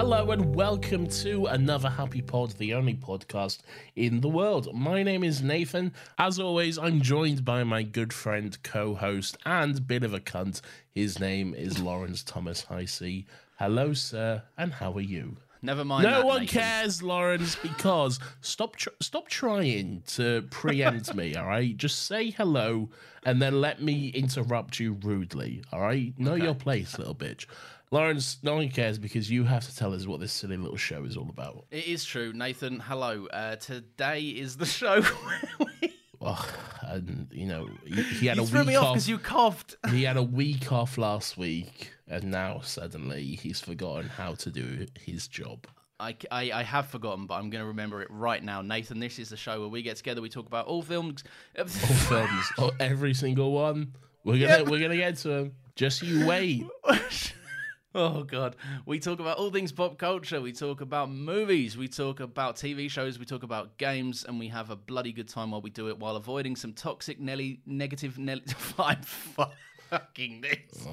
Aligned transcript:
Hello 0.00 0.30
and 0.30 0.54
welcome 0.54 1.06
to 1.06 1.44
another 1.44 1.90
Happy 1.90 2.22
Pod, 2.22 2.52
the 2.52 2.72
only 2.72 2.94
podcast 2.94 3.58
in 3.96 4.22
the 4.22 4.30
world. 4.30 4.74
My 4.74 5.02
name 5.02 5.22
is 5.22 5.42
Nathan. 5.42 5.92
As 6.18 6.40
always, 6.40 6.78
I'm 6.78 7.02
joined 7.02 7.44
by 7.44 7.64
my 7.64 7.82
good 7.82 8.10
friend, 8.10 8.56
co 8.62 8.94
host, 8.94 9.36
and 9.44 9.86
bit 9.86 10.02
of 10.02 10.14
a 10.14 10.18
cunt. 10.18 10.62
His 10.90 11.20
name 11.20 11.54
is 11.54 11.80
Laurence 11.80 12.22
Thomas 12.22 12.64
Hisee. 12.64 13.26
Hello, 13.58 13.92
sir, 13.92 14.42
and 14.56 14.72
how 14.72 14.94
are 14.94 15.02
you? 15.02 15.36
Never 15.60 15.84
mind. 15.84 16.04
No 16.04 16.20
that, 16.20 16.24
one 16.24 16.40
Nathan. 16.40 16.62
cares, 16.62 17.02
Laurence, 17.02 17.56
because 17.56 18.18
stop 18.40 18.76
tr- 18.76 18.88
stop 19.02 19.28
trying 19.28 20.02
to 20.14 20.46
preempt 20.50 21.14
me, 21.14 21.36
all 21.36 21.46
right? 21.46 21.76
Just 21.76 22.06
say 22.06 22.30
hello 22.30 22.88
and 23.24 23.42
then 23.42 23.60
let 23.60 23.82
me 23.82 24.08
interrupt 24.08 24.80
you 24.80 24.94
rudely, 25.02 25.62
all 25.72 25.80
right? 25.80 26.14
Know 26.18 26.36
your 26.36 26.54
place, 26.54 26.98
little 26.98 27.14
bitch. 27.14 27.44
Laurence, 27.92 28.38
no 28.44 28.54
one 28.54 28.68
cares 28.68 28.98
because 28.98 29.28
you 29.30 29.42
have 29.44 29.66
to 29.68 29.74
tell 29.76 29.92
us 29.92 30.06
what 30.06 30.20
this 30.20 30.32
silly 30.32 30.56
little 30.56 30.76
show 30.76 31.02
is 31.04 31.16
all 31.16 31.28
about. 31.28 31.64
It 31.72 31.86
is 31.88 32.04
true, 32.04 32.32
Nathan. 32.32 32.78
Hello. 32.78 33.26
Uh, 33.26 33.56
today 33.56 34.20
is 34.22 34.56
the 34.56 34.66
show. 34.66 35.02
where 35.02 35.40
we- 35.82 35.94
Oh, 36.22 36.46
and 36.82 37.28
you 37.32 37.46
know, 37.46 37.66
he, 37.86 38.02
he 38.02 38.26
had 38.26 38.36
you 38.36 38.42
a 38.42 38.46
threw 38.46 38.58
week 38.60 38.68
me 38.68 38.76
off 38.76 38.92
because 38.92 39.08
you 39.08 39.16
coughed. 39.18 39.74
He 39.88 40.02
had 40.02 40.18
a 40.18 40.22
week 40.40 40.70
off 40.70 40.98
last 40.98 41.38
week, 41.38 41.92
and 42.06 42.24
now 42.24 42.60
suddenly 42.60 43.24
he's 43.36 43.58
forgotten 43.60 44.06
how 44.10 44.34
to 44.34 44.50
do 44.50 44.86
his 45.00 45.26
job. 45.28 45.66
I, 45.98 46.14
I, 46.30 46.52
I 46.52 46.62
have 46.62 46.88
forgotten, 46.88 47.26
but 47.26 47.36
I'm 47.36 47.48
going 47.48 47.62
to 47.62 47.66
remember 47.68 48.02
it 48.02 48.08
right 48.10 48.42
now. 48.44 48.60
Nathan, 48.60 49.00
this 49.00 49.18
is 49.18 49.30
the 49.30 49.36
show 49.38 49.60
where 49.60 49.68
we 49.70 49.80
get 49.80 49.96
together, 49.96 50.20
we 50.20 50.28
talk 50.28 50.46
about 50.46 50.66
all 50.66 50.82
films. 50.82 51.24
All 51.58 51.64
films, 51.64 52.44
oh, 52.58 52.70
every 52.78 53.14
single 53.14 53.52
one. 53.52 53.94
We're 54.22 54.46
gonna 54.46 54.70
we're 54.70 54.80
gonna 54.80 54.96
get 54.98 55.16
to 55.18 55.28
them. 55.28 55.52
Just 55.74 56.02
you 56.02 56.26
wait. 56.26 56.66
Oh 57.92 58.22
god, 58.22 58.54
we 58.86 59.00
talk 59.00 59.18
about 59.18 59.38
all 59.38 59.50
things 59.50 59.72
pop 59.72 59.98
culture. 59.98 60.40
We 60.40 60.52
talk 60.52 60.80
about 60.80 61.10
movies. 61.10 61.76
We 61.76 61.88
talk 61.88 62.20
about 62.20 62.54
TV 62.54 62.88
shows. 62.88 63.18
We 63.18 63.24
talk 63.24 63.42
about 63.42 63.78
games, 63.78 64.24
and 64.24 64.38
we 64.38 64.46
have 64.48 64.70
a 64.70 64.76
bloody 64.76 65.12
good 65.12 65.28
time 65.28 65.50
while 65.50 65.60
we 65.60 65.70
do 65.70 65.88
it, 65.88 65.98
while 65.98 66.14
avoiding 66.14 66.54
some 66.54 66.72
toxic, 66.72 67.18
Nelly, 67.18 67.60
negative, 67.66 68.16
Nelly. 68.16 68.42
I'm 68.78 69.02
fucking 69.02 70.40
this. 70.42 70.86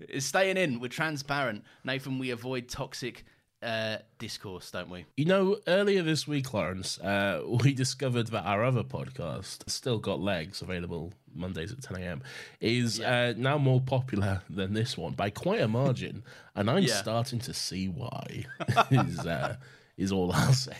It's 0.00 0.26
staying 0.26 0.58
in. 0.58 0.78
We're 0.78 0.88
transparent, 0.88 1.64
Nathan. 1.82 2.20
We 2.20 2.30
avoid 2.30 2.68
toxic 2.68 3.24
uh, 3.62 3.96
discourse, 4.18 4.70
don't 4.70 4.88
we? 4.90 5.04
You 5.16 5.24
know, 5.24 5.56
earlier 5.66 6.02
this 6.02 6.26
week, 6.28 6.52
Laurence, 6.54 6.98
uh, 7.00 7.42
we 7.62 7.74
discovered 7.84 8.28
that 8.28 8.44
our 8.44 8.64
other 8.64 8.82
podcast, 8.84 9.68
Still 9.68 9.98
Got 9.98 10.20
Legs, 10.20 10.62
available 10.62 11.12
Mondays 11.34 11.72
at 11.72 11.82
10 11.82 11.96
a.m., 12.02 12.22
is 12.60 13.00
uh, 13.00 13.34
now 13.36 13.58
more 13.58 13.80
popular 13.80 14.42
than 14.50 14.74
this 14.74 14.96
one 14.96 15.12
by 15.12 15.30
quite 15.30 15.60
a 15.60 15.68
margin. 15.68 16.22
and 16.54 16.70
I'm 16.70 16.82
Yeah. 16.84 16.94
starting 16.94 17.38
to 17.40 17.54
see 17.54 17.88
why, 17.88 18.44
is, 18.90 19.26
uh, 19.26 19.56
is 19.96 20.12
all 20.12 20.32
I'll 20.32 20.52
say. 20.52 20.76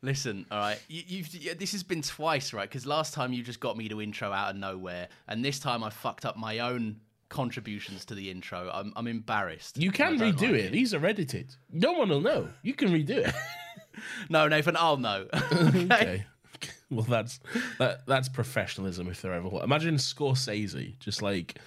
Listen, 0.00 0.46
all 0.50 0.58
right. 0.58 0.80
You, 0.88 1.02
you've 1.06 1.34
yeah, 1.34 1.54
this 1.58 1.72
has 1.72 1.82
been 1.82 2.02
twice, 2.02 2.52
right? 2.52 2.68
Because 2.68 2.86
last 2.86 3.14
time 3.14 3.32
you 3.32 3.42
just 3.42 3.58
got 3.58 3.76
me 3.76 3.88
to 3.88 4.00
intro 4.00 4.30
out 4.32 4.50
of 4.50 4.56
nowhere, 4.56 5.08
and 5.26 5.44
this 5.44 5.58
time 5.58 5.82
I 5.82 5.90
fucked 5.90 6.24
up 6.24 6.36
my 6.36 6.60
own 6.60 7.00
contributions 7.28 8.04
to 8.06 8.14
the 8.14 8.30
intro. 8.30 8.70
I'm 8.72 8.92
I'm 8.96 9.06
embarrassed. 9.06 9.76
You 9.78 9.90
can 9.90 10.18
redo 10.18 10.42
like 10.42 10.60
it. 10.60 10.72
These 10.72 10.94
are 10.94 11.04
edited. 11.04 11.54
No 11.72 11.92
one 11.92 12.08
will 12.08 12.20
know. 12.20 12.48
You 12.62 12.74
can 12.74 12.88
redo 12.90 13.26
it. 13.26 13.34
No, 14.30 14.46
Nathan, 14.46 14.76
I'll 14.76 14.96
know. 14.96 15.26
okay. 15.52 16.24
Well, 16.90 17.04
that's 17.04 17.38
that, 17.78 18.06
that's 18.06 18.30
professionalism 18.30 19.08
if 19.08 19.20
there 19.20 19.34
ever 19.34 19.46
was. 19.46 19.62
Imagine 19.62 19.96
Scorsese, 19.96 20.98
just 20.98 21.20
like 21.20 21.58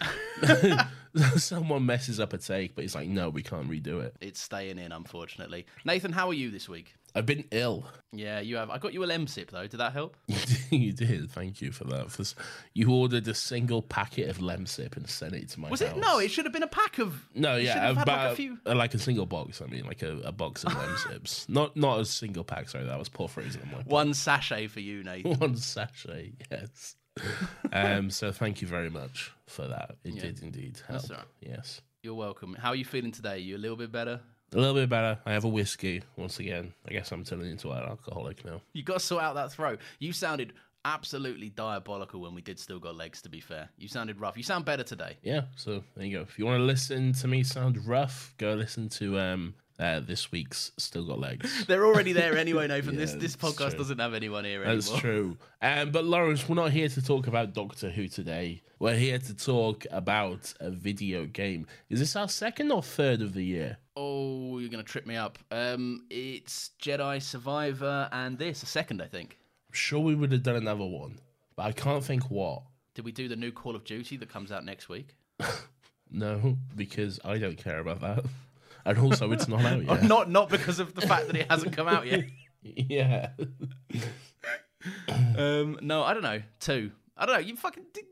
someone 1.38 1.86
messes 1.86 2.20
up 2.20 2.34
a 2.34 2.40
take, 2.40 2.74
but 2.74 2.82
he's 2.82 2.96
like, 2.96 3.08
"No, 3.08 3.30
we 3.30 3.44
can't 3.44 3.70
redo 3.70 4.02
it." 4.02 4.16
It's 4.20 4.42
staying 4.42 4.80
in, 4.80 4.92
unfortunately. 4.92 5.68
Nathan, 5.86 6.12
how 6.12 6.30
are 6.30 6.34
you 6.34 6.50
this 6.50 6.68
week? 6.68 6.96
I've 7.14 7.26
been 7.26 7.44
ill. 7.52 7.86
Yeah, 8.14 8.40
you 8.40 8.56
have. 8.58 8.70
I 8.70 8.78
got 8.78 8.94
you 8.94 9.04
a 9.04 9.08
Lemsip 9.08 9.50
though. 9.52 9.68
Did 9.68 9.78
that 9.78 9.94
help? 9.94 10.16
you 10.70 10.94
did. 10.94 11.30
Thank 11.32 11.62
you 11.62 11.72
for 11.72 11.84
that. 11.86 12.12
For, 12.12 12.24
you 12.74 12.92
ordered 12.92 13.28
a 13.28 13.34
single 13.34 13.82
packet 13.82 14.30
of 14.30 14.38
Lemsip 14.40 14.96
and 14.98 15.10
sent 15.10 15.34
it 15.34 15.50
to 15.50 15.60
my 15.60 15.70
Was 15.70 15.82
house. 15.82 15.92
it? 15.92 15.98
No, 16.00 16.20
it 16.20 16.30
should 16.32 16.46
have 16.46 16.54
been 16.54 16.64
a 16.64 16.68
pack 16.68 17.00
of. 17.00 17.28
No, 17.36 17.56
yeah, 17.58 17.88
had, 17.88 17.96
like, 17.96 18.04
about 18.04 18.32
a 18.32 18.36
few. 18.36 18.58
uh, 18.66 18.76
like 18.76 18.94
a 18.94 19.00
single 19.00 19.26
box. 19.26 19.62
I 19.62 19.66
mean, 19.68 19.86
like 19.86 20.02
a, 20.02 20.18
a 20.20 20.32
box 20.32 20.64
of 20.64 20.72
Lemsips. 20.74 21.48
Not 21.50 21.76
not 21.78 22.00
a 22.00 22.06
single 22.06 22.44
pack. 22.44 22.70
Sorry, 22.70 22.86
that 22.86 23.00
was 23.00 23.10
poor 23.10 23.28
phrasing. 23.28 23.62
on 23.62 23.68
my 23.68 23.74
part. 23.76 23.88
One 23.88 24.14
sachet 24.14 24.68
for 24.68 24.80
you, 24.80 25.04
Nathan. 25.04 25.34
one 25.40 25.58
sachet. 25.58 26.34
Yes. 26.52 26.96
um. 27.74 28.10
So 28.10 28.32
thank 28.32 28.62
you 28.62 28.68
very 28.68 28.90
much 28.90 29.32
for 29.48 29.68
that. 29.68 29.96
It 30.04 30.14
Yeah. 30.16 30.22
did 30.24 30.44
indeed 30.44 30.80
help. 30.88 31.10
Right. 31.10 31.20
Yes. 31.42 31.82
You're 32.04 32.16
welcome. 32.16 32.56
How 32.56 32.70
are 32.70 32.76
you 32.76 32.86
feeling 32.86 33.12
today? 33.12 33.40
You 33.40 33.58
a 33.58 33.60
little 33.60 33.78
bit 33.78 33.92
better? 33.92 34.22
A 34.54 34.58
little 34.58 34.74
bit 34.76 34.90
better. 34.90 35.18
I 35.26 35.32
have 35.32 35.46
a 35.46 35.50
whiskey 35.50 36.04
once 36.18 36.40
again. 36.40 36.74
I 36.88 36.92
guess 36.92 37.12
I'm 37.12 37.24
turning 37.24 37.50
into 37.52 37.72
an 37.72 37.84
alcoholic 37.84 38.44
now. 38.44 38.62
You 38.74 38.84
got 38.84 38.96
to 38.96 39.00
sort 39.00 39.24
out 39.24 39.36
that 39.36 39.52
throat. 39.54 39.80
You 40.00 40.12
sounded 40.12 40.54
absolutely 40.84 41.50
diabolical 41.50 42.20
when 42.20 42.34
we 42.36 42.42
did 42.42 42.60
still 42.60 42.80
got 42.80 42.96
legs. 42.96 43.22
To 43.22 43.30
be 43.30 43.40
fair, 43.40 43.70
you 43.78 43.88
sounded 43.88 44.20
rough. 44.20 44.36
You 44.36 44.44
sound 44.44 44.66
better 44.66 44.84
today. 44.84 45.18
Yeah. 45.22 45.42
So 45.56 45.84
there 45.96 46.06
you 46.06 46.18
go. 46.18 46.24
If 46.24 46.38
you 46.38 46.46
want 46.46 46.60
to 46.60 46.64
listen 46.66 47.14
to 47.14 47.28
me 47.28 47.44
sound 47.44 47.86
rough, 47.88 48.34
go 48.38 48.54
listen 48.54 48.90
to 48.90 49.20
um 49.20 49.54
uh, 49.80 50.00
this 50.00 50.32
week's 50.32 50.72
Still 50.78 51.08
Got 51.08 51.20
Legs. 51.20 51.66
They're 51.68 51.86
already 51.88 52.14
there 52.14 52.38
anyway, 52.38 52.68
Nathan. 52.68 52.96
this 52.98 53.14
Yeah, 53.14 53.20
this 53.20 53.36
that's 53.36 53.54
podcast 53.56 53.70
true. 53.70 53.78
doesn't 53.80 54.00
have 54.00 54.14
anyone 54.14 54.44
here 54.46 54.62
anymore. 54.64 54.76
That's 54.76 54.92
true. 55.00 55.38
Um, 55.62 55.90
but 55.92 56.06
Laurence, 56.06 56.48
we're 56.48 56.56
not 56.56 56.72
here 56.72 56.88
to 56.90 57.02
talk 57.02 57.26
about 57.26 57.54
Doctor 57.54 57.90
Who 57.90 58.08
today. 58.08 58.62
We're 58.78 58.96
here 58.96 59.18
to 59.18 59.34
talk 59.34 59.88
about 59.90 60.54
a 60.60 60.70
video 60.70 61.26
game. 61.26 61.66
Is 61.90 62.00
this 62.00 62.16
our 62.16 62.30
second 62.30 62.72
or 62.72 62.84
third 62.84 63.22
of 63.22 63.34
the 63.34 63.44
year? 63.44 63.78
Oh, 63.96 64.60
you're 64.60 64.70
gonna 64.70 64.84
trip 64.84 65.06
me 65.06 65.16
up. 65.16 65.38
Um, 65.52 66.06
it's 66.10 66.72
Jedi 66.82 67.22
Survivor 67.22 68.08
and 68.12 68.38
this 68.38 68.64
a 68.64 68.66
second, 68.66 69.02
I 69.02 69.08
think. 69.08 69.38
I'm 69.70 69.74
sure 69.74 70.00
we 70.00 70.16
would 70.16 70.32
have 70.32 70.44
done 70.44 70.56
another 70.56 70.86
one, 70.86 71.20
but 71.56 71.64
I 71.64 71.72
can't 71.74 72.04
think 72.04 72.30
what. 72.32 72.64
Did 72.94 73.06
we 73.06 73.12
do 73.12 73.28
the 73.28 73.36
new 73.36 73.52
Call 73.52 73.76
of 73.76 73.84
Duty 73.84 74.18
that 74.18 74.30
comes 74.30 74.52
out 74.52 74.66
next 74.66 74.90
week? 74.90 75.16
No, 76.14 76.58
because 76.76 77.22
I 77.24 77.38
don't 77.38 77.58
care 77.58 77.80
about 77.80 78.02
that. 78.02 78.26
And 78.84 78.98
also, 78.98 79.32
it's 79.32 79.48
not 79.48 79.64
out 79.64 79.86
yet. 79.86 80.04
not 80.04 80.30
not 80.30 80.50
because 80.50 80.80
of 80.80 80.94
the 80.96 81.02
fact 81.02 81.28
that 81.28 81.38
it 81.38 81.50
hasn't 81.50 81.72
come 81.74 81.88
out 81.88 82.06
yet. 82.08 82.26
yeah. 82.64 83.30
Um, 85.38 85.78
no, 85.82 86.04
I 86.04 86.14
don't 86.14 86.24
know. 86.24 86.42
Two. 86.60 86.92
I 87.16 87.26
don't 87.26 87.36
know. 87.36 87.40
You 87.48 87.56
fucking 87.56 87.84
d- 87.94 88.02
d- 88.02 88.08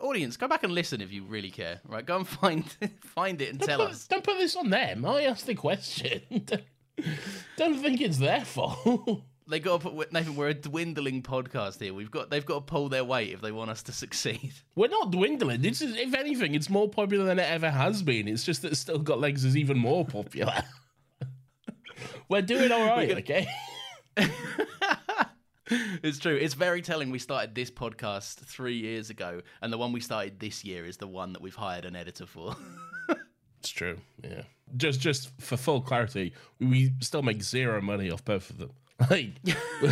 audience, 0.00 0.36
go 0.36 0.48
back 0.48 0.62
and 0.64 0.72
listen 0.72 1.00
if 1.00 1.12
you 1.12 1.24
really 1.24 1.50
care. 1.50 1.80
Right, 1.86 2.04
go 2.04 2.16
and 2.16 2.28
find 2.40 2.64
find 3.02 3.40
it 3.40 3.50
and 3.50 3.60
tell 3.60 3.78
Don't 3.78 3.86
put, 3.88 3.94
us. 3.94 4.06
don't 4.06 4.24
put 4.24 4.38
this 4.38 4.56
on 4.56 4.70
them. 4.70 5.04
I 5.04 5.22
asked 5.24 5.46
the 5.46 5.54
question. 5.54 6.22
don't 7.56 7.78
think 7.80 8.00
it's 8.00 8.18
their 8.18 8.44
fault. 8.44 9.22
They 9.48 9.58
got 9.58 9.80
to 9.80 9.90
put 9.90 10.12
Nathan. 10.12 10.36
We're 10.36 10.50
a 10.50 10.54
dwindling 10.54 11.22
podcast 11.24 11.80
here. 11.80 11.92
We've 11.92 12.10
got 12.10 12.30
they've 12.30 12.46
got 12.46 12.54
to 12.54 12.60
pull 12.60 12.88
their 12.88 13.02
weight 13.02 13.32
if 13.32 13.40
they 13.40 13.50
want 13.50 13.68
us 13.68 13.82
to 13.84 13.92
succeed. 13.92 14.52
We're 14.76 14.86
not 14.86 15.10
dwindling. 15.10 15.64
It's 15.64 15.80
just, 15.80 15.96
if 15.96 16.14
anything, 16.14 16.54
it's 16.54 16.70
more 16.70 16.88
popular 16.88 17.24
than 17.24 17.40
it 17.40 17.50
ever 17.50 17.68
has 17.68 18.00
been. 18.00 18.28
It's 18.28 18.44
just 18.44 18.62
that 18.62 18.76
Still 18.76 19.00
Got 19.00 19.18
Legs 19.18 19.44
is 19.44 19.56
even 19.56 19.76
more 19.76 20.04
popular. 20.06 20.62
We're 22.28 22.42
doing 22.42 22.70
all 22.70 22.86
right, 22.86 23.10
okay? 23.18 23.48
It's 26.02 26.18
true. 26.18 26.36
It's 26.36 26.54
very 26.54 26.82
telling. 26.82 27.10
We 27.10 27.18
started 27.18 27.54
this 27.54 27.70
podcast 27.70 28.36
three 28.40 28.76
years 28.76 29.10
ago, 29.10 29.42
and 29.62 29.72
the 29.72 29.78
one 29.78 29.92
we 29.92 30.00
started 30.00 30.40
this 30.40 30.64
year 30.64 30.84
is 30.84 30.96
the 30.96 31.06
one 31.06 31.32
that 31.32 31.42
we've 31.42 31.54
hired 31.54 31.84
an 31.84 31.96
editor 31.96 32.26
for. 32.26 32.56
It's 33.60 33.68
true. 33.68 33.98
Yeah. 34.24 34.42
Just 34.78 35.00
just 35.00 35.38
for 35.38 35.58
full 35.58 35.82
clarity, 35.82 36.32
we 36.60 36.94
still 37.00 37.20
make 37.20 37.42
zero 37.42 37.82
money 37.82 38.10
off 38.10 38.24
both 38.24 38.48
of 38.50 38.56
them. 38.58 38.70
Like, 39.10 39.32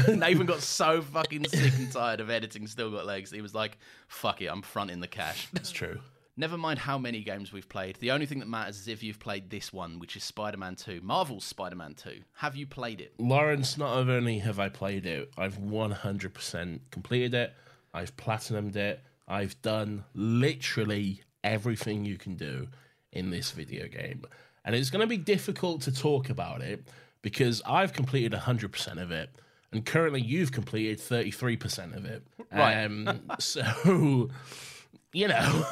Nathan 0.09 0.47
got 0.47 0.61
so 0.63 1.01
fucking 1.03 1.47
sick 1.49 1.75
and 1.79 1.91
tired 1.93 2.21
of 2.21 2.29
editing 2.31 2.67
Still 2.67 2.91
Got 2.91 3.05
Legs. 3.07 3.31
He 3.31 3.41
was 3.43 3.55
like, 3.55 3.77
"Fuck 4.07 4.41
it, 4.43 4.47
I'm 4.47 4.63
fronting 4.63 5.01
the 5.01 5.07
cash." 5.07 5.49
That's 5.53 5.71
true. 5.71 6.01
Never 6.39 6.57
mind 6.57 6.79
how 6.79 6.99
many 6.99 7.25
games 7.25 7.53
we've 7.53 7.69
played. 7.69 7.97
The 7.97 8.13
only 8.13 8.25
thing 8.25 8.39
that 8.39 8.47
matters 8.47 8.79
is 8.79 8.87
if 8.87 9.03
you've 9.03 9.19
played 9.19 9.51
this 9.51 9.73
one, 9.73 9.99
which 9.99 10.15
is 10.15 10.23
Spider-Man 10.23 10.77
2, 10.77 11.01
Marvel's 11.03 11.45
Spider-Man 11.45 11.95
2. 11.95 12.21
Have 12.35 12.55
you 12.55 12.65
played 12.65 13.01
it? 13.01 13.13
Laurence, 13.19 13.77
not 13.77 14.09
only 14.09 14.39
have 14.39 14.61
I 14.61 14.69
played 14.69 15.05
it, 15.05 15.33
I've 15.37 15.59
100% 15.59 16.81
completed 16.93 17.35
it. 17.35 17.55
I've 17.93 18.17
platinumed 18.17 18.77
it. 18.77 19.03
I've 19.27 19.61
done 19.63 20.05
literally 20.15 21.25
everything 21.43 22.05
you 22.05 22.17
can 22.17 22.37
do 22.37 22.69
in 23.11 23.31
this 23.31 23.51
video 23.51 23.89
game. 23.89 24.25
And 24.65 24.77
it's 24.77 24.91
going 24.91 25.01
to 25.01 25.09
be 25.09 25.17
difficult 25.19 25.83
to 25.83 25.93
talk 25.93 26.31
about 26.31 26.63
it 26.63 26.87
because 27.21 27.63
I've 27.67 27.93
completed 27.93 28.31
100% 28.31 29.03
of 29.03 29.11
it. 29.11 29.31
And 29.73 29.85
currently 29.85 30.23
you've 30.23 30.53
completed 30.53 31.01
33% 31.01 31.97
of 31.97 32.05
it. 32.05 32.23
Right. 32.53 32.85
Um, 32.85 33.23
so, 33.41 34.31
you 35.13 35.27
know, 35.27 35.67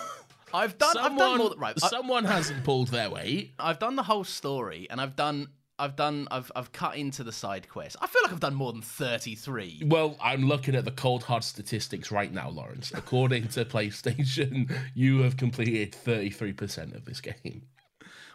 I've 0.53 0.79
done. 0.79 0.97
I've 0.99 1.17
done 1.17 1.19
someone, 1.19 1.39
more. 1.39 1.51
Than, 1.51 1.59
right. 1.59 1.75
I, 1.83 1.89
someone 1.89 2.25
hasn't 2.25 2.65
pulled 2.65 2.89
their 2.89 3.11
weight. 3.11 3.53
I've 3.59 3.79
done 3.79 3.97
the 3.97 4.03
whole 4.03 4.25
story, 4.25 4.87
and 4.91 5.01
I've 5.01 5.17
done. 5.17 5.49
I've 5.79 5.97
done. 5.97 6.29
I've. 6.31 6.51
I've 6.57 6.73
cut 6.73 6.97
into 6.97 7.25
the 7.25 7.33
side 7.33 7.69
quest. 7.69 7.97
I 8.01 8.07
feel 8.07 8.23
like 8.25 8.33
I've 8.33 8.41
done 8.41 8.55
more 8.55 8.73
than 8.73 8.83
thirty-three. 8.83 9.83
Well, 9.87 10.17
I'm 10.21 10.47
looking 10.47 10.75
at 10.75 10.85
the 10.85 10.91
cold 10.91 11.23
hard 11.23 11.45
statistics 11.45 12.11
right 12.11 12.33
now, 12.33 12.49
Laurence. 12.49 12.93
According 12.95 13.49
to 13.49 13.65
PlayStation, 13.67 14.73
you 14.95 15.21
have 15.21 15.37
completed 15.37 15.93
33% 15.93 16.95
of 16.95 17.05
this 17.05 17.21
game. 17.21 17.63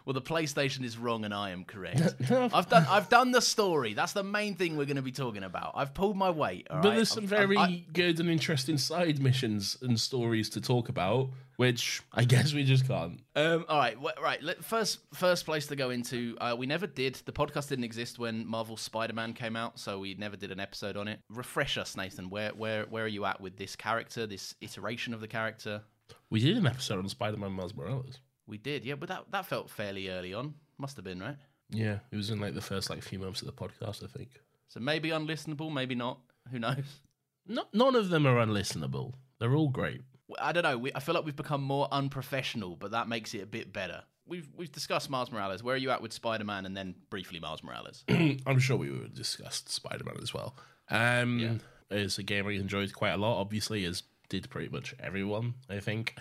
Well, 0.04 0.14
the 0.14 0.22
PlayStation 0.22 0.84
is 0.84 0.98
wrong, 0.98 1.24
and 1.24 1.32
I 1.32 1.50
am 1.50 1.64
correct. 1.64 2.00
I've 2.30 2.68
done. 2.68 2.86
I've 2.88 3.08
done 3.08 3.30
the 3.32 3.40
story. 3.40 3.94
That's 3.94 4.12
the 4.12 4.24
main 4.24 4.54
thing 4.56 4.76
we're 4.76 4.84
going 4.86 4.96
to 4.96 5.02
be 5.02 5.12
talking 5.12 5.42
about. 5.44 5.72
I've 5.74 5.94
pulled 5.94 6.16
my 6.16 6.30
weight. 6.30 6.66
all 6.70 6.80
But 6.82 6.88
right? 6.88 6.94
there's 6.96 7.08
some 7.10 7.24
I've- 7.24 7.28
very 7.36 7.56
I- 7.56 7.84
good 7.92 8.18
and 8.20 8.28
interesting 8.28 8.78
side 8.78 9.20
missions 9.20 9.76
and 9.82 9.98
stories 10.00 10.50
to 10.50 10.60
talk 10.60 10.88
about, 10.88 11.30
which 11.56 12.02
I 12.12 12.24
guess 12.24 12.52
we 12.52 12.64
just 12.64 12.86
can't. 12.88 13.20
Um, 13.36 13.64
all 13.68 13.78
right, 13.78 13.96
right. 14.22 14.42
Let, 14.42 14.64
first, 14.64 14.98
first 15.14 15.44
place 15.46 15.66
to 15.68 15.76
go 15.76 15.90
into. 15.90 16.36
Uh, 16.40 16.54
we 16.58 16.66
never 16.66 16.86
did. 16.86 17.14
The 17.24 17.32
podcast 17.32 17.68
didn't 17.68 17.84
exist 17.84 18.18
when 18.18 18.46
Marvel 18.46 18.76
Spider-Man 18.76 19.34
came 19.34 19.54
out, 19.56 19.78
so 19.78 19.98
we 20.00 20.14
never 20.14 20.36
did 20.36 20.50
an 20.50 20.60
episode 20.60 20.96
on 20.96 21.06
it. 21.08 21.20
Refresh 21.30 21.78
us, 21.78 21.96
Nathan. 21.96 22.28
Where, 22.30 22.50
where, 22.50 22.84
where 22.86 23.04
are 23.04 23.08
you 23.08 23.24
at 23.24 23.40
with 23.40 23.56
this 23.56 23.76
character? 23.76 24.26
This 24.26 24.54
iteration 24.60 25.14
of 25.14 25.20
the 25.20 25.28
character? 25.28 25.82
We 26.30 26.40
did 26.40 26.56
an 26.56 26.66
episode 26.66 26.98
on 26.98 27.08
Spider 27.08 27.36
Man 27.36 27.52
Miles 27.52 27.74
Morales. 27.74 28.18
We 28.46 28.58
did, 28.58 28.84
yeah, 28.84 28.94
but 28.96 29.08
that 29.08 29.24
that 29.30 29.46
felt 29.46 29.70
fairly 29.70 30.08
early 30.08 30.34
on. 30.34 30.54
Must 30.78 30.96
have 30.96 31.04
been 31.04 31.20
right. 31.20 31.36
Yeah, 31.70 31.98
it 32.10 32.16
was 32.16 32.30
in 32.30 32.40
like 32.40 32.54
the 32.54 32.60
first 32.60 32.90
like 32.90 33.02
few 33.02 33.18
months 33.18 33.40
of 33.40 33.46
the 33.46 33.52
podcast, 33.52 34.02
I 34.04 34.06
think. 34.06 34.30
So 34.68 34.80
maybe 34.80 35.10
unlistenable, 35.10 35.72
maybe 35.72 35.94
not. 35.94 36.18
Who 36.50 36.58
knows? 36.58 37.00
No, 37.46 37.64
none 37.72 37.94
of 37.96 38.08
them 38.10 38.26
are 38.26 38.36
unlistenable. 38.44 39.14
They're 39.38 39.54
all 39.54 39.68
great. 39.68 40.00
I 40.40 40.52
don't 40.52 40.62
know. 40.62 40.78
We, 40.78 40.92
I 40.94 41.00
feel 41.00 41.14
like 41.14 41.24
we've 41.24 41.36
become 41.36 41.62
more 41.62 41.88
unprofessional, 41.92 42.76
but 42.76 42.92
that 42.92 43.08
makes 43.08 43.34
it 43.34 43.42
a 43.42 43.46
bit 43.46 43.72
better. 43.72 44.02
We've 44.26 44.48
we've 44.56 44.70
discussed 44.72 45.10
Miles 45.10 45.30
Morales. 45.32 45.62
Where 45.62 45.74
are 45.74 45.78
you 45.78 45.90
at 45.90 46.00
with 46.00 46.12
Spider-Man, 46.12 46.66
and 46.66 46.76
then 46.76 46.94
briefly 47.10 47.40
Miles 47.40 47.62
Morales? 47.62 48.04
I'm 48.08 48.58
sure 48.58 48.76
we 48.76 48.90
would 48.90 49.02
have 49.02 49.14
discussed 49.14 49.68
Spider 49.68 50.04
Man 50.04 50.16
as 50.22 50.32
well. 50.32 50.56
Um, 50.90 51.60
It's 51.90 52.18
a 52.18 52.22
game 52.22 52.46
I 52.46 52.52
enjoyed 52.52 52.92
quite 52.94 53.10
a 53.10 53.16
lot, 53.18 53.38
obviously, 53.40 53.84
as 53.84 54.02
did 54.30 54.48
pretty 54.48 54.68
much 54.70 54.94
everyone, 54.98 55.54
I 55.68 55.78
think. 55.80 56.16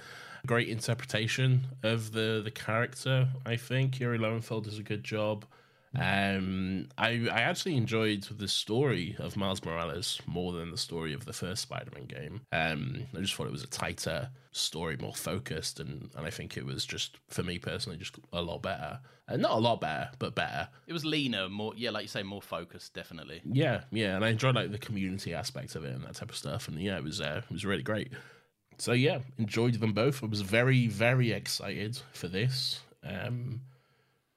Great 0.45 0.69
interpretation 0.69 1.67
of 1.83 2.13
the, 2.13 2.41
the 2.43 2.51
character, 2.51 3.27
I 3.45 3.55
think. 3.55 3.99
Yuri 3.99 4.17
Lowenthal 4.17 4.61
does 4.61 4.79
a 4.79 4.83
good 4.83 5.03
job. 5.03 5.45
Um, 5.93 6.87
I 6.97 7.27
I 7.29 7.41
actually 7.41 7.75
enjoyed 7.75 8.23
the 8.23 8.47
story 8.47 9.15
of 9.19 9.35
Miles 9.35 9.63
Morales 9.63 10.21
more 10.25 10.53
than 10.53 10.71
the 10.71 10.77
story 10.77 11.13
of 11.13 11.25
the 11.25 11.33
first 11.33 11.63
Spider-Man 11.63 12.05
game. 12.05 12.41
Um, 12.53 13.07
I 13.15 13.19
just 13.19 13.35
thought 13.35 13.47
it 13.47 13.51
was 13.51 13.63
a 13.63 13.67
tighter 13.67 14.29
story, 14.53 14.95
more 14.97 15.13
focused, 15.13 15.81
and, 15.81 16.09
and 16.15 16.25
I 16.25 16.29
think 16.29 16.55
it 16.55 16.65
was 16.65 16.85
just 16.85 17.17
for 17.27 17.43
me 17.43 17.59
personally 17.59 17.97
just 17.97 18.15
a 18.31 18.41
lot 18.41 18.61
better. 18.61 18.99
Uh, 19.27 19.35
not 19.37 19.51
a 19.51 19.59
lot 19.59 19.81
better, 19.81 20.09
but 20.17 20.33
better. 20.33 20.69
It 20.87 20.93
was 20.93 21.03
leaner, 21.03 21.49
more 21.49 21.73
yeah, 21.75 21.89
like 21.89 22.03
you 22.03 22.07
say, 22.07 22.23
more 22.23 22.41
focused, 22.41 22.93
definitely. 22.93 23.41
Yeah, 23.43 23.81
yeah, 23.91 24.15
and 24.15 24.23
I 24.23 24.29
enjoyed 24.29 24.55
like 24.55 24.71
the 24.71 24.77
community 24.77 25.33
aspect 25.33 25.75
of 25.75 25.83
it 25.83 25.93
and 25.93 26.05
that 26.05 26.15
type 26.15 26.29
of 26.29 26.37
stuff, 26.37 26.69
and 26.69 26.79
yeah, 26.79 26.97
it 26.97 27.03
was 27.03 27.19
uh, 27.19 27.41
it 27.43 27.53
was 27.53 27.65
really 27.65 27.83
great. 27.83 28.13
So 28.81 28.93
yeah, 28.93 29.19
enjoyed 29.37 29.75
them 29.75 29.93
both. 29.93 30.23
I 30.23 30.25
was 30.25 30.41
very 30.41 30.87
very 30.87 31.31
excited 31.31 32.01
for 32.13 32.27
this, 32.27 32.79
um, 33.03 33.61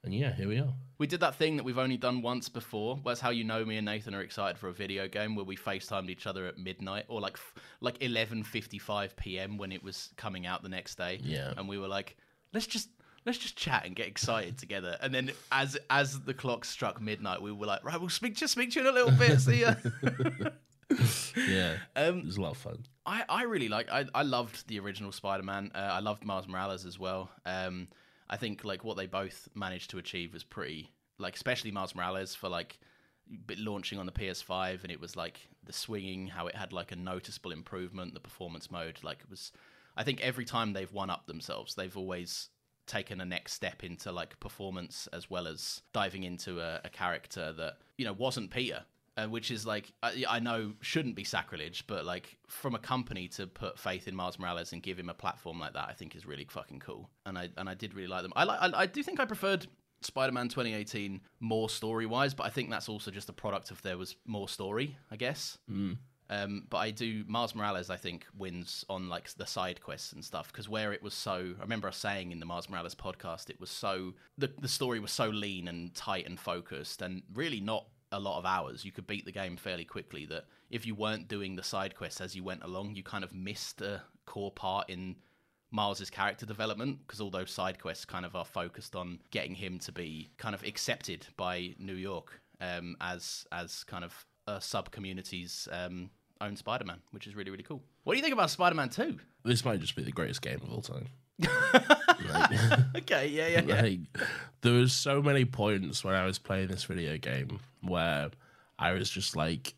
and 0.03 0.15
yeah, 0.15 0.35
here 0.35 0.49
we 0.49 0.59
are. 0.59 0.75
We 0.99 1.07
did 1.07 1.21
that 1.21 1.37
thing 1.37 1.57
that 1.57 1.63
we've 1.63 1.79
only 1.79 1.97
done 1.97 2.21
once 2.21 2.51
before. 2.51 3.01
That's 3.07 3.21
how 3.21 3.31
you 3.31 3.43
know 3.43 3.65
me 3.65 3.79
and 3.79 3.87
Nathan 3.87 4.15
are 4.15 4.21
excited 4.21 4.59
for 4.59 4.69
a 4.69 4.73
video 4.75 5.09
game 5.09 5.35
where 5.35 5.47
we 5.47 5.57
FaceTimed 5.57 6.11
each 6.11 6.27
other 6.27 6.45
at 6.47 6.59
midnight 6.59 7.07
or 7.09 7.23
like 7.23 7.39
like 7.81 7.99
11:55 8.01 9.17
p.m. 9.17 9.57
when 9.57 9.73
it 9.73 9.83
was 9.83 10.11
coming 10.19 10.45
out 10.45 10.63
the 10.63 10.69
next 10.69 10.99
day. 10.99 11.21
Yeah. 11.23 11.55
And 11.57 11.67
we 11.67 11.79
were 11.79 11.89
like, 11.89 12.15
let's 12.53 12.67
just 12.67 12.91
let's 13.25 13.39
just 13.39 13.57
chat 13.57 13.87
and 13.87 13.97
get 13.97 14.09
excited 14.09 14.59
together. 14.59 14.99
And 15.01 15.15
then 15.15 15.31
as 15.53 15.79
as 15.89 16.21
the 16.21 16.35
clock 16.35 16.67
struck 16.67 17.01
midnight, 17.01 17.41
we 17.41 17.51
were 17.51 17.65
like, 17.65 17.83
right, 17.83 17.99
we'll 17.99 18.11
speak 18.11 18.37
just 18.37 18.53
speak 18.53 18.73
to 18.73 18.83
you 18.83 18.87
in 18.87 18.93
a 18.93 18.95
little 18.95 19.13
bit. 19.13 19.41
See 19.41 19.63
ya. 19.63 19.77
Yeah, 21.49 21.77
Um, 21.97 22.19
it 22.21 22.27
was 22.27 22.37
a 22.37 22.43
lot 22.43 22.53
of 22.53 22.59
fun. 22.59 22.85
I, 23.07 23.25
I 23.29 23.43
really 23.43 23.69
like 23.69 23.91
I, 23.91 24.07
I 24.15 24.23
loved 24.23 24.67
the 24.69 24.79
original 24.81 25.13
Spider-Man. 25.13 25.73
Uh, 25.75 25.79
I 25.79 26.01
loved 26.01 26.25
Miles 26.25 26.49
Morales 26.49 26.87
as 26.87 26.99
well. 26.99 27.31
Um, 27.45 27.89
I 28.29 28.37
think 28.37 28.65
like 28.65 28.85
what 28.85 28.97
they 28.97 29.07
both 29.07 29.49
managed 29.55 29.91
to 29.91 29.99
achieve 29.99 30.33
was 30.33 30.45
pretty 30.45 30.91
like 31.19 31.35
especially 31.37 31.71
Miles 31.71 31.95
Morales 31.95 32.35
for 32.35 32.49
like 32.49 32.79
bit 33.47 33.59
launching 33.59 33.99
on 33.99 34.07
the 34.07 34.13
PS5 34.13 34.83
and 34.83 34.93
it 34.93 35.01
was 35.01 35.17
like 35.17 35.49
the 35.65 35.73
swinging 35.73 36.27
how 36.27 36.47
it 36.47 36.55
had 36.55 36.73
like 36.73 36.93
a 36.93 36.97
noticeable 36.97 37.53
improvement 37.53 38.13
the 38.13 38.21
performance 38.21 38.71
mode 38.71 38.99
like 39.03 39.21
it 39.21 39.31
was 39.31 39.53
I 39.97 40.05
think 40.05 40.21
every 40.21 40.45
time 40.45 40.73
they've 40.73 40.93
one 40.93 41.11
up 41.11 41.27
themselves 41.27 41.75
they've 41.75 41.97
always 41.97 42.51
taken 42.87 43.21
a 43.21 43.25
next 43.25 43.55
step 43.55 43.83
into 43.83 44.13
like 44.13 44.39
performance 44.41 45.09
as 45.13 45.31
well 45.31 45.47
as 45.47 45.81
diving 45.95 46.23
into 46.25 46.61
a, 46.61 46.81
a 46.85 46.91
character 46.91 47.53
that 47.53 47.79
you 47.97 48.05
know 48.05 48.13
wasn't 48.13 48.51
Peter 48.51 48.85
uh, 49.17 49.27
which 49.27 49.51
is 49.51 49.65
like 49.65 49.93
I, 50.03 50.25
I 50.29 50.39
know 50.41 50.73
shouldn't 50.81 51.15
be 51.15 51.25
sacrilege, 51.25 51.87
but 51.87 52.05
like 52.05 52.37
from 52.49 52.75
a 52.75 52.79
company 52.79 53.29
to 53.29 53.47
put 53.47 53.79
faith 53.79 54.09
in 54.09 54.15
Miles 54.15 54.39
Morales 54.39 54.73
and 54.73 54.83
give 54.83 54.99
him 54.99 55.09
a 55.09 55.15
platform 55.15 55.59
like 55.61 55.75
that, 55.75 55.89
I 55.89 55.93
think 55.93 56.17
is 56.17 56.27
really 56.27 56.47
fucking 56.51 56.81
cool. 56.81 57.09
And 57.27 57.39
I 57.39 57.51
and 57.57 57.69
I 57.69 57.75
did 57.75 57.95
really 57.95 58.09
like 58.09 58.23
them. 58.23 58.33
I 58.35 58.45
like 58.45 58.61
I, 58.61 58.83
I 58.83 58.87
do 58.87 59.03
think 59.03 59.21
I 59.21 59.25
preferred 59.25 59.67
Spider-Man 60.01 60.49
2018 60.49 61.21
more 61.41 61.71
story-wise, 61.71 62.35
but 62.35 62.45
I 62.45 62.51
think 62.51 62.71
that's 62.71 62.89
also 62.89 63.11
just 63.11 63.29
a 63.29 63.33
product 63.33 63.71
of 63.71 63.81
there 63.83 63.97
was 63.97 64.17
more 64.27 64.49
story, 64.49 64.97
I 65.11 65.17
guess. 65.17 65.59
Um, 66.31 66.65
but 66.71 66.79
I 66.79 66.91
do 66.91 67.23
Miles 67.29 67.55
Morales. 67.55 67.91
I 67.91 67.97
think 67.97 68.27
wins 68.37 68.85
on 68.89 69.09
like 69.11 69.29
the 69.35 69.47
side 69.47 69.81
quests 69.83 70.13
and 70.15 70.25
stuff 70.25 70.51
because 70.51 70.69
where 70.69 70.93
it 70.93 71.03
was 71.03 71.15
so. 71.15 71.55
I 71.59 71.63
remember 71.63 71.87
us 71.87 71.99
saying 71.99 72.33
in 72.33 72.41
the 72.41 72.47
Miles 72.47 72.69
Morales 72.69 72.95
podcast, 72.95 73.51
it 73.51 73.61
was 73.61 73.71
so 73.71 74.15
the 74.39 74.51
the 74.59 74.69
story 74.69 75.01
was 75.01 75.13
so 75.13 75.29
lean 75.29 75.69
and 75.69 75.95
tight 75.95 76.27
and 76.27 76.41
focused, 76.41 77.03
and 77.03 77.23
really 77.35 77.61
not 77.61 77.87
a 78.15 78.21
lot 78.21 78.39
of 78.39 78.47
hours. 78.47 78.85
You 78.85 78.93
could 78.93 79.07
beat 79.07 79.25
the 79.25 79.33
game 79.33 79.57
fairly 79.57 79.85
quickly. 79.85 80.25
That 80.27 80.45
if 80.71 80.87
you 80.87 80.95
weren't 80.95 81.29
doing 81.29 81.57
the 81.57 81.63
side 81.63 81.95
quests 81.95 82.21
as 82.21 82.35
you 82.35 82.45
went 82.45 82.63
along, 82.63 82.95
you 82.95 83.03
kind 83.03 83.25
of 83.25 83.35
missed 83.35 83.81
a 83.83 84.03
core 84.25 84.53
part 84.53 84.89
in 84.89 85.17
Miles's 85.71 86.11
character 86.11 86.47
development 86.47 87.01
because 87.05 87.21
all 87.21 87.31
those 87.31 87.51
side 87.51 87.81
quests 87.81 88.05
kind 88.05 88.25
of 88.25 88.37
are 88.37 88.45
focused 88.45 88.95
on 88.95 89.19
getting 89.31 89.55
him 89.55 89.79
to 89.81 89.93
be 89.93 90.31
kind 90.39 90.55
of 90.55 90.63
accepted 90.63 91.27
by 91.37 91.75
New 91.79 91.97
York 91.97 92.41
um, 92.61 92.97
as 93.01 93.47
as 93.51 93.85
kind 93.85 94.05
of 94.05 94.25
a 94.47 94.61
sub 94.61 94.91
community's 94.91 95.69
um, 95.73 96.11
own 96.41 96.57
Spider-Man, 96.57 97.01
which 97.11 97.27
is 97.27 97.35
really 97.35 97.51
really 97.51 97.65
cool. 97.65 97.83
What 98.05 98.15
do 98.15 98.19
you 98.19 98.23
think 98.23 98.35
about 98.35 98.51
Spider-Man 98.51 98.91
Two? 98.91 99.19
This 99.45 99.65
might 99.65 99.81
just 99.81 99.97
be 99.97 100.05
the 100.05 100.13
greatest 100.13 100.43
game 100.43 100.61
of 100.63 100.73
all 100.73 100.83
time. 100.83 101.09
okay, 102.97 103.29
yeah, 103.29 103.49
yeah, 103.49 103.63
yeah. 103.67 103.81
Like, 103.83 104.01
there 104.63 104.73
was 104.75 104.93
so 104.93 105.23
many 105.23 105.45
points 105.45 106.05
when 106.05 106.15
I 106.15 106.25
was 106.25 106.39
playing 106.39 106.69
this 106.69 106.85
video 106.85 107.17
game 107.19 107.61
where 107.83 108.31
I 108.79 108.93
was 108.93 109.11
just 109.11 109.37
like, 109.37 109.75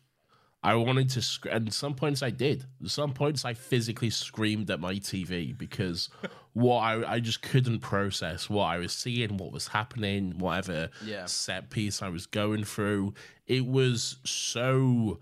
I 0.63 0.75
wanted 0.75 1.09
to, 1.11 1.21
sc- 1.21 1.45
and 1.49 1.71
some 1.73 1.93
points 1.93 2.21
I 2.23 2.29
did. 2.29 2.65
Some 2.85 3.13
points 3.13 3.45
I 3.45 3.53
physically 3.53 4.09
screamed 4.09 4.69
at 4.71 4.79
my 4.79 4.95
TV 4.95 5.57
because 5.57 6.09
what 6.53 6.79
I, 6.79 7.13
I 7.13 7.19
just 7.19 7.41
couldn't 7.41 7.79
process 7.79 8.49
what 8.49 8.65
I 8.65 8.77
was 8.77 8.91
seeing, 8.91 9.37
what 9.37 9.51
was 9.51 9.67
happening, 9.67 10.37
whatever 10.39 10.89
Yeah. 11.03 11.25
set 11.25 11.69
piece 11.69 12.01
I 12.01 12.09
was 12.09 12.25
going 12.25 12.63
through. 12.63 13.13
It 13.45 13.65
was 13.65 14.17
so 14.25 15.19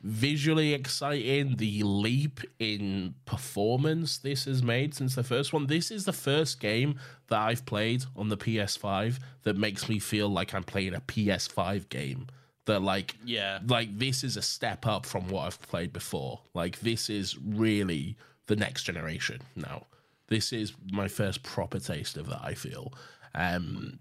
visually 0.00 0.74
exciting. 0.74 1.56
The 1.56 1.82
leap 1.82 2.40
in 2.58 3.14
performance 3.24 4.18
this 4.18 4.44
has 4.44 4.62
made 4.62 4.94
since 4.94 5.14
the 5.14 5.24
first 5.24 5.52
one. 5.52 5.66
This 5.66 5.90
is 5.90 6.04
the 6.04 6.12
first 6.12 6.60
game 6.60 6.98
that 7.28 7.40
I've 7.40 7.66
played 7.66 8.04
on 8.16 8.28
the 8.28 8.36
PS5 8.36 9.18
that 9.42 9.56
makes 9.56 9.88
me 9.88 9.98
feel 9.98 10.28
like 10.28 10.54
I'm 10.54 10.64
playing 10.64 10.94
a 10.94 11.00
PS5 11.00 11.88
game. 11.88 12.26
That 12.66 12.82
like 12.82 13.14
Yeah. 13.24 13.60
like 13.66 13.98
this 13.98 14.22
is 14.22 14.36
a 14.36 14.42
step 14.42 14.86
up 14.86 15.06
from 15.06 15.28
what 15.28 15.46
I've 15.46 15.62
played 15.62 15.92
before. 15.92 16.40
Like 16.54 16.80
this 16.80 17.08
is 17.08 17.36
really 17.38 18.16
the 18.46 18.56
next 18.56 18.84
generation 18.84 19.40
now. 19.56 19.86
This 20.28 20.52
is 20.52 20.74
my 20.92 21.08
first 21.08 21.42
proper 21.42 21.78
taste 21.78 22.16
of 22.18 22.26
that. 22.28 22.40
I 22.42 22.54
feel. 22.54 22.92
Um, 23.34 23.98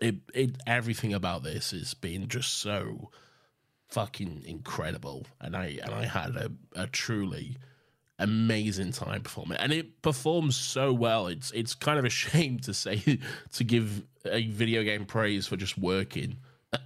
it 0.00 0.16
it 0.34 0.56
everything 0.66 1.14
about 1.14 1.44
this 1.44 1.70
has 1.70 1.94
been 1.94 2.26
just 2.26 2.54
so 2.58 3.10
fucking 3.92 4.42
incredible, 4.46 5.26
and 5.40 5.54
I 5.54 5.78
and 5.82 5.94
I 5.94 6.06
had 6.06 6.34
a, 6.36 6.50
a 6.74 6.86
truly 6.86 7.58
amazing 8.18 8.92
time 8.92 9.22
performing, 9.22 9.58
and 9.58 9.72
it 9.72 10.00
performs 10.00 10.56
so 10.56 10.92
well. 10.92 11.26
It's 11.26 11.50
it's 11.52 11.74
kind 11.74 11.98
of 11.98 12.04
a 12.04 12.10
shame 12.24 12.58
to 12.60 12.74
say 12.74 13.18
to 13.52 13.64
give 13.64 14.02
a 14.24 14.46
video 14.46 14.82
game 14.82 15.04
praise 15.04 15.46
for 15.46 15.56
just 15.56 15.76
working 15.76 16.38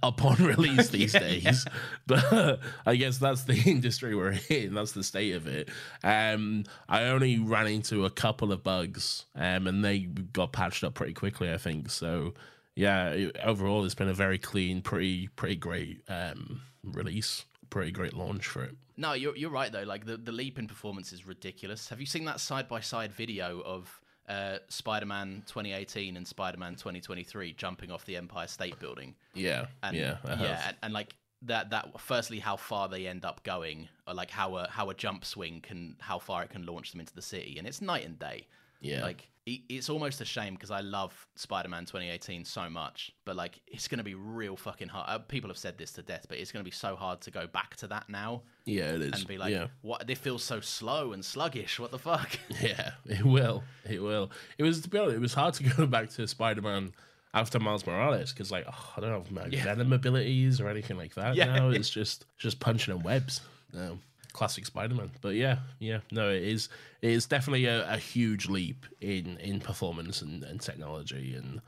upon 0.03 0.35
release 0.43 0.89
these 0.89 1.13
days, 1.13 1.65
but 2.07 2.59
I 2.85 2.97
guess 2.97 3.19
that's 3.19 3.43
the 3.43 3.55
industry 3.65 4.13
we're 4.13 4.37
in. 4.49 4.73
That's 4.73 4.91
the 4.91 5.03
state 5.03 5.33
of 5.33 5.47
it. 5.47 5.69
Um, 6.03 6.65
I 6.89 7.05
only 7.05 7.39
ran 7.39 7.67
into 7.67 8.03
a 8.03 8.09
couple 8.09 8.51
of 8.51 8.63
bugs, 8.63 9.25
um, 9.33 9.65
and 9.65 9.83
they 9.83 9.99
got 9.99 10.51
patched 10.51 10.83
up 10.83 10.93
pretty 10.93 11.13
quickly. 11.13 11.53
I 11.53 11.57
think 11.57 11.89
so 11.89 12.33
yeah, 12.77 13.29
overall, 13.43 13.83
it's 13.85 13.95
been 13.95 14.07
a 14.07 14.13
very 14.13 14.37
clean, 14.37 14.83
pretty, 14.83 15.29
pretty 15.29 15.55
great 15.55 16.03
um, 16.07 16.61
release, 16.91 17.45
pretty 17.69 17.91
great 17.91 18.13
launch 18.13 18.47
for 18.47 18.63
it. 18.63 18.75
No, 18.95 19.13
you're 19.13 19.35
you're 19.35 19.51
right 19.51 19.71
though. 19.71 19.83
Like 19.83 20.05
the 20.05 20.17
the 20.17 20.31
leap 20.31 20.57
in 20.57 20.67
performance 20.67 21.13
is 21.13 21.25
ridiculous. 21.25 21.89
Have 21.89 21.99
you 21.99 22.05
seen 22.05 22.25
that 22.25 22.39
side 22.39 22.67
by 22.67 22.79
side 22.79 23.13
video 23.13 23.61
of 23.61 24.01
uh, 24.27 24.57
Spider-Man 24.67 25.43
2018 25.47 26.17
and 26.17 26.27
Spider-Man 26.27 26.73
2023 26.73 27.53
jumping 27.53 27.91
off 27.91 28.05
the 28.05 28.17
Empire 28.17 28.47
State 28.47 28.79
Building? 28.79 29.15
Yeah, 29.33 29.67
And, 29.83 29.95
yeah, 29.95 30.17
yeah, 30.25 30.67
and, 30.67 30.77
and 30.83 30.93
like 30.93 31.15
that 31.43 31.69
that 31.69 31.99
firstly 32.01 32.39
how 32.39 32.55
far 32.55 32.89
they 32.89 33.07
end 33.07 33.23
up 33.23 33.43
going, 33.43 33.87
or 34.07 34.13
like 34.13 34.31
how 34.31 34.57
a 34.57 34.67
how 34.69 34.89
a 34.89 34.93
jump 34.93 35.23
swing 35.23 35.61
can 35.61 35.95
how 35.99 36.19
far 36.19 36.43
it 36.43 36.49
can 36.49 36.65
launch 36.65 36.91
them 36.91 36.99
into 36.99 37.13
the 37.13 37.21
city, 37.21 37.55
and 37.57 37.67
it's 37.67 37.81
night 37.81 38.05
and 38.05 38.17
day. 38.17 38.47
Yeah. 38.81 39.01
like 39.01 39.29
it's 39.47 39.89
almost 39.89 40.19
a 40.19 40.25
shame 40.25 40.55
because 40.55 40.71
I 40.71 40.81
love 40.81 41.25
Spider-Man 41.35 41.85
2018 41.85 42.43
so 42.43 42.69
much, 42.69 43.11
but 43.23 43.35
like 43.35 43.61
it's 43.65 43.87
gonna 43.87 44.03
be 44.03 44.13
real 44.15 44.57
fucking 44.57 44.89
hard. 44.89 45.05
Uh, 45.09 45.19
people 45.19 45.49
have 45.49 45.57
said 45.57 45.77
this 45.77 45.91
to 45.93 46.01
death, 46.01 46.25
but 46.27 46.37
it's 46.37 46.51
gonna 46.51 46.65
be 46.65 46.71
so 46.71 46.95
hard 46.95 47.21
to 47.21 47.31
go 47.31 47.47
back 47.47 47.75
to 47.77 47.87
that 47.87 48.09
now 48.09 48.41
yeah, 48.65 48.93
it 48.93 49.01
is. 49.01 49.13
and 49.13 49.27
be 49.27 49.37
like, 49.37 49.53
yeah. 49.53 49.67
what? 49.81 50.09
It 50.09 50.17
feels 50.17 50.43
so 50.43 50.59
slow 50.59 51.13
and 51.13 51.23
sluggish. 51.23 51.79
What 51.79 51.91
the 51.91 51.99
fuck? 51.99 52.37
Yeah, 52.61 52.91
it 53.05 53.23
will. 53.23 53.63
It 53.89 54.01
will. 54.01 54.31
It 54.57 54.63
was 54.63 54.81
to 54.81 54.89
be 54.89 54.97
honest, 54.97 55.15
it 55.15 55.21
was 55.21 55.33
hard 55.33 55.53
to 55.55 55.63
go 55.63 55.85
back 55.87 56.09
to 56.11 56.27
Spider 56.27 56.61
Man 56.61 56.91
after 57.33 57.59
Miles 57.59 57.85
Morales 57.85 58.33
because 58.33 58.51
like 58.51 58.65
oh, 58.67 58.93
I 58.97 59.01
don't 59.01 59.11
have 59.11 59.31
my 59.31 59.45
Yeah. 59.45 59.63
venom 59.63 59.93
abilities 59.93 60.59
or 60.59 60.67
anything 60.67 60.97
like 60.97 61.13
that. 61.15 61.35
Yeah. 61.35 61.45
Now 61.45 61.69
it's 61.69 61.89
just 62.01 62.25
just 62.37 62.59
punching 62.59 62.93
in 62.95 63.01
webs. 63.01 63.41
No. 63.73 63.99
Classic 64.33 64.65
Spider 64.65 64.95
Man. 64.95 65.11
But 65.21 65.35
yeah, 65.35 65.59
yeah, 65.79 65.99
no, 66.11 66.29
it 66.29 66.43
is 66.43 66.69
it 67.01 67.11
is 67.11 67.25
definitely 67.25 67.65
a, 67.65 67.91
a 67.91 67.97
huge 67.97 68.47
leap 68.47 68.85
in 69.01 69.37
in 69.37 69.59
performance 69.59 70.21
and, 70.21 70.43
and 70.43 70.61
technology 70.61 71.35
and 71.35 71.61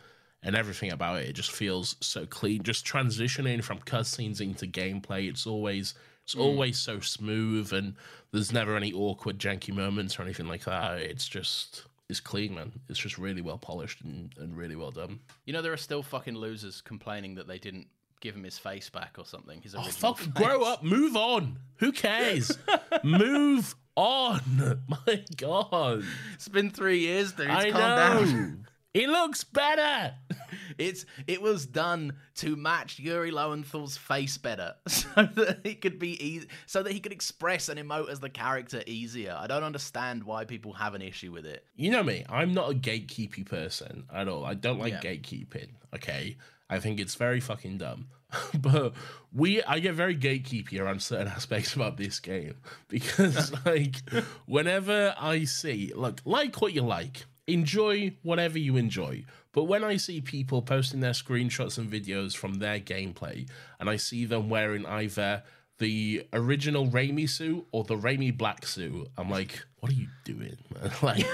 and 0.44 0.56
everything 0.56 0.92
about 0.92 1.22
it. 1.22 1.30
It 1.30 1.34
just 1.34 1.52
feels 1.52 1.96
so 2.00 2.26
clean. 2.26 2.64
Just 2.64 2.86
transitioning 2.86 3.64
from 3.64 3.80
cutscenes 3.80 4.42
into 4.42 4.66
gameplay. 4.66 5.30
It's 5.30 5.46
always 5.46 5.94
it's 6.24 6.36
mm. 6.36 6.42
always 6.42 6.78
so 6.78 7.00
smooth 7.00 7.74
and 7.74 7.96
there's 8.32 8.54
never 8.54 8.78
any 8.78 8.94
awkward 8.94 9.40
janky 9.40 9.74
moments 9.74 10.20
or 10.20 10.24
anything 10.24 10.48
like 10.48 10.66
that. 10.66 11.00
It's 11.00 11.28
just 11.28 11.86
it's 12.10 12.20
clean, 12.20 12.56
man. 12.56 12.72
It's 12.90 13.00
just 13.00 13.18
really 13.18 13.42
well 13.42 13.58
polished 13.58 14.02
and, 14.02 14.34
and 14.38 14.58
really 14.58 14.76
well 14.76 14.92
done. 14.92 15.20
You 15.46 15.54
know, 15.54 15.62
there 15.62 15.74
are 15.74 15.78
still 15.78 16.02
fucking 16.02 16.36
losers 16.36 16.82
complaining 16.82 17.36
that 17.36 17.48
they 17.48 17.60
didn't 17.60 17.88
give 18.20 18.36
him 18.36 18.44
his 18.44 18.58
face 18.58 18.90
back 18.90 19.16
or 19.18 19.26
something. 19.26 19.62
His 19.62 19.76
Oh 19.76 19.82
fuck! 19.84 20.18
face. 20.20 20.28
Grow 20.28 20.64
up, 20.64 20.84
move 20.84 21.16
on. 21.16 21.60
Who 21.78 21.92
cares? 21.92 22.58
move 23.04 23.76
on. 23.96 24.82
My 24.88 25.24
God, 25.38 26.04
It's 26.36 26.48
been 26.48 26.70
three 26.72 27.00
years, 27.00 27.34
dude. 27.34 27.50
I 27.50 27.72
Calm 27.72 27.82
know. 27.82 27.96
down. 28.26 28.68
It 28.94 29.08
looks 29.10 29.44
better. 29.44 30.16
It's 30.78 31.06
it 31.28 31.42
was 31.42 31.66
done 31.66 32.14
to 32.36 32.56
match 32.56 33.00
Yuri 33.00 33.32
Lowenthal's 33.32 33.98
face 33.98 34.38
better, 34.38 34.76
so 34.88 35.08
that 35.36 35.60
he 35.64 35.76
could 35.76 36.00
be 36.00 36.12
easy, 36.26 36.48
so 36.68 36.82
that 36.84 36.94
he 36.94 37.00
could 37.02 37.12
express 37.12 37.68
and 37.70 37.78
emote 37.80 38.10
as 38.10 38.20
the 38.22 38.30
character 38.30 38.82
easier. 38.88 39.36
I 39.38 39.48
don't 39.48 39.64
understand 39.64 40.24
why 40.24 40.46
people 40.46 40.72
have 40.74 40.94
an 40.94 41.02
issue 41.02 41.32
with 41.34 41.46
it. 41.46 41.66
You 41.76 41.92
know 41.92 42.02
me. 42.04 42.24
I'm 42.30 42.54
not 42.54 42.72
a 42.72 42.76
gatekeepy 42.76 43.46
person 43.46 44.06
at 44.14 44.28
all. 44.30 44.46
I 44.46 44.54
don't 44.54 44.80
like 44.80 44.94
Yeah. 44.94 45.02
gatekeeping. 45.02 45.72
Okay, 45.96 46.38
I 46.70 46.80
think 46.80 47.00
it's 47.00 47.16
very 47.16 47.40
fucking 47.40 47.80
dumb. 47.80 48.08
but 48.60 48.94
we, 49.34 49.64
I 49.64 49.80
get 49.80 49.96
very 49.96 50.16
gatekeepy 50.16 50.80
around 50.80 51.02
certain 51.02 51.28
aspects 51.36 51.74
about 51.74 51.98
this 51.98 52.20
game 52.20 52.56
because, 52.88 53.54
like, 53.66 53.98
whenever 54.46 55.16
I 55.20 55.46
see, 55.46 55.92
look, 55.96 56.22
like 56.26 56.62
what 56.62 56.74
you 56.74 56.82
like, 56.82 57.26
enjoy 57.48 58.16
whatever 58.22 58.60
you 58.60 58.78
enjoy. 58.78 59.26
But 59.52 59.64
when 59.64 59.84
I 59.84 59.98
see 59.98 60.22
people 60.22 60.62
posting 60.62 61.00
their 61.00 61.12
screenshots 61.12 61.78
and 61.78 61.92
videos 61.92 62.36
from 62.36 62.56
their 62.56 62.80
gameplay, 62.80 63.50
and 63.80 63.90
I 63.90 63.96
see 63.96 64.26
them 64.26 64.50
wearing 64.50 64.86
either 64.86 65.44
the 65.80 66.28
original 66.34 66.88
Raimi 66.88 67.28
suit 67.28 67.66
or 67.72 67.84
the 67.84 67.96
Raimi 67.96 68.38
black 68.38 68.68
suit, 68.68 69.08
I'm 69.18 69.30
like, 69.30 69.60
what 69.80 69.92
are 69.92 69.96
you 69.96 70.08
doing, 70.24 70.58
man? 70.76 70.92
Like, 71.02 71.26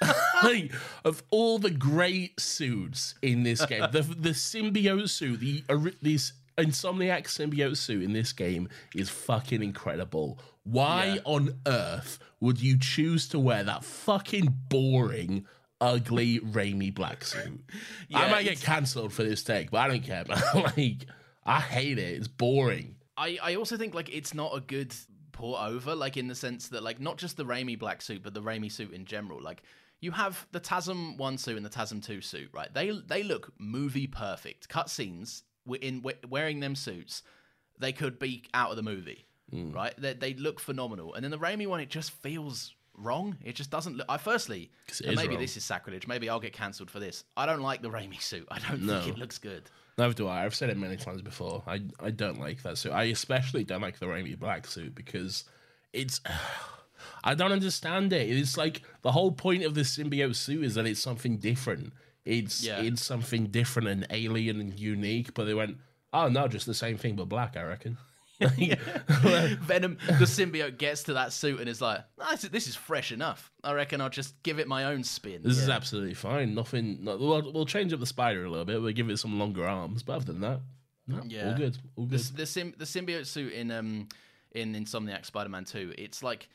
like, 0.42 0.72
of 1.04 1.22
all 1.30 1.58
the 1.58 1.70
great 1.70 2.38
suits 2.40 3.14
in 3.22 3.42
this 3.42 3.64
game, 3.66 3.84
the 3.92 4.02
the 4.02 4.30
symbiote 4.30 5.08
suit, 5.08 5.40
the 5.40 5.64
this 6.02 6.32
Insomniac 6.56 7.24
symbiote 7.26 7.76
suit 7.76 8.02
in 8.02 8.12
this 8.12 8.32
game 8.32 8.68
is 8.94 9.08
fucking 9.08 9.62
incredible. 9.62 10.40
Why 10.64 11.14
Yeah. 11.14 11.20
on 11.24 11.54
earth 11.66 12.18
would 12.40 12.60
you 12.60 12.76
choose 12.78 13.28
to 13.28 13.38
wear 13.38 13.62
that 13.62 13.84
fucking 13.84 14.54
boring, 14.68 15.46
ugly 15.80 16.40
Raimi 16.40 16.92
black 16.92 17.24
suit? 17.24 17.60
I 18.14 18.28
might 18.30 18.42
get 18.42 18.60
cancelled 18.60 19.12
for 19.12 19.22
this 19.22 19.44
take, 19.44 19.70
but 19.70 19.78
I 19.78 19.88
don't 19.88 20.02
care, 20.02 20.24
man. 20.28 20.42
like, 20.76 21.06
I 21.46 21.60
hate 21.60 21.98
it. 21.98 22.16
It's 22.16 22.28
boring. 22.28 22.96
I, 23.16 23.38
I 23.40 23.54
also 23.54 23.76
think 23.76 23.94
like 23.94 24.12
it's 24.12 24.34
not 24.34 24.56
a 24.56 24.60
good 24.60 24.92
port 25.32 25.62
over, 25.62 25.94
like 25.94 26.16
in 26.16 26.26
the 26.26 26.34
sense 26.34 26.68
that 26.70 26.82
like 26.82 27.00
not 27.00 27.18
just 27.18 27.36
the 27.36 27.44
Raimi 27.44 27.78
black 27.78 28.02
suit, 28.02 28.22
but 28.24 28.34
the 28.34 28.42
Raimi 28.42 28.70
suit 28.70 28.92
in 28.92 29.04
general. 29.04 29.40
Like 29.40 29.62
you 30.00 30.12
have 30.12 30.46
the 30.52 30.60
Tasm 30.60 31.16
one 31.16 31.38
suit 31.38 31.56
and 31.56 31.64
the 31.66 31.70
Tasm 31.70 32.02
two 32.02 32.20
suit, 32.20 32.50
right? 32.52 32.72
They 32.72 32.90
they 33.06 33.22
look 33.22 33.52
movie 33.58 34.06
perfect. 34.06 34.68
Cutscenes 34.68 35.42
in 35.80 36.02
wearing 36.28 36.60
them 36.60 36.74
suits, 36.74 37.22
they 37.78 37.92
could 37.92 38.18
be 38.18 38.44
out 38.54 38.70
of 38.70 38.76
the 38.76 38.82
movie, 38.82 39.26
Mm. 39.52 39.74
right? 39.74 39.94
They 39.98 40.14
they 40.14 40.34
look 40.34 40.60
phenomenal. 40.60 41.14
And 41.14 41.24
then 41.24 41.30
the 41.30 41.38
Raimi 41.38 41.66
one, 41.66 41.80
it 41.80 41.90
just 41.90 42.10
feels 42.10 42.74
wrong. 42.94 43.36
It 43.44 43.54
just 43.54 43.70
doesn't 43.70 43.96
look. 43.96 44.06
I 44.08 44.16
firstly, 44.18 44.70
'Cause 44.88 45.00
it 45.00 45.06
and 45.08 45.16
maybe 45.16 45.34
wrong. 45.34 45.42
this 45.42 45.56
is 45.56 45.64
sacrilege. 45.64 46.06
Maybe 46.06 46.28
I'll 46.28 46.40
get 46.40 46.52
cancelled 46.52 46.90
for 46.90 46.98
this. 47.00 47.24
I 47.36 47.46
don't 47.46 47.60
like 47.62 47.80
the 47.82 47.90
Raimi 47.90 48.20
suit. 48.20 48.46
I 48.50 48.58
don't 48.58 48.82
No. 48.82 49.00
think 49.02 49.16
it 49.16 49.18
looks 49.20 49.38
good. 49.38 49.70
Neither 49.96 50.14
do 50.14 50.26
I. 50.28 50.44
I've 50.44 50.54
said 50.54 50.70
it 50.70 50.76
many 50.76 50.96
times 50.96 51.22
before. 51.22 51.62
I 51.66 51.82
I 52.00 52.10
don't 52.10 52.38
like 52.40 52.62
that 52.62 52.78
suit. 52.78 52.92
I 52.92 53.04
especially 53.04 53.64
don't 53.64 53.80
like 53.82 53.98
the 53.98 54.06
Raimi 54.06 54.38
black 54.38 54.66
suit 54.66 54.94
because 54.94 55.44
it's 55.92 56.20
I 57.24 57.34
don't 57.34 57.52
understand 57.52 58.12
it. 58.12 58.28
It's 58.30 58.56
like 58.56 58.82
the 59.02 59.12
whole 59.12 59.32
point 59.32 59.64
of 59.64 59.74
the 59.74 59.82
symbiote 59.82 60.36
suit 60.36 60.64
is 60.64 60.74
that 60.74 60.86
it's 60.86 61.00
something 61.00 61.38
different. 61.38 61.92
It's 62.24 62.62
Yeah. 62.64 62.80
it's 62.82 63.02
something 63.04 63.46
different 63.46 63.88
and 63.88 64.06
alien 64.10 64.60
and 64.60 64.78
unique. 64.78 65.34
But 65.34 65.44
they 65.44 65.54
went, 65.54 65.78
oh 66.12 66.28
no, 66.28 66.48
just 66.48 66.66
the 66.66 66.74
same 66.74 66.96
thing 66.98 67.16
but 67.16 67.28
black. 67.28 67.56
I 67.56 67.62
reckon. 67.62 67.96
Venom, 68.40 69.98
the 70.06 70.24
symbiote 70.24 70.78
gets 70.78 71.02
to 71.04 71.14
that 71.14 71.32
suit 71.32 71.58
and 71.60 71.68
is 71.68 71.80
like, 71.80 72.00
"Ah, 72.20 72.36
this 72.52 72.68
is- 72.68 72.76
fresh 72.76 73.10
enough. 73.12 73.50
I 73.64 73.72
reckon 73.72 74.00
I'll 74.00 74.08
just 74.10 74.40
give 74.42 74.58
it 74.58 74.68
my 74.68 74.84
own 74.84 75.02
spin. 75.04 75.42
This 75.42 75.58
is 75.58 75.68
absolutely 75.68 76.14
fine. 76.14 76.54
Nothing. 76.54 76.98
No, 77.02 77.16
we'll, 77.16 77.52
we'll 77.52 77.66
change 77.66 77.92
up 77.92 78.00
the 78.00 78.06
spider 78.06 78.44
a 78.44 78.50
little 78.50 78.64
bit. 78.64 78.80
We'll 78.80 78.92
give 78.92 79.10
it 79.10 79.18
some 79.18 79.38
longer 79.38 79.66
arms. 79.66 80.02
But 80.02 80.16
other 80.16 80.32
than 80.32 80.40
that, 80.42 80.60
no, 81.08 81.22
Yeah. 81.26 81.50
all 81.50 81.56
good. 81.56 81.78
All 81.96 82.04
the, 82.06 82.16
good. 82.16 82.36
the, 82.36 82.46
sim, 82.46 82.74
the 82.78 82.84
symbiote 82.84 83.26
suit 83.26 83.52
in 83.52 83.70
um 83.70 84.08
in 84.52 84.74
Insomniac 84.74 85.26
Spider-Man 85.26 85.64
2, 85.64 85.94
it's 85.98 86.22
like 86.22 86.48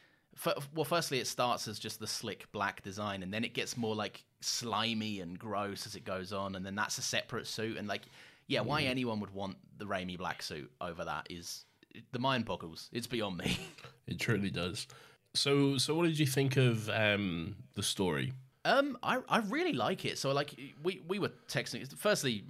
well 0.74 0.86
firstly 0.86 1.20
it 1.20 1.28
starts 1.28 1.68
as 1.68 1.78
just 1.78 2.00
the 2.00 2.08
slick 2.08 2.52
black 2.52 2.82
design 2.82 3.22
and 3.24 3.34
then 3.34 3.44
it 3.44 3.54
gets 3.54 3.78
more 3.78 3.96
like 3.96 4.24
slimy 4.42 5.20
and 5.22 5.38
gross 5.38 5.86
as 5.86 5.96
it 5.96 6.04
goes 6.04 6.34
on 6.34 6.56
and 6.56 6.66
then 6.66 6.76
that's 6.76 6.98
a 6.98 7.02
separate 7.02 7.46
suit 7.48 7.78
and 7.78 7.88
like 7.88 8.04
yeah, 8.48 8.62
why 8.62 8.84
anyone 8.84 9.20
would 9.20 9.34
want 9.34 9.58
the 9.78 9.86
Raimi 9.86 10.18
black 10.18 10.44
suit 10.44 10.72
over 10.82 11.06
that 11.06 11.28
is 11.30 11.66
the 12.12 12.20
mind 12.20 12.46
boggles. 12.46 12.90
It's 12.92 13.08
beyond 13.08 13.38
me. 13.38 13.58
It 14.06 14.20
truly 14.20 14.50
does. 14.50 14.86
So, 15.34 15.78
so 15.78 15.96
what 15.96 16.04
did 16.04 16.20
you 16.20 16.28
think 16.28 16.58
of 16.58 16.90
um, 16.90 17.56
the 17.76 17.82
story? 17.82 18.34
Um, 18.66 18.98
I, 19.04 19.20
I 19.28 19.40
really 19.40 19.74
like 19.74 20.06
it. 20.06 20.18
So 20.18 20.32
like 20.32 20.54
we 20.84 21.02
we 21.08 21.20
were 21.20 21.32
texting. 21.50 21.86
Firstly, 21.98 22.46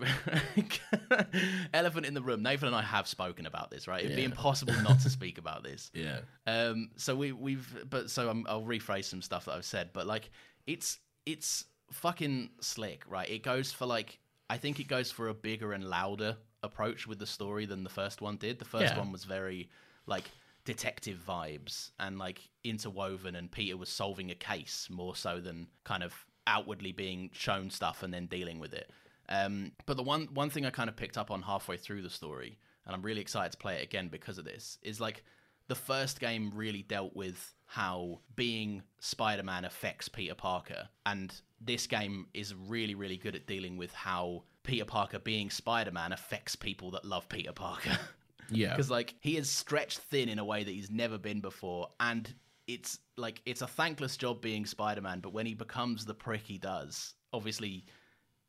elephant 1.73 2.05
in 2.05 2.13
the 2.13 2.21
room. 2.21 2.43
Nathan 2.43 2.67
and 2.67 2.75
I 2.75 2.81
have 2.81 3.07
spoken 3.07 3.45
about 3.45 3.71
this, 3.71 3.87
right? 3.87 4.03
It'd 4.03 4.15
be 4.15 4.23
impossible 4.23 4.73
not 4.81 4.99
to 5.01 5.09
speak 5.09 5.37
about 5.37 5.63
this. 5.63 5.91
Yeah. 6.03 6.19
Um, 6.47 6.89
so 6.97 7.15
we 7.15 7.31
we've 7.31 7.85
but 7.89 8.09
so 8.09 8.29
I'm, 8.29 8.45
I'll 8.49 8.63
rephrase 8.63 9.05
some 9.05 9.21
stuff 9.21 9.45
that 9.45 9.53
I've 9.53 9.63
said, 9.65 9.89
but 9.93 10.05
like 10.05 10.29
it's 10.67 10.99
it's 11.25 11.65
fucking 11.91 12.49
slick, 12.59 13.03
right? 13.07 13.29
It 13.29 13.41
goes 13.43 13.71
for 13.71 13.85
like 13.85 14.19
I 14.49 14.57
think 14.57 14.79
it 14.79 14.87
goes 14.87 15.11
for 15.11 15.29
a 15.29 15.33
bigger 15.33 15.71
and 15.73 15.83
louder 15.85 16.35
approach 16.61 17.07
with 17.07 17.19
the 17.19 17.25
story 17.27 17.65
than 17.65 17.83
the 17.83 17.89
first 17.89 18.21
one 18.21 18.35
did. 18.37 18.59
The 18.59 18.65
first 18.65 18.93
Yeah. 18.93 18.99
one 18.99 19.11
was 19.11 19.23
very 19.23 19.69
like 20.07 20.25
detective 20.65 21.19
vibes 21.27 21.91
and 21.99 22.17
like 22.17 22.41
interwoven, 22.63 23.35
and 23.35 23.51
Peter 23.51 23.77
was 23.77 23.89
solving 23.89 24.31
a 24.31 24.35
case 24.35 24.87
more 24.89 25.15
so 25.15 25.39
than 25.39 25.67
kind 25.83 26.03
of 26.03 26.13
outwardly 26.47 26.91
being 26.91 27.29
shown 27.33 27.69
stuff 27.69 28.03
and 28.03 28.13
then 28.13 28.25
dealing 28.25 28.59
with 28.59 28.73
it. 28.73 28.89
Um, 29.29 29.71
but 29.85 29.97
the 29.97 30.03
one 30.03 30.27
one 30.33 30.49
thing 30.49 30.65
I 30.65 30.69
kind 30.69 30.89
of 30.89 30.95
picked 30.95 31.17
up 31.17 31.31
on 31.31 31.41
halfway 31.41 31.77
through 31.77 32.01
the 32.01 32.09
story, 32.09 32.57
and 32.85 32.95
I'm 32.95 33.01
really 33.01 33.21
excited 33.21 33.51
to 33.53 33.57
play 33.57 33.75
it 33.75 33.83
again 33.83 34.09
because 34.09 34.37
of 34.37 34.45
this, 34.45 34.77
is 34.81 34.99
like 34.99 35.23
the 35.67 35.75
first 35.75 36.19
game 36.19 36.51
really 36.53 36.81
dealt 36.83 37.15
with 37.15 37.53
how 37.65 38.19
being 38.35 38.83
Spider-Man 38.99 39.65
affects 39.65 40.09
Peter 40.09 40.35
Parker, 40.35 40.89
and 41.05 41.33
this 41.61 41.87
game 41.87 42.27
is 42.33 42.53
really, 42.53 42.95
really 42.95 43.17
good 43.17 43.35
at 43.35 43.47
dealing 43.47 43.77
with 43.77 43.93
how 43.93 44.43
Peter 44.63 44.85
Parker 44.85 45.19
being 45.19 45.49
Spider-Man 45.49 46.11
affects 46.11 46.55
people 46.55 46.91
that 46.91 47.05
love 47.05 47.27
Peter 47.29 47.53
Parker. 47.53 47.97
Yeah. 48.55 48.71
because 48.71 48.89
like 48.89 49.15
he 49.19 49.37
is 49.37 49.49
stretched 49.49 49.99
thin 49.99 50.29
in 50.29 50.39
a 50.39 50.45
way 50.45 50.63
that 50.63 50.71
he's 50.71 50.91
never 50.91 51.17
been 51.17 51.39
before, 51.39 51.89
and 51.99 52.33
it's 52.67 52.99
like 53.17 53.41
it's 53.45 53.61
a 53.61 53.67
thankless 53.67 54.17
job 54.17 54.41
being 54.41 54.65
Spider-Man. 54.65 55.19
But 55.19 55.33
when 55.33 55.45
he 55.45 55.53
becomes 55.53 56.05
the 56.05 56.13
prick 56.13 56.43
he 56.45 56.57
does, 56.57 57.13
obviously 57.31 57.85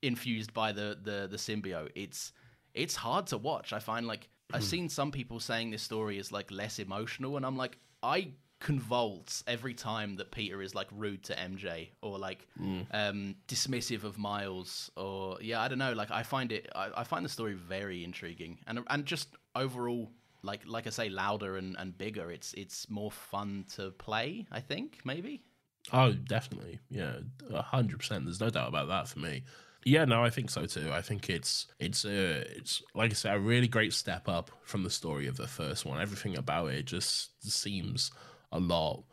infused 0.02 0.52
by 0.52 0.72
the 0.72 0.98
the 1.02 1.28
the 1.30 1.36
symbiote, 1.36 1.90
it's 1.94 2.32
it's 2.74 2.96
hard 2.96 3.26
to 3.28 3.38
watch. 3.38 3.72
I 3.72 3.78
find 3.78 4.06
like 4.06 4.28
I've 4.52 4.60
hmm. 4.60 4.66
seen 4.66 4.88
some 4.88 5.10
people 5.10 5.40
saying 5.40 5.70
this 5.70 5.82
story 5.82 6.18
is 6.18 6.32
like 6.32 6.50
less 6.50 6.78
emotional, 6.78 7.36
and 7.36 7.44
I'm 7.44 7.56
like 7.56 7.78
I 8.02 8.32
convulse 8.64 9.44
every 9.46 9.74
time 9.74 10.16
that 10.16 10.30
Peter 10.30 10.62
is 10.62 10.74
like 10.74 10.88
rude 10.90 11.22
to 11.22 11.34
MJ 11.34 11.90
or 12.00 12.18
like 12.18 12.48
um 12.92 13.36
dismissive 13.46 14.04
of 14.04 14.16
Miles 14.16 14.90
or 14.96 15.36
yeah 15.42 15.60
I 15.60 15.68
don't 15.68 15.78
know 15.78 15.92
like 15.92 16.10
I 16.10 16.22
find 16.22 16.50
it 16.50 16.70
I, 16.74 16.88
I 16.96 17.04
find 17.04 17.22
the 17.24 17.28
story 17.28 17.52
very 17.52 18.02
intriguing 18.02 18.58
and 18.66 18.80
and 18.88 19.04
just 19.04 19.28
overall 19.54 20.10
like 20.42 20.62
like 20.66 20.86
I 20.86 20.90
say 20.90 21.10
louder 21.10 21.58
and, 21.58 21.76
and 21.78 21.96
bigger 21.96 22.30
it's 22.30 22.54
it's 22.54 22.88
more 22.88 23.10
fun 23.10 23.66
to 23.76 23.90
play 23.90 24.46
I 24.50 24.60
think 24.60 25.00
maybe 25.04 25.44
Oh, 25.92 26.12
definitely. 26.12 26.78
Yeah, 26.88 27.16
a 27.50 27.60
hundred 27.60 27.98
percent. 27.98 28.24
There's 28.24 28.40
no 28.40 28.48
doubt 28.48 28.68
about 28.68 28.88
that 28.88 29.06
for 29.06 29.18
me. 29.18 29.42
Yeah, 29.84 30.06
no, 30.06 30.24
I 30.24 30.30
think 30.30 30.48
so 30.48 30.64
too. 30.64 30.90
I 30.90 31.02
think 31.02 31.28
it's 31.28 31.66
it's 31.78 32.06
a 32.06 32.40
it's 32.56 32.82
like 32.94 33.10
I 33.10 33.14
said, 33.14 33.36
a 33.36 33.38
really 33.38 33.68
great 33.68 33.92
step 33.92 34.26
up 34.26 34.50
from 34.62 34.82
the 34.82 34.88
story 34.88 35.26
of 35.26 35.36
the 35.36 35.46
first 35.46 35.84
one. 35.84 36.00
Everything 36.00 36.38
about 36.38 36.68
it 36.68 36.86
just 36.86 37.42
seems 37.42 38.10
a 38.54 38.60
lot 38.60 39.04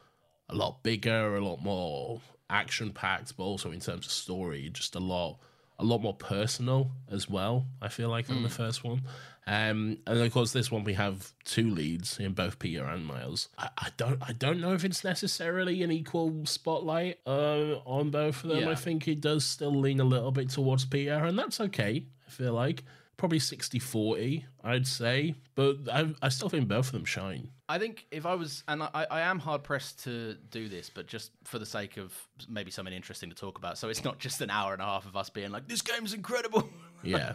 a 0.47 0.55
lot 0.55 0.83
bigger, 0.83 1.35
a 1.35 1.43
lot 1.43 1.61
more 1.61 2.21
action 2.49 2.91
packed, 2.91 3.35
but 3.37 3.43
also 3.43 3.71
in 3.71 3.79
terms 3.79 4.05
of 4.05 4.11
story, 4.11 4.69
just 4.69 4.95
a 4.95 4.99
lot 4.99 5.39
a 5.79 5.83
lot 5.83 6.01
more 6.01 6.13
personal 6.13 6.91
as 7.09 7.27
well. 7.27 7.65
I 7.81 7.87
feel 7.87 8.09
like 8.09 8.27
than 8.27 8.43
the 8.43 8.49
first 8.49 8.83
one. 8.83 9.01
Um, 9.47 9.97
and 10.05 10.21
of 10.21 10.31
course, 10.31 10.53
this 10.53 10.69
one 10.69 10.83
we 10.83 10.93
have 10.93 11.31
two 11.43 11.71
leads 11.71 12.19
in 12.19 12.33
both 12.33 12.59
Peter 12.59 12.85
and 12.85 13.03
Miles. 13.05 13.49
I, 13.57 13.69
I 13.75 13.87
don't 13.97 14.21
I 14.21 14.33
don't 14.33 14.61
know 14.61 14.73
if 14.73 14.85
it's 14.85 15.03
necessarily 15.03 15.81
an 15.81 15.91
equal 15.91 16.45
spotlight 16.45 17.17
uh, 17.25 17.79
on 17.85 18.11
both 18.11 18.43
of 18.43 18.51
them. 18.51 18.59
Yeah. 18.59 18.69
I 18.69 18.75
think 18.75 19.07
it 19.07 19.19
does 19.19 19.43
still 19.43 19.73
lean 19.73 19.99
a 19.99 20.05
little 20.05 20.31
bit 20.31 20.49
towards 20.51 20.85
Peter, 20.85 21.15
and 21.15 21.37
that's 21.39 21.59
okay. 21.59 22.05
I 22.27 22.29
feel 22.29 22.53
like 22.53 22.83
probably 23.21 23.37
60-40, 23.37 24.45
I'd 24.63 24.87
say, 24.87 25.35
but 25.53 25.77
I, 25.93 26.11
I 26.23 26.29
still 26.29 26.49
think 26.49 26.67
both 26.67 26.87
of 26.87 26.93
them 26.93 27.05
shine. 27.05 27.49
I 27.69 27.77
think 27.77 28.07
if 28.09 28.25
I 28.25 28.33
was, 28.33 28.63
and 28.67 28.81
I, 28.81 29.05
I 29.11 29.21
am 29.21 29.37
hard 29.37 29.61
pressed 29.63 30.03
to 30.05 30.33
do 30.49 30.67
this, 30.67 30.89
but 30.89 31.05
just 31.05 31.29
for 31.43 31.59
the 31.59 31.65
sake 31.67 31.97
of 31.97 32.17
maybe 32.49 32.71
something 32.71 32.91
interesting 32.91 33.29
to 33.29 33.35
talk 33.35 33.59
about, 33.59 33.77
so 33.77 33.89
it's 33.89 34.03
not 34.03 34.17
just 34.17 34.41
an 34.41 34.49
hour 34.49 34.73
and 34.73 34.81
a 34.81 34.85
half 34.85 35.05
of 35.05 35.15
us 35.15 35.29
being 35.29 35.51
like, 35.51 35.67
"This 35.67 35.83
game's 35.83 36.15
incredible." 36.15 36.67
Yeah. 37.03 37.33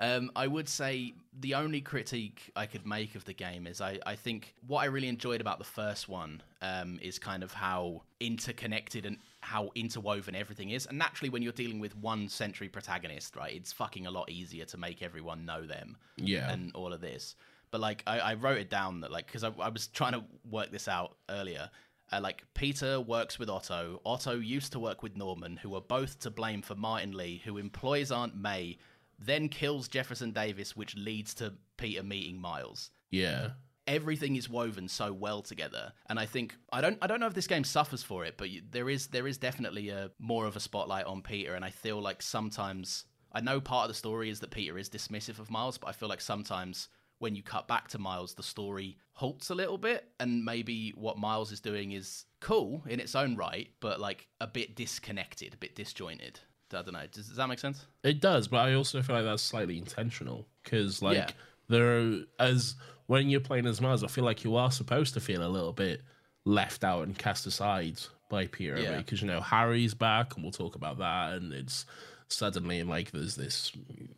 um, 0.00 0.32
I 0.34 0.46
would 0.48 0.68
say 0.68 1.14
the 1.40 1.54
only 1.54 1.80
critique 1.80 2.50
I 2.56 2.66
could 2.66 2.84
make 2.86 3.14
of 3.14 3.24
the 3.24 3.32
game 3.32 3.66
is 3.68 3.80
I, 3.80 4.00
I 4.04 4.16
think 4.16 4.54
what 4.66 4.82
I 4.82 4.86
really 4.86 5.06
enjoyed 5.06 5.40
about 5.40 5.58
the 5.58 5.64
first 5.64 6.08
one 6.08 6.42
um, 6.60 6.98
is 7.00 7.18
kind 7.20 7.44
of 7.44 7.52
how 7.52 8.02
interconnected 8.18 9.06
and 9.06 9.18
how 9.46 9.70
interwoven 9.76 10.34
everything 10.34 10.70
is. 10.70 10.86
And 10.86 10.98
naturally, 10.98 11.30
when 11.30 11.40
you're 11.42 11.52
dealing 11.52 11.78
with 11.78 11.96
one 11.96 12.28
century 12.28 12.68
protagonist, 12.68 13.36
right, 13.36 13.54
it's 13.54 13.72
fucking 13.72 14.06
a 14.06 14.10
lot 14.10 14.28
easier 14.28 14.64
to 14.66 14.76
make 14.76 15.02
everyone 15.02 15.44
know 15.46 15.64
them 15.66 15.96
Yeah. 16.16 16.50
and 16.50 16.72
all 16.74 16.92
of 16.92 17.00
this. 17.00 17.36
But 17.70 17.80
like, 17.80 18.02
I, 18.06 18.18
I 18.18 18.34
wrote 18.34 18.58
it 18.58 18.70
down 18.70 19.00
that 19.02 19.12
like 19.12 19.26
because 19.26 19.44
I, 19.44 19.50
I 19.60 19.68
was 19.68 19.86
trying 19.86 20.12
to 20.14 20.24
work 20.50 20.70
this 20.72 20.88
out 20.88 21.16
earlier. 21.30 21.70
Uh, 22.12 22.20
like 22.20 22.42
Peter 22.54 23.00
works 23.00 23.38
with 23.38 23.48
Otto. 23.48 24.00
Otto 24.04 24.34
used 24.38 24.72
to 24.72 24.78
work 24.80 25.02
with 25.02 25.16
Norman, 25.16 25.56
who 25.56 25.74
are 25.74 25.80
both 25.80 26.18
to 26.20 26.30
blame 26.30 26.62
for 26.62 26.74
Martin 26.74 27.12
Lee, 27.12 27.40
who 27.44 27.56
employs 27.58 28.10
Aunt 28.12 28.36
May, 28.36 28.78
then 29.18 29.48
kills 29.48 29.88
Jefferson 29.88 30.32
Davis, 30.32 30.76
which 30.76 30.94
leads 30.96 31.34
to 31.34 31.52
Peter 31.76 32.02
meeting 32.02 32.40
Miles 32.40 32.90
Yeah. 33.10 33.50
Everything 33.86 34.36
is 34.36 34.48
woven 34.48 34.88
so 34.88 35.12
well 35.12 35.42
together. 35.42 35.92
And 36.08 36.18
i 36.18 36.26
think 36.26 36.56
i 36.72 36.80
don't 36.80 36.98
i 37.02 37.06
don't 37.06 37.20
know 37.20 37.26
if 37.26 37.34
this 37.34 37.46
game 37.46 37.64
suffers 37.64 38.02
for 38.02 38.24
it 38.24 38.36
but 38.36 38.50
you, 38.50 38.62
there 38.70 38.88
is 38.88 39.08
there 39.08 39.26
is 39.26 39.38
definitely 39.38 39.88
a 39.90 40.10
more 40.18 40.46
of 40.46 40.56
a 40.56 40.60
spotlight 40.60 41.06
on 41.06 41.22
peter. 41.22 41.54
And 41.54 41.64
i 41.64 41.70
feel 41.70 42.00
like 42.00 42.22
sometimes 42.22 43.04
i 43.32 43.40
know 43.40 43.60
part 43.60 43.84
of 43.84 43.88
the 43.88 43.94
story 43.94 44.30
is 44.30 44.40
that 44.40 44.50
peter 44.50 44.78
is 44.78 44.88
dismissive 44.88 45.38
of 45.38 45.50
miles 45.50 45.78
but 45.78 45.88
i 45.88 45.92
feel 45.92 46.08
like 46.08 46.20
sometimes 46.20 46.88
when 47.18 47.34
you 47.34 47.42
cut 47.42 47.66
back 47.66 47.88
to 47.88 47.98
miles 47.98 48.34
the 48.34 48.42
story 48.42 48.98
halts 49.12 49.48
a 49.48 49.54
little 49.54 49.78
bit. 49.78 50.04
And 50.20 50.44
maybe 50.44 50.92
what 50.96 51.16
miles 51.16 51.50
is 51.50 51.60
doing 51.60 51.92
is 51.92 52.26
cool 52.40 52.82
in 52.86 53.00
its 53.00 53.14
own 53.14 53.36
right 53.36 53.70
but 53.80 53.98
like 54.00 54.28
a 54.40 54.46
bit 54.46 54.76
disconnected 54.76 55.54
a 55.54 55.56
bit 55.56 55.74
disjointed. 55.74 56.40
I 56.72 56.82
don't 56.82 56.92
know. 56.92 57.06
Does, 57.10 57.28
does 57.28 57.36
that 57.36 57.48
make 57.48 57.60
sense? 57.60 57.86
It 58.02 58.20
does, 58.20 58.48
but 58.48 58.58
I 58.58 58.74
also 58.74 59.00
feel 59.00 59.14
like 59.16 59.24
that's 59.24 59.42
slightly 59.42 59.78
intentional. 59.78 60.48
Because, 60.64 61.00
like, 61.00 61.16
Yeah. 61.16 61.30
There 61.68 61.98
are, 62.00 62.18
as 62.38 62.74
when 63.06 63.28
you're 63.28 63.40
playing 63.40 63.66
as 63.66 63.80
Miles, 63.80 64.02
I 64.04 64.08
feel 64.08 64.24
like 64.24 64.44
you 64.44 64.56
are 64.56 64.70
supposed 64.70 65.14
to 65.14 65.20
feel 65.20 65.46
a 65.46 65.48
little 65.48 65.72
bit 65.72 66.02
left 66.44 66.84
out 66.84 67.02
and 67.06 67.16
cast 67.16 67.46
aside 67.46 68.00
by 68.28 68.46
Peter 68.46 68.78
Yeah. 68.78 68.98
because 68.98 69.20
you 69.22 69.28
know 69.28 69.40
Harry's 69.40 69.94
back, 69.94 70.34
and 70.34 70.42
we'll 70.44 70.52
talk 70.52 70.74
about 70.74 70.98
that, 70.98 71.34
and 71.34 71.52
it's 71.52 71.86
suddenly 72.28 72.82
like 72.82 73.10
there's 73.12 73.36
this 73.36 73.72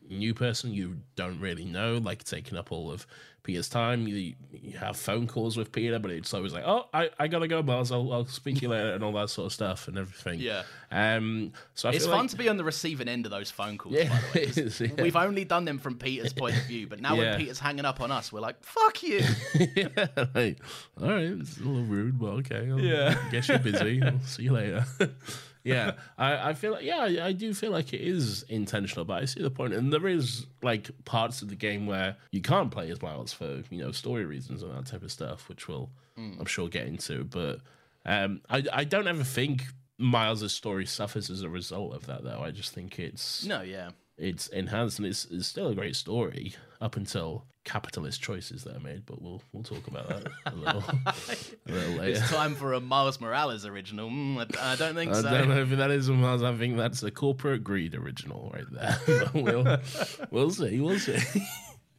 new 0.09 0.35
person 0.35 0.73
you 0.73 0.97
don't 1.17 1.41
really 1.41 1.65
know, 1.65 1.99
like 1.99 2.25
taking 2.25 2.57
up 2.57 2.73
all 2.73 2.91
of 2.91 3.07
Peter's 3.43 3.69
time. 3.69 4.07
You, 4.09 4.35
you 4.53 4.77
have 4.79 4.97
phone 4.97 5.27
calls 5.27 5.57
with 5.57 5.73
Peter, 5.73 5.99
but 5.99 6.11
it's 6.11 6.35
always 6.35 6.53
like, 6.53 6.65
oh, 6.67 6.87
I, 6.93 7.11
I 7.19 7.29
gotta 7.29 7.49
go, 7.49 7.63
Miles. 7.63 7.93
I'll, 7.93 8.13
I'll 8.13 8.27
speak 8.27 8.57
to 8.57 8.63
you 8.63 8.69
later, 8.69 8.93
and 8.93 9.03
all 9.05 9.13
that 9.13 9.31
sort 9.31 9.47
of 9.47 9.53
stuff 9.53 9.89
and 9.89 9.97
everything. 9.99 10.41
Yeah. 10.41 10.65
Um. 10.91 11.53
So 11.75 11.89
I 11.89 11.93
it's 11.93 12.07
fun 12.07 12.19
like, 12.21 12.31
to 12.31 12.37
be 12.37 12.49
on 12.49 12.57
the 12.57 12.65
receiving 12.65 13.09
end 13.09 13.27
of 13.27 13.31
those 13.31 13.51
phone 13.51 13.77
calls 13.79 13.95
Yeah, 13.95 14.09
by 14.09 14.17
the 14.21 14.27
way 14.41 14.47
'cause 14.47 14.59
it 14.59 14.67
is, 14.67 14.81
yeah. 14.81 15.03
we've 15.03 15.17
only 15.17 15.45
done 15.45 15.65
them 15.67 15.79
from 15.79 15.97
peter's 15.99 16.33
point 16.33 16.57
of 16.57 16.65
view 16.65 16.87
but 16.87 17.01
now 17.01 17.15
Yeah. 17.15 17.33
when 17.33 17.41
peter's 17.41 17.59
hanging 17.59 17.85
up 17.85 18.01
on 18.01 18.11
us 18.11 18.33
we're 18.33 18.41
like 18.41 18.63
fuck 18.65 19.03
you 19.03 19.19
yeah, 19.77 20.07
like, 20.35 20.59
all 21.01 21.09
right, 21.11 21.25
it's 21.25 21.59
a 21.59 21.61
little 21.61 21.83
rude, 21.85 22.19
but 22.19 22.27
okay. 22.39 22.71
I'll, 22.71 22.81
yeah. 22.81 23.19
guess 23.31 23.49
you're 23.49 23.59
busy. 23.59 24.03
I'll 24.03 24.19
see 24.21 24.45
you 24.45 24.53
later. 24.53 24.87
yeah, 25.69 25.93
I, 26.19 26.51
I 26.51 26.55
feel 26.55 26.73
like 26.73 26.85
yeah, 26.85 26.99
I, 26.99 27.27
I 27.29 27.33
do 27.33 27.53
feel 27.55 27.71
like 27.71 27.93
it 27.93 28.01
is 28.01 28.43
intentional, 28.49 29.05
but 29.05 29.23
I 29.23 29.25
see 29.27 29.43
the 29.43 29.51
point, 29.51 29.75
and 29.75 29.93
there 29.93 30.09
is 30.09 30.47
like 30.63 30.91
parts 31.05 31.43
of 31.43 31.49
the 31.49 31.55
game 31.57 31.87
where 31.87 32.17
you 32.33 32.41
can't 32.43 32.71
play 32.71 32.91
as 32.91 33.01
Miles 33.03 33.33
for 33.33 33.63
you 33.71 33.79
know 33.83 33.93
story 33.93 34.25
reasons 34.25 34.63
and 34.63 34.73
that 34.77 34.87
type 34.87 35.03
of 35.03 35.13
stuff, 35.13 35.49
which 35.49 35.69
we'll 35.69 35.91
I'm 36.17 36.47
sure 36.47 36.69
get 36.69 36.87
into. 36.87 37.25
But 37.25 37.61
um, 38.05 38.41
I 38.51 38.65
I 38.73 38.85
don't 38.85 39.07
ever 39.07 39.25
think 39.25 39.63
Miles' 39.99 40.53
story 40.53 40.87
suffers 40.87 41.31
as 41.31 41.43
a 41.43 41.49
result 41.49 41.95
of 41.95 42.07
that, 42.07 42.25
though. 42.25 42.41
I 42.43 42.51
just 42.51 42.73
think 42.73 42.99
it's 42.99 43.45
No, 43.45 43.63
yeah. 43.63 43.91
it's 44.17 44.49
enhanced 44.49 44.99
and 44.99 45.07
it's, 45.07 45.27
it's 45.31 45.47
still 45.47 45.69
a 45.69 45.75
great 45.75 45.95
story 45.97 46.55
up 46.81 46.97
until 46.97 47.45
capitalist 47.65 48.23
choices 48.23 48.65
that 48.65 48.77
are 48.77 48.81
made. 48.81 49.05
But 49.07 49.21
we'll 49.21 49.43
we'll 49.53 49.63
talk 49.63 49.87
about 49.87 50.09
that 50.09 50.27
a 50.47 50.55
little, 50.55 50.85
a 51.07 51.73
little 51.73 51.93
later. 51.95 52.21
It's 52.21 52.31
time 52.31 52.55
for 52.55 52.73
a 52.73 52.81
Miles 52.81 53.21
Morales 53.21 53.67
original. 53.67 54.09
Mm, 54.11 54.57
I, 54.59 54.73
I 54.73 54.77
don't 54.77 54.95
think 54.95 55.13
I 55.13 55.21
so. 55.23 55.31
don't 55.31 55.49
know 55.49 55.63
if 55.63 55.71
that 55.71 55.91
is 55.91 56.09
a 56.09 56.13
Miles. 56.13 56.43
I 56.43 56.57
think 56.57 56.77
that's 56.77 57.03
a 57.03 57.11
corporate 57.11 57.63
greed 57.63 57.95
original 57.95 58.53
right 58.55 58.65
there. 58.71 59.29
We'll 59.35 59.79
we'll 60.31 60.51
see. 60.51 60.81
We'll 60.81 60.99
see. 60.99 61.19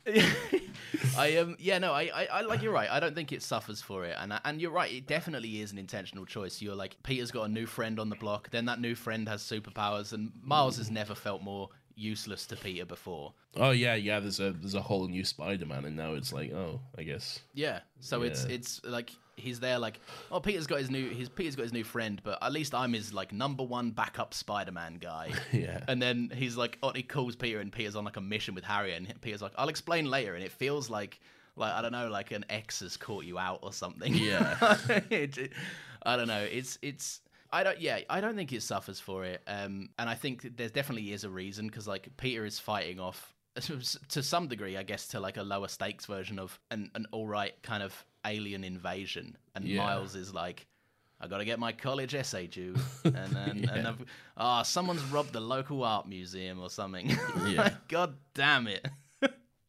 I 1.18 1.38
um 1.38 1.56
yeah 1.60 1.78
no 1.78 1.94
I, 1.94 2.10
I 2.13 2.26
I 2.32 2.42
like 2.42 2.62
you're 2.63 2.72
right 2.74 2.89
I 2.89 3.00
don't 3.00 3.13
think 3.13 3.32
it 3.32 3.44
suffers 3.44 3.82
for 3.82 4.06
it 4.06 4.15
and 4.20 4.34
and 4.44 4.60
you're 4.60 4.72
right 4.72 4.92
it 4.92 5.06
definitely 5.08 5.62
is 5.62 5.72
an 5.72 5.78
intentional 5.78 6.26
choice 6.26 6.62
you're 6.62 6.76
like 6.76 6.96
Peter's 7.04 7.32
got 7.32 7.44
a 7.44 7.48
new 7.48 7.65
friend 7.65 8.00
on 8.00 8.10
the 8.10 8.15
block 8.15 8.50
then 8.50 8.65
that 8.65 8.80
new 8.80 8.96
friend 8.96 9.28
has 9.30 9.44
superpowers 9.44 10.13
and 10.13 10.32
Miles 10.42 10.78
has 10.78 10.89
never 10.89 11.13
felt 11.13 11.44
more 11.44 11.70
useless 11.99 12.45
to 12.47 12.55
Peter 12.55 12.85
before 12.85 13.33
Oh 13.55 13.71
yeah, 13.71 13.95
yeah. 13.95 14.19
There's 14.19 14.39
a 14.39 14.51
there's 14.51 14.75
a 14.75 14.81
whole 14.81 15.07
new 15.07 15.25
Spider-Man, 15.25 15.83
and 15.85 15.95
now 15.95 16.13
it's 16.13 16.31
like, 16.31 16.51
oh, 16.53 16.79
I 16.97 17.03
guess. 17.03 17.39
yeah 17.53 17.79
so 17.99 18.21
it's 18.21 18.45
Yeah. 18.45 18.55
it's 18.55 18.81
like 18.85 19.12
he's 19.35 19.59
there 19.59 19.79
like 19.79 19.99
oh 20.31 20.39
Peter's 20.39 20.67
got 20.67 20.79
his 20.79 20.91
new 20.91 21.09
his 21.09 21.29
Peter's 21.29 21.55
got 21.55 21.63
his 21.63 21.71
new 21.73 21.83
friend 21.85 22.21
but 22.23 22.38
at 22.43 22.51
least 22.51 22.75
I'm 22.75 22.91
his 22.93 23.13
like 23.13 23.31
number 23.31 23.63
one 23.63 23.91
backup 23.91 24.33
Spider-Man 24.33 24.97
guy 24.99 25.31
Yeah. 25.53 25.79
and 25.88 26.01
then 26.01 26.29
he's 26.35 26.57
like 26.57 26.77
oh 26.83 26.91
he 26.91 27.03
calls 27.03 27.35
Peter 27.38 27.59
and 27.62 27.71
Peter's 27.71 27.95
on 27.95 28.03
like 28.05 28.17
a 28.17 28.21
mission 28.21 28.53
with 28.53 28.65
Harry 28.65 28.93
and 28.93 29.13
Peter's 29.21 29.41
like 29.41 29.53
I'll 29.57 29.69
explain 29.69 30.05
later 30.05 30.35
and 30.35 30.43
it 30.43 30.51
feels 30.51 30.89
like 30.89 31.19
like 31.55 31.71
I 31.73 31.81
don't 31.81 31.93
know 31.93 32.09
like 32.09 32.31
an 32.31 32.43
ex 32.49 32.81
has 32.81 32.97
caught 32.97 33.23
you 33.23 33.39
out 33.39 33.59
or 33.63 33.71
something 33.73 34.13
Yeah. 34.13 34.57
I 36.03 36.15
don't 36.17 36.27
know 36.27 36.43
it's 36.51 36.77
it's 36.81 37.21
I 37.51 37.63
don't 37.63 37.79
yeah 37.81 37.99
I 38.09 38.21
don't 38.21 38.35
think 38.35 38.51
it 38.53 38.62
suffers 38.63 38.99
for 38.99 39.25
it 39.25 39.41
um 39.47 39.89
and 39.97 40.09
I 40.09 40.15
think 40.15 40.55
there 40.57 40.69
definitely 40.69 41.12
is 41.13 41.23
a 41.23 41.29
reason 41.29 41.67
because 41.67 41.88
like 41.88 42.07
Peter 42.17 42.45
is 42.45 42.59
fighting 42.59 42.99
off 42.99 43.33
to 44.09 44.23
some 44.23 44.47
degree 44.47 44.77
I 44.77 44.83
guess 44.83 45.07
to 45.09 45.19
like 45.19 45.38
a 45.38 45.43
lower 45.43 45.67
stakes 45.67 46.05
version 46.05 46.39
of 46.39 46.59
an 46.71 46.91
an 46.95 47.05
all 47.12 47.27
right 47.27 47.53
kind 47.63 47.81
of 47.83 48.05
alien 48.25 48.63
invasion 48.63 49.38
and 49.55 49.65
Yeah. 49.65 49.83
Miles 49.83 50.15
is 50.15 50.33
like 50.33 50.67
I 51.21 51.27
got 51.27 51.39
to 51.39 51.45
get 51.45 51.59
my 51.59 51.73
college 51.73 52.15
essay 52.15 52.47
due, 52.47 52.75
and 53.03 53.13
then 53.33 53.69
and 53.73 53.85
I've- 53.89 54.05
ah, 54.38 54.62
someone's 54.63 55.03
robbed 55.12 55.33
the 55.33 55.41
local 55.41 55.83
art 55.83 56.07
museum 56.07 56.62
or 56.62 56.69
something. 56.69 57.12
Yeah. 57.45 57.73
God 57.89 58.15
damn 58.33 58.67
it! 58.67 58.88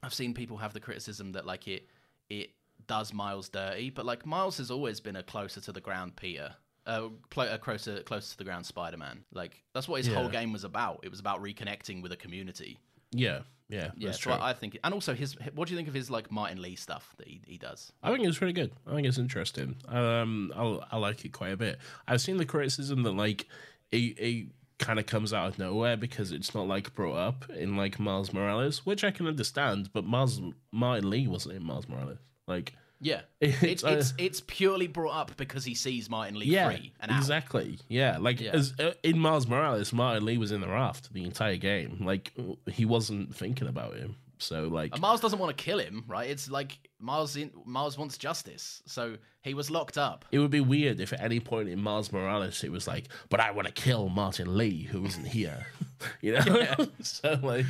I've 0.01 0.15
seen 0.15 0.33
people 0.33 0.59
have 0.59 0.73
the 0.75 0.79
criticism 0.79 1.33
that 1.33 1.47
like 1.47 1.67
it 1.67 1.89
it 2.29 2.51
does 2.87 3.13
Miles 3.13 3.49
dirty, 3.49 3.91
but 3.91 4.07
like 4.07 4.25
Miles 4.25 4.59
has 4.59 4.71
always 4.71 5.01
been 5.01 5.17
a 5.17 5.25
closer 5.25 5.61
to 5.63 5.73
the 5.73 5.81
ground 5.81 6.15
Peter. 6.15 6.55
Uh, 6.87 7.09
pl- 7.29 7.43
a 7.43 7.59
closer, 7.59 8.03
closer 8.03 8.33
to 8.33 8.39
the 8.39 8.45
ground 8.45 8.65
Spider-Man. 8.67 9.25
Like 9.33 9.63
that's 9.75 9.87
what 9.89 9.99
his 9.99 10.13
whole 10.13 10.29
game 10.29 10.53
was 10.53 10.65
about. 10.65 11.01
It 11.03 11.11
was 11.11 11.21
about 11.21 11.43
reconnecting 11.43 12.03
with 12.03 12.13
a 12.13 12.17
community. 12.17 12.79
Yeah, 13.13 13.41
yeah. 13.69 13.91
Yeah, 13.97 14.09
that's 14.09 14.23
so 14.23 14.33
I 14.33 14.53
think, 14.53 14.79
and 14.83 14.95
also 14.95 15.15
his. 15.15 15.37
What 15.55 15.69
do 15.69 15.75
you 15.75 15.79
think 15.79 15.89
of 15.89 15.95
his 15.95 16.11
like 16.11 16.31
Martin 16.31 16.61
Lee 16.61 16.77
stuff 16.77 17.15
that 17.19 17.29
he, 17.29 17.41
he 17.47 17.59
does? 17.59 17.93
I 18.03 18.13
think 18.13 18.27
it's 18.27 18.39
pretty 18.39 18.53
good. 18.53 18.73
I 18.87 18.95
think 18.95 19.07
it's 19.07 19.19
interesting. 19.19 19.77
Um, 19.89 20.53
I 20.57 20.81
I 20.93 20.97
like 20.97 21.25
it 21.25 21.33
quite 21.33 21.53
a 21.53 21.57
bit. 21.57 21.79
I've 22.09 22.21
seen 22.21 22.37
the 22.39 22.45
criticism 22.45 23.03
that 23.05 23.13
like 23.13 23.47
it, 23.93 23.97
it 24.19 24.47
kind 24.79 24.99
of 24.99 25.07
comes 25.07 25.33
out 25.33 25.49
of 25.49 25.59
nowhere 25.59 25.97
because 25.97 26.33
it's 26.33 26.55
not 26.55 26.67
like 26.67 26.95
brought 26.95 27.17
up 27.17 27.51
in 27.51 27.77
like 27.77 28.01
Miles 28.01 28.33
Morales, 28.33 28.85
which 28.87 29.05
I 29.05 29.11
can 29.11 29.27
understand. 29.27 29.93
But 29.93 30.05
Miles 30.05 30.41
Martin 30.73 31.11
Lee 31.11 31.29
wasn't 31.29 31.57
in 31.57 31.63
Miles 31.63 31.89
Morales. 31.89 32.19
Like 32.47 32.75
Yeah, 33.01 33.23
It's, 33.41 33.63
it's 33.63 33.85
uh, 33.85 33.89
it's 33.89 34.15
it's 34.19 34.41
purely 34.47 34.87
brought 34.87 35.15
up 35.17 35.37
because 35.37 35.65
he 35.65 35.75
sees 35.75 36.11
Martin 36.11 36.39
Lee 36.39 36.47
yeah, 36.47 36.69
free 36.69 36.93
and 37.01 37.11
out. 37.11 37.19
exactly. 37.19 37.79
Yeah, 37.89 38.19
like 38.19 38.41
Yeah. 38.41 38.51
as 38.53 38.75
uh, 38.79 38.93
in 39.03 39.19
Miles 39.19 39.47
Morales, 39.47 39.93
Martin 39.93 40.25
Lee 40.25 40.37
was 40.39 40.53
in 40.53 40.61
the 40.61 40.69
raft 40.69 41.13
the 41.13 41.25
entire 41.25 41.57
game. 41.57 41.99
Like 42.05 42.33
he 42.67 42.85
wasn't 42.85 43.35
thinking 43.35 43.69
about 43.69 43.97
him. 43.97 44.17
So 44.39 44.69
like 44.69 44.93
And 44.93 45.01
Miles 45.03 45.21
doesn't 45.21 45.39
want 45.39 45.57
to 45.57 45.63
kill 45.65 45.79
him, 45.79 46.05
right? 46.09 46.29
It's 46.29 46.51
like 46.51 46.79
Miles 46.99 47.37
in, 47.37 47.51
Miles 47.65 47.97
wants 47.99 48.17
justice, 48.19 48.83
so 48.87 49.17
he 49.43 49.55
was 49.55 49.71
locked 49.71 49.97
up. 49.99 50.25
It 50.33 50.39
would 50.39 50.51
be 50.51 50.61
weird 50.61 51.01
if 51.01 51.13
at 51.13 51.21
any 51.21 51.41
point 51.41 51.69
in 51.69 51.81
Miles 51.81 52.13
Morales 52.13 52.63
it 52.65 52.71
was 52.73 52.87
like, 52.87 53.07
but 53.31 53.41
I 53.41 53.51
want 53.51 53.67
to 53.67 53.73
kill 53.73 54.09
Martin 54.11 54.57
Lee 54.57 54.83
who 54.83 55.05
isn't 55.07 55.27
here. 55.27 55.67
you 56.21 56.33
know? 56.33 56.87
so 57.03 57.39
like 57.43 57.67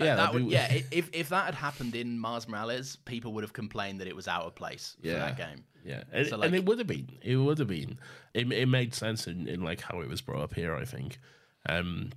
Yeah, 0.00 0.16
that 0.16 0.32
be- 0.34 0.44
yeah. 0.44 0.72
If 0.90 1.10
if 1.12 1.28
that 1.30 1.44
had 1.46 1.54
happened 1.54 1.94
in 1.94 2.18
Miles 2.18 2.48
Morales, 2.48 2.96
people 3.04 3.32
would 3.34 3.44
have 3.44 3.52
complained 3.52 4.00
that 4.00 4.08
it 4.08 4.16
was 4.16 4.28
out 4.28 4.44
of 4.44 4.54
place 4.54 4.96
for 5.00 5.06
Yeah. 5.08 5.18
that 5.18 5.36
game. 5.36 5.64
Yeah, 5.84 6.04
and, 6.12 6.26
So, 6.28 6.40
and 6.40 6.54
it 6.54 6.64
would 6.64 6.78
have 6.78 6.86
been. 6.86 7.08
It 7.22 7.36
would 7.36 7.58
have 7.58 7.66
been. 7.68 7.98
It, 8.34 8.50
it 8.52 8.66
made 8.66 8.94
sense 8.94 9.26
in, 9.26 9.48
in 9.48 9.62
like 9.62 9.80
how 9.80 10.00
it 10.00 10.08
was 10.08 10.20
brought 10.20 10.40
up 10.42 10.54
here. 10.54 10.74
I 10.76 10.84
think. 10.84 11.18
Um, 11.68 12.10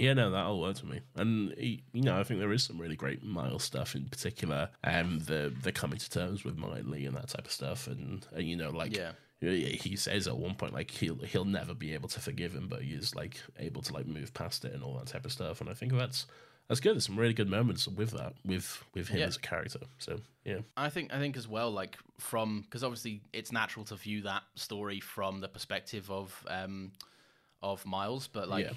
yeah, 0.00 0.14
no, 0.14 0.30
that 0.30 0.44
all 0.44 0.60
worked 0.60 0.80
for 0.80 0.86
me. 0.86 1.00
And 1.16 1.54
you 1.58 2.02
know, 2.02 2.18
I 2.18 2.22
think 2.24 2.40
there 2.40 2.52
is 2.52 2.62
some 2.64 2.78
really 2.78 2.96
great 2.96 3.22
Miles 3.22 3.62
stuff 3.64 3.94
in 3.94 4.04
particular. 4.08 4.68
Um, 4.84 5.20
the 5.20 5.52
the 5.62 5.72
coming 5.72 5.98
to 5.98 6.10
terms 6.10 6.44
with 6.44 6.58
Lee 6.58 7.06
and 7.06 7.16
that 7.16 7.28
type 7.28 7.46
of 7.46 7.52
stuff, 7.52 7.86
and, 7.86 8.26
and 8.32 8.48
you 8.48 8.56
know, 8.56 8.70
like 8.70 8.96
Yeah. 8.96 9.12
He 9.40 9.78
he 9.82 9.96
says 9.96 10.26
at 10.26 10.36
one 10.36 10.54
point 10.54 10.72
like 10.74 10.90
he'll 10.90 11.18
he'll 11.18 11.44
never 11.44 11.74
be 11.74 11.94
able 11.94 12.08
to 12.10 12.20
forgive 12.20 12.54
him, 12.54 12.66
but 12.68 12.82
he's 12.82 13.14
like 13.14 13.40
able 13.58 13.82
to 13.82 13.92
like 13.92 14.06
move 14.06 14.34
past 14.34 14.64
it 14.64 14.72
and 14.74 14.82
all 14.82 14.94
that 14.98 15.06
type 15.06 15.24
of 15.24 15.32
stuff. 15.32 15.60
And 15.60 15.70
I 15.70 15.74
think 15.74 15.92
that's 15.92 16.26
that's 16.68 16.80
good. 16.80 16.94
There's 16.96 17.06
some 17.06 17.18
really 17.18 17.32
good 17.34 17.48
moments 17.48 17.86
with 17.88 18.10
that 18.12 18.34
with 18.44 18.84
with 18.94 19.08
him 19.08 19.20
Yeah. 19.20 19.26
as 19.26 19.36
a 19.36 19.40
character. 19.40 19.80
So 19.98 20.20
yeah, 20.44 20.58
I 20.76 20.88
think 20.90 21.12
I 21.12 21.18
think 21.18 21.36
as 21.36 21.46
well, 21.48 21.70
like 21.70 21.96
from 22.18 22.62
because 22.62 22.82
obviously 22.82 23.22
it's 23.32 23.52
natural 23.52 23.84
to 23.86 23.96
view 23.96 24.22
that 24.22 24.42
story 24.54 25.00
from 25.00 25.40
the 25.40 25.48
perspective 25.48 26.10
of 26.10 26.44
um 26.48 26.92
of 27.62 27.84
Miles, 27.86 28.28
but 28.28 28.48
like 28.48 28.66
Yeah. 28.66 28.72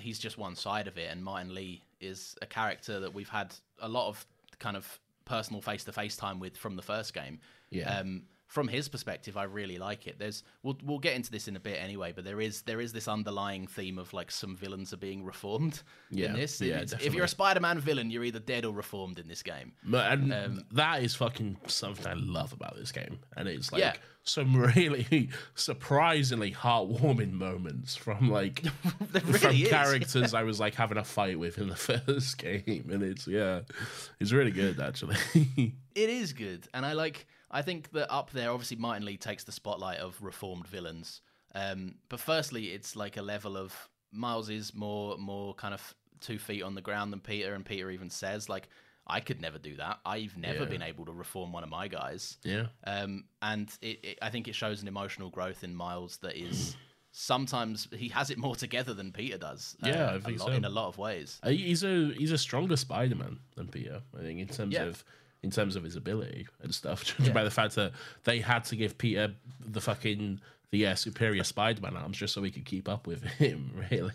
he's 0.00 0.18
just 0.18 0.38
one 0.38 0.54
side 0.56 0.86
of 0.88 0.96
it, 0.96 1.10
and 1.10 1.22
Martin 1.24 1.54
Lee 1.54 1.82
is 2.00 2.36
a 2.42 2.46
character 2.46 3.00
that 3.00 3.12
we've 3.14 3.28
had 3.28 3.54
a 3.80 3.88
lot 3.88 4.08
of 4.08 4.24
kind 4.58 4.76
of 4.76 4.98
personal 5.24 5.60
face 5.60 5.84
to 5.84 5.92
face 5.92 6.16
time 6.16 6.38
with 6.38 6.56
from 6.56 6.76
the 6.76 6.82
first 6.82 7.14
game. 7.14 7.40
Yeah. 7.70 7.98
Um, 7.98 8.24
from 8.46 8.68
his 8.68 8.88
perspective, 8.88 9.36
I 9.36 9.44
really 9.44 9.78
like 9.78 10.06
it. 10.06 10.18
There's 10.18 10.44
we'll 10.62 10.78
we'll 10.84 10.98
get 10.98 11.14
into 11.16 11.30
this 11.30 11.48
in 11.48 11.56
a 11.56 11.60
bit 11.60 11.78
anyway, 11.82 12.12
but 12.14 12.24
there 12.24 12.40
is 12.40 12.62
there 12.62 12.80
is 12.80 12.92
this 12.92 13.08
underlying 13.08 13.66
theme 13.66 13.98
of 13.98 14.12
like 14.12 14.30
some 14.30 14.54
villains 14.56 14.92
are 14.92 14.96
being 14.98 15.24
reformed 15.24 15.82
Yeah, 16.10 16.26
in 16.26 16.32
this. 16.34 16.60
yeah, 16.60 16.84
if 17.00 17.14
you're 17.14 17.24
a 17.24 17.28
Spider-Man 17.28 17.80
villain, 17.80 18.10
you're 18.10 18.24
either 18.24 18.38
dead 18.40 18.64
or 18.64 18.72
reformed 18.74 19.18
in 19.18 19.26
this 19.28 19.42
game. 19.42 19.72
But 19.82 20.12
and 20.12 20.32
Um, 20.32 20.64
that 20.72 21.02
is 21.02 21.14
fucking 21.14 21.56
something 21.66 22.06
I 22.06 22.14
love 22.14 22.52
about 22.52 22.76
this 22.76 22.92
game, 22.92 23.18
and 23.36 23.48
it's 23.48 23.72
like 23.72 23.80
Yeah. 23.80 23.94
some 24.22 24.54
really 24.76 25.30
surprisingly 25.54 26.52
heartwarming 26.52 27.32
moments 27.32 27.96
from 27.96 28.30
like 28.30 28.60
from 29.10 29.54
is. 29.54 29.68
characters 29.68 30.34
I 30.40 30.42
was 30.42 30.60
like 30.60 30.74
having 30.74 30.98
a 30.98 31.04
fight 31.04 31.38
with 31.38 31.58
in 31.58 31.68
the 31.68 31.76
first 31.76 32.38
game, 32.38 32.88
and 32.92 33.02
it's 33.02 33.26
yeah, 33.26 33.60
it's 34.20 34.32
really 34.32 34.50
good 34.52 34.78
actually. 34.80 35.16
It 35.94 36.10
is 36.10 36.32
good, 36.32 36.68
and 36.74 36.84
I 36.84 36.92
like. 36.92 37.26
I 37.54 37.62
think 37.62 37.90
that 37.92 38.12
up 38.12 38.30
there, 38.32 38.50
obviously, 38.50 38.76
Martin 38.76 39.04
Lee 39.06 39.16
takes 39.16 39.44
the 39.44 39.52
spotlight 39.52 39.98
of 40.00 40.20
reformed 40.20 40.66
villains. 40.66 41.22
Um, 41.54 41.94
but 42.08 42.18
firstly, 42.20 42.66
it's 42.72 42.96
like 42.96 43.16
a 43.16 43.22
level 43.22 43.56
of 43.56 43.88
Miles 44.12 44.50
is 44.50 44.74
more 44.74 45.16
more 45.16 45.54
kind 45.54 45.72
of 45.72 45.94
two 46.20 46.38
feet 46.38 46.62
on 46.62 46.74
the 46.74 46.80
ground 46.82 47.12
than 47.12 47.20
Peter, 47.20 47.54
and 47.54 47.64
Peter 47.64 47.90
even 47.90 48.10
says 48.10 48.48
like, 48.48 48.68
"I 49.06 49.20
could 49.20 49.40
never 49.40 49.58
do 49.58 49.76
that. 49.76 50.00
I've 50.04 50.36
never 50.36 50.60
Yeah. 50.64 50.68
been 50.74 50.82
able 50.82 51.04
to 51.06 51.12
reform 51.12 51.52
one 51.52 51.62
of 51.64 51.70
my 51.70 51.88
guys." 51.88 52.38
yeah, 52.44 52.66
Um, 52.84 53.24
and 53.40 53.70
it, 53.82 54.04
it, 54.04 54.18
I 54.20 54.30
think 54.30 54.48
it 54.48 54.54
shows 54.54 54.82
an 54.82 54.88
emotional 54.88 55.30
growth 55.30 55.62
in 55.64 55.74
Miles 55.74 56.16
that 56.18 56.36
is 56.36 56.76
sometimes 57.12 57.86
he 57.96 58.08
has 58.08 58.30
it 58.30 58.38
more 58.38 58.56
together 58.56 58.92
than 58.94 59.12
Peter 59.12 59.38
does. 59.38 59.76
uh, 59.82 59.86
Yeah, 59.88 60.10
I 60.10 60.14
a 60.14 60.20
think 60.20 60.40
lot, 60.40 60.46
so. 60.48 60.52
in 60.52 60.64
a 60.64 60.68
lot 60.68 60.88
of 60.88 60.98
ways. 60.98 61.38
Uh, 61.42 61.50
he's 61.50 61.84
a 61.84 62.12
he's 62.18 62.32
a 62.32 62.38
stronger 62.38 62.76
Spider-Man 62.76 63.38
than 63.56 63.68
Peter. 63.68 64.02
I 64.18 64.22
think 64.22 64.40
in 64.40 64.48
terms 64.48 64.74
Yeah. 64.74 64.84
of 64.84 65.04
in 65.44 65.50
terms 65.50 65.76
of 65.76 65.84
his 65.84 65.94
ability 65.94 66.48
and 66.62 66.74
stuff, 66.74 67.04
judging 67.18 67.34
by 67.34 67.44
the 67.44 67.50
fact 67.50 67.74
that 67.76 67.92
they 68.24 68.40
had 68.40 68.64
to 68.64 68.76
give 68.76 68.98
Peter 68.98 69.34
the 69.60 69.80
fucking 69.80 70.40
the 70.70 70.86
uh, 70.88 70.94
superior 70.96 71.44
Spider-Man 71.44 71.96
arms 71.96 72.16
just 72.16 72.34
so 72.34 72.42
he 72.42 72.50
could 72.50 72.64
keep 72.64 72.88
up 72.88 73.06
with 73.06 73.22
him. 73.38 73.70
Really. 73.90 74.12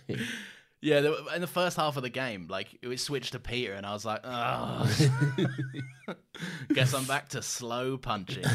Yeah, 0.82 1.12
in 1.36 1.42
the 1.42 1.48
first 1.48 1.78
half 1.78 1.98
of 1.98 2.04
the 2.04 2.10
game, 2.10 2.48
like 2.50 2.68
it 2.82 2.88
was 2.88 3.02
switched 3.02 3.34
to 3.34 3.40
Peter, 3.40 3.74
and 3.74 3.86
I 3.86 3.94
was 3.94 4.06
like, 4.06 4.22
oh, 4.26 4.90
guess 6.74 6.94
I'm 6.94 7.06
back 7.06 7.30
to 7.30 7.42
slow 7.42 7.98
punching. 7.98 8.46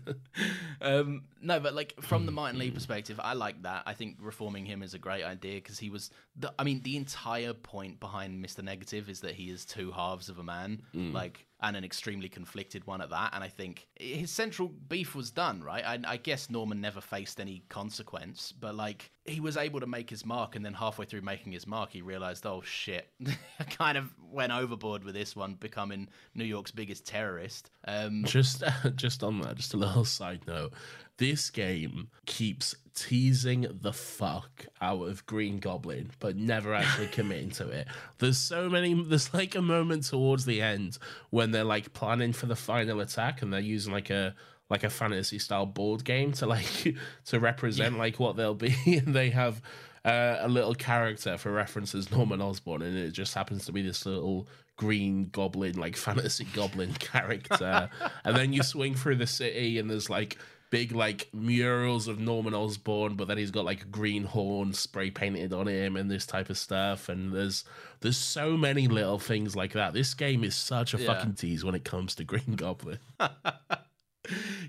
um, 0.80 1.22
no, 1.40 1.60
but 1.60 1.74
like 1.74 1.94
from 2.00 2.26
the 2.26 2.32
Martin 2.32 2.58
Lee 2.58 2.70
perspective, 2.70 3.20
I 3.22 3.34
like 3.34 3.62
that. 3.62 3.82
I 3.86 3.94
think 3.94 4.16
reforming 4.20 4.66
him 4.66 4.82
is 4.82 4.94
a 4.94 4.98
great 4.98 5.24
idea 5.24 5.56
because 5.56 5.78
he 5.78 5.90
was. 5.90 6.10
The, 6.36 6.52
I 6.58 6.64
mean, 6.64 6.82
the 6.82 6.96
entire 6.96 7.54
point 7.54 8.00
behind 8.00 8.40
Mister 8.40 8.62
Negative 8.62 9.08
is 9.08 9.20
that 9.20 9.34
he 9.34 9.50
is 9.50 9.64
two 9.64 9.92
halves 9.92 10.28
of 10.28 10.38
a 10.38 10.42
man, 10.42 10.82
like, 11.12 11.46
and 11.60 11.76
an 11.76 11.84
extremely 11.84 12.28
conflicted 12.28 12.86
one 12.86 13.00
at 13.00 13.10
that. 13.10 13.30
And 13.32 13.42
I 13.42 13.48
think 13.48 13.86
his 13.94 14.30
central 14.30 14.68
beef 14.68 15.14
was 15.14 15.30
done, 15.30 15.62
right? 15.62 15.84
I, 15.84 15.98
I 16.06 16.16
guess 16.16 16.50
Norman 16.50 16.80
never 16.80 17.00
faced 17.00 17.40
any 17.40 17.62
consequence, 17.68 18.52
but 18.52 18.74
like 18.74 19.10
he 19.24 19.40
was 19.40 19.56
able 19.56 19.80
to 19.80 19.86
make 19.86 20.10
his 20.10 20.24
mark, 20.24 20.56
and 20.56 20.64
then 20.64 20.74
halfway 20.74 21.06
through 21.06 21.22
making 21.22 21.52
his 21.52 21.66
mark, 21.66 21.90
he 21.90 22.02
realized, 22.02 22.46
oh 22.46 22.62
shit, 22.62 23.08
I 23.60 23.64
kind 23.64 23.98
of 23.98 24.12
went 24.30 24.52
overboard 24.52 25.04
with 25.04 25.14
this 25.14 25.34
one, 25.34 25.54
becoming 25.54 26.08
New 26.34 26.44
Biggest 26.70 27.06
terrorist. 27.06 27.70
Um, 27.86 28.24
Just, 28.24 28.62
just 28.96 29.22
on 29.22 29.40
that, 29.40 29.56
just 29.56 29.74
a 29.74 29.76
little 29.76 30.04
side 30.04 30.42
note. 30.46 30.72
This 31.18 31.48
game 31.48 32.08
keeps 32.26 32.74
teasing 32.94 33.66
the 33.80 33.92
fuck 33.92 34.66
out 34.80 35.02
of 35.02 35.24
Green 35.26 35.58
Goblin, 35.58 36.10
but 36.18 36.36
never 36.36 36.74
actually 36.74 37.06
committing 37.08 37.50
to 37.52 37.68
it. 37.68 37.86
There's 38.18 38.38
so 38.38 38.68
many. 38.68 38.94
There's 38.94 39.32
like 39.32 39.54
a 39.54 39.62
moment 39.62 40.04
towards 40.04 40.44
the 40.44 40.60
end 40.60 40.98
when 41.30 41.52
they're 41.52 41.64
like 41.64 41.92
planning 41.94 42.32
for 42.32 42.46
the 42.46 42.56
final 42.56 43.00
attack, 43.00 43.40
and 43.40 43.52
they're 43.52 43.60
using 43.60 43.92
like 43.92 44.10
a 44.10 44.34
like 44.68 44.84
a 44.84 44.90
fantasy 44.90 45.38
style 45.38 45.66
board 45.66 46.04
game 46.04 46.32
to 46.32 46.46
like 46.46 46.96
to 47.26 47.40
represent 47.40 47.96
like 47.96 48.18
what 48.18 48.36
they'll 48.36 48.54
be, 48.54 48.74
and 48.86 49.14
they 49.14 49.30
have. 49.30 49.62
Uh, 50.04 50.38
a 50.42 50.48
little 50.48 50.72
character 50.72 51.36
for 51.36 51.50
reference 51.50 51.92
as 51.92 52.12
Norman 52.12 52.40
Osborn, 52.40 52.80
and 52.80 52.96
it 52.96 53.10
just 53.10 53.34
happens 53.34 53.66
to 53.66 53.72
be 53.72 53.82
this 53.82 54.06
little 54.06 54.46
green 54.76 55.28
goblin, 55.30 55.76
like 55.78 55.96
fantasy 56.08 56.46
goblin 56.54 56.92
character. 56.94 57.88
and 58.24 58.36
then 58.36 58.52
you 58.52 58.62
swing 58.62 58.94
through 58.94 59.16
the 59.16 59.26
city, 59.26 59.78
and 59.78 59.90
there's 59.90 60.08
like 60.10 60.38
big 60.68 60.90
like 60.92 61.28
murals 61.32 62.08
of 62.08 62.18
Norman 62.18 62.52
Osborn, 62.52 63.14
but 63.14 63.28
then 63.28 63.38
he's 63.38 63.52
got 63.52 63.64
like 63.64 63.82
a 63.82 63.86
green 63.86 64.24
horn 64.24 64.72
spray 64.72 65.10
painted 65.10 65.52
on 65.52 65.68
him 65.68 65.96
and 65.96 66.10
this 66.10 66.26
type 66.26 66.50
of 66.50 66.58
stuff. 66.58 67.08
And 67.08 67.32
there's 67.32 67.64
there's 68.00 68.16
so 68.18 68.56
many 68.56 68.88
little 68.88 69.18
things 69.20 69.54
like 69.54 69.72
that. 69.74 69.92
This 69.94 70.12
game 70.14 70.42
is 70.42 70.54
such 70.56 70.92
a 70.92 70.98
Yeah. 70.98 71.06
fucking 71.06 71.34
tease 71.34 71.64
when 71.64 71.74
it 71.76 71.84
comes 71.84 72.14
to 72.16 72.24
Green 72.24 72.52
Goblin. 72.56 72.98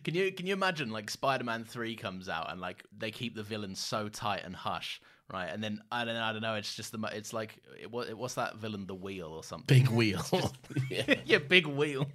Can 0.04 0.13
you 0.13 0.32
can 0.32 0.46
you 0.46 0.54
imagine 0.54 0.91
like 0.91 1.10
Spider-Man 1.10 1.63
Three 1.63 1.96
comes 1.96 2.30
out 2.30 2.52
and 2.52 2.62
like 2.62 2.84
they 2.96 3.10
keep 3.10 3.36
the 3.36 3.41
villains 3.41 3.80
so 3.80 4.08
tight 4.08 4.43
and 4.46 4.56
hush, 4.56 5.02
right? 5.32 5.48
And 5.48 5.63
then 5.63 5.82
I 5.92 6.06
don't 6.06 6.16
know, 6.16 6.24
I 6.24 6.32
don't 6.34 6.42
know. 6.42 6.56
It's 6.56 6.76
just 6.76 6.92
the 6.92 7.00
it's 7.13 7.34
like 7.34 7.58
it, 7.82 7.92
what 7.92 8.13
what's 8.16 8.36
that 8.36 8.58
villain? 8.58 8.86
The 8.88 8.96
Wheel 8.96 9.28
or 9.28 9.44
something? 9.44 9.80
Big 9.80 9.88
wheel. 9.92 10.24
yeah, 10.90 11.16
yeah, 11.26 11.38
big 11.40 11.68
wheel. 11.68 12.08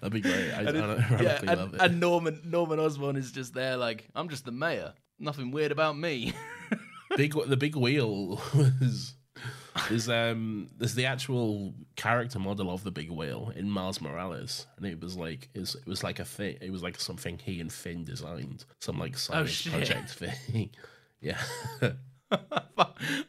that'd 0.00 0.12
be 0.12 0.20
great. 0.20 0.52
I, 0.52 0.56
I, 0.56 0.62
and, 0.62 0.74
don't 0.74 0.90
it- 0.90 1.22
yeah, 1.22 1.38
and, 1.38 1.46
love 1.60 1.74
it. 1.74 1.80
and 1.80 2.00
Norman 2.00 2.40
Norman 2.44 2.78
Osborn 2.80 3.16
is 3.16 3.32
just 3.32 3.54
there 3.54 3.76
like 3.76 4.08
I'm 4.14 4.28
just 4.28 4.44
the 4.44 4.52
mayor. 4.52 4.94
Nothing 5.18 5.50
weird 5.50 5.72
about 5.72 5.98
me. 5.98 6.32
big 7.16 7.34
the 7.46 7.56
big 7.56 7.76
wheel 7.76 8.40
was 8.54 9.14
there's 9.88 10.08
um 10.08 10.68
there's 10.78 10.94
the 10.94 11.06
actual 11.06 11.74
character 11.96 12.38
model 12.38 12.70
of 12.70 12.82
the 12.84 12.90
big 12.90 13.10
wheel 13.10 13.52
in 13.54 13.70
Miles 13.70 14.00
Morales, 14.00 14.66
and 14.76 14.86
it 14.86 15.00
was 15.00 15.16
like 15.16 15.48
it 15.54 15.60
was, 15.60 15.74
it 15.74 15.86
was 15.86 16.02
like 16.02 16.18
a 16.18 16.24
thing. 16.24 16.56
It 16.60 16.70
was 16.70 16.82
like 16.82 16.98
something 17.00 17.38
he 17.38 17.60
and 17.60 17.72
Phin 17.72 18.04
designed, 18.04 18.64
some 18.80 18.98
like 18.98 19.16
science 19.18 19.50
shit. 19.50 19.72
project 19.72 20.10
thing. 20.10 20.70
Yeah, 21.20 21.40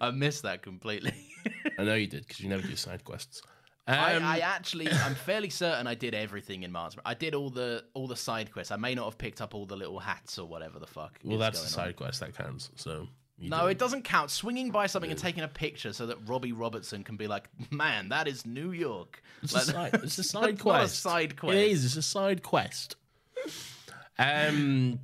I 0.02 0.12
missed 0.12 0.44
that 0.44 0.62
completely. 0.62 1.14
I 1.80 1.84
know 1.84 1.96
you 1.96 2.08
did 2.08 2.28
because 2.28 2.40
you 2.40 2.50
never 2.50 2.66
do 2.68 2.76
side 2.76 3.04
quests. 3.04 3.42
Um, 3.88 3.98
I, 3.98 4.38
I 4.38 4.38
actually, 4.40 4.88
I'm 4.90 5.16
fairly 5.16 5.50
certain 5.50 5.88
I 5.88 5.96
did 5.96 6.14
everything 6.14 6.62
in 6.64 6.72
Mars. 6.72 6.96
I 7.04 7.16
did 7.16 7.34
all 7.34 7.50
the 7.50 7.84
all 7.94 8.08
the 8.08 8.16
side 8.16 8.52
quests. 8.52 8.72
I 8.72 8.76
may 8.78 8.94
not 8.94 9.06
have 9.06 9.18
picked 9.18 9.42
up 9.42 9.56
all 9.56 9.66
the 9.66 9.76
little 9.76 10.00
hats 10.00 10.38
or 10.38 10.48
whatever 10.48 10.78
the 10.80 10.88
fuck. 10.88 11.20
well, 11.24 11.40
that's 11.40 11.64
a 11.64 11.68
side 11.68 11.88
on. 11.90 11.94
quest 11.96 12.20
that 12.20 12.36
counts. 12.38 12.70
So 12.76 13.08
No, 13.40 13.66
it 13.66 13.80
doesn't 13.80 14.04
count. 14.04 14.30
Swinging 14.30 14.70
by 14.70 14.86
something 14.86 15.10
and 15.10 15.20
taking 15.20 15.44
a 15.44 15.48
picture 15.48 15.94
so 15.94 16.06
that 16.06 16.18
Robbie 16.28 16.52
Robertson 16.54 17.04
can 17.04 17.18
be 17.18 17.28
like, 17.28 17.50
"Man, 17.72 18.10
that 18.10 18.28
is 18.28 18.46
New 18.46 18.72
York." 18.72 19.22
It's 19.42 19.54
Like, 19.54 19.64
a 19.64 19.66
side. 19.72 19.94
It's 20.04 20.18
a 20.20 20.24
side 20.34 20.42
not 20.42 20.50
a 20.52 20.58
quest. 20.58 21.00
side 21.02 21.36
quest. 21.38 21.58
It 21.58 21.72
is. 21.72 21.84
It's 21.86 21.96
a 21.98 22.04
side 22.04 22.44
quest. 22.44 22.96
Um. 24.20 25.00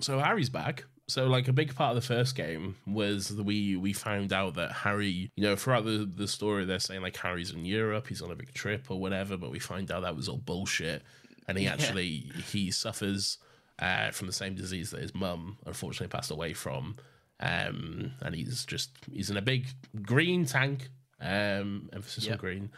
So 0.00 0.18
Harry's 0.18 0.48
back. 0.50 0.84
So 1.10 1.26
like 1.26 1.48
a 1.48 1.52
big 1.52 1.74
part 1.74 1.96
of 1.96 2.02
the 2.02 2.06
first 2.06 2.36
game 2.36 2.76
was 2.86 3.28
that 3.28 3.42
we 3.42 3.76
we 3.76 3.92
found 3.92 4.32
out 4.32 4.54
that 4.54 4.70
Harry, 4.70 5.30
you 5.34 5.42
know, 5.42 5.56
throughout 5.56 5.84
the 5.84 6.08
the 6.16 6.28
story 6.28 6.64
they're 6.64 6.78
saying 6.78 7.02
like 7.02 7.16
Harry's 7.16 7.50
in 7.50 7.64
Europe, 7.64 8.06
he's 8.06 8.22
on 8.22 8.30
a 8.30 8.36
big 8.36 8.54
trip 8.54 8.86
or 8.90 9.00
whatever, 9.00 9.36
but 9.36 9.50
we 9.50 9.58
find 9.58 9.90
out 9.90 10.02
that 10.02 10.14
was 10.14 10.28
all 10.28 10.38
bullshit, 10.38 11.02
and 11.48 11.58
he 11.58 11.66
actually 11.66 12.30
he 12.52 12.70
suffers 12.70 13.38
uh, 13.80 14.12
from 14.12 14.28
the 14.28 14.32
same 14.32 14.54
disease 14.54 14.90
that 14.90 15.00
his 15.00 15.14
mum 15.14 15.58
unfortunately 15.66 16.08
passed 16.08 16.30
away 16.30 16.52
from, 16.52 16.96
um, 17.40 18.12
and 18.22 18.34
he's 18.34 18.64
just 18.64 18.90
he's 19.10 19.30
in 19.30 19.36
a 19.36 19.42
big 19.42 19.66
green 20.02 20.46
tank, 20.46 20.90
um, 21.20 21.90
emphasis 21.92 22.28
on 22.28 22.36
green. 22.36 22.70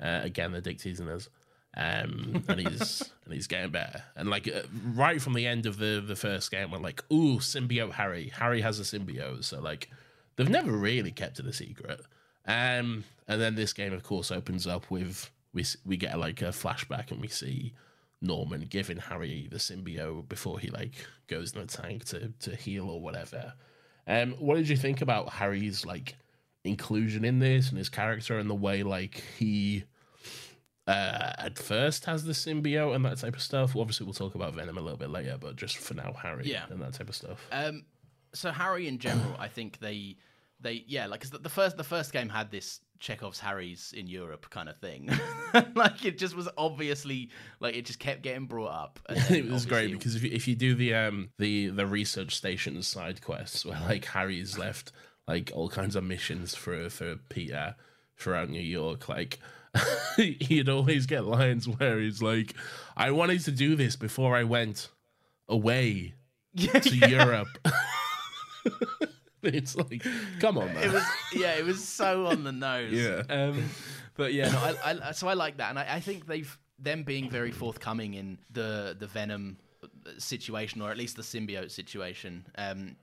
Uh, 0.00 0.20
again, 0.22 0.52
the 0.52 0.60
dick 0.60 0.78
teasing 0.78 1.08
us. 1.08 1.28
Um, 1.76 2.44
and 2.48 2.60
he's 2.60 3.02
and 3.24 3.34
he's 3.34 3.46
getting 3.46 3.70
better. 3.70 4.02
And 4.16 4.28
like 4.28 4.48
uh, 4.48 4.62
right 4.94 5.20
from 5.20 5.34
the 5.34 5.46
end 5.46 5.66
of 5.66 5.78
the 5.78 6.02
the 6.04 6.16
first 6.16 6.50
game, 6.50 6.70
we're 6.70 6.78
like, 6.78 7.04
"Ooh, 7.12 7.38
symbiote 7.38 7.92
Harry! 7.92 8.32
Harry 8.36 8.60
has 8.60 8.80
a 8.80 8.82
symbiote." 8.82 9.44
So 9.44 9.60
like, 9.60 9.90
they've 10.36 10.48
never 10.48 10.72
really 10.72 11.12
kept 11.12 11.38
it 11.38 11.46
a 11.46 11.52
secret. 11.52 12.00
Um, 12.46 13.04
and 13.26 13.40
then 13.40 13.54
this 13.54 13.72
game, 13.72 13.92
of 13.92 14.02
course, 14.02 14.30
opens 14.30 14.66
up 14.66 14.90
with 14.90 15.30
we 15.52 15.64
we 15.84 15.96
get 15.96 16.18
like 16.18 16.42
a 16.42 16.46
flashback 16.46 17.10
and 17.10 17.20
we 17.20 17.28
see 17.28 17.74
Norman 18.20 18.66
giving 18.68 18.96
Harry 18.96 19.48
the 19.50 19.58
symbiote 19.58 20.28
before 20.28 20.58
he 20.58 20.70
like 20.70 20.94
goes 21.28 21.52
in 21.52 21.60
the 21.60 21.66
tank 21.66 22.04
to 22.06 22.32
to 22.40 22.56
heal 22.56 22.88
or 22.88 23.00
whatever. 23.00 23.52
Um, 24.06 24.32
what 24.38 24.56
did 24.56 24.68
you 24.68 24.76
think 24.76 25.02
about 25.02 25.28
Harry's 25.28 25.84
like 25.84 26.16
inclusion 26.64 27.24
in 27.24 27.38
this 27.38 27.68
and 27.68 27.78
his 27.78 27.88
character 27.88 28.38
and 28.38 28.48
the 28.48 28.54
way 28.54 28.82
like 28.82 29.22
he 29.38 29.84
uh, 30.88 31.32
at 31.38 31.58
first 31.58 32.06
has 32.06 32.24
the 32.24 32.32
symbiote 32.32 32.94
and 32.94 33.04
that 33.04 33.18
type 33.18 33.36
of 33.36 33.42
stuff? 33.42 33.76
Obviously, 33.76 34.04
we'll 34.06 34.14
talk 34.14 34.34
about 34.34 34.54
Venom 34.54 34.78
a 34.78 34.80
little 34.80 34.98
bit 34.98 35.10
later, 35.10 35.36
but 35.38 35.56
just 35.56 35.76
for 35.76 35.94
now, 35.94 36.12
Harry 36.20 36.50
Yeah. 36.50 36.64
and 36.70 36.80
that 36.82 36.94
type 36.94 37.08
of 37.08 37.14
stuff. 37.14 37.46
Um, 37.52 37.84
so 38.32 38.50
Harry 38.50 38.88
in 38.88 38.98
general, 38.98 39.36
I 39.38 39.48
think 39.48 39.78
they 39.80 40.16
they 40.60 40.84
yeah, 40.88 41.06
like 41.06 41.20
'cause 41.20 41.30
the, 41.30 41.38
the 41.38 41.48
first 41.48 41.76
the 41.76 41.84
first 41.84 42.12
game 42.12 42.28
had 42.28 42.50
this 42.50 42.80
Chekhov's 42.98 43.38
Harry's 43.38 43.92
in 43.96 44.06
Europe 44.08 44.50
kind 44.50 44.68
of 44.68 44.76
thing. 44.78 45.08
like 45.76 46.04
it 46.04 46.18
just 46.18 46.34
was 46.34 46.48
obviously 46.58 47.30
like 47.60 47.76
it 47.76 47.84
just 47.86 47.98
kept 48.00 48.22
getting 48.22 48.46
brought 48.46 48.72
up. 48.72 48.98
it 49.30 49.48
was 49.48 49.66
great 49.66 49.92
because 49.92 50.16
if 50.16 50.24
you, 50.24 50.30
if 50.32 50.48
you 50.48 50.56
do 50.56 50.74
the 50.74 50.94
um 50.94 51.30
the 51.38 51.68
the 51.68 51.86
research 51.86 52.34
station 52.34 52.82
side 52.82 53.22
quests 53.22 53.64
where 53.64 53.78
like 53.80 54.04
Harry's 54.06 54.58
left 54.58 54.90
like 55.28 55.52
all 55.54 55.68
kinds 55.68 55.94
of 55.94 56.02
missions 56.04 56.54
for 56.54 56.88
for 56.90 57.16
Peter 57.28 57.76
throughout 58.16 58.48
New 58.50 58.60
York, 58.60 59.08
like 59.08 59.38
he'd 60.16 60.68
always 60.68 61.06
get 61.06 61.24
lines 61.24 61.68
where 61.68 61.98
he's 62.00 62.22
like, 62.22 62.54
"I 62.96 63.10
wanted 63.10 63.40
to 63.44 63.50
do 63.50 63.76
this 63.76 63.96
before 63.96 64.36
I 64.36 64.44
went 64.44 64.88
away 65.48 66.14
to 66.56 66.96
Europe." 66.96 67.48
it's 69.42 69.76
like, 69.76 70.04
come 70.40 70.58
on, 70.58 70.66
man. 70.74 70.84
it 70.84 70.92
was 70.92 71.04
yeah, 71.32 71.54
it 71.54 71.64
was 71.64 71.86
so 71.86 72.26
on 72.26 72.44
the 72.44 72.52
nose. 72.52 72.92
Yeah. 72.92 73.22
Um, 73.28 73.68
but 74.16 74.32
yeah, 74.32 74.50
no, 74.50 74.58
I, 74.58 75.08
I, 75.08 75.12
so 75.12 75.28
I 75.28 75.34
like 75.34 75.58
that, 75.58 75.70
and 75.70 75.78
I, 75.78 75.96
I 75.96 76.00
think 76.00 76.26
they've 76.26 76.58
them 76.78 77.02
being 77.02 77.30
very 77.30 77.50
forthcoming 77.50 78.14
in 78.14 78.38
the 78.50 78.96
the 78.98 79.06
Venom 79.06 79.58
situation, 80.18 80.80
or 80.82 80.90
at 80.90 80.96
least 80.96 81.16
the 81.16 81.22
symbiote 81.22 81.70
situation. 81.70 82.46
Um, 82.56 82.96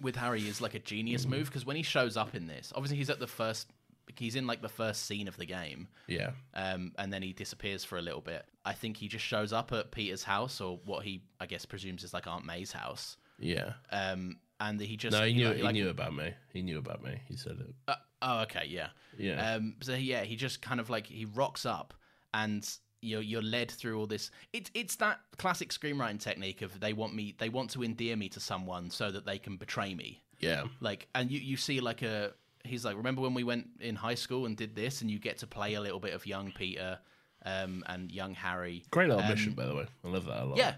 with 0.00 0.16
Harry 0.16 0.42
is 0.42 0.60
like 0.60 0.74
a 0.74 0.80
genius 0.80 1.26
move 1.26 1.46
because 1.46 1.64
when 1.64 1.76
he 1.76 1.82
shows 1.82 2.16
up 2.16 2.34
in 2.34 2.46
this, 2.46 2.72
obviously 2.74 2.96
he's 2.96 3.10
at 3.10 3.20
the 3.20 3.26
first, 3.26 3.70
he's 4.16 4.36
in 4.36 4.46
like 4.46 4.62
the 4.62 4.68
first 4.68 5.06
scene 5.06 5.28
of 5.28 5.36
the 5.36 5.46
game, 5.46 5.88
yeah, 6.06 6.30
um, 6.54 6.92
and 6.98 7.12
then 7.12 7.22
he 7.22 7.32
disappears 7.32 7.84
for 7.84 7.98
a 7.98 8.02
little 8.02 8.20
bit. 8.20 8.44
I 8.64 8.72
think 8.72 8.96
he 8.96 9.08
just 9.08 9.24
shows 9.24 9.52
up 9.52 9.72
at 9.72 9.90
Peter's 9.90 10.22
house, 10.22 10.60
or 10.60 10.78
what 10.84 11.04
he 11.04 11.22
I 11.40 11.46
guess 11.46 11.64
presumes 11.66 12.04
is 12.04 12.12
like 12.14 12.26
Aunt 12.26 12.44
May's 12.46 12.72
house, 12.72 13.16
yeah. 13.38 13.72
um, 13.90 14.38
and 14.60 14.80
he 14.80 14.96
just 14.96 15.16
No, 15.16 15.24
he 15.26 15.34
knew. 15.34 15.52
He 15.52 15.62
like- 15.62 15.74
knew 15.74 15.88
about 15.88 16.14
me. 16.14 16.32
He 16.52 16.62
knew 16.62 16.78
about 16.78 17.02
me. 17.02 17.20
He 17.28 17.36
said 17.36 17.58
it. 17.60 17.74
Uh, 17.88 17.94
oh, 18.22 18.40
okay, 18.42 18.64
yeah, 18.68 18.88
Yeah. 19.18 19.54
Um, 19.54 19.74
so 19.82 19.94
yeah, 19.94 20.24
he 20.24 20.36
just 20.36 20.62
kind 20.62 20.80
of 20.80 20.90
like 20.90 21.06
he 21.06 21.24
rocks 21.24 21.66
up, 21.66 21.94
and 22.32 22.68
you're 23.00 23.20
you're 23.22 23.42
led 23.42 23.70
through 23.70 23.98
all 23.98 24.06
this. 24.06 24.30
It's 24.52 24.70
it's 24.74 24.96
that 24.96 25.20
classic 25.36 25.70
screenwriting 25.70 26.20
technique 26.20 26.62
of 26.62 26.78
they 26.80 26.92
want 26.92 27.14
me, 27.14 27.34
they 27.38 27.48
want 27.48 27.70
to 27.72 27.82
endear 27.84 28.16
me 28.16 28.28
to 28.30 28.40
someone 28.40 28.90
so 28.90 29.10
that 29.10 29.26
they 29.26 29.38
can 29.38 29.56
betray 29.56 29.94
me. 29.94 30.22
Yeah. 30.40 30.64
Like, 30.80 31.08
and 31.14 31.30
you 31.30 31.40
you 31.40 31.56
see 31.56 31.80
like 31.80 32.02
a 32.02 32.32
he's 32.64 32.84
like, 32.84 32.96
remember 32.96 33.22
when 33.22 33.34
we 33.34 33.44
went 33.44 33.68
in 33.80 33.94
high 33.94 34.14
school 34.16 34.46
and 34.46 34.56
did 34.56 34.74
this, 34.74 35.00
and 35.02 35.10
you 35.10 35.18
get 35.18 35.38
to 35.38 35.46
play 35.46 35.74
a 35.74 35.80
little 35.80 36.00
bit 36.00 36.14
of 36.14 36.26
young 36.26 36.50
Peter, 36.52 36.98
um, 37.44 37.84
and 37.86 38.10
young 38.10 38.34
Harry. 38.34 38.84
Great 38.90 39.08
little 39.08 39.22
Um, 39.22 39.28
mission, 39.30 39.52
by 39.52 39.66
the 39.66 39.74
way. 39.74 39.86
I 40.04 40.08
love 40.08 40.24
that 40.26 40.42
a 40.42 40.44
lot. 40.46 40.56
Yeah. 40.56 40.74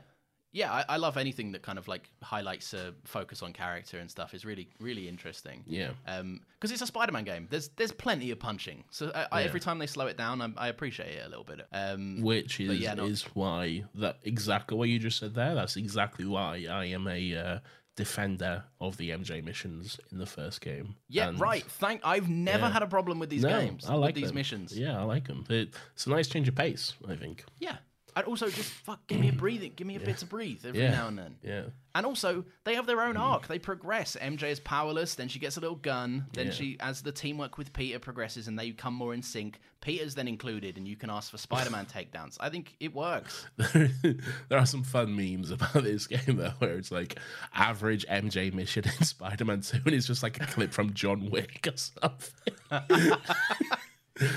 yeah, 0.52 0.72
I, 0.72 0.84
I 0.88 0.96
love 0.96 1.16
anything 1.16 1.52
that 1.52 1.62
kind 1.62 1.78
of 1.78 1.86
like 1.86 2.10
highlights 2.22 2.72
a 2.74 2.94
focus 3.04 3.42
on 3.42 3.52
character 3.52 3.98
and 3.98 4.10
stuff. 4.10 4.34
is 4.34 4.44
really 4.44 4.68
really 4.80 5.06
interesting. 5.08 5.62
Yeah. 5.66 5.90
Um, 6.06 6.40
because 6.54 6.72
it's 6.72 6.80
a 6.82 6.86
Spider-Man 6.86 7.24
game. 7.24 7.46
There's 7.50 7.68
there's 7.76 7.92
plenty 7.92 8.30
of 8.32 8.40
punching. 8.40 8.82
So 8.90 9.12
I, 9.14 9.26
I, 9.30 9.40
Yeah. 9.40 9.46
every 9.48 9.60
time 9.60 9.78
they 9.78 9.86
slow 9.86 10.06
it 10.06 10.16
down, 10.16 10.40
I, 10.42 10.50
I 10.56 10.68
appreciate 10.68 11.14
it 11.14 11.26
a 11.26 11.28
little 11.28 11.44
bit. 11.44 11.60
Um, 11.72 12.22
which 12.22 12.58
is 12.58 12.78
yeah, 12.80 12.94
no- 12.94 13.04
is 13.04 13.22
why 13.34 13.84
that 13.96 14.18
exactly 14.24 14.76
what 14.78 14.88
you 14.88 14.98
just 14.98 15.18
said 15.20 15.34
there. 15.34 15.54
That's 15.54 15.76
exactly 15.76 16.24
why 16.24 16.66
I 16.68 16.86
am 16.86 17.06
a 17.06 17.36
uh, 17.36 17.58
defender 17.96 18.62
of 18.80 18.96
the 18.98 19.10
MJ 19.10 19.42
missions 19.42 19.98
in 20.12 20.18
the 20.18 20.26
first 20.26 20.60
game. 20.60 20.94
yeah, 21.08 21.28
And- 21.28 21.40
right. 21.40 21.64
Thank. 21.64 22.02
I've 22.04 22.28
never 22.28 22.66
Yeah. 22.66 22.70
had 22.72 22.82
a 22.82 22.86
problem 22.86 23.18
with 23.18 23.30
these 23.30 23.42
No, 23.42 23.48
games. 23.60 23.86
I 23.86 23.94
like 23.94 24.08
with 24.14 24.14
these 24.16 24.26
them. 24.28 24.34
missions. 24.36 24.78
Yeah, 24.78 24.98
I 25.00 25.02
like 25.02 25.26
them. 25.26 25.44
It's 25.48 26.06
a 26.06 26.10
nice 26.10 26.28
change 26.28 26.46
of 26.48 26.54
pace. 26.54 26.94
I 27.08 27.16
think. 27.16 27.44
Yeah. 27.58 27.78
And 28.16 28.24
also 28.24 28.48
just 28.48 28.70
fuck, 28.70 29.06
give 29.06 29.20
me 29.20 29.28
a 29.28 29.32
breathing, 29.32 29.72
give 29.76 29.86
me 29.86 29.96
a 29.96 30.00
bit 30.00 30.16
to 30.18 30.26
breathe 30.26 30.64
every 30.64 30.80
Yeah. 30.80 30.90
now 30.90 31.08
and 31.08 31.18
then. 31.18 31.36
Yeah. 31.42 31.64
And 31.94 32.06
also, 32.06 32.46
they 32.64 32.74
have 32.74 32.86
their 32.86 33.02
own 33.02 33.14
mm. 33.14 33.20
arc. 33.20 33.46
They 33.46 33.58
progress. 33.58 34.16
MJ 34.20 34.44
is 34.44 34.58
powerless, 34.58 35.16
then 35.16 35.28
she 35.28 35.38
gets 35.38 35.58
a 35.58 35.60
little 35.60 35.76
gun. 35.76 36.24
Then 36.32 36.46
Yeah. 36.46 36.52
she, 36.52 36.76
as 36.80 37.02
the 37.02 37.12
teamwork 37.12 37.58
with 37.58 37.74
Peter 37.74 37.98
progresses 37.98 38.48
and 38.48 38.58
they 38.58 38.70
come 38.70 38.94
more 38.94 39.12
in 39.12 39.22
sync, 39.22 39.60
Peter's 39.82 40.14
then 40.14 40.28
included, 40.28 40.78
and 40.78 40.88
you 40.88 40.96
can 40.96 41.10
ask 41.10 41.30
for 41.30 41.36
Spider-Man 41.36 41.84
takedowns. 41.94 42.38
I 42.40 42.48
think 42.48 42.74
it 42.80 42.94
works. 42.94 43.46
there 43.58 44.58
are 44.58 44.64
some 44.64 44.82
fun 44.82 45.14
memes 45.14 45.50
about 45.50 45.74
this 45.84 46.06
game 46.06 46.36
though, 46.36 46.54
where 46.58 46.78
it's 46.78 46.90
like 46.90 47.18
average 47.54 48.06
MJ 48.06 48.52
mission 48.52 48.84
in 48.84 49.04
Spider-Man 49.04 49.60
Two, 49.60 49.80
and 49.84 49.94
it's 49.94 50.06
just 50.06 50.22
like 50.22 50.40
a 50.42 50.46
clip 50.46 50.72
from 50.72 50.94
John 50.94 51.28
Wick 51.30 51.68
or 51.68 51.76
something. 51.76 53.18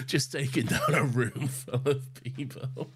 just 0.06 0.34
taking 0.34 0.66
down 0.66 0.94
a 0.94 1.04
room 1.04 1.48
full 1.48 1.82
of 1.86 2.14
people. 2.24 2.92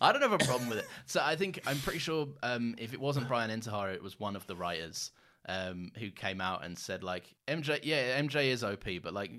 I 0.00 0.12
don't 0.12 0.22
have 0.22 0.32
a 0.32 0.38
problem 0.38 0.68
with 0.68 0.78
it. 0.78 0.86
So 1.06 1.20
I 1.22 1.36
think 1.36 1.60
I'm 1.66 1.78
pretty 1.78 1.98
sure 1.98 2.28
um, 2.42 2.74
if 2.78 2.92
it 2.92 3.00
wasn't 3.00 3.28
Bryan 3.28 3.50
Intihar, 3.50 3.92
it 3.94 4.02
was 4.02 4.18
one 4.18 4.36
of 4.36 4.46
the 4.46 4.56
writers 4.56 5.10
um, 5.48 5.92
who 5.98 6.10
came 6.10 6.40
out 6.40 6.64
and 6.64 6.78
said 6.78 7.02
like 7.02 7.34
MJ, 7.48 7.80
yeah, 7.82 8.20
MJ 8.20 8.46
is 8.46 8.64
OP, 8.64 8.84
but 9.02 9.12
like. 9.14 9.30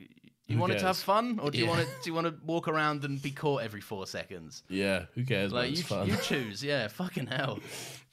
You 0.50 0.58
want 0.60 0.72
it 0.72 0.80
to 0.80 0.86
have 0.86 0.96
fun, 0.96 1.39
or 1.39 1.52
do 1.52 1.58
you 1.58 1.65
Yeah. 1.65 1.72
want 1.72 1.82
to 1.82 1.88
do 2.02 2.10
you 2.10 2.13
want 2.13 2.28
to 2.28 2.34
walk 2.46 2.70
around 2.70 3.04
and 3.04 3.22
be 3.22 3.32
caught 3.32 3.63
every 3.63 3.82
four 3.82 4.08
seconds? 4.08 4.63
Yeah, 4.70 5.08
who 5.13 5.26
cares? 5.26 5.52
Like 5.52 5.72
you, 5.76 5.84
fun. 5.84 6.08
you 6.08 6.15
choose, 6.24 6.63
yeah. 6.63 6.88
Fucking 6.88 7.28
hell. 7.28 7.60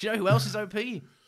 Do 0.00 0.06
you 0.08 0.12
know 0.12 0.18
who 0.18 0.26
else 0.28 0.44
is 0.44 0.56
OP? 0.56 0.74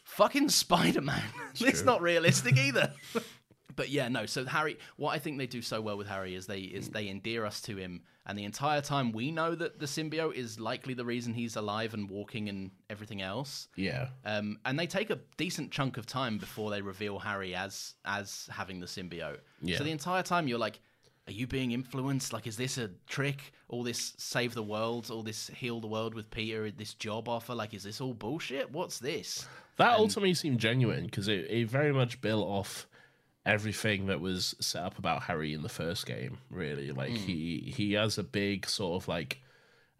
Fucking 0.02 0.48
Spider 0.48 1.02
Man. 1.02 1.22
it's 1.60 1.84
not 1.84 2.02
realistic 2.02 2.56
either. 2.56 2.92
but 3.76 3.90
yeah, 3.90 4.08
no. 4.08 4.26
So 4.26 4.44
Harry, 4.44 4.78
what 4.96 5.10
I 5.10 5.18
think 5.18 5.38
they 5.38 5.46
do 5.46 5.62
so 5.62 5.80
well 5.80 5.96
with 5.96 6.08
Harry 6.08 6.34
is 6.34 6.46
they 6.46 6.60
is 6.60 6.88
they 6.88 7.08
endear 7.08 7.44
us 7.46 7.60
to 7.62 7.76
him, 7.76 8.02
and 8.26 8.36
the 8.38 8.44
entire 8.44 8.80
time 8.80 9.12
we 9.12 9.30
know 9.30 9.54
that 9.54 9.78
the 9.78 9.86
symbiote 9.86 10.34
is 10.34 10.58
likely 10.58 10.94
the 10.94 11.04
reason 11.04 11.32
he's 11.34 11.56
alive 11.56 11.94
and 11.94 12.10
walking 12.10 12.48
and 12.48 12.70
everything 12.90 13.22
else. 13.22 13.68
yeah, 13.76 14.08
Um, 14.24 14.58
and 14.64 14.78
they 14.78 14.86
take 14.86 15.10
a 15.10 15.18
decent 15.36 15.70
chunk 15.70 15.96
of 15.98 16.06
time 16.06 16.38
before 16.38 16.70
they 16.70 16.82
reveal 16.82 17.18
Harry 17.18 17.54
as 17.54 17.94
as 18.04 18.48
having 18.50 18.80
the 18.80 18.86
symbiote. 18.86 19.38
Yeah. 19.62 19.78
So 19.78 19.84
the 19.84 19.92
entire 19.92 20.22
time 20.22 20.48
you're 20.48 20.58
like, 20.58 20.80
are 21.28 21.32
you 21.32 21.46
being 21.46 21.72
influenced? 21.72 22.32
Like, 22.32 22.46
is 22.46 22.56
this 22.56 22.78
a 22.78 22.90
trick? 23.08 23.52
All 23.68 23.82
this 23.82 24.14
save 24.16 24.54
the 24.54 24.62
world, 24.62 25.10
all 25.10 25.22
this 25.24 25.48
heal 25.48 25.80
the 25.80 25.88
world 25.88 26.14
with 26.14 26.30
Peter, 26.30 26.70
this 26.70 26.94
job 26.94 27.28
offer? 27.28 27.54
Like, 27.54 27.74
is 27.74 27.82
this 27.82 28.00
all 28.00 28.14
bullshit? 28.14 28.70
What's 28.70 28.98
this? 29.00 29.46
that 29.78 29.98
ultimately 29.98 30.32
seemed 30.32 30.58
genuine 30.58 31.04
because 31.04 31.28
it, 31.28 31.50
it 31.50 31.68
very 31.68 31.92
much 31.92 32.20
built 32.22 32.46
off 32.46 32.86
everything 33.46 34.06
that 34.06 34.20
was 34.20 34.54
set 34.60 34.82
up 34.82 34.98
about 34.98 35.22
Harry 35.22 35.54
in 35.54 35.62
the 35.62 35.68
first 35.70 36.04
game. 36.04 36.38
Really, 36.50 36.92
like 36.92 37.10
Hmm. 37.10 37.16
he 37.16 37.72
he 37.74 37.92
has 37.94 38.18
a 38.18 38.22
big 38.22 38.66
sort 38.68 39.02
of 39.02 39.08
like 39.08 39.40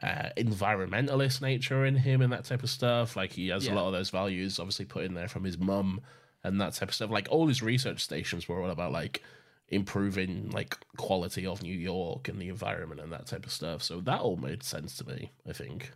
uh, 0.02 0.28
environmentalist 0.37 1.40
nature 1.40 1.87
in 1.87 1.96
him 1.96 2.20
and 2.20 2.30
that 2.32 2.44
type 2.44 2.62
of 2.62 2.68
stuff. 2.68 3.16
Like 3.16 3.32
he 3.32 3.48
has 3.48 3.66
Yeah. 3.66 3.72
a 3.72 3.76
lot 3.76 3.87
of 3.87 3.92
those 3.94 4.11
values, 4.11 4.59
obviously 4.59 4.85
put 4.85 5.04
in 5.04 5.14
there 5.14 5.28
from 5.28 5.44
his 5.44 5.56
mum 5.56 6.02
and 6.44 6.61
that 6.61 6.74
type 6.74 6.88
of 6.90 6.94
stuff. 6.94 7.11
Like 7.11 7.28
all 7.30 7.46
his 7.46 7.62
research 7.62 8.00
stations 8.04 8.46
were 8.46 8.61
all 8.62 8.70
about 8.70 8.92
like 8.92 9.22
improving 9.68 10.50
like 10.50 10.76
quality 10.96 11.46
of 11.46 11.62
New 11.62 11.74
York 11.74 12.28
and 12.28 12.40
the 12.40 12.48
environment 12.48 13.00
and 13.00 13.12
that 13.12 13.26
type 13.26 13.46
of 13.46 13.52
stuff. 13.52 13.82
So 13.82 14.00
that 14.02 14.20
all 14.20 14.37
made 14.37 14.62
sense 14.62 14.96
to 14.98 15.06
me. 15.06 15.32
I 15.48 15.52
think. 15.52 15.92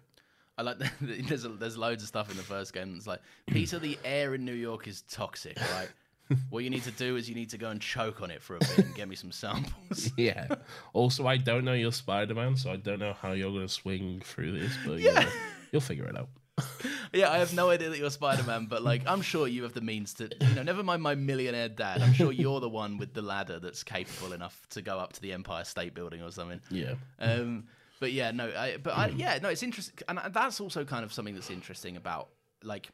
I 0.58 0.62
like 0.62 0.78
there's 1.00 1.44
a, 1.44 1.50
there's 1.50 1.76
loads 1.76 2.02
of 2.02 2.08
stuff 2.08 2.30
in 2.30 2.36
the 2.36 2.42
first 2.42 2.72
game 2.72 2.94
It's 2.96 3.06
like 3.06 3.20
Peter, 3.46 3.78
the 3.78 3.98
air 4.04 4.34
in 4.34 4.44
New 4.44 4.52
York 4.54 4.88
is 4.88 5.02
toxic, 5.02 5.58
right? 5.74 5.88
what 6.50 6.64
you 6.64 6.70
need 6.70 6.84
to 6.84 6.90
do 6.92 7.16
is 7.16 7.28
you 7.28 7.34
need 7.34 7.50
to 7.50 7.58
go 7.58 7.68
and 7.68 7.80
choke 7.80 8.22
on 8.22 8.30
it 8.30 8.42
for 8.42 8.56
a 8.56 8.58
bit 8.58 8.78
and 8.78 8.94
get 8.94 9.08
me 9.08 9.16
some 9.16 9.32
samples. 9.32 10.10
Yeah. 10.16 10.48
also, 10.92 11.26
I 11.26 11.36
don't 11.36 11.64
know 11.64 11.72
you're 11.72 11.92
Spider 11.92 12.34
Man, 12.34 12.56
so 12.56 12.70
I 12.70 12.76
don't 12.76 12.98
know 12.98 13.14
how 13.14 13.32
you're 13.32 13.50
going 13.50 13.66
to 13.66 13.72
swing 13.72 14.22
through 14.24 14.58
this, 14.58 14.76
but 14.86 15.00
yeah. 15.00 15.28
you'll 15.72 15.80
figure 15.80 16.04
it 16.04 16.16
out. 16.16 16.28
Yeah, 17.12 17.28
I 17.32 17.38
have 17.38 17.52
no 17.54 17.70
idea 17.70 17.88
that 17.88 17.98
you're 17.98 18.08
Spider 18.10 18.44
Man, 18.44 18.66
but 18.66 18.84
like, 18.84 19.02
I'm 19.04 19.20
sure 19.20 19.48
you 19.48 19.64
have 19.64 19.72
the 19.72 19.80
means 19.80 20.14
to, 20.14 20.30
you 20.40 20.54
know, 20.54 20.62
never 20.62 20.84
mind 20.84 21.02
my 21.02 21.16
millionaire 21.16 21.68
dad. 21.68 22.02
I'm 22.02 22.12
sure 22.12 22.30
you're 22.30 22.60
the 22.60 22.68
one 22.68 22.98
with 22.98 23.14
the 23.14 23.22
ladder 23.22 23.58
that's 23.58 23.82
capable 23.82 24.32
enough 24.32 24.64
to 24.70 24.82
go 24.82 24.96
up 24.96 25.12
to 25.14 25.20
the 25.20 25.32
Empire 25.32 25.64
State 25.64 25.92
Building 25.92 26.22
or 26.22 26.30
something. 26.30 26.60
Yeah. 26.70 26.94
Um, 27.18 27.64
but 27.98 28.12
yeah, 28.12 28.30
no, 28.30 28.52
I, 28.56 28.76
but 28.76 28.96
I, 28.96 29.08
yeah, 29.08 29.40
no, 29.42 29.48
it's 29.48 29.64
interesting, 29.64 29.94
and 30.08 30.20
that's 30.32 30.60
also 30.60 30.84
kind 30.84 31.04
of 31.04 31.12
something 31.12 31.34
that's 31.34 31.50
interesting 31.50 31.96
about, 31.96 32.28
like, 32.62 32.90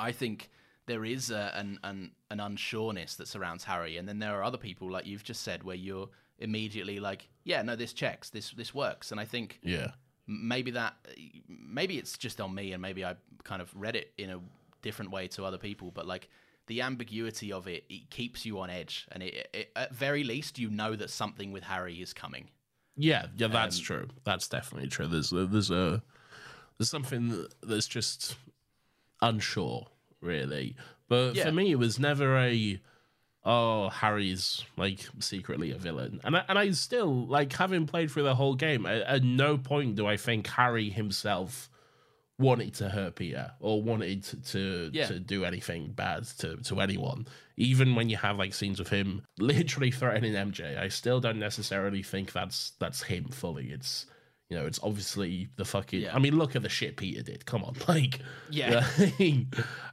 I 0.00 0.10
think 0.10 0.50
there 0.88 1.04
is 1.04 1.30
a, 1.30 1.52
an 1.54 1.78
an 1.84 2.10
an 2.30 2.38
unsureness 2.38 3.16
that 3.18 3.28
surrounds 3.28 3.64
Harry, 3.64 3.96
and 3.98 4.08
then 4.08 4.18
there 4.18 4.34
are 4.34 4.42
other 4.42 4.58
people 4.58 4.90
like 4.90 5.06
you've 5.06 5.22
just 5.24 5.42
said 5.42 5.62
where 5.62 5.76
you're 5.76 6.08
immediately 6.40 6.98
like, 6.98 7.28
yeah, 7.44 7.62
no, 7.62 7.76
this 7.76 7.92
checks, 7.92 8.30
this 8.30 8.50
this 8.50 8.74
works, 8.74 9.12
and 9.12 9.20
I 9.20 9.24
think 9.24 9.60
Yeah. 9.62 9.92
maybe 10.26 10.72
that 10.72 10.94
maybe 11.48 11.98
it's 11.98 12.18
just 12.18 12.40
on 12.40 12.54
me 12.54 12.72
and 12.72 12.82
maybe 12.82 13.02
i 13.04 13.14
kind 13.44 13.62
of 13.62 13.70
read 13.74 13.96
it 13.96 14.12
in 14.18 14.28
a 14.30 14.38
different 14.82 15.10
way 15.10 15.26
to 15.26 15.42
other 15.44 15.56
people 15.58 15.90
but 15.90 16.06
like 16.06 16.28
the 16.66 16.82
ambiguity 16.82 17.50
of 17.50 17.66
it 17.66 17.84
it 17.88 18.10
keeps 18.10 18.44
you 18.44 18.58
on 18.60 18.68
edge 18.68 19.06
and 19.12 19.22
it, 19.22 19.48
it 19.54 19.70
at 19.74 19.94
very 19.94 20.22
least 20.24 20.58
you 20.58 20.68
know 20.68 20.94
that 20.94 21.08
something 21.08 21.50
with 21.50 21.64
harry 21.64 21.94
is 22.02 22.12
coming 22.12 22.50
Yeah, 22.96 23.26
yeah, 23.38 23.46
Um, 23.46 23.52
that's 23.52 23.78
true. 23.78 24.06
That's 24.24 24.48
definitely 24.48 24.88
true. 24.90 25.06
There's 25.06 25.30
there's 25.30 25.70
a 25.70 26.02
there's 26.76 26.90
something 26.90 27.46
that's 27.62 27.88
just 27.88 28.36
unsure, 29.22 29.86
really. 30.20 30.76
But 31.08 31.34
Yeah. 31.34 31.44
for 31.46 31.52
me, 31.52 31.70
it 31.72 31.78
was 31.78 31.98
never 31.98 32.36
a 32.38 32.80
oh 33.44 33.88
Harry's 33.88 34.64
like 34.76 35.00
secretly 35.20 35.70
a 35.70 35.78
villain, 35.78 36.20
and 36.24 36.36
I, 36.36 36.44
and 36.48 36.58
I 36.58 36.70
still 36.72 37.26
like 37.26 37.52
having 37.52 37.86
played 37.86 38.10
through 38.10 38.24
the 38.24 38.34
whole 38.34 38.54
game. 38.54 38.84
At, 38.86 39.02
at 39.02 39.22
no 39.22 39.56
point 39.56 39.96
do 39.96 40.06
I 40.06 40.16
think 40.16 40.46
Harry 40.48 40.90
himself 40.90 41.70
wanted 42.40 42.72
to 42.72 42.88
hurt 42.88 43.16
Peter 43.16 43.50
or 43.58 43.82
wanted 43.82 44.22
to 44.24 44.36
to, 44.36 44.90
Yeah. 44.92 45.06
to 45.06 45.18
do 45.18 45.44
anything 45.44 45.90
bad 45.92 46.24
to, 46.38 46.56
to 46.58 46.80
anyone. 46.80 47.26
Even 47.56 47.96
when 47.96 48.08
you 48.08 48.16
have 48.16 48.38
like 48.38 48.54
scenes 48.54 48.78
of 48.78 48.88
him 48.88 49.22
literally 49.40 49.90
threatening 49.90 50.34
MJ, 50.34 50.78
I 50.78 50.86
still 50.88 51.18
don't 51.20 51.40
necessarily 51.40 52.02
think 52.02 52.32
that's 52.32 52.70
that's 52.78 53.02
him 53.02 53.24
fully. 53.30 53.70
It's 53.72 54.06
you 54.48 54.56
know, 54.56 54.64
it's 54.64 54.80
obviously 54.82 55.48
the 55.56 55.64
fucking. 55.64 56.00
Yeah. 56.02 56.14
I 56.16 56.18
mean, 56.18 56.36
look 56.38 56.56
at 56.56 56.62
the 56.62 56.68
shit 56.70 56.96
Peter 56.96 57.22
did. 57.22 57.44
Come 57.44 57.62
on, 57.64 57.76
like, 57.88 58.20
Yeah. 58.50 58.86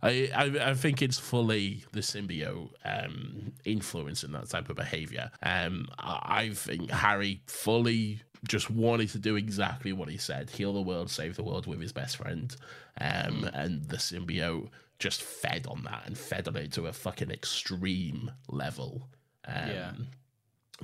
I, 0.02 0.30
I 0.34 0.70
I 0.70 0.74
think 0.74 1.02
it's 1.02 1.20
fully 1.20 1.84
the 1.92 2.00
symbiote 2.00 2.70
um, 2.86 3.52
influencing 3.66 4.32
that 4.32 4.50
type 4.50 4.70
of 4.70 4.76
behavior. 4.78 5.32
Um, 5.44 5.88
I, 6.00 6.22
I 6.44 6.50
think 6.54 6.90
Harry 6.90 7.42
fully 7.48 8.22
just 8.48 8.70
wanted 8.70 9.10
to 9.10 9.18
do 9.20 9.36
exactly 9.36 9.92
what 9.92 10.08
he 10.08 10.18
said: 10.18 10.50
heal 10.50 10.74
the 10.74 10.82
world, 10.82 11.10
save 11.10 11.36
the 11.36 11.44
world 11.44 11.68
with 11.68 11.82
his 11.82 11.92
best 11.92 12.18
friend, 12.18 12.56
um, 13.02 13.50
and 13.54 13.84
the 13.86 13.98
symbiote 13.98 14.70
just 15.00 15.22
fed 15.22 15.68
on 15.68 15.84
that 15.84 16.04
and 16.06 16.18
fed 16.18 16.48
on 16.48 16.56
it 16.56 16.72
to 16.72 16.88
a 16.88 16.94
fucking 16.94 17.30
extreme 17.32 18.32
level. 18.48 19.10
Um, 19.46 19.68
Yeah. 19.70 19.92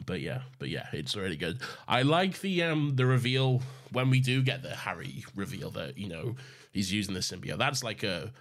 But 0.05 0.21
yeah, 0.21 0.41
but 0.59 0.69
yeah, 0.69 0.87
it's 0.93 1.15
really 1.15 1.35
good. 1.35 1.59
I 1.87 2.01
like 2.03 2.39
the 2.41 2.63
um 2.63 2.95
the 2.95 3.05
reveal 3.05 3.61
when 3.91 4.09
we 4.09 4.19
do 4.21 4.41
get 4.41 4.63
the 4.63 4.75
Harry 4.75 5.25
reveal 5.35 5.69
that 5.71 5.97
you 5.97 6.07
know 6.07 6.35
he's 6.71 6.91
using 6.93 7.13
the 7.13 7.19
symbiote. 7.19 7.57
That's 7.57 7.83
like 7.83 8.03
a. 8.03 8.31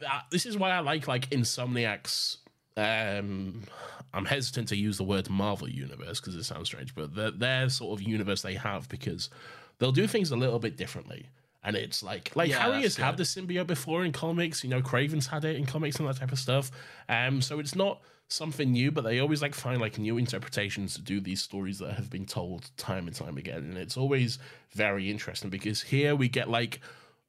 that- 0.00 0.26
This 0.30 0.46
is 0.46 0.56
why 0.56 0.70
I 0.70 0.80
like 0.80 1.08
like 1.08 1.30
Insomniac's. 1.30 2.38
Um, 2.78 3.62
I'm 4.12 4.26
hesitant 4.26 4.68
to 4.68 4.76
use 4.76 4.98
the 4.98 5.04
word 5.04 5.30
Marvel 5.30 5.68
universe 5.68 6.20
because 6.20 6.34
it 6.36 6.44
sounds 6.44 6.68
strange, 6.68 6.94
but 6.94 7.14
their, 7.14 7.30
their 7.30 7.68
sort 7.70 7.98
of 7.98 8.06
universe 8.06 8.42
they 8.42 8.54
have 8.54 8.86
because 8.90 9.30
they'll 9.78 9.92
do 9.92 10.06
things 10.06 10.30
a 10.30 10.36
little 10.36 10.58
bit 10.58 10.76
differently. 10.76 11.26
And 11.64 11.74
it's 11.74 12.02
like 12.02 12.36
like 12.36 12.50
Yeah, 12.50 12.58
Harry 12.58 12.82
has 12.82 12.96
that's 12.96 12.96
had 12.96 13.16
the 13.16 13.22
symbiote 13.24 13.66
before 13.66 14.04
in 14.04 14.12
comics. 14.12 14.62
You 14.62 14.68
know, 14.70 14.82
Kraven's 14.82 15.26
had 15.26 15.44
it 15.46 15.56
in 15.56 15.64
comics 15.64 15.96
and 15.98 16.06
that 16.08 16.18
type 16.18 16.32
of 16.32 16.38
stuff. 16.38 16.70
Um, 17.08 17.40
so 17.40 17.58
it's 17.58 17.74
not 17.74 18.02
something 18.28 18.72
new, 18.72 18.90
but 18.90 19.04
they 19.04 19.20
always 19.20 19.42
like 19.42 19.54
find 19.54 19.80
like 19.80 19.98
new 19.98 20.18
interpretations 20.18 20.94
to 20.94 21.02
do 21.02 21.20
these 21.20 21.42
stories 21.42 21.78
that 21.78 21.94
have 21.94 22.10
been 22.10 22.26
told 22.26 22.70
time 22.76 23.06
and 23.06 23.16
time 23.16 23.36
again, 23.36 23.58
and 23.58 23.76
it's 23.76 23.96
always 23.96 24.38
very 24.72 25.10
interesting 25.10 25.50
because 25.50 25.82
here 25.82 26.14
we 26.14 26.28
get 26.28 26.48
like 26.48 26.80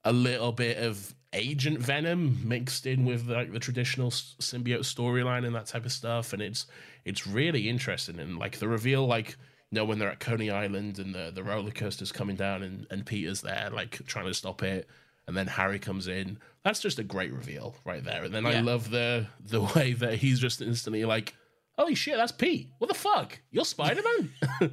a 0.04 0.12
little 0.12 0.52
bit 0.52 0.78
of 0.78 1.14
Agent 1.34 1.80
Venom 1.80 2.40
mixed 2.48 2.86
in 2.86 3.06
with 3.06 3.30
like 3.30 3.52
the 3.52 3.60
traditional 3.60 4.12
symbiote 4.12 4.80
storyline 4.80 5.46
and 5.46 5.56
that 5.56 5.68
type 5.68 5.86
of 5.86 5.92
stuff, 5.92 6.34
and 6.34 6.42
it's 6.42 6.66
it's 7.06 7.28
really 7.28 7.70
interesting. 7.70 8.20
And 8.20 8.38
like 8.38 8.60
the 8.60 8.68
reveal, 8.68 9.06
like 9.06 9.38
you 9.72 9.76
know 9.76 9.86
when 9.86 10.00
they're 10.00 10.12
at 10.12 10.20
Coney 10.20 10.50
Island 10.50 11.00
and 11.00 11.14
the 11.14 11.32
the 11.34 11.44
roller 11.44 11.72
coaster's 11.72 12.12
coming 12.12 12.36
down 12.36 12.64
and 12.64 12.88
and 12.90 13.06
Peter's 13.06 13.42
there 13.42 13.70
like 13.72 14.06
trying 14.08 14.26
to 14.26 14.34
stop 14.34 14.64
it, 14.64 14.88
and 15.28 15.36
then 15.36 15.48
Harry 15.48 15.80
comes 15.80 16.08
in. 16.08 16.40
That's 16.68 16.82
just 16.82 17.00
a 17.00 17.04
great 17.04 17.32
reveal 17.32 17.78
right 17.86 18.04
there. 18.04 18.26
And 18.26 18.34
then 18.34 18.46
I 18.46 18.60
love 18.60 18.90
the 18.90 19.28
the 19.40 19.62
way 19.76 19.94
that 19.94 20.16
he's 20.16 20.38
just 20.38 20.62
instantly 20.62 21.06
like, 21.06 21.34
"Holy 21.78 21.96
shit, 21.96 22.18
that's 22.18 22.34
Pete! 22.34 22.68
What 22.80 22.90
the 22.90 22.94
fuck? 22.94 23.40
You're 23.52 23.64
Spider 23.64 24.02
Man." 24.04 24.30
I 24.60 24.68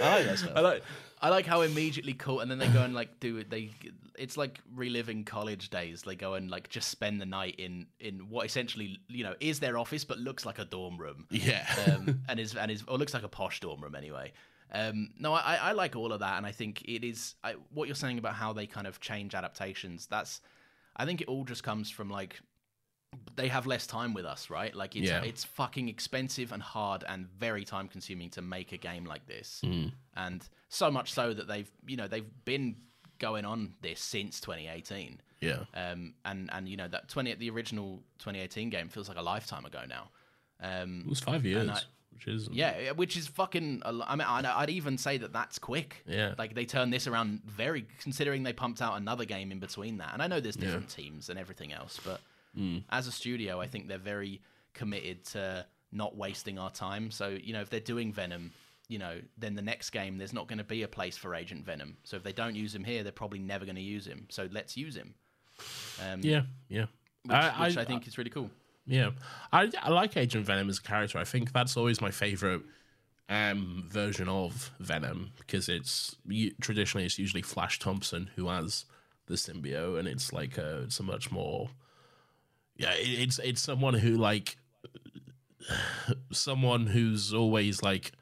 like 0.00 0.24
that 0.24 0.38
stuff. 0.38 0.52
I 0.56 0.60
like 0.60 0.82
I 1.20 1.28
like 1.28 1.44
how 1.44 1.60
immediately 1.60 2.14
cool, 2.14 2.40
and 2.40 2.50
then 2.50 2.58
they 2.58 2.68
go 2.68 2.80
and 2.82 2.94
like 2.94 3.20
do 3.20 3.36
it. 3.36 3.50
They 3.50 3.70
it's 4.18 4.38
like 4.38 4.60
reliving 4.74 5.24
college 5.24 5.68
days. 5.68 6.04
They 6.06 6.16
go 6.16 6.34
and 6.34 6.50
like 6.50 6.70
just 6.70 6.88
spend 6.88 7.20
the 7.20 7.26
night 7.26 7.56
in 7.58 7.86
in 8.00 8.30
what 8.30 8.46
essentially 8.46 8.98
you 9.08 9.24
know 9.24 9.34
is 9.40 9.60
their 9.60 9.76
office, 9.76 10.06
but 10.06 10.16
looks 10.16 10.46
like 10.46 10.58
a 10.58 10.64
dorm 10.64 10.96
room. 10.96 11.26
Yeah. 11.28 11.66
um, 11.86 12.22
and 12.30 12.40
is 12.40 12.54
and 12.56 12.70
is 12.70 12.82
or 12.88 12.96
looks 12.96 13.12
like 13.12 13.24
a 13.24 13.28
posh 13.28 13.60
dorm 13.60 13.82
room 13.82 13.94
anyway. 13.94 14.32
Um, 14.74 15.10
no, 15.18 15.34
I, 15.34 15.56
I 15.56 15.72
like 15.72 15.96
all 15.96 16.12
of 16.12 16.20
that, 16.20 16.38
and 16.38 16.46
I 16.46 16.52
think 16.52 16.82
it 16.82 17.04
is 17.04 17.34
I, 17.44 17.56
what 17.74 17.88
you're 17.88 17.94
saying 17.94 18.18
about 18.18 18.34
how 18.34 18.52
they 18.54 18.66
kind 18.66 18.86
of 18.86 19.00
change 19.00 19.34
adaptations. 19.34 20.06
That's 20.06 20.40
I 20.96 21.04
think 21.04 21.20
it 21.20 21.28
all 21.28 21.44
just 21.44 21.62
comes 21.62 21.90
from 21.90 22.08
like 22.10 22.40
they 23.36 23.48
have 23.48 23.66
less 23.66 23.86
time 23.86 24.14
with 24.14 24.24
us, 24.24 24.48
right? 24.48 24.74
Like 24.74 24.96
it's 24.96 25.08
Yeah. 25.10 25.22
it's 25.22 25.44
fucking 25.44 25.88
expensive 25.88 26.52
and 26.52 26.62
hard 26.62 27.04
and 27.06 27.26
very 27.38 27.64
time 27.64 27.86
consuming 27.88 28.30
to 28.30 28.40
make 28.42 28.72
a 28.72 28.78
game 28.78 29.04
like 29.04 29.26
this. 29.26 29.60
Mm. 29.64 29.92
And 30.16 30.48
so 30.70 30.90
much 30.90 31.12
so 31.12 31.34
that 31.34 31.46
they've, 31.46 31.70
you 31.86 31.98
know, 31.98 32.08
they've 32.08 32.30
been 32.46 32.76
going 33.18 33.44
on 33.44 33.74
this 33.82 34.00
since 34.00 34.40
2018. 34.40 35.20
yeah. 35.40 35.64
Um 35.74 36.14
and 36.24 36.48
and 36.52 36.66
you 36.68 36.76
know 36.78 36.88
that 36.88 37.08
20 37.08 37.34
the 37.34 37.50
original 37.50 38.02
2018 38.20 38.70
game 38.70 38.88
feels 38.88 39.08
like 39.08 39.18
a 39.18 39.22
lifetime 39.22 39.66
ago 39.66 39.82
now. 39.86 40.08
Um 40.60 41.00
It 41.04 41.08
was 41.10 41.20
five 41.20 41.44
years, 41.44 41.68
I- 41.68 41.82
which 42.14 42.26
is 42.28 42.48
yeah, 42.52 42.92
which 42.92 43.16
is 43.16 43.26
fucking. 43.26 43.82
I 43.84 43.90
mean, 44.16 44.26
I'd, 44.26 44.44
I'd 44.44 44.70
even 44.70 44.98
say 44.98 45.16
that 45.18 45.32
that's 45.32 45.58
quick. 45.58 46.02
Yeah. 46.06 46.34
like 46.38 46.54
they 46.54 46.64
turned 46.64 46.92
this 46.92 47.06
around 47.06 47.42
very, 47.44 47.86
considering 48.00 48.42
they 48.42 48.52
pumped 48.52 48.80
out 48.82 48.96
another 48.96 49.24
game 49.24 49.50
in 49.52 49.58
between 49.58 49.98
that. 49.98 50.10
And 50.12 50.22
I 50.22 50.26
know 50.26 50.40
there's 50.40 50.56
different 50.56 50.88
teams 50.88 51.28
and 51.28 51.38
everything 51.38 51.72
else, 51.72 52.00
but 52.04 52.20
Mm. 52.58 52.82
as 52.90 53.06
a 53.06 53.12
studio, 53.12 53.62
I 53.62 53.66
think 53.66 53.88
they're 53.88 53.96
very 53.96 54.42
committed 54.74 55.24
to 55.26 55.64
not 55.90 56.16
wasting 56.16 56.58
our 56.58 56.70
time. 56.70 57.10
So 57.10 57.28
you 57.28 57.54
know, 57.54 57.62
if 57.62 57.70
they're 57.70 57.80
doing 57.80 58.12
Venom, 58.12 58.52
you 58.88 58.98
know, 58.98 59.20
then 59.38 59.54
the 59.54 59.62
next 59.62 59.88
game 59.90 60.18
there's 60.18 60.34
not 60.34 60.48
going 60.48 60.58
to 60.58 60.64
be 60.64 60.82
a 60.82 60.88
place 60.88 61.16
for 61.16 61.34
Agent 61.34 61.64
Venom. 61.64 61.96
So 62.04 62.18
if 62.18 62.22
they 62.22 62.32
don't 62.34 62.54
use 62.54 62.74
him 62.74 62.84
here, 62.84 63.02
they're 63.02 63.10
probably 63.12 63.38
never 63.38 63.64
going 63.64 63.76
to 63.76 63.80
use 63.82 64.06
him. 64.06 64.26
So 64.28 64.48
let's 64.52 64.76
use 64.76 64.94
him. 64.94 65.14
Um, 66.06 66.20
yeah, 66.22 66.42
yeah. 66.68 66.86
which, 67.24 67.32
I, 67.34 67.66
which 67.68 67.76
I, 67.78 67.82
I 67.82 67.84
think 67.84 68.06
is 68.06 68.18
really 68.18 68.30
cool. 68.30 68.50
Yeah, 68.86 69.10
I, 69.52 69.70
I 69.80 69.90
like 69.90 70.16
Agent 70.16 70.44
Venom 70.44 70.68
as 70.68 70.78
a 70.78 70.82
character. 70.82 71.18
I 71.18 71.24
think 71.24 71.52
that's 71.52 71.76
always 71.76 72.00
my 72.00 72.10
favorite 72.10 72.62
um, 73.28 73.84
version 73.88 74.28
of 74.28 74.72
Venom 74.80 75.32
because 75.38 75.68
it's 75.68 76.16
traditionally 76.60 77.06
it's 77.06 77.18
usually 77.18 77.42
Flash 77.42 77.78
Thompson 77.78 78.30
who 78.36 78.48
has 78.48 78.84
the 79.26 79.34
symbiote, 79.34 79.98
and 79.98 80.08
it's 80.08 80.32
like 80.32 80.58
a 80.58 80.82
it's 80.82 81.00
a 81.00 81.02
much 81.02 81.30
more 81.30 81.70
yeah 82.76 82.92
it, 82.94 83.08
it's 83.08 83.38
it's 83.38 83.60
someone 83.60 83.94
who 83.94 84.16
like 84.16 84.56
someone 86.32 86.86
who's 86.86 87.32
always 87.32 87.82
like 87.82 88.12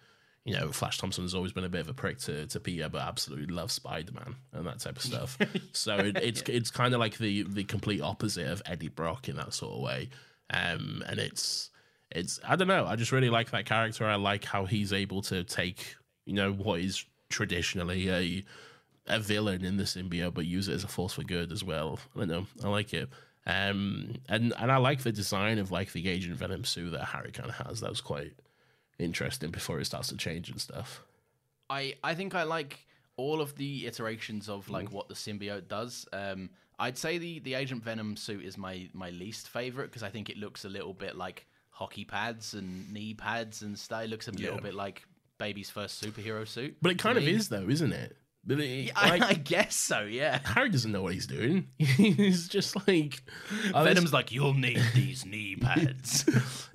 you 0.45 0.55
know 0.55 0.71
Flash 0.73 0.99
Thompson 0.99 1.25
has 1.25 1.35
always 1.35 1.53
been 1.53 1.65
a 1.65 1.69
bit 1.69 1.81
of 1.81 1.89
a 1.89 1.95
prick 1.95 2.19
to 2.21 2.47
to 2.47 2.61
Peter, 2.61 2.89
but 2.89 3.03
absolutely 3.03 3.55
loves 3.55 3.73
Spider 3.73 4.13
Man 4.13 4.37
and 4.53 4.67
that 4.67 4.81
type 4.81 4.97
of 4.97 5.03
stuff. 5.03 5.39
so 5.73 5.97
it, 5.97 6.17
it's 6.19 6.43
it's 6.43 6.71
kind 6.71 6.95
of 6.95 7.01
like 7.01 7.19
the 7.19 7.45
the 7.45 7.65
complete 7.65 8.01
opposite 8.01 8.47
of 8.47 8.63
Eddie 8.67 8.89
Brock 8.89 9.29
in 9.29 9.37
that 9.37 9.55
sort 9.55 9.75
of 9.75 9.81
way. 9.81 10.11
Um, 10.53 11.03
and 11.07 11.19
it's 11.19 11.71
it's 12.11 12.41
I 12.47 12.57
don't 12.57 12.69
know. 12.69 12.87
I 12.87 12.97
just 12.97 13.13
really 13.13 13.31
like 13.31 13.51
that 13.51 13.67
character. 13.67 14.07
I 14.07 14.17
like 14.17 14.45
how 14.45 14.65
he's 14.65 14.93
able 14.93 15.23
to 15.23 15.45
take 15.45 15.95
you 16.27 16.35
know 16.35 16.53
what 16.53 16.81
is 16.81 17.05
traditionally 17.29 18.11
a 18.11 18.45
a 19.07 19.19
villain 19.19 19.65
in 19.65 19.77
the 19.77 19.85
symbiote, 19.85 20.35
but 20.35 20.47
use 20.47 20.69
it 20.69 20.75
as 20.75 20.85
a 20.85 20.89
force 20.89 21.15
for 21.15 21.23
good 21.23 21.53
as 21.53 21.65
well. 21.65 21.99
I 22.15 22.21
don't 22.21 22.29
know. 22.29 22.47
I 22.63 22.69
like 22.69 22.93
it. 22.95 23.09
Um, 23.47 24.15
and 24.29 24.53
and 24.59 24.71
I 24.71 24.77
like 24.77 25.03
the 25.03 25.13
design 25.13 25.59
of 25.59 25.71
like 25.71 25.93
the 25.93 26.09
Agent 26.09 26.37
Venom 26.37 26.65
suit 26.65 26.91
that 26.91 27.07
Harry 27.07 27.33
kind 27.33 27.49
of 27.49 27.67
has. 27.67 27.81
That 27.81 27.91
was 27.91 28.01
quite 28.01 28.33
interesting 28.99 29.51
before 29.51 29.81
it 29.81 29.87
starts 29.87 30.09
to 30.09 30.17
change 30.17 30.51
and 30.51 30.61
stuff. 30.61 31.03
I 31.69 31.95
I 32.05 32.15
think 32.15 32.35
I 32.35 32.43
like 32.43 32.87
all 33.17 33.41
of 33.41 33.57
the 33.57 33.87
iterations 33.87 34.49
of 34.49 34.69
like 34.71 34.93
what 34.93 35.09
the 35.09 35.15
symbiote 35.15 35.69
does. 35.69 36.07
Um, 36.13 36.51
I'd 36.81 36.99
say 36.99 37.19
the 37.19 37.39
the 37.41 37.55
Agent 37.55 37.85
Venom 37.85 38.17
suit 38.17 38.45
is 38.45 38.57
my 38.59 38.89
my 38.93 39.11
least 39.11 39.49
favorite 39.49 39.87
because 39.91 40.03
I 40.03 40.09
think 40.09 40.29
it 40.31 40.37
looks 40.39 40.65
a 40.65 40.69
little 40.69 40.95
bit 40.95 41.15
like 41.17 41.47
hockey 41.71 42.05
pads 42.05 42.55
and 42.55 42.93
knee 42.93 43.15
pads 43.15 43.63
and 43.63 43.79
stuff. 43.79 44.03
It 44.05 44.11
looks 44.11 44.27
a 44.29 44.33
little 44.33 44.57
Yeah. 44.57 44.61
bit 44.61 44.75
like 44.75 45.05
baby's 45.39 45.71
first 45.71 46.03
superhero 46.03 46.47
suit. 46.49 46.77
But 46.83 46.93
it 46.93 46.99
kind 46.99 47.17
of 47.17 47.25
me. 47.25 47.31
is 47.33 47.49
though, 47.49 47.69
isn't 47.69 47.93
it? 47.93 48.17
But 48.45 48.59
it, 48.61 48.87
Yeah, 48.87 48.93
I, 48.97 49.11
like, 49.11 49.23
I 49.23 49.33
guess 49.35 49.77
so. 49.77 50.01
Yeah. 50.01 50.39
Harry 50.45 50.71
doesn't 50.71 50.91
know 50.93 51.03
what 51.03 51.13
he's 51.15 51.27
doing. 51.27 51.69
he's 51.79 52.49
just 52.49 52.75
like 52.89 53.23
oh, 53.75 53.85
this- 53.85 53.95
Venom's 53.95 54.13
like, 54.13 54.33
you'll 54.33 54.55
need 54.55 54.83
these 54.95 55.25
knee 55.27 55.57
pads. 55.57 56.25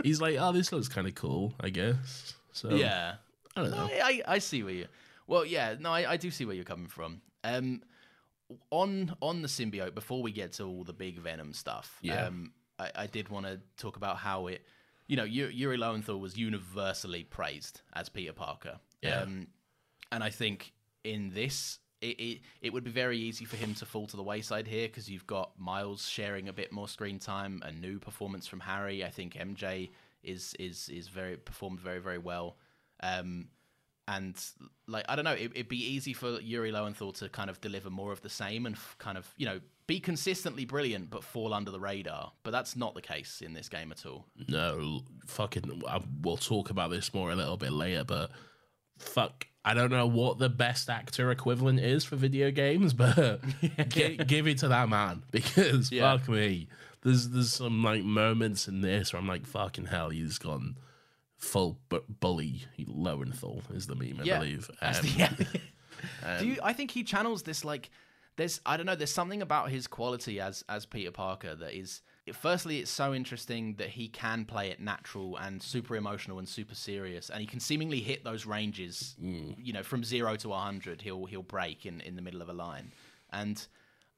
he's 0.04 0.22
like, 0.22 0.38
oh, 0.40 0.52
this 0.52 0.72
looks 0.72 0.88
kind 0.88 1.08
of 1.08 1.16
cool, 1.16 1.54
I 1.60 1.70
guess. 1.70 2.34
So 2.52 2.70
yeah. 2.76 3.16
I 3.56 3.62
don't 3.62 3.72
know. 3.72 3.90
I, 3.92 4.22
I, 4.28 4.34
I 4.36 4.38
see 4.40 4.62
where 4.64 4.74
you. 4.74 4.88
Well, 5.28 5.46
yeah, 5.46 5.76
no, 5.80 5.92
I, 5.92 6.12
I 6.14 6.18
do 6.18 6.30
see 6.30 6.46
where 6.46 6.56
you're 6.56 6.66
coming 6.66 6.88
from. 6.88 7.22
Um, 7.44 7.82
on 8.72 9.16
on 9.22 9.42
the 9.42 9.48
symbiote, 9.48 9.94
before 9.96 10.22
we 10.22 10.32
get 10.32 10.54
to 10.54 10.64
all 10.64 10.84
the 10.84 10.94
big 10.94 11.20
Venom 11.20 11.54
stuff, 11.54 11.98
Yeah. 12.02 12.26
um, 12.28 12.52
I, 12.80 12.92
I 12.96 13.08
did 13.08 13.30
want 13.30 13.46
to 13.46 13.60
talk 13.78 13.96
about 13.98 14.18
how 14.18 14.48
it, 14.48 14.66
you 15.08 15.16
know, 15.16 15.24
Yuri, 15.24 15.54
Yuri 15.54 15.78
Lowenthal 15.78 16.20
was 16.20 16.38
universally 16.38 17.24
praised 17.24 17.82
as 17.94 18.10
Peter 18.10 18.34
Parker. 18.34 18.80
Yeah. 19.02 19.22
Um, 19.22 19.48
and 20.12 20.24
I 20.24 20.30
think 20.30 20.74
in 21.04 21.30
this, 21.30 21.80
it, 22.02 22.20
it 22.20 22.42
it 22.62 22.74
would 22.74 22.84
be 22.84 22.92
very 22.92 23.18
easy 23.18 23.46
for 23.46 23.56
him 23.56 23.74
to 23.76 23.86
fall 23.86 24.08
to 24.08 24.18
the 24.18 24.24
wayside 24.24 24.68
here 24.68 24.88
because 24.88 25.10
you've 25.10 25.28
got 25.28 25.52
Miles 25.58 26.08
sharing 26.08 26.50
a 26.50 26.54
bit 26.54 26.72
more 26.72 26.88
screen 26.88 27.20
time, 27.20 27.62
a 27.64 27.72
new 27.72 28.00
performance 28.00 28.46
from 28.48 28.60
Harry. 28.60 29.04
I 29.04 29.10
think 29.10 29.34
MJ 29.36 29.90
is 30.24 30.54
is 30.60 30.90
is 30.90 31.08
very 31.08 31.38
performed 31.38 31.80
very 31.80 32.00
very 32.00 32.18
well. 32.18 32.58
Um, 33.02 33.48
and 34.08 34.36
like 34.88 35.06
I 35.10 35.16
don't 35.16 35.26
know, 35.26 35.32
it, 35.34 35.52
it'd 35.56 35.68
be 35.68 35.84
easy 35.94 36.14
for 36.14 36.40
Yuri 36.40 36.72
Lowenthal 36.72 37.12
to 37.14 37.30
kind 37.30 37.50
of 37.50 37.60
deliver 37.62 37.90
more 37.90 38.12
of 38.12 38.22
the 38.22 38.30
same 38.30 38.66
and 38.66 38.76
f- 38.76 38.96
kind 39.00 39.18
of 39.18 39.28
you 39.38 39.46
know 39.46 39.60
be 39.88 40.00
consistently 40.00 40.66
brilliant 40.66 41.10
but 41.12 41.24
fall 41.24 41.54
under 41.54 41.72
the 41.72 41.80
radar. 41.80 42.32
But 42.44 42.52
that's 42.52 42.76
not 42.76 42.94
the 42.96 43.02
case 43.02 43.42
in 43.42 43.54
this 43.54 43.70
game 43.70 43.92
at 43.92 44.06
all. 44.06 44.26
No, 44.48 45.02
fucking. 45.28 45.84
I, 45.88 46.02
we'll 46.22 46.38
talk 46.38 46.70
about 46.70 46.90
this 46.92 47.14
more 47.14 47.32
a 47.32 47.36
little 47.36 47.58
bit 47.58 47.72
later, 47.72 48.04
but 48.04 48.32
fuck, 48.98 49.48
I 49.64 49.74
don't 49.74 49.92
know 49.92 50.08
what 50.08 50.38
the 50.38 50.50
best 50.50 50.90
actor 50.90 51.30
equivalent 51.32 51.80
is 51.80 52.06
for 52.06 52.16
video 52.16 52.52
games, 52.52 52.94
but 52.96 53.42
gi- 53.90 54.18
give 54.18 54.48
it 54.48 54.60
to 54.60 54.68
that 54.70 54.90
man 54.90 55.24
because 55.32 55.92
Yeah. 55.92 56.18
fuck 56.18 56.30
me. 56.30 56.68
There's 57.04 57.30
there's 57.30 57.54
some 57.54 57.84
like 57.84 58.04
moments 58.04 58.68
in 58.68 58.82
this 58.82 59.14
where 59.14 59.22
I'm 59.22 59.28
like, 59.28 59.46
fucking 59.46 59.86
hell, 59.86 60.10
he's 60.10 60.38
gone 60.40 60.78
full 61.38 61.80
bu- 61.90 62.04
bully. 62.20 62.64
Lowenthal 62.86 63.62
is 63.74 63.88
the 63.88 63.96
meme, 63.96 64.20
I 64.22 64.24
Yeah. 64.24 64.40
believe. 64.40 64.70
Um, 64.82 64.96
yeah. 65.16 65.34
Do 66.40 66.46
you? 66.48 66.58
I 66.62 66.74
think 66.74 66.92
he 66.92 67.04
channels 67.04 67.44
this 67.44 67.64
like 67.66 67.90
there's 68.36 68.60
I 68.66 68.76
don't 68.78 68.86
know. 68.86 68.96
There's 68.96 69.14
something 69.14 69.42
about 69.42 69.70
his 69.72 69.88
quality 69.88 70.40
as 70.40 70.64
as 70.70 70.86
Peter 70.86 71.12
Parker 71.12 71.56
that 71.56 71.74
is. 71.74 72.02
Firstly, 72.34 72.80
it's 72.80 72.90
so 72.92 73.14
interesting 73.14 73.76
that 73.76 73.90
he 73.90 74.08
can 74.08 74.46
play 74.46 74.70
it 74.72 74.80
natural 74.80 75.38
and 75.38 75.62
super 75.62 75.96
emotional 75.96 76.40
and 76.40 76.50
super 76.50 76.74
serious, 76.76 77.30
and 77.30 77.40
he 77.40 77.46
can 77.46 77.60
seemingly 77.60 78.00
hit 78.02 78.24
those 78.24 78.46
ranges. 78.48 79.16
You 79.20 79.74
know, 79.74 79.84
from 79.84 80.04
zero 80.04 80.36
to 80.38 80.52
hundred, 80.52 81.02
he'll 81.02 81.26
he'll 81.26 81.44
break 81.44 81.86
in 81.86 82.02
in 82.02 82.16
the 82.16 82.22
middle 82.24 82.42
of 82.42 82.50
a 82.50 82.54
line, 82.54 82.92
and 83.32 83.66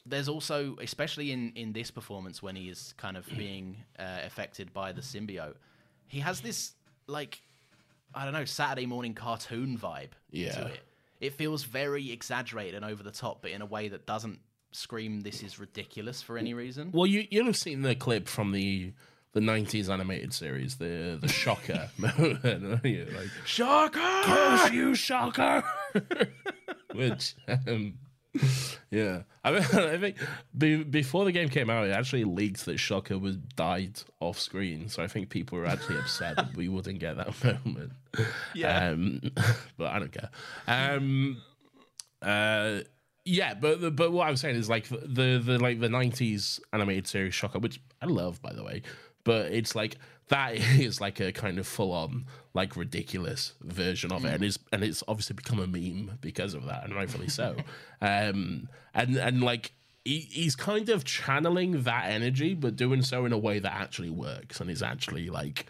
there's 0.06 0.30
also, 0.30 0.78
especially 0.82 1.32
in 1.34 1.52
in 1.56 1.74
this 1.74 1.92
performance 1.92 2.42
when 2.42 2.56
he 2.56 2.70
is 2.70 2.94
kind 2.98 3.18
of 3.18 3.28
being 3.38 3.76
uh, 4.00 4.20
affected 4.26 4.72
by 4.74 4.94
the 4.94 5.02
symbiote, 5.02 5.56
he 6.08 6.22
has 6.22 6.40
this 6.40 6.74
like 7.08 7.42
I 8.14 8.24
don't 8.24 8.34
know 8.34 8.46
Saturday 8.46 8.86
morning 8.86 9.14
cartoon 9.14 9.78
vibe 9.78 10.12
Yeah. 10.32 10.52
to 10.54 10.66
it. 10.68 10.80
It 11.20 11.34
feels 11.34 11.64
very 11.64 12.12
exaggerated 12.12 12.76
and 12.76 12.86
over 12.86 13.02
the 13.04 13.12
top, 13.12 13.42
but 13.42 13.52
in 13.52 13.62
a 13.62 13.66
way 13.66 13.88
that 13.90 14.06
doesn't 14.06 14.40
scream 14.72 15.22
this 15.22 15.42
is 15.42 15.58
ridiculous 15.60 16.22
for 16.22 16.38
any 16.38 16.54
reason. 16.54 16.92
Well, 16.94 17.08
you 17.08 17.26
you'll 17.32 17.46
have 17.48 17.58
seen 17.58 17.82
the 17.82 17.96
clip 17.96 18.28
from 18.28 18.52
the 18.52 18.94
the 19.34 19.40
'90s 19.40 19.90
animated 19.90 20.34
series, 20.34 20.76
the 20.78 21.18
the 21.20 21.28
Shocker 21.28 21.90
moment, 21.98 22.44
won't 22.44 22.86
you? 22.86 23.08
Like 23.16 23.30
Shocker! 23.46 24.00
curse 24.24 24.72
you, 24.72 24.96
Shocker! 24.96 25.64
Which, 26.94 27.36
um, 27.48 27.96
yeah, 28.92 29.24
I 29.44 29.52
mean, 29.52 29.62
I 29.74 29.98
think 29.98 30.18
be, 30.58 30.84
before 30.84 31.26
the 31.26 31.32
game 31.32 31.50
came 31.50 31.70
out, 31.70 31.88
it 31.88 31.92
actually 31.92 32.24
leaked 32.24 32.66
that 32.66 32.78
Shocker 32.78 33.18
was 33.18 33.38
died 33.56 34.02
off 34.20 34.40
screen. 34.40 34.90
So 34.90 35.04
I 35.04 35.08
think 35.08 35.30
people 35.30 35.58
were 35.58 35.66
actually 35.66 35.98
upset 36.00 36.36
that 36.38 36.56
we 36.56 36.68
wouldn't 36.70 37.00
get 37.00 37.18
that 37.18 37.44
moment. 37.66 37.92
Yeah. 38.54 38.90
um, 38.90 39.22
but 39.78 39.92
I 39.92 40.00
don't 40.00 40.12
care. 40.12 40.30
Um, 40.68 41.42
uh, 42.22 42.80
yeah, 43.26 43.54
but 43.54 43.96
but 43.96 44.12
what 44.12 44.28
I'm 44.28 44.38
saying 44.38 44.56
is 44.56 44.70
like 44.70 44.88
the 44.90 45.42
the 45.44 45.60
like 45.60 45.80
the 45.80 45.90
'90s 45.90 46.60
animated 46.74 47.08
series 47.08 47.34
Shocker, 47.34 47.60
which 47.60 47.82
I 48.02 48.06
love 48.06 48.42
by 48.42 48.54
the 48.54 48.64
way. 48.64 48.82
but 49.24 49.52
it's 49.52 49.76
like 49.76 49.98
that 50.30 50.56
is 50.80 51.00
like 51.02 51.20
a 51.20 51.32
kind 51.32 51.58
of 51.60 51.68
full 51.68 51.92
on 51.92 52.26
like 52.54 52.76
ridiculous 52.76 53.54
version 53.62 54.12
of 54.12 54.26
it, 54.26 54.34
and 54.34 54.44
it's 54.44 54.60
and 54.72 54.84
it's 54.84 55.04
obviously 55.08 55.36
become 55.36 55.60
a 55.60 55.68
meme 55.68 56.18
because 56.22 56.54
of 56.54 56.66
that, 56.66 56.84
and 56.86 56.96
rightfully 56.96 57.30
so. 57.30 57.56
um, 58.02 58.68
and 58.94 59.16
and 59.18 59.42
like 59.42 59.72
he, 60.06 60.20
he's 60.20 60.56
kind 60.56 60.90
of 60.90 61.04
channeling 61.04 61.84
that 61.84 62.06
energy, 62.10 62.54
but 62.54 62.76
doing 62.76 63.02
so 63.02 63.26
in 63.26 63.34
a 63.34 63.38
way 63.38 63.60
that 63.60 63.74
actually 63.74 64.10
works 64.10 64.60
and 64.62 64.70
is 64.70 64.82
actually 64.82 65.30
like 65.30 65.66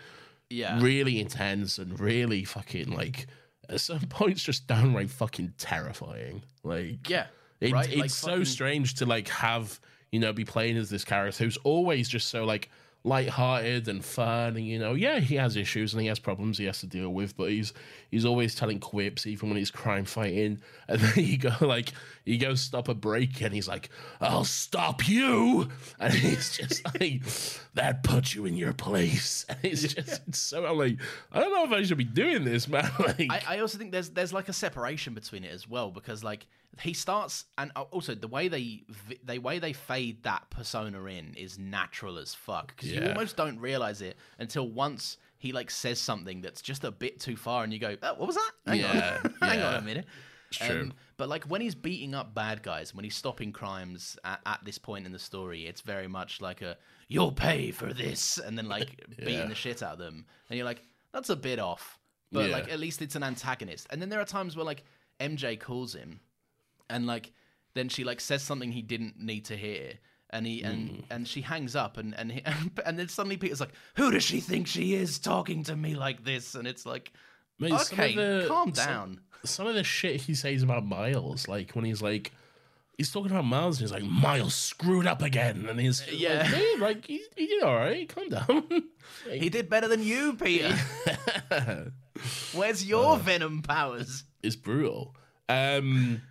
Yeah. 0.50 0.80
really 0.82 1.20
intense 1.20 1.78
and 1.80 2.00
really 2.00 2.44
fucking 2.44 2.92
like 2.92 3.26
at 3.68 3.82
some 3.82 4.00
points 4.10 4.44
just 4.44 4.68
downright 4.68 5.10
fucking 5.10 5.54
terrifying. 5.58 6.44
Like 6.64 7.10
Yeah, 7.10 7.26
it, 7.60 7.72
right? 7.74 7.88
it's 7.90 7.98
Like 8.00 8.10
so 8.12 8.28
fucking- 8.30 8.46
strange 8.46 8.94
to 8.96 9.06
like 9.08 9.28
have 9.30 9.80
you 10.12 10.20
know 10.20 10.32
be 10.34 10.46
playing 10.46 10.78
as 10.78 10.90
this 10.90 11.04
character 11.04 11.44
who's 11.44 11.58
always 11.58 12.08
just 12.08 12.30
so 12.30 12.46
like 12.46 12.70
light-hearted 13.08 13.88
and 13.88 14.04
fun 14.04 14.58
and 14.58 14.68
you 14.68 14.78
know 14.78 14.94
yeah 14.94 15.20
he 15.20 15.36
has 15.36 15.56
issues 15.56 15.94
and 15.94 16.02
he 16.02 16.08
has 16.08 16.20
problems 16.20 16.58
he 16.58 16.66
has 16.66 16.80
to 16.80 16.88
deal 16.88 17.10
with 17.10 17.38
but 17.38 17.50
he's 17.50 17.74
he's 18.12 18.26
always 18.26 18.54
telling 18.54 18.80
quips 18.80 19.26
even 19.26 19.50
when 19.50 19.58
he's 19.58 19.72
crime 19.72 20.06
fighting. 20.06 20.62
And 20.90 21.02
then 21.02 21.26
you 21.26 21.38
go 21.38 21.52
like 21.60 21.92
you 22.24 22.38
go 22.38 22.56
stop 22.56 22.88
a 22.88 22.94
break 22.94 23.42
and 23.42 23.54
he's 23.54 23.68
like 23.68 23.90
i'll 24.22 24.46
stop 24.46 25.08
you! 25.08 25.70
And 26.00 26.14
he's 26.14 26.58
just 26.58 26.86
like 27.00 27.24
that 27.74 28.04
puts 28.04 28.34
you 28.34 28.46
in 28.46 28.56
your 28.56 28.72
place. 28.72 29.46
And 29.50 29.58
it's 29.64 29.82
just 29.82 30.22
it's 30.28 30.40
so 30.40 30.66
i'm 30.66 30.78
like 30.78 30.98
i 31.34 31.42
don't 31.42 31.52
know 31.52 31.66
if 31.66 31.72
i 31.72 31.84
should 31.84 31.98
be 31.98 32.06
doing 32.06 32.46
this 32.46 32.68
man. 32.68 32.90
Like 33.00 33.28
I, 33.30 33.42
I 33.56 33.60
also 33.60 33.78
think 33.78 33.92
there's 33.92 34.10
there's 34.12 34.32
like 34.32 34.48
a 34.48 34.54
separation 34.54 35.14
between 35.14 35.44
it 35.44 35.52
as 35.52 35.68
well 35.68 35.92
because 35.92 36.24
like 36.24 36.48
he 36.80 36.94
starts 36.94 37.46
and 37.58 37.72
uh, 37.76 37.82
also 37.92 38.14
the 38.14 38.28
way 38.28 38.48
they 38.48 38.84
the 39.24 39.40
way 39.40 39.60
they 39.60 39.74
fade 39.74 40.24
that 40.24 40.50
persona 40.50 41.04
in 41.06 41.34
is 41.36 41.58
natural 41.58 42.18
as 42.18 42.34
fuck 42.34 42.76
because 42.76 42.92
you 42.98 43.04
Yeah. 43.04 43.10
almost 43.14 43.36
don't 43.38 43.60
realize 43.60 44.02
it 44.02 44.18
until 44.40 44.68
once 44.70 45.18
he 45.38 45.52
like 45.52 45.70
says 45.72 46.00
something 46.00 46.42
that's 46.42 46.62
just 46.62 46.84
a 46.84 46.92
bit 46.92 47.20
too 47.20 47.36
far 47.36 47.64
and 47.64 47.72
you 47.72 47.80
go 47.80 47.96
oh, 48.02 48.14
what 48.16 48.28
was 48.28 48.36
that 48.36 48.52
hang 48.66 48.80
Yeah, 48.80 49.20
on 49.24 49.34
hang 49.50 49.62
on 49.62 49.74
a 49.76 49.82
minute 49.82 50.06
It's 50.50 50.58
true. 50.60 50.82
Um, 50.82 50.94
but 51.18 51.30
like 51.30 51.44
when 51.46 51.62
he's 51.62 51.76
beating 51.76 52.16
up 52.16 52.34
bad 52.34 52.64
guys 52.64 52.94
when 52.96 53.04
he's 53.04 53.16
stopping 53.16 53.52
crimes 53.52 54.18
at, 54.24 54.40
at 54.46 54.60
this 54.66 54.78
point 54.78 55.06
in 55.06 55.12
the 55.12 55.20
story 55.20 55.66
it's 55.68 55.82
very 55.82 56.08
much 56.08 56.42
like 56.42 56.62
a 56.62 56.78
you'll 57.08 57.32
pay 57.32 57.72
for 57.72 57.94
this 57.94 58.38
and 58.40 58.58
then 58.58 58.68
like 58.68 59.04
beating 59.18 59.50
the 59.50 59.56
shit 59.56 59.84
out 59.84 59.94
of 59.94 60.00
them 60.00 60.26
and 60.50 60.58
you're 60.58 60.66
like 60.66 60.82
that's 61.14 61.30
a 61.30 61.36
bit 61.36 61.60
off 61.60 62.00
but 62.32 62.50
Yeah. 62.50 62.56
like 62.58 62.72
at 62.72 62.80
least 62.80 63.02
it's 63.02 63.16
an 63.16 63.24
antagonist. 63.24 63.88
And 63.90 64.02
then 64.02 64.10
there 64.10 64.20
are 64.20 64.26
times 64.26 64.56
where 64.58 64.66
like 64.66 64.84
MJ 65.22 65.58
calls 65.58 65.96
him, 65.96 66.20
and 66.90 67.08
like 67.08 67.32
then 67.74 67.88
she 67.88 68.04
like 68.04 68.20
says 68.20 68.44
something 68.44 68.70
he 68.72 68.82
didn't 68.82 69.18
need 69.18 69.46
to 69.46 69.56
hear, 69.56 69.94
and 70.30 70.46
he 70.46 70.62
and 70.64 70.90
Mm. 70.90 71.04
and 71.10 71.28
she 71.28 71.42
hangs 71.42 71.76
up, 71.76 71.98
and 71.98 72.14
and 72.16 72.32
he, 72.32 72.42
and 72.86 72.98
then 73.00 73.08
suddenly 73.10 73.38
Peter's 73.38 73.60
like, 73.60 73.74
"Who 73.96 74.12
does 74.12 74.24
she 74.24 74.40
think 74.42 74.68
she 74.68 74.94
is 74.96 75.20
talking 75.20 75.64
to 75.66 75.76
me 75.76 75.96
like 75.96 76.24
this?" 76.24 76.56
And 76.56 76.68
it's 76.68 76.86
like, 76.86 77.12
Mate, 77.60 77.74
okay, 77.74 78.14
the- 78.16 78.46
calm 78.48 78.72
down. 78.72 79.22
some 79.46 79.68
of 79.68 79.76
the 79.76 79.84
shit 79.84 80.22
he 80.22 80.36
says 80.36 80.64
about 80.64 80.86
Miles, 80.86 81.48
like 81.48 81.72
when 81.72 81.86
he's 81.86 82.02
like, 82.02 82.32
he's 82.98 83.12
talking 83.12 83.32
about 83.32 83.46
Miles 83.46 83.80
and 83.80 83.88
he's 83.90 83.92
like, 83.94 84.04
Miles 84.10 84.54
screwed 84.56 85.08
up 85.08 85.22
again, 85.22 85.68
and 85.70 85.80
he's 85.80 86.06
Yeah. 86.12 86.40
like, 86.44 86.52
"Dude, 86.54 86.80
like 86.80 87.06
he, 87.08 87.22
he 87.36 87.48
did 87.48 87.64
all 87.64 87.76
right, 87.76 88.08
calm 88.10 88.30
down. 88.30 88.84
He 89.32 89.48
did 89.50 89.70
better 89.70 89.88
than 89.88 90.04
you, 90.04 90.34
Peter. 90.36 90.76
Where's 92.54 92.84
Uh. 92.84 92.88
your 92.88 93.18
venom 93.18 93.62
powers? 93.62 94.24
it's 94.44 94.56
brutal. 94.56 95.16
Um, 95.50 96.22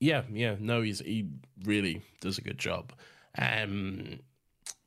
yeah, 0.00 0.22
yeah, 0.32 0.56
no, 0.58 0.82
he's 0.82 1.00
he 1.00 1.28
really 1.64 2.02
does 2.20 2.38
a 2.38 2.42
good 2.42 2.58
job. 2.58 2.92
Um, 3.38 4.20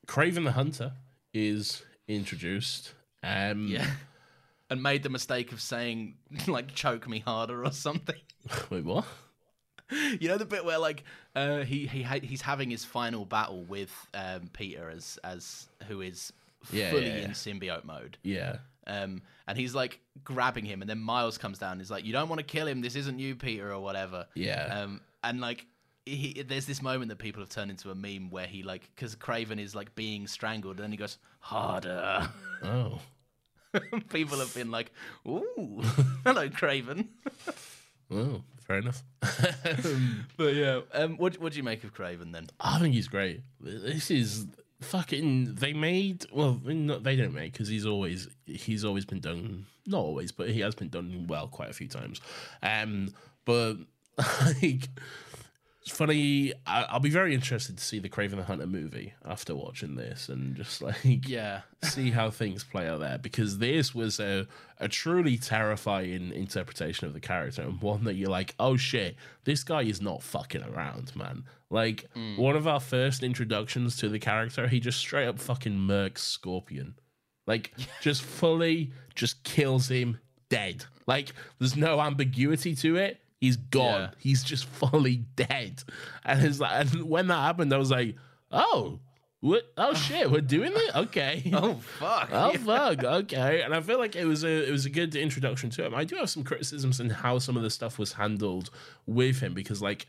Kraven 0.08 0.44
the 0.46 0.52
Hunter 0.54 0.94
is 1.34 1.84
introduced. 2.08 2.94
Um, 3.24 3.68
Yeah. 3.68 3.90
And 4.72 4.84
made 4.84 5.02
the 5.02 5.10
mistake 5.10 5.52
of 5.52 5.62
saying 5.62 6.14
like 6.48 6.76
choke 6.76 7.08
me 7.10 7.18
harder 7.22 7.66
or 7.66 7.72
something. 7.72 8.20
wait, 8.70 8.86
what? 8.86 9.04
You 10.20 10.28
know 10.28 10.38
the 10.38 10.46
bit 10.46 10.64
where 10.64 10.78
like 10.78 11.04
uh, 11.36 11.62
he 11.62 11.88
he 11.88 12.04
ha- 12.04 12.20
he's 12.22 12.44
having 12.44 12.70
his 12.70 12.86
final 12.86 13.26
battle 13.26 13.64
with 13.64 13.92
um, 14.14 14.52
Peter 14.54 14.88
as 14.92 15.18
as 15.24 15.68
who 15.88 16.02
is 16.02 16.32
Yeah, 16.72 16.92
fully 16.92 17.08
yeah, 17.08 17.16
yeah. 17.18 17.24
in 17.26 17.32
symbiote 17.32 17.84
mode. 17.84 18.20
Yeah, 18.22 18.58
Um, 18.86 19.24
and 19.48 19.58
he's 19.58 19.74
like 19.74 20.02
grabbing 20.24 20.66
him, 20.66 20.82
and 20.82 20.90
then 20.90 21.00
Miles 21.00 21.40
comes 21.40 21.58
down. 21.58 21.72
and 21.72 21.82
He's 21.82 21.90
like, 21.90 22.06
"You 22.06 22.14
don't 22.14 22.30
want 22.30 22.38
to 22.38 22.46
kill 22.46 22.68
him. 22.68 22.82
This 22.82 22.96
isn't 22.96 23.18
you, 23.18 23.36
Peter, 23.36 23.74
or 23.74 23.80
whatever." 23.80 24.28
Yeah. 24.36 24.66
Um, 24.84 25.02
and 25.24 25.42
like, 25.42 25.66
he, 26.16 26.44
there's 26.44 26.66
this 26.66 26.82
moment 26.82 27.10
that 27.10 27.18
people 27.18 27.42
have 27.42 27.50
turned 27.50 27.72
into 27.72 27.92
a 27.92 27.96
meme 27.96 28.30
where 28.30 28.48
he 28.48 28.64
like, 28.64 28.90
because 28.96 29.16
Kraven 29.16 29.60
is 29.60 29.76
like 29.76 29.94
being 29.96 30.28
strangled, 30.28 30.78
and 30.78 30.84
then 30.84 30.92
he 30.92 30.98
goes 30.98 31.18
harder. 31.40 32.30
oh, 32.64 33.00
people 34.10 34.40
have 34.40 34.54
been 34.54 34.72
like, 34.72 34.92
"Ooh, 35.28 35.44
hello, 36.24 36.50
Kraven." 36.50 37.08
oh, 38.12 38.42
fair 38.66 38.78
enough. 38.78 39.04
but 40.38 40.56
yeah, 40.56 40.82
um, 40.94 41.18
what 41.18 41.40
what 41.40 41.54
do 41.54 41.58
you 41.58 41.64
make 41.64 41.84
of 41.84 41.94
Kraven 41.94 42.32
then? 42.32 42.48
I 42.60 42.80
think 42.80 42.94
he's 42.94 43.08
great. 43.08 43.42
This 43.60 44.12
is 44.12 44.48
fucking. 44.82 45.56
They 45.56 45.74
made 45.74 46.26
well, 46.32 46.60
not, 46.64 47.04
they 47.04 47.16
don't 47.16 47.34
make 47.34 47.54
because 47.54 47.68
he's 47.68 47.86
always 47.86 48.28
he's 48.46 48.84
always 48.84 49.06
been 49.06 49.20
done. 49.20 49.66
Not 49.86 50.00
always, 50.00 50.32
but 50.32 50.50
he 50.50 50.60
has 50.62 50.76
been 50.76 50.90
done 50.90 51.26
well 51.28 51.48
quite 51.48 51.70
a 51.70 51.74
few 51.74 51.88
times. 51.88 52.22
Um, 52.64 53.14
but 53.46 53.76
like. 54.18 54.90
It's 55.90 55.98
funny. 55.98 56.54
I, 56.68 56.84
I'll 56.84 57.00
be 57.00 57.10
very 57.10 57.34
interested 57.34 57.76
to 57.80 57.84
see 57.84 57.98
the 57.98 58.10
Kraven 58.10 58.36
the 58.36 58.44
Hunter 58.44 58.68
movie 58.68 59.14
after 59.26 59.56
watching 59.56 59.96
this, 59.96 60.30
and 60.30 60.56
just 60.56 60.82
like 60.84 61.28
Yeah. 61.28 61.62
see 61.84 62.12
how 62.12 62.30
things 62.30 62.64
play 62.64 62.88
out 62.88 63.00
there 63.00 63.18
because 63.18 63.58
this 63.58 63.96
was 63.96 64.20
a, 64.20 64.48
a 64.80 64.88
truly 64.88 65.36
terrifying 65.36 66.32
interpretation 66.32 67.08
of 67.08 67.14
the 67.14 67.20
character 67.20 67.64
and 67.64 67.82
one 67.82 68.04
that 68.04 68.14
you're 68.16 68.30
like, 68.30 68.54
oh 68.60 68.78
shit, 68.78 69.16
this 69.46 69.64
guy 69.64 69.82
is 69.82 70.00
not 70.00 70.22
fucking 70.22 70.64
around, 70.64 71.16
man. 71.16 71.44
Like 71.72 72.08
mm. 72.16 72.38
one 72.38 72.56
of 72.56 72.68
our 72.68 72.80
first 72.80 73.24
introductions 73.24 73.98
to 73.98 74.10
the 74.10 74.20
character, 74.20 74.68
he 74.68 74.80
just 74.80 75.00
straight 75.00 75.28
up 75.28 75.40
fucking 75.40 75.74
murks 75.76 76.20
Scorpion. 76.20 76.94
Like 77.48 77.74
just 78.02 78.22
fully 78.22 78.92
just 79.16 79.44
kills 79.44 79.90
him 79.90 80.20
dead. 80.50 80.86
Like 81.08 81.34
there's 81.58 81.76
no 81.76 82.00
ambiguity 82.00 82.76
to 82.76 82.98
it. 82.98 83.20
He's 83.40 83.56
gone. 83.58 84.02
Yeah. 84.02 84.10
He's 84.18 84.44
just 84.44 84.66
fully 84.82 85.18
dead. 85.36 85.84
And 86.26 86.44
it's 86.46 86.60
like 86.60 86.72
and 86.94 87.04
when 87.10 87.28
that 87.28 87.42
happened, 87.42 87.74
I 87.74 87.78
was 87.78 87.92
like, 87.92 88.16
oh, 88.52 89.00
what 89.42 89.72
oh 89.78 89.94
shit, 89.94 90.30
we're 90.30 90.42
doing 90.42 90.72
it? 90.76 90.96
Okay. 90.96 91.44
Oh 91.54 91.76
fuck! 91.76 92.30
Oh 92.34 92.54
fuck, 92.58 93.04
okay. 93.04 93.62
And 93.62 93.74
I 93.74 93.80
feel 93.82 93.98
like 93.98 94.16
it 94.18 94.26
was 94.26 94.44
a 94.44 94.68
it 94.68 94.72
was 94.72 94.86
a 94.86 94.90
good 94.90 95.16
introduction 95.16 95.70
to 95.72 95.86
him. 95.86 95.96
I 95.96 96.04
do 96.04 96.18
have 96.18 96.30
some 96.30 96.44
criticisms 96.44 97.00
in 97.00 97.10
how 97.10 97.40
some 97.40 97.56
of 97.56 97.64
the 97.64 97.70
stuff 97.70 97.98
was 97.98 98.14
handled 98.14 98.70
with 99.06 99.40
him 99.40 99.54
because 99.54 99.82
like 99.82 100.08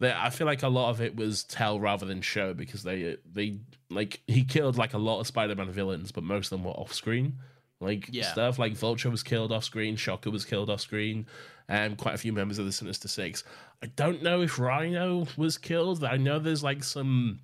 I 0.00 0.30
feel 0.30 0.48
like 0.48 0.64
a 0.64 0.68
lot 0.68 0.90
of 0.90 1.00
it 1.00 1.14
was 1.14 1.44
tell 1.44 1.78
rather 1.78 2.04
than 2.06 2.22
show 2.22 2.54
because 2.54 2.82
they 2.82 3.18
they 3.32 3.60
like 3.88 4.20
he 4.26 4.42
killed 4.42 4.76
like 4.76 4.94
a 4.94 4.98
lot 4.98 5.20
of 5.20 5.28
Spider-Man 5.28 5.70
villains, 5.70 6.10
but 6.10 6.24
most 6.24 6.50
of 6.50 6.58
them 6.58 6.64
were 6.64 6.72
off 6.72 6.92
screen. 6.92 7.34
Like 7.78 8.08
Yeah. 8.10 8.32
stuff 8.32 8.58
like 8.58 8.72
Vulture 8.74 9.10
was 9.10 9.22
killed 9.22 9.52
off 9.52 9.62
screen, 9.62 9.94
Shocker 9.94 10.30
was 10.32 10.44
killed 10.44 10.70
off 10.70 10.80
screen, 10.80 11.26
and 11.68 11.96
quite 11.96 12.14
a 12.14 12.18
few 12.18 12.32
members 12.32 12.58
of 12.58 12.66
the 12.66 12.72
Sinister 12.72 13.08
Six. 13.08 13.44
I 13.82 13.86
don't 13.86 14.22
know 14.22 14.42
if 14.42 14.58
Rhino 14.58 15.26
was 15.36 15.58
killed. 15.58 16.04
I 16.04 16.16
know 16.16 16.38
there's 16.38 16.62
like 16.62 16.84
some 16.84 17.40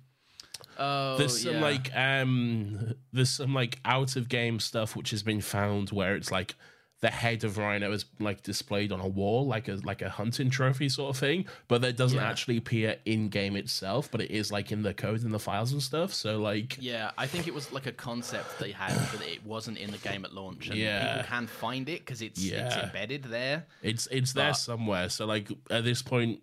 Oh, 0.77 1.17
there's 1.17 1.43
some 1.43 1.55
yeah. 1.55 1.61
like 1.61 1.91
um 1.95 2.93
there's 3.11 3.29
some 3.29 3.53
like 3.53 3.79
out 3.83 4.15
of 4.15 4.29
game 4.29 4.59
stuff 4.59 4.95
which 4.95 5.11
has 5.11 5.23
been 5.23 5.41
found 5.41 5.89
where 5.89 6.15
it's 6.15 6.31
like 6.31 6.55
the 7.01 7.09
head 7.09 7.45
of 7.45 7.57
Rhino 7.57 7.91
is 7.93 8.03
like 8.19 8.43
displayed 8.43 8.91
on 8.91 8.99
a 8.99 9.07
wall 9.07 9.47
like 9.47 9.69
a 9.69 9.75
like 9.85 10.01
a 10.01 10.09
hunting 10.09 10.49
trophy 10.49 10.89
sort 10.89 11.15
of 11.15 11.17
thing, 11.19 11.45
but 11.69 11.81
that 11.81 11.95
doesn't 11.95 12.17
Yeah. 12.19 12.29
actually 12.29 12.57
appear 12.57 12.97
in 13.05 13.29
game 13.29 13.55
itself, 13.55 14.09
but 14.11 14.19
it 14.19 14.31
is 14.31 14.51
like 14.51 14.71
in 14.71 14.81
the 14.83 14.93
code 14.93 15.21
and 15.23 15.33
the 15.33 15.39
files 15.39 15.71
and 15.71 15.81
stuff. 15.81 16.13
So 16.13 16.39
like 16.41 16.77
Yeah, 16.79 17.11
I 17.17 17.25
think 17.25 17.47
it 17.47 17.53
was 17.53 17.71
like 17.71 17.85
a 17.85 17.93
concept 17.93 18.59
they 18.59 18.71
had, 18.71 18.93
but 19.13 19.25
it 19.25 19.45
wasn't 19.45 19.77
in 19.77 19.91
the 19.91 19.97
game 19.99 20.25
at 20.25 20.33
launch. 20.33 20.67
And 20.69 20.77
Yeah. 20.77 21.13
people 21.17 21.27
can 21.29 21.47
find 21.47 21.87
it 21.87 21.99
because 21.99 22.21
it's 22.21 22.43
it's 22.43 22.75
embedded 22.75 23.23
there. 23.23 23.65
It's 23.81 24.07
it's 24.11 24.33
there 24.33 24.53
somewhere. 24.53 25.07
So 25.09 25.25
like 25.25 25.49
at 25.69 25.85
this 25.85 26.01
point, 26.01 26.41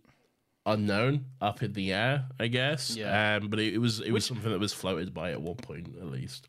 unknown, 0.64 1.26
up 1.40 1.62
in 1.62 1.72
the 1.74 1.92
air, 1.92 2.24
I 2.40 2.46
guess. 2.48 2.96
Yeah. 2.96 3.36
Um, 3.36 3.48
but 3.48 3.58
it, 3.60 3.74
it 3.74 3.78
was 3.78 4.00
it 4.00 4.10
was 4.10 4.24
something 4.24 4.50
that 4.50 4.58
was 4.58 4.72
floated 4.72 5.12
by 5.12 5.32
at 5.32 5.40
one 5.42 5.56
point 5.56 5.94
at 6.00 6.06
least. 6.06 6.48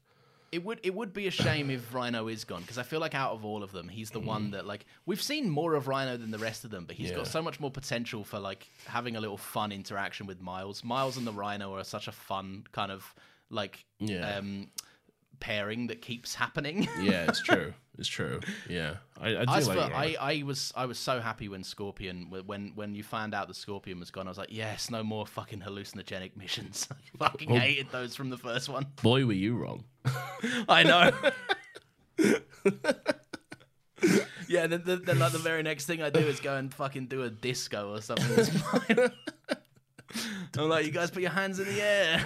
It 0.52 0.64
would 0.64 0.80
it 0.84 0.96
would 0.96 1.14
be 1.14 1.28
a 1.28 1.32
shame 1.32 1.70
if 1.70 1.94
Rhino 1.94 2.28
is 2.30 2.46
gone 2.46 2.62
because 2.62 2.78
I 2.78 2.84
feel 2.84 3.00
like 3.02 3.14
out 3.14 3.34
of 3.34 3.44
all 3.44 3.64
of 3.64 3.72
them, 3.74 3.90
he's 3.90 4.12
the 4.12 4.20
one 4.20 4.52
that 4.52 4.66
like 4.66 4.86
we've 5.06 5.22
seen 5.22 5.50
more 5.50 5.74
of 5.76 5.88
Rhino 5.88 6.16
than 6.18 6.32
the 6.32 6.38
rest 6.38 6.64
of 6.64 6.72
them, 6.72 6.86
but 6.86 6.96
he's 6.96 7.08
Mm. 7.08 7.12
Yeah. 7.12 7.18
got 7.18 7.28
so 7.28 7.42
much 7.42 7.60
more 7.60 7.72
potential 7.72 8.24
for 8.24 8.40
like 8.40 8.68
having 8.86 9.16
a 9.18 9.20
little 9.20 9.38
fun 9.38 9.72
interaction 9.72 10.26
with 10.26 10.40
Miles. 10.42 10.84
Miles 10.84 11.18
and 11.18 11.28
the 11.28 11.34
Rhino 11.34 11.74
are 11.76 11.84
such 11.84 12.08
a 12.08 12.12
fun 12.14 12.64
kind 12.72 12.92
of 12.92 13.14
like 13.50 13.84
Yeah. 14.00 14.38
um, 14.38 14.70
pairing 15.40 15.88
that 15.88 16.02
keeps 16.02 16.34
happening. 16.36 16.88
Yeah, 17.02 17.26
it's 17.28 17.42
true. 17.42 17.74
it's 17.98 18.08
true. 18.08 18.40
Yeah, 18.70 18.96
I, 19.20 19.30
I 19.36 19.60
like. 19.60 19.78
I, 19.94 20.16
I 20.20 20.44
was 20.44 20.72
I 20.76 20.86
was 20.86 20.98
so 20.98 21.20
happy 21.20 21.48
when 21.50 21.64
Scorpion 21.64 22.30
when 22.46 22.72
when 22.76 22.96
you 22.96 23.04
found 23.04 23.34
out 23.36 23.48
the 23.48 23.54
Scorpion 23.54 24.00
was 24.00 24.12
gone. 24.12 24.28
I 24.28 24.32
was 24.32 24.38
like, 24.38 24.52
yes, 24.52 24.90
no 24.90 25.04
more 25.04 25.26
fucking 25.28 25.60
hallucinogenic 25.62 26.36
missions. 26.36 26.88
I 27.22 27.30
fucking 27.30 27.50
hated 27.50 27.88
those 27.92 28.16
from 28.16 28.30
the 28.30 28.38
first 28.38 28.68
one. 28.70 28.88
Boy, 29.04 29.26
were 29.26 29.34
you 29.34 29.56
wrong. 29.58 29.84
I 30.70 30.84
know. 30.84 31.12
yeah, 34.48 34.68
then, 34.68 34.84
then, 34.86 35.04
then 35.06 35.20
like 35.20 35.32
the 35.32 35.40
very 35.40 35.64
next 35.64 35.86
thing 35.86 36.02
I 36.02 36.10
do 36.10 36.20
is 36.20 36.40
go 36.40 36.56
and 36.56 36.74
fucking 36.74 37.08
do 37.08 37.24
a 37.24 37.30
disco 37.30 37.94
or 37.94 38.02
something. 38.02 38.72
I'm 40.58 40.70
like, 40.70 40.86
you 40.86 40.92
guys 40.92 41.12
put 41.12 41.22
your 41.22 41.32
hands 41.32 41.60
in 41.60 41.66
the 41.68 41.82
air. 41.82 42.26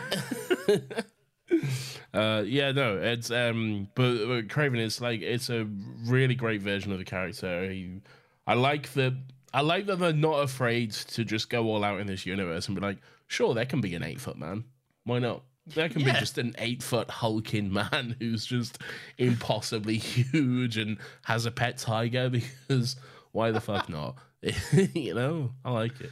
Uh, 2.14 2.44
yeah, 2.46 2.72
no, 2.72 2.98
it's 2.98 3.32
um, 3.32 3.88
but, 3.96 4.28
but 4.28 4.48
Kraven 4.48 4.80
is 4.80 5.00
like 5.00 5.22
it's 5.22 5.50
a 5.50 5.66
really 6.06 6.36
great 6.36 6.62
version 6.62 6.92
of 6.92 6.98
the 6.98 7.06
character. 7.06 7.70
He, 7.70 8.02
I 8.46 8.54
like 8.56 8.92
the, 8.94 9.16
I 9.54 9.62
like 9.62 9.86
that 9.86 10.00
they're 10.00 10.12
not 10.12 10.44
afraid 10.44 10.92
to 10.92 11.24
just 11.24 11.50
go 11.50 11.68
all 11.68 11.84
out 11.84 12.02
in 12.02 12.08
this 12.08 12.26
universe 12.26 12.68
and 12.68 12.76
be 12.76 12.82
like, 12.82 12.98
sure, 13.28 13.54
there 13.54 13.66
can 13.66 13.80
be 13.80 13.96
an 13.96 14.04
eight 14.04 14.20
foot 14.20 14.38
man. 14.38 14.66
Why 15.06 15.20
not? 15.20 15.44
There 15.68 15.90
can 15.90 16.04
be 16.04 16.12
just 16.12 16.38
an 16.38 16.56
eight 16.58 16.82
foot 16.82 17.10
hulking 17.10 17.72
man 17.72 18.16
who's 18.20 18.46
just 18.46 18.80
impossibly 19.18 19.98
huge 19.98 20.78
and 20.78 20.98
has 21.24 21.46
a 21.46 21.52
pet 21.52 21.78
tiger 21.78 22.30
because 22.70 22.96
why 23.32 23.52
the 23.52 23.62
fuck 23.62 23.88
not? 23.88 24.16
you 24.94 25.14
know, 25.14 25.52
I 25.64 25.72
like 25.72 26.00
it. 26.02 26.10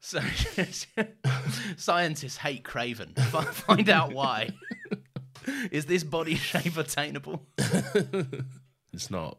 So 0.00 0.20
scientists 1.76 2.36
hate 2.36 2.64
Kraven. 2.64 3.18
Find 3.52 3.88
out 3.90 4.12
why. 4.12 4.50
Is 5.70 5.86
this 5.86 6.04
body 6.04 6.36
shape 6.36 6.76
attainable? 6.76 7.46
It's 8.92 9.10
not. 9.10 9.38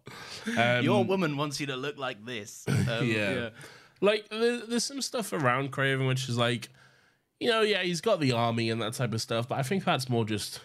Um, 0.58 0.84
Your 0.84 1.04
woman 1.04 1.38
wants 1.38 1.60
you 1.60 1.68
to 1.68 1.76
look 1.76 1.98
like 1.98 2.24
this. 2.26 2.66
Um, 2.68 3.06
yeah. 3.08 3.50
Like 4.02 4.28
there's 4.30 4.84
some 4.84 5.02
stuff 5.02 5.34
around 5.34 5.72
Kraven 5.72 6.08
which 6.08 6.30
is 6.30 6.38
like, 6.38 6.70
you 7.40 7.48
know, 7.50 7.62
yeah, 7.62 7.82
he's 7.84 8.02
got 8.02 8.20
the 8.20 8.32
army 8.34 8.70
and 8.70 8.82
that 8.82 8.94
type 8.94 9.14
of 9.14 9.22
stuff, 9.22 9.48
but 9.48 9.58
I 9.58 9.64
think 9.64 9.84
that's 9.86 10.10
more 10.10 10.26
just 10.26 10.60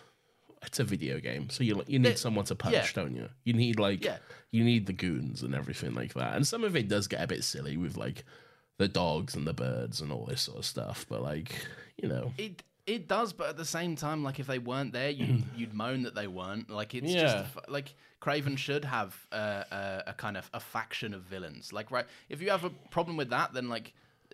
it's 0.66 0.81
a 0.81 0.85
video 0.85 1.20
game, 1.20 1.51
so 1.51 1.62
you 1.62 1.83
you 1.87 1.99
need 1.99 2.09
Yeah, 2.11 2.14
someone 2.14 2.45
to 2.47 2.55
punch, 2.55 2.75
yeah. 2.75 2.87
don't 2.95 3.14
you? 3.14 3.29
You 3.45 3.53
need 3.53 3.79
like 3.79 4.05
Yeah. 4.05 4.16
you 4.51 4.64
need 4.64 4.87
the 4.87 4.93
goons 4.95 5.43
and 5.43 5.55
everything 5.55 5.95
like 5.95 6.14
that, 6.14 6.35
and 6.37 6.47
some 6.47 6.64
of 6.64 6.75
it 6.77 6.89
does 6.89 7.07
get 7.07 7.22
a 7.22 7.27
bit 7.27 7.45
silly 7.45 7.77
with 7.77 7.97
like 7.97 8.25
the 8.79 8.89
dogs 8.89 9.35
and 9.37 9.47
the 9.47 9.53
birds 9.53 10.01
and 10.01 10.11
all 10.11 10.25
this 10.27 10.43
sort 10.43 10.59
of 10.59 10.64
stuff, 10.64 11.07
but 11.09 11.22
like 11.22 11.55
you 12.03 12.09
know, 12.09 12.33
It 12.39 12.62
it 12.87 13.09
does, 13.09 13.33
but 13.33 13.49
at 13.49 13.57
the 13.57 13.64
same 13.64 13.95
time, 13.97 14.22
like 14.25 14.39
if 14.41 14.47
they 14.47 14.59
weren't 14.59 14.93
there, 14.93 15.11
you'd 15.11 15.45
you'd 15.57 15.75
moan 15.75 16.03
that 16.05 16.14
they 16.14 16.27
weren't. 16.27 16.70
Like 16.70 16.95
it's 16.95 17.12
just 17.12 17.37
Yeah. 17.37 17.43
f- 17.43 17.59
like 17.68 17.95
Kraven 18.20 18.57
should 18.57 18.85
have 18.87 19.14
a, 19.33 19.37
a, 19.37 20.03
a 20.09 20.12
kind 20.14 20.37
of 20.39 20.49
a 20.55 20.61
faction 20.61 21.12
of 21.14 21.22
villains. 21.22 21.72
Like 21.75 21.91
right, 21.91 22.07
if 22.31 22.41
you 22.43 22.49
have 22.51 22.64
a 22.64 22.70
problem 22.91 23.16
with 23.18 23.31
that, 23.31 23.53
then 23.53 23.68
like 23.68 23.93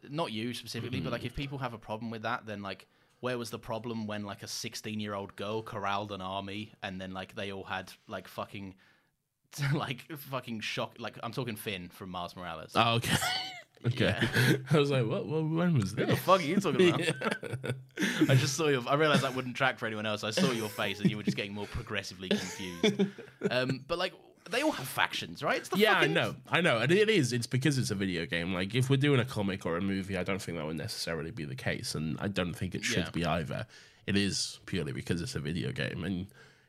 not 0.08 0.32
you 0.32 0.54
specifically, 0.54 1.00
but 1.00 1.12
like 1.12 1.24
if 1.24 1.34
people 1.34 1.58
have 1.58 1.74
a 1.74 1.78
problem 1.78 2.10
with 2.10 2.22
that, 2.22 2.46
then 2.46 2.62
like 2.62 2.86
where 3.20 3.36
was 3.36 3.50
the 3.50 3.58
problem 3.58 4.06
when 4.06 4.24
like 4.24 4.42
a 4.42 4.48
sixteen 4.48 5.00
year 5.00 5.14
old 5.14 5.36
girl 5.36 5.62
corralled 5.62 6.12
an 6.12 6.20
army 6.20 6.72
and 6.82 7.00
then 7.00 7.12
like 7.12 7.34
they 7.34 7.52
all 7.52 7.64
had 7.64 7.92
like 8.08 8.28
fucking 8.28 8.74
like 9.74 10.04
fucking 10.16 10.60
shock. 10.60 10.96
Like 10.98 11.18
I'm 11.22 11.32
talking 11.32 11.56
Phin 11.56 11.88
from 11.88 12.10
Miles 12.10 12.36
Morales. 12.36 12.72
oh, 12.74 12.94
okay, 12.94 13.16
okay. 13.86 14.18
I 14.70 14.78
was 14.78 14.90
like, 14.90 15.06
what? 15.06 15.26
what 15.26 15.44
when 15.44 15.74
was 15.74 15.96
What 15.96 16.08
the 16.08 16.16
fuck 16.16 16.40
are 16.40 16.44
you 16.44 16.56
talking 16.56 16.88
about? 16.88 17.74
I 18.28 18.34
just 18.34 18.54
saw 18.54 18.68
your. 18.68 18.82
I 18.88 18.94
realized 18.94 19.22
that 19.22 19.34
wouldn't 19.34 19.56
track 19.56 19.78
for 19.78 19.86
anyone 19.86 20.06
else. 20.06 20.24
I 20.24 20.30
saw 20.30 20.50
your 20.52 20.68
face, 20.68 21.00
and 21.00 21.10
you 21.10 21.16
were 21.16 21.22
just 21.22 21.36
getting 21.36 21.54
more 21.54 21.66
progressively 21.66 22.28
confused. 22.28 23.06
Um, 23.50 23.84
but 23.86 23.98
like, 23.98 24.12
they 24.50 24.62
all 24.62 24.72
have 24.72 24.86
factions, 24.88 25.42
right? 25.42 25.58
It's 25.58 25.68
the 25.68 25.78
Yeah, 25.78 25.94
fucking, 25.94 26.10
I 26.10 26.14
know, 26.14 26.34
I 26.48 26.60
know, 26.60 26.78
and 26.78 26.90
it 26.92 27.08
is. 27.08 27.32
It's 27.32 27.46
because 27.46 27.78
it's 27.78 27.90
a 27.90 27.94
video 27.94 28.26
game. 28.26 28.52
Like 28.52 28.74
if 28.74 28.90
we're 28.90 28.96
doing 28.96 29.20
a 29.20 29.24
comic 29.24 29.64
or 29.66 29.76
a 29.76 29.80
movie, 29.80 30.16
I 30.18 30.22
don't 30.24 30.40
think 30.42 30.58
that 30.58 30.66
would 30.66 30.76
necessarily 30.76 31.30
be 31.30 31.44
the 31.44 31.54
case, 31.54 31.94
and 31.94 32.16
I 32.20 32.28
don't 32.28 32.54
think 32.54 32.74
it 32.74 32.84
should 32.84 33.04
Yeah. 33.04 33.10
be 33.10 33.24
either. 33.24 33.66
It 34.06 34.16
is 34.16 34.58
purely 34.66 34.92
because 34.92 35.20
it's 35.22 35.34
a 35.34 35.40
video 35.40 35.72
game, 35.72 36.04
and 36.04 36.26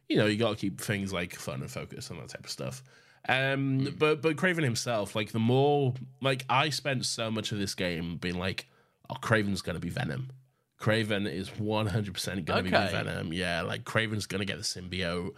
you 0.07 0.17
know 0.17 0.25
you 0.25 0.37
got 0.37 0.51
to 0.51 0.55
keep 0.55 0.79
things 0.79 1.11
like 1.11 1.35
fun 1.35 1.61
and 1.61 1.71
focus 1.71 2.09
and 2.09 2.19
that 2.19 2.29
type 2.29 2.45
of 2.45 2.51
stuff. 2.51 2.83
Um, 3.29 3.95
but 3.99 4.21
but 4.21 4.35
Kraven 4.35 4.63
himself, 4.63 5.15
like 5.15 5.31
the 5.31 5.39
more 5.39 5.93
like 6.21 6.45
I 6.49 6.69
spent 6.69 7.05
so 7.05 7.29
much 7.31 7.51
of 7.51 7.59
this 7.59 7.75
game 7.75 8.17
being 8.17 8.37
like, 8.37 8.67
oh, 9.09 9.15
Kraven's 9.21 9.61
gonna 9.61 9.79
be 9.79 9.89
Venom. 9.89 10.31
Kraven 10.79 11.31
is 11.31 11.47
one 11.59 11.85
hundred 11.87 12.15
percent 12.15 12.43
gonna 12.45 12.63
be 12.63 12.69
Venom. 12.71 13.31
Yeah, 13.33 13.61
like 13.61 13.83
Kraven's 13.83 14.25
gonna 14.25 14.45
get 14.45 14.57
the 14.57 14.63
symbiote, 14.63 15.33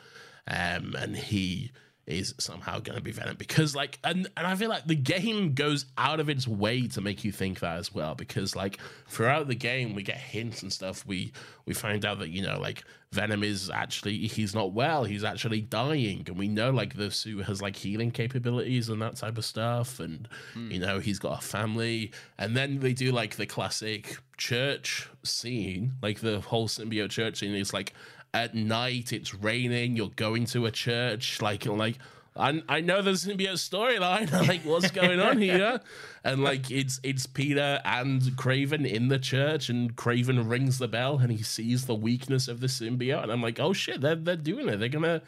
um, 0.47 0.95
and 0.97 1.15
he 1.17 1.71
is 2.05 2.35
somehow 2.37 2.79
gonna 2.79 3.01
be 3.01 3.11
Venom 3.11 3.35
because 3.37 3.75
like, 3.75 3.99
and 4.03 4.27
and 4.35 4.45
I 4.45 4.55
feel 4.55 4.69
like 4.69 4.85
the 4.85 4.95
game 4.95 5.53
goes 5.53 5.85
out 5.97 6.19
of 6.19 6.29
its 6.29 6.47
way 6.47 6.87
to 6.87 7.01
make 7.01 7.23
you 7.23 7.31
think 7.31 7.59
that 7.61 7.77
as 7.77 7.93
well 7.93 8.15
because 8.15 8.55
like 8.55 8.77
throughout 9.07 9.47
the 9.47 9.55
game 9.55 9.95
we 9.95 10.03
get 10.03 10.17
hints 10.17 10.61
and 10.63 10.71
stuff. 10.71 11.05
We 11.05 11.31
we 11.65 11.73
find 11.73 12.05
out 12.05 12.19
that 12.19 12.29
you 12.29 12.41
know 12.41 12.59
like 12.59 12.83
Venom 13.13 13.43
is 13.43 13.69
actually 13.69 14.17
he's 14.27 14.55
not 14.55 14.73
well. 14.73 15.03
He's 15.03 15.23
actually 15.23 15.61
dying, 15.61 16.23
and 16.27 16.37
we 16.37 16.47
know 16.47 16.71
like 16.71 16.95
the 16.95 17.11
suit 17.11 17.45
has 17.45 17.61
like 17.61 17.75
healing 17.75 18.11
capabilities 18.11 18.89
and 18.89 19.01
that 19.01 19.15
type 19.15 19.37
of 19.37 19.45
stuff, 19.45 19.99
and 19.99 20.27
hmm. 20.53 20.71
you 20.71 20.79
know 20.79 20.99
he's 20.99 21.19
got 21.19 21.43
a 21.43 21.45
family. 21.45 22.11
And 22.37 22.57
then 22.57 22.79
they 22.79 22.93
do 22.93 23.11
like 23.11 23.35
the 23.35 23.45
classic 23.45 24.17
church 24.37 25.09
scene, 25.23 25.93
like 26.01 26.19
the 26.19 26.41
whole 26.41 26.67
symbiote 26.67 27.11
church 27.11 27.39
scene. 27.39 27.53
It's 27.53 27.73
like 27.73 27.93
at 28.33 28.55
night, 28.55 29.13
it's 29.13 29.33
raining. 29.33 29.95
You're 29.95 30.09
going 30.15 30.45
to 30.47 30.65
a 30.65 30.71
church, 30.71 31.41
like 31.41 31.65
like. 31.65 31.97
I, 32.35 32.63
I 32.67 32.81
know 32.81 33.03
there's 33.03 33.25
gonna 33.25 33.37
be 33.37 33.45
a 33.45 33.53
storyline. 33.53 34.31
Like, 34.47 34.61
what's 34.63 34.89
going 34.89 35.19
on 35.19 35.37
here? 35.37 35.79
And 36.23 36.43
like, 36.43 36.71
it's 36.71 36.99
it's 37.03 37.27
Peter 37.27 37.79
and 37.85 38.21
Kraven 38.21 38.91
in 38.91 39.09
the 39.09 39.19
church, 39.19 39.69
and 39.69 39.95
Kraven 39.95 40.49
rings 40.49 40.79
the 40.79 40.87
bell, 40.87 41.19
and 41.19 41.31
he 41.31 41.43
sees 41.43 41.85
the 41.85 41.93
weakness 41.93 42.47
of 42.47 42.59
the 42.59 42.65
symbiote, 42.65 43.21
and 43.21 43.31
I'm 43.31 43.43
like, 43.43 43.59
oh 43.59 43.71
shit, 43.71 44.01
they're 44.01 44.15
they're 44.15 44.35
doing 44.35 44.67
it. 44.67 44.77
They're 44.79 44.89
gonna 44.89 45.21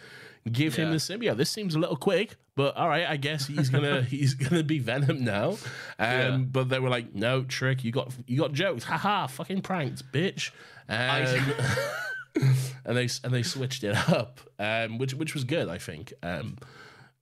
give 0.51 0.75
him 0.75 0.91
the 0.91 0.97
symbiote. 0.97 1.37
This 1.37 1.49
seems 1.49 1.75
a 1.75 1.79
little 1.79 1.95
quick, 1.95 2.37
but 2.55 2.75
all 2.75 2.87
right, 2.87 3.05
I 3.07 3.17
guess 3.17 3.45
he's 3.45 3.69
gonna 3.69 4.01
he's 4.09 4.33
gonna 4.33 4.63
be 4.63 4.79
Venom 4.79 5.23
now. 5.23 5.57
Um, 5.99 6.45
but 6.45 6.69
they 6.69 6.79
were 6.79 6.89
like, 6.89 7.13
no, 7.13 7.43
trick, 7.43 7.83
you 7.83 7.91
got 7.91 8.13
you 8.25 8.39
got 8.39 8.53
jokes, 8.53 8.83
haha, 8.83 9.27
fucking 9.27 9.61
pranked, 9.61 10.11
bitch. 10.11 10.51
Um, 10.89 11.53
and 12.85 12.97
they 12.97 13.09
and 13.23 13.33
they 13.33 13.43
switched 13.43 13.83
it 13.83 13.95
up, 14.09 14.39
um, 14.59 14.97
which 14.97 15.13
which 15.13 15.33
was 15.33 15.43
good, 15.43 15.69
I 15.69 15.77
think. 15.77 16.13
Um, 16.21 16.57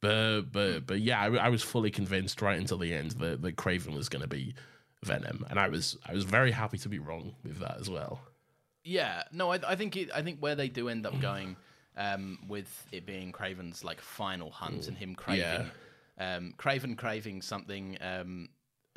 but 0.01 0.41
but 0.51 0.85
but 0.85 0.99
yeah, 0.99 1.21
I, 1.21 1.45
I 1.45 1.49
was 1.49 1.63
fully 1.63 1.91
convinced 1.91 2.41
right 2.41 2.59
until 2.59 2.77
the 2.77 2.93
end 2.93 3.11
that, 3.11 3.41
that 3.41 3.55
Kraven 3.55 3.95
was 3.95 4.09
going 4.09 4.21
to 4.21 4.27
be 4.27 4.53
Venom, 5.03 5.45
and 5.49 5.59
I 5.59 5.69
was 5.69 5.97
I 6.05 6.13
was 6.13 6.23
very 6.23 6.51
happy 6.51 6.77
to 6.79 6.89
be 6.89 6.99
wrong 6.99 7.35
with 7.43 7.59
that 7.59 7.77
as 7.79 7.89
well. 7.89 8.21
Yeah, 8.83 9.23
no, 9.31 9.51
I, 9.51 9.59
I 9.65 9.75
think 9.75 9.95
it, 9.95 10.09
I 10.13 10.21
think 10.21 10.39
where 10.39 10.55
they 10.55 10.67
do 10.67 10.89
end 10.89 11.05
up 11.05 11.19
going 11.21 11.55
um, 11.95 12.39
with 12.47 12.85
it 12.91 13.05
being 13.05 13.31
Kraven's 13.31 13.83
like 13.83 14.01
final 14.01 14.51
hunt 14.51 14.87
and 14.87 14.97
him 14.97 15.15
craving, 15.15 15.69
um, 16.17 16.53
Kraven 16.57 16.97
craving 16.97 17.41
something, 17.41 17.97
um, 18.01 18.49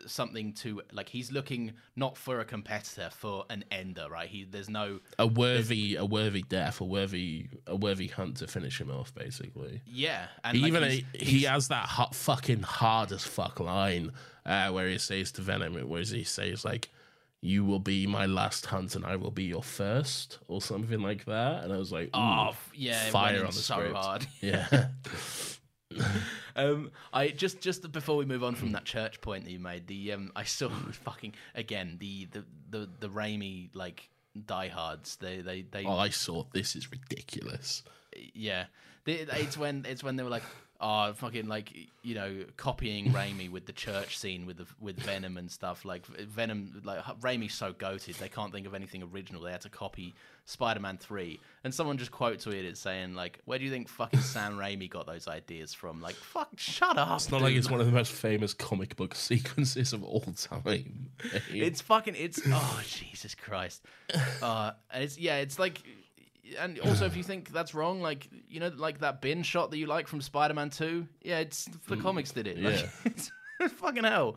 something 0.07 0.53
to 0.53 0.83
like 0.93 1.09
he's 1.09 1.33
looking 1.33 1.73
not 1.97 2.17
for 2.19 2.41
a 2.41 2.45
competitor, 2.45 3.09
for 3.11 3.45
an 3.51 3.65
ender, 3.71 4.07
right? 4.11 4.29
He 4.29 4.45
there's 4.45 4.69
no 4.69 5.01
A 5.19 5.27
worthy 5.27 5.97
a 5.97 6.05
worthy 6.05 6.43
death, 6.43 6.81
a 6.81 6.85
worthy 6.85 7.49
a 7.67 7.75
worthy 7.77 8.09
hunt 8.09 8.37
to 8.39 8.47
finish 8.47 8.81
him 8.81 8.91
off, 8.91 9.15
basically. 9.15 9.81
yeah, 9.87 10.27
and 10.45 10.57
He 10.57 10.63
like, 10.65 10.69
even 10.69 10.91
he's- 10.91 11.05
he 11.29 11.43
has 11.45 11.69
that 11.69 11.87
hot 11.87 12.15
fucking 12.15 12.63
hard 12.63 13.13
as 13.13 13.25
fuck 13.25 13.59
line 13.61 14.13
uh, 14.45 14.71
where 14.71 14.89
he 14.89 14.99
says 14.99 15.33
to 15.33 15.43
Venom, 15.43 15.75
where 15.89 16.03
he 16.03 16.25
says 16.25 16.65
like, 16.65 16.91
"You 17.41 17.65
will 17.65 17.81
be 17.81 18.07
my 18.07 18.27
last 18.27 18.67
hunt, 18.67 18.95
and 18.97 19.05
I 19.05 19.17
will 19.17 19.31
be 19.33 19.45
your 19.45 19.63
first, 19.63 20.39
or 20.47 20.61
something 20.63 21.01
like 21.01 21.25
that. 21.25 21.65
And 21.65 21.73
I 21.73 21.79
was 21.79 21.91
like, 21.91 22.11
Oh, 22.15 22.55
yeah, 22.75 23.11
fire 23.11 23.41
on 23.41 23.47
the 23.47 23.53
so 23.53 23.75
script. 23.75 23.95
hard. 23.97 24.27
Yeah, 24.41 24.89
Um, 26.57 26.91
I 27.13 27.29
just 27.29 27.61
just 27.61 27.91
before 27.93 28.17
we 28.17 28.25
move 28.25 28.43
on 28.43 28.55
from 28.55 28.73
that 28.73 28.85
church 28.85 29.21
point 29.21 29.45
that 29.45 29.51
you 29.51 29.61
made, 29.61 29.87
the 29.87 30.13
um, 30.13 30.33
I 30.35 30.45
saw 30.45 30.69
fucking 31.05 31.35
again 31.55 31.99
the 32.01 32.27
the 32.33 32.45
the 32.71 32.89
the 33.01 33.09
Raimi 33.09 33.69
like 33.75 34.09
diehards. 34.45 35.17
They 35.17 35.43
they 35.43 35.63
they 35.63 35.85
oh, 35.85 35.99
I 35.99 36.09
saw 36.09 36.45
this 36.53 36.75
is 36.75 36.91
ridiculous. 36.91 37.83
yeah. 38.35 38.65
They, 39.05 39.15
it's 39.15 39.57
when 39.57 39.87
it's 39.89 40.03
when 40.03 40.17
they 40.17 40.25
were 40.25 40.31
like, 40.31 40.43
oh, 40.81 41.13
fucking 41.13 41.47
like 41.47 41.73
you 42.03 42.15
know, 42.15 42.45
copying 42.57 43.13
Raimi 43.13 43.51
with 43.51 43.67
the 43.67 43.73
church 43.73 44.17
scene 44.19 44.47
with 44.47 44.59
the 44.59 44.67
with 44.81 44.99
Venom 44.99 45.37
and 45.37 45.51
stuff. 45.51 45.85
Like 45.85 46.07
Venom, 46.07 46.83
like 46.85 47.03
Raimi's 47.21 47.55
so 47.55 47.73
goated, 47.73 48.19
they 48.19 48.29
can't 48.29 48.53
think 48.53 48.67
of 48.67 48.75
anything 48.75 49.03
original. 49.03 49.43
They 49.43 49.51
had 49.51 49.63
to 49.63 49.69
copy 49.69 50.15
Spider-Man 50.45 50.99
Three, 50.99 51.41
and 51.65 51.75
someone 51.75 51.99
just 51.99 52.13
quote 52.13 52.39
tweeted 52.39 52.65
it 52.65 52.79
saying 52.79 53.15
like, 53.15 53.41
"Where 53.45 53.59
do 53.59 53.65
you 53.65 53.71
think 53.71 53.89
fucking 53.89 54.21
Sam 54.21 54.57
Raimi 54.57 54.89
got 54.89 55.07
those 55.07 55.27
ideas 55.27 55.75
from?" 55.75 56.01
Like, 56.01 56.15
fuck, 56.15 56.51
shut 56.57 56.97
up. 56.97 57.17
It's 57.17 57.31
not 57.31 57.43
like 57.43 57.55
it's 57.55 57.71
one 57.71 57.81
of 57.81 57.87
the 57.87 57.93
most 57.93 58.13
famous 58.13 58.55
comic 58.55 58.97
book 58.97 59.15
sequences 59.17 59.93
of 59.93 60.05
all 60.05 60.21
time. 60.21 61.11
It's 61.51 61.81
fucking. 61.81 62.15
It's 62.17 62.41
oh 62.47 62.83
Jesus 62.87 63.35
Christ. 63.35 63.83
Uh, 64.41 64.73
and 64.91 65.03
it's 65.03 65.19
yeah. 65.19 65.37
It's 65.39 65.59
like, 65.59 65.83
and 66.59 66.79
also 66.81 67.07
if 67.07 67.17
you 67.17 67.23
think 67.23 67.53
that's 67.53 67.75
wrong, 67.75 68.01
like 68.01 68.29
you 68.49 68.61
know, 68.61 68.71
like 68.77 69.01
that 69.01 69.21
bin 69.21 69.43
shot 69.43 69.71
that 69.71 69.79
you 69.79 69.87
like 69.87 70.07
from 70.07 70.21
Spider-Man 70.21 70.71
Two. 70.71 71.07
Yeah, 71.23 71.39
it's 71.39 71.69
the 71.89 71.97
comics 71.97 72.33
did 72.33 72.47
it. 72.47 72.59
Like, 72.59 72.81
yeah. 72.81 72.89
it's, 73.05 73.31
fucking 73.75 74.05
hell. 74.05 74.37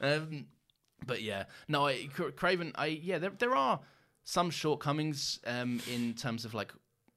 Um, 0.00 0.46
but 1.06 1.22
yeah, 1.22 1.44
no, 1.68 1.86
I, 1.86 2.08
Kraven. 2.14 2.72
I 2.74 2.86
yeah, 2.86 3.18
there 3.18 3.32
there 3.38 3.54
are 3.54 3.80
some 4.24 4.50
shortcomings 4.50 5.38
um 5.46 5.80
in 5.92 6.14
terms 6.14 6.44
of 6.44 6.54
like 6.54 6.72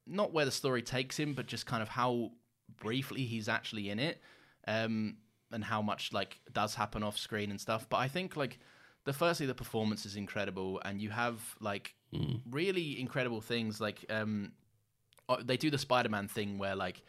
not 0.06 0.34
where 0.34 0.46
the 0.46 0.52
story 0.52 0.82
takes 0.82 1.18
him, 1.18 1.34
but 1.34 1.48
just 1.48 1.66
kind 1.66 1.82
of 1.82 1.90
how 1.90 2.32
briefly 2.80 3.26
he's 3.26 3.50
actually 3.50 3.90
in 3.90 4.00
it, 4.00 4.22
um, 4.68 5.18
and 5.52 5.64
how 5.64 5.82
much 5.82 6.14
like 6.14 6.40
does 6.54 6.76
happen 6.76 7.04
off 7.04 7.18
screen 7.18 7.52
and 7.52 7.60
stuff. 7.60 7.88
But 7.90 7.98
I 7.98 8.08
think 8.08 8.36
like 8.36 8.60
the 9.06 9.14
firstly 9.14 9.46
the 9.46 9.56
performance 9.56 10.06
is 10.06 10.16
incredible, 10.16 10.82
and 10.86 11.02
you 11.02 11.10
have 11.10 11.40
like 11.60 11.96
really 12.50 13.00
incredible 13.00 13.42
things 13.42 13.82
like 13.82 14.06
um, 14.10 14.52
uh, 15.30 15.38
they 15.44 15.58
do 15.58 15.70
the 15.70 15.78
Spider-Man 15.78 16.28
thing 16.28 16.58
where 16.58 16.76
like 16.76 17.02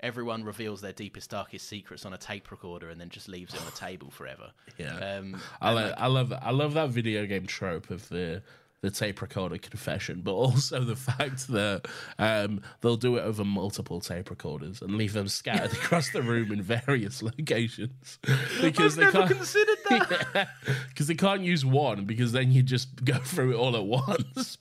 everyone 0.00 0.44
reveals 0.44 0.80
their 0.80 0.92
deepest 0.92 1.30
darkest 1.30 1.68
secrets 1.68 2.04
on 2.04 2.12
a 2.12 2.18
tape 2.18 2.50
recorder 2.50 2.90
and 2.90 3.00
then 3.00 3.08
just 3.08 3.28
leaves 3.28 3.54
it 3.54 3.60
on 3.60 3.66
a 3.66 3.70
table 3.76 4.10
forever. 4.10 4.52
Yeah. 4.78 4.96
Um, 4.96 5.40
I, 5.60 5.72
like, 5.72 5.94
I 5.96 6.06
love. 6.06 6.32
I 6.32 6.50
love 6.50 6.74
that 6.74 6.90
video 6.90 7.26
game 7.26 7.46
trope 7.46 7.90
of 7.90 8.08
the 8.08 8.42
the 8.84 8.90
tape 8.90 9.22
recorder 9.22 9.56
confession, 9.56 10.20
but 10.22 10.34
also 10.34 10.80
the 10.80 10.94
fact 10.94 11.48
that 11.48 11.86
um, 12.18 12.60
they'll 12.82 12.98
do 12.98 13.16
it 13.16 13.22
over 13.22 13.42
multiple 13.42 13.98
tape 13.98 14.28
recorders 14.28 14.82
and 14.82 14.96
leave 14.96 15.14
them 15.14 15.26
scattered 15.26 15.72
across 15.78 16.10
the 16.10 16.20
room 16.20 16.52
in 16.52 16.60
various 16.60 17.22
locations 17.22 18.18
because 18.60 18.96
they 18.96 19.04
never 19.04 19.20
can't 19.20 19.30
considered 19.30 19.78
that. 19.88 20.48
because 20.90 21.06
they 21.06 21.14
can't 21.14 21.40
use 21.40 21.64
one 21.64 22.04
because 22.04 22.32
then 22.32 22.52
you 22.52 22.62
just 22.62 23.04
go 23.06 23.14
through 23.14 23.52
it 23.52 23.56
all 23.56 23.74
at 23.74 23.86
once. 23.86 24.58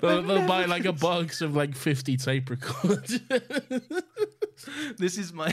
they'll, 0.00 0.22
they'll 0.22 0.48
buy 0.48 0.64
like 0.64 0.86
a 0.86 0.92
box 0.92 1.42
of 1.42 1.54
like 1.54 1.76
fifty 1.76 2.16
tape 2.16 2.48
recorders. 2.48 3.20
this 4.96 5.18
is 5.18 5.34
my 5.34 5.52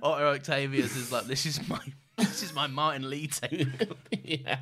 Otto 0.00 0.32
Octavius 0.32 0.94
is 0.94 1.10
like 1.10 1.24
this 1.24 1.44
is 1.44 1.68
my 1.68 1.80
this 2.18 2.44
is 2.44 2.54
my 2.54 2.68
Martin 2.68 3.10
Li 3.10 3.26
tape. 3.26 3.66
yeah. 4.22 4.58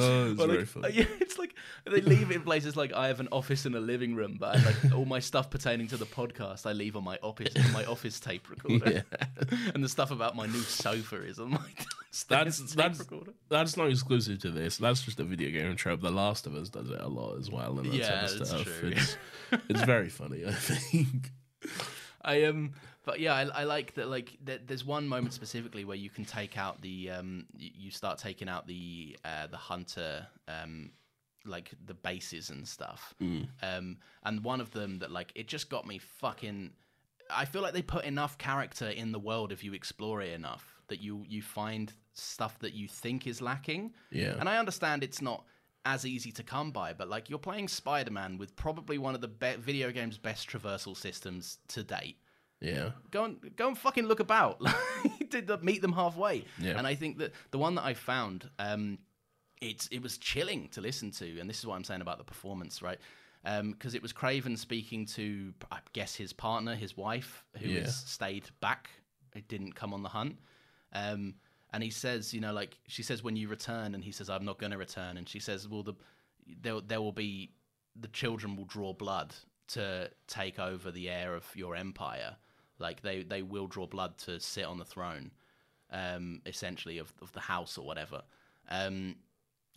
Oh, 0.00 0.30
it's 0.30 0.40
very 0.40 0.58
like, 0.58 0.66
funny. 0.68 0.88
yeah, 0.94 1.04
it's 1.20 1.38
like 1.38 1.54
they 1.84 2.00
leave 2.00 2.30
it 2.30 2.36
in 2.36 2.42
places 2.42 2.76
like 2.76 2.92
I 2.92 3.08
have 3.08 3.18
an 3.18 3.28
office 3.32 3.66
and 3.66 3.74
a 3.74 3.80
living 3.80 4.14
room, 4.14 4.36
but 4.38 4.56
I, 4.56 4.64
like 4.64 4.94
all 4.94 5.04
my 5.04 5.18
stuff 5.18 5.50
pertaining 5.50 5.88
to 5.88 5.96
the 5.96 6.06
podcast 6.06 6.66
I 6.66 6.72
leave 6.72 6.94
on 6.96 7.02
my 7.02 7.18
office 7.22 7.52
my 7.72 7.84
office 7.84 8.20
tape 8.20 8.48
recorder, 8.48 9.02
yeah. 9.10 9.48
and 9.74 9.82
the 9.82 9.88
stuff 9.88 10.12
about 10.12 10.36
my 10.36 10.46
new 10.46 10.60
sofa 10.60 11.16
is 11.24 11.40
on 11.40 11.50
my 11.50 11.58
That's 12.28 12.58
tape 12.58 12.68
that's 12.76 12.98
recorder. 13.00 13.32
that's 13.48 13.76
not 13.76 13.90
exclusive 13.90 14.38
to 14.40 14.50
this. 14.50 14.76
That's 14.78 15.02
just 15.02 15.20
a 15.20 15.24
video 15.24 15.50
game 15.50 15.74
trope. 15.76 16.00
The 16.00 16.10
Last 16.10 16.46
of 16.46 16.54
Us 16.54 16.68
does 16.68 16.90
it 16.90 17.00
a 17.00 17.08
lot 17.08 17.36
as 17.38 17.50
well, 17.50 17.78
and 17.78 17.90
that 17.90 17.94
Yeah, 17.94 18.08
type 18.22 18.30
of 18.30 18.38
that's 18.38 18.50
stuff. 18.50 18.64
true. 18.64 18.92
It's, 18.94 19.16
it's 19.68 19.82
very 19.82 20.08
funny. 20.08 20.44
I 20.46 20.52
think. 20.52 21.32
I 22.22 22.44
um, 22.44 22.72
but 23.08 23.20
yeah, 23.20 23.34
I, 23.34 23.62
I 23.62 23.64
like 23.64 23.94
that. 23.94 24.10
Like, 24.10 24.36
th- 24.44 24.60
there's 24.66 24.84
one 24.84 25.08
moment 25.08 25.32
specifically 25.32 25.86
where 25.86 25.96
you 25.96 26.10
can 26.10 26.26
take 26.26 26.58
out 26.58 26.82
the 26.82 27.10
um, 27.10 27.46
you 27.56 27.90
start 27.90 28.18
taking 28.18 28.50
out 28.50 28.66
the 28.66 29.16
uh, 29.24 29.46
the 29.46 29.56
hunter 29.56 30.26
um, 30.46 30.90
like 31.46 31.70
the 31.86 31.94
bases 31.94 32.50
and 32.50 32.68
stuff. 32.68 33.14
Um, 33.62 33.96
and 34.24 34.44
one 34.44 34.60
of 34.60 34.72
them 34.72 34.98
that 34.98 35.10
like 35.10 35.32
it 35.34 35.48
just 35.48 35.70
got 35.70 35.86
me 35.86 35.96
fucking. 35.96 36.72
I 37.30 37.46
feel 37.46 37.62
like 37.62 37.72
they 37.72 37.80
put 37.80 38.04
enough 38.04 38.36
character 38.36 38.88
in 38.88 39.10
the 39.12 39.18
world 39.18 39.52
if 39.52 39.64
you 39.64 39.72
explore 39.72 40.20
it 40.20 40.34
enough 40.34 40.82
that 40.88 41.00
you 41.00 41.24
you 41.26 41.40
find 41.40 41.90
stuff 42.12 42.58
that 42.58 42.74
you 42.74 42.88
think 42.88 43.26
is 43.26 43.40
lacking. 43.40 43.94
Yeah. 44.10 44.34
And 44.38 44.50
I 44.50 44.58
understand 44.58 45.02
it's 45.02 45.22
not 45.22 45.46
as 45.86 46.04
easy 46.04 46.30
to 46.32 46.42
come 46.42 46.72
by, 46.72 46.92
but 46.92 47.08
like 47.08 47.30
you're 47.30 47.38
playing 47.38 47.68
Spider-Man 47.68 48.36
with 48.36 48.54
probably 48.54 48.98
one 48.98 49.14
of 49.14 49.22
the 49.22 49.28
be- 49.28 49.56
video 49.58 49.90
game's 49.92 50.18
best 50.18 50.46
traversal 50.46 50.94
systems 50.94 51.56
to 51.68 51.82
date 51.82 52.18
Yeah. 52.60 52.90
go 53.10 53.24
and 53.24 53.36
go 53.56 53.68
and 53.68 53.78
fucking 53.78 54.06
look 54.06 54.20
about. 54.20 54.60
Did 55.30 55.46
the, 55.46 55.58
meet 55.58 55.82
them 55.82 55.92
halfway. 55.92 56.44
Yeah. 56.58 56.76
And 56.78 56.86
I 56.86 56.94
think 56.94 57.18
that 57.18 57.32
the 57.50 57.58
one 57.58 57.74
that 57.76 57.84
I 57.84 57.94
found, 57.94 58.48
um, 58.58 58.98
it's 59.60 59.86
it 59.88 60.02
was 60.02 60.18
chilling 60.18 60.68
to 60.70 60.80
listen 60.80 61.10
to, 61.12 61.38
and 61.38 61.48
this 61.48 61.58
is 61.58 61.66
what 61.66 61.74
I'm 61.76 61.84
saying 61.84 62.00
about 62.00 62.18
the 62.18 62.24
performance, 62.24 62.82
right? 62.82 62.98
Because 63.44 63.94
it 63.94 64.02
was 64.02 64.12
Kraven 64.12 64.58
speaking 64.58 65.06
to, 65.06 65.54
I 65.72 65.78
guess, 65.92 66.14
his 66.14 66.32
partner, 66.32 66.74
his 66.74 66.96
wife, 66.96 67.44
who 67.58 67.68
Yeah. 67.68 67.80
has 67.82 67.96
stayed 67.96 68.48
back, 68.60 68.90
it 69.34 69.48
didn't 69.48 69.72
come 69.74 69.94
on 69.94 70.02
the 70.02 70.08
hunt. 70.08 70.36
Um, 70.92 71.34
and 71.72 71.82
he 71.82 71.90
says, 71.90 72.34
you 72.34 72.40
know, 72.40 72.52
like 72.52 72.78
she 72.88 73.02
says, 73.02 73.22
when 73.22 73.36
you 73.36 73.48
return, 73.48 73.94
and 73.94 74.02
he 74.02 74.10
says, 74.12 74.28
I'm 74.28 74.44
not 74.44 74.58
going 74.58 74.72
to 74.72 74.78
return, 74.78 75.16
and 75.16 75.28
she 75.28 75.38
says, 75.38 75.68
well, 75.68 75.82
the 75.82 75.94
there 76.62 76.80
there 76.80 77.00
will 77.00 77.12
be 77.12 77.52
the 77.94 78.08
children 78.08 78.56
will 78.56 78.64
draw 78.64 78.92
blood 78.92 79.34
to 79.68 80.10
take 80.26 80.58
over 80.58 80.90
the 80.90 81.08
heir 81.10 81.34
of 81.34 81.44
your 81.54 81.76
empire. 81.76 82.36
Like 82.78 83.02
they 83.02 83.22
they 83.22 83.42
will 83.42 83.66
draw 83.66 83.86
blood 83.86 84.18
to 84.18 84.40
sit 84.40 84.64
on 84.64 84.78
the 84.78 84.84
throne, 84.84 85.30
um, 85.90 86.40
essentially 86.46 86.98
of 86.98 87.12
of 87.22 87.32
the 87.32 87.40
house 87.40 87.78
or 87.78 87.86
whatever. 87.86 88.22
Um, 88.70 89.16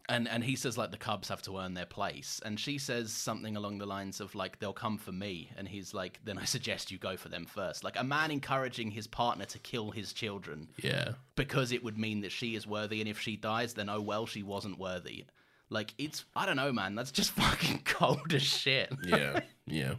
and 0.09 0.27
and 0.27 0.43
he 0.43 0.55
says 0.55 0.77
like 0.77 0.91
the 0.91 0.97
Cubs 0.97 1.29
have 1.29 1.41
to 1.43 1.57
earn 1.59 1.73
their 1.73 1.85
place, 1.85 2.41
and 2.43 2.59
she 2.59 2.77
says 2.77 3.13
something 3.13 3.55
along 3.55 3.77
the 3.77 3.85
lines 3.85 4.19
of 4.19 4.35
like 4.35 4.59
they'll 4.59 4.73
come 4.73 4.97
for 4.97 5.11
me, 5.11 5.49
and 5.57 5.67
he's 5.67 5.93
like, 5.93 6.19
then 6.25 6.37
I 6.37 6.45
suggest 6.55 6.91
you 6.91 6.97
go 6.97 7.15
for 7.15 7.29
them 7.29 7.45
first. 7.45 7.83
Like 7.83 7.97
a 7.99 8.03
man 8.03 8.31
encouraging 8.31 8.91
his 8.91 9.07
partner 9.07 9.45
to 9.45 9.59
kill 9.59 9.91
his 9.91 10.11
children 10.11 10.67
Yeah. 10.83 11.13
because 11.35 11.71
it 11.71 11.83
would 11.83 11.97
mean 11.97 12.21
that 12.21 12.31
she 12.31 12.55
is 12.55 12.65
worthy, 12.67 12.99
and 12.99 13.09
if 13.09 13.19
she 13.19 13.35
dies, 13.37 13.73
then 13.73 13.89
oh 13.89 14.01
well, 14.01 14.25
she 14.25 14.43
wasn't 14.43 14.79
worthy. 14.79 15.25
Like 15.69 15.93
it's 15.97 16.25
I 16.35 16.45
don't 16.45 16.57
know, 16.57 16.73
man. 16.73 16.95
That's 16.95 17.11
just 17.11 17.31
fucking 17.43 17.83
cold 17.85 18.33
as 18.33 18.41
shit. 18.43 18.91
Yeah. 19.05 19.41
yeah. 19.65 19.93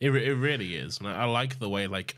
It 0.00 0.10
it 0.14 0.34
really 0.36 0.76
is, 0.76 0.98
and 1.00 1.08
I, 1.08 1.22
I 1.22 1.24
like 1.24 1.58
the 1.58 1.68
way 1.68 1.88
like 1.88 2.14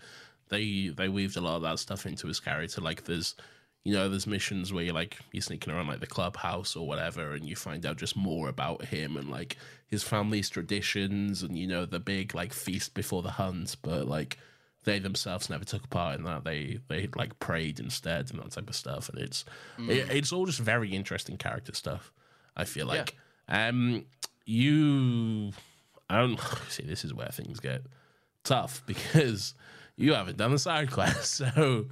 they 0.50 0.88
they 0.88 1.08
weaved 1.08 1.36
a 1.36 1.40
lot 1.40 1.56
of 1.56 1.62
that 1.62 1.78
stuff 1.78 2.06
into 2.06 2.26
his 2.26 2.40
character. 2.40 2.80
Like 2.80 3.04
there's. 3.04 3.34
You 3.82 3.94
know, 3.94 4.10
there's 4.10 4.26
missions 4.26 4.74
where 4.74 4.84
you're 4.84 4.92
like 4.92 5.16
you're 5.32 5.40
sneaking 5.40 5.72
around 5.72 5.86
like 5.86 6.00
the 6.00 6.06
clubhouse 6.06 6.76
or 6.76 6.86
whatever, 6.86 7.32
and 7.32 7.48
you 7.48 7.56
find 7.56 7.86
out 7.86 7.96
just 7.96 8.14
more 8.14 8.50
about 8.50 8.84
him 8.84 9.16
and 9.16 9.30
like 9.30 9.56
his 9.86 10.02
family's 10.02 10.50
traditions, 10.50 11.42
and 11.42 11.56
you 11.56 11.66
know 11.66 11.86
the 11.86 11.98
big 11.98 12.34
like 12.34 12.52
feast 12.52 12.92
before 12.92 13.22
the 13.22 13.30
hunt. 13.30 13.76
But 13.80 14.06
like 14.06 14.36
they 14.84 14.98
themselves 14.98 15.48
never 15.50 15.64
took 15.64 15.88
part 15.90 16.18
in 16.18 16.24
that. 16.24 16.44
They 16.44 16.80
they 16.88 17.08
like 17.16 17.38
prayed 17.38 17.80
instead 17.80 18.30
and 18.30 18.40
that 18.40 18.50
type 18.50 18.68
of 18.68 18.76
stuff. 18.76 19.08
And 19.08 19.18
it's 19.18 19.46
it, 19.78 20.10
it's 20.10 20.30
all 20.30 20.44
just 20.44 20.60
very 20.60 20.90
interesting 20.90 21.38
character 21.38 21.74
stuff. 21.74 22.12
I 22.56 22.64
feel 22.64 22.86
like. 22.86 23.16
Um, 23.48 24.04
you, 24.46 25.52
I 26.08 26.18
don't 26.20 26.40
see. 26.68 26.84
This 26.84 27.04
is 27.04 27.14
where 27.14 27.28
things 27.28 27.60
get 27.60 27.82
tough 28.44 28.82
because 28.86 29.54
you 30.00 30.14
haven't 30.14 30.36
done 30.38 30.50
the 30.50 30.58
side 30.58 30.90
quest, 30.90 31.34
so 31.54 31.86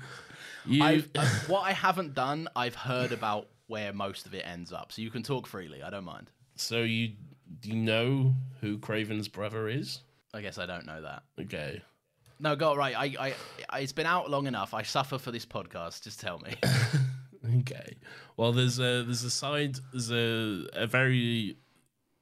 you. 0.67 0.83
I've, 0.83 1.09
uh, 1.15 1.27
what 1.47 1.61
I 1.61 1.73
haven't 1.73 2.15
done, 2.15 2.49
I've 2.57 2.75
heard 2.75 3.13
about 3.13 3.49
where 3.67 3.93
most 3.93 4.27
of 4.27 4.35
it 4.35 4.45
ends 4.47 4.73
up, 4.73 4.93
so 4.93 5.03
you 5.03 5.11
can 5.11 5.23
talk 5.23 5.47
freely. 5.47 5.83
I 5.83 5.91
don't 5.91 6.05
mind. 6.05 6.31
so 6.57 6.79
you 6.83 7.13
do 7.61 7.71
you 7.71 7.77
know 7.77 8.35
who 8.61 8.79
Kraven's 8.79 9.29
brother 9.29 9.69
is? 9.69 10.01
I 10.35 10.43
guess 10.43 10.59
I 10.59 10.67
don't 10.67 10.85
know 10.87 11.01
that. 11.03 11.23
Okay. 11.41 11.83
No, 12.41 12.55
go 12.55 12.77
right. 12.77 12.95
I, 12.97 13.05
I, 13.29 13.35
I, 13.69 13.81
it's 13.81 13.93
been 13.93 14.07
out 14.07 14.31
long 14.31 14.47
enough. 14.47 14.73
I 14.75 14.83
suffer 14.83 15.19
for 15.19 15.33
this 15.33 15.45
podcast. 15.47 16.03
Just 16.03 16.21
tell 16.21 16.39
me. 16.39 16.55
Okay. 17.61 17.97
Well, 18.37 18.53
there's 18.53 18.79
a 18.79 19.05
there's 19.05 19.23
a 19.25 19.31
side 19.31 19.79
there's 19.93 20.11
a 20.11 20.67
a 20.75 20.87
very 20.87 21.57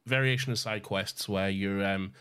variation 0.05 0.53
of 0.53 0.59
side 0.59 0.83
quests 0.83 1.29
where 1.29 1.49
you're 1.49 1.85
um 1.85 2.13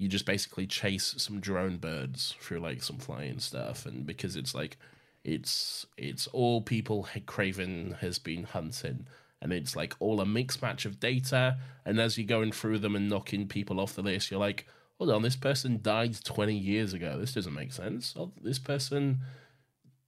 you 0.00 0.08
just 0.08 0.24
basically 0.24 0.66
chase 0.66 1.14
some 1.18 1.40
drone 1.40 1.76
birds 1.76 2.34
through 2.40 2.58
like 2.58 2.82
some 2.82 2.96
flying 2.96 3.38
stuff, 3.38 3.84
and 3.84 4.06
because 4.06 4.34
it's 4.34 4.54
like 4.54 4.78
it's 5.24 5.84
it's 5.98 6.26
all 6.28 6.62
people 6.62 7.06
Kraven 7.26 7.98
has 7.98 8.18
been 8.18 8.44
hunting. 8.44 9.06
And 9.42 9.52
it's 9.54 9.74
like 9.76 9.94
all 10.00 10.20
a 10.20 10.26
mixed 10.26 10.60
match 10.60 10.84
of 10.86 11.00
data, 11.00 11.58
and 11.84 11.98
as 11.98 12.16
you're 12.16 12.26
going 12.26 12.52
through 12.52 12.78
them 12.78 12.96
and 12.96 13.08
knocking 13.08 13.46
people 13.46 13.80
off 13.80 13.94
the 13.94 14.02
list, 14.02 14.30
you're 14.30 14.40
like, 14.40 14.66
"Hold 14.98 15.10
on, 15.10 15.22
this 15.22 15.36
person 15.36 15.80
died 15.82 16.22
20 16.24 16.54
years 16.54 16.92
ago. 16.94 17.18
This 17.18 17.34
doesn't 17.34 17.54
make 17.54 17.72
sense. 17.72 18.14
Oh, 18.18 18.32
this 18.42 18.58
person 18.58 19.20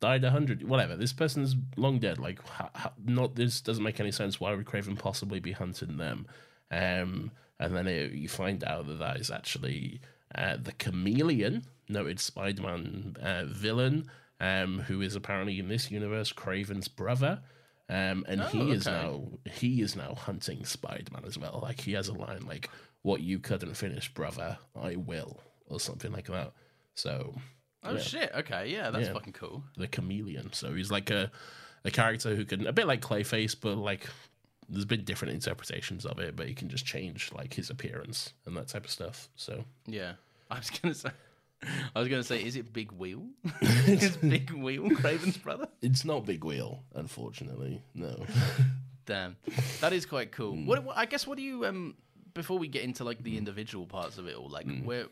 died 0.01 0.25
a 0.25 0.31
hundred, 0.31 0.67
whatever. 0.67 0.97
This 0.97 1.13
person's 1.15 1.55
long 1.77 1.99
dead. 1.99 2.19
Like, 2.19 2.47
ha, 2.47 2.71
ha, 2.75 2.93
not 3.05 3.35
this 3.37 3.61
doesn't 3.61 3.85
make 3.85 4.01
any 4.01 4.13
sense. 4.13 4.41
Why 4.41 4.55
would 4.55 4.67
Kraven 4.67 4.99
possibly 4.99 5.41
be 5.41 5.53
hunting 5.53 5.99
them? 5.99 6.27
Um, 6.73 7.31
and 7.61 7.77
then 7.77 7.87
it, 7.87 8.13
you 8.13 8.29
find 8.29 8.65
out 8.65 8.87
that 8.89 8.99
that 8.99 9.19
is 9.19 9.31
actually 9.31 10.01
uh, 10.35 10.57
the 10.61 10.73
Chameleon, 10.73 11.65
noted 11.89 12.19
Spider-Man 12.19 13.17
uh, 13.23 13.45
villain, 13.47 14.11
um, 14.41 14.81
who 14.81 15.01
is 15.03 15.15
apparently 15.15 15.59
in 15.61 15.69
this 15.69 15.91
universe 15.91 16.33
Kraven's 16.33 16.89
brother. 16.89 17.43
Um, 17.89 18.25
and 18.27 18.43
he 18.45 18.71
is 18.71 18.87
now 18.87 19.29
he 19.53 19.83
is 19.83 19.95
now 19.95 20.15
hunting 20.15 20.65
Spider-Man 20.65 21.25
as 21.27 21.37
well. 21.39 21.61
Like 21.63 21.81
he 21.81 21.93
has 21.93 22.09
a 22.09 22.15
line 22.15 22.47
like, 22.47 22.71
"What 23.03 23.21
you 23.21 23.39
couldn't 23.39 23.75
finish, 23.75 24.13
brother, 24.13 24.57
I 24.75 24.97
will," 24.97 25.41
or 25.67 25.79
something 25.79 26.11
like 26.11 26.27
that. 26.29 26.53
So 26.95 27.35
oh 27.85 27.93
yeah 27.93 27.99
shit. 28.01 28.33
Okay. 28.35 28.71
Yeah, 28.71 28.91
that's 28.91 29.09
Yeah. 29.09 29.13
fucking 29.13 29.35
cool. 29.35 29.65
the 29.77 29.89
chameleon. 29.89 30.53
So 30.55 30.73
he's 30.73 30.91
like 30.91 31.11
a 31.11 31.31
a 31.85 31.91
character 31.91 32.35
who 32.35 32.45
can 32.47 32.67
a 32.67 32.73
bit 32.73 32.87
like 32.87 33.03
Clayface, 33.03 33.57
but 33.61 33.77
like 33.77 34.07
there's 34.73 34.85
been 34.85 35.05
different 35.05 35.35
interpretations 35.35 36.05
of 36.07 36.19
it, 36.19 36.35
but 36.35 36.49
he 36.49 36.55
can 36.55 36.69
just 36.69 36.85
change 36.85 37.31
like 37.33 37.55
his 37.55 37.71
appearance 37.71 38.33
and 38.47 38.57
that 38.57 38.69
type 38.69 38.85
of 38.85 38.91
stuff. 38.91 39.29
So 39.37 39.65
Yeah. 39.87 40.15
I 40.51 40.59
was 40.59 40.71
gonna 40.71 40.95
say. 40.95 41.11
I 41.95 42.01
was 42.01 42.09
gonna 42.09 42.25
say, 42.25 42.43
is 42.45 42.57
it 42.57 42.73
Big 42.73 42.91
Wheel? 42.93 43.23
is 43.63 44.17
Big 44.17 44.51
Wheel 44.51 44.85
Kraven's 44.91 45.37
brother? 45.37 45.69
it's 45.81 46.05
not 46.05 46.27
Big 46.27 46.43
Wheel, 46.45 46.83
unfortunately. 46.95 47.81
No. 47.95 48.27
Damn, 49.07 49.37
that 49.81 49.93
is 49.93 50.07
quite 50.07 50.33
cool. 50.33 50.55
Hmm. 50.55 50.67
What, 50.67 50.85
what 50.85 50.97
I 50.97 51.07
guess 51.07 51.27
what 51.27 51.37
do 51.37 51.43
you 51.45 51.65
um 51.67 51.97
before 52.35 52.59
we 52.59 52.67
get 52.69 52.83
into 52.83 53.05
like 53.05 53.23
the 53.23 53.37
individual 53.37 53.85
parts 53.87 54.17
of 54.19 54.27
it 54.27 54.37
all, 54.37 54.49
like 54.49 54.67
where 54.85 55.07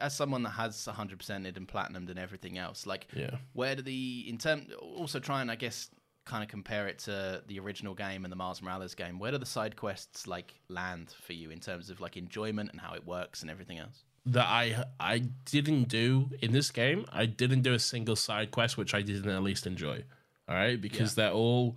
as 0.00 0.14
someone 0.16 0.42
that 0.42 0.50
has 0.50 0.74
100%ed 0.90 1.56
and 1.56 1.68
platinumed 1.68 2.08
and 2.08 2.18
everything 2.18 2.56
else, 2.58 2.86
like 2.86 3.06
Yeah. 3.14 3.36
where 3.52 3.74
do 3.76 3.82
the 3.82 4.24
in 4.28 4.38
term 4.38 4.66
also 4.80 5.18
try 5.20 5.42
and 5.42 5.50
I 5.50 5.56
guess 5.56 5.90
kind 6.26 6.42
of 6.42 6.50
compare 6.50 6.86
it 6.86 6.98
to 7.00 7.42
the 7.46 7.58
original 7.58 7.94
game 7.94 8.24
and 8.24 8.32
the 8.32 8.36
Miles 8.36 8.60
Morales 8.60 8.94
game. 8.94 9.18
Where 9.18 9.30
do 9.30 9.38
the 9.38 9.46
side 9.46 9.76
quests 9.76 10.26
like 10.26 10.54
land 10.68 11.14
for 11.22 11.32
you 11.32 11.50
in 11.50 11.60
terms 11.60 11.88
of 11.88 12.00
like 12.00 12.16
enjoyment 12.18 12.70
and 12.72 12.80
how 12.80 12.92
it 12.94 13.06
works 13.06 13.40
and 13.40 13.50
everything 13.50 13.78
else? 13.78 14.04
that 14.26 14.46
I 14.46 14.84
I 14.98 15.18
didn't 15.18 15.88
do 15.88 16.30
in 16.42 16.52
this 16.52 16.70
game. 16.70 17.06
I 17.12 17.26
didn't 17.26 17.62
do 17.62 17.72
a 17.72 17.78
single 17.78 18.16
side 18.16 18.50
quest, 18.50 18.76
which 18.76 18.92
I 18.92 19.02
didn't 19.02 19.30
at 19.30 19.42
least 19.42 19.66
enjoy. 19.66 20.02
All 20.48 20.54
right, 20.54 20.80
because 20.80 21.14
they're 21.14 21.32
all 21.32 21.76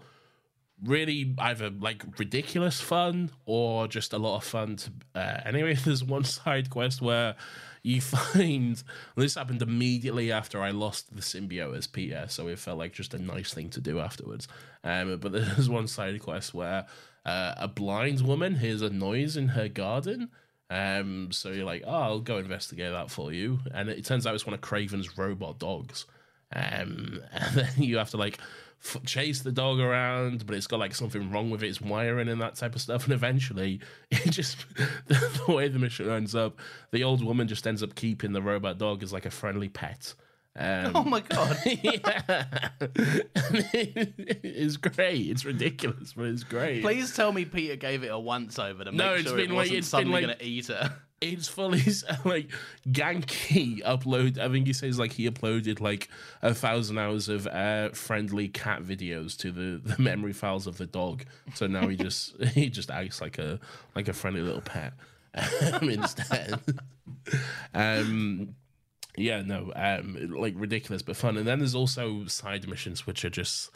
really 0.83 1.33
either 1.37 1.69
like 1.69 2.03
ridiculous 2.17 2.79
fun 2.81 3.31
or 3.45 3.87
just 3.87 4.13
a 4.13 4.17
lot 4.17 4.37
of 4.37 4.43
fun. 4.43 4.77
To, 4.77 4.91
uh, 5.15 5.41
anyway, 5.45 5.75
there's 5.75 6.03
one 6.03 6.23
side 6.23 6.69
quest 6.69 7.01
where 7.01 7.35
you 7.83 8.01
find 8.01 8.81
this 9.15 9.35
happened 9.35 9.61
immediately 9.61 10.31
after 10.31 10.61
I 10.61 10.71
lost 10.71 11.15
the 11.15 11.21
symbiote 11.21 11.77
as 11.77 11.87
Peter, 11.87 12.25
so 12.27 12.47
it 12.47 12.59
felt 12.59 12.77
like 12.79 12.93
just 12.93 13.13
a 13.13 13.19
nice 13.19 13.53
thing 13.53 13.69
to 13.71 13.81
do 13.81 13.99
afterwards. 13.99 14.47
Um, 14.83 15.17
but 15.17 15.31
there's 15.31 15.69
one 15.69 15.87
side 15.87 16.19
quest 16.21 16.53
where 16.53 16.85
uh, 17.25 17.53
a 17.57 17.67
blind 17.67 18.21
woman 18.21 18.55
hears 18.55 18.81
a 18.81 18.89
noise 18.89 19.37
in 19.37 19.49
her 19.49 19.67
garden. 19.67 20.29
Um, 20.71 21.31
so 21.31 21.49
you're 21.49 21.65
like, 21.65 21.83
oh, 21.85 21.91
I'll 21.91 22.19
go 22.19 22.37
investigate 22.37 22.91
that 22.91 23.09
for 23.09 23.33
you, 23.33 23.59
and 23.73 23.89
it 23.89 24.05
turns 24.05 24.27
out 24.27 24.35
it's 24.35 24.45
one 24.45 24.53
of 24.53 24.61
Kraven's 24.61 25.17
robot 25.17 25.59
dogs. 25.59 26.05
Um, 26.53 27.21
and 27.33 27.55
then 27.55 27.71
you 27.77 27.97
have 27.97 28.11
to 28.11 28.17
like 28.17 28.39
f- 28.83 29.03
chase 29.05 29.41
the 29.41 29.51
dog 29.51 29.79
around, 29.79 30.45
but 30.45 30.55
it's 30.55 30.67
got 30.67 30.79
like 30.79 30.93
something 30.95 31.31
wrong 31.31 31.49
with 31.49 31.63
its 31.63 31.81
wiring 31.81 32.27
and 32.29 32.41
that 32.41 32.55
type 32.55 32.75
of 32.75 32.81
stuff. 32.81 33.03
And 33.05 33.13
eventually, 33.13 33.79
it 34.11 34.29
just 34.31 34.65
the, 35.07 35.41
the 35.47 35.53
way 35.53 35.67
the 35.67 35.79
mission 35.79 36.09
ends 36.09 36.35
up, 36.35 36.57
the 36.91 37.03
old 37.03 37.23
woman 37.23 37.47
just 37.47 37.65
ends 37.67 37.81
up 37.83 37.95
keeping 37.95 38.33
the 38.33 38.41
robot 38.41 38.77
dog 38.77 39.03
as 39.03 39.11
like 39.13 39.25
a 39.25 39.31
friendly 39.31 39.69
pet. 39.69 40.13
Um, 40.55 40.91
Oh 40.95 41.03
my 41.03 41.21
god. 41.21 41.57
yeah, 41.65 42.47
it's 42.81 44.77
great. 44.77 45.27
It's 45.29 45.45
ridiculous, 45.45 46.13
but 46.13 46.23
it's 46.25 46.43
great. 46.43 46.81
Please 46.81 47.15
tell 47.15 47.31
me 47.31 47.45
Peter 47.45 47.75
gave 47.75 48.03
it 48.03 48.07
a 48.07 48.19
once 48.19 48.57
over 48.59 48.83
to 48.83 48.91
make 48.91 48.97
No, 48.97 49.13
it's 49.13 49.27
sure 49.27 49.37
been 49.37 49.51
it 49.51 49.55
wasn't 49.55 49.85
suddenly 49.85 50.25
like- 50.25 50.39
gonna 50.39 50.49
eat 50.49 50.67
her. 50.67 50.93
It's 51.21 51.47
fully 51.47 51.81
like 52.25 52.49
Ganke 52.87 53.83
upload. 53.83 54.37
I 54.37 54.49
think 54.49 54.67
he 54.67 54.73
says 54.73 54.97
like 54.97 55.13
he 55.13 55.29
uploaded 55.29 55.81
like 55.81 56.09
a 56.41 56.53
thousand 56.53 56.97
hours 56.97 57.27
of 57.27 57.45
uh, 57.47 57.89
friendly 57.89 58.47
cat 58.47 58.83
videos 58.83 59.37
to 59.37 59.51
the, 59.51 59.81
the 59.83 60.01
memory 60.01 60.33
files 60.33 60.65
of 60.65 60.77
the 60.77 60.85
dog. 60.85 61.25
So 61.55 61.67
now 61.67 61.87
he 61.87 61.97
just 61.97 62.41
he 62.53 62.69
just 62.69 62.89
acts 62.89 63.21
like 63.21 63.37
a 63.37 63.59
like 63.95 64.07
a 64.07 64.13
friendly 64.13 64.41
little 64.41 64.61
pet 64.61 64.93
um, 65.73 65.89
instead. 65.89 66.59
um, 67.73 68.55
yeah, 69.17 69.41
no, 69.41 69.73
um, 69.75 70.33
like 70.35 70.53
ridiculous 70.55 71.01
but 71.01 71.17
fun. 71.17 71.35
And 71.37 71.45
then 71.45 71.59
there's 71.59 71.75
also 71.75 72.25
side 72.25 72.67
missions 72.67 73.05
which 73.05 73.25
are 73.25 73.29
just 73.29 73.71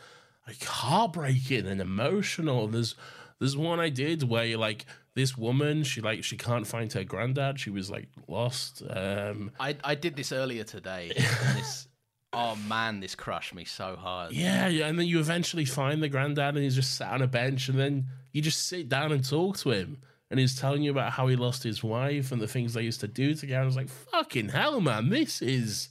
like 0.48 0.64
heartbreaking 0.64 1.68
and 1.68 1.82
emotional. 1.82 2.68
There's 2.68 2.96
there's 3.40 3.58
one 3.58 3.80
I 3.80 3.90
did 3.90 4.24
where 4.24 4.46
you're 4.46 4.60
like 4.60 4.86
this 5.16 5.38
woman, 5.38 5.84
she 5.84 6.02
like 6.02 6.24
she 6.24 6.38
can't 6.38 6.66
find 6.68 6.92
her 6.94 7.04
granddad. 7.04 7.60
She 7.60 7.70
was 7.70 7.90
like 7.92 8.08
lost. 8.28 8.82
Um, 8.90 9.52
I 9.60 9.76
I 9.84 9.96
did 9.96 10.16
this 10.16 10.32
earlier 10.32 10.64
today. 10.64 11.12
this 11.16 11.88
oh 12.34 12.56
man, 12.68 13.00
this 13.00 13.16
crushed 13.16 13.54
me 13.54 13.66
so 13.66 13.96
hard. 13.96 14.32
yeah, 14.34 14.68
yeah, 14.68 14.88
and 14.88 14.98
then 14.98 15.06
you 15.08 15.20
eventually 15.20 15.66
find 15.66 16.02
the 16.02 16.10
granddad, 16.10 16.56
and 16.56 16.64
he's 16.64 16.76
just 16.76 16.96
sat 16.98 17.12
on 17.14 17.22
a 17.22 17.28
bench, 17.28 17.70
and 17.70 17.78
then 17.80 18.08
you 18.32 18.42
just 18.42 18.68
sit 18.68 18.90
down 18.90 19.12
and 19.12 19.28
talk 19.28 19.58
to 19.60 19.72
him. 19.72 19.98
And 20.32 20.40
he's 20.40 20.56
telling 20.60 20.82
you 20.82 20.90
about 20.90 21.12
how 21.12 21.28
he 21.28 21.36
lost 21.36 21.62
his 21.62 21.84
wife 21.84 22.32
and 22.32 22.42
the 22.42 22.48
things 22.48 22.74
they 22.74 22.82
used 22.82 23.02
to 23.02 23.08
do 23.08 23.36
together. 23.36 23.62
I 23.62 23.66
was 23.66 23.76
like, 23.76 23.90
fucking 23.90 24.50
hell, 24.50 24.82
man, 24.82 25.10
this 25.10 25.44
is. 25.44 25.90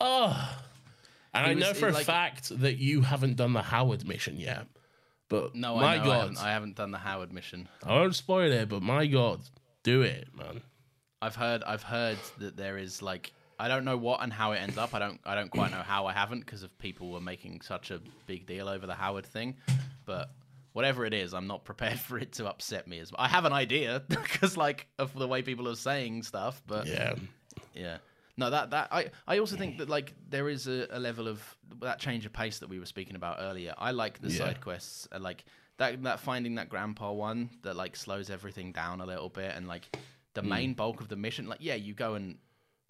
Oh. 0.00 0.56
And 1.34 1.46
It 1.46 1.50
I 1.50 1.54
know 1.60 1.74
for 1.74 1.88
a 1.88 1.92
like- 1.92 2.06
fact 2.06 2.58
that 2.60 2.78
you 2.78 3.02
haven't 3.02 3.36
done 3.36 3.52
the 3.52 3.60
Howard 3.60 4.08
mission 4.08 4.38
yet. 4.38 4.66
But 5.28 5.54
No, 5.54 5.76
my 5.76 5.94
I 5.94 5.96
know 5.96 6.02
I 6.02 6.06
God, 6.06 6.20
haven't, 6.20 6.38
I 6.42 6.50
haven't 6.52 6.76
done 6.76 6.90
the 6.92 6.98
Howard 6.98 7.32
mission. 7.32 7.68
I 7.84 7.94
won't 7.94 8.14
spoil 8.14 8.50
it, 8.52 8.68
but 8.68 8.82
my 8.82 9.06
God, 9.06 9.40
do 9.82 10.02
it, 10.02 10.28
man. 10.36 10.62
I've 11.22 11.34
heard 11.36 11.64
I've 11.64 11.82
heard 11.82 12.18
that 12.38 12.56
there 12.56 12.76
is 12.78 13.02
like 13.02 13.32
I 13.58 13.68
don't 13.68 13.84
know 13.84 13.96
what 13.96 14.22
and 14.22 14.32
how 14.32 14.52
it 14.52 14.58
ends 14.58 14.76
up. 14.78 14.94
I 14.94 14.98
don't 14.98 15.18
I 15.24 15.34
don't 15.34 15.50
quite 15.50 15.70
know 15.72 15.78
how 15.82 16.06
I 16.06 16.12
haven't 16.12 16.40
because 16.40 16.62
of 16.62 16.76
people 16.78 17.10
were 17.10 17.20
making 17.20 17.62
such 17.62 17.90
a 17.90 18.00
big 18.26 18.46
deal 18.46 18.68
over 18.68 18.86
the 18.86 18.94
Howard 18.94 19.26
thing. 19.26 19.56
But 20.04 20.30
whatever 20.74 21.04
it 21.06 21.14
is, 21.14 21.32
I'm 21.34 21.46
not 21.46 21.64
prepared 21.70 21.98
for 21.98 22.18
it 22.18 22.32
to 22.34 22.46
upset 22.46 22.86
me 22.86 22.98
as 23.00 23.10
Well. 23.10 23.20
I 23.20 23.28
have 23.28 23.46
an 23.46 23.52
idea 23.54 24.02
because 24.08 24.56
like 24.56 24.86
of 24.98 25.12
the 25.14 25.26
way 25.26 25.42
people 25.42 25.68
are 25.68 25.74
saying 25.76 26.22
stuff, 26.22 26.62
but 26.66 26.86
Yeah. 26.86 27.14
yeah. 27.74 27.98
No, 28.38 28.50
that 28.50 28.70
that 28.70 28.88
I 28.92 29.10
I 29.26 29.38
also 29.38 29.56
think 29.56 29.78
that 29.78 29.88
like 29.88 30.14
there 30.28 30.48
is 30.48 30.66
a, 30.66 30.86
a 30.90 30.98
level 30.98 31.26
of 31.26 31.56
that 31.80 31.98
change 31.98 32.26
of 32.26 32.32
pace 32.32 32.58
that 32.58 32.68
we 32.68 32.78
were 32.78 32.86
speaking 32.86 33.16
about 33.16 33.38
earlier. 33.40 33.74
I 33.78 33.92
like 33.92 34.20
the 34.20 34.28
Yeah. 34.30 34.38
side 34.38 34.60
quests, 34.60 35.08
uh, 35.12 35.18
like 35.18 35.44
that 35.78 36.02
that 36.02 36.20
finding 36.20 36.56
that 36.56 36.68
grandpa 36.68 37.12
one 37.12 37.50
that 37.62 37.76
like 37.76 37.96
slows 37.96 38.28
everything 38.30 38.72
down 38.72 39.00
a 39.00 39.06
little 39.06 39.30
bit, 39.30 39.54
and 39.56 39.66
like 39.66 39.96
the 40.34 40.42
Hmm. 40.42 40.48
main 40.48 40.74
bulk 40.74 41.00
of 41.00 41.08
the 41.08 41.16
mission. 41.16 41.46
Like, 41.46 41.60
yeah, 41.62 41.76
you 41.76 41.94
go 41.94 42.14
and 42.14 42.38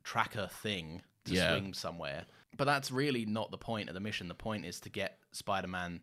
track 0.02 0.34
a 0.34 0.48
thing 0.48 1.02
to 1.26 1.34
Yeah. 1.34 1.50
swing 1.52 1.74
somewhere, 1.74 2.26
but 2.56 2.64
that's 2.64 2.90
really 2.90 3.24
not 3.24 3.50
the 3.52 3.58
point 3.58 3.88
of 3.88 3.94
the 3.94 4.00
mission. 4.00 4.26
The 4.28 4.34
point 4.34 4.64
is 4.64 4.80
to 4.80 4.88
get 4.90 5.20
Spider 5.32 5.68
Man 5.68 6.00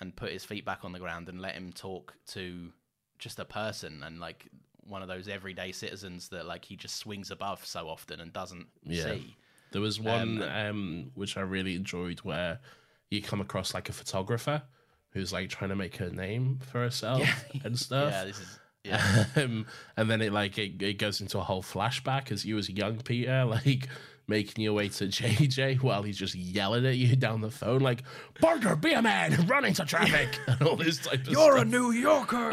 and 0.00 0.14
put 0.14 0.30
his 0.32 0.44
feet 0.44 0.64
back 0.64 0.84
on 0.84 0.92
the 0.92 0.98
ground 1.00 1.28
and 1.28 1.40
let 1.40 1.54
him 1.54 1.72
talk 1.72 2.14
to 2.28 2.72
just 3.18 3.40
a 3.40 3.44
person 3.44 4.04
and 4.04 4.20
like 4.20 4.48
one 4.88 5.02
of 5.02 5.08
those 5.08 5.28
everyday 5.28 5.72
citizens 5.72 6.28
that 6.30 6.46
like 6.46 6.64
he 6.64 6.76
just 6.76 6.96
swings 6.96 7.30
above 7.30 7.64
so 7.64 7.88
often 7.88 8.20
and 8.20 8.32
doesn't 8.32 8.66
Yeah. 8.84 9.04
see. 9.04 9.36
There 9.70 9.82
was 9.82 10.00
one 10.00 10.42
um, 10.42 11.10
which 11.14 11.36
I 11.36 11.40
really 11.42 11.76
enjoyed 11.76 12.20
where 12.20 12.60
you 13.10 13.22
come 13.22 13.40
across 13.40 13.74
like 13.74 13.88
a 13.88 13.92
photographer 13.92 14.62
who's 15.10 15.32
like 15.32 15.50
trying 15.50 15.70
to 15.70 15.76
make 15.76 15.96
her 15.96 16.10
name 16.10 16.58
for 16.62 16.80
herself 16.80 17.28
and 17.64 17.78
stuff. 17.78 18.12
Yeah, 18.12 18.24
this 18.24 18.38
is 18.40 18.58
yeah. 18.84 19.24
um, 19.36 19.66
and 19.96 20.10
then 20.10 20.22
it 20.22 20.32
like 20.32 20.56
it, 20.58 20.80
it 20.82 20.98
goes 20.98 21.20
into 21.20 21.38
a 21.38 21.42
whole 21.42 21.62
flashback 21.62 22.32
as 22.32 22.44
you 22.44 22.56
as 22.58 22.68
a 22.68 22.72
young 22.72 22.98
Peter, 22.98 23.44
like 23.48 23.88
making 24.28 24.62
your 24.62 24.74
way 24.74 24.88
to 24.88 25.04
JJ 25.08 25.82
while 25.82 26.02
he's 26.02 26.18
just 26.18 26.34
yelling 26.34 26.86
at 26.86 26.96
you 26.96 27.16
down 27.16 27.40
the 27.40 27.50
phone, 27.50 27.80
like 27.80 28.02
"Parker, 28.40 28.76
be 28.76 28.92
a 28.92 29.02
man, 29.02 29.46
run 29.48 29.64
into 29.64 29.84
traffic," 29.84 30.38
and 30.46 30.62
all 30.62 30.76
this 30.76 30.98
type 30.98 31.26
of 31.26 31.28
You're 31.28 31.56
a. 31.56 31.64
New 31.64 31.90
Yorker. 31.90 32.50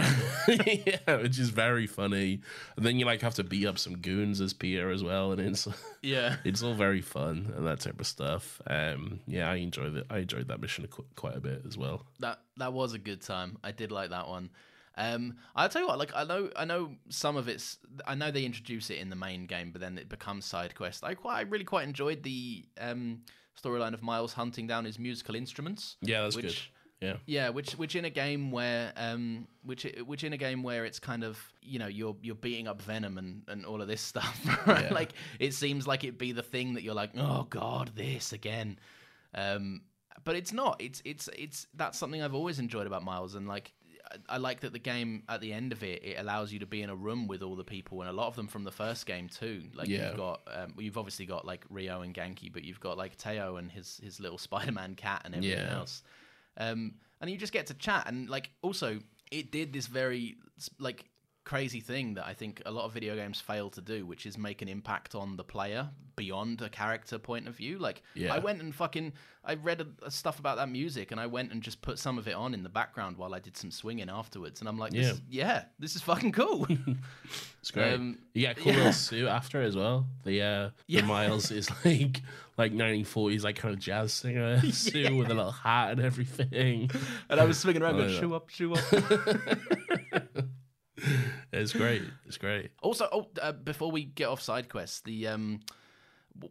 yeah, 0.48 1.18
which 1.22 1.40
is 1.40 1.50
very 1.50 1.88
funny. 1.88 2.42
And 2.76 2.86
then 2.86 2.98
you 2.98 3.06
like 3.06 3.22
have 3.22 3.36
to 3.36 3.44
beat 3.44 3.66
up 3.66 3.78
some 3.78 3.98
goons 3.98 4.42
as 4.42 4.54
Pierre 4.54 4.90
as 4.90 5.04
well, 5.04 5.32
and 5.32 5.42
it's 5.42 5.68
yeah. 6.02 6.38
it's 6.44 6.64
all 6.64 6.74
very 6.74 7.02
fun 7.02 7.54
and 7.56 7.68
that 7.68 7.82
type 7.82 8.00
of 8.00 8.08
stuff. 8.08 8.62
Um, 8.68 9.20
yeah, 9.28 9.50
I 9.50 9.56
enjoyed 9.56 9.96
it. 9.96 10.06
I 10.10 10.20
enjoyed 10.20 10.48
that 10.48 10.62
mission 10.62 10.88
quite 11.16 11.36
a 11.36 11.40
bit 11.40 11.62
as 11.68 11.78
well. 11.78 12.06
That 12.20 12.40
that 12.58 12.74
was 12.74 12.94
a 12.94 13.00
good 13.00 13.22
time. 13.22 13.58
I 13.64 13.72
did 13.72 13.92
like 13.92 14.10
that 14.10 14.28
one. 14.28 14.50
Um, 14.98 15.36
I'll 15.56 15.70
tell 15.70 15.82
you 15.82 15.88
what. 15.88 16.00
Like 16.00 16.12
I 16.16 16.24
know, 16.24 16.50
I 16.56 16.66
know 16.66 16.92
some 17.10 17.36
of 17.38 17.48
it's. 17.48 17.78
I 18.08 18.16
know 18.16 18.32
they 18.32 18.46
introduce 18.46 18.90
it 18.90 18.98
in 18.98 19.10
the 19.10 19.16
main 19.16 19.46
game, 19.46 19.72
but 19.72 19.82
then 19.82 19.98
it 19.98 20.10
becomes 20.10 20.46
side 20.46 20.76
quest. 20.76 21.04
I 21.04 21.14
quite, 21.16 21.38
I 21.38 21.42
really 21.42 21.66
quite 21.66 21.88
enjoyed 21.88 22.24
the 22.24 22.66
um, 22.80 23.22
storyline 23.62 23.94
of 23.94 24.02
Miles 24.02 24.34
hunting 24.34 24.68
down 24.68 24.86
his 24.86 24.98
musical 25.00 25.36
instruments. 25.36 25.98
Yeah, 26.02 26.24
that's 26.24 26.36
which, 26.36 26.46
good. 26.46 26.56
Yeah, 27.02 27.18
Yeah, 27.26 27.50
which 27.50 27.74
which 27.74 27.96
in 27.96 28.06
a 28.06 28.10
game 28.10 28.52
where 28.52 28.94
um 28.96 29.48
which 29.64 29.86
which 30.06 30.24
in 30.24 30.32
a 30.32 30.38
game 30.38 30.64
where 30.64 30.86
it's 30.86 30.98
kind 30.98 31.24
of 31.24 31.38
you 31.62 31.78
know 31.78 31.88
you're 31.88 32.16
you're 32.22 32.36
beating 32.36 32.68
up 32.68 32.82
Venom 32.82 33.18
and, 33.18 33.44
and 33.50 33.66
all 33.66 33.82
of 33.82 33.88
this 33.88 34.02
stuff, 34.14 34.40
right? 34.66 34.86
Yeah. 34.86 34.94
Like 34.94 35.12
it 35.40 35.54
seems 35.54 35.88
like 35.88 36.04
it'd 36.04 36.18
be 36.18 36.32
the 36.32 36.44
thing 36.44 36.74
that 36.76 36.84
you're 36.84 36.96
like, 36.96 37.12
oh 37.18 37.48
god, 37.50 37.92
this 37.96 38.32
again. 38.32 38.80
Um, 39.34 39.82
but 40.24 40.36
it's 40.36 40.54
not. 40.54 40.78
It's 40.80 41.02
it's 41.04 41.30
it's 41.38 41.68
that's 41.76 41.98
something 41.98 42.22
I've 42.22 42.34
always 42.34 42.60
enjoyed 42.60 42.88
about 42.88 43.04
Miles, 43.04 43.36
and 43.36 43.48
like 43.48 43.74
I, 44.30 44.38
like 44.38 44.62
that 44.62 44.74
the 44.74 44.80
game 44.80 45.24
at 45.30 45.42
the 45.42 45.54
end 45.54 45.72
of 45.72 45.84
it 45.84 46.04
it 46.04 46.18
allows 46.20 46.52
you 46.52 46.60
to 46.60 46.66
be 46.66 46.82
in 46.82 46.90
a 46.90 46.96
room 46.96 47.28
with 47.28 47.42
all 47.42 47.56
the 47.56 47.64
people, 47.64 48.02
and 48.02 48.10
a 48.10 48.14
lot 48.14 48.28
of 48.28 48.36
them 48.36 48.48
from 48.48 48.64
the 48.64 48.72
first 48.72 49.06
game 49.06 49.30
too. 49.30 49.64
Like 49.74 49.88
Yeah. 49.88 50.08
you've 50.10 50.18
got 50.18 50.42
um, 50.52 50.74
you've 50.78 50.98
obviously 50.98 51.26
got 51.26 51.46
like 51.46 51.66
Rio 51.70 52.02
and 52.02 52.14
Ganke, 52.14 52.52
but 52.52 52.64
you've 52.64 52.80
got 52.80 52.98
like 52.98 53.16
Teo 53.18 53.58
and 53.58 53.72
his 53.72 54.00
his 54.04 54.20
little 54.20 54.38
Spider-Man 54.48 54.96
cat 54.96 55.22
and 55.26 55.36
everything 55.36 55.58
Yeah. 55.66 55.76
else 55.78 56.04
um, 56.58 56.96
and 57.22 57.30
you 57.30 57.38
just 57.38 57.54
get 57.54 57.68
to 57.68 57.74
chat 57.74 58.08
and 58.08 58.30
like 58.30 58.50
also 58.62 59.00
it 59.32 59.52
did 59.52 59.74
this 59.74 59.88
very 59.88 60.38
like 60.80 61.06
crazy 61.46 61.80
thing 61.80 62.16
that 62.16 62.26
I 62.26 62.34
think 62.34 62.62
a 62.66 62.72
lot 62.72 62.86
of 62.86 62.92
video 62.94 63.16
games 63.16 63.40
fail 63.40 63.70
to 63.70 63.82
do, 63.82 64.06
which 64.06 64.26
is 64.26 64.38
make 64.38 64.62
an 64.62 64.68
impact 64.68 65.16
on 65.16 65.38
the 65.38 65.44
player 65.44 65.90
beyond 66.16 66.62
a 66.62 66.70
character 66.70 67.20
point 67.20 67.48
of 67.48 67.56
view. 67.56 67.78
Like 67.78 68.02
Yeah. 68.16 68.34
I 68.34 68.40
went 68.40 68.62
and 68.62 68.74
fucking 68.74 69.14
I 69.44 69.54
read 69.56 69.80
a, 69.82 69.88
a 70.06 70.10
stuff 70.10 70.40
about 70.40 70.58
that 70.58 70.70
music 70.70 71.12
and 71.12 71.20
I 71.20 71.28
went 71.28 71.52
and 71.52 71.62
just 71.62 71.82
put 71.84 72.00
some 72.00 72.18
of 72.18 72.28
it 72.28 72.34
on 72.34 72.54
in 72.56 72.64
the 72.64 72.70
background 72.70 73.18
while 73.18 73.36
I 73.36 73.40
did 73.40 73.56
some 73.56 73.70
swinging 73.70 74.10
afterwards, 74.10 74.60
and 74.60 74.68
I'm 74.68 74.80
like, 74.80 74.92
this 74.92 75.22
Yeah. 75.30 75.46
yeah, 75.48 75.64
this 75.78 75.96
is 75.96 76.02
fucking 76.02 76.32
cool. 76.32 76.66
it's 77.62 77.70
great. 77.72 77.94
Um, 77.94 78.18
you 78.34 78.42
get 78.42 78.58
a 78.58 78.62
cool 78.62 78.72
yeah. 78.72 78.78
little 78.78 78.94
suit 78.94 79.28
after 79.28 79.62
as 79.62 79.76
well. 79.76 80.08
The 80.24 80.42
uh, 80.42 80.70
Yeah. 80.88 81.02
the 81.02 81.08
Miles 81.08 81.52
is 81.52 81.70
like 81.86 82.22
like 82.58 82.72
1940s 82.74 83.44
like 83.44 83.58
kind 83.58 83.74
of 83.74 83.80
jazz 83.80 84.14
singer 84.14 84.60
suit 84.72 85.16
with 85.16 85.30
a 85.30 85.34
little 85.36 85.52
hat 85.52 85.92
and 85.92 86.02
everything. 86.02 86.90
and 87.30 87.40
I 87.40 87.46
was 87.46 87.60
swinging 87.60 87.84
around, 87.84 87.98
going, 87.98 88.10
shoe 88.20 88.34
up, 88.34 88.50
shoe 88.50 88.74
up. 88.74 88.80
It's 91.62 91.74
great. 91.74 92.04
It's 92.26 92.38
great. 92.38 92.72
Also, 92.82 93.08
oh, 93.12 93.28
uh, 93.42 93.52
before 93.52 93.92
we 93.92 94.04
get 94.04 94.26
off 94.28 94.42
side 94.42 94.70
quests, 94.70 95.02
the 95.02 95.28
um, 95.28 95.60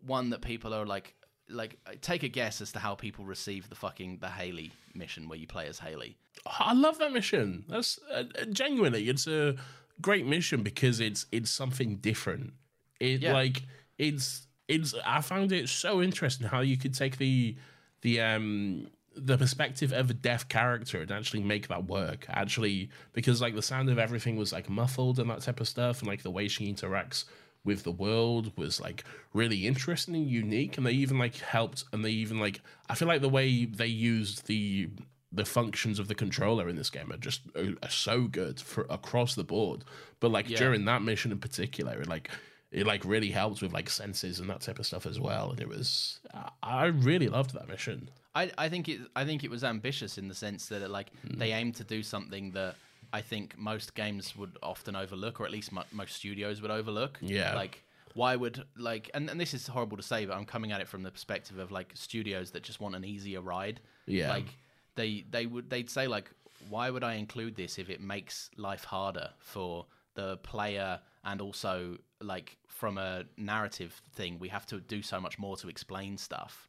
one 0.06 0.30
that 0.30 0.40
people 0.42 0.74
are 0.74 0.86
like, 0.86 1.14
like, 1.48 1.78
uh, 1.86 1.92
take 2.00 2.22
a 2.22 2.28
guess 2.28 2.60
as 2.60 2.72
to 2.72 2.78
how 2.78 2.94
people 2.94 3.24
receive 3.24 3.68
the 3.68 3.74
fucking 3.74 4.18
the 4.20 4.28
Hailey 4.28 4.72
mission 4.94 5.28
where 5.28 5.38
you 5.38 5.46
play 5.46 5.66
as 5.66 5.78
Hailey. 5.78 6.16
I 6.46 6.72
love 6.74 6.98
that 6.98 7.12
mission. 7.12 7.64
That's 7.68 7.98
uh, 8.12 8.24
uh, 8.40 8.44
genuinely, 8.46 9.08
it's 9.08 9.26
a 9.26 9.56
great 10.00 10.26
mission 10.26 10.62
because 10.62 11.00
it's 11.00 11.26
it's 11.32 11.50
something 11.50 11.96
different. 11.96 12.54
It 13.00 13.20
Yeah. 13.22 13.34
like 13.34 13.62
it's 13.98 14.46
it's. 14.68 14.94
I 15.04 15.20
found 15.20 15.52
it 15.52 15.68
so 15.68 16.02
interesting 16.02 16.46
how 16.46 16.60
you 16.60 16.76
could 16.76 16.94
take 16.94 17.18
the 17.18 17.56
the 18.00 18.20
um 18.20 18.88
the 19.16 19.38
perspective 19.38 19.92
of 19.92 20.10
a 20.10 20.14
deaf 20.14 20.48
character 20.48 21.00
and 21.00 21.10
actually 21.10 21.42
make 21.42 21.68
that 21.68 21.86
work. 21.86 22.26
Actually, 22.28 22.90
because 23.12 23.40
like 23.40 23.54
the 23.54 23.62
sound 23.62 23.88
of 23.88 23.98
everything 23.98 24.36
was 24.36 24.52
like 24.52 24.68
muffled 24.68 25.18
and 25.18 25.30
that 25.30 25.42
type 25.42 25.60
of 25.60 25.68
stuff, 25.68 26.00
and 26.00 26.08
like 26.08 26.22
the 26.22 26.30
way 26.30 26.48
she 26.48 26.72
interacts 26.72 27.24
with 27.64 27.82
the 27.82 27.92
world 27.92 28.52
was 28.56 28.80
like 28.80 29.04
really 29.32 29.66
interesting 29.66 30.14
and 30.14 30.26
unique 30.28 30.76
and 30.76 30.84
they 30.86 30.92
even 30.92 31.18
like 31.18 31.36
helped 31.36 31.84
and 31.94 32.04
they 32.04 32.10
even 32.10 32.38
like 32.38 32.60
i 32.90 32.94
feel 32.94 33.08
like 33.08 33.22
the 33.22 33.28
way 33.28 33.64
they 33.64 33.86
used 33.86 34.46
the 34.46 34.86
the 35.32 35.46
functions 35.46 35.98
of 35.98 36.06
the 36.06 36.14
controller 36.14 36.68
in 36.68 36.76
this 36.76 36.90
game 36.90 37.10
are 37.10 37.16
just 37.16 37.40
are, 37.56 37.72
are 37.82 37.88
so 37.88 38.24
good 38.24 38.60
for 38.60 38.86
across 38.90 39.34
the 39.34 39.42
board 39.44 39.82
but 40.20 40.30
like 40.30 40.50
Yeah. 40.50 40.58
during 40.58 40.84
that 40.84 41.00
mission 41.00 41.32
in 41.32 41.38
particular 41.38 41.98
it 42.02 42.06
like 42.06 42.28
it 42.70 42.86
like 42.86 43.02
really 43.02 43.30
helped 43.30 43.62
with 43.62 43.72
like 43.72 43.88
senses 43.88 44.40
and 44.40 44.50
that 44.50 44.60
type 44.60 44.78
of 44.78 44.84
stuff 44.84 45.06
as 45.06 45.18
well 45.18 45.50
and 45.50 45.58
it 45.58 45.68
was 45.68 46.20
i, 46.34 46.50
I 46.62 46.84
really 46.86 47.28
loved 47.28 47.54
that 47.54 47.66
mission 47.66 48.10
I, 48.34 48.50
I 48.58 48.68
think 48.68 48.88
it 48.88 49.00
I 49.14 49.24
think 49.24 49.44
it 49.44 49.50
was 49.50 49.62
ambitious 49.62 50.18
in 50.18 50.28
the 50.28 50.34
sense 50.34 50.66
that 50.66 50.82
it, 50.82 50.90
like 50.90 51.10
they 51.24 51.52
aimed 51.52 51.76
to 51.76 51.84
do 51.84 52.02
something 52.02 52.50
that 52.52 52.76
I 53.12 53.20
think 53.20 53.56
most 53.56 53.94
games 53.94 54.36
would 54.36 54.56
often 54.62 54.96
overlook, 54.96 55.40
or 55.40 55.44
at 55.44 55.52
least 55.52 55.70
mo- 55.72 55.84
most 55.92 56.16
studios 56.16 56.60
would 56.60 56.70
overlook. 56.70 57.18
Yeah. 57.20 57.54
Like 57.54 57.82
why 58.14 58.36
would 58.36 58.64
like 58.76 59.10
and, 59.14 59.28
and 59.30 59.40
this 59.40 59.54
is 59.54 59.66
horrible 59.66 59.96
to 59.96 60.02
say, 60.02 60.24
but 60.26 60.36
I'm 60.36 60.46
coming 60.46 60.72
at 60.72 60.80
it 60.80 60.88
from 60.88 61.02
the 61.02 61.10
perspective 61.10 61.58
of 61.58 61.70
like 61.70 61.92
studios 61.94 62.50
that 62.52 62.62
just 62.62 62.80
want 62.80 62.94
an 62.96 63.04
easier 63.04 63.40
ride. 63.40 63.80
Yeah. 64.06 64.30
Like 64.30 64.46
they 64.96 65.24
they 65.30 65.46
would 65.46 65.70
they'd 65.70 65.90
say 65.90 66.08
like 66.08 66.30
why 66.68 66.90
would 66.90 67.04
I 67.04 67.14
include 67.14 67.56
this 67.56 67.78
if 67.78 67.88
it 67.90 68.00
makes 68.00 68.50
life 68.56 68.84
harder 68.84 69.30
for 69.38 69.86
the 70.14 70.38
player 70.38 71.00
and 71.24 71.40
also 71.40 71.98
like 72.20 72.56
from 72.66 72.98
a 72.98 73.24
narrative 73.36 74.00
thing 74.14 74.38
we 74.38 74.48
have 74.48 74.66
to 74.66 74.80
do 74.80 75.02
so 75.02 75.20
much 75.20 75.38
more 75.38 75.56
to 75.58 75.68
explain 75.68 76.16
stuff. 76.16 76.68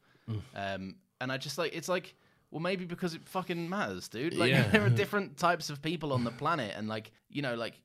Um, 0.56 0.96
and 1.22 1.32
I 1.32 1.38
just 1.38 1.58
like 1.58 1.74
it's 1.76 1.88
like 1.90 2.16
well 2.52 2.62
maybe 2.62 2.86
because 2.86 3.14
it 3.14 3.28
fucking 3.28 3.70
matters, 3.70 4.08
dude. 4.08 4.34
Like 4.36 4.52
Yeah. 4.52 4.68
there 4.70 4.84
are 4.86 4.90
different 5.04 5.38
types 5.38 5.70
of 5.70 5.82
people 5.82 6.14
on 6.14 6.24
the 6.24 6.32
planet, 6.32 6.74
and 6.78 6.88
like 6.88 7.12
you 7.30 7.42
know 7.42 7.56
like 7.56 7.76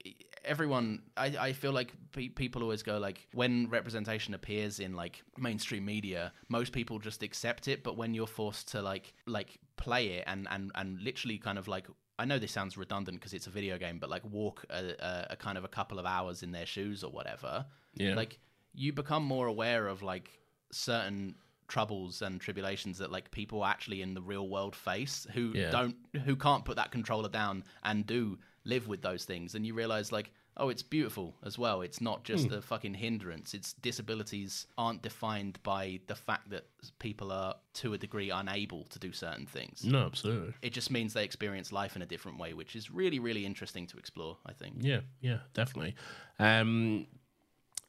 everyone 0.45 1.03
I, 1.17 1.27
I 1.39 1.53
feel 1.53 1.73
like 1.73 1.93
pe- 2.13 2.29
people 2.29 2.63
always 2.63 2.83
go 2.83 2.97
like 2.99 3.29
when 3.35 3.69
representation 3.69 4.33
appears 4.33 4.81
in 4.81 4.95
like 4.95 5.23
mainstream 5.37 5.85
media 5.85 6.33
most 6.49 6.73
people 6.73 6.99
just 6.99 7.23
accept 7.23 7.69
it 7.69 7.85
but 7.85 7.99
when 7.99 8.15
you're 8.15 8.27
forced 8.27 8.69
to 8.69 8.81
like 8.81 9.13
like 9.27 9.59
play 9.77 10.07
it 10.13 10.25
and 10.27 10.49
and 10.51 10.73
and 10.77 10.99
literally 11.03 11.37
kind 11.37 11.59
of 11.59 11.69
like 11.69 11.87
I 12.19 12.25
know 12.25 12.39
this 12.39 12.53
sounds 12.53 12.77
redundant 12.79 13.19
because 13.19 13.33
it's 13.33 13.47
a 13.47 13.51
video 13.51 13.79
game, 13.79 13.99
but 13.99 14.11
like 14.11 14.23
walk 14.27 14.65
a, 14.69 14.93
a, 15.03 15.27
a 15.31 15.37
kind 15.37 15.57
of 15.57 15.65
a 15.65 15.69
couple 15.69 15.99
of 15.99 16.05
hours 16.05 16.43
in 16.43 16.53
their 16.53 16.67
shoes 16.67 17.03
or 17.03 17.11
whatever. 17.11 17.65
Yeah. 17.95 18.15
Like 18.15 18.39
you 18.75 18.93
become 18.93 19.25
more 19.25 19.47
aware 19.47 19.89
of 19.89 20.03
like 20.03 20.29
certain 20.71 21.35
troubles 21.71 22.21
and 22.21 22.41
tribulations 22.41 22.99
that 22.99 23.11
like 23.11 23.31
people 23.31 23.65
actually 23.65 24.03
in 24.03 24.13
the 24.15 24.21
real 24.33 24.47
world 24.49 24.77
face 24.77 25.27
who 25.35 25.53
Yeah. 25.55 25.71
don't 25.71 25.97
who 26.27 26.37
can't 26.37 26.65
put 26.67 26.77
that 26.77 26.91
controller 26.91 27.31
down 27.31 27.65
and 27.83 28.05
do 28.07 28.39
live 28.65 28.87
with 28.89 29.01
those 29.01 29.25
things. 29.25 29.55
And 29.55 29.65
you 29.67 29.73
realize 29.73 30.13
like 30.13 30.31
oh 30.57 30.69
it's 30.69 30.83
beautiful 30.83 31.35
as 31.43 31.57
well. 31.59 31.81
It's 31.81 32.01
not 32.03 32.25
just 32.25 32.49
Hmm. 32.49 32.55
a 32.55 32.61
fucking 32.61 32.95
hindrance. 32.95 33.55
It's 33.55 33.73
disabilities 33.73 34.67
aren't 34.77 35.01
defined 35.01 35.59
by 35.63 36.01
the 36.09 36.15
fact 36.17 36.51
that 36.51 36.65
people 36.99 37.33
are 37.33 37.55
to 37.75 37.95
a 37.95 37.99
degree 37.99 38.29
unable 38.31 38.85
to 38.87 38.99
do 38.99 39.13
certain 39.13 39.47
things. 39.47 39.85
No 39.85 40.01
absolutely. 40.05 40.53
It 40.61 40.73
just 40.75 40.91
means 40.91 41.15
they 41.15 41.25
experience 41.25 41.73
life 41.73 41.95
in 41.97 42.03
a 42.03 42.07
different 42.15 42.39
way 42.39 42.53
which 42.53 42.75
is 42.77 42.91
really 42.91 43.21
really 43.21 43.47
interesting 43.47 43.87
to 43.87 43.97
explore 43.97 44.37
i 44.45 44.53
think. 44.53 44.75
Yeah, 44.81 45.01
yeah, 45.21 45.39
definitely. 45.55 45.95
Um, 46.39 47.07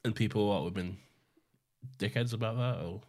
and 0.04 0.14
people 0.14 0.48
what 0.48 0.64
have 0.64 0.74
been 0.74 0.96
dickheads 1.98 2.32
about 2.32 2.56
that, 2.56 2.76
or 2.84 3.02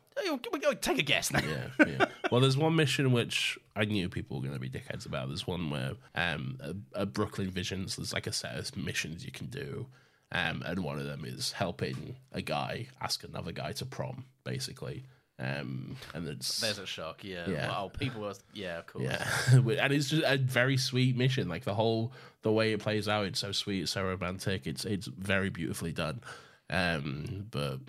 take 0.82 0.99
a 0.99 1.03
guess 1.03 1.32
now 1.32 1.39
yeah, 1.39 1.86
yeah. 1.88 2.05
well, 2.32 2.41
there's 2.41 2.57
one 2.57 2.76
mission 2.76 3.11
which 3.11 3.57
I 3.76 3.86
knew 3.86 4.09
people 4.09 4.38
were 4.38 4.47
going 4.47 4.53
to 4.53 4.59
be 4.59 4.70
dickheads 4.70 5.05
about. 5.05 5.28
There's 5.28 5.47
one 5.47 5.70
where 5.70 5.93
um, 6.16 6.57
a, 6.61 7.01
a 7.01 7.05
Brooklyn 7.05 7.49
Visions. 7.49 7.95
There's 7.95 8.14
like 8.14 8.28
a 8.28 8.34
set 8.34 8.55
of 8.57 8.76
missions 8.78 9.26
you 9.26 9.32
can 9.32 9.47
do, 9.47 9.88
um, 10.32 10.64
and 10.66 10.80
one 10.80 10.99
of 10.99 11.05
them 11.05 11.26
is 11.26 11.51
helping 11.51 12.16
a 12.32 12.41
guy 12.41 12.88
ask 13.01 13.24
another 13.24 13.51
guy 13.51 13.72
to 13.74 13.86
prom, 13.86 14.26
basically. 14.43 15.03
Um, 15.39 15.97
and 16.14 16.28
it's 16.28 16.61
there's 16.61 16.78
a 16.78 16.86
shock 16.86 17.24
yeah, 17.24 17.49
Yeah. 17.49 17.74
oh 17.76 17.89
people 17.89 18.24
are 18.26 18.36
yeah 18.53 18.78
of 18.78 18.86
course 18.86 19.05
Yeah, 19.05 19.28
and 19.51 19.91
it's 19.91 20.09
just 20.09 20.24
a 20.26 20.38
very 20.38 20.78
sweet 20.78 21.18
mission. 21.18 21.49
Like 21.49 21.64
the 21.64 21.74
whole 21.74 22.14
the 22.43 22.51
way 22.51 22.72
it 22.72 22.80
plays 22.80 23.07
out, 23.07 23.26
it's 23.26 23.39
so 23.39 23.51
sweet, 23.51 23.82
it's 23.82 23.91
so 23.91 24.03
romantic. 24.03 24.68
It's 24.68 24.86
it's 24.86 25.07
very 25.07 25.49
beautifully 25.49 25.91
done. 25.91 26.22
Um, 26.70 27.47
but 27.49 27.80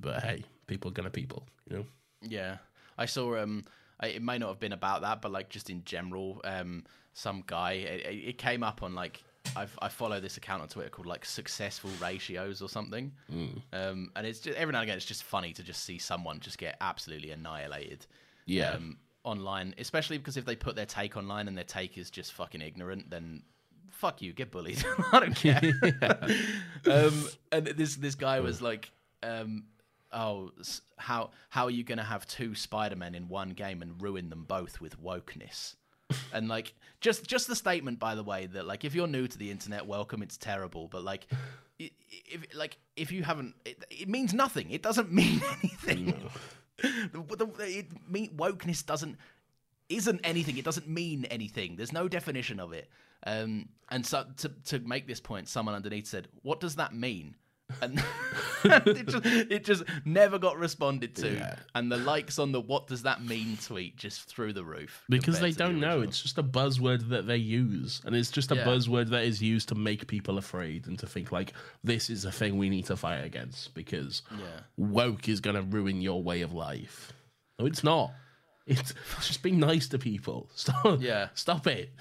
but 0.00 0.22
hey, 0.24 0.44
people 0.66 0.90
are 0.90 0.94
gonna 0.94 1.10
people, 1.10 1.46
you 1.68 1.76
know. 1.76 1.86
Yeah, 2.22 2.58
I 2.98 3.06
saw. 3.06 3.36
Um, 3.36 3.64
I, 4.00 4.08
it 4.08 4.22
may 4.22 4.38
not 4.38 4.48
have 4.48 4.60
been 4.60 4.72
about 4.72 5.02
that, 5.02 5.22
but 5.22 5.30
like 5.30 5.48
just 5.48 5.70
in 5.70 5.84
general, 5.84 6.40
um, 6.44 6.84
some 7.12 7.44
guy. 7.46 7.72
It, 7.72 8.28
it 8.28 8.38
came 8.38 8.62
up 8.62 8.82
on 8.82 8.94
like 8.94 9.22
I've, 9.56 9.78
I 9.80 9.88
follow 9.88 10.20
this 10.20 10.36
account 10.36 10.62
on 10.62 10.68
Twitter 10.68 10.90
called 10.90 11.06
like 11.06 11.24
successful 11.24 11.90
ratios 12.00 12.62
or 12.62 12.68
something. 12.68 13.12
Mm. 13.32 13.62
Um, 13.72 14.10
and 14.16 14.26
it's 14.26 14.40
just 14.40 14.56
every 14.58 14.72
now 14.72 14.80
and 14.80 14.88
again, 14.88 14.96
it's 14.96 15.06
just 15.06 15.22
funny 15.22 15.52
to 15.52 15.62
just 15.62 15.84
see 15.84 15.98
someone 15.98 16.40
just 16.40 16.58
get 16.58 16.76
absolutely 16.80 17.30
annihilated. 17.30 18.06
Yeah. 18.46 18.70
Um, 18.70 18.98
online, 19.22 19.74
especially 19.78 20.18
because 20.18 20.36
if 20.36 20.44
they 20.44 20.56
put 20.56 20.76
their 20.76 20.86
take 20.86 21.16
online 21.16 21.48
and 21.48 21.56
their 21.56 21.64
take 21.64 21.96
is 21.96 22.10
just 22.10 22.32
fucking 22.32 22.60
ignorant, 22.60 23.10
then 23.10 23.42
fuck 23.90 24.20
you, 24.20 24.32
get 24.32 24.50
bullied. 24.50 24.84
I 25.12 25.20
don't 25.20 25.36
care. 25.36 25.60
um, 26.90 27.28
and 27.52 27.66
this 27.66 27.96
this 27.96 28.14
guy 28.14 28.40
was 28.40 28.60
like, 28.60 28.90
um, 29.22 29.64
oh, 30.14 30.52
how 30.96 31.30
how 31.50 31.64
are 31.64 31.70
you 31.70 31.84
going 31.84 31.98
to 31.98 32.04
have 32.04 32.26
two 32.26 32.54
Spider 32.54 32.96
Men 32.96 33.14
in 33.14 33.28
one 33.28 33.50
game 33.50 33.82
and 33.82 34.00
ruin 34.00 34.30
them 34.30 34.44
both 34.44 34.80
with 34.80 35.02
wokeness? 35.02 35.74
and 36.34 36.48
like 36.48 36.74
just 37.00 37.26
just 37.26 37.48
the 37.48 37.56
statement 37.56 37.98
by 37.98 38.14
the 38.14 38.22
way 38.22 38.44
that 38.44 38.66
like 38.66 38.84
if 38.84 38.94
you're 38.94 39.06
new 39.06 39.26
to 39.26 39.38
the 39.38 39.50
internet 39.50 39.86
welcome 39.86 40.22
it's 40.22 40.36
terrible 40.36 40.86
but 40.86 41.02
like 41.02 41.26
if 41.78 42.54
like 42.54 42.76
if 42.94 43.10
you 43.10 43.22
haven't 43.22 43.54
it, 43.64 43.82
it 43.90 44.06
means 44.06 44.34
nothing 44.34 44.70
it 44.70 44.82
doesn't 44.82 45.10
mean 45.20 45.40
anything 45.62 46.14
the, 46.76 47.24
the, 47.38 47.78
it 47.78 47.86
mean 48.06 48.36
wokeness 48.36 48.84
doesn't 48.84 49.16
isn't 49.88 50.20
anything. 50.24 50.56
It 50.56 50.64
doesn't 50.64 50.88
mean 50.88 51.24
anything. 51.26 51.76
There's 51.76 51.92
no 51.92 52.08
definition 52.08 52.60
of 52.60 52.72
it. 52.72 52.88
Um, 53.26 53.68
and 53.90 54.04
so 54.04 54.24
to 54.38 54.48
to 54.66 54.78
make 54.80 55.06
this 55.06 55.20
point, 55.20 55.48
someone 55.48 55.74
underneath 55.74 56.06
said, 56.06 56.28
"What 56.42 56.60
does 56.60 56.76
that 56.76 56.94
mean?" 56.94 57.36
And 57.80 58.02
it, 58.64 59.08
just, 59.08 59.26
it 59.26 59.64
just 59.64 59.84
never 60.04 60.38
got 60.38 60.58
responded 60.58 61.14
to. 61.16 61.32
Yeah. 61.32 61.56
And 61.74 61.90
the 61.90 61.96
likes 61.96 62.38
on 62.38 62.52
the 62.52 62.60
"What 62.60 62.86
does 62.86 63.02
that 63.02 63.24
mean?" 63.24 63.56
tweet 63.56 63.96
just 63.96 64.28
through 64.28 64.52
the 64.52 64.64
roof 64.64 65.02
Because 65.08 65.40
they 65.40 65.50
to 65.50 65.56
the 65.56 65.64
don't 65.64 65.80
know. 65.80 66.02
It's 66.02 66.22
just 66.22 66.38
a 66.38 66.42
buzzword 66.42 67.08
that 67.08 67.26
they 67.26 67.36
use. 67.38 68.00
And 68.04 68.14
it's 68.14 68.30
just 68.30 68.52
a 68.52 68.56
Yeah. 68.56 68.64
buzzword 68.64 69.08
that 69.10 69.24
is 69.24 69.42
used 69.42 69.68
to 69.70 69.74
make 69.74 70.06
people 70.06 70.38
afraid 70.38 70.86
and 70.86 70.98
to 70.98 71.06
think 71.06 71.32
like 71.32 71.52
this 71.82 72.10
is 72.10 72.24
a 72.24 72.32
thing 72.32 72.58
we 72.58 72.68
need 72.68 72.86
to 72.86 72.96
fight 72.96 73.24
against 73.24 73.74
because 73.74 74.22
Yeah. 74.30 74.60
woke 74.76 75.28
is 75.28 75.40
gonna 75.40 75.62
ruin 75.62 76.00
your 76.02 76.22
way 76.22 76.42
of 76.42 76.52
life. 76.52 77.12
No, 77.58 77.66
it's 77.66 77.82
not. 77.82 78.12
It's 78.66 78.94
just 79.22 79.42
being 79.42 79.58
nice 79.58 79.88
to 79.88 79.98
people. 79.98 80.50
Stop 80.54 81.00
Yeah. 81.00 81.28
stop 81.34 81.66
it. 81.66 81.92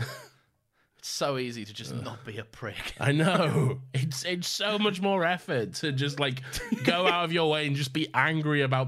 It's 1.03 1.09
so 1.09 1.37
easy 1.37 1.65
to 1.65 1.73
just 1.73 1.93
not 1.93 2.23
be 2.23 2.37
a 2.37 2.45
prick. 2.45 2.95
I 2.97 3.11
know. 3.11 3.81
It's 3.93 4.23
it's 4.23 4.47
so 4.47 4.79
much 4.79 5.01
more 5.01 5.25
effort 5.25 5.73
to 5.75 5.91
just 5.91 6.17
like 6.17 6.41
go 6.85 7.05
out 7.05 7.25
of 7.25 7.33
your 7.33 7.49
way 7.49 7.67
and 7.67 7.75
just 7.75 7.91
be 7.91 8.07
angry 8.13 8.61
about 8.61 8.87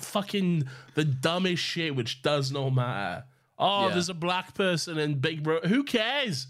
fucking 0.00 0.64
the 0.96 1.04
dumbest 1.04 1.62
shit 1.62 1.94
which 1.94 2.22
does 2.22 2.50
not 2.50 2.70
matter. 2.70 3.24
Oh, 3.56 3.86
Yeah. 3.86 3.92
there's 3.94 4.08
a 4.08 4.14
black 4.14 4.54
person 4.54 4.98
in 4.98 5.14
Big 5.20 5.44
Bro. 5.44 5.60
Who 5.60 5.84
cares? 5.84 6.48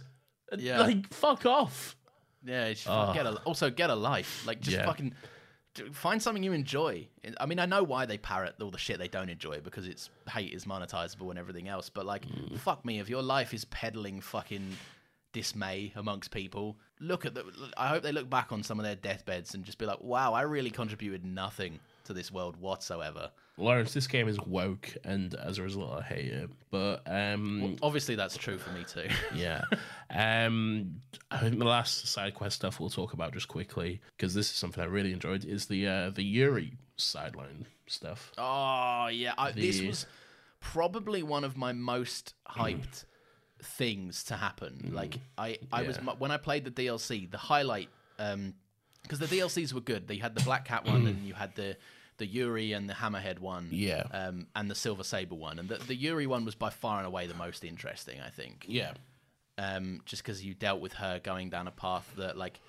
Yeah. 0.56 0.80
Like 0.80 1.12
fuck 1.12 1.44
off. 1.44 1.94
Yeah, 2.42 2.70
just 2.70 2.84
fuck- 2.84 3.14
get 3.14 3.26
a, 3.26 3.34
also 3.42 3.68
get 3.68 3.90
a 3.90 3.94
life. 3.94 4.46
Like 4.46 4.60
just 4.60 4.76
Yeah. 4.78 4.86
fucking 4.86 5.12
find 5.92 6.22
something 6.22 6.42
you 6.42 6.52
enjoy. 6.52 7.06
I 7.38 7.46
mean, 7.46 7.58
I 7.58 7.66
know 7.66 7.82
why 7.82 8.06
they 8.06 8.18
parrot 8.18 8.56
all 8.60 8.70
the 8.70 8.78
shit 8.78 8.98
they 8.98 9.08
don't 9.08 9.28
enjoy 9.30 9.60
because 9.60 9.86
it's 9.86 10.10
hate 10.28 10.52
is 10.52 10.64
monetizable 10.64 11.30
and 11.30 11.38
everything 11.38 11.68
else. 11.68 11.88
But 11.90 12.06
like, 12.06 12.26
Mm. 12.26 12.58
fuck 12.58 12.84
me, 12.84 12.98
if 13.00 13.08
your 13.08 13.22
life 13.22 13.52
is 13.54 13.64
peddling 13.66 14.20
fucking 14.20 14.76
dismay 15.32 15.92
amongst 15.96 16.30
people, 16.30 16.76
look 17.00 17.24
at 17.26 17.34
the. 17.34 17.44
I 17.76 17.88
hope 17.88 18.02
they 18.02 18.12
look 18.12 18.30
back 18.30 18.52
on 18.52 18.62
some 18.62 18.78
of 18.80 18.84
their 18.84 18.96
deathbeds 18.96 19.54
and 19.54 19.64
just 19.64 19.78
be 19.78 19.86
like, 19.86 20.00
"Wow, 20.00 20.32
I 20.32 20.42
really 20.42 20.70
contributed 20.70 21.24
nothing 21.24 21.80
to 22.04 22.12
this 22.14 22.30
world 22.32 22.56
whatsoever." 22.56 23.30
Laurence, 23.58 23.94
this 23.94 24.06
game 24.06 24.28
is 24.28 24.38
woke, 24.40 24.94
and 25.04 25.34
as 25.34 25.58
a 25.58 25.62
result, 25.62 25.92
I 25.98 26.02
hate 26.02 26.26
it. 26.32 26.50
But 26.70 27.02
um, 27.06 27.76
Obviously, 27.82 28.14
that's 28.14 28.36
true 28.36 28.58
for 28.58 28.70
me 28.70 28.84
too. 28.84 29.08
yeah, 29.34 29.62
um, 30.10 30.96
I 31.30 31.38
think 31.38 31.58
the 31.58 31.64
last 31.64 32.06
side 32.06 32.34
quest 32.34 32.56
stuff 32.56 32.78
we'll 32.78 32.90
talk 32.90 33.14
about 33.14 33.32
just 33.32 33.48
quickly 33.48 34.00
because 34.16 34.34
this 34.34 34.50
is 34.50 34.56
something 34.56 34.82
I 34.82 34.86
really 34.86 35.12
enjoyed 35.12 35.44
is 35.44 35.66
the 35.66 35.86
uh, 35.86 36.10
the 36.10 36.22
Yuri 36.22 36.74
sideline 36.96 37.66
stuff. 37.86 38.30
Oh 38.36 39.08
yeah, 39.10 39.32
I, 39.38 39.52
this 39.52 39.80
was 39.80 40.06
probably 40.60 41.22
one 41.22 41.44
of 41.44 41.56
my 41.56 41.72
most 41.72 42.34
hyped 42.48 43.04
things 43.62 44.24
to 44.24 44.36
happen. 44.36 44.90
Like 44.92 45.18
I, 45.38 45.58
I 45.72 45.82
was 45.82 45.96
when 46.18 46.30
I 46.30 46.36
played 46.36 46.64
the 46.64 46.70
DLC, 46.70 47.30
the 47.30 47.38
highlight 47.38 47.88
because 48.18 49.18
the 49.18 49.26
DLCs 49.26 49.72
were 49.72 49.80
good. 49.80 50.08
They 50.08 50.16
had 50.16 50.34
the 50.34 50.42
Black 50.44 50.64
Cat 50.66 50.86
one, 50.86 51.06
and 51.06 51.24
you 51.24 51.34
had 51.34 51.54
the 51.54 51.76
the 52.18 52.26
Yuri 52.26 52.72
and 52.72 52.88
the 52.88 52.94
Hammerhead 52.94 53.38
one, 53.40 53.68
Yeah. 53.70 54.04
um, 54.12 54.46
and 54.54 54.70
the 54.70 54.74
Silver 54.74 55.04
Sable 55.04 55.38
one. 55.38 55.58
And 55.58 55.68
the, 55.68 55.76
the 55.78 55.94
Yuri 55.94 56.26
one 56.26 56.44
was 56.44 56.54
by 56.54 56.70
far 56.70 56.98
and 56.98 57.06
away 57.06 57.26
the 57.26 57.34
most 57.34 57.64
interesting, 57.64 58.20
I 58.20 58.30
think 58.30 58.64
Yeah, 58.68 58.92
um, 59.58 60.00
just 60.04 60.22
because 60.22 60.44
you 60.44 60.54
dealt 60.54 60.80
with 60.80 60.94
her 60.94 61.18
going 61.18 61.50
down 61.50 61.66
a 61.68 61.70
path 61.72 62.10
that 62.16 62.36
like 62.36 62.60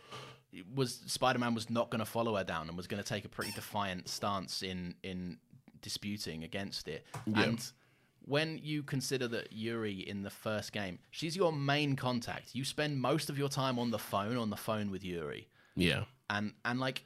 was 0.73 1.01
Spider-Man 1.07 1.53
was 1.53 1.69
not 1.69 1.89
going 1.89 1.99
to 1.99 2.05
follow 2.05 2.35
her 2.35 2.43
down 2.43 2.67
and 2.69 2.77
was 2.77 2.87
going 2.87 3.01
to 3.01 3.07
take 3.07 3.25
a 3.25 3.29
pretty 3.29 3.51
defiant 3.51 4.07
stance 4.09 4.63
in 4.63 4.95
in 5.03 5.37
disputing 5.81 6.43
against 6.43 6.87
it. 6.87 7.05
And 7.35 7.63
when 8.25 8.59
you 8.63 8.83
consider 8.83 9.27
that 9.29 9.53
Yuri 9.53 9.93
in 10.07 10.23
the 10.23 10.29
first 10.29 10.71
game, 10.73 10.99
she's 11.11 11.35
your 11.35 11.51
main 11.53 11.95
contact. 11.95 12.55
You 12.55 12.65
spend 12.65 12.99
most 12.99 13.29
of 13.29 13.37
your 13.37 13.49
time 13.49 13.77
on 13.79 13.91
the 13.91 13.99
phone 13.99 14.37
on 14.37 14.49
the 14.49 14.57
phone 14.57 14.89
with 14.89 15.03
Yuri, 15.03 15.47
yeah, 15.75 16.03
and 16.29 16.53
and 16.65 16.79
like 16.79 17.03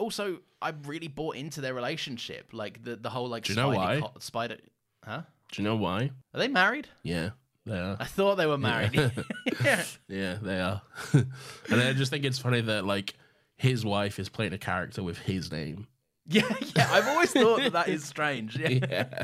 also 0.00 0.38
I 0.60 0.72
really 0.86 1.08
bought 1.08 1.36
into 1.36 1.60
their 1.60 1.74
relationship, 1.74 2.50
like 2.52 2.82
the 2.82 2.96
the 2.96 3.10
whole 3.10 3.28
like 3.28 3.44
Do 3.44 3.52
you 3.52 3.56
know 3.56 3.68
why? 3.70 4.00
co- 4.00 4.12
Spider, 4.18 4.56
huh? 5.04 5.22
Do 5.52 5.62
you 5.62 5.68
know 5.68 5.76
why? 5.76 6.10
Are 6.34 6.40
they 6.40 6.48
married? 6.48 6.88
Yeah, 7.02 7.30
they 7.66 7.78
are. 7.78 7.96
I 8.00 8.04
thought 8.06 8.36
they 8.36 8.46
were 8.46 8.58
married. 8.58 8.94
yeah. 9.64 9.84
Yeah, 10.08 10.38
they 10.40 10.60
are. 10.60 10.82
and 11.12 11.80
I 11.80 11.92
just 11.92 12.10
think 12.10 12.24
it's 12.24 12.38
funny 12.38 12.60
that 12.62 12.84
like 12.84 13.14
his 13.56 13.84
wife 13.84 14.18
is 14.18 14.28
playing 14.28 14.52
a 14.54 14.58
character 14.58 15.02
with 15.02 15.18
his 15.18 15.52
name. 15.52 15.86
Yeah, 16.32 16.42
yeah. 16.76 16.88
I've 16.92 17.08
always 17.08 17.32
thought 17.32 17.58
that 17.60 17.72
that 17.72 17.88
is 17.88 18.04
strange. 18.04 18.56
Yeah. 18.56 18.68
Yeah, 18.68 19.14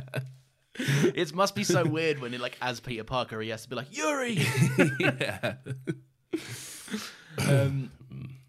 It 1.15 1.33
must 1.33 1.55
be 1.55 1.63
so 1.63 1.85
weird 1.85 2.19
when, 2.21 2.37
like, 2.41 2.57
as 2.61 2.81
Peter 2.81 3.05
Parker, 3.05 3.41
he 3.41 3.51
has 3.51 3.63
to 3.63 3.69
be 3.69 3.77
like 3.77 3.97
Yuri. 3.97 4.41
yeah, 4.99 5.55
um, 7.49 7.91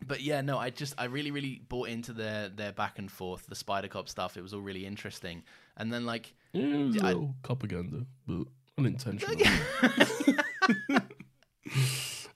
but 0.08 0.22
yeah, 0.22 0.42
no, 0.42 0.58
I 0.58 0.70
just 0.70 0.94
I 0.98 1.06
really, 1.06 1.32
really 1.32 1.62
bought 1.68 1.90
into 1.90 2.14
their 2.14 2.50
their 2.50 2.72
back 2.72 2.98
and 3.00 3.12
forth, 3.12 3.46
the 3.48 3.56
Spider 3.56 3.88
Cop 3.88 4.08
stuff. 4.10 4.38
It 4.38 4.42
was 4.42 4.54
all 4.54 4.62
really 4.62 4.86
interesting. 4.86 5.44
And 5.76 5.92
then 5.92 6.06
like, 6.06 6.34
yeah 6.54 6.64
it 6.66 6.86
was 6.88 6.96
a 6.98 7.06
I- 7.06 7.08
little 7.10 7.36
propaganda, 7.44 8.06
but 8.28 8.48
unintentional. 8.78 9.36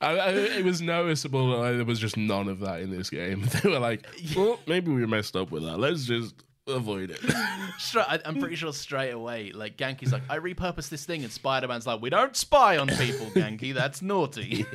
I, 0.04 0.18
I, 0.18 0.30
it 0.32 0.66
was 0.66 0.82
noticeable 0.82 1.62
that 1.62 1.74
there 1.74 1.86
was 1.86 2.00
just 2.00 2.18
none 2.18 2.48
of 2.48 2.60
that 2.62 2.82
in 2.82 2.90
this 2.90 3.10
game. 3.10 3.44
They 3.64 3.70
were 3.70 3.80
like, 3.80 4.06
"Well, 4.36 4.60
maybe 4.68 4.92
we 4.92 5.06
messed 5.06 5.36
up 5.36 5.52
with 5.52 5.64
that. 5.64 5.78
Let's 5.78 6.06
just 6.06 6.34
avoid 6.68 7.12
it." 7.12 7.20
stra- 7.78 8.06
I, 8.10 8.20
I'm 8.26 8.40
pretty 8.40 8.56
sure 8.56 8.74
straight 8.74 9.12
away, 9.12 9.52
like 9.54 9.78
Ganke's 9.78 10.12
like, 10.12 10.24
I 10.28 10.40
repurposed 10.40 10.90
this 10.90 11.06
thing, 11.06 11.24
and 11.24 11.32
Spider 11.32 11.68
Man's 11.68 11.86
like, 11.86 12.02
we 12.02 12.10
don't 12.10 12.36
spy 12.36 12.78
on 12.78 12.88
people, 12.88 13.28
Genki. 13.28 13.74
That's 13.76 14.02
naughty. 14.02 14.66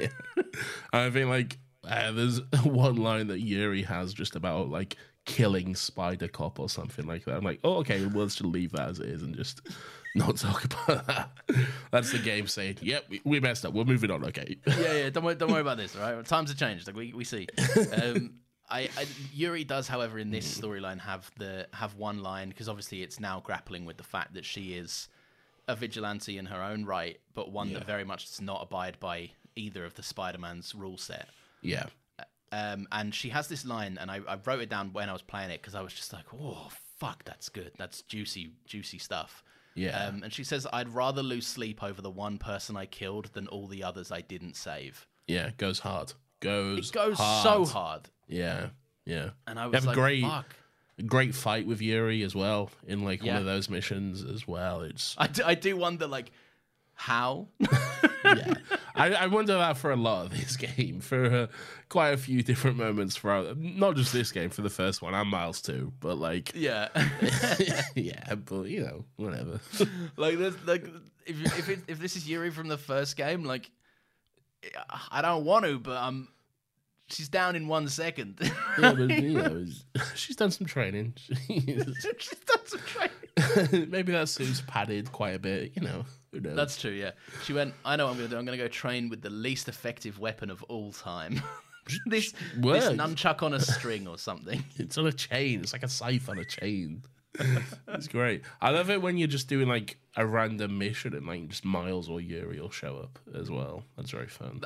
I 0.92 1.10
think 1.10 1.28
like 1.28 1.58
uh, 1.86 2.12
there's 2.12 2.40
one 2.64 2.96
line 2.96 3.28
that 3.28 3.40
Yuri 3.40 3.82
has 3.82 4.12
just 4.12 4.36
about 4.36 4.68
like 4.68 4.96
killing 5.24 5.74
Spider 5.74 6.28
Cop 6.28 6.58
or 6.58 6.68
something 6.68 7.06
like 7.06 7.24
that. 7.24 7.36
I'm 7.36 7.44
like, 7.44 7.60
oh, 7.64 7.76
okay, 7.78 8.04
well, 8.06 8.22
let's 8.22 8.36
just 8.36 8.46
leave 8.46 8.72
that 8.72 8.88
as 8.88 9.00
it 9.00 9.06
is 9.08 9.22
and 9.22 9.34
just 9.34 9.60
not 10.14 10.36
talk 10.36 10.64
about 10.64 11.06
that. 11.06 11.30
That's 11.90 12.12
the 12.12 12.18
game 12.18 12.46
saying, 12.46 12.78
yep, 12.80 13.04
we, 13.08 13.20
we 13.24 13.40
messed 13.40 13.64
up. 13.64 13.74
We're 13.74 13.84
moving 13.84 14.10
on. 14.10 14.24
Okay. 14.24 14.56
yeah, 14.66 14.92
yeah. 14.92 15.10
Don't 15.10 15.24
worry, 15.24 15.34
don't 15.34 15.50
worry 15.50 15.60
about 15.60 15.76
this. 15.76 15.96
All 15.96 16.02
right, 16.02 16.24
times 16.24 16.50
have 16.50 16.58
changed. 16.58 16.86
Like 16.86 16.96
we, 16.96 17.12
we 17.12 17.24
see. 17.24 17.46
Um, 18.02 18.34
I, 18.68 18.88
I 18.96 19.06
Yuri 19.32 19.64
does, 19.64 19.86
however, 19.86 20.18
in 20.18 20.30
this 20.30 20.58
storyline 20.58 20.98
have 21.00 21.30
the 21.38 21.68
have 21.72 21.94
one 21.94 22.22
line 22.22 22.48
because 22.48 22.68
obviously 22.68 23.02
it's 23.02 23.20
now 23.20 23.40
grappling 23.40 23.84
with 23.84 23.96
the 23.96 24.02
fact 24.02 24.34
that 24.34 24.44
she 24.44 24.74
is 24.74 25.08
a 25.68 25.76
vigilante 25.76 26.38
in 26.38 26.46
her 26.46 26.62
own 26.62 26.84
right, 26.84 27.18
but 27.34 27.50
one 27.50 27.72
that 27.72 27.84
very 27.84 28.04
much 28.04 28.26
does 28.26 28.40
not 28.40 28.62
abide 28.62 28.98
by 29.00 29.30
either 29.56 29.84
of 29.84 29.94
the 29.94 30.02
Spider-Man's 30.02 30.74
rule 30.74 30.98
set. 30.98 31.28
Yeah. 31.66 31.86
Um, 32.52 32.86
and 32.92 33.14
she 33.14 33.28
has 33.30 33.48
this 33.48 33.64
line, 33.66 33.98
and 34.00 34.10
I, 34.10 34.20
I 34.28 34.38
wrote 34.44 34.60
it 34.60 34.68
down 34.70 34.92
when 34.92 35.08
I 35.08 35.12
was 35.12 35.22
playing 35.22 35.50
it 35.50 35.60
because 35.60 35.74
I 35.74 35.80
was 35.82 35.92
just 35.92 36.12
like, 36.12 36.24
"Oh, 36.32 36.68
fuck, 36.98 37.24
that's 37.24 37.48
good. 37.48 37.72
That's 37.76 38.02
juicy, 38.02 38.52
juicy 38.66 38.98
stuff." 38.98 39.42
Yeah. 39.74 40.06
Um, 40.06 40.22
and 40.22 40.32
she 40.32 40.44
says, 40.44 40.66
"I'd 40.72 40.88
rather 40.88 41.22
lose 41.22 41.46
sleep 41.46 41.82
over 41.82 42.00
the 42.00 42.10
one 42.10 42.38
person 42.38 42.76
I 42.76 42.86
killed 42.86 43.30
than 43.34 43.46
all 43.48 43.66
the 43.66 43.82
others 43.82 44.10
I 44.12 44.20
didn't 44.20 44.56
save." 44.56 45.06
Yeah. 45.26 45.48
It 45.48 45.58
goes 45.58 45.80
hard. 45.80 46.12
Goes 46.40 46.88
It 46.90 46.94
goes 46.94 47.18
hard. 47.18 47.42
so 47.42 47.64
hard, 47.72 48.08
Yeah. 48.28 48.68
Yeah. 49.04 49.30
and 49.46 49.58
I 49.58 49.66
was 49.66 49.74
have 49.74 49.84
a 49.84 49.86
like, 49.88 49.94
great, 49.96 50.22
"Fuck." 50.22 50.54
great 51.04 51.34
fight 51.34 51.66
with 51.66 51.82
Yuri 51.82 52.22
as 52.22 52.34
well 52.34 52.70
in 52.86 53.04
like 53.04 53.22
one 53.22 53.36
of 53.36 53.44
those 53.44 53.68
missions 53.68 54.22
as 54.22 54.46
well. 54.48 54.80
It's 54.82 55.14
I 55.18 55.26
do, 55.26 55.42
I 55.44 55.54
do 55.54 55.76
wonder, 55.76 56.06
like, 56.06 56.30
how? 56.96 57.48
yeah. 58.24 58.54
I, 58.94 59.12
I 59.12 59.26
wonder 59.26 59.54
that 59.58 59.76
for 59.76 59.92
a 59.92 59.96
lot 59.96 60.26
of 60.26 60.30
this 60.32 60.56
game, 60.76 61.00
for 61.00 61.24
uh, 61.26 61.46
quite 61.90 62.10
a 62.10 62.16
few 62.16 62.42
different 62.42 62.78
moments 62.78 63.16
throughout, 63.16 63.56
not 63.58 63.96
just 63.96 64.12
this 64.12 64.32
game, 64.32 64.48
for 64.48 64.62
the 64.62 64.70
first 64.70 65.02
one 65.02 65.14
and 65.14 65.28
Miles 65.28 65.60
too, 65.60 65.92
but 66.00 66.16
like, 66.16 66.52
yeah, 66.54 66.88
yeah, 67.94 68.34
but 68.34 68.62
you 68.62 68.80
know, 68.80 69.04
whatever. 69.16 69.60
like, 70.16 70.38
this, 70.38 70.54
like, 70.66 70.86
if 71.26 71.58
if 71.58 71.68
it, 71.68 71.80
if 71.86 71.98
this 71.98 72.16
is 72.16 72.28
Yuri 72.28 72.50
from 72.50 72.68
the 72.68 72.78
first 72.78 73.16
game, 73.16 73.44
like, 73.44 73.70
I 75.12 75.20
don't 75.20 75.44
want 75.44 75.66
to, 75.66 75.78
but 75.78 75.98
um, 75.98 76.28
she's 77.08 77.28
down 77.28 77.56
in 77.56 77.68
one 77.68 77.88
second. 77.88 78.38
yeah, 78.40 78.94
but 78.94 79.10
you 79.10 79.34
know, 79.34 79.66
she's 80.14 80.36
done 80.36 80.50
some 80.50 80.66
training. 80.66 81.12
She's 81.46 81.84
done 81.84 82.64
some 82.64 82.80
training. 82.80 83.12
Maybe 83.72 84.12
that 84.12 84.28
suit's 84.28 84.62
padded 84.66 85.12
quite 85.12 85.34
a 85.34 85.38
bit, 85.38 85.72
you 85.74 85.82
know. 85.82 86.04
Who 86.32 86.40
knows? 86.40 86.56
That's 86.56 86.80
true, 86.80 86.90
yeah. 86.90 87.12
She 87.44 87.52
went, 87.52 87.74
I 87.84 87.96
know 87.96 88.06
what 88.06 88.12
I'm 88.12 88.16
going 88.18 88.28
to 88.30 88.34
do. 88.34 88.38
I'm 88.38 88.46
going 88.46 88.58
to 88.58 88.64
go 88.64 88.68
train 88.68 89.08
with 89.08 89.22
the 89.22 89.30
least 89.30 89.68
effective 89.68 90.18
weapon 90.18 90.50
of 90.50 90.62
all 90.64 90.92
time. 90.92 91.42
this, 92.06 92.32
this 92.32 92.34
Works. 92.60 92.86
nunchuck 92.86 93.42
on 93.42 93.54
a 93.54 93.60
string 93.74 94.08
or 94.08 94.18
something. 94.18 94.64
It's 94.76 94.96
on 94.96 95.06
a 95.06 95.12
chain. 95.12 95.60
It's 95.60 95.72
like 95.72 95.82
a 95.82 95.88
scythe 95.88 96.28
on 96.28 96.38
a 96.38 96.44
chain. 96.44 97.02
it's 97.88 98.08
great. 98.08 98.42
I 98.62 98.70
love 98.70 98.90
it 98.90 99.02
when 99.02 99.18
you're 99.18 99.28
just 99.28 99.48
doing 99.48 99.68
like 99.68 99.98
a 100.16 100.26
random 100.26 100.78
mission 100.78 101.14
and 101.14 101.26
like 101.26 101.48
just 101.48 101.64
Miles 101.64 102.08
or 102.08 102.20
Yuri 102.20 102.60
will 102.60 102.70
show 102.70 102.96
up 102.96 103.18
as 103.34 103.50
well. 103.50 103.82
That's 103.96 104.10
very 104.10 104.28
fun. 104.28 104.62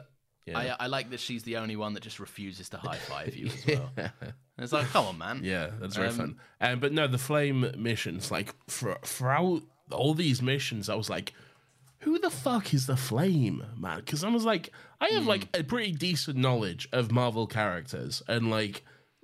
Yeah. 0.50 0.76
I, 0.78 0.84
I 0.84 0.86
like 0.88 1.10
that 1.10 1.20
she's 1.20 1.42
the 1.44 1.56
only 1.58 1.76
one 1.76 1.94
that 1.94 2.02
just 2.02 2.20
refuses 2.20 2.68
to 2.70 2.76
high 2.78 2.96
five 2.96 3.34
you 3.36 3.46
as 3.46 3.66
well. 3.68 3.90
And 3.96 4.32
it's 4.58 4.72
like, 4.72 4.88
come 4.88 5.06
on, 5.06 5.18
man. 5.18 5.40
Yeah, 5.42 5.70
that's 5.80 5.96
very 5.96 6.08
Um, 6.08 6.14
fun. 6.16 6.36
Um, 6.60 6.80
but 6.80 6.92
no, 6.92 7.06
the 7.06 7.18
flame 7.18 7.70
missions, 7.76 8.30
like 8.30 8.54
for, 8.68 8.98
throughout 9.04 9.62
all 9.90 10.14
these 10.14 10.42
missions, 10.42 10.88
I 10.88 10.94
was 10.94 11.08
like, 11.10 11.32
who 12.00 12.18
the 12.18 12.30
fuck 12.30 12.72
is 12.72 12.86
the 12.86 12.96
flame, 12.96 13.62
man? 13.76 13.98
Because 14.00 14.24
I 14.24 14.28
was 14.30 14.44
like, 14.44 14.70
I 15.00 15.08
have 15.10 15.26
like 15.26 15.48
a 15.54 15.62
pretty 15.62 15.92
decent 15.92 16.36
knowledge 16.38 16.88
of 16.92 17.10
Marvel 17.12 17.46
characters 17.46 18.22
and 18.28 18.50
like, 18.50 18.82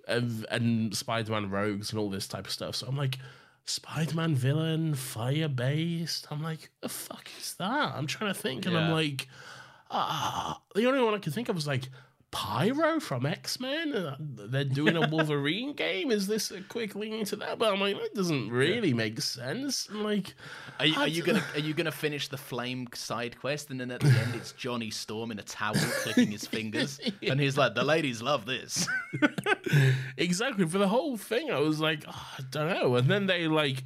of, 0.09 0.45
and 0.51 0.95
Spider 0.97 1.33
Man 1.33 1.51
rogues 1.51 1.91
and 1.91 1.99
all 1.99 2.11
this 2.11 2.29
type 2.29 2.47
of 2.47 2.53
stuff. 2.53 2.77
So 2.77 2.87
I'm 2.87 2.97
like, 2.97 3.19
Spider 3.65 4.15
Man 4.15 4.35
villain, 4.35 4.95
fire 4.95 5.49
based. 5.49 6.29
I'm 6.31 6.43
like, 6.43 6.71
the 6.83 6.89
fuck 6.89 7.29
is 7.41 7.55
that? 7.55 7.93
I'm 7.97 8.07
trying 8.07 8.33
to 8.33 8.39
think, 8.39 8.67
and 8.67 8.77
I'm 8.77 8.93
like, 8.93 9.27
ah, 9.91 10.61
the 10.75 10.87
only 10.87 11.03
one 11.03 11.15
I 11.15 11.19
could 11.19 11.35
think 11.35 11.49
of 11.49 11.55
was 11.57 11.67
like 11.67 11.89
Pyro 12.33 13.01
from 13.01 13.25
X 13.25 13.61
Men. 13.61 14.15
They're 14.19 14.65
doing 14.65 14.97
a 14.97 15.09
Wolverine 15.11 15.73
game. 15.73 16.11
Is 16.11 16.27
this 16.27 16.51
a 16.51 16.61
quick 16.61 16.95
link 16.95 17.15
into 17.15 17.37
that? 17.37 17.59
But 17.59 17.73
I'm 17.73 17.81
like, 17.81 17.95
that 17.97 18.15
doesn't 18.15 18.51
really 18.51 18.93
make 18.93 19.21
sense. 19.21 19.89
I'm 19.91 20.03
like, 20.05 20.35
Are 20.79 20.87
you, 20.87 20.97
are 20.97 21.09
you 21.09 21.23
gonna 21.23 21.43
are 21.55 21.61
you 21.61 21.73
gonna 21.73 21.93
finish 21.93 22.29
the 22.29 22.37
flame 22.37 22.89
side 22.95 23.39
quest 23.41 23.71
and 23.71 23.81
then 23.81 23.91
at 23.91 24.01
the 24.01 24.09
end 24.09 24.35
it's 24.35 24.53
Johnny 24.53 24.91
Storm 24.91 25.31
in 25.31 25.39
a 25.39 25.43
towel 25.43 25.77
clicking 26.03 26.31
his 26.33 26.47
fingers 26.57 27.01
and 27.23 27.41
he's 27.41 27.57
like 27.57 27.75
the 27.75 27.85
ladies 27.85 28.21
love 28.21 28.45
this. 28.45 28.87
exactly 30.17 30.67
for 30.67 30.79
the 30.79 30.89
whole 30.89 31.17
thing? 31.17 31.51
I 31.51 31.61
was 31.61 31.81
like, 31.81 32.05
oh, 32.09 32.29
I 32.39 32.43
don't 32.51 32.69
know. 32.69 32.97
And 32.97 33.09
then 33.09 33.27
they 33.27 33.49
like, 33.49 33.83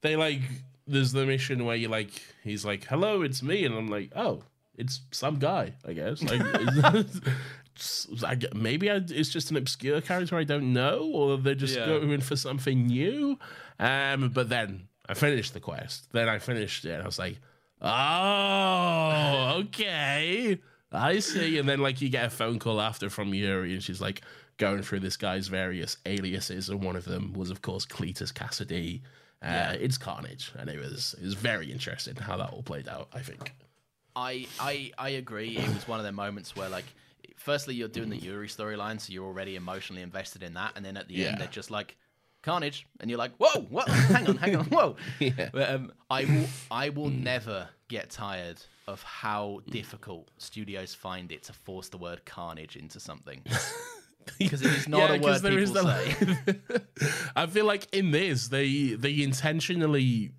they 0.00 0.16
like, 0.16 0.40
there's 0.86 1.12
the 1.12 1.26
mission 1.26 1.64
where 1.64 1.76
you 1.76 1.88
like, 1.88 2.10
he's 2.42 2.64
like, 2.64 2.84
hello, 2.84 3.22
it's 3.22 3.42
me, 3.42 3.64
and 3.64 3.74
I'm 3.74 3.88
like, 3.88 4.12
oh, 4.16 4.42
it's 4.80 5.00
some 5.12 5.38
guy, 5.38 5.74
I 5.86 5.92
guess. 5.92 6.22
Like, 6.22 6.40
I 8.24 8.36
maybe 8.54 8.90
I, 8.90 8.96
it's 9.08 9.30
just 9.30 9.50
an 9.50 9.56
obscure 9.56 10.00
character 10.00 10.36
I 10.36 10.44
don't 10.44 10.72
know, 10.72 11.10
or 11.14 11.38
they're 11.38 11.54
just 11.54 11.76
Yeah. 11.76 11.86
going 11.86 12.20
for 12.20 12.36
something 12.36 12.86
new. 12.86 13.38
Um, 13.78 14.30
but 14.30 14.48
then 14.48 14.88
I 15.08 15.14
finished 15.14 15.54
the 15.54 15.60
quest. 15.60 16.12
Then 16.12 16.28
I 16.28 16.38
finished 16.38 16.84
it, 16.84 16.92
and 16.92 17.02
I 17.02 17.06
was 17.06 17.18
like, 17.18 17.38
oh, 17.80 19.60
okay. 19.66 20.58
I 20.92 21.18
see. 21.20 21.58
And 21.58 21.68
then 21.68 21.80
like 21.80 22.00
you 22.00 22.08
get 22.08 22.26
a 22.26 22.30
phone 22.30 22.58
call 22.58 22.80
after 22.80 23.08
from 23.10 23.32
Yuri, 23.32 23.72
and 23.72 23.82
she's 23.82 24.00
like 24.00 24.22
going 24.58 24.82
through 24.82 25.00
this 25.00 25.16
guy's 25.16 25.48
various 25.48 25.96
aliases, 26.06 26.68
and 26.68 26.82
one 26.82 26.96
of 26.96 27.04
them 27.04 27.32
was 27.32 27.50
of 27.50 27.62
course 27.62 27.86
Cletus 27.86 28.32
Kasady. 28.32 29.00
Uh, 29.42 29.46
Yeah. 29.46 29.72
It's 29.72 29.96
Carnage, 29.98 30.52
and 30.58 30.68
it 30.68 30.78
was 30.78 31.14
it 31.18 31.24
was 31.24 31.34
very 31.34 31.70
interesting 31.72 32.16
how 32.16 32.36
that 32.36 32.50
all 32.50 32.62
played 32.62 32.88
out. 32.88 33.08
I 33.14 33.20
think. 33.20 33.52
I, 34.20 34.46
I 34.58 34.92
I 34.98 35.08
agree. 35.10 35.56
It 35.56 35.72
was 35.74 35.88
one 35.88 35.98
of 36.00 36.04
the 36.06 36.12
moments 36.12 36.54
where 36.56 36.68
like, 36.68 36.84
firstly 37.36 37.74
you're 37.74 37.88
doing 37.88 38.10
the 38.10 38.16
Yuri 38.26 38.48
storyline, 38.48 39.00
so 39.00 39.12
you're 39.12 39.26
already 39.26 39.56
emotionally 39.56 40.02
invested 40.02 40.42
in 40.42 40.54
that, 40.54 40.72
and 40.76 40.84
then 40.84 40.96
at 40.96 41.08
the 41.08 41.14
Yeah. 41.14 41.28
end 41.28 41.40
they're 41.40 41.48
just 41.60 41.70
like 41.70 41.96
Carnage, 42.42 42.86
and 43.00 43.10
you're 43.10 43.18
like, 43.18 43.32
whoa, 43.38 43.60
what? 43.68 43.88
hang 43.88 44.26
on, 44.28 44.36
hang 44.36 44.56
on, 44.56 44.64
whoa. 44.74 44.96
Yeah. 45.18 45.50
But, 45.52 45.70
um, 45.70 45.92
I 46.08 46.24
will 46.24 46.48
I 46.70 46.88
will 46.90 47.10
never 47.10 47.68
get 47.88 48.10
tired 48.10 48.60
of 48.86 49.02
how 49.02 49.60
difficult 49.70 50.30
studios 50.38 50.94
find 50.94 51.32
it 51.32 51.42
to 51.44 51.52
force 51.52 51.88
the 51.90 51.98
word 51.98 52.24
carnage 52.24 52.76
into 52.76 53.00
something. 53.00 53.42
Because 54.38 54.62
it 54.62 54.72
is 54.72 54.86
not 54.86 54.98
Yeah, 55.00 55.16
a 55.16 55.20
word 55.20 55.42
there 55.42 55.58
people 55.58 55.76
is 55.76 55.82
say. 55.82 56.46
I 57.36 57.46
feel 57.46 57.64
like 57.64 57.88
in 57.92 58.10
this 58.10 58.48
they 58.48 58.94
they 58.94 59.22
intentionally 59.22 60.32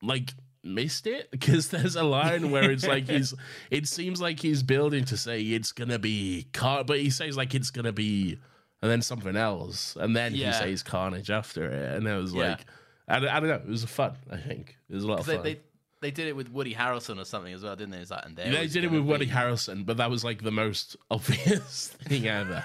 like 0.00 0.32
missed 0.66 1.06
it 1.06 1.30
because 1.30 1.68
there's 1.68 1.96
a 1.96 2.02
line 2.02 2.50
where 2.50 2.70
it's 2.70 2.86
like 2.86 3.08
he's 3.08 3.34
it 3.70 3.86
seems 3.88 4.20
like 4.20 4.40
he's 4.40 4.62
building 4.62 5.04
to 5.06 5.16
say 5.16 5.40
it's 5.42 5.72
gonna 5.72 5.98
be 5.98 6.46
car 6.52 6.84
but 6.84 6.98
he 6.98 7.10
says 7.10 7.36
like 7.36 7.54
it's 7.54 7.70
gonna 7.70 7.92
be 7.92 8.38
and 8.82 8.90
then 8.90 9.00
something 9.02 9.36
else 9.36 9.96
and 9.98 10.14
then 10.16 10.34
Yeah. 10.34 10.52
he 10.52 10.58
says 10.70 10.82
carnage 10.82 11.30
after 11.30 11.64
it 11.70 11.96
and 11.96 12.06
it 12.06 12.16
was 12.16 12.32
Yeah. 12.34 12.50
like 12.50 12.60
I, 13.08 13.20
don't- 13.20 13.28
I 13.30 13.40
don't 13.40 13.48
know 13.48 13.54
it 13.56 13.66
was 13.68 13.84
fun 13.84 14.12
I 14.30 14.36
think 14.36 14.76
it 14.90 14.94
was 14.94 15.04
a 15.04 15.06
lot 15.08 15.20
of 15.20 15.26
They, 15.26 15.34
fun 15.36 15.42
they 15.44 15.60
they 16.02 16.10
did 16.10 16.26
it 16.28 16.36
with 16.36 16.50
Woody 16.50 16.74
Harrelson 16.74 17.18
or 17.18 17.24
something 17.24 17.52
as 17.54 17.62
well, 17.62 17.74
didn't 17.74 17.92
they? 17.92 17.98
It's 17.98 18.10
like, 18.10 18.22
and 18.26 18.36
they 18.36 18.66
did 18.66 18.84
it 18.84 18.90
with 18.90 19.00
Woody 19.00 19.24
be- 19.24 19.32
Harrelson 19.32 19.86
but 19.86 19.96
that 19.96 20.10
was 20.10 20.22
like 20.24 20.42
the 20.42 20.50
most 20.52 20.94
obvious 21.10 21.88
thing 22.04 22.26
ever 22.28 22.62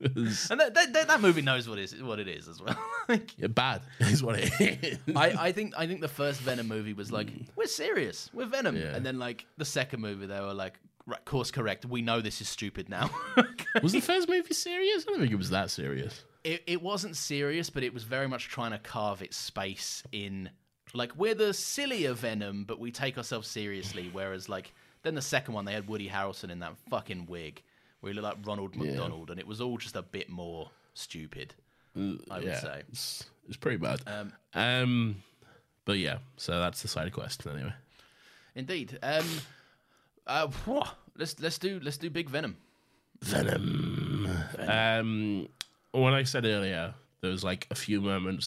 And 0.00 0.60
that, 0.60 0.74
that, 0.74 0.92
that- 0.92 1.08
that 1.08 1.20
movie 1.20 1.42
knows 1.42 1.68
what 1.68 1.78
it 1.78 1.92
is 1.92 2.02
what 2.02 2.18
it 2.18 2.28
is 2.28 2.48
as 2.48 2.60
well. 2.60 2.78
Like, 3.08 3.36
yeah, 3.38 3.48
bad 3.48 3.82
is 4.00 4.22
what 4.22 4.36
it 4.38 4.52
is 4.60 4.98
I, 5.16 5.48
I 5.48 5.52
think 5.52 5.74
I 5.76 5.86
think 5.88 6.00
the 6.00 6.08
first 6.08 6.40
Venom 6.40 6.68
movie 6.68 6.92
was 6.92 7.10
like, 7.10 7.26
mm. 7.26 7.44
we're 7.56 7.66
serious, 7.66 8.30
we're 8.32 8.46
Venom, 8.46 8.76
Yeah. 8.76 8.94
and 8.94 9.04
then 9.04 9.18
like 9.18 9.46
the 9.56 9.64
second 9.64 10.00
movie 10.00 10.26
they 10.26 10.38
were 10.40 10.54
like, 10.54 10.78
right, 11.06 11.24
course 11.24 11.50
correct, 11.50 11.84
we 11.86 12.02
know 12.02 12.20
this 12.20 12.40
is 12.40 12.48
stupid 12.48 12.88
now. 12.88 13.10
Was 13.82 13.92
the 13.92 14.00
first 14.00 14.28
movie 14.28 14.54
serious? 14.54 15.04
I 15.08 15.10
don't 15.10 15.20
think 15.20 15.32
it 15.32 15.36
was 15.38 15.50
that 15.50 15.70
serious. 15.70 16.24
it, 16.44 16.62
it 16.66 16.80
wasn't 16.82 17.16
serious, 17.16 17.68
but 17.70 17.82
it 17.82 17.92
was 17.94 18.04
very 18.04 18.28
much 18.28 18.48
trying 18.48 18.70
to 18.72 18.78
carve 18.78 19.22
its 19.22 19.36
space 19.36 20.02
in 20.12 20.50
like 20.94 21.12
we're 21.16 21.34
the 21.34 21.52
sillier 21.54 22.12
Venom, 22.14 22.64
but 22.64 22.78
we 22.78 22.90
take 22.92 23.16
ourselves 23.18 23.48
seriously. 23.48 24.08
Whereas 24.12 24.48
like 24.48 24.72
then 25.02 25.14
the 25.14 25.22
second 25.22 25.54
one 25.54 25.64
they 25.64 25.72
had 25.72 25.88
Woody 25.88 26.08
Harrelson 26.08 26.50
in 26.50 26.58
that 26.60 26.74
fucking 26.90 27.26
wig 27.26 27.62
where 28.00 28.12
he 28.12 28.18
looked 28.18 28.36
like 28.36 28.46
Ronald 28.46 28.76
McDonald, 28.76 29.30
and 29.30 29.38
it 29.38 29.46
was 29.46 29.60
all 29.60 29.78
just 29.78 29.96
a 29.96 30.02
bit 30.02 30.28
more 30.28 30.70
stupid. 30.94 31.54
I 31.96 32.38
would 32.38 32.44
yeah, 32.44 32.60
say. 32.60 32.82
it's, 32.88 33.24
it's 33.48 33.56
pretty 33.56 33.76
bad. 33.76 34.00
Um, 34.06 34.32
Um, 34.54 35.22
but 35.84 35.98
yeah, 35.98 36.18
so 36.36 36.60
that's 36.60 36.82
the 36.82 36.88
side 36.88 37.12
quest 37.12 37.46
anyway. 37.46 37.72
Indeed. 38.54 38.98
Um, 39.02 39.26
uh, 40.26 40.48
let's 41.16 41.38
let's 41.40 41.58
do 41.58 41.80
let's 41.82 41.96
do 41.96 42.10
Big 42.10 42.30
Venom. 42.30 42.56
Venom. 43.20 44.30
Um, 44.58 45.48
when 45.92 46.14
I 46.14 46.22
said 46.22 46.44
earlier, 46.44 46.94
there 47.20 47.30
was 47.30 47.44
like 47.44 47.66
a 47.70 47.74
few 47.74 48.00
moments. 48.00 48.46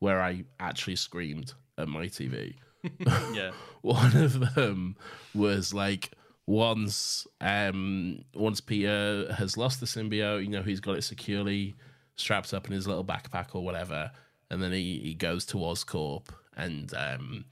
Where 0.00 0.20
I 0.20 0.44
actually 0.58 0.96
screamed 0.96 1.54
at 1.78 1.88
my 1.88 2.06
TV. 2.06 2.54
Yeah. 3.32 3.52
One 3.82 4.16
of 4.16 4.54
them 4.54 4.96
was 5.34 5.74
like 5.74 6.12
once 6.46 7.26
um 7.42 8.24
once 8.34 8.60
Peter 8.60 9.32
has 9.36 9.58
lost 9.58 9.80
the 9.80 9.86
symbiote, 9.86 10.42
you 10.42 10.48
know, 10.48 10.62
he's 10.62 10.80
got 10.80 10.96
it 10.96 11.04
securely 11.04 11.76
strapped 12.16 12.52
up 12.54 12.66
in 12.66 12.72
his 12.72 12.86
little 12.86 13.04
backpack 13.04 13.54
or 13.54 13.62
whatever, 13.62 14.10
and 14.50 14.62
then 14.62 14.72
he, 14.72 14.98
he 14.98 15.14
goes 15.14 15.44
to 15.46 15.58
Oscorp 15.58 16.28
and 16.56 16.92
um 16.94 17.44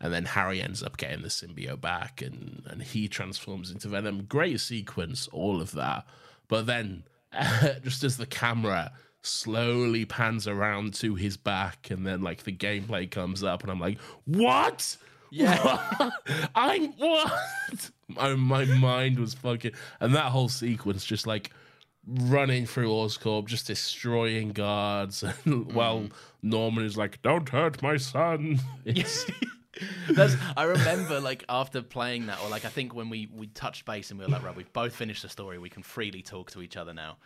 and 0.00 0.12
then 0.12 0.24
Harry 0.24 0.62
ends 0.62 0.82
up 0.84 0.96
getting 0.96 1.22
the 1.22 1.28
symbiote 1.28 1.80
back 1.80 2.22
and 2.22 2.62
and 2.66 2.82
he 2.82 3.08
transforms 3.08 3.72
into 3.72 3.88
Venom. 3.88 4.24
Great 4.24 4.60
sequence, 4.60 5.28
all 5.32 5.60
of 5.60 5.72
that. 5.72 6.06
But 6.46 6.66
then 6.66 7.02
just 7.82 8.04
as 8.04 8.16
the 8.16 8.26
camera 8.26 8.92
slowly 9.26 10.04
pans 10.04 10.46
around 10.46 10.94
to 10.94 11.14
his 11.14 11.36
back 11.36 11.90
and 11.90 12.06
then 12.06 12.22
like 12.22 12.44
the 12.44 12.52
gameplay 12.52 13.10
comes 13.10 13.42
up 13.42 13.62
and 13.62 13.70
I'm 13.70 13.80
like, 13.80 13.98
"What?" 14.24 14.96
Yeah. 15.30 16.10
I'm 16.54 16.92
what? 16.92 17.90
My, 18.08 18.34
my 18.34 18.64
mind 18.64 19.18
was 19.18 19.34
fucking 19.34 19.72
and 20.00 20.14
that 20.14 20.26
whole 20.26 20.48
sequence 20.48 21.04
just 21.04 21.26
like 21.26 21.50
running 22.06 22.66
through 22.66 22.88
Oscorp, 22.88 23.46
just 23.46 23.66
destroying 23.66 24.50
guards 24.50 25.24
and 25.44 25.72
while 25.72 26.08
Norman 26.42 26.84
is 26.84 26.96
like, 26.96 27.20
Don't 27.22 27.48
hurt 27.48 27.82
my 27.82 27.96
son. 27.96 28.60
It's, 28.84 29.26
That's, 30.08 30.36
I 30.56 30.62
remember 30.64 31.20
like 31.20 31.44
after 31.50 31.82
playing 31.82 32.26
that, 32.26 32.40
or 32.42 32.48
like 32.48 32.64
I 32.64 32.68
think 32.68 32.94
when 32.94 33.10
we 33.10 33.28
we 33.34 33.48
touched 33.48 33.84
base 33.84 34.10
and 34.10 34.18
we 34.18 34.24
were 34.24 34.32
like, 34.32 34.42
right, 34.42 34.56
we've 34.56 34.72
both 34.72 34.94
finished 34.94 35.22
the 35.22 35.28
story. 35.28 35.58
We 35.58 35.68
can 35.68 35.82
freely 35.82 36.22
talk 36.22 36.50
to 36.52 36.62
each 36.62 36.78
other 36.78 36.94
now. 36.94 37.18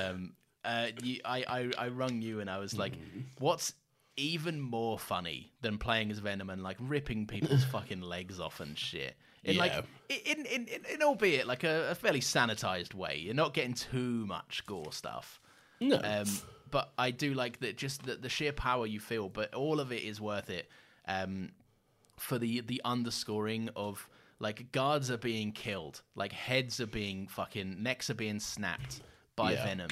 Um, 0.00 0.34
uh, 0.66 0.86
you, 1.02 1.20
I, 1.24 1.44
I 1.48 1.70
I 1.86 1.88
rung 1.88 2.20
you 2.20 2.40
and 2.40 2.50
I 2.50 2.58
was 2.58 2.76
like, 2.76 2.92
what's 3.38 3.72
even 4.18 4.60
more 4.60 4.98
funny 4.98 5.52
than 5.60 5.76
playing 5.78 6.10
as 6.10 6.18
Venom 6.20 6.48
and 6.50 6.62
like 6.62 6.76
ripping 6.80 7.26
people's 7.26 7.64
fucking 7.72 8.00
legs 8.00 8.40
off 8.40 8.60
and 8.60 8.76
shit. 8.78 9.14
In 9.44 9.56
like 9.56 9.72
Yeah. 9.72 10.16
in 10.26 10.46
in, 10.46 10.66
in, 10.68 10.84
in 10.94 11.02
albeit 11.02 11.46
like 11.46 11.64
a, 11.64 11.90
a 11.90 11.94
fairly 11.94 12.20
sanitized 12.20 12.94
way. 12.94 13.16
You're 13.18 13.34
not 13.34 13.54
getting 13.54 13.74
too 13.74 14.26
much 14.26 14.64
gore 14.66 14.92
stuff. 14.92 15.40
no. 15.80 16.00
Um, 16.02 16.26
but 16.70 16.92
I 16.98 17.12
do 17.12 17.32
like 17.34 17.60
that 17.60 17.76
just 17.76 18.02
the, 18.04 18.16
the 18.16 18.28
sheer 18.28 18.52
power 18.52 18.86
you 18.86 18.98
feel, 19.00 19.28
but 19.28 19.54
all 19.54 19.78
of 19.78 19.92
it 19.92 20.02
is 20.02 20.20
worth 20.20 20.50
it. 20.50 20.68
Um, 21.06 21.50
for 22.18 22.38
the 22.38 22.60
the 22.62 22.80
underscoring 22.84 23.68
of 23.76 24.08
like 24.40 24.72
guards 24.72 25.10
are 25.10 25.18
being 25.18 25.52
killed, 25.52 26.02
like 26.14 26.32
heads 26.32 26.80
are 26.80 26.86
being 26.88 27.28
fucking 27.28 27.82
necks 27.82 28.10
are 28.10 28.14
being 28.14 28.40
snapped 28.40 29.00
by 29.36 29.52
Yeah. 29.52 29.64
Venom, 29.64 29.90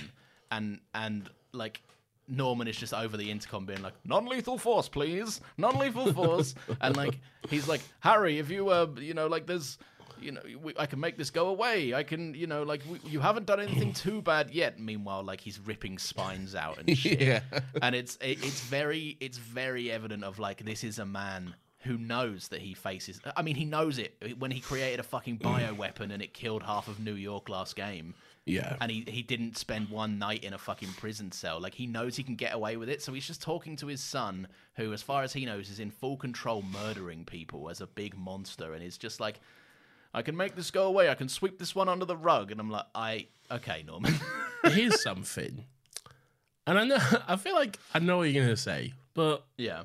and 0.57 0.81
and 0.95 1.29
like 1.53 1.83
Norman 2.27 2.69
is 2.69 2.77
just 2.77 2.95
over 2.95 3.17
the 3.17 3.31
intercom 3.31 3.67
being 3.67 3.83
like 3.83 3.95
non-lethal 4.07 4.57
force, 4.59 4.89
please, 4.89 5.41
non-lethal 5.59 6.13
force, 6.13 6.55
and 6.81 6.97
like 6.97 7.19
he's 7.51 7.69
like 7.69 7.83
Harry, 8.01 8.39
if 8.39 8.51
you 8.51 8.69
uh 8.71 8.87
you 8.99 9.15
know 9.15 9.27
like 9.27 9.47
there's. 9.47 9.79
You 10.21 10.33
know, 10.33 10.41
we, 10.63 10.73
I 10.79 10.87
can 10.87 11.01
make 11.01 11.19
this 11.19 11.29
go 11.29 11.49
away. 11.49 11.93
I 11.93 12.03
can, 12.03 12.33
you 12.35 12.47
know, 12.47 12.63
like 12.63 12.81
we, 12.89 12.99
you 13.11 13.21
haven't 13.21 13.45
done 13.45 13.61
anything 13.61 13.93
too 14.07 14.23
bad 14.23 14.51
yet. 14.53 14.79
Meanwhile, 14.81 15.23
like 15.25 15.41
he's 15.41 15.59
ripping 15.61 15.99
spines 15.99 16.55
out 16.55 16.79
and 16.79 16.97
shit 17.03 17.21
Yeah. 17.21 17.41
and 17.83 17.95
it's 17.95 18.17
it, 18.23 18.39
it's 18.43 18.61
very 18.63 19.19
it's 19.21 19.37
very 19.37 19.91
evident 19.91 20.25
of 20.25 20.39
like 20.39 20.65
this 20.65 20.83
is 20.83 20.99
a 20.99 21.05
man 21.05 21.55
who 21.81 21.99
knows 21.99 22.49
that 22.49 22.63
he 22.63 22.73
faces 22.73 23.21
I 23.37 23.43
mean 23.43 23.57
he 23.57 23.67
knows 23.67 23.99
it 23.99 24.15
when 24.39 24.51
he 24.51 24.61
created 24.61 24.99
a 25.01 25.03
fucking 25.03 25.41
bioweapon 25.41 26.11
and 26.11 26.23
it 26.23 26.33
killed 26.33 26.63
half 26.63 26.89
of 26.89 27.01
New 27.01 27.17
York 27.17 27.51
last 27.51 27.77
game 27.77 28.15
Yeah. 28.47 28.77
and 28.81 28.91
he, 28.91 29.05
he 29.09 29.23
didn't 29.23 29.57
spend 29.57 29.89
one 29.89 30.19
night 30.19 30.45
in 30.45 30.53
a 30.53 30.59
fucking 30.59 30.91
prison 30.99 31.33
cell. 31.33 31.61
Like 31.61 31.75
he 31.75 31.87
knows 31.87 32.15
he 32.17 32.23
can 32.23 32.35
get 32.37 32.53
away 32.55 32.77
with 32.77 32.89
it, 32.91 33.01
so 33.03 33.13
he's 33.15 33.27
just 33.27 33.41
talking 33.41 33.75
to 33.77 33.87
his 33.87 34.03
son, 34.03 34.49
who, 34.77 34.93
as 34.93 35.01
far 35.03 35.23
as 35.23 35.33
he 35.33 35.47
knows, 35.47 35.71
is 35.71 35.81
in 35.81 35.91
full 35.91 36.17
control, 36.17 36.63
murdering 36.63 37.25
people 37.25 37.71
as 37.71 37.81
a 37.81 37.87
big 37.87 38.17
monster, 38.19 38.75
and 38.75 38.83
he's 38.83 38.99
just 38.99 39.19
like, 39.19 39.41
"I 40.13 40.21
can 40.23 40.37
make 40.37 40.57
this 40.57 40.71
go 40.71 40.85
away. 40.85 41.09
I 41.09 41.15
can 41.15 41.29
sweep 41.29 41.59
this 41.59 41.75
one 41.75 41.89
under 41.89 42.05
the 42.05 42.17
rug." 42.17 42.51
And 42.51 42.61
I'm 42.61 42.71
like, 42.71 42.87
"I 42.95 43.29
okay, 43.51 43.83
Norman." 43.87 44.15
Here's 44.65 45.03
something. 45.03 45.65
And 46.67 46.79
I 46.79 46.85
know 46.85 46.99
I 47.29 47.37
feel 47.37 47.55
like 47.55 47.79
I 47.95 47.99
know 47.99 48.19
what 48.19 48.25
you're 48.31 48.43
gonna 48.45 48.57
say, 48.57 48.93
but 49.15 49.45
yeah, 49.57 49.85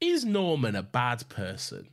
is 0.00 0.24
Norman 0.24 0.76
a 0.76 0.82
bad 0.82 1.28
person? 1.28 1.88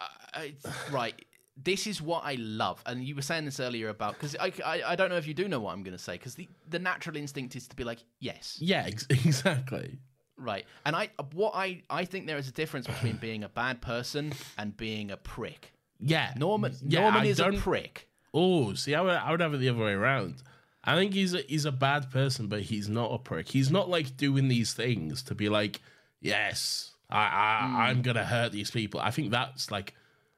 Uh, 0.00 0.06
I, 0.34 0.54
right. 0.90 1.14
This 1.56 1.86
is 1.86 2.02
what 2.02 2.24
I 2.24 2.34
love, 2.38 2.82
and 2.84 3.04
you 3.04 3.14
were 3.14 3.22
saying 3.22 3.44
this 3.44 3.60
earlier 3.60 3.88
about 3.88 4.14
because 4.14 4.34
I, 4.40 4.52
I 4.64 4.82
I 4.88 4.96
don't 4.96 5.08
know 5.08 5.16
if 5.16 5.26
you 5.26 5.34
do 5.34 5.46
know 5.46 5.60
what 5.60 5.72
I'm 5.72 5.82
going 5.84 5.96
to 5.96 6.02
say 6.02 6.14
because 6.14 6.34
the 6.34 6.48
the 6.68 6.78
natural 6.80 7.16
instinct 7.16 7.54
is 7.54 7.68
to 7.68 7.76
be 7.76 7.84
like 7.84 8.00
yes, 8.18 8.58
Yeah, 8.60 8.84
ex- 8.86 9.06
exactly. 9.10 9.98
right, 10.36 10.64
and 10.84 10.96
I 10.96 11.10
what 11.32 11.52
I 11.54 11.82
I 11.88 12.06
think 12.06 12.26
there 12.26 12.38
is 12.38 12.48
a 12.48 12.52
difference 12.52 12.86
between 12.88 13.16
being 13.18 13.44
a 13.44 13.48
bad 13.48 13.80
person 13.80 14.32
and 14.58 14.76
being 14.76 15.10
a 15.12 15.16
prick. 15.16 15.72
Yeah. 16.00 16.32
Norman 16.36 16.74
yeah, 16.82 17.02
Norman 17.02 17.22
I 17.22 17.26
is 17.26 17.38
a 17.38 17.52
prick. 17.52 18.08
Oh, 18.34 18.74
see, 18.74 18.96
I 18.96 19.00
would, 19.00 19.12
I 19.12 19.30
would 19.30 19.40
have 19.40 19.54
it 19.54 19.58
the 19.58 19.68
other 19.68 19.78
way 19.84 19.92
around. 19.92 20.42
I 20.82 20.96
think 20.96 21.14
he's 21.14 21.34
a, 21.34 21.38
he's 21.42 21.64
a 21.66 21.72
bad 21.72 22.10
person, 22.10 22.48
but 22.48 22.62
he's 22.62 22.88
not 22.88 23.12
a 23.14 23.18
prick. 23.18 23.48
He's 23.48 23.70
not 23.70 23.88
like 23.88 24.16
doing 24.16 24.48
these 24.48 24.74
things 24.74 25.22
to 25.22 25.36
be 25.36 25.48
like, 25.48 25.80
yes, 26.20 26.90
I, 27.08 27.20
I 27.22 27.66
Hmm. 27.68 27.76
I'm 27.76 28.02
gonna 28.02 28.24
hurt 28.24 28.50
these 28.50 28.72
people. 28.72 28.98
I 29.00 29.12
think 29.12 29.30
that's 29.30 29.70
like 29.70 29.94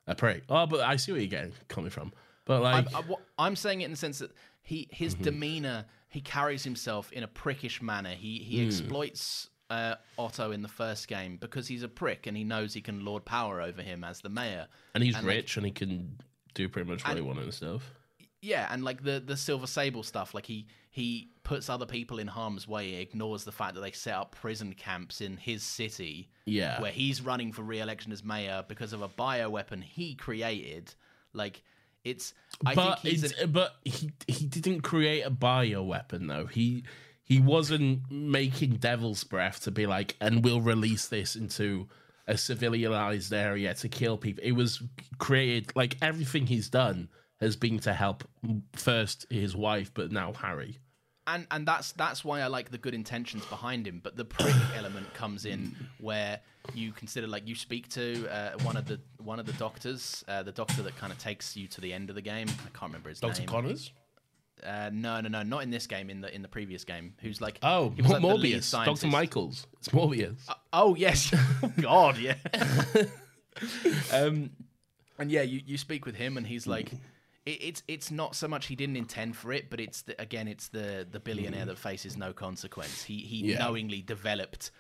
a 0.07 0.15
prick. 0.15 0.45
Oh, 0.49 0.67
but 0.67 0.81
I 0.81 0.97
see 0.97 1.13
where 1.13 1.21
you're 1.21 1.29
getting 1.31 1.53
coming 1.69 1.91
from. 1.91 2.13
But 2.45 2.63
like, 2.63 2.87
I'm, 2.95 3.05
I, 3.39 3.47
am 3.47 3.57
saying 3.57 3.81
it 3.81 3.87
in 3.87 3.91
the 3.91 3.97
sense 3.97 4.19
that 4.21 4.31
he 4.63 4.89
his 4.91 5.15
Mm-hmm. 5.15 5.25
demeanor, 5.25 5.85
he 6.09 6.21
carries 6.21 6.63
himself 6.65 7.13
in 7.13 7.23
a 7.23 7.29
prickish 7.29 7.83
manner. 7.83 8.11
He 8.11 8.39
he 8.39 8.59
Mm. 8.61 8.67
exploits 8.67 9.51
uh, 9.69 9.97
Otto 10.17 10.53
in 10.53 10.63
the 10.63 10.69
first 10.69 11.09
game 11.09 11.39
because 11.39 11.67
he's 11.67 11.83
a 11.83 11.89
prick 11.89 12.27
and 12.29 12.37
he 12.37 12.45
knows 12.45 12.73
he 12.73 12.81
can 12.81 13.05
lord 13.05 13.25
power 13.25 13.61
over 13.61 13.83
him 13.83 14.05
as 14.05 14.21
the 14.21 14.29
mayor. 14.29 14.69
and 14.95 15.03
he's 15.03 15.15
like, 15.15 15.25
rich 15.25 15.57
and 15.57 15.67
he 15.67 15.73
can 15.73 16.17
do 16.55 16.69
pretty 16.69 16.89
much 16.89 17.05
what 17.05 17.17
he 17.17 17.21
wants 17.23 17.43
and 17.43 17.53
stuff. 17.55 17.93
Yeah, 18.43 18.69
and 18.71 18.85
like 18.85 19.03
the 19.03 19.19
the 19.19 19.37
Silver 19.37 19.67
Sable 19.67 20.05
stuff, 20.05 20.35
like 20.35 20.47
he 20.47 20.67
he 20.91 21.31
puts 21.47 21.71
other 21.71 21.87
people 21.87 22.19
in 22.19 22.27
harm's 22.27 22.67
way, 22.67 22.95
ignores 22.95 23.45
the 23.45 23.53
fact 23.53 23.77
that 23.77 23.81
they 23.81 23.93
set 23.93 24.15
up 24.15 24.35
prison 24.35 24.73
camps 24.73 25.21
in 25.21 25.37
his 25.37 25.63
city. 25.63 26.29
Yeah. 26.45 26.81
where 26.81 26.91
he's 26.93 27.23
running 27.23 27.53
for 27.53 27.63
re-election 27.63 28.13
as 28.13 28.23
mayor 28.23 28.65
because 28.69 28.93
of 28.93 29.03
a 29.03 29.09
bioweapon 29.09 29.83
he 29.83 30.15
created. 30.15 30.93
Like 31.33 31.63
it's, 32.05 32.35
I 32.65 32.75
but 32.75 33.01
think 33.01 33.13
he's 33.13 33.25
it's, 33.25 33.41
an, 33.41 33.53
but 33.53 33.77
he 33.85 34.11
he 34.27 34.47
didn't 34.47 34.83
create 34.83 35.23
a 35.23 35.31
bio 35.31 35.83
weapon 35.83 36.27
though. 36.27 36.47
He 36.47 36.85
he 37.23 37.41
wasn't 37.41 38.11
making 38.11 38.77
devil's 38.77 39.25
breath 39.25 39.63
to 39.65 39.71
be 39.71 39.87
like, 39.87 40.17
and 40.21 40.45
we'll 40.45 40.61
release 40.61 41.09
this 41.09 41.37
into 41.37 41.89
a 42.27 42.37
civilized 42.37 43.33
area 43.33 43.75
to 43.75 43.89
kill 43.89 44.17
people. 44.17 44.43
It 44.45 44.53
was 44.53 44.83
created 45.19 45.73
like 45.77 45.97
everything 46.03 46.47
he's 46.47 46.69
done 46.69 47.09
has 47.41 47.57
been 47.57 47.79
to 47.81 47.93
help 47.93 48.25
first 48.75 49.27
his 49.31 49.55
wife, 49.57 49.93
but 49.95 50.11
now 50.11 50.33
Harry. 50.33 50.79
And 51.27 51.47
and 51.51 51.67
that's 51.67 51.93
that's 51.93 52.25
why 52.25 52.41
I 52.41 52.47
like 52.47 52.71
the 52.71 52.79
good 52.79 52.95
intentions 52.95 53.45
behind 53.47 53.87
him. 53.87 54.01
But 54.03 54.17
the 54.17 54.25
prick 54.25 54.55
element 54.77 55.13
comes 55.15 55.45
in 55.45 55.75
where 56.01 56.41
you 56.75 56.93
consider 56.93 57.27
like 57.27 57.47
you 57.47 57.55
speak 57.55 57.89
to 57.91 58.29
uh, 58.29 58.59
one 58.63 58.77
of 58.77 58.87
the 58.87 59.01
one 59.23 59.39
of 59.41 59.47
the 59.47 59.53
doctors, 59.55 60.25
uh, 60.29 60.43
the 60.43 60.53
doctor 60.53 60.83
that 60.83 60.97
kind 60.97 61.13
of 61.13 61.19
takes 61.19 61.57
you 61.57 61.67
to 61.69 61.81
the 61.81 61.93
end 61.93 62.11
of 62.11 62.17
the 62.17 62.23
game. 62.23 62.49
I 62.49 62.71
can't 62.79 62.91
remember 62.91 63.09
his 63.09 63.21
Doctor 63.21 63.41
name. 63.41 63.49
Connors. 63.49 63.93
Uh, 64.65 64.91
no, 64.91 65.21
no, 65.21 65.29
no, 65.29 65.43
not 65.43 65.63
in 65.63 65.71
this 65.71 65.87
game. 65.87 66.09
In 66.09 66.21
the 66.21 66.35
in 66.35 66.43
the 66.43 66.49
previous 66.49 66.85
game, 66.85 67.15
who's 67.21 67.41
like 67.41 67.59
Oh, 67.63 67.91
he 67.91 68.03
was 68.03 68.13
like 68.13 68.23
Morbius. 68.23 68.71
Doctor. 68.73 69.07
Michaels. 69.07 69.67
It's 69.79 69.89
Morbius. 69.91 70.39
Oh 70.73 70.95
yes, 70.95 71.35
oh, 71.63 71.73
God, 71.81 72.19
yeah. 72.19 72.37
um, 74.13 74.51
and 75.19 75.31
yeah, 75.31 75.43
you, 75.43 75.61
you 75.65 75.79
speak 75.79 76.07
with 76.07 76.17
him, 76.17 76.37
and 76.37 76.47
he's 76.47 76.67
like, 76.67 76.91
it, 77.47 77.63
it's 77.63 77.83
it's 77.89 78.11
not 78.11 78.35
so 78.35 78.47
much 78.49 78.67
he 78.67 78.77
didn't 78.77 78.97
intend 78.97 79.37
for 79.37 79.53
it, 79.53 79.71
but 79.71 79.81
it's 79.81 80.03
the, 80.03 80.21
again, 80.21 80.49
it's 80.49 80.69
the 80.69 81.07
the 81.11 81.21
billionaire 81.21 81.65
that 81.67 81.79
faces 81.79 82.17
no 82.17 82.33
consequence. 82.33 83.05
He 83.05 83.19
he 83.21 83.43
Yeah. 83.43 83.59
knowingly 83.59 84.03
developed, 84.03 84.71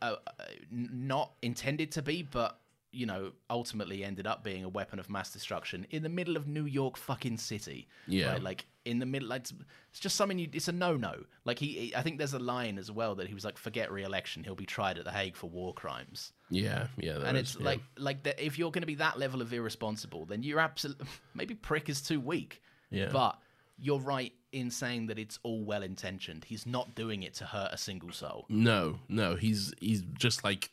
uh, 0.00 0.16
uh, 0.26 0.44
not 0.70 1.32
intended 1.42 1.90
to 1.92 2.02
be, 2.02 2.22
but 2.22 2.58
you 2.94 3.06
know, 3.06 3.32
ultimately 3.50 4.04
ended 4.04 4.26
up 4.26 4.44
being 4.44 4.64
a 4.64 4.68
weapon 4.68 4.98
of 4.98 5.10
mass 5.10 5.30
destruction 5.32 5.86
in 5.90 6.02
the 6.02 6.08
middle 6.08 6.36
of 6.36 6.46
New 6.46 6.64
York 6.66 6.96
fucking 6.96 7.36
city. 7.38 7.88
Yeah. 8.06 8.32
right? 8.32 8.42
like 8.42 8.66
in 8.84 8.98
the 8.98 9.06
middle, 9.06 9.28
like 9.28 9.40
it's, 9.42 9.52
it's 9.90 10.00
just 10.00 10.16
something 10.16 10.38
you. 10.38 10.48
It's 10.52 10.68
a 10.68 10.72
no 10.72 10.96
no. 10.96 11.14
Like 11.44 11.58
he, 11.58 11.92
I 11.96 12.02
think 12.02 12.18
there's 12.18 12.34
a 12.34 12.38
line 12.38 12.78
as 12.78 12.90
well 12.90 13.14
that 13.16 13.26
he 13.28 13.34
was 13.34 13.44
like, 13.44 13.58
forget 13.58 13.90
re-election, 13.90 14.44
he'll 14.44 14.54
be 14.54 14.66
tried 14.66 14.98
at 14.98 15.04
the 15.04 15.10
Hague 15.10 15.36
for 15.36 15.48
war 15.50 15.72
crimes 15.74 16.32
Yeah, 16.50 16.86
yeah. 16.98 17.18
and 17.24 17.36
is, 17.36 17.42
it's 17.54 17.56
yeah. 17.58 17.64
like 17.66 17.80
like 17.98 18.22
that 18.24 18.44
if 18.44 18.58
you're 18.58 18.70
going 18.70 18.82
to 18.82 18.86
be 18.86 18.96
that 18.96 19.18
level 19.18 19.40
of 19.42 19.52
irresponsible 19.52 20.24
then 20.26 20.42
you're 20.42 20.60
absolutely 20.60 21.06
maybe 21.34 21.54
prick 21.54 21.88
is 21.88 22.00
too 22.02 22.20
weak 22.20 22.62
Yeah. 22.90 23.08
but 23.12 23.38
you're 23.78 23.98
right 24.00 24.32
in 24.52 24.70
saying 24.70 25.06
that 25.08 25.18
it's 25.18 25.38
all 25.42 25.64
well 25.64 25.82
intentioned 25.82 26.44
he's 26.44 26.64
not 26.66 26.94
doing 26.94 27.24
it 27.24 27.34
to 27.34 27.44
hurt 27.44 27.70
a 27.72 27.76
single 27.78 28.12
soul 28.12 28.44
No, 28.48 28.98
no, 29.08 29.34
he's 29.36 29.72
he's 29.80 30.02
just 30.16 30.44
like 30.44 30.70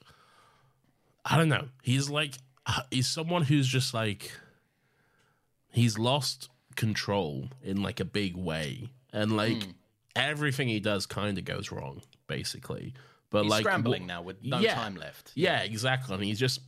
I 1.25 1.37
don't 1.37 1.49
know. 1.49 1.67
He's 1.83 2.09
like 2.09 2.35
uh, 2.65 2.81
he's 2.91 3.07
someone 3.07 3.43
who's 3.43 3.67
just 3.67 3.93
like 3.93 4.31
he's 5.71 5.97
lost 5.97 6.49
control 6.75 7.49
in 7.63 7.81
like 7.81 7.99
a 7.99 8.05
big 8.05 8.35
way, 8.35 8.89
and 9.13 9.35
like 9.35 9.63
Hmm. 9.63 9.69
everything 10.15 10.67
he 10.67 10.79
does 10.79 11.05
kind 11.05 11.37
of 11.37 11.45
goes 11.45 11.71
wrong, 11.71 12.01
basically. 12.27 12.93
But 13.29 13.43
he's 13.43 13.49
like 13.51 13.61
scrambling 13.63 14.05
now 14.07 14.21
with 14.21 14.43
no 14.43 14.59
Yeah. 14.59 14.75
time 14.75 14.95
left 14.95 15.31
Yeah, 15.35 15.61
exactly. 15.61 16.15
And 16.15 16.23
he's 16.23 16.39
just 16.39 16.59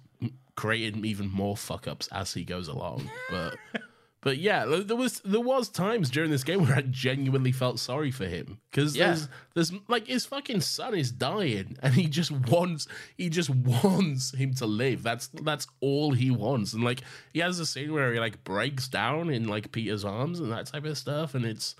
creating 0.55 1.03
even 1.05 1.29
more 1.29 1.57
fuck 1.57 1.87
ups 1.87 2.07
as 2.11 2.33
he 2.33 2.43
goes 2.45 2.67
along. 2.69 3.09
But 3.29 3.57
but 4.23 4.37
yeah, 4.37 4.65
there 4.65 4.95
was 4.95 5.19
there 5.25 5.41
was 5.41 5.69
times 5.69 6.09
during 6.09 6.31
this 6.31 6.43
game 6.43 6.61
where 6.63 6.75
I 6.75 6.81
genuinely 6.81 7.51
felt 7.51 7.77
sorry 7.79 8.09
for 8.09 8.25
him 8.25 8.59
because 8.71 8.95
Yeah. 8.95 9.07
there's 9.07 9.27
there's 9.53 9.71
like 9.89 10.07
his 10.07 10.25
fucking 10.25 10.61
son 10.61 10.95
is 10.95 11.11
dying 11.11 11.77
and 11.83 11.93
he 11.93 12.07
just 12.07 12.31
wants 12.31 12.87
he 13.17 13.29
just 13.29 13.49
wants 13.83 14.33
him 14.33 14.53
to 14.55 14.65
live. 14.65 15.03
That's 15.03 15.27
that's 15.27 15.67
all 15.81 16.13
he 16.13 16.31
wants. 16.31 16.73
And 16.73 16.83
like 16.83 17.01
he 17.33 17.39
has 17.41 17.59
a 17.59 17.65
scene 17.65 17.91
where 17.93 18.13
he 18.13 18.19
like 18.19 18.43
breaks 18.43 18.87
down 18.87 19.29
in 19.29 19.47
like 19.47 19.71
Peter's 19.71 20.05
arms 20.05 20.39
and 20.39 20.51
that 20.51 20.67
type 20.67 20.85
of 20.85 20.97
stuff, 20.97 21.35
and 21.35 21.45
it's 21.45 21.75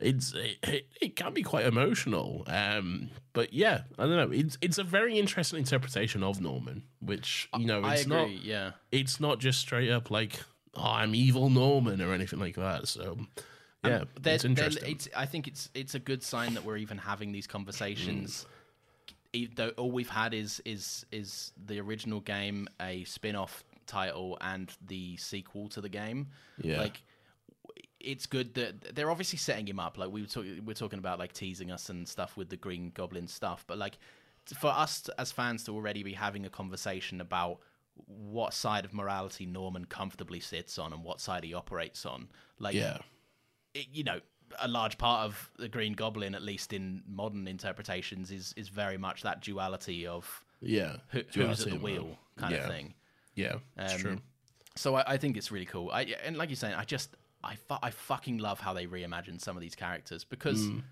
it's 0.00 0.34
it, 0.34 0.56
it, 0.64 0.86
it 1.00 1.16
can 1.16 1.32
be 1.32 1.42
quite 1.42 1.64
emotional 1.64 2.42
um 2.48 3.08
but 3.32 3.52
yeah 3.52 3.82
i 3.96 4.02
don't 4.02 4.16
know 4.16 4.36
it's 4.36 4.58
it's 4.60 4.76
a 4.76 4.82
very 4.82 5.16
interesting 5.20 5.56
interpretation 5.60 6.24
of 6.24 6.40
norman 6.40 6.82
which 7.00 7.48
you 7.56 7.64
know 7.64 7.80
i 7.80 7.92
it's 7.94 8.02
agree 8.02 8.16
not 8.16 8.30
yeah 8.44 8.70
it's 8.90 9.20
not 9.20 9.38
just 9.38 9.60
straight 9.60 9.90
up 9.90 10.10
like 10.10 10.40
oh 10.76 10.82
i'm 10.82 11.14
evil 11.14 11.48
norman 11.50 12.00
or 12.00 12.12
anything 12.12 12.38
like 12.38 12.56
that. 12.56 12.88
So 12.88 13.12
um, 13.12 13.28
yeah 13.84 14.04
They're- 14.20 14.34
it's 14.34 14.44
interesting. 14.44 14.84
it's- 14.90 15.08
i 15.16 15.26
think 15.26 15.46
it's 15.48 15.70
it's 15.74 15.94
a 15.94 15.98
good 15.98 16.22
sign 16.22 16.54
that 16.54 16.64
we're 16.64 16.76
even 16.78 16.98
having 16.98 17.32
these 17.32 17.46
conversations. 17.46 18.44
Mm. 18.44 18.50
E- 19.36 19.50
though 19.54 19.70
all 19.70 19.90
we've 19.90 20.08
had 20.08 20.32
is 20.32 20.60
is 20.64 21.04
is 21.10 21.52
the 21.66 21.80
original 21.80 22.20
game 22.20 22.68
a 22.80 23.02
spin-off 23.04 23.64
title 23.86 24.38
and 24.40 24.72
the 24.86 25.16
sequel 25.16 25.68
to 25.70 25.80
the 25.80 25.88
game. 25.88 26.28
Yeah. 26.62 26.78
like 26.78 27.02
it's 28.00 28.26
good 28.26 28.54
that 28.54 28.94
they're 28.94 29.10
obviously 29.10 29.38
setting 29.38 29.66
him 29.66 29.80
up. 29.80 29.96
Like 29.98 30.10
we 30.10 30.20
were 30.20 30.26
talking 30.28 30.62
we're 30.64 30.74
talking 30.74 30.98
about 30.98 31.18
like 31.18 31.32
teasing 31.32 31.70
us 31.70 31.88
and 31.90 32.06
stuff 32.08 32.36
with 32.36 32.48
the 32.48 32.56
green 32.56 32.92
goblin 32.94 33.26
stuff 33.26 33.64
but 33.66 33.76
like 33.78 33.98
for 34.58 34.68
us 34.70 35.00
to, 35.02 35.14
as 35.20 35.32
fans 35.32 35.64
to 35.64 35.72
already 35.72 36.02
be 36.02 36.12
having 36.12 36.44
a 36.46 36.50
conversation 36.50 37.20
about 37.20 37.58
what 38.06 38.52
side 38.54 38.84
of 38.84 38.92
morality 38.92 39.46
norman 39.46 39.84
comfortably 39.84 40.40
sits 40.40 40.78
on 40.78 40.92
and 40.92 41.04
what 41.04 41.20
side 41.20 41.44
he 41.44 41.54
operates 41.54 42.04
on 42.04 42.28
like 42.58 42.74
yeah 42.74 42.98
it- 43.74 43.88
you 43.92 44.04
know, 44.04 44.20
a 44.60 44.68
large 44.68 44.98
part 44.98 45.24
of 45.24 45.50
the 45.58 45.68
Green 45.68 45.94
Goblin, 45.94 46.32
at 46.36 46.42
least 46.42 46.72
in 46.72 47.02
modern 47.08 47.48
interpretations, 47.48 48.30
is 48.30 48.52
is 48.56 48.68
very 48.68 48.96
much 48.96 49.22
that 49.22 49.40
duality 49.40 50.06
of 50.06 50.44
yeah 50.60 50.96
who, 51.08 51.22
who's 51.34 51.66
at 51.66 51.72
the 51.72 51.78
wheel 51.78 52.16
kind 52.36 52.52
yeah. 52.54 52.60
of 52.60 52.70
thing. 52.70 52.94
yeah 53.34 53.54
Um, 53.76 53.98
true 53.98 54.18
So 54.76 54.94
I, 54.94 55.14
I 55.14 55.16
think 55.16 55.36
it's 55.36 55.50
really 55.50 55.66
cool. 55.66 55.90
I 55.90 56.02
and 56.24 56.36
like 56.36 56.50
you're 56.50 56.56
saying, 56.56 56.74
I 56.74 56.84
just 56.84 57.16
I 57.42 57.56
fu- 57.56 57.78
I 57.82 57.90
fucking 57.90 58.38
love 58.38 58.60
how 58.60 58.72
they 58.74 58.86
reimagine 58.86 59.40
some 59.40 59.56
of 59.56 59.60
these 59.60 59.74
characters 59.74 60.22
because. 60.24 60.62
Mm. 60.68 60.82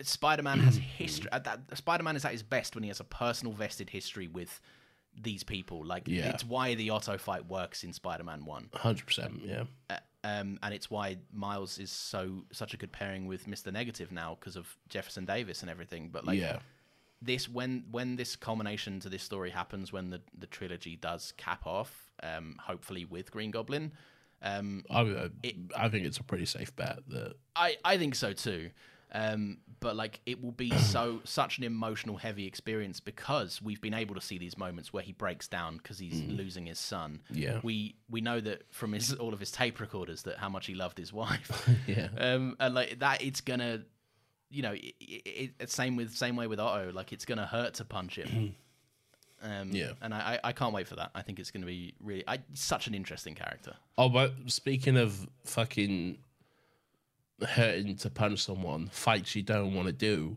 Spider-Man 0.00 0.60
has 0.60 0.76
history. 0.76 1.30
At 1.30 1.44
that 1.48 1.60
Spider-Man 1.76 2.16
is 2.16 2.24
at 2.24 2.32
his 2.32 2.42
best 2.42 2.74
when 2.74 2.82
he 2.84 2.88
has 2.88 3.00
a 3.00 3.04
personal 3.04 3.52
vested 3.54 3.90
history 3.90 4.28
with 4.28 4.60
these 5.20 5.42
people. 5.44 5.84
Like 5.84 6.04
Yeah. 6.06 6.30
it's 6.30 6.44
why 6.44 6.74
the 6.74 6.90
Otto 6.90 7.18
fight 7.18 7.46
works 7.46 7.84
in 7.84 7.92
Spider-Man 7.92 8.44
One. 8.44 8.68
100% 8.74 9.40
yeah 9.46 9.64
Uh, 9.90 9.98
um, 10.24 10.58
and 10.62 10.72
it's 10.74 10.90
why 10.90 11.18
Miles 11.32 11.78
is 11.78 11.90
so 11.90 12.44
such 12.52 12.72
a 12.74 12.76
good 12.76 12.92
pairing 12.92 13.26
with 13.26 13.46
Mister 13.46 13.70
Negative 13.70 14.10
now 14.10 14.36
because 14.38 14.56
of 14.56 14.76
Jefferson 14.88 15.24
Davis 15.24 15.60
and 15.62 15.70
everything. 15.70 16.08
But 16.10 16.24
like 16.24 16.38
yeah 16.38 16.58
this, 17.22 17.48
when 17.48 17.84
when 17.90 18.16
this 18.16 18.36
culmination 18.36 19.00
to 19.00 19.08
this 19.08 19.22
story 19.22 19.50
happens, 19.50 19.92
when 19.92 20.10
the 20.10 20.20
the 20.38 20.46
trilogy 20.46 20.96
does 20.96 21.32
cap 21.38 21.66
off, 21.66 22.10
um, 22.22 22.56
hopefully 22.60 23.04
with 23.06 23.30
Green 23.30 23.50
Goblin, 23.50 23.92
Um, 24.42 24.84
I, 24.90 25.00
uh, 25.00 25.28
I 25.76 25.88
think 25.88 26.04
it's 26.06 26.18
a 26.18 26.22
pretty 26.22 26.44
safe 26.44 26.74
bet 26.76 26.98
that 27.08 27.34
I, 27.56 27.76
I 27.84 27.96
think 27.96 28.14
so 28.14 28.32
too. 28.34 28.70
Um, 29.14 29.58
but 29.78 29.94
like 29.94 30.20
it 30.26 30.42
will 30.42 30.50
be 30.52 30.70
so 30.76 31.20
such 31.24 31.58
an 31.58 31.64
emotional 31.64 32.16
heavy 32.16 32.46
experience 32.46 32.98
because 33.00 33.62
we've 33.62 33.80
been 33.80 33.94
able 33.94 34.14
to 34.16 34.20
see 34.20 34.38
these 34.38 34.58
moments 34.58 34.92
where 34.92 35.04
he 35.04 35.12
breaks 35.12 35.46
down 35.46 35.76
because 35.76 35.98
he's 35.98 36.20
losing 36.22 36.66
his 36.66 36.78
son. 36.80 37.20
Yeah. 37.30 37.60
we 37.62 37.94
we 38.10 38.20
know 38.20 38.40
that 38.40 38.62
from 38.72 38.92
his 38.92 39.12
all 39.14 39.32
of 39.32 39.38
his 39.40 39.52
tape 39.52 39.78
recorders 39.78 40.22
that 40.24 40.38
how 40.38 40.48
much 40.48 40.66
he 40.66 40.74
loved 40.74 40.98
his 40.98 41.12
wife. 41.12 41.68
Yeah. 41.86 42.08
um, 42.18 42.56
and 42.58 42.74
like 42.74 42.98
that, 43.00 43.22
it's 43.22 43.40
gonna, 43.40 43.82
you 44.50 44.62
know, 44.62 44.72
it, 44.72 44.94
it, 45.00 45.50
it, 45.60 45.70
same 45.70 45.96
with 45.96 46.14
same 46.16 46.34
way 46.34 46.46
with 46.48 46.58
Otto. 46.58 46.90
Like 46.92 47.12
it's 47.12 47.24
gonna 47.24 47.46
hurt 47.46 47.74
to 47.74 47.84
punch 47.84 48.16
him. 48.16 48.56
Um, 49.42 49.68
Yeah. 49.72 49.92
and 50.00 50.14
I, 50.14 50.40
I 50.42 50.48
I 50.48 50.52
can't 50.52 50.72
wait 50.72 50.88
for 50.88 50.96
that. 50.96 51.10
I 51.14 51.20
think 51.20 51.38
it's 51.38 51.50
going 51.50 51.60
to 51.60 51.66
be 51.66 51.92
really 52.00 52.24
I, 52.26 52.38
such 52.54 52.86
an 52.86 52.94
interesting 52.94 53.34
character. 53.34 53.74
Oh, 53.98 54.08
but 54.08 54.32
speaking 54.46 54.96
of 54.96 55.28
fucking 55.44 56.16
hurting 57.42 57.96
to 57.96 58.10
punch 58.10 58.42
someone, 58.42 58.88
fights 58.92 59.34
you 59.34 59.42
don't 59.42 59.74
want 59.74 59.86
to 59.86 59.92
do. 59.92 60.36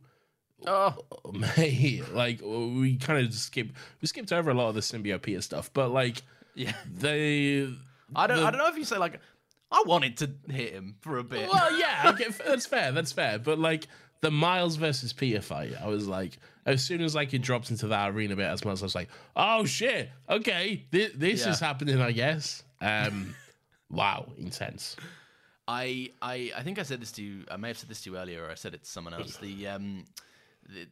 Oh, 0.65 0.95
Mate, 1.33 2.03
like 2.13 2.41
we 2.43 2.97
kind 2.97 3.25
of 3.25 3.33
skipped, 3.33 3.73
we 4.01 4.07
skipped 4.07 4.31
over 4.33 4.49
a 4.49 4.53
lot 4.53 4.69
of 4.69 4.75
the 4.75 4.81
symbiote 4.81 5.41
stuff, 5.43 5.69
but 5.73 5.89
like 5.91 6.23
yeah. 6.55 6.73
they, 6.91 7.69
I 8.15 8.27
don't 8.27 8.37
the- 8.39 8.45
I 8.45 8.51
don't 8.51 8.57
know 8.57 8.67
if 8.67 8.77
you 8.77 8.83
say 8.85 8.97
like 8.97 9.19
I 9.71 9.83
wanted 9.85 10.17
to 10.17 10.31
hit 10.51 10.73
him 10.73 10.95
for 11.01 11.17
a 11.19 11.23
bit. 11.23 11.49
well, 11.49 11.77
yeah, 11.79 12.11
okay, 12.13 12.25
that's 12.45 12.65
fair, 12.65 12.91
that's 12.91 13.11
fair, 13.11 13.37
but 13.37 13.59
like 13.59 13.87
the 14.21 14.31
Miles 14.31 14.77
versus 14.77 15.13
Peter 15.13 15.41
fight, 15.41 15.73
I 15.79 15.87
was 15.87 16.07
like, 16.07 16.37
as 16.65 16.83
soon 16.83 17.01
as 17.01 17.13
like 17.13 17.33
it 17.35 17.43
dropped 17.43 17.69
into 17.69 17.87
that 17.89 18.09
arena 18.09 18.35
bit 18.35 18.45
as 18.47 18.65
Miles, 18.65 18.81
I 18.81 18.85
was 18.85 18.95
like, 18.95 19.09
oh 19.35 19.65
shit, 19.65 20.09
okay, 20.27 20.85
this, 20.89 21.11
this 21.13 21.45
Yeah. 21.45 21.51
is 21.51 21.59
happening, 21.59 22.01
I 22.01 22.11
guess. 22.13 22.63
Um, 22.81 23.35
wow, 23.91 24.25
intense. 24.39 24.95
I, 25.67 26.11
I 26.21 26.51
I 26.55 26.63
think 26.63 26.79
I 26.79 26.83
said 26.83 27.01
this 27.01 27.11
to 27.13 27.21
you. 27.23 27.43
I 27.51 27.57
may 27.57 27.67
have 27.69 27.77
said 27.77 27.89
this 27.89 28.01
to 28.01 28.11
you 28.11 28.17
earlier, 28.17 28.45
or 28.45 28.49
I 28.51 28.55
said 28.55 28.73
it 28.73 28.83
to 28.83 28.89
someone 28.89 29.13
else. 29.13 29.37
The 29.37 29.67
um, 29.67 30.05
the, 30.69 30.87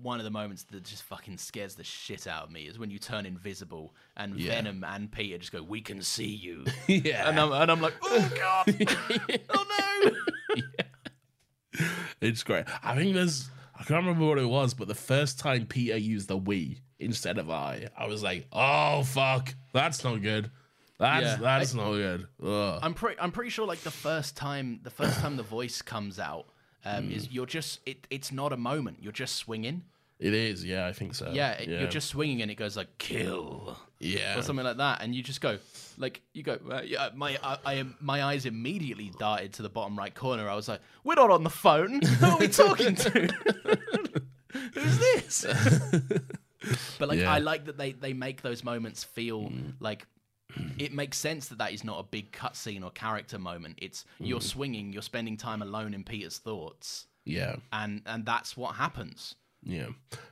one 0.00 0.18
of 0.20 0.24
the 0.24 0.30
moments 0.30 0.62
that 0.70 0.84
just 0.84 1.02
fucking 1.04 1.38
scares 1.38 1.74
the 1.74 1.82
shit 1.84 2.26
out 2.26 2.44
of 2.44 2.50
me 2.52 2.62
is 2.62 2.78
when 2.78 2.90
you 2.90 2.98
turn 2.98 3.26
invisible 3.26 3.94
and 4.16 4.38
Yeah. 4.38 4.52
Venom 4.54 4.84
and 4.84 5.10
Peter 5.10 5.38
just 5.38 5.52
go, 5.52 5.62
"We 5.62 5.80
can 5.80 6.02
see 6.02 6.26
you," 6.28 6.64
yeah, 6.86 7.28
and 7.28 7.38
I'm 7.38 7.52
and 7.52 7.70
I'm 7.70 7.80
like, 7.80 7.94
"Oh 8.02 8.32
god, 8.34 8.76
oh 9.50 10.10
no!" 10.94 11.04
It's 12.20 12.42
great. 12.42 12.64
I 12.82 12.96
think 12.96 13.14
there's 13.14 13.48
I 13.74 13.84
can't 13.84 14.04
remember 14.04 14.26
what 14.26 14.38
it 14.38 14.48
was, 14.48 14.74
but 14.74 14.88
the 14.88 14.94
first 14.94 15.38
time 15.38 15.66
Peter 15.66 15.96
used 15.96 16.28
the 16.28 16.36
we 16.36 16.80
instead 16.98 17.38
of 17.38 17.48
I, 17.50 17.88
I 17.96 18.06
was 18.08 18.22
like, 18.24 18.46
oh 18.52 19.04
fuck, 19.04 19.54
that's 19.72 20.02
not 20.02 20.20
good. 20.22 20.50
That's 20.98 21.24
Yeah. 21.24 21.36
that's 21.36 21.74
not 21.74 21.92
good. 21.92 22.26
Ugh. 22.44 22.80
I'm 22.82 22.94
pretty 22.94 23.20
I'm 23.20 23.30
pretty 23.32 23.50
sure 23.50 23.66
like 23.66 23.80
the 23.80 23.90
first 23.90 24.36
time 24.36 24.80
the 24.82 24.90
first 24.90 25.20
time 25.20 25.36
the 25.36 25.42
voice 25.44 25.80
comes 25.82 26.18
out 26.18 26.46
um, 26.84 27.08
Mm. 27.08 27.12
is 27.16 27.30
you're 27.30 27.46
just 27.46 27.80
it, 27.86 28.06
it's 28.10 28.32
not 28.32 28.52
a 28.52 28.56
moment. 28.56 28.98
You're 29.00 29.12
just 29.12 29.36
swinging. 29.36 29.82
It 30.18 30.34
is, 30.34 30.64
yeah, 30.64 30.84
I 30.88 30.92
think 30.92 31.14
so. 31.14 31.30
Yeah, 31.32 31.52
it- 31.52 31.68
you're 31.68 31.86
just 31.88 32.08
swinging 32.08 32.42
and 32.42 32.50
it 32.50 32.56
goes 32.56 32.76
like 32.76 32.88
kill. 32.98 33.76
yeah. 34.00 34.36
or 34.36 34.42
something 34.42 34.64
like 34.64 34.78
that, 34.78 35.00
and 35.00 35.14
you 35.14 35.22
just 35.22 35.40
go 35.40 35.58
like 35.96 36.20
you 36.32 36.42
go. 36.42 36.58
Uh, 36.68 36.82
yeah, 36.84 37.10
my 37.14 37.38
I, 37.44 37.58
I 37.64 37.84
my 38.00 38.24
eyes 38.24 38.44
immediately 38.44 39.12
darted 39.20 39.52
to 39.54 39.62
the 39.62 39.68
bottom 39.68 39.96
right 39.96 40.12
corner. 40.12 40.48
I 40.48 40.56
was 40.56 40.66
like, 40.68 40.80
"We're 41.04 41.14
not 41.14 41.30
on 41.30 41.44
the 41.44 41.50
phone. 41.50 42.00
Who 42.02 42.26
are 42.26 42.38
we 42.38 42.48
talking 42.64 42.96
to? 42.96 43.28
Who's 44.74 44.98
this?" 44.98 45.46
but 46.98 47.08
like, 47.08 47.20
Yeah. 47.20 47.32
I 47.32 47.38
like 47.38 47.66
that 47.66 47.78
they 47.78 47.92
they 47.92 48.12
make 48.12 48.42
those 48.42 48.64
moments 48.64 49.04
feel 49.04 49.52
like. 49.80 50.06
It 50.78 50.92
makes 50.92 51.18
sense 51.18 51.48
that 51.48 51.58
that 51.58 51.72
is 51.72 51.82
not 51.84 51.98
a 51.98 52.02
big 52.04 52.30
cutscene 52.32 52.84
or 52.84 52.90
character 52.90 53.38
moment. 53.38 53.78
It's 53.82 54.04
you're 54.20 54.40
swinging, 54.40 54.92
you're 54.92 55.02
spending 55.02 55.36
time 55.36 55.60
alone 55.62 55.92
in 55.94 56.04
Peter's 56.04 56.38
thoughts, 56.38 57.06
yeah, 57.24 57.56
and 57.72 58.02
and 58.06 58.24
that's 58.24 58.56
what 58.56 58.76
happens. 58.76 59.34
yeah. 59.62 59.86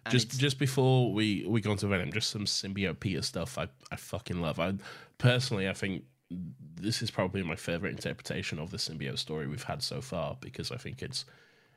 And 0.05 0.13
Just 0.13 0.27
it's- 0.27 0.39
just 0.39 0.59
before 0.59 1.13
we 1.13 1.45
we 1.47 1.61
go 1.61 1.73
on 1.73 1.77
to 1.79 1.87
Venom, 1.89 2.13
just 2.13 2.31
some 2.31 2.45
symbiote 2.47 3.01
Peter 3.01 3.23
stuff. 3.23 3.59
I 3.59 3.67
I 3.91 3.97
fucking 3.97 4.41
love. 4.41 4.59
I 4.61 4.75
personally, 5.19 5.69
I 5.69 5.73
think 5.75 6.05
this 6.31 7.03
is 7.03 7.11
probably 7.11 7.43
my 7.43 7.57
favorite 7.57 7.91
interpretation 7.91 8.59
of 8.59 8.71
the 8.71 8.77
symbiote 8.79 9.19
story 9.19 9.47
we've 9.47 9.63
had 9.65 9.83
so 9.83 10.01
far 10.01 10.37
because 10.41 10.71
I 10.71 10.77
think 10.77 11.03
it's 11.03 11.25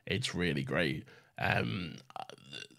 it's 0.06 0.34
really 0.36 0.64
great. 0.64 1.06
Um, 1.40 1.96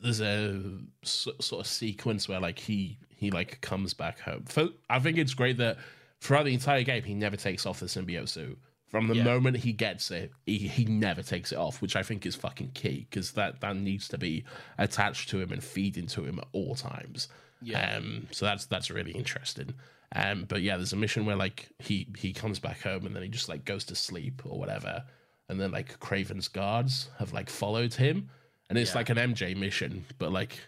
there's 0.03 0.20
a 0.20 0.61
sort 1.03 1.61
of 1.61 1.66
sequence 1.66 2.28
where 2.28 2.41
like 2.41 2.59
he 2.59 2.99
he 3.20 3.30
like 3.30 3.60
comes 3.60 3.94
back 3.94 4.18
home. 4.20 4.44
For, 4.48 4.68
I 4.88 4.98
think 4.98 5.18
it's 5.18 5.34
great 5.34 5.59
that 5.59 5.76
throughout 6.20 6.44
the 6.47 6.55
entire 6.55 6.82
game 6.82 7.02
he 7.05 7.14
never 7.14 7.36
takes 7.36 7.66
off 7.66 7.80
the 7.80 7.86
symbiote 7.86 8.28
suit. 8.28 8.59
From 8.88 9.06
the 9.06 9.14
Yeah. 9.16 9.22
moment 9.24 9.59
he 9.59 9.72
gets 9.72 10.10
it, 10.10 10.32
he, 10.47 10.59
he 10.59 10.84
never 10.86 11.22
takes 11.22 11.52
it 11.52 11.59
off, 11.59 11.80
which 11.80 11.94
I 11.94 12.02
think 12.02 12.26
is 12.26 12.34
fucking 12.34 12.72
key 12.74 13.06
because 13.09 13.32
that 13.32 13.60
that 13.60 13.76
needs 13.76 14.09
to 14.09 14.18
be 14.18 14.42
attached 14.78 15.28
to 15.30 15.40
him 15.40 15.52
and 15.52 15.62
feed 15.62 15.97
into 15.97 16.24
him 16.24 16.38
at 16.40 16.48
all 16.52 16.74
times. 16.74 17.28
Yeah. 17.62 17.97
Um, 17.98 18.26
so 18.32 18.47
that's 18.47 18.66
that's 18.66 18.90
really 18.90 19.12
interesting. 19.12 19.74
Um, 20.16 20.44
but 20.48 20.62
yeah, 20.62 20.76
there's 20.76 20.92
a 20.92 20.97
mission 20.97 21.24
where 21.26 21.36
like 21.36 21.68
he 21.78 22.09
he 22.18 22.32
comes 22.32 22.59
back 22.59 22.80
home 22.82 23.06
and 23.06 23.14
then 23.14 23.22
he 23.22 23.28
just 23.28 23.48
like 23.48 23.64
goes 23.64 23.84
to 23.84 23.94
sleep 23.94 24.42
or 24.44 24.59
whatever, 24.59 25.05
and 25.48 25.60
then 25.60 25.70
like 25.70 26.01
Kraven's 26.01 26.48
guards 26.48 27.10
have 27.20 27.32
like 27.32 27.48
followed 27.48 27.94
him, 27.94 28.28
and 28.68 28.76
it's 28.78 28.90
Yeah. 28.92 28.97
like 28.98 29.10
an 29.10 29.18
MJ 29.18 29.55
mission, 29.56 30.05
but 30.18 30.32
like 30.32 30.59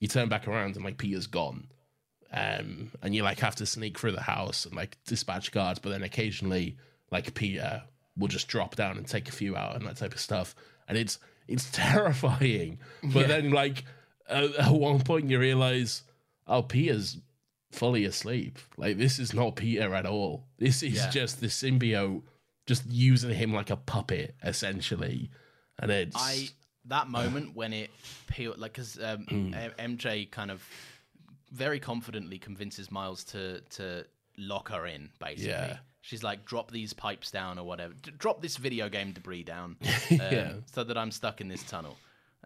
you 0.00 0.08
turn 0.08 0.28
back 0.28 0.48
around 0.48 0.74
and 0.74 0.84
like 0.84 0.98
Peter's 0.98 1.28
gone, 1.28 1.68
um, 2.32 2.90
and 3.02 3.14
you 3.14 3.22
like 3.22 3.40
have 3.40 3.54
to 3.56 3.66
sneak 3.66 3.98
through 3.98 4.12
the 4.12 4.20
house 4.22 4.66
and 4.66 4.74
like 4.74 4.96
dispatch 5.06 5.50
guards, 5.52 5.78
but 5.78 5.90
then 5.90 6.02
occasionally 6.02 6.76
like 7.10 7.34
Peter 7.34 7.82
will 8.16 8.28
just 8.28 8.48
drop 8.48 8.76
down 8.76 8.96
and 8.96 9.06
take 9.06 9.28
a 9.28 9.32
few 9.32 9.56
out 9.56 9.76
and 9.76 9.86
that 9.86 9.96
type 9.96 10.12
of 10.14 10.20
stuff, 10.20 10.54
and 10.88 10.98
it's 10.98 11.18
it's 11.46 11.70
terrifying. 11.72 12.78
But 13.02 13.28
then 13.28 13.50
like 13.50 13.84
at, 14.28 14.54
at 14.56 14.72
one 14.72 15.00
point 15.00 15.30
you 15.30 15.38
realize, 15.38 16.02
oh, 16.46 16.62
Peter's 16.62 17.18
fully 17.70 18.04
asleep. 18.04 18.58
Like 18.76 18.98
this 18.98 19.18
is 19.18 19.32
not 19.34 19.56
Peter 19.56 19.94
at 19.94 20.06
all. 20.06 20.46
This 20.58 20.82
is 20.82 20.94
Yeah. 20.94 21.10
just 21.10 21.40
the 21.40 21.46
symbiote 21.46 22.22
just 22.66 22.84
using 22.86 23.30
him 23.34 23.54
like 23.54 23.70
a 23.70 23.76
puppet 23.76 24.34
essentially, 24.42 25.30
and 25.78 25.90
it's 25.90 26.14
I 26.16 26.48
that 26.86 27.08
moment 27.08 27.54
when 27.56 27.72
it 27.72 27.90
peeled 28.26 28.58
like 28.58 28.72
because 28.74 28.98
um, 29.02 29.24
Hmm. 29.28 29.52
MJ 29.78 30.30
kind 30.30 30.50
of 30.50 30.62
very 31.50 31.80
confidently 31.80 32.38
convinces 32.38 32.90
Miles 32.90 33.24
to 33.24 33.60
to 33.70 34.04
lock 34.36 34.68
her 34.70 34.86
in. 34.86 35.10
Basically, 35.18 35.48
Yeah. 35.50 35.78
she's 36.00 36.22
like, 36.22 36.44
"Drop 36.44 36.70
these 36.70 36.92
pipes 36.92 37.30
down 37.30 37.58
or 37.58 37.64
whatever. 37.64 37.94
D- 37.94 38.12
drop 38.16 38.40
this 38.42 38.56
video 38.56 38.88
game 38.88 39.12
debris 39.12 39.42
down, 39.44 39.76
um, 40.10 40.18
Yeah. 40.18 40.52
so 40.72 40.84
that 40.84 40.96
I'm 40.98 41.10
stuck 41.10 41.40
in 41.40 41.48
this 41.48 41.62
tunnel." 41.64 41.96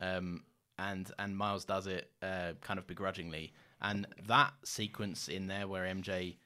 Um, 0.00 0.44
and 0.78 1.10
and 1.18 1.36
Miles 1.36 1.64
does 1.64 1.86
it 1.86 2.10
uh, 2.22 2.52
kind 2.60 2.78
of 2.78 2.86
begrudgingly, 2.86 3.52
and 3.80 4.06
that 4.26 4.52
sequence 4.64 5.28
in 5.28 5.46
there 5.46 5.68
where 5.68 5.84
MJ 5.84 6.36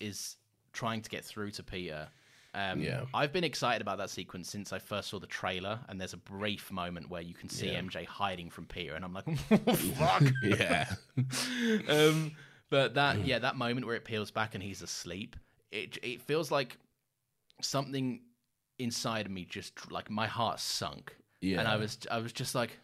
is 0.00 0.36
trying 0.72 1.02
to 1.02 1.10
get 1.10 1.24
through 1.24 1.50
to 1.52 1.62
Peter. 1.62 2.08
Um, 2.54 2.80
Yeah. 2.80 3.04
I've 3.12 3.32
been 3.32 3.44
excited 3.44 3.82
about 3.82 3.98
that 3.98 4.10
sequence 4.10 4.48
since 4.48 4.72
I 4.72 4.78
first 4.78 5.08
saw 5.10 5.18
the 5.18 5.26
trailer, 5.26 5.80
and 5.88 6.00
there's 6.00 6.12
a 6.12 6.18
brief 6.18 6.70
moment 6.70 7.10
where 7.10 7.20
you 7.22 7.34
can 7.34 7.48
see 7.48 7.72
Yeah. 7.72 7.80
MJ 7.80 8.04
hiding 8.06 8.48
from 8.50 8.66
Peter, 8.66 8.94
and 8.94 9.04
I'm 9.04 9.12
like, 9.12 9.28
fuck. 9.96 10.22
yeah, 10.42 10.94
um, 11.88 12.32
but 12.70 12.94
that, 12.94 13.24
yeah, 13.26 13.38
that 13.40 13.56
moment 13.56 13.86
where 13.86 13.96
it 13.96 14.04
peels 14.04 14.30
back 14.30 14.54
and 14.54 14.62
he's 14.62 14.82
asleep, 14.82 15.36
it 15.72 15.98
it 16.02 16.20
feels 16.22 16.50
like 16.50 16.78
something 17.60 18.20
inside 18.78 19.26
of 19.26 19.32
me 19.32 19.44
just 19.44 19.90
like 19.90 20.10
my 20.10 20.26
heart 20.26 20.60
sunk, 20.60 21.16
yeah, 21.40 21.58
and 21.58 21.68
I 21.68 21.76
was 21.76 21.98
I 22.10 22.18
was 22.18 22.32
just 22.32 22.54
like, 22.54 22.78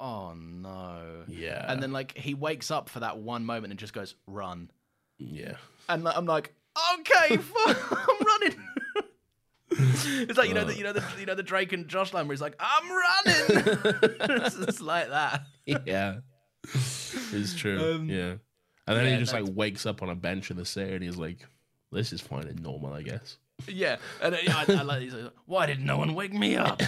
oh 0.00 0.34
no, 0.34 1.24
yeah, 1.28 1.64
and 1.70 1.82
then 1.82 1.92
like 1.92 2.16
he 2.16 2.34
wakes 2.34 2.70
up 2.70 2.88
for 2.88 3.00
that 3.00 3.18
one 3.18 3.44
moment 3.44 3.70
and 3.72 3.78
just 3.78 3.92
goes 3.92 4.14
run, 4.26 4.70
yeah. 5.18 5.56
and 5.88 6.06
I'm 6.08 6.26
like, 6.26 6.54
okay, 6.98 7.36
fuck, 7.36 8.08
I'm 8.08 8.26
running. 8.26 8.56
it's 10.28 10.38
like 10.38 10.48
you 10.48 10.54
know 10.54 10.64
the 10.64 10.76
you 10.76 10.84
know 10.84 10.92
the 10.92 11.02
you 11.18 11.26
know 11.26 11.34
the 11.34 11.42
Drake 11.42 11.72
and 11.72 11.88
Josh 11.88 12.12
line 12.12 12.26
where 12.26 12.34
he's 12.34 12.40
like, 12.40 12.56
I'm 12.60 12.90
running. 12.90 13.74
it's, 14.44 14.56
it's 14.56 14.80
like 14.80 15.08
that. 15.08 15.42
yeah, 15.84 16.16
it's 17.32 17.54
true. 17.54 17.94
Um, 17.94 18.08
yeah, 18.08 18.34
and 18.86 18.96
then 18.96 19.04
yeah, 19.04 19.12
he 19.12 19.18
just 19.18 19.32
like 19.32 19.44
wakes 19.48 19.86
up 19.86 20.02
on 20.02 20.10
a 20.10 20.14
bench 20.14 20.50
in 20.50 20.56
the 20.56 20.64
city, 20.64 20.94
and 20.94 21.02
he's 21.02 21.16
like, 21.16 21.38
"This 21.90 22.12
is 22.12 22.20
fine 22.20 22.46
and 22.46 22.62
normal, 22.62 22.92
I 22.92 23.02
guess." 23.02 23.38
Yeah, 23.66 23.96
and 24.22 24.34
uh, 24.34 24.38
yeah, 24.42 24.64
I, 24.68 24.72
I 24.72 24.82
like. 24.82 25.02
He's 25.02 25.14
like, 25.14 25.32
Why 25.46 25.66
did 25.66 25.80
no 25.80 25.96
one 25.98 26.14
wake 26.14 26.34
me 26.34 26.56
up? 26.56 26.80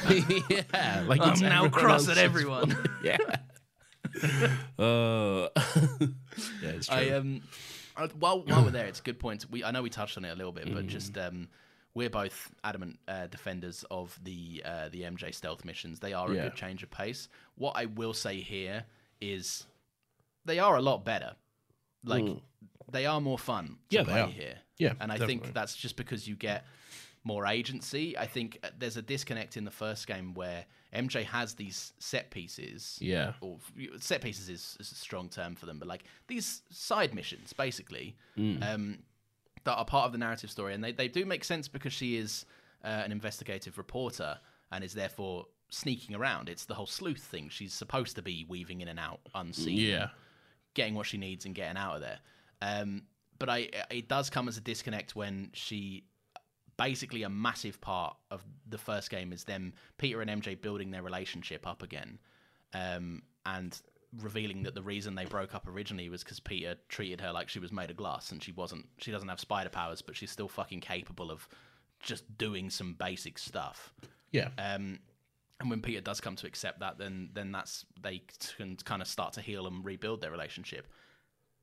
yeah, 0.49 1.05
like 1.07 1.21
I'm 1.21 1.39
now 1.41 1.69
cross 1.69 2.09
at 2.09 2.19
everyone. 2.19 2.71
fault. 2.71 2.87
yeah. 3.03 3.19
Uh, 4.79 5.49
yeah, 6.63 6.71
it's 6.71 6.87
true. 6.87 6.97
I 6.97 7.11
um, 7.11 7.43
I- 7.97 8.07
while 8.09 8.41
while 8.43 8.65
we're 8.65 8.71
there, 8.71 8.87
it's 8.87 9.01
a 9.01 9.03
good 9.03 9.19
point. 9.19 9.47
We 9.51 9.65
I 9.65 9.71
know 9.71 9.83
we 9.83 9.91
touched 9.91 10.17
on 10.17 10.25
it 10.25 10.31
a 10.31 10.35
little 10.35 10.53
bit, 10.53 10.67
Mm. 10.67 10.75
but 10.75 10.87
just 10.87 11.17
um, 11.19 11.49
we're 11.95 12.11
both 12.11 12.51
adamant 12.63 12.99
uh, 13.09 13.27
defenders 13.29 13.85
of 13.91 14.19
the 14.23 14.63
uh, 14.65 14.89
the 14.91 15.03
MJ 15.03 15.35
stealth 15.35 15.65
missions. 15.65 16.01
They 16.01 16.13
are 16.13 16.31
a 16.31 16.35
Yeah. 16.35 16.43
good 16.45 16.55
change 16.55 16.83
of 16.83 16.91
pace. 16.91 17.29
What 17.57 17.73
I 17.77 17.87
will 17.87 18.13
say 18.15 18.41
here 18.41 18.85
is 19.21 19.67
they 20.45 20.59
are 20.59 20.77
a 20.77 20.83
lot 20.83 21.05
better. 21.05 21.37
Like 22.05 22.25
Mm. 22.25 22.41
they 22.91 23.07
are 23.07 23.21
more 23.21 23.39
fun 23.39 23.79
to 23.91 23.97
Yeah, 23.97 24.03
they 24.03 24.13
play 24.13 24.21
are. 24.21 24.29
here. 24.29 24.59
Yeah, 24.79 24.93
and 25.01 25.11
I 25.11 25.15
definitely. 25.17 25.39
think 25.39 25.55
that's 25.55 25.75
just 25.75 25.97
because 25.97 26.29
you 26.29 26.37
get 26.37 26.65
more 27.25 27.47
agency. 27.47 28.17
I 28.17 28.27
think 28.27 28.59
uh, 28.63 28.69
there's 28.79 28.97
a 28.97 29.03
disconnect 29.03 29.57
in 29.57 29.65
the 29.65 29.71
first 29.71 30.07
game 30.07 30.35
where 30.35 30.67
MJ 30.97 31.23
has 31.25 31.55
these 31.55 31.93
set 31.99 32.31
pieces. 32.31 32.99
Yeah. 33.01 33.33
or 33.41 33.59
set 33.99 34.23
pieces 34.23 34.49
is, 34.49 34.77
is 34.81 34.91
a 34.93 34.95
strong 34.95 35.29
term 35.29 35.55
for 35.55 35.67
them, 35.67 35.79
but 35.79 35.87
like 35.89 36.05
these 36.27 36.63
side 36.71 37.15
missions, 37.15 37.53
basically, 37.53 38.17
Mm. 38.39 38.63
um, 38.75 38.99
that 39.65 39.75
are 39.75 39.85
part 39.85 40.07
of 40.07 40.13
the 40.13 40.19
narrative 40.19 40.51
story, 40.51 40.75
and 40.75 40.83
they 40.83 40.93
they 40.93 41.09
do 41.09 41.25
make 41.27 41.45
sense 41.45 41.69
because 41.69 41.93
she 41.93 42.17
is 42.17 42.47
uh, 42.85 42.89
an 43.05 43.13
investigative 43.13 43.79
reporter 43.79 44.39
and 44.73 44.83
is 44.85 44.95
therefore 44.95 45.47
sneaking 45.71 46.15
around. 46.15 46.49
It's 46.49 46.65
the 46.67 46.75
whole 46.75 46.87
sleuth 46.87 47.23
thing. 47.25 47.49
She's 47.49 47.73
supposed 47.75 48.15
to 48.17 48.23
be 48.23 48.47
weaving 48.49 48.81
in 48.81 48.89
and 48.89 48.99
out 48.99 49.21
unseen 49.35 49.79
Yeah. 49.79 50.09
getting 50.75 50.95
what 50.95 51.07
she 51.07 51.17
needs 51.19 51.45
and 51.47 51.55
getting 51.55 51.77
out 51.77 51.97
of 51.97 52.01
there. 52.03 52.19
Um, 52.63 53.03
but 53.39 53.49
I, 53.49 53.69
it 53.91 54.09
does 54.09 54.31
come 54.31 54.47
as 54.49 54.57
a 54.57 54.61
disconnect 54.61 55.17
when 55.17 55.51
she, 55.53 56.05
basically, 56.77 57.23
a 57.23 57.29
massive 57.29 57.81
part 57.81 58.17
of 58.31 58.45
the 58.69 58.79
first 58.79 59.11
game 59.11 59.33
is 59.33 59.45
them 59.45 59.73
Peter 59.99 60.21
and 60.21 60.31
MJ 60.31 60.61
building 60.61 60.91
their 60.91 61.03
relationship 61.03 61.67
up 61.67 61.83
again, 61.83 62.19
um, 62.75 63.23
and 63.45 63.81
revealing 64.23 64.63
that 64.63 64.75
the 64.75 64.83
reason 64.83 65.15
they 65.15 65.25
broke 65.25 65.55
up 65.55 65.67
originally 65.69 66.09
was 66.09 66.23
because 66.23 66.41
Peter 66.41 66.77
treated 66.89 67.21
her 67.21 67.33
like 67.33 67.49
she 67.49 67.59
was 67.59 67.73
made 67.73 67.91
of 67.91 67.97
glass 67.97 68.31
and 68.31 68.43
she 68.43 68.53
wasn't. 68.53 68.87
She 68.99 69.11
doesn't 69.11 69.29
have 69.29 69.41
spider 69.41 69.71
powers, 69.71 70.03
but 70.03 70.17
she's 70.17 70.31
still 70.31 70.49
fucking 70.49 70.81
capable 70.81 71.31
of 71.31 71.49
just 72.01 72.37
doing 72.39 72.71
some 72.71 72.95
basic 72.95 73.39
stuff. 73.39 73.93
Yeah. 74.33 74.49
Um, 74.59 75.01
and 75.61 75.71
when 75.71 75.81
Peter 75.81 76.01
does 76.01 76.21
come 76.21 76.37
to 76.37 76.47
accept 76.47 76.81
that, 76.81 76.99
then 76.99 77.31
then 77.33 77.53
that's 77.53 77.87
they 78.01 78.23
can 78.57 78.77
kind 78.77 79.01
of 79.01 79.09
start 79.09 79.33
to 79.35 79.41
heal 79.41 79.67
and 79.67 79.85
rebuild 79.85 80.21
their 80.21 80.31
relationship. 80.31 80.87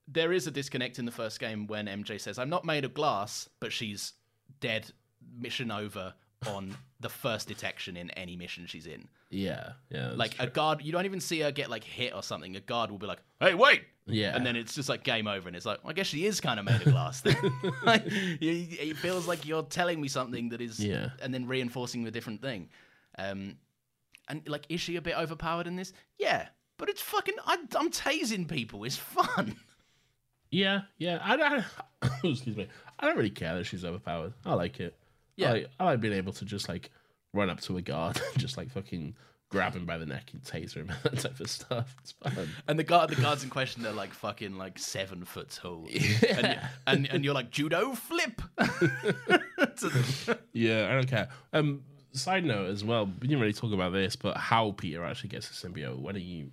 There 0.08 0.34
is 0.34 0.48
a 0.48 0.52
disconnect 0.52 1.00
in 1.00 1.06
the 1.06 1.12
first 1.12 1.40
game 1.40 1.68
when 1.68 1.86
MJ 1.86 2.20
says, 2.20 2.40
"I'm 2.40 2.50
not 2.50 2.66
made 2.66 2.86
of 2.86 2.94
glass," 2.94 3.48
but 3.60 3.72
she's 3.72 4.14
dead. 4.60 4.92
Mission 5.38 5.72
over 5.72 6.14
on 6.48 6.76
the 7.00 7.10
first 7.10 7.48
detection 7.48 7.96
in 7.98 8.10
any 8.12 8.36
mission 8.36 8.66
she's 8.68 8.86
in. 8.86 9.08
Yeah. 9.30 9.72
Yeah. 9.90 10.12
Like 10.16 10.36
a 10.40 10.48
guard, 10.48 10.82
you 10.82 10.92
don't 10.92 11.06
even 11.06 11.20
see 11.20 11.40
her 11.40 11.52
get 11.52 11.70
like 11.70 11.84
hit 11.84 12.14
or 12.14 12.22
something. 12.22 12.56
A 12.56 12.60
guard 12.60 12.92
will 12.92 12.98
be 12.98 13.08
like, 13.08 13.20
"Hey, 13.40 13.54
wait!" 13.54 13.84
Yeah. 14.06 14.36
and 14.36 14.46
then 14.46 14.56
it's 14.58 14.76
just 14.76 14.90
like 14.90 15.04
game 15.04 15.28
over, 15.28 15.48
and 15.48 15.56
it's 15.56 15.66
like, 15.66 15.82
well, 15.84 15.92
I 15.92 15.94
guess 15.94 16.08
she 16.08 16.26
is 16.26 16.42
kind 16.42 16.60
of 16.60 16.66
made 16.66 16.76
of 16.82 16.84
glass. 16.92 17.22
Then, 17.22 17.38
like, 17.86 18.04
it 18.06 18.98
feels 18.98 19.28
like 19.28 19.46
you're 19.48 19.64
telling 19.64 20.02
me 20.02 20.08
something 20.10 20.50
that 20.50 20.60
is, 20.62 20.80
Yeah. 20.80 21.12
and 21.22 21.34
then 21.34 21.48
reinforcing 21.48 22.04
the 22.04 22.12
different 22.12 22.42
thing. 22.42 22.70
Um, 23.18 23.56
and 24.28 24.48
like, 24.48 24.66
is 24.70 24.82
she 24.82 24.98
a 24.98 25.02
bit 25.02 25.18
overpowered 25.18 25.68
in 25.68 25.78
this? 25.78 25.94
Yeah, 26.20 26.48
but 26.78 26.90
it's 26.90 27.02
fucking. 27.02 27.36
I, 27.46 27.58
I'm 27.78 27.90
tasing 27.92 28.48
people. 28.48 28.84
It's 28.84 28.98
fun. 28.98 29.56
Yeah, 30.52 30.82
yeah. 31.00 31.18
I 31.24 31.36
don't. 31.36 31.66
excuse 32.24 32.56
me. 32.56 32.68
I 33.00 33.08
don't 33.08 33.18
really 33.18 33.32
care 33.32 33.56
that 33.56 33.64
she's 33.64 33.84
overpowered. 33.84 34.34
I 34.46 34.54
like 34.54 34.80
it. 34.80 34.96
Yeah. 35.36 35.50
I 35.50 35.52
like, 35.54 35.68
I 35.80 35.84
like 35.86 36.02
being 36.02 36.14
able 36.14 36.34
to 36.34 36.46
just 36.46 36.70
like 36.70 36.92
run 37.34 37.50
up 37.50 37.62
to 37.62 37.78
a 37.78 37.82
guard, 37.82 38.22
and 38.34 38.40
just 38.42 38.58
like 38.58 38.70
fucking 38.72 39.16
grab 39.50 39.76
him 39.76 39.86
by 39.86 39.98
the 40.00 40.06
neck 40.06 40.32
and 40.34 40.42
taser 40.44 40.76
him, 40.78 40.92
that 41.04 41.20
type 41.20 41.40
of 41.40 41.50
stuff. 41.50 41.96
It's 42.02 42.12
fun. 42.14 42.50
And 42.68 42.78
the 42.80 42.84
guard, 42.84 43.10
the 43.12 43.22
guards 43.22 43.44
in 43.44 43.50
question, 43.52 43.84
they're 43.84 43.92
like 43.92 44.14
fucking 44.14 44.58
like 44.58 44.80
seven 44.80 45.26
foot 45.26 45.50
tall, 45.52 45.88
and, 45.92 46.48
you- 46.48 46.60
and 46.88 47.08
and 47.12 47.24
you're 47.26 47.34
like 47.36 47.52
judo 47.52 47.94
flip. 47.94 48.42
Yeah, 50.54 50.88
I 50.90 50.94
don't 50.94 51.08
care. 51.08 51.30
Um, 51.54 51.84
side 52.14 52.46
note 52.46 52.70
as 52.70 52.84
well. 52.84 53.06
We 53.06 53.28
didn't 53.28 53.42
really 53.42 53.54
talk 53.54 53.74
about 53.74 53.92
this, 53.94 54.16
but 54.16 54.38
how 54.38 54.72
Peter 54.72 55.04
actually 55.04 55.30
gets 55.30 55.50
a 55.50 55.68
symbiote 55.68 56.00
when 56.00 56.16
he 56.16 56.48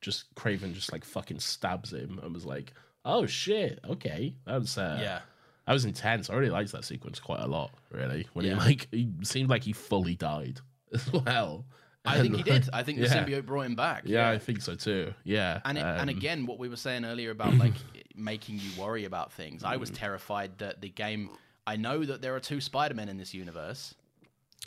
just 0.00 0.34
Kraven 0.34 0.74
just 0.74 0.92
like 0.92 1.04
fucking 1.04 1.38
stabs 1.40 1.92
him 1.92 2.18
and 2.22 2.34
was 2.34 2.44
like, 2.44 2.72
"Oh 3.04 3.26
shit, 3.26 3.78
okay, 3.88 4.34
that 4.46 4.60
was 4.60 4.76
uh, 4.78 4.98
Yeah. 5.00 5.20
That 5.66 5.72
was 5.72 5.84
intense." 5.84 6.30
I 6.30 6.34
really 6.34 6.50
liked 6.50 6.72
that 6.72 6.84
sequence 6.84 7.20
quite 7.20 7.40
a 7.40 7.46
lot. 7.46 7.70
Really, 7.90 8.26
when 8.32 8.44
Yeah. 8.46 8.54
he 8.54 8.58
like 8.58 8.88
he 8.90 9.10
seemed 9.22 9.50
like 9.50 9.64
he 9.64 9.72
fully 9.72 10.14
died 10.14 10.60
as 10.92 11.10
well. 11.12 11.64
I 12.04 12.20
think 12.20 12.34
he 12.34 12.42
did. 12.42 12.68
I 12.72 12.82
think 12.82 12.98
the 12.98 13.06
yeah. 13.06 13.24
symbiote 13.24 13.46
brought 13.46 13.62
him 13.66 13.76
back. 13.76 14.02
Yeah, 14.06 14.28
I 14.28 14.38
think 14.38 14.60
so 14.60 14.74
too. 14.74 15.14
Yeah, 15.22 15.60
And 15.64 15.78
it, 15.78 15.82
and 15.82 16.02
um, 16.02 16.08
again, 16.08 16.46
what 16.46 16.58
we 16.58 16.68
were 16.68 16.74
saying 16.76 17.04
earlier 17.04 17.30
about 17.30 17.54
like 17.58 17.74
making 18.16 18.56
you 18.58 18.70
worry 18.80 19.04
about 19.04 19.32
things, 19.32 19.62
I 19.62 19.76
was 19.76 19.90
terrified 19.90 20.58
that 20.58 20.80
the 20.80 20.88
game. 20.88 21.30
I 21.64 21.76
know 21.76 22.04
that 22.04 22.20
there 22.20 22.34
are 22.34 22.40
two 22.40 22.60
Spider 22.60 22.94
Men 22.94 23.08
in 23.08 23.18
this 23.18 23.32
universe, 23.32 23.94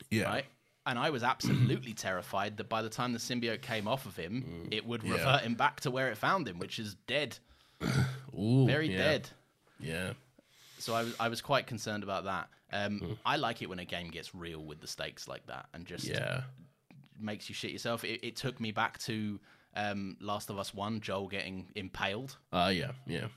yeah, 0.09 0.23
right? 0.23 0.45
And 0.85 0.97
I 0.97 1.09
was 1.09 1.23
absolutely 1.23 1.93
terrified 2.07 2.55
that 2.55 2.69
by 2.69 2.81
the 2.81 2.89
time 2.89 3.11
the 3.11 3.19
symbiote 3.19 3.61
came 3.61 3.85
off 3.85 4.05
of 4.05 4.15
him, 4.15 4.69
it 4.71 4.85
would 4.85 5.03
revert 5.03 5.41
him 5.41 5.55
back 5.55 5.81
to 5.81 5.91
where 5.91 6.09
it 6.09 6.17
found 6.17 6.47
him, 6.47 6.57
which 6.57 6.79
is 6.79 6.95
dead, 7.05 7.37
Ooh, 8.39 8.65
very 8.65 8.89
yeah, 8.89 8.97
dead. 8.97 9.29
Yeah, 9.81 10.13
So 10.85 10.93
I 10.93 11.03
was 11.03 11.15
I 11.19 11.27
was 11.29 11.41
quite 11.41 11.67
concerned 11.67 12.03
about 12.03 12.25
that. 12.25 12.47
Um, 12.71 13.17
I 13.25 13.37
like 13.37 13.61
it 13.61 13.69
when 13.69 13.79
a 13.79 13.85
game 13.85 14.09
gets 14.09 14.35
real 14.35 14.59
with 14.63 14.81
the 14.81 14.87
stakes 14.87 15.27
like 15.27 15.45
that 15.47 15.65
and 15.73 15.85
just 15.85 16.05
yeah, 16.05 16.41
makes 17.19 17.47
you 17.49 17.55
shit 17.55 17.71
yourself. 17.71 18.03
It, 18.03 18.19
it 18.23 18.35
took 18.35 18.59
me 18.59 18.71
back 18.71 18.97
to 18.99 19.39
um, 19.75 20.17
Last 20.19 20.49
of 20.49 20.57
Us 20.59 20.73
One, 20.73 20.99
Joel 21.01 21.27
getting 21.27 21.67
impaled. 21.75 22.37
uh, 22.53 22.71
yeah, 22.73 22.91
yeah. 23.07 23.27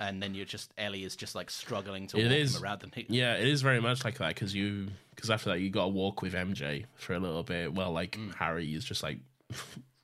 and 0.00 0.22
then 0.22 0.34
you're 0.34 0.44
just 0.46 0.72
Ellie 0.78 1.04
is 1.04 1.16
just 1.16 1.34
like 1.34 1.50
struggling 1.50 2.06
to 2.08 2.18
It 2.18 2.24
walk 2.24 2.32
is. 2.32 2.56
him 2.56 2.62
around 2.64 2.82
and 2.84 2.94
he, 2.94 3.06
Yeah, 3.08 3.34
it 3.34 3.46
is 3.48 3.62
very 3.62 3.80
much 3.80 4.04
like 4.04 4.18
that 4.18 4.28
because 4.28 4.54
you 4.54 4.88
because 5.14 5.30
after 5.30 5.50
that 5.50 5.60
you 5.60 5.70
got 5.70 5.82
to 5.84 5.88
walk 5.88 6.22
with 6.22 6.34
MJ 6.34 6.84
for 6.94 7.14
a 7.14 7.18
little 7.20 7.42
bit. 7.42 7.74
Well, 7.74 7.92
like 7.92 8.16
Mm. 8.18 8.34
Harry 8.36 8.74
is 8.74 8.84
just 8.84 9.02
like 9.02 9.18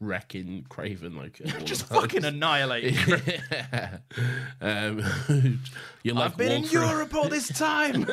wrecking 0.04 0.66
Kraven, 0.68 1.16
like 1.16 1.40
just 1.64 1.86
fucking 1.88 2.24
annihilate. 2.24 2.96
Yeah. 3.50 3.98
um, 4.60 5.02
you 6.02 6.12
like 6.14 6.32
I've 6.32 6.36
been 6.36 6.52
in 6.52 6.64
Europe 6.64 7.14
all 7.14 7.28
this 7.28 7.48
time. 7.48 8.06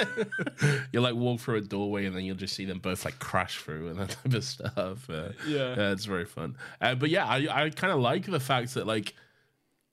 you'll 0.91 1.03
like 1.03 1.15
walk 1.15 1.39
through 1.39 1.55
a 1.57 1.61
doorway 1.61 2.05
and 2.05 2.15
then 2.15 2.23
you'll 2.23 2.35
just 2.35 2.55
see 2.55 2.65
them 2.65 2.79
both 2.79 3.05
like 3.05 3.19
crash 3.19 3.57
through 3.57 3.89
and 3.89 3.99
that 3.99 4.09
type 4.09 4.33
of 4.33 4.43
stuff. 4.43 5.09
Uh, 5.09 5.29
Yeah. 5.47 5.75
uh, 5.77 5.91
it's 5.93 6.05
very 6.05 6.25
fun. 6.25 6.55
Uh, 6.79 6.95
but 6.95 7.09
yeah, 7.09 7.25
I 7.25 7.65
I 7.65 7.69
kind 7.69 7.93
of 7.93 7.99
like 7.99 8.25
the 8.25 8.39
fact 8.39 8.73
that 8.75 8.87
like 8.87 9.13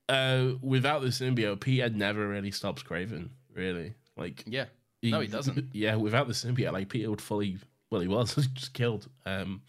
uh, 0.08 0.52
without 0.62 1.02
the 1.02 1.08
symbiote, 1.08 1.60
Peter 1.60 1.88
never 1.90 2.26
really 2.26 2.50
stops 2.50 2.82
Kraven. 2.82 3.28
Really, 3.54 3.94
like 4.16 4.44
yeah, 4.46 4.66
no, 5.02 5.20
he 5.20 5.26
doesn't. 5.26 5.66
Yeah, 5.74 5.96
without 5.96 6.28
the 6.28 6.32
symbiote, 6.34 6.72
like 6.72 6.88
Peter 6.88 7.10
would 7.10 7.20
fully. 7.20 7.58
Well, 7.90 8.00
he 8.00 8.08
was 8.08 8.34
just 8.34 8.72
killed. 8.74 9.08
Um, 9.26 9.62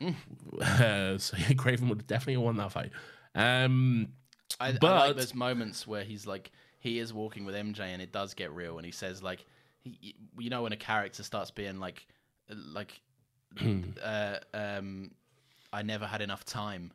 Mm. 0.00 0.14
uh, 0.60 1.18
so 1.18 1.36
yeah, 1.38 1.46
Kraven 1.54 1.88
would 1.88 2.06
definitely 2.06 2.34
have 2.34 2.42
won 2.42 2.56
that 2.56 2.72
fight. 2.72 2.90
Um, 3.34 4.08
I, 4.60 4.68
I 4.68 4.72
But- 4.72 5.08
like 5.08 5.16
those 5.16 5.34
moments 5.34 5.86
where 5.86 6.04
he's 6.04 6.26
like 6.26 6.50
he 6.80 6.98
is 6.98 7.12
walking 7.12 7.44
with 7.44 7.54
MJ 7.54 7.80
and 7.80 8.00
it 8.02 8.12
does 8.12 8.34
get 8.34 8.52
real 8.52 8.76
and 8.76 8.86
he 8.86 8.92
says 8.92 9.22
like 9.22 9.44
he, 9.82 10.14
you 10.38 10.50
know 10.50 10.62
when 10.62 10.72
a 10.72 10.76
character 10.76 11.22
starts 11.22 11.50
being 11.50 11.78
like 11.80 12.06
like 12.50 13.00
uh, 14.04 14.36
um 14.54 15.10
I 15.72 15.82
never 15.82 16.06
had 16.06 16.20
enough 16.20 16.44
time. 16.44 16.92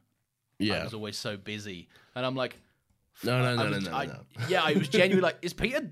Yeah, 0.60 0.76
I 0.76 0.84
was 0.84 0.94
always 0.94 1.18
so 1.18 1.38
busy, 1.38 1.88
and 2.16 2.26
I'm 2.26 2.36
like. 2.36 2.56
no, 3.24 3.42
no, 3.42 3.52
I 3.52 3.56
no, 3.56 3.70
no, 3.70 3.80
no, 3.80 3.92
I- 3.92 4.06
no. 4.06 4.20
Yeah, 4.48 4.62
I 4.64 4.74
was 4.74 4.88
genuinely 4.90 5.22
like, 5.22 5.38
is 5.42 5.54
Peter 5.54 5.92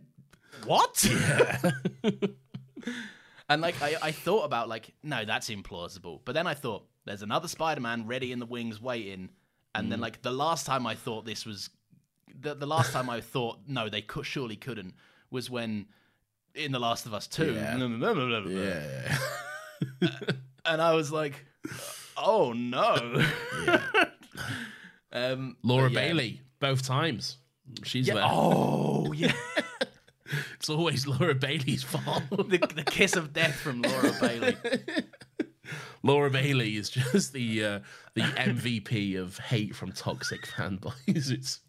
what? 0.66 1.04
Yeah. 1.12 1.72
and 3.50 3.62
like 3.62 3.82
I, 3.82 3.96
I 4.02 4.12
thought 4.12 4.44
about 4.44 4.70
like, 4.70 4.94
no, 5.04 5.26
that's 5.26 5.50
implausible. 5.50 6.20
But 6.24 6.34
then 6.34 6.48
I 6.48 6.54
thought, 6.54 6.86
there's 7.10 7.24
another 7.24 7.48
Spider-Man 7.48 8.06
ready 8.08 8.32
in 8.32 8.40
the 8.40 8.46
wings 8.46 8.80
waiting. 8.82 9.30
And 9.76 9.88
Mm. 9.88 9.90
then 9.90 10.00
like 10.00 10.22
the 10.22 10.32
last 10.32 10.66
time 10.66 10.86
I 10.88 10.94
thought 10.96 11.26
this 11.26 11.46
was 11.46 11.70
the, 12.40 12.54
the 12.54 12.68
last 12.68 12.94
time 12.94 13.10
I 13.10 13.20
thought, 13.22 13.60
no, 13.68 13.90
they 13.90 14.02
could 14.04 14.26
surely 14.26 14.56
couldn't, 14.56 14.94
was 15.32 15.50
when 15.50 15.88
in 16.56 16.72
The 16.72 16.80
Last 16.80 17.06
of 17.08 17.14
Us 17.14 17.28
2. 17.28 17.54
Yeah. 17.54 17.78
Yeah, 20.02 20.10
And 20.66 20.82
I 20.82 20.94
was 20.94 21.12
like, 21.12 21.46
oh 22.18 22.54
no. 22.54 23.24
um 25.12 25.58
Laura 25.64 25.90
yeah. 25.90 26.00
Bailey, 26.00 26.42
both 26.60 26.84
times. 26.86 27.38
She's 27.84 28.08
Yeah. 28.08 28.16
there. 28.16 28.24
Oh 28.28 29.12
yeah. 29.14 29.34
It's 30.56 30.70
always 30.70 31.08
Laura 31.08 31.34
Bailey's 31.34 31.82
fault. 31.84 32.24
the, 32.30 32.60
the 32.76 32.84
kiss 32.86 33.16
of 33.16 33.34
death 33.34 33.56
from 33.56 33.82
Laura 33.82 34.12
Bailey. 34.22 34.58
Laura 36.04 36.30
Bailey 36.30 36.76
is 36.78 36.90
just 36.90 37.34
the 37.34 37.64
uh, 37.66 37.80
the 38.14 38.22
MVP 38.22 39.18
of 39.20 39.38
hate 39.38 39.76
from 39.76 39.92
toxic 39.92 40.46
fanboys. 40.48 41.32
It's 41.32 41.60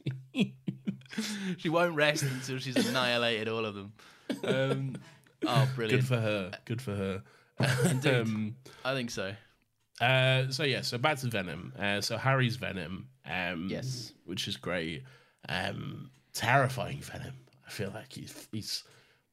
She 1.59 1.69
won't 1.69 1.95
rest 1.97 2.23
until 2.23 2.59
she's 2.59 2.77
annihilated 2.89 3.49
all 3.49 3.65
of 3.67 3.75
them. 3.75 3.93
Um, 4.45 4.97
oh, 5.47 5.69
brilliant! 5.75 6.03
good 6.03 6.09
for 6.09 6.21
her. 6.21 6.51
Good 6.65 6.81
for 6.83 6.95
her. 6.95 7.23
um, 7.59 8.55
I 8.85 8.95
think 8.95 9.11
so. 9.11 9.35
uh, 10.01 10.51
so 10.51 10.63
yeah, 10.63 10.83
so 10.83 10.99
back 10.99 11.19
to 11.19 11.27
Venom. 11.27 11.73
Uh, 11.79 12.01
so 12.01 12.17
Harry's 12.17 12.57
Venom. 12.57 13.09
Um, 13.29 13.67
Yes. 13.71 14.13
which 14.25 14.47
is 14.49 14.57
great. 14.57 15.03
Um, 15.49 16.11
terrifying 16.33 17.01
Venom. 17.01 17.35
I 17.67 17.71
feel 17.71 17.91
like 17.93 18.13
he's 18.13 18.49
he's 18.53 18.85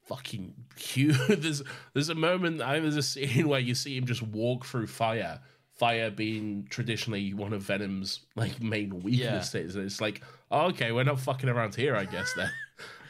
fucking 0.07 0.53
huge. 0.77 1.17
there's 1.27 1.61
there's 1.93 2.09
a 2.09 2.15
moment. 2.15 2.61
I 2.61 2.79
there's 2.79 2.97
a 2.97 3.03
scene 3.03 3.47
where 3.47 3.59
you 3.59 3.75
see 3.75 3.97
him 3.97 4.05
just 4.05 4.21
walk 4.21 4.65
through 4.65 4.87
fire 4.87 5.39
fire 5.77 6.09
being 6.09 6.65
traditionally 6.69 7.33
one 7.33 7.53
of 7.53 7.61
Venom's 7.61 8.21
like 8.35 8.61
main 8.61 9.01
weaknesses. 9.01 9.75
And 9.75 9.85
it's 9.85 10.01
like, 10.01 10.21
oh, 10.49 10.67
okay, 10.67 10.91
we're 10.91 11.03
not 11.03 11.19
fucking 11.19 11.49
around 11.49 11.75
here, 11.75 11.95
I 11.95 12.05
guess. 12.05 12.33
Then 12.35 12.49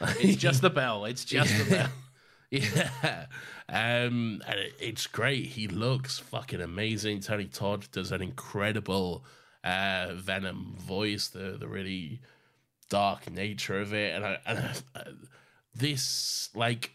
It's 0.20 0.36
just 0.36 0.62
the 0.62 0.70
bell. 0.70 1.04
It's 1.04 1.24
just 1.24 1.56
the 1.58 1.70
bell. 1.70 1.88
yeah, 2.50 3.26
um, 3.68 4.42
and 4.46 4.58
it, 4.58 4.74
it's 4.80 5.06
great. 5.06 5.46
He 5.46 5.68
looks 5.68 6.18
fucking 6.18 6.60
amazing. 6.60 7.20
Tony 7.20 7.46
Todd 7.46 7.86
does 7.92 8.12
an 8.12 8.22
incredible 8.22 9.24
uh, 9.64 10.12
Venom 10.14 10.74
voice. 10.78 11.28
The 11.28 11.56
the 11.58 11.68
really 11.68 12.20
dark 12.88 13.30
nature 13.30 13.80
of 13.80 13.92
it, 13.92 14.14
and 14.14 14.24
I, 14.24 14.38
and 14.46 14.58
I, 14.58 15.00
this 15.78 16.50
like 16.54 16.92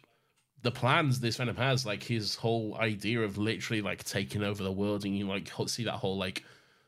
the 0.61 0.71
plans 0.71 1.19
this 1.19 1.37
Venom 1.37 1.57
has, 1.57 1.85
like 1.85 2.03
his 2.03 2.35
whole 2.35 2.77
idea 2.79 3.21
of 3.21 3.37
literally 3.37 3.81
like 3.81 4.03
taking 4.03 4.43
over 4.43 4.63
the 4.63 4.71
world, 4.71 5.05
and 5.05 5.17
you 5.17 5.27
like 5.27 5.51
see 5.67 5.83
that 5.83 5.93
whole 5.93 6.17
like 6.17 6.43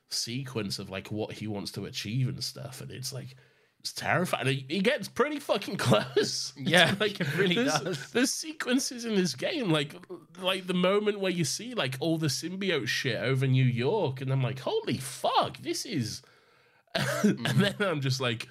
sequence 0.10 0.80
of 0.80 0.90
like 0.90 1.12
what 1.12 1.34
he 1.34 1.48
wants 1.48 1.72
to 1.74 1.86
achieve 1.86 2.28
and 2.30 2.44
stuff, 2.44 2.82
and 2.82 2.92
it's 2.92 3.12
like 3.12 3.36
it's 3.82 3.94
terrifying. 3.94 4.48
He, 4.48 4.66
he 4.68 4.80
gets 4.80 5.08
pretty 5.08 5.40
fucking 5.40 5.78
close. 5.78 6.54
Yeah, 6.58 6.96
like 7.00 7.20
it 7.20 7.38
really 7.38 7.56
there's- 7.56 7.82
does. 7.82 8.12
There's 8.12 8.34
sequences 8.34 9.06
in 9.06 9.16
this 9.16 9.36
game, 9.36 9.70
like 9.70 9.94
like 10.42 10.68
the 10.68 10.74
moment 10.74 11.20
where 11.20 11.32
you 11.32 11.44
see 11.44 11.74
like 11.74 11.98
all 12.00 12.18
the 12.18 12.28
symbiote 12.28 12.88
shit 12.88 13.22
over 13.22 13.46
New 13.46 13.66
York, 13.66 14.22
and 14.22 14.32
I'm 14.32 14.42
like, 14.42 14.60
holy 14.60 14.98
fuck, 14.98 15.58
this 15.58 15.86
is. 15.86 16.22
and 16.96 17.40
mm-hmm. 17.40 17.60
then 17.60 17.76
I'm 17.80 18.00
just 18.00 18.22
like, 18.22 18.48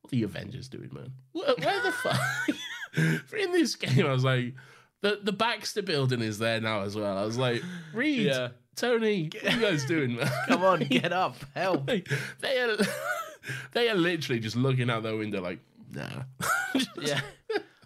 what 0.00 0.12
are 0.12 0.16
the 0.16 0.22
Avengers 0.22 0.68
doing, 0.68 0.88
man? 0.94 1.12
Where, 1.32 1.54
where 1.58 1.82
the 1.82 1.92
fuck? 1.92 2.18
in 2.96 3.52
this 3.52 3.74
game, 3.76 4.06
I 4.06 4.12
was 4.12 4.24
like, 4.24 4.54
the 5.00 5.20
the 5.22 5.32
Baxter 5.32 5.82
building 5.82 6.20
is 6.20 6.38
there 6.38 6.60
now 6.60 6.82
as 6.82 6.94
well. 6.96 7.16
I 7.18 7.24
was 7.24 7.38
like, 7.38 7.62
Reed, 7.92 8.26
Yeah. 8.26 8.48
Tony, 8.76 9.28
what 9.42 9.44
are 9.44 9.56
you 9.56 9.60
guys 9.60 9.84
doing, 9.84 10.16
man? 10.16 10.30
Come 10.48 10.62
on, 10.64 10.80
get 10.84 11.12
up, 11.12 11.36
help. 11.54 11.86
Like, 11.88 12.08
they 12.40 12.58
are 12.60 12.76
they 13.72 13.88
are 13.90 13.94
literally 13.94 14.40
just 14.40 14.56
looking 14.56 14.88
out 14.90 15.02
their 15.02 15.16
window 15.16 15.40
like, 15.42 15.58
nah. 15.90 16.08
Yeah. 17.00 17.20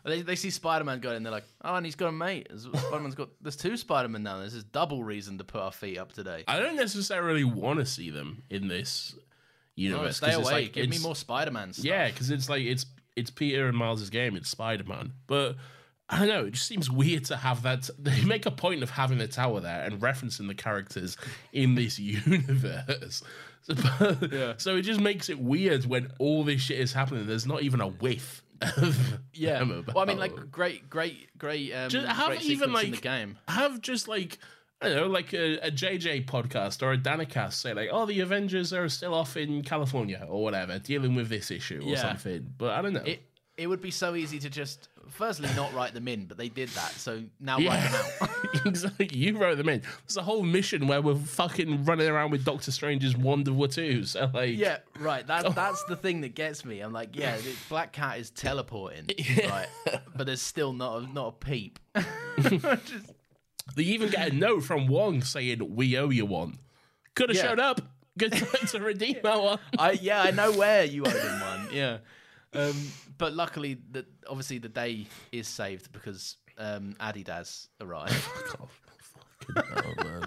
They, 0.05 0.23
they 0.23 0.37
see 0.37 0.51
Spider 0.51 0.85
Man 0.85 1.01
going, 1.01 1.17
and 1.17 1.27
they're 1.27 1.33
like, 1.33 1.47
"Oh, 1.65 1.75
and 1.75 1.85
he's 1.85 1.97
got 1.97 2.07
a 2.07 2.13
mate. 2.13 2.49
Spider 2.57 3.01
Man's 3.01 3.17
got. 3.17 3.29
There's 3.41 3.57
two 3.57 3.77
Spider 3.77 4.09
Man 4.09 4.23
now. 4.23 4.39
This 4.39 4.55
is 4.55 4.63
double 4.63 5.03
reason 5.03 5.37
to 5.39 5.45
put 5.45 5.61
our 5.61 5.73
feet 5.73 5.99
up 5.99 6.13
today. 6.13 6.45
I 6.47 6.61
don't 6.61 6.77
necessarily 6.77 7.43
want 7.43 7.81
to 7.81 7.87
see 7.87 8.11
them 8.11 8.45
in 8.49 8.69
this 8.69 9.17
No, 9.17 9.83
universe. 9.83 10.19
stay 10.19 10.27
'cause 10.29 10.39
it's 10.39 10.49
away. 10.49 10.63
like- 10.63 10.73
Give 10.75 10.89
me 10.89 10.99
more 11.01 11.17
Spider 11.17 11.51
Man 11.51 11.73
stuff. 11.73 11.85
Yeah, 11.85 12.07
because 12.07 12.31
it's 12.31 12.49
like 12.49 12.63
it's 12.63 12.87
it's 13.17 13.31
Peter 13.31 13.67
and 13.69 13.77
Miles' 13.77 14.09
game. 14.11 14.37
It's 14.37 14.49
Spider 14.49 14.85
Man, 14.85 15.13
but 15.27 15.57
I 16.09 16.19
don't 16.21 16.29
know. 16.29 16.45
It 16.45 16.53
just 16.53 16.67
seems 16.69 16.89
weird 16.91 17.25
to 17.27 17.37
have 17.37 17.63
that. 17.63 17.89
They 17.99 18.23
make 18.25 18.47
a 18.47 18.51
point 18.53 18.83
of 18.83 18.91
having 18.91 19.19
the 19.19 19.27
tower 19.27 19.61
there 19.61 19.83
and 19.83 20.01
referencing 20.01 20.47
the 20.47 20.55
characters 20.55 21.17
in 21.53 21.75
this 21.75 21.99
universe. 21.99 23.23
So, 23.69 24.55
so 24.59 24.77
it 24.77 24.83
just 24.83 25.01
makes 25.01 25.29
it 25.29 25.41
weird 25.41 25.87
when 25.87 26.13
all 26.21 26.45
this 26.45 26.61
shit 26.61 26.79
is 26.79 26.93
happening. 26.93 27.27
There's 27.27 27.47
not 27.49 27.63
even 27.63 27.81
a 27.81 27.89
whiff. 27.89 28.45
Of 28.63 29.19
Yeah. 29.33 29.61
Well, 29.65 29.99
I 29.99 30.05
mean, 30.05 30.19
like, 30.19 30.53
great, 30.53 30.89
great, 30.89 31.37
great. 31.37 31.73
Um, 31.73 31.89
Just 31.89 32.07
have 32.07 32.29
great 32.29 32.43
even 32.43 32.73
like 32.73 32.85
in 32.85 32.91
the 32.93 32.97
game. 32.99 33.39
have 33.49 33.81
just 33.81 34.07
like 34.07 34.39
I 34.83 34.89
don't 34.89 34.97
know, 34.97 35.07
like 35.07 35.33
a, 35.33 35.57
a 35.67 35.71
JJ 35.71 36.27
podcast 36.27 36.83
or 36.83 36.93
a 36.93 36.99
Danikast 36.99 37.55
say 37.55 37.73
like, 37.73 37.89
oh, 37.91 38.05
the 38.05 38.21
Avengers 38.21 38.73
are 38.75 38.89
still 38.91 39.15
off 39.15 39.37
in 39.37 39.63
California 39.63 40.27
or 40.29 40.43
whatever, 40.43 40.79
dealing 40.79 41.15
with 41.15 41.29
this 41.31 41.51
issue 41.51 41.81
or 41.83 41.89
Yeah. 41.93 42.03
something. 42.03 42.53
But 42.59 42.73
I 42.73 42.83
don't 42.83 42.93
know. 42.93 43.03
It 43.05 43.23
it 43.57 43.69
would 43.69 43.81
be 43.81 43.91
so 43.91 44.15
easy 44.15 44.39
to 44.41 44.51
just 44.51 44.91
firstly 45.09 45.49
not 45.57 45.73
write 45.73 45.95
them 45.95 46.07
in, 46.09 46.27
but 46.27 46.37
they 46.37 46.51
did 46.51 46.69
that. 46.71 46.91
So 46.93 47.23
now 47.41 47.55
write 47.57 47.63
yeah, 47.63 47.89
them 47.91 48.05
out. 48.21 48.31
exactly. 48.67 49.09
You 49.15 49.39
wrote 49.39 49.57
them 49.57 49.71
in. 49.71 49.81
There's 50.07 50.19
a 50.19 50.23
whole 50.23 50.43
mission 50.43 50.87
where 50.87 51.01
we're 51.01 51.15
fucking 51.15 51.87
running 51.87 52.07
around 52.07 52.33
with 52.33 52.45
Doctor 52.45 52.71
Strange's 52.71 53.17
wand 53.17 53.49
of 53.49 53.55
Watoomb. 53.55 54.07
So 54.07 54.31
like, 54.35 54.59
Yeah, 54.59 54.81
right. 55.01 55.27
That 55.27 55.55
that's 55.55 55.83
the 55.85 55.97
thing 55.97 56.21
that 56.21 56.35
gets 56.35 56.67
me. 56.67 56.81
I'm 56.81 56.93
like, 56.93 57.17
yeah, 57.17 57.39
the 57.39 57.55
Black 57.71 57.93
Cat 57.95 58.19
is 58.19 58.29
teleporting, 58.29 59.07
right? 59.49 59.69
But 60.15 60.27
there's 60.27 60.43
still 60.43 60.75
not 60.75 61.03
a, 61.05 61.13
not 61.15 61.29
a 61.29 61.33
peep. 61.33 61.79
Just- 62.43 63.13
they 63.75 63.83
even 63.83 64.11
get 64.11 64.33
a 64.33 64.35
note 64.35 64.61
from 64.65 64.87
Wong 64.87 65.23
saying 65.23 65.75
we 65.75 65.97
owe 65.99 66.11
you 66.11 66.25
one. 66.27 66.59
Could 67.15 67.31
have 67.31 67.37
Yeah. 67.37 67.43
showed 67.49 67.61
up. 67.61 67.81
Good 68.19 68.33
time 68.35 68.67
to 68.69 68.81
redeem 68.81 69.17
our 69.25 69.41
one. 69.43 69.59
I 69.79 69.91
yeah, 69.93 70.23
I 70.23 70.31
know 70.31 70.53
where 70.53 70.85
you 70.85 71.05
owe 71.05 71.11
him 71.11 71.41
one. 71.41 71.69
Yeah, 71.73 71.99
um, 72.55 72.75
but 73.19 73.35
luckily, 73.35 73.77
the, 73.91 74.07
obviously 74.29 74.59
the 74.59 74.69
day 74.71 75.07
is 75.33 75.49
saved 75.49 75.93
because 75.93 76.37
um, 76.59 76.95
Adidas 77.01 77.69
arrived. 77.81 78.15
Oh 79.57 80.05
man. 80.05 80.23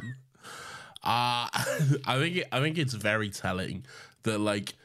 Uh, 1.04 1.48
I 1.52 2.16
think 2.20 2.36
it, 2.38 2.48
I 2.52 2.60
think 2.60 2.78
it's 2.78 2.94
very 2.94 3.30
telling 3.30 3.86
that 4.24 4.38
like 4.40 4.76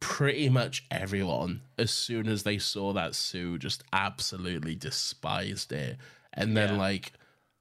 pretty 0.00 0.48
much 0.48 0.84
everyone, 0.90 1.62
as 1.78 1.90
soon 1.90 2.28
as 2.28 2.42
they 2.42 2.58
saw 2.58 2.92
that 2.92 3.14
Sue, 3.14 3.58
just 3.58 3.82
absolutely 3.92 4.74
despised 4.74 5.72
it, 5.72 5.96
and 6.32 6.56
then 6.56 6.70
Yeah. 6.74 6.78
like 6.78 7.12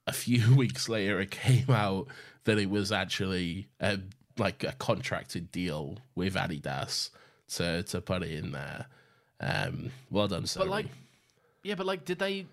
a 0.08 0.14
few 0.14 0.56
weeks 0.56 0.90
later, 0.90 1.20
it 1.22 1.32
came 1.32 1.70
out 1.70 2.08
that 2.46 2.58
it 2.58 2.70
was 2.70 2.92
actually 2.92 3.68
a, 3.80 4.00
like 4.38 4.64
a 4.64 4.74
contracted 4.74 5.52
deal 5.52 6.00
with 6.16 6.36
Adidas 6.36 7.10
to 7.56 7.84
to 7.84 8.02
put 8.02 8.24
it 8.24 8.32
in 8.32 8.52
there. 8.52 8.88
Um, 9.40 9.92
well 10.10 10.28
done, 10.28 10.44
Sony. 10.44 10.60
but 10.60 10.68
like, 10.70 10.86
yeah, 11.64 11.76
but 11.76 11.86
like, 11.86 12.06
did 12.06 12.20
they 12.20 12.46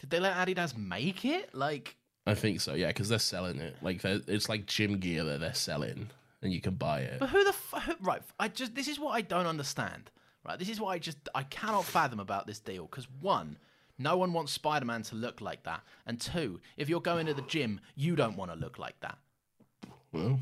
did 0.00 0.10
they 0.10 0.20
let 0.20 0.36
Adidas 0.36 0.76
make 0.76 1.24
it? 1.24 1.54
Like, 1.54 1.96
I 2.26 2.34
think 2.34 2.60
so, 2.60 2.74
yeah, 2.74 2.88
because 2.88 3.08
they're 3.08 3.18
selling 3.18 3.58
it. 3.58 3.76
Like 3.82 4.04
it's 4.04 4.48
like 4.48 4.66
gym 4.66 4.98
gear 4.98 5.24
that 5.24 5.40
they're 5.40 5.54
selling, 5.54 6.10
and 6.42 6.52
you 6.52 6.60
can 6.60 6.74
buy 6.74 7.00
it. 7.00 7.18
But 7.20 7.30
who 7.30 7.42
the 7.44 7.50
f- 7.50 7.96
right? 8.00 8.22
I 8.38 8.48
just 8.48 8.74
this 8.74 8.88
is 8.88 8.98
what 8.98 9.12
I 9.12 9.20
don't 9.20 9.46
understand. 9.46 10.10
Right, 10.44 10.58
this 10.58 10.68
is 10.68 10.80
what 10.80 10.90
I 10.90 10.98
just 10.98 11.18
I 11.34 11.42
cannot 11.42 11.84
fathom 11.84 12.20
about 12.20 12.46
this 12.46 12.58
deal. 12.60 12.86
Because 12.86 13.06
one, 13.20 13.56
no 13.98 14.16
one 14.16 14.32
wants 14.32 14.52
Spider-Man 14.52 15.02
to 15.04 15.16
look 15.16 15.40
like 15.40 15.64
that, 15.64 15.82
and 16.06 16.20
two, 16.20 16.60
if 16.76 16.88
you're 16.88 17.00
going 17.00 17.26
to 17.26 17.34
the 17.34 17.42
gym, 17.42 17.80
you 17.96 18.16
don't 18.16 18.36
want 18.36 18.50
to 18.52 18.56
look 18.56 18.78
like 18.78 18.98
that. 19.00 19.18
Well, 20.12 20.40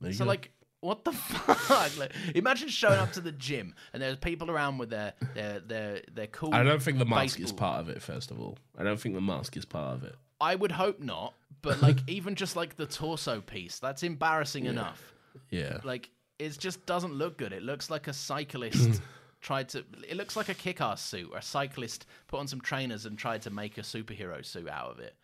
there 0.00 0.10
you 0.10 0.16
So 0.16 0.24
go. 0.24 0.28
like, 0.28 0.50
what 0.80 1.04
the 1.04 1.12
fuck? 1.12 1.96
Like, 1.98 2.12
imagine 2.34 2.68
showing 2.68 2.98
up 2.98 3.12
to 3.12 3.20
the 3.20 3.32
gym 3.32 3.74
and 3.92 4.02
there's 4.02 4.16
people 4.18 4.50
around 4.50 4.78
with 4.78 4.90
their 4.90 5.14
their 5.34 5.60
their 5.60 6.00
their 6.12 6.26
cool. 6.28 6.54
I 6.54 6.62
don't 6.62 6.82
think 6.82 6.98
the 6.98 7.04
mask 7.06 7.40
is 7.40 7.52
part 7.52 7.80
of 7.80 7.88
it. 7.88 8.02
First 8.02 8.30
of 8.30 8.40
all, 8.40 8.58
I 8.76 8.82
don't 8.82 9.00
think 9.00 9.14
the 9.14 9.20
mask 9.20 9.56
is 9.56 9.64
part 9.64 9.94
of 9.94 10.04
it. 10.04 10.14
I 10.40 10.54
would 10.54 10.72
hope 10.72 11.00
not, 11.00 11.34
but 11.62 11.80
like 11.80 11.98
even 12.08 12.34
just 12.34 12.56
like 12.56 12.76
the 12.76 12.86
torso 12.86 13.40
piece, 13.40 13.78
that's 13.78 14.02
embarrassing 14.02 14.66
enough. 14.66 15.14
Yeah, 15.50 15.78
Like 15.84 16.10
it 16.38 16.58
just 16.58 16.84
doesn't 16.86 17.14
look 17.14 17.38
good. 17.38 17.52
It 17.52 17.62
looks 17.62 17.90
like 17.90 18.08
a 18.08 18.12
cyclist 18.12 19.00
tried 19.40 19.68
to. 19.70 19.84
It 20.08 20.16
looks 20.16 20.36
like 20.36 20.48
a 20.48 20.54
kick-ass 20.54 21.02
suit. 21.02 21.30
A 21.36 21.42
cyclist 21.42 22.06
put 22.28 22.40
on 22.40 22.46
some 22.48 22.60
trainers 22.60 23.06
and 23.06 23.16
tried 23.18 23.42
to 23.42 23.50
make 23.50 23.78
a 23.78 23.82
superhero 23.82 24.44
suit 24.44 24.68
out 24.68 24.90
of 24.90 24.98
it. 25.00 25.14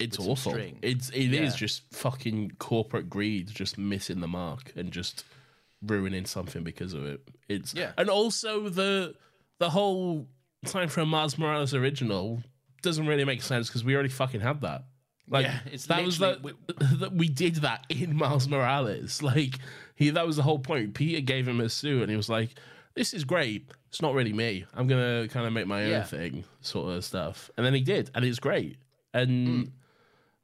it's 0.00 0.16
awful. 0.18 0.54
It's 0.80 1.10
it 1.10 1.34
is 1.34 1.52
Yeah. 1.54 1.56
just 1.58 1.82
fucking 1.92 2.52
corporate 2.60 3.10
greed, 3.10 3.48
just 3.48 3.76
missing 3.78 4.20
the 4.20 4.28
mark 4.28 4.72
and 4.76 4.92
just 4.92 5.24
ruining 5.82 6.24
something 6.24 6.62
because 6.62 6.92
of 6.94 7.04
it. 7.04 7.20
It's 7.48 7.74
Yeah. 7.74 7.92
and 7.98 8.08
also 8.08 8.68
the 8.68 9.14
the 9.58 9.70
whole 9.70 10.28
time 10.66 10.88
for 10.88 11.00
a 11.00 11.06
Miles 11.06 11.36
Morales 11.36 11.74
original 11.74 12.42
doesn't 12.82 13.06
really 13.08 13.24
make 13.24 13.42
sense 13.42 13.66
because 13.68 13.82
we 13.84 13.94
already 13.94 14.08
fucking 14.08 14.40
had 14.40 14.60
that. 14.60 14.84
Like 15.28 15.46
Yeah, 15.46 15.58
it's 15.72 15.86
that 15.86 16.04
was 16.04 16.18
that, 16.18 16.42
that 17.00 17.12
we 17.12 17.28
did 17.28 17.56
that 17.56 17.84
in 17.88 18.14
Miles 18.16 18.46
Morales. 18.46 19.20
Like 19.20 19.58
he 19.96 20.10
that 20.10 20.26
was 20.26 20.36
the 20.36 20.42
whole 20.44 20.60
point. 20.60 20.94
Peter 20.94 21.20
gave 21.20 21.48
him 21.48 21.60
a 21.60 21.68
suit 21.68 22.02
and 22.02 22.10
he 22.10 22.16
was 22.16 22.28
like, 22.28 22.50
This 22.98 23.14
is 23.14 23.22
great. 23.22 23.70
It's 23.90 24.02
not 24.02 24.12
really 24.12 24.32
me. 24.32 24.64
I'm 24.74 24.88
gonna 24.88 25.28
kind 25.28 25.46
of 25.46 25.52
make 25.52 25.68
my 25.68 25.84
own 25.84 25.90
Yeah. 25.90 26.02
thing, 26.02 26.42
sort 26.62 26.96
of 26.96 27.04
stuff. 27.04 27.48
And 27.56 27.64
then 27.64 27.72
he 27.72 27.80
did, 27.80 28.10
and 28.12 28.24
it's 28.24 28.40
great. 28.40 28.76
And 29.14 29.70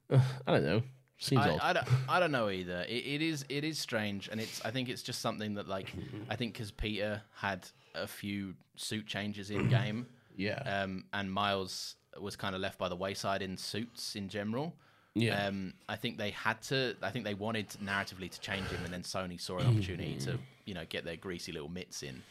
uh, 0.09 0.20
I 0.47 0.52
don't 0.52 0.64
know. 0.64 0.82
Seems 1.18 1.44
I, 1.44 1.51
odd. 1.51 1.60
I 1.60 1.72
don't, 1.72 1.89
I 2.09 2.20
don't 2.20 2.31
know 2.31 2.51
either. 2.51 2.85
It, 2.89 3.06
it 3.06 3.22
is 3.22 3.44
it 3.48 3.64
is 3.64 3.78
strange, 3.78 4.28
and 4.28 4.40
it's 4.40 4.64
I 4.64 4.70
think 4.70 4.89
it's 4.89 5.02
just 5.02 5.20
something 5.20 5.55
that 5.55 5.66
like 5.66 5.93
I 6.31 6.36
think 6.36 6.52
because 6.52 6.70
Peter 6.70 7.22
had 7.35 7.66
a 7.97 8.06
few 8.06 8.55
suit 8.76 9.09
changes 9.09 9.51
in 9.51 9.68
game, 9.68 10.06
yeah. 10.36 10.60
um, 10.82 11.06
and 11.12 11.32
Miles 11.32 11.97
was 12.20 12.36
kind 12.36 12.55
of 12.55 12.60
left 12.60 12.78
by 12.78 12.89
the 12.89 12.97
wayside 12.97 13.43
in 13.43 13.56
suits 13.56 14.14
in 14.14 14.28
general. 14.28 14.76
Yeah. 15.16 15.47
Um, 15.47 15.74
I 15.89 15.97
think 15.97 16.18
they 16.18 16.31
had 16.31 16.62
to. 16.62 16.94
I 17.02 17.10
think 17.10 17.24
they 17.24 17.35
wanted 17.35 17.68
narratively 17.82 18.31
to 18.31 18.40
change 18.40 18.68
him, 18.68 18.85
and 18.85 18.93
then 18.94 19.02
Sony 19.02 19.40
saw 19.40 19.59
an 19.59 19.66
opportunity 19.66 20.14
to 20.20 20.39
you 20.66 20.74
know 20.74 20.85
get 20.89 21.05
their 21.05 21.16
greasy 21.16 21.51
little 21.51 21.68
mitts 21.68 22.05
in. 22.05 22.22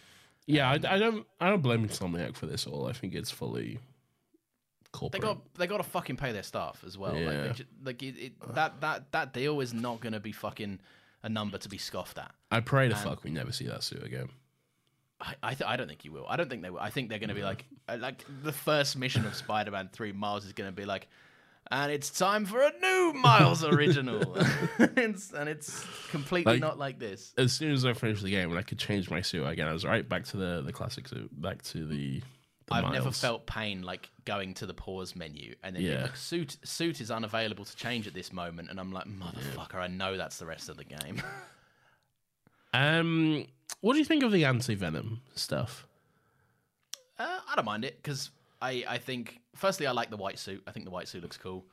Yeah, 0.45 0.69
I, 0.69 0.73
I 0.73 0.99
don't. 0.99 1.25
I 1.39 1.49
don't 1.49 1.61
blame 1.61 1.87
Insomniac 1.87 2.35
for 2.35 2.45
this 2.45 2.67
at 2.67 2.73
all. 2.73 2.87
I 2.87 2.93
think 2.93 3.13
it's 3.15 3.31
fully 3.31 3.79
corporate. 4.91 5.21
They 5.21 5.27
got 5.27 5.53
they 5.55 5.67
got 5.67 5.77
to 5.77 5.83
fucking 5.83 6.17
pay 6.17 6.31
their 6.31 6.43
staff 6.43 6.83
as 6.85 6.97
well. 6.97 7.13
Like, 7.13 7.21
Yeah. 7.21 7.41
they 7.47 7.53
ju- 7.53 7.65
like 7.83 8.03
it, 8.03 8.15
it, 8.17 8.53
that 8.55 8.81
that 8.81 9.11
that 9.11 9.33
deal 9.33 9.59
is 9.59 9.73
not 9.73 9.99
going 10.01 10.13
to 10.13 10.19
be 10.19 10.31
fucking 10.31 10.79
a 11.23 11.29
number 11.29 11.57
to 11.57 11.69
be 11.69 11.77
scoffed 11.77 12.17
at. 12.17 12.31
I 12.51 12.59
pray 12.59 12.89
to 12.89 12.95
fuck 12.95 13.23
we 13.23 13.31
never 13.31 13.51
see 13.51 13.65
that 13.67 13.83
suit 13.83 14.03
again. 14.03 14.29
I 15.21 15.35
I, 15.41 15.53
th- 15.53 15.67
I 15.69 15.77
don't 15.77 15.87
think 15.87 16.03
you 16.05 16.11
will. 16.11 16.25
I 16.27 16.35
don't 16.35 16.49
think 16.49 16.61
they 16.61 16.69
will. 16.69 16.79
I 16.79 16.89
think 16.89 17.09
they're 17.09 17.19
going 17.19 17.29
to 17.29 17.35
be 17.35 17.43
like 17.43 17.65
uh, 17.87 17.97
like 17.99 18.25
the 18.43 18.51
first 18.51 18.97
mission 18.97 19.25
of 19.25 19.35
Spider-Man 19.35 19.89
Three. 19.93 20.11
Miles 20.11 20.45
is 20.45 20.53
going 20.53 20.67
to 20.69 20.75
be 20.75 20.85
like, 20.85 21.07
and 21.71 21.91
it's 21.91 22.09
time 22.09 22.45
for 22.45 22.61
a 22.61 22.71
new 22.81 23.13
Miles 23.13 23.63
original. 23.73 24.35
it's, 24.79 25.31
and 25.31 25.47
it's 25.49 25.85
completely 26.09 26.53
Like- 26.53 26.61
not 26.61 26.77
like 26.77 26.99
this. 26.99 27.33
As 27.37 27.53
soon 27.53 27.71
as 27.71 27.85
I 27.85 27.93
finished 27.93 28.23
the 28.23 28.29
game 28.31 28.49
and 28.49 28.59
I 28.59 28.63
could 28.63 28.79
change 28.79 29.09
my 29.09 29.21
suit 29.21 29.45
again, 29.45 29.67
I 29.67 29.73
was 29.73 29.85
right 29.85 30.07
back 30.07 30.25
to 30.25 30.37
the 30.37 30.61
the 30.65 30.73
classic 30.73 31.07
suit, 31.07 31.29
back 31.41 31.61
to 31.63 31.85
the. 31.85 32.19
the 32.67 32.73
I've 32.75 32.91
never 32.93 33.11
felt 33.11 33.45
pain 33.45 33.81
like 33.81 34.09
going 34.25 34.53
to 34.55 34.65
the 34.65 34.73
pause 34.73 35.15
menu 35.15 35.53
and 35.63 35.75
then 35.75 35.83
Yeah. 35.83 36.01
like 36.03 36.15
suit 36.15 36.57
suit 36.63 37.01
is 37.01 37.11
unavailable 37.11 37.65
to 37.65 37.75
change 37.75 38.07
at 38.07 38.13
this 38.13 38.31
moment, 38.31 38.69
and 38.69 38.79
I'm 38.79 38.91
like, 38.91 39.05
motherfucker, 39.05 39.75
I 39.75 39.87
know 39.87 40.15
that's 40.17 40.37
the 40.37 40.45
rest 40.45 40.69
of 40.69 40.77
the 40.77 40.85
game. 40.85 41.21
Um, 42.73 43.45
what 43.81 43.93
do 43.93 43.99
you 43.99 44.05
think 44.05 44.23
of 44.23 44.31
the 44.31 44.45
anti 44.45 44.75
venom 44.75 45.21
stuff? 45.35 45.85
Uh, 47.19 47.39
I 47.47 47.55
don't 47.55 47.65
mind 47.65 47.85
it 47.85 47.97
because 48.01 48.31
I, 48.61 48.83
I 48.87 48.97
think 48.97 49.39
firstly 49.55 49.87
I 49.87 49.91
like 49.91 50.09
the 50.09 50.17
white 50.17 50.39
suit. 50.39 50.63
I 50.67 50.71
think 50.71 50.85
the 50.85 50.91
white 50.91 51.07
suit 51.07 51.21
looks 51.21 51.37
cool. 51.37 51.65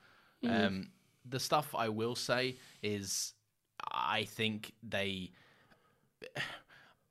Mm. 0.44 0.66
Um, 0.66 0.88
the 1.28 1.40
stuff 1.40 1.74
I 1.74 1.88
will 1.88 2.14
say 2.14 2.56
is 2.82 3.34
I 3.90 4.24
think 4.24 4.72
they. 4.82 5.32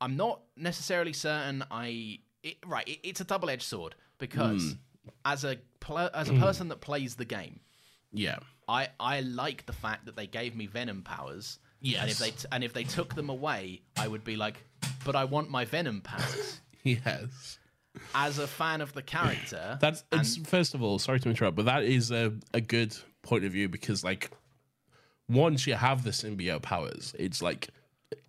I'm 0.02 0.16
not 0.16 0.40
necessarily 0.56 1.12
certain. 1.12 1.62
I 1.70 2.20
it, 2.42 2.56
right. 2.66 2.88
It, 2.88 3.00
it's 3.02 3.20
a 3.20 3.24
double 3.24 3.50
edged 3.50 3.64
sword 3.64 3.94
because 4.18 4.62
mm. 4.62 4.78
as 5.26 5.44
a 5.44 5.58
pl- 5.80 6.10
as 6.14 6.30
a 6.30 6.32
mm. 6.32 6.40
person 6.40 6.68
that 6.68 6.80
plays 6.80 7.16
the 7.16 7.26
game, 7.26 7.60
Yeah, 8.10 8.38
I 8.66 8.88
I 8.98 9.20
like 9.20 9.66
the 9.66 9.74
fact 9.74 10.06
that 10.06 10.16
they 10.16 10.26
gave 10.26 10.56
me 10.56 10.66
venom 10.66 11.02
powers. 11.02 11.58
And 12.02 12.10
if 12.10 12.18
they 12.18 12.30
t- 12.30 12.46
and 12.52 12.64
if 12.64 12.72
they 12.72 12.84
took 12.84 13.14
them 13.14 13.28
away, 13.30 13.82
I 13.96 14.08
would 14.08 14.24
be 14.24 14.36
like, 14.36 14.56
but 15.04 15.16
I 15.16 15.24
want 15.24 15.50
my 15.50 15.64
venom 15.64 16.00
powers. 16.02 16.60
yes. 16.82 17.58
As 18.14 18.38
a 18.38 18.46
fan 18.46 18.80
of 18.80 18.92
the 18.92 19.02
character, 19.02 19.78
That's 19.80 20.04
it's 20.12 20.36
first 20.36 20.74
of 20.74 20.82
all, 20.82 20.98
sorry 20.98 21.20
to 21.20 21.28
interrupt, 21.28 21.56
but 21.56 21.66
that 21.66 21.84
is 21.84 22.10
a, 22.10 22.32
a 22.52 22.60
good 22.60 22.96
point 23.22 23.44
of 23.44 23.52
view 23.52 23.68
because 23.68 24.02
like 24.02 24.30
once 25.28 25.66
you 25.66 25.74
have 25.74 26.02
the 26.02 26.10
symbiote 26.10 26.62
powers, 26.62 27.14
it's 27.18 27.40
like 27.40 27.68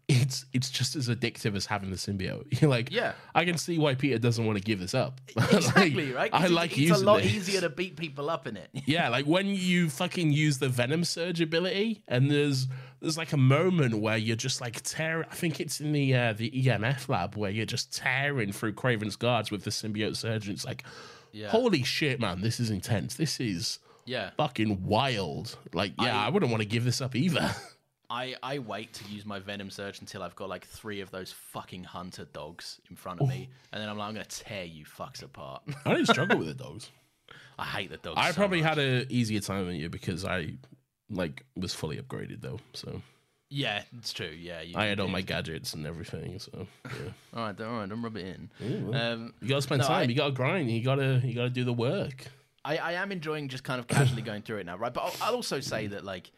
it's 0.07 0.45
it's 0.53 0.69
just 0.69 0.95
as 0.95 1.07
addictive 1.07 1.55
as 1.55 1.65
having 1.65 1.89
the 1.89 1.95
symbiote. 1.95 2.59
You're 2.61 2.69
like, 2.77 2.91
Yeah. 2.91 3.13
I 3.33 3.45
can 3.45 3.57
see 3.57 3.77
why 3.77 3.95
Peter 3.95 4.17
doesn't 4.17 4.45
want 4.45 4.57
to 4.57 4.63
give 4.63 4.79
this 4.79 4.93
up. 4.93 5.21
Like, 5.35 5.53
exactly 5.53 6.11
right. 6.11 6.31
'Cause 6.31 6.41
I 6.41 6.45
it's- 6.45 6.51
like 6.51 6.71
it's 6.71 6.79
using 6.79 7.03
a 7.03 7.11
lot 7.11 7.21
this. 7.21 7.33
easier 7.33 7.61
to 7.61 7.69
beat 7.69 7.95
people 7.95 8.29
up 8.29 8.47
in 8.47 8.57
it. 8.57 8.69
Yeah, 8.85 9.09
like 9.09 9.25
when 9.25 9.47
you 9.47 9.89
fucking 9.89 10.31
use 10.31 10.57
the 10.59 10.69
Venom 10.69 11.03
Surge 11.05 11.39
ability, 11.41 12.03
and 12.07 12.29
there's 12.29 12.67
there's 12.99 13.17
like 13.17 13.33
a 13.33 13.37
moment 13.37 13.99
where 13.99 14.17
you're 14.17 14.35
just 14.35 14.59
like 14.61 14.81
tearing. 14.83 15.27
I 15.31 15.35
think 15.35 15.59
it's 15.59 15.79
in 15.79 15.91
the 15.93 16.13
uh, 16.15 16.33
the 16.33 16.51
EMF 16.51 17.07
lab 17.09 17.35
where 17.35 17.49
you're 17.51 17.65
just 17.65 17.95
tearing 17.95 18.51
through 18.51 18.73
Kraven's 18.73 19.15
guards 19.15 19.49
with 19.51 19.63
the 19.63 19.71
symbiote 19.71 20.15
surge. 20.17 20.47
And 20.47 20.55
it's 20.55 20.65
like, 20.65 20.83
Yeah. 21.31 21.49
holy 21.49 21.83
shit, 21.83 22.19
man, 22.19 22.41
this 22.41 22.59
is 22.59 22.69
intense. 22.69 23.15
This 23.15 23.39
is 23.39 23.79
Yeah, 24.05 24.31
fucking 24.37 24.83
wild. 24.85 25.57
Like, 25.73 25.93
yeah, 26.01 26.19
I, 26.21 26.25
I- 26.27 26.29
wouldn't 26.29 26.51
want 26.51 26.61
to 26.63 26.67
give 26.69 26.83
this 26.83 27.01
up 27.01 27.15
either. 27.15 27.55
I 28.11 28.35
I 28.43 28.59
wait 28.59 28.93
to 28.93 29.05
use 29.05 29.25
my 29.25 29.39
venom 29.39 29.69
surge 29.69 29.99
until 30.01 30.21
I've 30.21 30.35
got 30.35 30.49
like 30.49 30.65
three 30.65 30.99
of 31.01 31.11
those 31.11 31.31
fucking 31.31 31.85
hunter 31.85 32.25
dogs 32.33 32.79
in 32.89 32.95
front 32.95 33.21
of 33.21 33.27
me, 33.29 33.49
and 33.71 33.81
then 33.81 33.87
I'm 33.89 33.97
like, 33.97 34.09
I'm 34.09 34.13
gonna 34.13 34.25
tear 34.25 34.65
you 34.65 34.85
fucks 34.85 35.23
apart. 35.23 35.63
I 35.85 35.93
didn't 35.93 36.07
struggle 36.15 36.37
with 36.37 36.47
the 36.47 36.53
dogs. 36.53 36.89
I 37.57 37.65
hate 37.65 37.89
the 37.89 37.97
dogs. 37.97 38.17
I 38.19 38.31
so 38.31 38.35
probably 38.35 38.61
much. 38.61 38.69
had 38.69 38.79
a 38.79 39.11
easier 39.13 39.39
time 39.39 39.65
than 39.67 39.75
you 39.75 39.89
because 39.89 40.25
I 40.25 40.53
like 41.09 41.45
was 41.55 41.73
fully 41.73 41.97
upgraded 41.97 42.41
though. 42.41 42.59
So 42.73 43.01
Yeah, 43.49 43.83
it's 43.97 44.13
true. 44.13 44.27
Yeah, 44.27 44.61
you 44.61 44.73
I 44.77 44.85
had 44.87 44.99
all 44.99 45.07
my 45.07 45.21
gadgets 45.21 45.73
and 45.73 45.85
everything. 45.87 46.39
So 46.39 46.67
yeah. 46.85 46.91
All 47.33 47.43
right, 47.45 47.55
don't, 47.57 47.67
all 47.67 47.79
right, 47.79 47.89
don't 47.89 48.01
rub 48.01 48.17
it 48.17 48.25
in. 48.61 48.93
Um, 48.95 49.33
you 49.41 49.47
gotta 49.49 49.61
spend 49.61 49.81
No, 49.81 49.87
time. 49.87 49.99
I- 49.99 50.03
you 50.03 50.15
gotta 50.15 50.31
grind. 50.33 50.69
You 50.71 50.83
gotta 50.83 51.21
you 51.23 51.33
gotta 51.33 51.49
do 51.49 51.63
the 51.63 51.73
work. 51.73 52.25
I, 52.63 52.77
I 52.77 52.91
am 52.93 53.11
enjoying 53.11 53.47
just 53.47 53.63
kind 53.63 53.79
of 53.79 53.87
casually 53.87 54.21
going 54.21 54.41
through 54.43 54.57
it 54.59 54.65
now, 54.67 54.77
right? 54.77 54.93
But 54.93 55.01
I'll, 55.01 55.13
I'll 55.29 55.35
also 55.35 55.59
say 55.61 55.87
that 55.87 56.03
like 56.05 56.31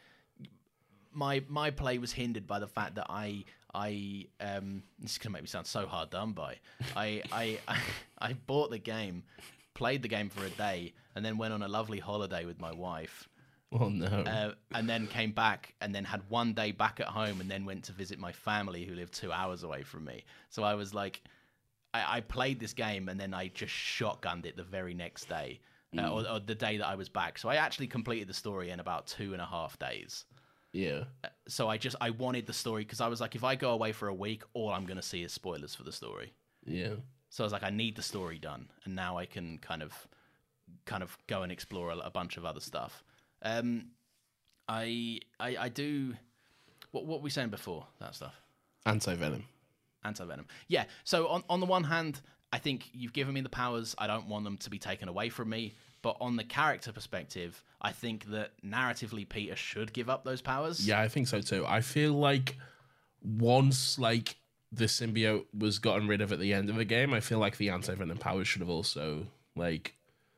my 1.14 1.44
my 1.48 1.72
play 1.72 1.98
was 1.98 2.11
hindered 2.11 2.48
by 2.48 2.60
the 2.60 2.68
fact 2.68 2.95
that 2.95 3.07
I 3.10 3.44
I 3.73 4.27
um 4.40 4.84
this 4.99 5.14
is 5.14 5.18
gonna 5.18 5.34
make 5.34 5.44
me 5.44 5.48
sound 5.48 5.68
so 5.68 5.85
hard 5.85 6.10
done 6.10 6.34
by. 6.34 6.57
I 6.95 7.23
I 7.31 7.60
I, 7.68 7.77
I 8.19 8.34
bought 8.34 8.72
the 8.72 8.80
game, 8.80 9.23
played 9.73 10.02
the 10.02 10.07
game 10.07 10.30
for 10.30 10.45
a 10.45 10.49
day, 10.49 10.94
and 11.15 11.26
then 11.26 11.38
went 11.38 11.53
on 11.53 11.64
a 11.64 11.68
lovely 11.68 11.99
holiday 11.99 12.45
with 12.45 12.60
my 12.60 12.72
wife. 12.72 13.30
Oh 13.80 13.90
no. 13.90 14.06
Uh, 14.06 14.53
and 14.76 14.88
then 14.88 15.07
came 15.07 15.31
back 15.31 15.73
and 15.81 15.94
then 15.95 16.03
had 16.03 16.22
one 16.30 16.53
day 16.53 16.72
back 16.72 16.99
at 16.99 17.07
home 17.07 17.41
and 17.41 17.49
then 17.49 17.65
went 17.65 17.85
to 17.85 17.91
visit 17.91 18.19
my 18.19 18.31
family 18.31 18.85
who 18.85 18.94
lived 18.94 19.14
two 19.14 19.31
hours 19.31 19.64
away 19.64 19.81
from 19.81 20.06
me. 20.06 20.26
So 20.49 20.64
I 20.64 20.76
was 20.76 20.94
like, 20.94 21.22
I, 21.94 22.18
I 22.18 22.22
played 22.22 22.60
this 22.60 22.73
game 22.73 23.10
and 23.10 23.19
then 23.19 23.34
I 23.34 23.48
just 23.48 23.73
shotgunned 23.73 24.45
it 24.45 24.56
the 24.57 24.64
very 24.64 24.94
next 24.94 25.27
day, 25.27 25.60
uh, 25.98 26.07
or, 26.07 26.27
or 26.30 26.40
the 26.40 26.53
day 26.53 26.77
that 26.77 26.85
I 26.85 26.95
was 26.95 27.10
back. 27.10 27.40
So 27.40 27.49
I 27.49 27.56
actually 27.56 27.88
completed 27.88 28.27
the 28.27 28.34
story 28.34 28.69
in 28.69 28.80
about 28.80 29.07
two 29.07 29.34
and 29.34 29.41
a 29.41 29.45
half 29.45 29.80
days. 29.80 30.26
Yeah. 30.74 31.04
So 31.48 31.70
I 31.70 31.78
just 31.78 31.95
I 32.02 32.10
wanted 32.10 32.48
the 32.48 32.54
story 32.54 32.84
because 32.84 33.00
I 33.00 33.08
was 33.08 33.22
like, 33.22 33.36
if 33.36 33.44
I 33.44 33.56
go 33.56 33.72
away 33.72 33.94
for 33.94 34.08
a 34.08 34.14
week, 34.14 34.44
all 34.54 34.72
I'm 34.72 34.86
gonna 34.86 35.02
see 35.02 35.24
is 35.24 35.32
spoilers 35.32 35.74
for 35.76 35.84
the 35.84 35.91
story. 35.91 36.34
Yeah. 36.66 36.95
So 37.30 37.44
I 37.44 37.45
was 37.45 37.54
like, 37.54 37.64
I 37.64 37.70
need 37.70 37.95
the 37.95 38.02
story 38.02 38.40
done, 38.40 38.70
and 38.84 38.95
now 38.95 39.18
I 39.18 39.26
can 39.26 39.58
kind 39.60 39.82
of, 39.82 39.94
kind 40.86 41.02
of 41.02 41.18
go 41.28 41.41
and 41.41 41.52
explore 41.52 41.91
a, 41.91 41.98
a 41.98 42.12
bunch 42.12 42.38
of 42.38 42.45
other 42.45 42.60
stuff. 42.60 43.04
Um, 43.41 43.86
I, 44.68 45.20
I, 45.40 45.58
I 45.60 45.70
do. 45.70 46.14
What, 46.91 47.06
what 47.06 47.20
were 47.20 47.24
we 47.24 47.30
saying 47.30 47.50
before 47.50 47.88
that 48.00 48.14
stuff? 48.16 48.40
Anti 48.86 49.16
venom. 49.16 49.45
Anti 50.04 50.26
venom. 50.26 50.45
Yeah. 50.68 50.86
So 51.04 51.28
on 51.28 51.44
on 51.50 51.60
the 51.60 51.66
one 51.66 51.84
hand, 51.84 52.22
I 52.52 52.60
think 52.60 52.90
you've 52.94 53.14
given 53.14 53.34
me 53.34 53.41
the 53.41 53.50
powers. 53.50 53.95
I 53.98 54.08
don't 54.08 54.28
want 54.28 54.44
them 54.44 54.58
to 54.58 54.70
be 54.70 54.80
taken 54.80 55.08
away 55.08 55.30
from 55.30 55.50
me. 55.50 55.74
But 56.04 56.18
on 56.22 56.36
the 56.36 56.44
character 56.44 56.92
perspective, 56.92 57.64
I 57.82 57.92
think 57.92 58.26
that 58.26 58.52
narratively 58.64 59.28
Peter 59.28 59.56
should 59.56 59.94
give 59.94 60.10
up 60.10 60.24
those 60.24 60.42
powers. 60.42 60.86
Yeah, 60.86 61.00
I 61.00 61.08
think 61.08 61.28
so 61.28 61.42
too. 61.42 61.66
I 61.66 61.82
feel 61.82 62.14
like 62.14 62.58
once 63.24 63.98
like 63.98 64.36
the 64.72 64.86
symbiote 64.86 65.46
was 65.58 65.80
gotten 65.80 66.08
rid 66.08 66.22
of 66.22 66.32
at 66.32 66.40
the 66.40 66.54
end 66.54 66.70
of 66.70 66.76
the 66.76 66.86
game, 66.86 67.14
I 67.14 67.22
feel 67.22 67.40
like 67.40 67.58
the 67.58 67.70
anti 67.70 67.96
venom 67.96 68.18
powers 68.18 68.48
should 68.48 68.62
have 68.62 68.70
also 68.70 69.26
like 69.56 69.96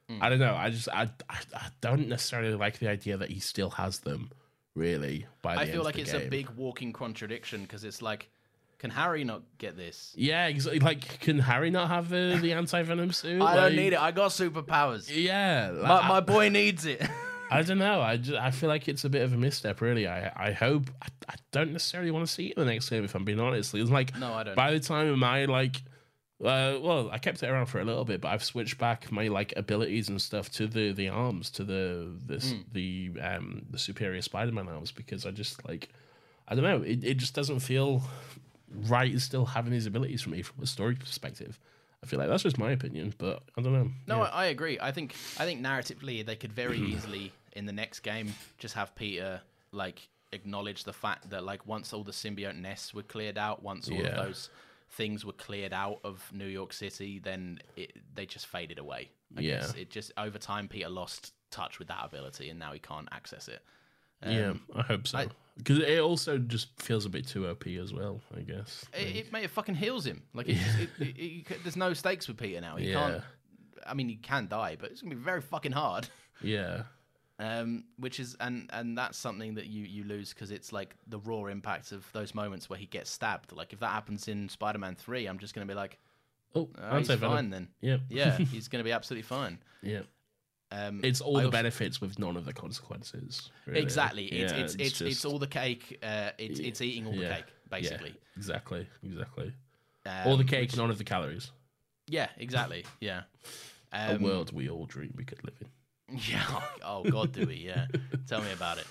hmm. 0.08 0.20
I 0.22 0.30
don't 0.30 0.40
know. 0.40 0.56
I 0.56 0.70
just 0.70 0.88
I, 0.88 1.10
I 1.30 1.40
I 1.54 1.68
don't 1.82 2.08
necessarily 2.08 2.54
like 2.54 2.78
the 2.80 2.88
idea 2.88 3.18
that 3.18 3.32
he 3.32 3.40
still 3.40 3.72
has 3.72 4.00
them. 4.00 4.32
Really, 4.76 5.26
by 5.42 5.56
the 5.56 5.62
I 5.62 5.66
feel 5.68 5.84
like 5.84 5.98
it's 5.98 6.14
a 6.14 6.28
big 6.28 6.50
walking 6.52 6.92
contradiction 6.94 7.62
because 7.62 7.86
it's 7.86 8.02
like, 8.02 8.30
can 8.78 8.90
Harry 8.92 9.24
not 9.24 9.42
get 9.58 9.76
this? 9.78 10.14
Yeah, 10.16 10.48
exactly. 10.48 10.80
Like, 10.80 11.20
can 11.22 11.40
Harry 11.40 11.70
not 11.72 11.90
have 11.90 12.10
the 12.10 12.38
the 12.42 12.54
anti 12.54 12.82
venom 12.84 13.12
suit? 13.12 13.42
I 13.42 13.56
don't 13.56 13.76
need 13.76 13.94
it. 13.94 14.00
I 14.02 14.12
got 14.12 14.32
superpowers. 14.32 15.10
Yeah, 15.14 15.72
My, 15.72 15.90
like, 16.00 16.08
my 16.08 16.20
boy 16.20 16.50
needs 16.50 16.86
it. 16.86 17.02
I 17.52 17.62
don't 17.62 17.78
know. 17.78 18.02
I, 18.02 18.18
just, 18.18 18.38
I 18.38 18.50
feel 18.50 18.70
like 18.70 18.88
it's 18.88 19.04
a 19.06 19.10
bit 19.10 19.22
of 19.22 19.32
a 19.34 19.38
misstep, 19.38 19.80
really. 19.80 20.08
I 20.08 20.32
I 20.36 20.52
hope 20.52 20.90
I, 21.02 21.08
I 21.30 21.36
don't 21.52 21.72
necessarily 21.72 22.10
want 22.12 22.26
to 22.28 22.32
see 22.32 22.48
it 22.48 22.58
in 22.58 22.66
the 22.66 22.72
next 22.72 22.90
game. 22.90 23.04
If 23.04 23.14
I'm 23.16 23.24
being 23.24 23.40
honest, 23.40 23.74
it's 23.76 23.90
like 23.90 24.18
No, 24.18 24.34
I 24.34 24.44
don't. 24.44 24.56
By 24.56 24.72
the 24.72 24.80
time 24.80 25.18
my 25.20 25.46
like, 25.46 25.78
uh, 26.44 26.78
well, 26.82 27.10
I 27.12 27.18
kept 27.20 27.44
it 27.44 27.48
around 27.48 27.68
for 27.68 27.80
a 27.80 27.86
little 27.86 28.04
bit, 28.04 28.20
but 28.20 28.30
I've 28.30 28.44
switched 28.44 28.78
back 28.80 29.12
my 29.12 29.28
like 29.28 29.54
abilities 29.56 30.10
and 30.10 30.20
stuff 30.22 30.50
to 30.54 30.66
the 30.68 30.92
the 30.92 31.08
arms, 31.10 31.50
to 31.52 31.64
the 31.64 32.12
this 32.26 32.52
Hmm. 32.52 32.58
the 32.74 33.12
um 33.22 33.66
the 33.70 33.78
superior 33.78 34.22
Spider-Man 34.24 34.68
arms 34.68 34.92
because 34.92 35.26
I 35.28 35.32
just 35.32 35.64
like 35.68 35.90
I 36.48 36.56
don't 36.56 36.64
know. 36.64 36.82
It 36.82 37.04
it 37.04 37.18
just 37.18 37.36
doesn't 37.36 37.60
feel 37.60 38.02
right. 38.88 39.14
Is 39.14 39.24
still 39.24 39.46
having 39.46 39.72
these 39.72 39.86
abilities 39.86 40.22
for 40.22 40.30
me 40.30 40.42
from 40.42 40.64
a 40.64 40.68
story 40.68 40.96
perspective. 40.96 41.60
I 42.04 42.08
feel 42.08 42.20
like 42.20 42.30
that's 42.30 42.44
just 42.44 42.58
my 42.60 42.72
opinion, 42.72 43.14
but 43.18 43.42
I 43.58 43.62
don't 43.62 43.74
know. 43.74 43.90
No, 44.08 44.18
Yeah. 44.18 44.30
I, 44.30 44.44
I 44.44 44.46
agree. 44.48 44.78
I 44.80 44.92
think 44.92 45.16
I 45.38 45.46
think 45.46 45.62
narratively 45.62 46.26
they 46.26 46.36
could 46.36 46.54
very 46.54 46.78
easily 46.94 47.32
in 47.54 47.66
the 47.66 47.74
next 47.74 48.02
game 48.02 48.34
just 48.58 48.76
have 48.76 48.94
Peter 48.96 49.42
like 49.72 50.08
acknowledge 50.32 50.84
the 50.84 50.94
fact 50.94 51.30
that 51.30 51.44
like 51.44 51.66
once 51.66 51.94
all 51.94 52.04
the 52.04 52.12
symbiote 52.12 52.58
nests 52.60 52.94
were 52.94 53.04
cleared 53.04 53.38
out, 53.38 53.64
once 53.64 53.90
all 53.90 53.98
Yeah. 53.98 54.08
of 54.20 54.26
those 54.28 54.50
things 54.92 55.26
were 55.26 55.34
cleared 55.34 55.74
out 55.74 56.00
of 56.04 56.30
New 56.34 56.46
York 56.48 56.72
City, 56.74 57.20
then 57.20 57.60
it, 57.76 57.94
they 58.14 58.26
just 58.26 58.46
faded 58.48 58.78
away. 58.78 59.10
I 59.36 59.42
Yeah. 59.42 59.60
guess 59.62 59.74
it 59.74 59.90
just 59.90 60.12
over 60.18 60.38
time 60.38 60.68
Peter 60.68 60.90
lost 60.90 61.34
touch 61.50 61.80
with 61.80 61.88
that 61.88 62.04
ability 62.06 62.50
and 62.50 62.60
now 62.60 62.72
he 62.74 62.80
can't 62.80 63.08
access 63.12 63.48
it. 63.48 63.64
Yeah, 64.26 64.50
Um, 64.50 64.62
I 64.76 64.82
hope 64.82 65.08
so. 65.08 65.28
Because 65.58 65.80
it 65.80 66.00
also 66.00 66.38
just 66.38 66.68
feels 66.82 67.06
a 67.06 67.10
bit 67.10 67.26
too 67.28 67.48
OP 67.48 67.66
as 67.68 67.94
well. 67.94 68.20
I 68.36 68.42
guess. 68.42 68.84
It, 68.94 69.16
it, 69.16 69.32
mate, 69.32 69.46
it 69.46 69.52
fucking 69.52 69.76
heals 69.76 70.06
him. 70.06 70.24
Like 70.34 70.50
it, 70.50 70.56
just- 70.58 70.80
it, 70.80 70.90
it, 71.00 71.22
it, 71.52 71.64
there's 71.64 71.78
no 71.78 71.94
stakes 71.94 72.28
with 72.28 72.38
Peter 72.38 72.60
now. 72.62 72.76
He 72.76 72.92
Yeah. 72.92 72.94
can't. 73.10 73.24
I 73.88 73.94
mean, 73.94 74.10
he 74.10 74.16
can 74.16 74.48
die, 74.48 74.76
but 74.80 74.92
it's 74.92 75.02
gonna 75.02 75.16
be 75.16 75.22
very 75.22 75.42
fucking 75.42 75.72
hard. 75.72 76.08
Yeah. 76.42 76.84
um, 77.40 77.86
which 77.98 78.20
is 78.20 78.36
and 78.42 78.70
and 78.74 78.98
that's 78.98 79.18
something 79.18 79.56
that 79.56 79.68
you 79.68 79.86
you 79.86 80.04
lose 80.04 80.34
because 80.34 80.52
it's 80.52 80.74
like 80.74 80.96
the 81.08 81.20
raw 81.20 81.46
impact 81.46 81.94
of 81.94 82.06
those 82.12 82.36
moments 82.36 82.70
where 82.70 82.78
he 82.80 82.86
gets 82.88 83.10
stabbed. 83.10 83.54
Like 83.54 83.72
if 83.72 83.80
that 83.80 83.92
happens 83.92 84.28
in 84.28 84.50
Spider-Man 84.50 84.96
Three, 84.96 85.26
I'm 85.28 85.40
just 85.40 85.54
gonna 85.54 85.66
be 85.66 85.74
like, 85.74 85.98
Oh, 86.54 86.70
oh, 86.78 86.98
he's 86.98 87.10
anti-venom. 87.10 87.36
fine 87.36 87.50
then. 87.52 87.68
Yeah. 87.80 87.98
Yeah, 88.10 88.38
he's 88.52 88.68
gonna 88.68 88.84
be 88.84 88.92
absolutely 88.92 89.24
fine. 89.24 89.60
Yeah. 89.82 90.02
Um, 90.78 91.00
It's 91.04 91.22
all 91.22 91.38
I 91.38 91.42
the 91.42 91.46
also- 91.48 91.52
benefits 91.52 92.02
with 92.02 92.20
none 92.20 92.36
of 92.38 92.46
the 92.46 92.54
consequences. 92.54 93.50
really. 93.66 93.80
Exactly. 93.82 94.26
It's 94.26 94.52
Yeah, 94.54 94.60
it's 94.60 94.76
it's, 94.76 95.00
it's 95.02 95.22
just- 95.22 95.26
all 95.26 95.40
the 95.40 95.48
cake. 95.48 96.00
Uh, 96.04 96.32
it's 96.38 96.60
it's 96.60 96.82
eating 96.82 97.06
all 97.08 97.14
the 97.14 97.20
yeah, 97.20 97.36
cake 97.36 97.46
yeah, 97.48 97.78
basically. 97.80 98.16
exactly. 98.36 98.88
Exactly. 99.04 99.54
Um, 100.06 100.28
all 100.28 100.38
the 100.38 100.44
cake, 100.44 100.70
which- 100.72 100.78
none 100.78 100.90
of 100.90 100.98
the 100.98 101.04
calories. 101.04 101.52
Yeah, 102.08 102.30
exactly. 102.38 102.86
Yeah. 103.00 103.24
a 103.94 104.16
Um, 104.16 104.22
world 104.22 104.52
we 104.52 104.70
all 104.70 104.86
dream 104.86 105.14
we 105.16 105.24
could 105.24 105.44
live 105.44 105.56
in. 105.62 105.70
Yeah. 106.20 106.46
Oh, 106.50 106.70
oh 106.84 107.04
God, 107.10 107.32
do 107.32 107.46
we? 107.48 107.56
Yeah. 107.56 107.88
Tell 108.28 108.42
me 108.42 108.52
about 108.52 108.78
it. 108.78 108.88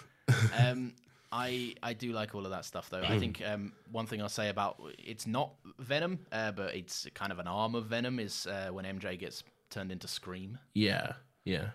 Um, 0.59 0.95
I 1.31 1.75
I 1.83 1.93
do 1.93 2.13
like 2.13 2.35
all 2.35 2.45
of 2.45 2.51
that 2.53 2.65
stuff 2.65 2.89
though. 2.91 3.03
I 3.03 3.19
think 3.19 3.43
um, 3.47 3.73
one 3.93 4.07
thing 4.07 4.23
I'll 4.23 4.29
say 4.29 4.49
about 4.49 4.81
it's 4.99 5.27
not 5.27 5.53
Venom, 5.79 6.19
uh, 6.33 6.53
but 6.53 6.75
it's 6.75 7.07
kind 7.15 7.31
of 7.33 7.39
an 7.39 7.47
arm 7.47 7.75
of 7.75 7.87
Venom 7.87 8.19
is 8.19 8.47
uh, 8.47 8.69
when 8.73 8.85
MJ 8.85 9.17
gets 9.19 9.45
turned 9.71 9.93
into 9.93 10.09
Scream. 10.09 10.59
Yeah, 10.75 11.13
yeah. 11.45 11.69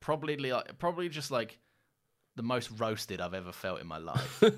Probably 0.00 0.36
like 0.36 0.78
probably 0.78 1.08
just 1.08 1.30
like 1.30 1.58
the 2.36 2.42
most 2.42 2.70
roasted 2.78 3.20
I've 3.20 3.34
ever 3.34 3.52
felt 3.52 3.80
in 3.80 3.86
my 3.86 3.98
life. 3.98 4.42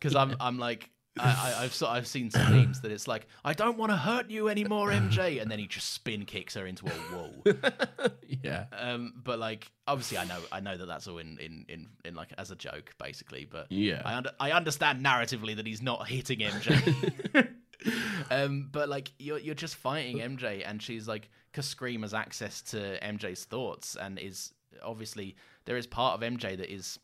Because 0.00 0.16
I'm 0.16 0.34
I'm 0.40 0.58
like. 0.58 0.88
I, 1.18 1.54
I, 1.58 1.64
I've 1.64 1.74
so, 1.74 1.88
I've 1.88 2.06
seen 2.06 2.30
some 2.30 2.50
memes 2.56 2.80
that 2.82 2.92
it's 2.92 3.06
like 3.08 3.26
I 3.44 3.52
don't 3.52 3.76
want 3.76 3.90
to 3.90 3.96
hurt 3.96 4.30
you 4.30 4.48
anymore, 4.48 4.88
MJ, 4.88 5.42
and 5.42 5.50
then 5.50 5.58
he 5.58 5.66
just 5.66 5.92
spin 5.92 6.24
kicks 6.24 6.54
her 6.54 6.64
into 6.66 6.86
a 6.86 7.14
wall. 7.14 7.34
Yeah. 8.42 8.66
Um, 8.72 9.12
but 9.22 9.38
like, 9.38 9.70
obviously, 9.86 10.16
I 10.16 10.24
know, 10.24 10.38
I 10.50 10.60
know 10.60 10.76
that 10.76 10.86
that's 10.86 11.06
all 11.08 11.18
in, 11.18 11.36
in, 11.38 11.66
in, 11.68 11.88
in 12.06 12.14
like 12.14 12.28
as 12.38 12.50
a 12.50 12.56
joke, 12.56 12.94
basically. 12.98 13.44
But 13.44 13.70
Yeah. 13.70 14.00
I, 14.04 14.14
under, 14.14 14.30
I 14.40 14.52
understand 14.52 15.04
narratively 15.04 15.56
that 15.56 15.66
he's 15.66 15.82
not 15.82 16.08
hitting 16.08 16.38
MJ. 16.38 17.48
um, 18.30 18.68
but 18.70 18.88
like, 18.88 19.12
you're 19.18 19.38
you're 19.38 19.54
just 19.54 19.76
fighting 19.76 20.18
MJ, 20.18 20.62
and 20.66 20.82
she's 20.82 21.08
like, 21.08 21.28
because 21.50 21.66
Scream 21.66 22.02
has 22.02 22.14
access 22.14 22.62
to 22.62 22.98
MJ's 23.00 23.44
thoughts, 23.44 23.96
and 23.96 24.18
is 24.18 24.52
obviously 24.82 25.36
there 25.64 25.76
is 25.76 25.86
part 25.86 26.14
of 26.14 26.28
MJ 26.28 26.56
that 26.56 26.72
is 26.72 26.98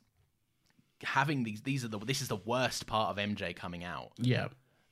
having 1.03 1.43
these. 1.45 1.63
These 1.63 1.85
are 1.85 1.89
the 1.89 1.99
this 1.99 2.23
is 2.23 2.29
the 2.29 2.37
worst 2.37 2.87
part 2.87 3.11
of 3.11 3.23
MJ 3.23 3.55
coming 3.55 3.85
out 3.85 4.13
Yeah. 4.19 4.49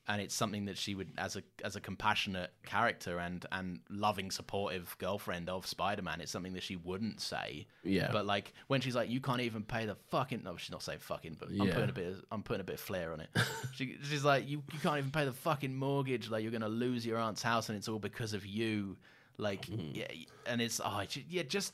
And 0.07 0.21
it's 0.21 0.35
something 0.35 0.67
that 0.67 0.77
she 0.77 0.95
would 0.95 1.09
as 1.17 1.35
a 1.37 1.43
as 1.65 1.77
a 1.77 1.81
compassionate 1.81 2.51
character 2.67 3.19
and 3.19 3.47
and 3.53 3.81
loving 3.89 4.31
supportive 4.31 4.95
girlfriend 4.99 5.49
of 5.49 5.67
Spider-Man 5.67 6.21
it's 6.21 6.31
something 6.31 6.53
that 6.53 6.63
she 6.63 6.77
wouldn't 6.77 7.21
say 7.21 7.67
Yeah. 7.85 8.11
but 8.13 8.27
like 8.27 8.53
when 8.67 8.81
she's 8.83 8.95
like 8.95 9.09
you 9.09 9.21
can't 9.21 9.41
even 9.41 9.63
pay 9.63 9.87
the 9.87 9.95
fucking 10.11 10.43
no 10.45 10.57
she's 10.57 10.71
not 10.71 10.83
saying 10.83 10.99
fucking 11.01 11.37
but 11.41 11.49
I'm 11.49 11.55
Yeah. 11.69 11.75
putting 11.75 11.89
a 11.91 11.93
bit 11.95 12.07
of, 12.13 12.25
I'm 12.31 12.43
putting 12.43 12.61
a 12.61 12.65
bit 12.65 12.75
of 12.75 12.81
flair 12.81 13.13
on 13.15 13.21
it 13.21 13.31
she, 13.75 13.97
she's 14.03 14.25
like 14.25 14.47
you, 14.49 14.63
you 14.73 14.79
can't 14.81 14.99
even 14.99 15.11
pay 15.11 15.25
the 15.25 15.33
fucking 15.33 15.75
mortgage 15.75 16.29
like 16.29 16.43
you're 16.43 16.53
gonna 16.53 16.69
lose 16.69 17.07
your 17.07 17.19
aunt's 17.19 17.43
house 17.43 17.71
and 17.71 17.79
it's 17.79 17.89
all 17.89 17.99
because 17.99 18.35
of 18.35 18.45
you 18.45 18.97
like 19.39 19.67
Mm-hmm. 19.67 19.95
yeah 19.95 20.07
and 20.47 20.61
it's 20.61 20.81
oh 20.85 21.03
yeah 21.31 21.43
just 21.45 21.73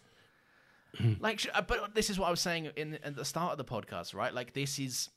like 1.20 1.46
uh, 1.54 1.62
but 1.62 1.94
this 1.94 2.10
is 2.10 2.18
what 2.18 2.26
I 2.26 2.30
was 2.30 2.40
saying 2.40 2.70
in 2.76 2.98
at 3.04 3.14
the 3.16 3.24
start 3.24 3.52
of 3.52 3.58
the 3.58 3.64
podcast 3.64 4.14
right 4.14 4.32
like 4.34 4.52
this 4.54 4.78
is 4.78 5.08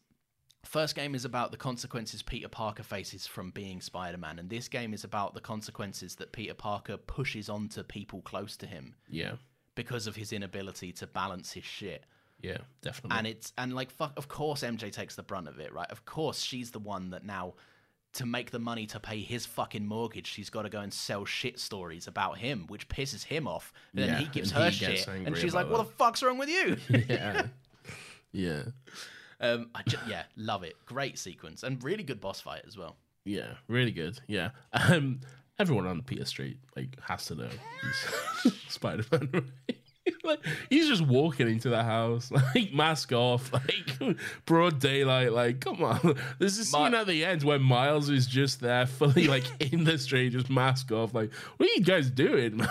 First 0.66 0.96
game 0.96 1.14
is 1.14 1.26
about 1.26 1.52
the 1.52 1.58
consequences 1.58 2.22
Peter 2.22 2.48
Parker 2.48 2.84
faces 2.84 3.28
from 3.28 3.52
being 3.52 3.82
Spider 3.82 4.18
Man, 4.18 4.40
and 4.40 4.50
this 4.50 4.68
game 4.68 4.94
is 4.94 5.04
about 5.04 5.34
the 5.34 5.42
consequences 5.42 6.16
that 6.16 6.32
Peter 6.32 6.54
Parker 6.54 6.98
pushes 6.98 7.50
onto 7.50 7.84
people 7.84 8.22
close 8.22 8.56
to 8.58 8.66
him 8.66 8.96
Yeah. 9.10 9.34
because 9.76 10.08
of 10.08 10.16
his 10.16 10.32
inability 10.32 10.92
to 10.94 11.08
balance 11.08 11.52
his 11.52 11.66
shit. 11.66 12.06
Yeah. 12.42 12.58
Definitely. 12.82 13.18
And 13.18 13.28
it's 13.28 13.54
and 13.58 13.74
like 13.74 13.92
fuck 13.92 14.14
of 14.18 14.28
course 14.28 14.64
MJ 14.64 14.92
takes 14.92 15.16
the 15.16 15.24
brunt 15.24 15.48
of 15.48 15.60
it, 15.60 15.74
right? 15.74 15.90
Of 15.92 16.06
course 16.06 16.42
she's 16.42 16.72
the 16.72 16.80
one 16.80 17.10
that 17.12 17.24
now 17.26 17.54
to 18.14 18.26
make 18.26 18.52
the 18.52 18.60
money 18.60 18.86
to 18.86 19.00
pay 19.00 19.22
his 19.22 19.46
fucking 19.46 19.86
mortgage, 19.86 20.28
she's 20.28 20.50
got 20.50 20.62
to 20.64 20.70
go 20.70 20.80
and 20.82 20.94
sell 20.94 21.26
shit 21.26 21.60
stories 21.60 22.06
about 22.08 22.38
him, 22.38 22.66
which 22.68 22.88
pisses 22.88 23.24
him 23.24 23.48
off. 23.48 23.74
And 23.96 24.04
then 24.04 24.20
he 24.20 24.26
gives 24.28 24.52
her 24.52 24.70
he 24.70 24.76
shit, 24.76 25.08
and 25.08 25.36
she's 25.36 25.54
like, 25.56 25.66
about 25.66 25.78
"What 25.80 25.88
the 25.88 25.94
fuck's 25.96 26.22
wrong 26.22 26.38
with 26.38 26.50
you?" 26.50 26.78
yeah. 27.10 27.48
Yeah. 28.36 28.64
Um, 29.42 29.70
I 29.76 29.82
ju- 29.88 29.98
yeah, 30.08 30.24
love 30.36 30.64
it. 30.64 30.76
Great 30.86 31.18
sequence 31.18 31.64
and 31.64 31.84
really 31.84 32.04
good 32.04 32.20
boss 32.22 32.42
fight 32.42 32.64
as 32.68 32.78
well. 32.78 32.98
Yeah, 33.26 33.54
really 33.68 33.92
good. 33.92 34.20
Yeah. 34.28 34.50
Um, 34.74 35.22
everyone 35.60 35.86
on 35.88 36.02
Peter 36.02 36.26
Street 36.26 36.58
like 36.76 36.98
has 37.02 37.26
to 37.28 37.36
know 37.36 37.50
he's 38.44 38.54
Spider 38.70 39.04
Man. 39.12 39.52
Like 40.26 40.46
he's 40.70 40.90
just 40.90 41.02
walking 41.02 41.48
into 41.48 41.70
the 41.70 41.82
house, 41.82 42.30
like 42.56 42.74
mask 42.74 43.14
off, 43.14 43.54
like 43.54 44.18
broad 44.46 44.80
daylight. 44.80 45.32
Like, 45.32 45.62
come 45.62 45.82
on. 45.82 46.18
There's 46.40 46.58
a 46.58 46.66
scene 46.66 46.92
Mi- 46.92 46.98
at 46.98 47.08
the 47.08 47.24
end 47.24 47.44
where 47.44 47.58
Miles 47.58 48.10
is 48.10 48.28
just 48.28 48.60
there, 48.60 48.86
fully 48.86 49.28
like 49.28 49.46
in 49.72 49.86
the 49.86 49.98
street, 49.98 50.32
just 50.34 50.50
mask 50.50 50.92
off. 50.92 51.14
Like, 51.14 51.32
what 51.56 51.70
are 51.70 51.74
you 51.74 51.82
guys 51.86 52.10
doing? 52.10 52.62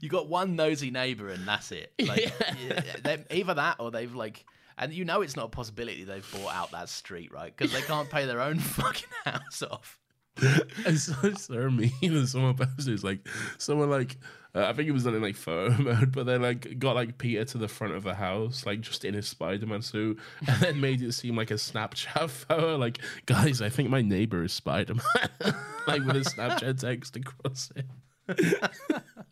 You 0.00 0.10
got 0.10 0.28
one 0.28 0.56
nosy 0.56 0.90
neighbor, 0.90 1.30
and 1.30 1.48
that's 1.48 1.72
it. 1.72 1.90
Like, 2.06 2.30
yeah, 2.68 3.16
either 3.30 3.54
that 3.54 3.76
or 3.80 3.90
they've 3.90 4.14
like, 4.14 4.44
and 4.78 4.92
you 4.92 5.04
know 5.04 5.22
it's 5.22 5.36
not 5.36 5.46
a 5.46 5.50
possibility 5.50 6.04
they've 6.04 6.30
bought 6.32 6.54
out 6.54 6.70
that 6.72 6.88
street, 6.88 7.32
right? 7.32 7.54
Because 7.56 7.72
they 7.72 7.82
can't 7.82 8.10
pay 8.10 8.26
their 8.26 8.40
own 8.40 8.58
fucking 8.60 9.08
house 9.24 9.62
off. 9.62 9.98
I 10.86 10.94
saw 10.94 11.32
so 11.34 11.70
mean 11.70 11.92
and 12.02 12.28
someone 12.28 12.54
posted 12.54 12.92
it's 12.92 13.02
like 13.02 13.26
someone 13.56 13.88
like 13.88 14.18
uh, 14.56 14.66
I 14.66 14.72
think 14.72 14.88
it 14.88 14.92
was 14.92 15.04
done 15.04 15.14
in 15.14 15.22
like 15.22 15.36
photo 15.36 15.76
mode, 15.82 16.12
but 16.12 16.24
they 16.24 16.38
like 16.38 16.78
got 16.78 16.94
like 16.94 17.18
Peter 17.18 17.44
to 17.44 17.58
the 17.58 17.68
front 17.68 17.94
of 17.94 18.04
the 18.04 18.14
house, 18.14 18.64
like 18.64 18.80
just 18.80 19.04
in 19.04 19.12
his 19.12 19.28
Spider 19.28 19.66
Man 19.66 19.82
suit, 19.82 20.18
and 20.46 20.60
then 20.60 20.80
made 20.80 21.02
it 21.02 21.12
seem 21.12 21.36
like 21.36 21.50
a 21.50 21.54
Snapchat 21.54 22.30
photo. 22.30 22.76
Like, 22.76 22.98
guys, 23.26 23.60
I 23.60 23.68
think 23.68 23.90
my 23.90 24.00
neighbor 24.00 24.44
is 24.44 24.54
Spider 24.54 24.94
Man, 24.94 25.54
like 25.86 26.02
with 26.04 26.16
a 26.16 26.20
Snapchat 26.20 26.80
text 26.80 27.16
across 27.16 27.70
it. 27.76 27.86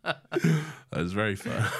that 0.03 0.19
was 0.93 1.15
very 1.15 1.37
fun. 1.37 1.71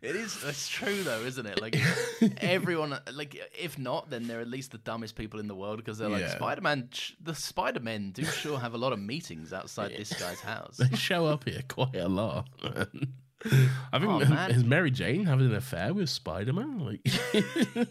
It 0.00 0.16
is. 0.16 0.42
It's 0.44 0.68
true 0.68 1.02
though, 1.02 1.20
isn't 1.20 1.44
it? 1.46 1.60
Like 1.60 1.76
everyone, 2.38 2.98
like 3.12 3.36
if 3.58 3.78
not, 3.78 4.08
then 4.10 4.26
they're 4.26 4.40
at 4.40 4.48
least 4.48 4.72
the 4.72 4.78
dumbest 4.78 5.14
people 5.16 5.38
in 5.40 5.48
the 5.48 5.54
world 5.54 5.76
because 5.78 5.98
they're 5.98 6.08
like 6.08 6.22
Yeah. 6.22 6.36
Spider 6.36 6.60
Man. 6.62 6.88
The 7.22 7.34
Spider 7.34 7.80
Men 7.80 8.10
do 8.12 8.24
sure 8.24 8.58
have 8.58 8.74
a 8.74 8.78
lot 8.78 8.92
of 8.92 8.98
meetings 8.98 9.52
outside 9.52 9.92
this 9.96 10.12
guy's 10.18 10.40
house. 10.40 10.76
They 10.90 10.96
show 10.96 11.26
up 11.26 11.44
here 11.44 11.62
quite 11.68 11.96
a 11.96 12.08
lot. 12.08 12.48
man. 12.62 13.12
I 13.92 13.98
think 13.98 14.10
Oh, 14.10 14.18
man. 14.20 14.50
is 14.50 14.64
Mary 14.64 14.90
Jane 14.90 15.26
having 15.26 15.46
an 15.46 15.54
affair 15.54 15.92
with 15.92 16.08
Spider 16.08 16.52
Man? 16.54 16.78
Like, 16.78 17.88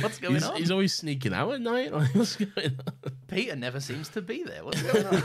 What's 0.00 0.18
going 0.18 0.34
he's, 0.34 0.44
on? 0.44 0.56
he's 0.56 0.70
always 0.70 0.94
sneaking 0.94 1.34
out 1.34 1.52
at 1.52 1.60
night. 1.60 1.92
Like, 1.92 2.14
what's 2.14 2.36
going 2.36 2.78
on? 2.86 3.12
Peter 3.28 3.54
never 3.56 3.80
seems 3.80 4.08
to 4.10 4.22
be 4.22 4.42
there. 4.44 4.64
What's 4.64 4.80
going 4.80 5.06
on? 5.06 5.22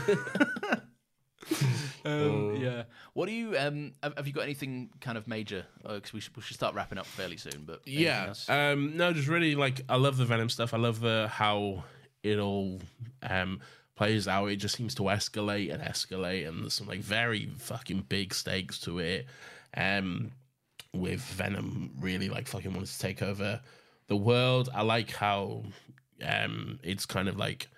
um, 2.04 2.49
yeah. 2.60 2.82
What 3.14 3.26
do 3.26 3.32
you 3.32 3.56
um? 3.58 3.92
Have, 4.02 4.14
have 4.16 4.26
you 4.26 4.32
got 4.32 4.42
anything 4.42 4.90
kind 5.00 5.18
of 5.18 5.26
major? 5.26 5.64
Because 5.82 6.12
we 6.12 6.20
should 6.20 6.36
we 6.36 6.42
should 6.42 6.56
start 6.56 6.74
wrapping 6.74 6.98
up 6.98 7.06
fairly 7.06 7.36
soon. 7.36 7.64
But 7.66 7.86
Yeah. 7.86 8.32
Um, 8.48 8.96
no, 8.96 9.12
just 9.12 9.28
really 9.28 9.54
like 9.54 9.82
I 9.88 9.96
love 9.96 10.16
the 10.16 10.24
Venom 10.24 10.48
stuff. 10.48 10.74
I 10.74 10.78
love 10.78 11.00
the 11.00 11.28
how 11.32 11.84
it 12.22 12.38
all 12.38 12.80
um 13.22 13.60
plays 13.96 14.26
out. 14.28 14.46
It 14.46 14.56
just 14.56 14.76
seems 14.76 14.94
to 14.96 15.02
escalate 15.04 15.72
and 15.72 15.82
escalate, 15.82 16.48
and 16.48 16.62
there's 16.62 16.74
some 16.74 16.86
like 16.86 17.00
very 17.00 17.50
fucking 17.58 18.06
big 18.08 18.32
stakes 18.34 18.78
to 18.80 18.98
it. 18.98 19.26
Um, 19.76 20.32
with 20.92 21.20
Venom 21.20 21.92
really 22.00 22.28
like 22.28 22.48
fucking 22.48 22.72
wants 22.74 22.96
to 22.96 23.02
take 23.06 23.22
over 23.22 23.60
the 24.08 24.16
world. 24.16 24.68
I 24.74 24.82
like 24.82 25.12
how 25.12 25.62
um 26.24 26.78
it's 26.82 27.06
kind 27.06 27.28
of 27.28 27.36
like 27.36 27.68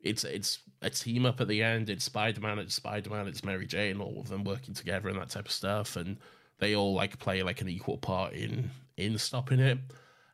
it's 0.00 0.24
it's 0.24 0.58
a 0.82 0.90
team 0.90 1.24
up 1.24 1.40
at 1.40 1.48
the 1.48 1.62
end. 1.62 1.88
It's 1.88 2.04
Spider 2.04 2.40
Man, 2.40 2.58
it's 2.58 2.74
Spider 2.74 3.08
Man, 3.08 3.28
it's 3.28 3.44
Mary 3.44 3.66
Jane, 3.66 4.00
all 4.00 4.20
of 4.20 4.28
them 4.28 4.44
working 4.44 4.74
together 4.74 5.08
and 5.08 5.18
that 5.18 5.30
type 5.30 5.46
of 5.46 5.52
stuff, 5.52 5.96
and 5.96 6.18
they 6.58 6.74
all 6.74 6.92
like 6.94 7.18
play 7.18 7.42
like 7.42 7.60
an 7.60 7.68
equal 7.68 7.98
part 7.98 8.34
in 8.34 8.70
in 8.96 9.16
stopping 9.16 9.60
it. 9.60 9.78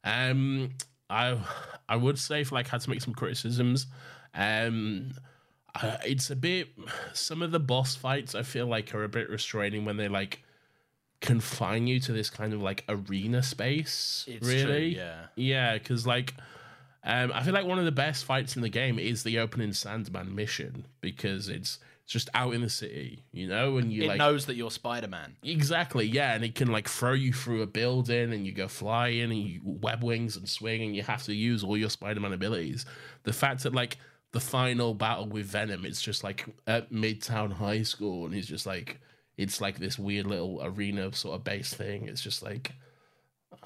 Um, 0.04 0.70
I 1.10 1.38
I 1.88 1.96
would 1.96 2.18
say 2.18 2.40
if 2.40 2.50
like 2.50 2.68
had 2.68 2.80
to 2.80 2.90
make 2.90 3.02
some 3.02 3.14
criticisms, 3.14 3.86
um, 4.34 5.12
it's 6.04 6.30
a 6.30 6.36
bit 6.36 6.68
some 7.12 7.42
of 7.42 7.50
the 7.50 7.60
boss 7.60 7.94
fights 7.94 8.34
I 8.34 8.42
feel 8.42 8.66
like 8.66 8.94
are 8.94 9.04
a 9.04 9.08
bit 9.08 9.30
restraining 9.30 9.84
when 9.84 9.96
they 9.96 10.08
like 10.08 10.42
confine 11.20 11.86
you 11.86 12.00
to 12.00 12.12
this 12.12 12.30
kind 12.30 12.52
of 12.52 12.62
like 12.62 12.84
arena 12.88 13.42
space. 13.42 14.24
It's 14.26 14.46
true, 14.46 14.54
really, 14.56 14.96
yeah. 14.96 15.26
yeah, 15.36 15.74
because 15.74 16.06
like. 16.06 16.34
Um, 17.04 17.32
I 17.34 17.42
feel 17.42 17.54
like 17.54 17.66
one 17.66 17.78
of 17.78 17.84
the 17.84 17.92
best 17.92 18.24
fights 18.24 18.56
in 18.56 18.62
the 18.62 18.68
game 18.68 18.98
is 18.98 19.22
the 19.22 19.38
opening 19.38 19.72
Sandman 19.72 20.34
mission 20.34 20.86
because 21.00 21.48
it's 21.48 21.78
just 22.06 22.30
out 22.32 22.54
in 22.54 22.62
the 22.62 22.70
city, 22.70 23.22
you 23.32 23.46
know, 23.46 23.76
and 23.76 23.92
you 23.92 24.04
it 24.04 24.08
like 24.08 24.18
knows 24.18 24.46
that 24.46 24.56
you're 24.56 24.70
Spider 24.70 25.08
Man. 25.08 25.36
Exactly, 25.44 26.06
yeah, 26.06 26.34
and 26.34 26.42
it 26.42 26.54
can 26.54 26.68
like 26.68 26.88
throw 26.88 27.12
you 27.12 27.32
through 27.32 27.62
a 27.62 27.66
building, 27.66 28.32
and 28.32 28.46
you 28.46 28.52
go 28.52 28.66
flying, 28.66 29.30
and 29.30 29.36
you 29.38 29.60
web 29.62 30.02
wings 30.02 30.36
and 30.36 30.48
swing, 30.48 30.82
and 30.82 30.96
you 30.96 31.02
have 31.02 31.22
to 31.24 31.34
use 31.34 31.62
all 31.62 31.76
your 31.76 31.90
Spider-Man 31.90 32.32
abilities. 32.32 32.86
The 33.24 33.32
fact 33.32 33.62
that 33.62 33.74
like 33.74 33.98
the 34.32 34.40
final 34.40 34.94
battle 34.94 35.26
with 35.26 35.46
Venom, 35.46 35.84
it's 35.84 36.00
just 36.00 36.24
like 36.24 36.46
at 36.66 36.90
Midtown 36.90 37.52
High 37.52 37.82
School, 37.82 38.24
and 38.24 38.34
he's 38.34 38.48
just 38.48 38.66
like 38.66 39.00
it's 39.36 39.60
like 39.60 39.78
this 39.78 39.98
weird 39.98 40.26
little 40.26 40.60
arena 40.62 41.12
sort 41.14 41.36
of 41.36 41.44
base 41.44 41.72
thing. 41.74 42.08
It's 42.08 42.22
just 42.22 42.42
like 42.42 42.72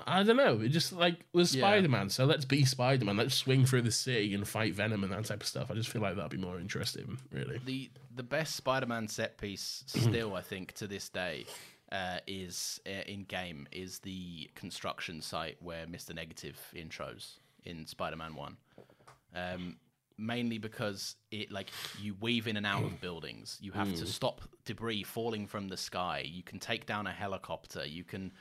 I 0.07 0.23
don't 0.23 0.37
know. 0.37 0.61
It 0.61 0.69
just 0.69 0.93
like 0.93 1.17
was 1.33 1.55
Yeah. 1.55 1.63
Spider 1.63 1.89
Man, 1.89 2.09
so 2.11 2.25
let's 2.25 2.45
be 2.45 2.65
Spider 2.65 3.05
Man. 3.05 3.17
Let's 3.17 3.35
swing 3.35 3.67
through 3.67 3.83
the 3.83 3.91
city 3.93 4.35
and 4.35 4.47
fight 4.47 4.75
Venom 4.75 5.05
and 5.05 5.13
that 5.13 5.25
type 5.25 5.43
of 5.43 5.47
stuff. 5.47 5.71
I 5.71 5.75
just 5.75 5.91
feel 5.91 6.03
like 6.03 6.17
that'd 6.17 6.31
be 6.31 6.37
more 6.39 6.59
interesting, 6.59 7.19
really. 7.31 7.61
The 7.65 7.91
the 8.15 8.23
best 8.23 8.57
Spider 8.57 8.87
Man 8.87 9.09
set 9.09 9.39
piece 9.39 9.85
still, 9.87 10.35
I 10.35 10.43
think, 10.43 10.73
to 10.75 10.87
this 10.87 11.09
day. 11.09 11.47
Uh, 11.91 12.21
is 12.27 12.81
uh, 12.87 13.03
in 13.07 13.25
game 13.25 13.69
is 13.71 13.99
the 13.99 14.49
construction 14.55 15.21
site 15.21 15.59
where 15.61 15.85
Mr. 15.85 16.15
Negative 16.15 16.59
intros 16.75 17.35
in 17.67 17.87
Spider-Man 17.87 18.35
One. 18.35 18.57
Um, 19.35 19.77
mainly 20.17 20.57
because 20.57 21.17
it 21.31 21.51
like 21.53 21.69
you 22.01 22.15
weave 22.19 22.47
in 22.47 22.57
and 22.57 22.65
out 22.65 22.83
of 22.83 22.99
buildings. 23.03 23.59
You 23.61 23.73
have 23.73 23.95
to 23.97 24.07
stop 24.07 24.41
debris 24.65 25.03
falling 25.03 25.47
from 25.47 25.69
the 25.69 25.77
sky. 25.77 26.25
You 26.27 26.43
can 26.43 26.59
take 26.59 26.87
down 26.87 27.07
a 27.07 27.13
helicopter. 27.13 27.85
You 27.85 28.05
can 28.05 28.33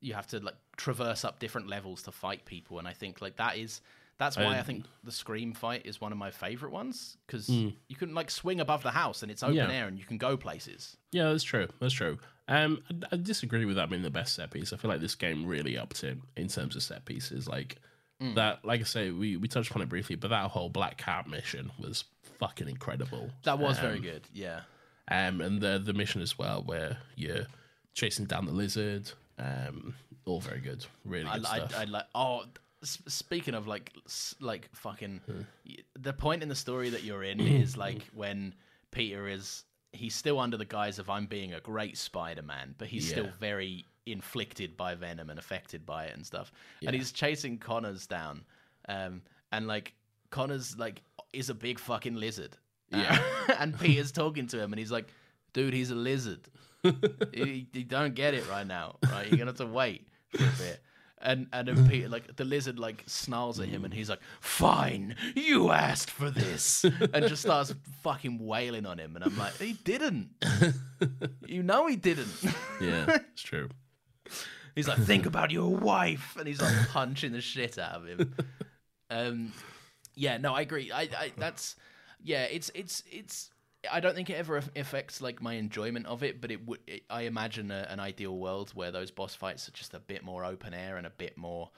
you 0.00 0.14
have 0.14 0.26
to 0.28 0.40
like 0.40 0.54
traverse 0.76 1.24
up 1.24 1.38
different 1.38 1.68
levels 1.68 2.02
to 2.02 2.12
fight 2.12 2.44
people. 2.44 2.78
And 2.78 2.88
I 2.88 2.92
think 2.92 3.20
like 3.20 3.36
that 3.36 3.56
is 3.58 3.80
that's 4.18 4.36
why 4.36 4.44
I 4.44 4.56
And- 4.56 4.66
think 4.66 4.84
the 5.02 5.12
scream 5.12 5.54
fight 5.54 5.86
is 5.86 6.00
one 6.00 6.12
of 6.12 6.18
my 6.18 6.30
favorite 6.30 6.72
ones 6.72 7.16
because 7.26 7.48
you 7.48 7.72
can 7.96 8.14
like 8.14 8.30
swing 8.30 8.60
above 8.60 8.82
the 8.82 8.90
house 8.90 9.22
and 9.22 9.30
it's 9.30 9.42
open 9.42 9.56
Yeah. 9.56 9.70
air 9.72 9.88
and 9.88 9.98
you 9.98 10.04
can 10.04 10.18
go 10.18 10.36
places. 10.36 10.96
Yeah, 11.10 11.30
that's 11.30 11.42
true. 11.44 11.68
That's 11.80 11.94
true. 11.94 12.18
Um, 12.46 12.82
I, 12.90 13.14
I 13.14 13.16
disagree 13.16 13.64
with 13.64 13.76
that 13.76 13.88
being 13.88 14.02
the 14.02 14.10
best 14.10 14.34
set 14.34 14.50
piece. 14.50 14.72
I 14.72 14.76
feel 14.76 14.90
like 14.90 15.00
this 15.00 15.14
game 15.14 15.46
really 15.46 15.78
upped 15.78 16.04
it 16.04 16.18
in 16.36 16.48
terms 16.48 16.76
of 16.76 16.82
set 16.82 17.04
pieces. 17.06 17.48
Like 17.48 17.76
that, 18.20 18.62
like 18.64 18.80
I 18.80 18.84
say, 18.84 19.10
we, 19.10 19.38
we 19.38 19.48
touched 19.48 19.70
upon 19.70 19.80
it 19.80 19.88
briefly, 19.88 20.16
but 20.16 20.28
that 20.28 20.50
whole 20.50 20.68
Black 20.68 20.98
Cat 20.98 21.26
mission 21.26 21.72
was 21.78 22.04
fucking 22.38 22.68
incredible. 22.68 23.30
That 23.44 23.58
was 23.58 23.78
very 23.78 24.00
good. 24.00 24.28
Yeah. 24.34 24.60
Um, 25.08 25.40
and 25.40 25.60
the 25.62 25.78
the 25.82 25.94
mission 25.94 26.20
as 26.20 26.38
well, 26.38 26.62
where 26.62 26.98
you're 27.16 27.46
chasing 27.94 28.26
down 28.26 28.44
the 28.44 28.52
lizard. 28.52 29.10
Um, 29.40 29.94
all 30.26 30.40
very 30.40 30.60
good. 30.60 30.84
Really 31.04 31.26
I, 31.26 31.38
good 31.38 31.46
I, 31.46 31.56
stuff. 31.56 31.74
I 31.78 31.84
like. 31.84 32.04
Oh, 32.14 32.44
speaking 32.82 33.54
of 33.54 33.66
like, 33.66 33.92
like 34.40 34.68
fucking, 34.74 35.20
y- 35.66 35.76
the 35.98 36.12
point 36.12 36.42
in 36.42 36.48
the 36.48 36.54
story 36.54 36.90
that 36.90 37.02
you're 37.04 37.24
in 37.24 37.40
is 37.62 37.76
like 37.76 38.02
when 38.14 38.54
Peter 38.90 39.28
is 39.28 39.64
he's 39.92 40.14
still 40.14 40.38
under 40.38 40.56
the 40.56 40.64
guise 40.64 40.98
of 40.98 41.10
I'm 41.10 41.26
being 41.26 41.54
a 41.54 41.60
great 41.60 41.96
Spider-Man, 41.96 42.74
but 42.78 42.88
he's 42.88 43.08
still 43.08 43.28
very 43.40 43.84
inflicted 44.06 44.76
by 44.76 44.94
venom 44.94 45.30
and 45.30 45.38
affected 45.38 45.84
by 45.84 46.04
it 46.04 46.14
and 46.14 46.24
stuff. 46.24 46.52
And 46.86 46.94
he's 46.94 47.12
chasing 47.12 47.58
Connors 47.58 48.06
down, 48.06 48.44
um, 48.88 49.22
and 49.52 49.66
like 49.66 49.94
Connors 50.30 50.76
like 50.78 51.02
is 51.32 51.50
a 51.50 51.54
big 51.54 51.78
fucking 51.78 52.14
lizard. 52.14 52.56
Yeah, 52.90 53.20
and 53.58 53.78
Peter's 53.78 54.12
talking 54.12 54.46
to 54.48 54.60
him, 54.60 54.72
and 54.72 54.78
he's 54.78 54.92
like, 54.92 55.08
"Dude, 55.52 55.74
he's 55.74 55.90
a 55.90 55.94
lizard." 55.96 56.48
You, 56.84 57.66
you 57.72 57.84
don't 57.84 58.14
get 58.14 58.34
it 58.34 58.48
right 58.48 58.66
now, 58.66 58.96
right? 59.10 59.26
You're 59.28 59.38
gonna 59.38 59.50
have 59.50 59.56
to 59.58 59.66
wait 59.66 60.08
for 60.30 60.44
a 60.44 60.58
bit. 60.58 60.82
And 61.22 61.48
and 61.52 61.68
then 61.68 61.86
Peter, 61.88 62.08
like 62.08 62.36
the 62.36 62.44
lizard, 62.44 62.78
like 62.78 63.04
snarls 63.06 63.60
at 63.60 63.68
him, 63.68 63.84
and 63.84 63.92
he's 63.92 64.08
like, 64.08 64.20
"Fine, 64.40 65.16
you 65.34 65.70
asked 65.70 66.10
for 66.10 66.30
this," 66.30 66.82
and 66.84 67.28
just 67.28 67.42
starts 67.42 67.74
fucking 68.02 68.38
wailing 68.38 68.86
on 68.86 68.98
him. 68.98 69.16
And 69.16 69.24
I'm 69.24 69.36
like, 69.36 69.54
"He 69.58 69.74
didn't. 69.74 70.30
you 71.46 71.62
know 71.62 71.86
he 71.86 71.96
didn't." 71.96 72.32
yeah, 72.80 73.18
it's 73.32 73.42
true. 73.42 73.68
he's 74.74 74.88
like, 74.88 74.98
"Think 74.98 75.26
about 75.26 75.50
your 75.50 75.76
wife," 75.76 76.36
and 76.38 76.48
he's 76.48 76.62
like 76.62 76.88
punching 76.88 77.32
the 77.32 77.42
shit 77.42 77.78
out 77.78 77.96
of 77.96 78.06
him. 78.06 78.34
Um, 79.10 79.52
yeah, 80.14 80.38
no, 80.38 80.54
I 80.54 80.62
agree. 80.62 80.90
I, 80.90 81.02
I 81.02 81.32
that's 81.36 81.76
yeah, 82.22 82.44
it's 82.44 82.70
it's 82.74 83.02
it's. 83.10 83.50
I 83.90 84.00
don't 84.00 84.14
think 84.14 84.28
it 84.30 84.34
ever 84.34 84.62
affects 84.76 85.20
like 85.20 85.40
my 85.40 85.54
enjoyment 85.54 86.06
of 86.06 86.22
it, 86.22 86.40
but 86.40 86.50
it 86.50 86.66
would. 86.66 86.80
It, 86.86 87.02
I 87.08 87.22
imagine 87.22 87.70
a, 87.70 87.86
an 87.88 88.00
ideal 88.00 88.36
world 88.36 88.70
where 88.74 88.90
those 88.90 89.10
boss 89.10 89.34
fights 89.34 89.68
are 89.68 89.72
just 89.72 89.94
a 89.94 90.00
bit 90.00 90.22
more 90.22 90.44
open 90.44 90.74
air 90.74 90.96
and 90.96 91.06
a 91.06 91.10
bit 91.10 91.38
more 91.38 91.70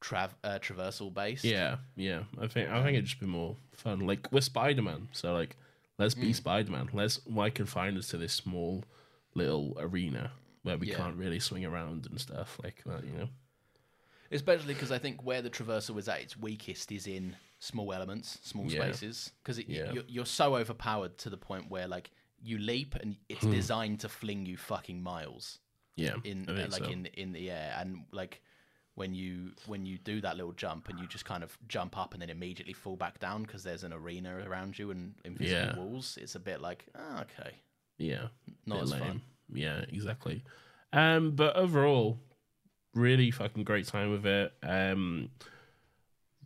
trav- 0.00 0.34
uh, 0.44 0.58
traversal 0.60 1.12
based. 1.12 1.44
Yeah, 1.44 1.76
yeah. 1.96 2.22
I 2.40 2.46
think 2.46 2.68
I 2.70 2.82
think 2.82 2.94
it'd 2.94 3.06
just 3.06 3.20
be 3.20 3.26
more 3.26 3.56
fun. 3.72 4.00
Like 4.06 4.28
we're 4.30 4.42
Spider 4.42 4.82
Man, 4.82 5.08
so 5.12 5.32
like 5.32 5.56
let's 5.98 6.14
Mm. 6.14 6.20
be 6.20 6.32
Spider 6.32 6.70
Man. 6.70 6.88
Let's 6.92 7.20
why 7.26 7.50
confine 7.50 7.96
us 7.96 8.08
to 8.08 8.16
this 8.16 8.32
small 8.32 8.84
little 9.34 9.76
arena 9.80 10.30
where 10.62 10.78
we 10.78 10.88
Yeah. 10.90 10.96
can't 10.98 11.16
really 11.16 11.40
swing 11.40 11.64
around 11.64 12.06
and 12.06 12.20
stuff 12.20 12.58
like 12.62 12.82
that. 12.86 13.04
You 13.04 13.12
know. 13.18 13.28
especially 14.30 14.74
because 14.74 14.90
I 14.92 14.98
think 14.98 15.22
where 15.24 15.42
the 15.42 15.50
traversal 15.50 15.98
is 15.98 16.08
at 16.08 16.20
its 16.20 16.36
weakest 16.36 16.90
is 16.92 17.06
in 17.06 17.36
small 17.58 17.92
elements, 17.92 18.38
small 18.42 18.66
Yeah. 18.70 18.82
spaces, 18.82 19.32
because 19.42 19.58
Yeah. 19.58 19.92
you're, 19.92 20.04
you're 20.08 20.26
so 20.26 20.56
overpowered 20.56 21.16
to 21.18 21.30
the 21.30 21.36
point 21.36 21.70
where 21.70 21.86
like 21.88 22.10
you 22.42 22.58
leap 22.58 22.94
and 22.96 23.16
it's 23.28 23.44
designed 23.46 24.00
to 24.00 24.08
fling 24.08 24.44
you 24.46 24.56
fucking 24.56 25.02
miles 25.02 25.60
Yeah. 25.96 26.16
in 26.24 26.48
uh, 26.48 26.68
like 26.70 26.84
so. 26.84 26.90
in 26.90 27.06
in 27.06 27.32
the 27.32 27.50
air 27.50 27.74
and 27.78 28.04
like 28.12 28.42
when 28.96 29.14
you 29.14 29.52
when 29.66 29.86
you 29.86 29.96
do 29.98 30.20
that 30.20 30.36
little 30.36 30.52
jump 30.52 30.88
and 30.88 30.98
you 31.00 31.06
just 31.06 31.24
kind 31.24 31.42
of 31.42 31.56
jump 31.68 31.96
up 31.96 32.12
and 32.12 32.20
then 32.22 32.30
immediately 32.30 32.74
fall 32.74 32.96
back 32.96 33.18
down 33.18 33.42
because 33.44 33.62
there's 33.64 33.82
an 33.82 33.92
arena 33.92 34.36
around 34.46 34.78
you 34.78 34.90
and 34.90 35.14
invisible 35.24 35.60
Yeah. 35.60 35.76
walls 35.76 36.18
it's 36.20 36.34
a 36.34 36.40
bit 36.40 36.60
like 36.60 36.86
oh, 36.94 37.20
okay 37.22 37.56
Yeah. 37.96 38.28
Not 38.66 38.82
as 38.82 38.90
lame. 38.92 39.00
fun. 39.00 39.22
Yeah, 39.52 39.84
exactly. 39.88 40.42
Um, 40.92 41.32
but 41.32 41.56
overall, 41.56 42.18
really 42.94 43.30
fucking 43.30 43.64
great 43.64 43.86
time 43.86 44.10
with 44.10 44.26
it. 44.26 44.52
Um, 44.62 45.30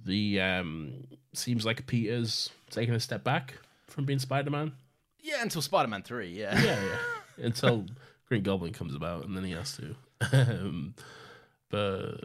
the 0.05 0.41
um 0.41 1.05
seems 1.35 1.65
like 1.67 1.87
Peter's 1.87 2.51
taking 2.71 2.95
a 2.95 3.01
step 3.01 3.25
back 3.25 3.55
from 3.87 4.05
being 4.05 4.19
Spider 4.19 4.51
Man. 4.51 4.73
yeah 5.21 5.43
until 5.43 5.63
spider-man 5.63 6.03
3 6.03 6.29
yeah 6.29 6.55
Yeah, 6.63 6.81
yeah. 6.83 6.99
Until 7.47 7.87
Green 8.27 8.43
Goblin 8.43 8.73
comes 8.73 8.95
about, 8.97 9.25
and 9.25 9.37
then 9.37 9.45
he 9.45 9.53
has 9.53 9.77
to. 9.77 9.95
um, 10.33 10.95
but, 11.71 12.17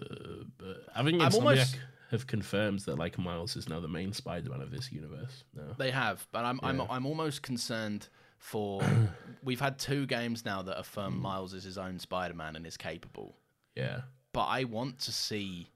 but 0.58 0.78
I 0.96 1.04
think 1.04 1.22
Insomniac 1.22 1.34
almost- 1.36 1.80
have 2.12 2.28
confirmed 2.28 2.80
that 2.82 2.98
like 2.98 3.18
Miles 3.18 3.56
is 3.56 3.68
now 3.70 3.80
the 3.80 3.88
main 3.88 4.14
Spider 4.14 4.50
Man 4.50 4.62
of 4.62 4.72
this 4.72 4.92
universe. 4.92 5.44
No. 5.56 5.64
They 5.78 5.92
have, 5.92 6.26
but 6.32 6.46
I'm 6.46 6.60
I'm 6.64 6.82
I'm 6.90 7.06
almost 7.06 7.42
concerned 7.42 8.08
for. 8.38 8.82
we've 9.44 9.60
had 9.60 9.78
two 9.80 10.06
games 10.06 10.46
now 10.46 10.62
that 10.64 10.80
affirm 10.80 11.20
Miles 11.20 11.54
is 11.54 11.64
his 11.64 11.78
own 11.78 12.00
Spider-Man 12.00 12.56
and 12.56 12.66
is 12.68 12.78
capable, 12.78 13.36
Yeah. 13.76 14.02
but 14.32 14.46
I 14.46 14.64
want 14.66 15.00
to 15.02 15.12
see. 15.12 15.68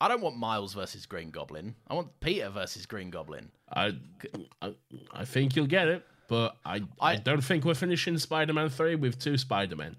I 0.00 0.08
don't 0.08 0.20
want 0.20 0.36
Miles 0.36 0.74
versus 0.74 1.06
Green 1.06 1.30
Goblin. 1.30 1.74
I 1.88 1.94
want 1.94 2.20
Peter 2.20 2.48
versus 2.50 2.86
Green 2.86 3.10
Goblin. 3.10 3.50
I, 3.72 3.94
I, 4.62 4.74
I 5.12 5.24
think 5.24 5.56
you'll 5.56 5.66
get 5.66 5.88
it, 5.88 6.06
but 6.28 6.56
I, 6.64 6.76
I, 7.00 7.12
I- 7.12 7.16
don't 7.16 7.42
think 7.42 7.64
we're 7.64 7.74
finishing 7.74 8.16
Spider 8.18 8.52
Man 8.52 8.68
3 8.68 8.94
with 8.96 9.18
two 9.18 9.36
Spider 9.36 9.76
Men. 9.76 9.96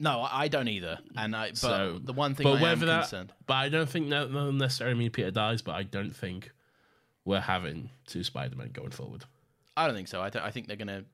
No, 0.00 0.26
I, 0.28 0.48
don't 0.48 0.68
either. 0.68 0.98
And 1.16 1.36
I, 1.36 1.50
but 1.50 1.56
So 1.56 2.00
the 2.02 2.12
one 2.12 2.34
thing 2.34 2.44
but 2.44 2.54
I 2.54 2.56
am 2.56 2.62
whether 2.62 2.86
that, 2.86 3.02
concerned. 3.02 3.32
But 3.46 3.54
I 3.54 3.68
don't 3.68 3.88
think 3.88 4.10
that 4.10 4.30
necessarily 4.30 4.96
mean 4.98 5.10
Peter 5.10 5.30
dies, 5.30 5.62
but 5.62 5.72
I 5.76 5.84
don't 5.84 6.10
think 6.14 6.50
we're 7.24 7.40
having 7.40 7.90
two 8.06 8.24
Spider 8.24 8.56
Men 8.56 8.70
going 8.72 8.90
forward. 8.90 9.24
I 9.76 9.86
don't 9.86 9.94
think 9.94 10.08
so. 10.08 10.20
I, 10.20 10.30
don't, 10.30 10.42
I 10.42 10.50
think 10.50 10.66
they're 10.66 10.76
gonna. 10.76 11.04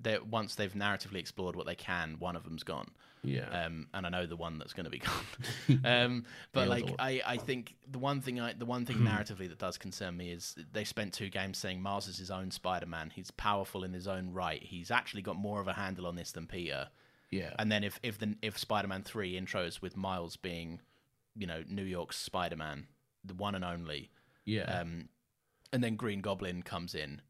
They 0.00 0.18
once 0.18 0.56
they've 0.56 0.72
narratively 0.72 1.16
explored 1.16 1.54
what 1.56 1.66
they 1.66 1.76
can, 1.76 2.16
one 2.18 2.34
of 2.36 2.42
them's 2.44 2.64
gone. 2.64 2.90
Yeah. 3.24 3.64
Um, 3.64 3.88
and 3.94 4.06
I 4.06 4.08
know 4.10 4.26
the 4.26 4.36
one 4.36 4.58
that's 4.58 4.72
going 4.72 4.84
to 4.84 4.90
be 4.90 4.98
gone. 5.70 5.80
um, 5.84 6.24
but 6.52 6.68
like. 6.68 6.84
I, 6.98 7.22
I 7.26 7.36
think 7.36 7.74
the 7.90 7.98
one 7.98 8.20
thing 8.20 8.40
I, 8.40 8.52
the 8.52 8.66
one 8.66 8.84
thing 8.86 8.98
narratively 8.98 9.48
that 9.48 9.58
does 9.58 9.78
concern 9.78 10.16
me 10.16 10.30
is 10.30 10.54
they 10.72 10.84
spent 10.84 11.12
two 11.12 11.28
games 11.28 11.58
saying 11.58 11.80
Miles 11.82 12.08
is 12.08 12.18
his 12.18 12.30
own 12.30 12.50
Spider-Man. 12.50 13.10
He's 13.14 13.30
powerful 13.30 13.84
in 13.84 13.92
his 13.92 14.06
own 14.06 14.32
right. 14.32 14.62
He's 14.62 14.90
actually 14.90 15.22
got 15.22 15.36
more 15.36 15.60
of 15.60 15.68
a 15.68 15.72
handle 15.72 16.06
on 16.06 16.16
this 16.16 16.32
than 16.32 16.46
Peter. 16.46 16.88
yeah. 17.30 17.54
And 17.58 17.70
then 17.72 17.82
if 17.84 17.98
if 18.02 18.18
the 18.18 18.36
if 18.42 18.58
Spider-Man 18.58 19.02
three 19.02 19.40
intros 19.40 19.80
with 19.80 19.96
Miles 19.96 20.36
being, 20.36 20.80
you 21.36 21.46
know, 21.46 21.62
New 21.68 21.84
York's 21.84 22.16
Spider-Man, 22.18 22.86
the 23.24 23.34
one 23.34 23.54
and 23.54 23.64
only, 23.64 24.10
yeah. 24.44 24.80
um, 24.80 25.08
and 25.72 25.82
then 25.82 25.96
Green 25.96 26.20
Goblin 26.20 26.62
comes 26.62 26.94
in, 26.94 27.20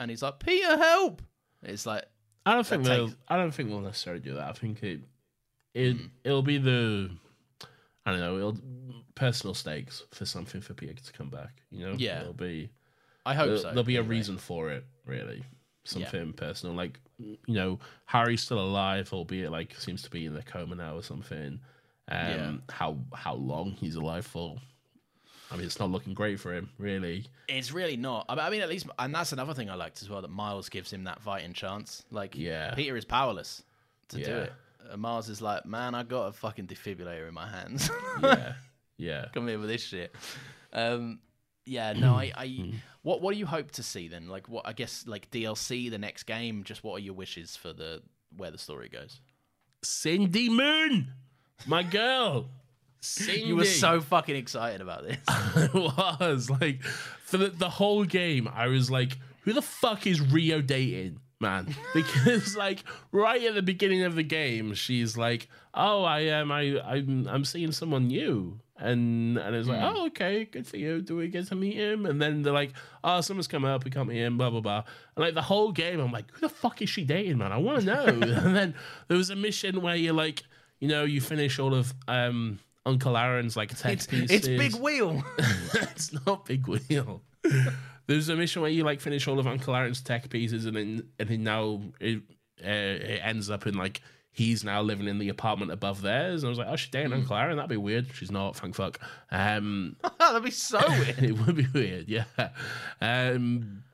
and 0.00 0.10
he's 0.10 0.22
like, 0.22 0.40
Peter, 0.40 0.76
help! 0.76 1.22
It's 1.62 1.86
like, 1.86 2.04
I 2.46 2.54
don't 2.54 2.66
think 2.66 2.84
takes- 2.84 3.16
I 3.28 3.36
don't 3.36 3.52
think 3.52 3.70
we'll 3.70 3.80
necessarily 3.80 4.22
do 4.22 4.34
that. 4.34 4.48
I 4.48 4.52
think 4.52 4.82
it, 4.82 5.00
it, 5.74 5.92
Hmm. 5.96 6.06
it'll 6.24 6.42
be 6.42 6.58
the, 6.58 7.10
I 8.06 8.10
don't 8.12 8.20
know, 8.20 8.36
it'll 8.38 8.58
personal 9.14 9.54
stakes 9.54 10.02
for 10.12 10.24
something 10.26 10.60
for 10.60 10.74
Peter 10.74 10.94
to 10.94 11.12
come 11.12 11.28
back. 11.30 11.62
You 11.70 11.86
know, 11.86 11.94
Yeah. 11.98 12.20
it'll 12.22 12.32
be. 12.32 12.70
I 13.26 13.34
hope 13.34 13.46
there'll, 13.46 13.60
so. 13.60 13.68
there'll 13.68 13.84
be 13.84 13.96
a 13.96 14.02
reason 14.02 14.38
for 14.38 14.70
it, 14.70 14.84
really. 15.06 15.44
Something 15.84 16.32
personal, 16.32 16.74
like 16.74 16.98
you 17.18 17.36
know, 17.46 17.78
Harry's 18.06 18.42
still 18.42 18.58
alive, 18.58 19.12
albeit 19.12 19.50
like 19.52 19.78
seems 19.78 20.02
to 20.02 20.10
be 20.10 20.26
in 20.26 20.34
a 20.36 20.42
coma 20.42 20.74
now 20.74 20.96
or 20.96 21.02
something. 21.02 21.60
Um, 22.08 22.18
Yeah. 22.18 22.52
How 22.70 22.98
how 23.14 23.34
long 23.34 23.72
he's 23.72 23.94
alive 23.94 24.26
for? 24.26 24.56
I 25.50 25.56
mean, 25.56 25.66
it's 25.66 25.78
not 25.78 25.90
looking 25.90 26.14
great 26.14 26.40
for 26.40 26.52
him, 26.54 26.70
really. 26.78 27.26
It's 27.48 27.70
really 27.70 27.96
not. 27.98 28.24
I 28.28 28.48
mean- 28.50 28.62
at 28.62 28.68
least, 28.68 28.86
and 28.98 29.14
that's 29.14 29.32
another 29.32 29.52
thing 29.54 29.68
I 29.70 29.74
liked 29.74 30.00
as 30.02 30.08
well 30.08 30.22
that 30.22 30.28
Miles 30.30 30.68
gives 30.70 30.90
him 30.92 31.04
that 31.04 31.20
fighting 31.20 31.52
chance. 31.52 32.02
Like, 32.10 32.34
Yeah. 32.34 32.74
Peter 32.74 32.96
is 32.96 33.04
powerless 33.04 33.62
to 34.08 34.16
do 34.24 34.32
it. 34.36 34.52
Miles 34.96 35.28
is 35.28 35.40
like, 35.40 35.66
man, 35.66 35.94
I 35.94 36.02
got 36.02 36.28
a 36.28 36.32
fucking 36.32 36.66
defibrillator 36.66 37.28
in 37.28 37.34
my 37.34 37.48
hands. 37.48 37.90
Yeah, 38.22 38.52
yeah. 38.96 39.26
Come 39.32 39.48
here 39.48 39.58
with 39.58 39.68
this 39.68 39.82
shit. 39.82 40.14
Um, 40.76 41.20
yeah, 41.66 41.92
no, 41.92 42.14
I, 42.14 42.32
I, 42.36 42.72
what, 43.02 43.22
what 43.22 43.32
do 43.32 43.38
you 43.38 43.46
hope 43.46 43.70
to 43.72 43.82
see 43.84 44.08
then? 44.08 44.26
Like, 44.26 44.48
what 44.48 44.66
I 44.66 44.72
guess, 44.72 45.04
like 45.06 45.30
DLC, 45.30 45.88
the 45.88 45.98
next 45.98 46.24
game. 46.24 46.64
Just 46.64 46.82
what 46.82 46.94
are 46.94 46.98
your 46.98 47.14
wishes 47.14 47.56
for 47.56 47.72
the 47.72 48.02
where 48.36 48.50
the 48.50 48.58
story 48.58 48.88
goes? 48.88 49.20
Cindy 49.84 50.48
Moon, 50.48 51.12
my 51.66 51.82
girl. 51.82 52.46
Cindy. 53.00 53.42
You 53.46 53.56
were 53.56 53.64
so 53.64 54.00
fucking 54.00 54.34
excited 54.34 54.80
about 54.80 55.04
this. 55.04 55.18
I 55.28 56.16
was 56.20 56.50
like 56.50 56.82
for 56.82 57.36
the, 57.36 57.48
the 57.48 57.68
whole 57.68 58.04
game 58.04 58.48
I 58.52 58.68
was 58.68 58.90
like 58.90 59.18
who 59.42 59.52
the 59.52 59.62
fuck 59.62 60.06
is 60.06 60.20
Rio 60.20 60.62
dating 60.62 61.20
man 61.44 61.64
because 61.94 62.56
like 62.56 62.80
right 63.12 63.42
at 63.44 63.54
the 63.54 63.62
beginning 63.72 64.02
of 64.02 64.14
the 64.16 64.22
game 64.40 64.74
she's 64.74 65.16
like 65.16 65.42
oh 65.74 66.02
I 66.04 66.20
am 66.40 66.50
I 66.50 66.62
I'm 66.92 67.26
I'm 67.28 67.44
seeing 67.44 67.72
someone 67.72 68.06
new 68.08 68.58
And 68.76 69.38
and 69.44 69.54
it's 69.54 69.68
like, 69.68 69.78
Hmm. 69.78 69.90
oh, 69.96 70.06
okay, 70.10 70.34
good 70.54 70.66
for 70.66 70.78
you. 70.84 71.00
Do 71.00 71.12
we 71.20 71.28
get 71.28 71.46
to 71.50 71.54
meet 71.54 71.76
him? 71.86 72.06
And 72.10 72.16
then 72.20 72.42
they're 72.42 72.58
like, 72.62 72.72
oh, 73.06 73.20
someone's 73.22 73.46
come 73.54 73.64
up, 73.64 73.84
we 73.84 73.90
can't 73.94 74.08
meet 74.08 74.18
him, 74.26 74.34
blah, 74.36 74.50
blah, 74.50 74.60
blah. 74.68 74.82
And 75.14 75.20
like 75.24 75.34
the 75.40 75.46
whole 75.50 75.70
game, 75.70 76.00
I'm 76.04 76.10
like, 76.18 76.26
who 76.34 76.40
the 76.40 76.54
fuck 76.62 76.82
is 76.82 76.90
she 76.90 77.04
dating, 77.04 77.38
man? 77.38 77.52
I 77.52 77.58
want 77.66 77.76
to 77.80 77.86
know. 77.86 78.04
and 78.44 78.52
then 78.58 78.74
there 79.06 79.16
was 79.16 79.30
a 79.30 79.36
mission 79.36 79.80
where 79.80 79.94
you're 79.94 80.18
like, 80.26 80.42
you 80.80 80.88
know, 80.92 81.04
you 81.14 81.20
finish 81.20 81.60
all 81.62 81.72
of 81.72 81.94
um, 82.08 82.58
Uncle 82.84 83.14
Aaron's 83.16 83.56
like 83.56 83.70
tech 83.78 83.92
It's, 83.92 84.06
pieces. 84.08 84.30
it's 84.36 84.48
Big 84.48 84.74
Wheel. 84.84 85.22
it's 85.94 86.10
not 86.26 86.44
Big 86.44 86.66
Wheel. 86.66 87.22
There's 88.06 88.28
a 88.28 88.36
mission 88.36 88.62
where 88.62 88.70
you 88.70 88.84
like 88.84 89.00
finish 89.00 89.26
all 89.28 89.38
of 89.38 89.46
Uncle 89.46 89.74
Aaron's 89.74 90.02
tech 90.02 90.28
pieces, 90.30 90.66
and 90.66 90.76
then 90.76 91.08
and 91.18 91.28
then 91.28 91.42
now 91.42 91.80
it, 92.00 92.18
uh, 92.62 92.68
it 92.68 93.20
ends 93.22 93.50
up 93.50 93.66
in 93.66 93.74
like 93.74 94.00
he's 94.30 94.64
now 94.64 94.82
living 94.82 95.06
in 95.06 95.18
the 95.18 95.28
apartment 95.28 95.70
above 95.70 96.02
theirs. 96.02 96.42
And 96.42 96.48
I 96.48 96.50
was 96.50 96.58
like, 96.58 96.66
oh, 96.68 96.76
she's 96.76 96.90
dating 96.90 97.12
Uncle 97.12 97.36
Aaron. 97.36 97.56
That'd 97.56 97.70
be 97.70 97.76
weird. 97.76 98.08
She's 98.12 98.32
not. 98.32 98.56
Thank 98.56 98.74
fuck. 98.74 98.98
Um, 99.30 99.96
That'd 100.18 100.42
be 100.42 100.50
so 100.50 100.80
weird. 100.88 101.22
it 101.22 101.32
would 101.38 101.56
be 101.56 101.66
weird. 101.72 102.08
Yeah. 102.08 102.24
Um, 103.00 103.84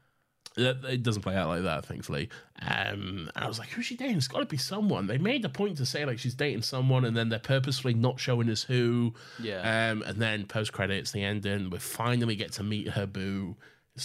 it 0.56 0.78
it 0.84 1.02
doesn't 1.02 1.22
play 1.22 1.36
out 1.36 1.48
like 1.48 1.62
that, 1.62 1.86
thankfully. 1.86 2.28
Um, 2.60 3.30
and 3.34 3.44
I 3.44 3.46
was 3.48 3.58
like, 3.58 3.68
who's 3.68 3.86
she 3.86 3.96
dating? 3.96 4.16
It's 4.16 4.28
got 4.28 4.40
to 4.40 4.46
be 4.46 4.56
someone. 4.56 5.06
They 5.06 5.18
made 5.18 5.42
the 5.42 5.48
point 5.48 5.76
to 5.78 5.86
say 5.86 6.04
like 6.04 6.18
she's 6.18 6.34
dating 6.34 6.62
someone, 6.62 7.04
and 7.04 7.16
then 7.16 7.28
they're 7.28 7.38
purposefully 7.38 7.94
not 7.94 8.18
showing 8.18 8.50
us 8.50 8.62
who. 8.64 9.14
Yeah. 9.40 9.90
Um, 9.90 10.02
and 10.02 10.18
then 10.18 10.46
post 10.46 10.72
credits, 10.72 11.12
the 11.12 11.22
ending, 11.22 11.70
we 11.70 11.78
finally 11.78 12.34
get 12.34 12.52
to 12.52 12.62
meet 12.64 12.88
her 12.88 13.06
boo. 13.06 13.56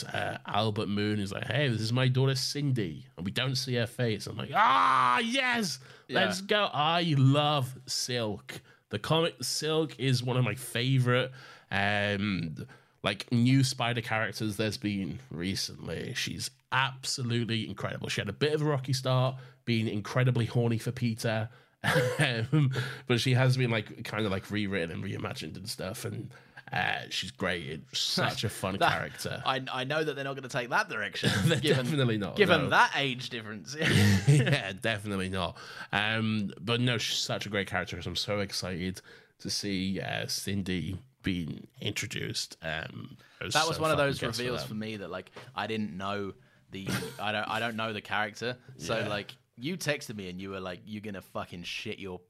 Uh, 0.04 0.38
Albert 0.46 0.90
Moon 0.90 1.20
is 1.20 1.32
like, 1.32 1.46
hey, 1.46 1.68
this 1.68 1.82
is 1.82 1.94
my 1.94 2.08
daughter 2.08 2.36
Cindy, 2.36 3.06
and 3.18 3.26
we 3.26 3.32
don't 3.32 3.56
see 3.56 3.76
her 3.76 3.88
face. 3.88 4.28
I'm 4.28 4.38
like, 4.38 4.52
ah, 4.54 5.20
yes, 5.20 5.80
let's 6.10 6.42
go. 6.42 6.70
I 6.74 7.16
love 7.18 7.76
Silk. 7.86 8.62
The 8.90 9.00
comic 9.00 9.36
Silk 9.42 10.00
is 10.00 10.24
one 10.24 10.38
of 10.38 10.44
my 10.44 10.56
favorite, 10.56 11.32
um, 11.72 12.68
like 13.04 13.32
new 13.32 13.64
Spider 13.64 14.02
characters 14.02 14.58
there's 14.58 14.78
been 14.78 15.20
recently. 15.32 16.14
She's 16.16 16.52
absolutely 16.72 17.68
incredible. 17.68 18.10
She 18.10 18.22
had 18.22 18.30
a 18.30 18.34
bit 18.34 18.54
of 18.54 18.62
a 18.62 18.66
rocky 18.66 18.94
start, 18.94 19.36
being 19.66 19.88
incredibly 19.88 20.46
horny 20.46 20.78
for 20.78 20.92
Peter. 20.92 21.50
um, 22.20 22.72
but 23.08 23.20
she 23.20 23.34
has 23.34 23.58
been 23.58 23.70
like 23.70 24.04
kind 24.04 24.26
of 24.26 24.32
like 24.32 24.50
rewritten 24.50 24.92
and 24.92 25.04
reimagined 25.04 25.56
and 25.56 25.70
stuff 25.70 26.04
and 26.04 26.32
uh, 26.76 27.00
she's 27.10 27.32
great 27.32 27.66
it's 27.66 28.00
such 28.22 28.44
a 28.44 28.50
fun 28.50 28.78
That- 28.80 28.92
character 28.92 29.42
I, 29.46 29.62
I 29.72 29.84
know 29.86 30.04
that 30.04 30.16
they're 30.16 30.26
not 30.26 30.34
going 30.36 30.44
to 30.44 30.50
take 30.50 30.70
that 30.70 30.90
direction. 30.90 31.30
Given, 31.62 31.84
definitely 31.86 32.18
not, 32.18 32.36
Given 32.36 32.64
no. 32.64 32.70
that 32.70 32.92
age 32.96 33.30
difference. 33.30 33.76
yeah 34.28 34.74
definitely 34.82 35.30
not 35.30 35.58
um 35.94 36.52
but 36.62 36.82
no 36.82 36.98
she's 36.98 37.18
such 37.18 37.46
a 37.46 37.50
great 37.50 37.68
character 37.68 38.02
so 38.02 38.10
i'm 38.10 38.16
so 38.16 38.40
excited 38.40 39.02
to 39.40 39.50
see 39.50 40.00
uh, 40.02 40.26
cindy 40.28 40.98
being 41.24 41.68
introduced 41.82 42.58
um 42.62 43.18
I 43.42 43.48
that 43.50 43.68
was 43.68 43.76
so 43.78 43.82
one 43.82 43.92
of 43.92 43.98
those 43.98 44.22
reveals 44.22 44.62
that. 44.62 44.68
for 44.68 44.76
me 44.76 44.98
that 44.98 45.10
like 45.12 45.32
I 45.56 45.68
didn't 45.68 45.96
know 45.98 46.34
the 46.72 46.88
I 47.20 47.32
don't 47.32 47.44
I 47.50 47.60
don't 47.60 47.76
know 47.76 47.92
the 47.94 48.02
character. 48.02 48.58
So 48.78 48.98
Yeah. 49.00 49.08
like 49.10 49.36
you 49.58 49.76
texted 49.78 50.16
me 50.16 50.30
and 50.30 50.40
you 50.42 50.50
were 50.52 50.60
like 50.62 50.80
you're 50.86 51.02
gonna 51.02 51.22
fucking 51.22 51.64
shit 51.64 52.00
your 52.00 52.22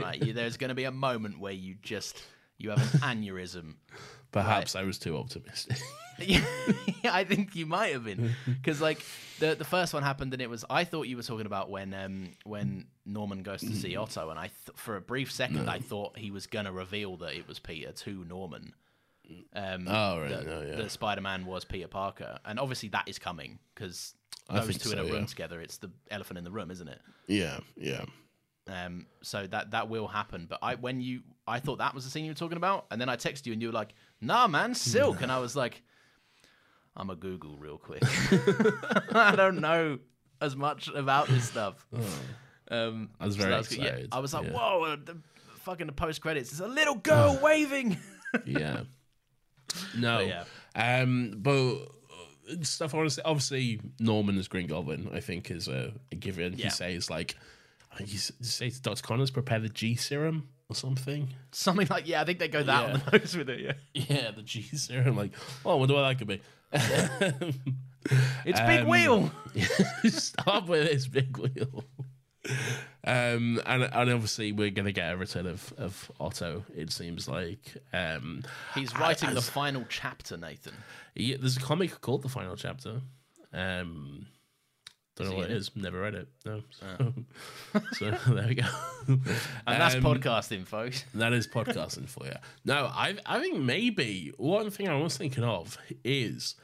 right. 0.00 0.22
You, 0.22 0.32
there's 0.32 0.56
gonna 0.56 0.74
be 0.74 0.84
a 0.84 0.90
moment 0.92 1.38
where 1.40 1.52
you 1.52 1.76
just 1.82 2.22
you 2.58 2.70
have 2.70 2.78
an 2.94 3.00
aneurysm. 3.22 3.74
perhaps 4.32 4.74
i 4.76 4.82
was 4.82 4.98
too 4.98 5.16
optimistic 5.16 5.78
yeah, 6.18 6.44
I 7.04 7.24
think 7.24 7.54
you 7.54 7.66
might 7.66 7.92
have 7.92 8.04
been 8.04 8.34
because 8.46 8.80
like 8.80 9.04
the 9.38 9.54
the 9.54 9.64
first 9.64 9.92
one 9.92 10.02
happened 10.02 10.32
and 10.32 10.40
it 10.40 10.48
was 10.48 10.64
I 10.70 10.84
thought 10.84 11.08
you 11.08 11.16
were 11.16 11.22
talking 11.22 11.46
about 11.46 11.70
when 11.70 11.92
um 11.92 12.30
when 12.44 12.86
Norman 13.04 13.42
goes 13.42 13.60
to 13.60 13.74
see 13.74 13.96
Otto 13.96 14.30
and 14.30 14.38
I 14.38 14.48
th- 14.48 14.76
for 14.76 14.96
a 14.96 15.00
brief 15.00 15.30
second 15.30 15.68
I 15.68 15.78
thought 15.78 16.16
he 16.18 16.30
was 16.30 16.46
gonna 16.46 16.72
reveal 16.72 17.16
that 17.18 17.34
it 17.34 17.46
was 17.46 17.58
Peter 17.58 17.92
to 17.92 18.24
Norman. 18.24 18.72
Um, 19.54 19.88
Oh, 19.88 20.20
right, 20.20 20.30
that, 20.30 20.46
no, 20.46 20.62
yeah. 20.62 20.76
that 20.76 20.90
Spider 20.90 21.20
Man 21.20 21.46
was 21.46 21.64
Peter 21.64 21.88
Parker, 21.88 22.38
and 22.44 22.60
obviously 22.60 22.90
that 22.90 23.08
is 23.08 23.18
coming 23.18 23.58
because 23.74 24.14
those 24.48 24.78
two 24.78 24.92
in 24.92 25.00
a 25.00 25.04
room 25.04 25.22
yeah. 25.22 25.26
together, 25.26 25.60
it's 25.60 25.78
the 25.78 25.90
elephant 26.12 26.38
in 26.38 26.44
the 26.44 26.52
room, 26.52 26.70
isn't 26.70 26.88
it? 26.88 27.00
yeah 27.26 27.58
yeah 27.76 28.04
Um, 28.68 29.06
so 29.22 29.46
that 29.46 29.70
that 29.70 29.88
will 29.88 30.08
happen. 30.08 30.46
But 30.48 30.58
I 30.62 30.74
when 30.74 31.00
you 31.00 31.22
I 31.46 31.60
thought 31.60 31.78
that 31.78 31.94
was 31.94 32.04
the 32.04 32.10
scene 32.10 32.24
you 32.24 32.32
were 32.32 32.36
talking 32.36 32.56
about, 32.56 32.86
and 32.90 33.00
then 33.00 33.08
I 33.08 33.16
texted 33.16 33.46
you 33.46 33.52
and 33.52 33.62
you 33.62 33.68
were 33.68 33.74
like, 33.74 33.94
"Nah, 34.20 34.48
man, 34.48 34.74
Silk," 34.74 35.22
and 35.22 35.30
I 35.30 35.38
was 35.38 35.54
like, 35.54 35.82
"I'm 36.96 37.10
a 37.10 37.16
Google 37.16 37.56
real 37.56 37.78
quick. 37.78 38.02
I 39.14 39.34
don't 39.36 39.60
know 39.60 39.98
as 40.40 40.56
much 40.56 40.88
about 40.88 41.28
this 41.28 41.44
stuff." 41.48 41.86
Um, 42.68 43.10
I 43.20 43.26
was 43.26 43.36
so 43.36 43.42
very 43.42 43.54
that 43.54 43.68
good. 43.68 43.78
Yeah, 43.78 43.84
excited, 43.84 44.08
I 44.10 44.18
was 44.18 44.34
like, 44.34 44.46
yeah. 44.46 44.52
"Whoa!" 44.52 44.84
uh, 44.84 44.96
The 44.96 45.16
fucking 45.60 45.86
the 45.86 45.92
post 45.92 46.20
credits 46.20 46.52
is 46.52 46.58
a 46.58 46.66
little 46.66 46.96
girl 46.96 47.38
waving. 47.40 47.96
yeah. 48.44 48.80
No. 49.96 50.18
But 50.18 50.26
yeah. 50.26 50.44
Um, 50.74 51.34
but 51.36 51.52
uh, 51.52 52.62
stuff 52.62 52.92
I 52.92 52.96
want 52.96 53.08
to 53.08 53.14
say. 53.14 53.22
Obviously, 53.24 53.80
Norman 54.00 54.36
as 54.36 54.48
Green 54.48 54.66
Goblin, 54.66 55.10
I 55.14 55.20
think, 55.20 55.50
is 55.50 55.68
a, 55.68 55.92
a 56.10 56.16
given. 56.16 56.54
Yeah. 56.54 56.64
He 56.64 56.70
says 56.70 57.08
like, 57.08 57.36
I 57.96 58.00
think 58.00 58.10
he 58.10 58.16
s- 58.18 58.32
to 58.58 58.82
Doctor 58.82 59.02
Connors, 59.02 59.30
prepare 59.30 59.58
the 59.58 59.70
G 59.70 59.94
serum 59.96 60.48
or 60.68 60.76
something. 60.76 61.28
Something 61.50 61.86
like 61.88 62.06
yeah, 62.06 62.20
I 62.20 62.24
think 62.26 62.38
they 62.38 62.48
go 62.48 62.62
that 62.62 62.84
on 62.84 62.90
Yeah. 62.90 62.96
the 63.10 63.18
nose 63.18 63.36
with 63.36 63.48
it. 63.48 63.60
Yeah, 63.60 63.72
Yeah, 64.08 64.30
the 64.32 64.42
G 64.42 64.62
serum. 64.62 65.16
Like, 65.16 65.32
oh, 65.64 65.76
what 65.78 65.88
do 65.88 65.96
I 65.96 66.02
like 66.02 66.20
it 66.20 66.26
be? 66.26 66.40
it's 68.44 68.60
Big 68.60 68.80
Um, 68.82 68.88
Wheel. 68.88 69.30
Stop 70.10 70.68
with 70.68 70.88
this 70.90 71.06
big 71.06 71.36
wheel. 71.38 71.84
Um, 73.04 73.60
and 73.66 73.82
and 73.84 74.10
obviously 74.10 74.52
we're 74.52 74.70
gonna 74.70 74.92
get 74.92 75.12
a 75.12 75.16
return 75.16 75.46
of, 75.46 75.72
of 75.78 76.10
Otto. 76.20 76.64
It 76.76 76.92
seems 76.92 77.28
like 77.28 77.76
um, 77.92 78.42
He's 78.74 78.94
writing 78.96 79.30
I- 79.30 79.34
the 79.34 79.42
final 79.42 79.84
chapter, 79.88 80.36
Nathan. 80.36 80.74
Yeah, 81.14 81.36
there's 81.40 81.56
a 81.56 81.60
comic 81.60 82.00
called 82.00 82.22
The 82.22 82.28
Final 82.28 82.56
Chapter. 82.56 83.00
Um, 83.52 84.26
don't 85.16 85.30
know 85.30 85.36
what 85.36 85.46
it 85.46 85.52
it? 85.52 85.56
is. 85.56 85.70
Never 85.74 86.00
read 86.00 86.14
it. 86.14 86.28
No. 86.44 86.62
So, 86.72 87.12
so 87.92 88.10
there 88.34 88.46
we 88.48 88.54
go. 88.54 88.66
And 89.08 89.80
that's 89.80 89.94
Um, 89.96 90.02
podcasting, 90.02 90.66
folks. 90.66 91.04
That 91.14 91.32
is 91.32 91.46
podcasting 91.48 92.08
for 92.08 92.26
you. 92.26 92.34
No, 92.64 92.86
I 92.86 93.16
I 93.26 93.40
think 93.40 93.58
maybe 93.58 94.32
one 94.36 94.70
thing 94.70 94.88
I 94.88 94.96
was 95.00 95.16
thinking 95.16 95.44
of 95.44 95.78
is, 96.04 96.54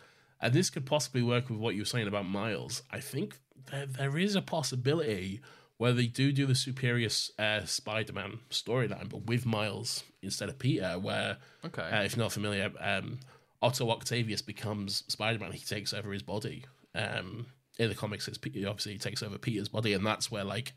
and 0.40 0.52
this 0.52 0.70
could 0.70 0.86
possibly 0.86 1.22
work 1.22 1.48
with 1.50 1.58
what 1.58 1.74
you 1.74 1.82
were 1.82 1.86
saying 1.86 2.08
about 2.08 2.26
Miles. 2.26 2.82
I 2.90 3.00
think 3.00 3.38
there, 3.70 3.86
there 3.86 4.16
is 4.18 4.34
a 4.36 4.42
possibility 4.42 5.40
where 5.78 5.92
they 5.92 6.06
do 6.06 6.30
do 6.32 6.46
the 6.46 6.54
superior 6.54 7.08
uh, 7.38 7.64
Spider-Man 7.64 8.38
storyline, 8.50 9.08
but 9.08 9.26
with 9.26 9.44
Miles 9.46 10.04
instead 10.22 10.48
of 10.48 10.58
Peter. 10.58 10.98
Where, 10.98 11.38
Okay. 11.64 11.82
uh, 11.82 12.02
if 12.02 12.14
you're 12.16 12.24
not 12.24 12.32
familiar, 12.32 12.70
um, 12.80 13.18
Otto 13.60 13.90
Octavius 13.90 14.42
becomes 14.42 15.04
Spider-Man. 15.08 15.52
He 15.52 15.64
takes 15.64 15.92
over 15.92 16.12
his 16.12 16.22
body. 16.22 16.64
Um, 16.94 17.46
in 17.78 17.88
the 17.88 17.94
comics, 17.94 18.28
it's 18.28 18.38
obviously 18.38 18.92
he 18.92 18.98
takes 18.98 19.22
over 19.22 19.38
Peter's 19.38 19.68
body, 19.68 19.92
and 19.94 20.04
that's 20.06 20.30
where 20.30 20.44
like 20.44 20.72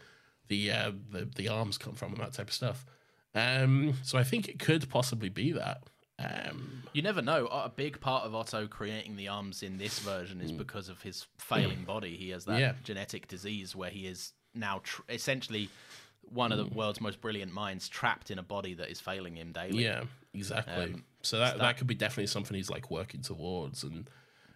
the 0.47 0.71
uh, 0.71 0.91
the 1.11 1.25
the 1.35 1.47
arms 1.47 1.77
come 1.77 1.93
from 1.93 2.13
and 2.13 2.21
that 2.21 2.33
type 2.33 2.47
of 2.47 2.53
stuff. 2.53 2.85
Um, 3.33 3.95
so 4.03 4.17
I 4.17 4.23
think 4.23 4.47
it 4.47 4.59
could 4.59 4.89
possibly 4.89 5.29
be 5.29 5.51
that. 5.51 5.83
Um, 6.17 6.83
You 6.93 7.01
never 7.01 7.21
know. 7.21 7.47
A 7.47 7.67
big 7.67 7.99
part 7.99 8.23
of 8.23 8.33
Otto 8.33 8.67
creating 8.67 9.17
the 9.17 9.27
arms 9.27 9.61
in 9.63 9.77
this 9.77 9.99
version 9.99 10.39
is 10.39 10.53
because 10.53 10.87
of 10.87 11.01
his 11.01 11.25
failing 11.37 11.83
body. 11.83 12.15
He 12.15 12.29
has 12.29 12.45
that. 12.45 12.59
Yeah. 12.59 12.73
genetic 12.85 13.27
disease 13.27 13.75
where 13.75 13.89
he 13.89 14.07
is 14.07 14.31
now 14.53 14.79
tr- 14.83 15.01
essentially 15.09 15.69
one 16.21 16.53
of 16.53 16.57
the 16.57 16.65
Mm. 16.65 16.73
world's 16.75 17.01
most 17.01 17.19
brilliant 17.19 17.51
minds 17.53 17.89
trapped 17.89 18.31
in 18.31 18.39
a 18.39 18.43
body 18.43 18.73
that 18.75 18.89
is 18.89 19.01
failing 19.01 19.35
him 19.35 19.51
daily. 19.51 19.83
yeah, 19.83 20.05
exactly. 20.33 20.73
Um, 20.93 21.03
so 21.21 21.37
that, 21.39 21.51
so 21.53 21.57
that 21.57 21.63
that- 21.63 21.77
could 21.77 21.87
be 21.87 21.95
definitely 21.95 22.27
something 22.27 22.55
he's 22.55 22.69
like 22.69 22.89
working 22.89 23.21
towards, 23.21 23.83
and 23.83 24.09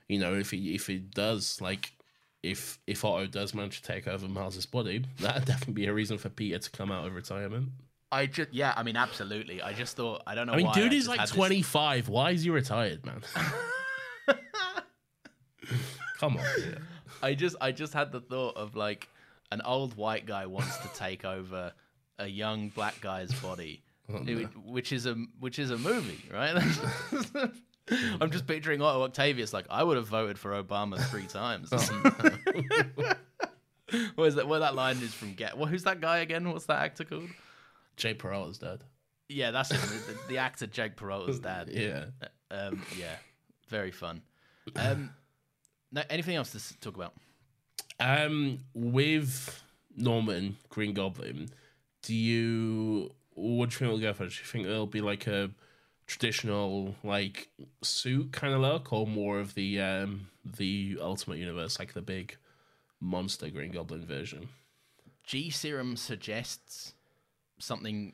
you 0.07 0.17
know, 0.19 0.33
if 0.35 0.51
he 0.51 0.73
if 0.73 0.87
he 0.87 0.97
does 0.99 1.59
like. 1.59 1.91
If 2.41 2.79
if 2.87 3.03
Otto 3.03 3.25
does 3.27 3.53
manage 3.53 3.81
to 3.81 3.87
take 3.87 4.07
over 4.07 4.27
Miles's 4.27 4.65
body, 4.65 5.03
that'd 5.19 5.45
definitely 5.45 5.73
be 5.73 5.85
a 5.87 5.93
reason 5.93 6.17
for 6.17 6.29
Peter 6.29 6.57
to 6.59 6.69
come 6.71 6.91
out 6.91 7.05
of 7.05 7.13
retirement. 7.13 7.69
I 8.11 8.25
just 8.27 8.53
yeah, 8.53 8.73
I 8.77 8.83
mean 8.83 8.95
absolutely. 8.95 9.61
I 9.61 9.73
just 9.73 9.95
thought 9.97 10.23
I 10.25 10.35
don't 10.35 10.47
know. 10.47 10.53
I 10.53 10.57
mean, 10.57 10.65
why 10.67 10.73
dude 10.73 10.93
I 10.93 10.95
is 10.95 11.07
like 11.07 11.19
this- 11.19 11.31
twenty 11.31 11.61
five. 11.61 12.07
Why 12.09 12.31
is 12.31 12.43
he 12.43 12.49
retired, 12.49 13.05
man? 13.05 13.21
Come 16.17 16.37
on. 16.37 16.43
I 17.21 17.33
just 17.33 17.55
I 17.61 17.71
just 17.71 17.93
had 17.93 18.11
the 18.11 18.19
thought 18.21 18.55
of 18.57 18.75
like 18.75 19.09
an 19.51 19.61
old 19.63 19.95
white 19.95 20.25
guy 20.25 20.45
wants 20.45 20.77
to 20.77 20.87
take 20.95 21.25
over 21.25 21.73
a 22.17 22.27
young 22.27 22.69
black 22.69 22.99
guy's 23.01 23.33
body, 23.41 23.81
oh, 24.11 24.23
It- 24.25 24.49
which 24.65 24.91
is 24.93 25.05
a 25.05 25.15
which 25.39 25.59
is 25.59 25.71
a 25.71 25.77
movie, 25.77 26.21
right? 26.33 26.55
I'm 28.21 28.31
just 28.31 28.47
picturing 28.47 28.81
Otto 28.81 29.03
Octavius 29.03 29.53
like 29.53 29.65
I 29.69 29.83
would 29.83 29.97
have 29.97 30.07
voted 30.07 30.37
for 30.37 30.61
Obama 30.61 30.99
three 31.09 31.25
times. 31.27 31.71
Where's 34.15 34.35
that? 34.35 34.47
Where 34.47 34.59
that 34.59 34.75
line 34.75 34.97
is 34.97 35.13
from? 35.13 35.33
Get 35.33 35.57
well, 35.57 35.67
who's 35.67 35.83
that 35.83 35.99
guy 35.99 36.19
again? 36.19 36.49
What's 36.51 36.65
that 36.65 36.79
actor 36.79 37.03
called? 37.03 37.29
Jake 37.97 38.19
Peralta's 38.19 38.59
dead. 38.59 38.83
Yeah, 39.27 39.51
that's 39.51 39.71
him. 39.71 39.79
the, 40.07 40.17
the 40.27 40.37
actor 40.37 40.67
Jake 40.67 40.95
Peralta's 40.95 41.39
dad. 41.39 41.69
Yeah. 41.71 42.05
Um, 42.51 42.81
yeah, 42.97 43.15
very 43.67 43.91
fun. 43.91 44.21
Um, 44.75 45.11
no, 45.91 46.03
anything 46.09 46.35
else 46.35 46.51
to 46.51 46.79
talk 46.79 46.95
about? 46.95 47.13
Um, 47.99 48.59
with 48.73 49.61
Norman 49.95 50.57
Green 50.69 50.93
Goblin, 50.93 51.49
do 52.01 52.15
you 52.15 53.11
what 53.33 53.69
do 53.69 53.73
you 53.73 53.79
think 53.79 53.91
will 53.91 53.99
go 53.99 54.13
for? 54.13 54.25
Do 54.25 54.33
you 54.33 54.45
think 54.45 54.67
it'll 54.67 54.87
be 54.87 55.01
like 55.01 55.27
a 55.27 55.51
traditional 56.09 56.95
like 57.03 57.49
suit 57.83 58.31
kind 58.31 58.53
of 58.53 58.61
look, 58.61 58.91
or 58.91 59.05
more 59.05 59.39
of 59.39 59.53
the 59.53 59.79
um 59.79 60.27
the 60.43 60.97
Ultimate 60.99 61.37
Universe, 61.37 61.79
like 61.79 61.93
the 61.93 62.01
big 62.01 62.35
monster 62.99 63.49
Green 63.49 63.71
Goblin 63.71 64.05
version? 64.05 64.49
G 65.23 65.51
serum 65.51 65.95
suggests 65.95 66.93
something 67.59 68.13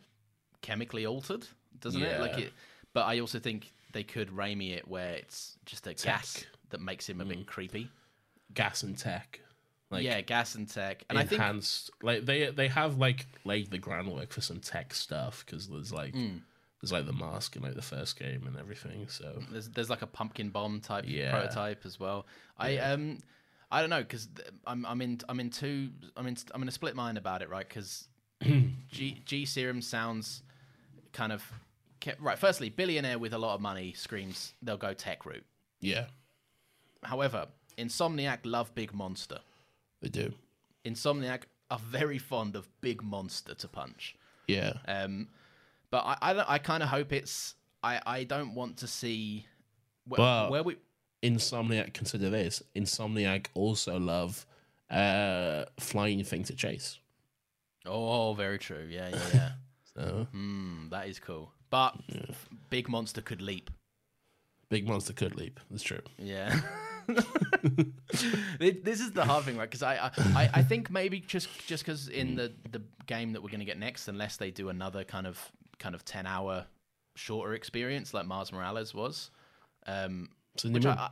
chemically 0.61 1.05
altered, 1.05 1.47
doesn't 1.79 2.03
it? 2.03 2.19
Like 2.19 2.37
it. 2.37 2.53
But 2.93 3.05
I 3.05 3.19
also 3.19 3.39
think 3.39 3.71
they 3.93 4.03
could 4.03 4.29
Raimi 4.29 4.75
it 4.75 4.87
where 4.87 5.13
it's 5.13 5.57
just 5.65 5.87
a 5.87 5.93
gas 5.93 6.45
that 6.69 6.81
makes 6.81 7.07
him 7.07 7.21
a 7.21 7.25
bit 7.25 7.47
creepy. 7.47 7.89
Gas 8.53 8.83
and 8.83 8.97
tech, 8.97 9.39
like 9.89 10.03
yeah, 10.03 10.19
gas 10.21 10.55
and 10.55 10.69
tech, 10.69 11.03
and 11.09 11.17
I 11.17 11.23
think 11.23 11.63
like 12.03 12.25
they 12.25 12.51
they 12.51 12.67
have 12.67 12.97
like 12.97 13.25
laid 13.45 13.71
the 13.71 13.77
groundwork 13.77 14.33
for 14.33 14.41
some 14.41 14.59
tech 14.59 14.93
stuff 14.93 15.45
because 15.45 15.67
there's 15.67 15.93
like 15.93 16.13
Hmm. 16.13 16.37
There's 16.85 16.91
like 16.91 17.07
the 17.07 17.13
mask 17.25 17.55
in 17.55 17.63
like 17.63 17.73
the 17.73 17.81
first 17.81 18.19
game 18.19 18.45
and 18.45 18.55
everything. 18.57 19.07
So 19.09 19.41
there's 19.51 19.69
there's 19.69 19.89
like 19.89 20.03
a 20.03 20.07
pumpkin 20.07 20.49
bomb 20.49 20.81
type 20.81 21.05
Yeah. 21.07 21.31
prototype 21.31 21.83
as 21.85 21.99
well. 21.99 22.27
I 22.59 22.77
um 22.77 23.17
I 23.71 23.81
don't 23.81 23.89
know 23.89 24.01
because 24.01 24.27
I'm 24.67 24.85
I'm 24.85 25.01
in 25.01 25.19
I'm 25.27 25.39
in 25.39 25.49
two 25.49 25.89
I'm 26.15 26.27
in 26.27 26.37
I'm 26.53 26.61
in 26.61 26.67
a 26.67 26.71
split 26.71 26.95
mind 26.95 27.17
about 27.17 27.41
it 27.41 27.49
right 27.49 27.67
because 27.67 28.07
G 28.43 29.21
G 29.25 29.45
serum 29.45 29.81
sounds 29.81 30.43
kind 31.11 31.31
of 31.31 31.43
right. 32.19 32.37
Firstly, 32.37 32.69
billionaire 32.69 33.17
with 33.17 33.33
a 33.33 33.39
lot 33.39 33.55
of 33.55 33.61
money 33.61 33.93
screams 33.93 34.53
they'll 34.61 34.77
go 34.77 34.93
tech 34.93 35.25
route. 35.25 35.45
yeah, 35.81 36.05
However, 37.03 37.47
Insomniac 37.79 38.39
love 38.43 38.73
Big 38.75 38.93
Monster. 38.93 39.39
they 40.01 40.09
do. 40.09 40.33
Insomniac 40.85 41.41
are 41.71 41.79
very 41.79 42.19
fond 42.19 42.55
of 42.55 42.69
Big 42.81 43.01
Monster 43.01 43.55
to 43.55 43.67
punch. 43.67 44.15
Yeah, 44.47 44.73
Um, 44.87 45.27
but 45.91 45.99
I 46.05 46.17
I, 46.21 46.53
I 46.55 46.57
kind 46.59 46.81
of 46.83 46.89
hope 46.89 47.11
it's 47.13 47.55
I 47.83 48.01
I 48.05 48.23
don't 48.23 48.55
want 48.55 48.77
to 48.77 48.87
see 48.87 49.45
where, 50.07 50.19
Well- 50.21 50.49
where 50.51 50.63
we 50.63 50.75
Insomniac. 51.23 51.93
Consider 51.93 52.29
this: 52.29 52.61
Insomniac 52.75 53.47
also 53.55 53.97
love 53.99 54.45
uh 54.91 55.65
flying 55.79 56.23
thing 56.23 56.43
to 56.43 56.53
chase. 56.55 56.99
Oh, 57.87 58.33
very 58.35 58.59
true. 58.59 58.87
Yeah, 58.89 59.09
yeah, 59.09 59.19
yeah. 59.33 59.49
So 59.95 60.27
Hmm, 60.31 60.89
that 60.89 61.07
is 61.07 61.19
cool. 61.19 61.51
But 61.69 61.95
Big 62.69 62.89
Monster 62.89 63.21
could 63.21 63.41
leap. 63.41 63.71
big 64.69 64.87
monster 64.87 65.13
could 65.13 65.35
leap. 65.35 65.59
That's 65.71 65.83
true. 65.83 66.01
Yeah. 66.19 66.59
This 68.59 68.99
is 69.01 69.11
the 69.11 69.25
hard 69.25 69.45
thing, 69.45 69.57
right? 69.57 69.69
Because 69.69 69.83
I, 69.83 69.95
I, 69.95 70.11
I- 70.43 70.49
I 70.55 70.63
think 70.63 70.89
maybe 70.89 71.19
just 71.21 71.47
just 71.67 71.83
because 71.85 72.07
in 72.07 72.35
the 72.35 72.51
the 72.71 72.81
game 73.07 73.33
that 73.33 73.41
we're 73.41 73.49
going 73.49 73.59
to 73.59 73.65
get 73.65 73.77
next, 73.79 74.07
unless 74.07 74.37
they 74.37 74.51
do 74.51 74.69
another 74.69 75.03
kind 75.03 75.27
of 75.27 75.39
kind 75.79 75.95
of 75.95 76.05
ten 76.05 76.25
hour 76.25 76.65
shorter 77.15 77.53
experience 77.53 78.13
like 78.13 78.25
Miles 78.25 78.51
Morales 78.51 78.93
was, 78.93 79.31
um, 79.87 80.29
Cindy 80.57 80.75
which 80.75 80.85
Moon. 80.85 80.97
I, 80.97 81.09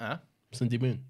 I 0.00 0.06
huh? 0.06 0.16
Cindy 0.52 0.78
Moon. 0.78 1.04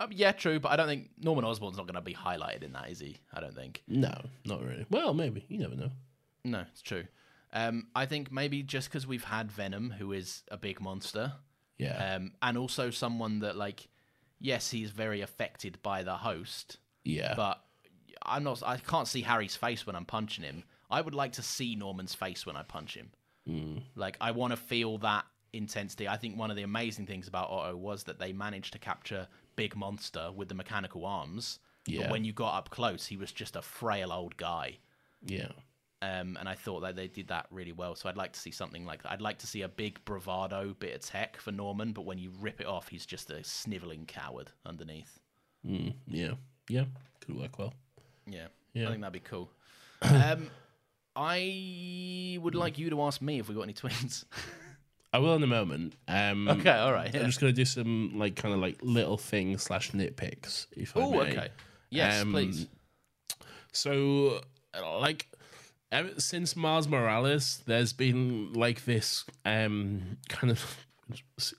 Um, 0.00 0.10
yeah, 0.12 0.32
true, 0.32 0.60
but 0.60 0.70
I 0.70 0.76
don't 0.76 0.86
think 0.86 1.10
Norman 1.18 1.44
Osborn's 1.44 1.76
not 1.76 1.86
going 1.86 1.96
to 1.96 2.00
be 2.00 2.14
highlighted 2.14 2.62
in 2.62 2.72
that, 2.72 2.88
is 2.88 3.00
he? 3.00 3.16
I 3.32 3.40
don't 3.40 3.54
think. 3.54 3.82
No, 3.88 4.14
not 4.44 4.62
really. 4.62 4.86
Well, 4.90 5.12
maybe 5.12 5.44
you 5.48 5.58
never 5.58 5.74
know. 5.74 5.90
No, 6.44 6.64
it's 6.70 6.82
true. 6.82 7.04
Um, 7.52 7.88
I 7.96 8.06
think 8.06 8.30
maybe 8.30 8.62
just 8.62 8.88
because 8.88 9.06
we've 9.06 9.24
had 9.24 9.50
Venom, 9.50 9.90
who 9.90 10.12
is 10.12 10.42
a 10.50 10.56
big 10.56 10.80
monster, 10.80 11.32
Yeah, 11.78 12.14
um, 12.14 12.32
and 12.42 12.56
also 12.56 12.90
someone 12.90 13.40
that, 13.40 13.56
like, 13.56 13.88
yes, 14.38 14.70
he's 14.70 14.90
very 14.90 15.20
affected 15.20 15.82
by 15.82 16.02
the 16.04 16.14
host, 16.14 16.78
yeah, 17.04 17.34
but 17.34 17.60
I'm 18.22 18.44
not. 18.44 18.62
I 18.64 18.76
can't 18.76 19.08
see 19.08 19.22
Harry's 19.22 19.56
face 19.56 19.86
when 19.86 19.96
I'm 19.96 20.04
punching 20.04 20.44
him. 20.44 20.62
I 20.90 21.00
would 21.00 21.14
like 21.14 21.32
to 21.32 21.42
see 21.42 21.74
Norman's 21.74 22.14
face 22.14 22.46
when 22.46 22.56
I 22.56 22.62
punch 22.62 22.94
him. 22.94 23.10
Mm. 23.48 23.82
Like, 23.94 24.16
I 24.20 24.30
want 24.30 24.52
to 24.52 24.56
feel 24.56 24.98
that 24.98 25.24
intensity. 25.52 26.06
I 26.08 26.16
think 26.16 26.38
one 26.38 26.50
of 26.50 26.56
the 26.56 26.62
amazing 26.62 27.06
things 27.06 27.28
about 27.28 27.50
Otto 27.50 27.76
was 27.76 28.04
that 28.04 28.18
they 28.18 28.32
managed 28.32 28.72
to 28.74 28.78
capture 28.78 29.26
big 29.56 29.74
monster 29.76 30.30
with 30.34 30.48
the 30.48 30.54
mechanical 30.54 31.04
arms. 31.06 31.58
Yeah. 31.86 32.02
But 32.02 32.10
when 32.10 32.24
you 32.24 32.32
got 32.32 32.54
up 32.56 32.70
close, 32.70 33.06
he 33.06 33.16
was 33.16 33.32
just 33.32 33.56
a 33.56 33.62
frail 33.62 34.12
old 34.12 34.36
guy. 34.36 34.78
yeah. 35.24 35.48
Um, 36.00 36.36
and 36.38 36.48
I 36.48 36.54
thought 36.54 36.78
that 36.82 36.94
they 36.94 37.08
did 37.08 37.26
that 37.26 37.46
really 37.50 37.72
well. 37.72 37.96
So 37.96 38.08
I'd 38.08 38.16
like 38.16 38.32
to 38.32 38.38
see 38.38 38.52
something 38.52 38.86
like 38.86 39.02
that. 39.02 39.10
I'd 39.10 39.20
like 39.20 39.38
to 39.38 39.48
see 39.48 39.62
a 39.62 39.68
big 39.68 39.98
bravado 40.04 40.76
bit 40.78 40.94
of 40.94 41.00
tech 41.00 41.38
for 41.40 41.50
Norman, 41.50 41.92
but 41.92 42.02
when 42.02 42.18
you 42.18 42.30
rip 42.38 42.60
it 42.60 42.68
off, 42.68 42.86
he's 42.86 43.04
just 43.04 43.30
a 43.30 43.42
sniveling 43.42 44.06
coward 44.06 44.52
underneath. 44.64 45.18
Mm, 45.66 45.94
yeah, 46.06 46.34
yeah. 46.68 46.84
Could 47.20 47.36
work 47.36 47.58
well. 47.58 47.74
Yeah, 48.28 48.46
Yeah. 48.74 48.86
I 48.86 48.90
think 48.90 49.00
that'd 49.00 49.12
be 49.12 49.18
cool. 49.18 49.50
um, 50.02 50.48
I 51.20 52.38
would 52.40 52.54
like 52.54 52.78
you 52.78 52.90
to 52.90 53.02
ask 53.02 53.20
me 53.20 53.40
if 53.40 53.48
we 53.48 53.54
got 53.56 53.62
any 53.62 53.72
twins. 53.72 54.24
I 55.12 55.18
will 55.18 55.34
in 55.34 55.42
a 55.42 55.46
moment. 55.48 55.94
Um, 56.06 56.48
okay, 56.48 56.70
all 56.70 56.92
right. 56.92 57.12
I'm 57.14 57.26
just 57.26 57.40
gonna 57.40 57.52
do 57.52 57.64
some 57.64 58.12
like 58.16 58.36
kind 58.36 58.54
of 58.54 58.60
like 58.60 58.78
little 58.82 59.16
things 59.18 59.62
slash 59.62 59.90
nitpicks. 59.92 60.66
If 60.76 60.96
I 60.96 61.00
Oh, 61.00 61.10
may. 61.10 61.18
okay. 61.32 61.48
Yes, 61.90 62.22
Um, 62.22 62.30
please. 62.32 62.66
So, 63.72 64.40
like, 64.80 65.26
ever 65.90 66.10
since 66.20 66.54
Miles 66.54 66.86
Morales, 66.86 67.62
there's 67.66 67.92
been 67.92 68.52
like 68.52 68.84
this 68.84 69.24
um 69.44 70.18
kind 70.28 70.50
of 70.52 70.86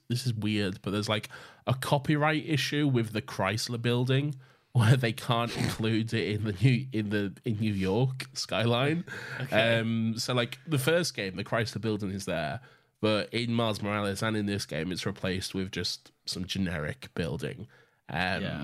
this 0.10 0.26
is 0.26 0.34
weird, 0.34 0.80
but 0.84 0.92
there's 0.92 1.10
like 1.10 1.28
a 1.68 1.74
copyright 1.74 2.48
issue 2.48 2.88
with 2.88 3.12
the 3.14 3.22
Chrysler 3.22 3.82
Building 3.82 4.36
where 4.74 4.96
they 4.96 5.12
can't 5.12 5.56
include 5.58 6.14
it 6.14 6.36
in 6.36 6.44
the 6.44 6.54
new 6.54 6.86
in 6.94 7.10
the 7.10 7.34
in 7.46 7.60
New 7.60 7.74
York 7.74 8.26
skyline. 8.34 9.04
Um, 9.52 10.14
so 10.18 10.34
like 10.34 10.58
the 10.68 10.78
first 10.78 11.16
game, 11.16 11.36
the 11.36 11.44
Chrysler 11.44 11.82
Building 11.82 12.12
is 12.12 12.26
there, 12.26 12.60
but 13.02 13.34
in 13.34 13.54
Miles 13.54 13.82
Morales 13.82 14.22
and 14.22 14.38
in 14.38 14.46
this 14.46 14.66
game, 14.66 14.92
it's 14.92 15.06
replaced 15.06 15.54
with 15.56 15.72
just 15.72 16.12
some 16.26 16.46
generic 16.46 17.10
building. 17.16 17.68
Um, 18.10 18.42
Yeah. 18.42 18.64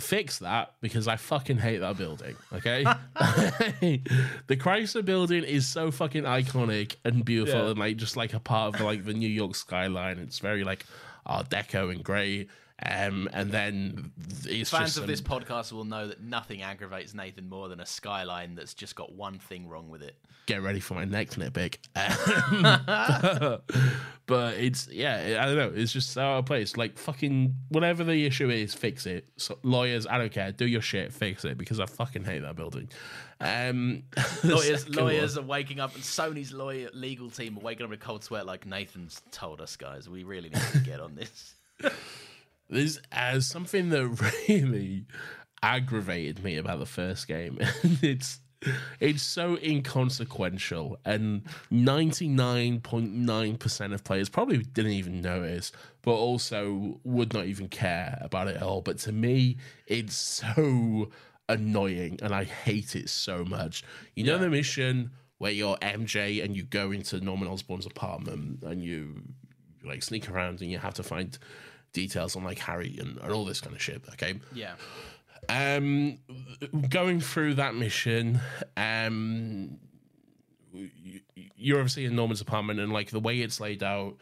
Fix 0.00 0.38
that 0.38 0.74
because 0.80 1.08
I 1.08 1.16
fucking 1.16 1.58
hate 1.58 1.78
that 1.78 1.98
building. 1.98 2.36
Okay, 2.52 2.84
the 4.46 4.56
Chrysler 4.56 5.04
Building 5.04 5.42
is 5.42 5.66
so 5.66 5.90
fucking 5.90 6.22
iconic 6.22 6.94
and 7.04 7.24
beautiful 7.24 7.64
Yeah. 7.64 7.70
and 7.70 7.78
like 7.80 7.96
just 7.96 8.16
like 8.16 8.32
a 8.32 8.38
part 8.38 8.76
of 8.76 8.80
like 8.80 9.04
the 9.04 9.12
New 9.12 9.28
York 9.28 9.56
skyline. 9.56 10.18
It's 10.18 10.38
very 10.38 10.62
like 10.62 10.86
Art 11.26 11.50
Deco 11.50 11.90
and 11.90 12.04
great. 12.04 12.48
Um, 12.86 13.28
and 13.32 13.50
then 13.50 14.12
it's 14.44 14.70
Fans 14.70 14.90
of 14.96 15.02
some- 15.02 15.06
this 15.06 15.20
podcast 15.20 15.72
will 15.72 15.84
know 15.84 16.06
that 16.06 16.22
nothing 16.22 16.62
aggravates 16.62 17.12
Nathan 17.12 17.48
more 17.48 17.68
than 17.68 17.80
a 17.80 17.86
skyline 17.86 18.54
that's 18.54 18.72
just 18.72 18.94
got 18.94 19.12
one 19.12 19.40
thing 19.40 19.68
wrong 19.68 19.88
with 19.88 20.00
it. 20.02 20.14
get 20.46 20.62
ready 20.62 20.78
for 20.78 20.94
my 20.94 21.04
next 21.04 21.38
nitpick. 21.38 21.78
Um, 21.96 22.62
but 24.26 24.54
it's 24.54 24.88
yeah, 24.88 25.40
I 25.42 25.46
don't 25.46 25.56
know. 25.56 25.72
It's 25.74 25.92
just 25.92 26.16
out 26.16 26.38
of 26.38 26.46
place. 26.46 26.76
Like 26.76 26.96
fucking 26.96 27.52
whatever 27.70 28.04
the 28.04 28.24
issue 28.24 28.48
is, 28.48 28.74
fix 28.74 29.06
it. 29.06 29.26
So, 29.36 29.58
lawyers, 29.64 30.06
I 30.06 30.16
don't 30.18 30.32
care. 30.32 30.52
Do 30.52 30.66
your 30.66 30.80
shit, 30.80 31.12
fix 31.12 31.44
it 31.44 31.58
because 31.58 31.80
I 31.80 31.86
fucking 31.86 32.24
hate 32.24 32.42
that 32.42 32.54
building. 32.54 32.88
Um, 33.40 34.04
the 34.42 34.54
lawyers, 34.54 35.36
one- 35.36 35.44
are 35.44 35.48
waking 35.48 35.80
up, 35.80 35.94
and 35.96 36.04
Sony's 36.04 36.52
lawyer 36.52 36.90
legal 36.94 37.28
team 37.28 37.56
are 37.58 37.60
waking 37.60 37.84
up 37.84 37.90
with 37.90 38.00
a 38.00 38.04
cold 38.04 38.22
sweat. 38.22 38.46
Like 38.46 38.66
Nathan's 38.66 39.20
told 39.32 39.60
us, 39.60 39.74
guys, 39.76 40.08
we 40.08 40.22
really 40.22 40.48
need 40.48 40.62
to 40.72 40.78
get 40.78 41.00
on 41.00 41.16
this. 41.16 41.54
There's 42.68 43.00
uh, 43.12 43.40
something 43.40 43.88
that 43.90 44.06
really 44.48 45.06
aggravated 45.62 46.42
me 46.42 46.56
about 46.56 46.78
the 46.78 46.86
first 46.86 47.26
game, 47.26 47.58
and 47.82 48.02
it's 48.02 48.40
it's 49.00 49.22
so 49.22 49.56
inconsequential, 49.62 50.98
and 51.04 51.42
ninety 51.70 52.28
nine 52.28 52.80
point 52.80 53.12
nine 53.12 53.56
percent 53.56 53.92
of 53.92 54.04
players 54.04 54.28
probably 54.28 54.58
didn't 54.58 54.92
even 54.92 55.20
notice, 55.20 55.72
but 56.02 56.12
also 56.12 57.00
would 57.04 57.32
not 57.32 57.46
even 57.46 57.68
care 57.68 58.18
about 58.20 58.48
it 58.48 58.56
at 58.56 58.62
all. 58.62 58.82
But 58.82 58.98
to 59.00 59.12
me, 59.12 59.56
it's 59.86 60.14
so 60.14 61.10
annoying, 61.48 62.18
and 62.22 62.34
I 62.34 62.44
hate 62.44 62.96
it 62.96 63.08
so 63.08 63.44
much. 63.44 63.82
You 64.14 64.24
know 64.24 64.38
the 64.38 64.50
mission 64.50 65.10
where 65.38 65.52
you're 65.52 65.76
MJ 65.76 66.44
and 66.44 66.56
you 66.56 66.64
go 66.64 66.90
into 66.90 67.20
Norman 67.20 67.48
Osborn's 67.48 67.86
apartment 67.86 68.62
and 68.62 68.82
you 68.82 69.22
like 69.84 70.02
sneak 70.02 70.28
around 70.28 70.60
and 70.60 70.70
you 70.70 70.78
have 70.78 70.94
to 70.94 71.02
find 71.02 71.38
details 71.92 72.36
on 72.36 72.44
like 72.44 72.58
Harry 72.60 72.96
and, 73.00 73.18
and 73.18 73.32
all 73.32 73.44
this 73.44 73.60
kind 73.60 73.74
of 73.74 73.82
shit. 73.82 74.02
Okay. 74.12 74.40
Yeah, 74.54 74.74
Um, 75.48 76.18
going 76.90 77.20
through 77.20 77.54
that 77.54 77.74
mission, 77.74 78.40
um, 78.76 79.78
you, 80.72 81.20
you're 81.56 81.78
obviously 81.78 82.04
in 82.04 82.14
Norman's 82.14 82.40
apartment, 82.40 82.80
and 82.80 82.92
like 82.92 83.10
the 83.10 83.20
way 83.20 83.40
it's 83.40 83.60
laid 83.60 83.82
out, 83.82 84.16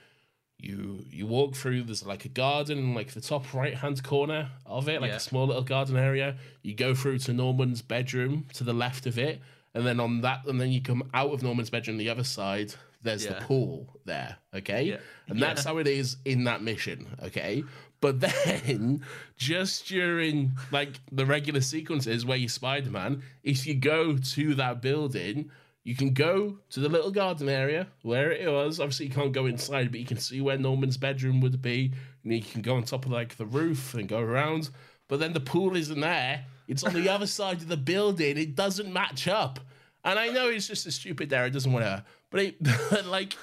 you 0.59 1.05
you 1.11 1.27
walk 1.27 1.55
through. 1.55 1.83
There's 1.83 2.07
like 2.07 2.25
a 2.25 2.29
garden 2.29 2.79
in 2.79 2.95
like 2.95 3.13
the 3.13 3.21
top 3.21 3.53
right 3.53 3.75
hand 3.75 4.03
corner 4.03 4.51
of 4.65 4.89
it, 4.89 5.01
like 5.01 5.11
Yeah. 5.11 5.17
a 5.17 5.21
small 5.21 5.47
little 5.47 5.63
garden 5.65 5.97
area. 5.97 6.37
You 6.63 6.75
go 6.75 6.95
through 6.95 7.19
to 7.21 7.33
Norman's 7.33 7.83
bedroom 7.83 8.47
to 8.55 8.65
the 8.65 8.73
left 8.73 9.07
of 9.07 9.19
it, 9.19 9.41
and 9.75 9.85
then 9.87 10.01
on 10.01 10.21
that, 10.23 10.47
and 10.47 10.61
then 10.61 10.71
you 10.71 10.81
come 10.81 11.03
out 11.13 11.33
of 11.33 11.43
Norman's 11.43 11.71
bedroom 11.71 11.97
the 11.99 12.09
other 12.09 12.25
side. 12.25 12.75
There's 13.07 13.27
the 13.27 13.35
pool 13.35 13.99
there, 14.05 14.37
okay? 14.55 14.85
Yeah. 14.85 14.97
And 15.29 15.41
that's 15.41 15.65
how 15.65 15.79
it 15.79 15.87
is 15.87 16.17
in 16.25 16.45
that 16.45 16.63
mission, 16.63 17.07
okay? 17.23 17.65
But 18.01 18.21
then, 18.45 19.03
just 19.37 19.87
during 19.87 20.53
like 20.71 21.01
the 21.11 21.27
regular 21.27 21.61
sequences 21.61 22.25
where 22.25 22.37
you're 22.37 22.49
Spider 22.49 22.91
Man, 22.91 23.23
if 23.43 23.67
you 23.67 23.75
go 23.75 24.17
to 24.17 24.55
that 24.55 24.83
building, 24.83 25.51
you 25.87 25.95
can 25.95 26.13
go 26.13 26.59
to 26.71 26.81
the 26.81 26.89
little 26.89 27.13
garden 27.13 27.49
area 27.49 27.87
where 28.03 28.33
it 28.33 28.51
was. 28.51 28.81
Obviously, 28.81 29.07
you 29.07 29.13
can't 29.13 29.33
go 29.33 29.47
inside, 29.47 29.93
but 29.93 30.01
you 30.01 30.07
can 30.07 30.19
see 30.19 30.41
where 30.41 30.59
Norman's 30.59 30.97
bedroom 30.97 31.41
would 31.41 31.63
be. 31.63 31.93
And 32.25 32.33
you 32.33 32.43
can 32.43 32.61
go 32.61 32.75
on 32.75 32.83
top 32.83 33.07
of 33.07 33.13
like 33.13 33.37
the 33.37 33.47
roof 33.47 33.95
and 33.95 34.09
go 34.09 34.19
around. 34.19 34.71
But 35.07 35.21
then 35.21 35.33
the 35.33 35.41
pool 35.41 35.77
isn't 35.77 36.01
there. 36.01 36.45
It's 36.67 36.83
on 36.83 36.93
the 36.93 37.09
other 37.15 37.29
side 37.29 37.59
of 37.59 37.69
the 37.69 37.77
building. 37.77 38.37
It 38.37 38.57
doesn't 38.57 38.93
match 38.93 39.29
up. 39.29 39.61
And 40.05 40.19
I 40.19 40.29
know 40.29 40.49
it's 40.49 40.67
just 40.69 40.87
a 40.87 40.93
stupid 40.93 41.33
error. 41.33 41.47
It 41.47 41.53
doesn't 41.53 41.73
want 41.73 41.85
to, 41.85 42.05
but 42.31 42.41
it, 42.41 42.57
like, 43.07 43.35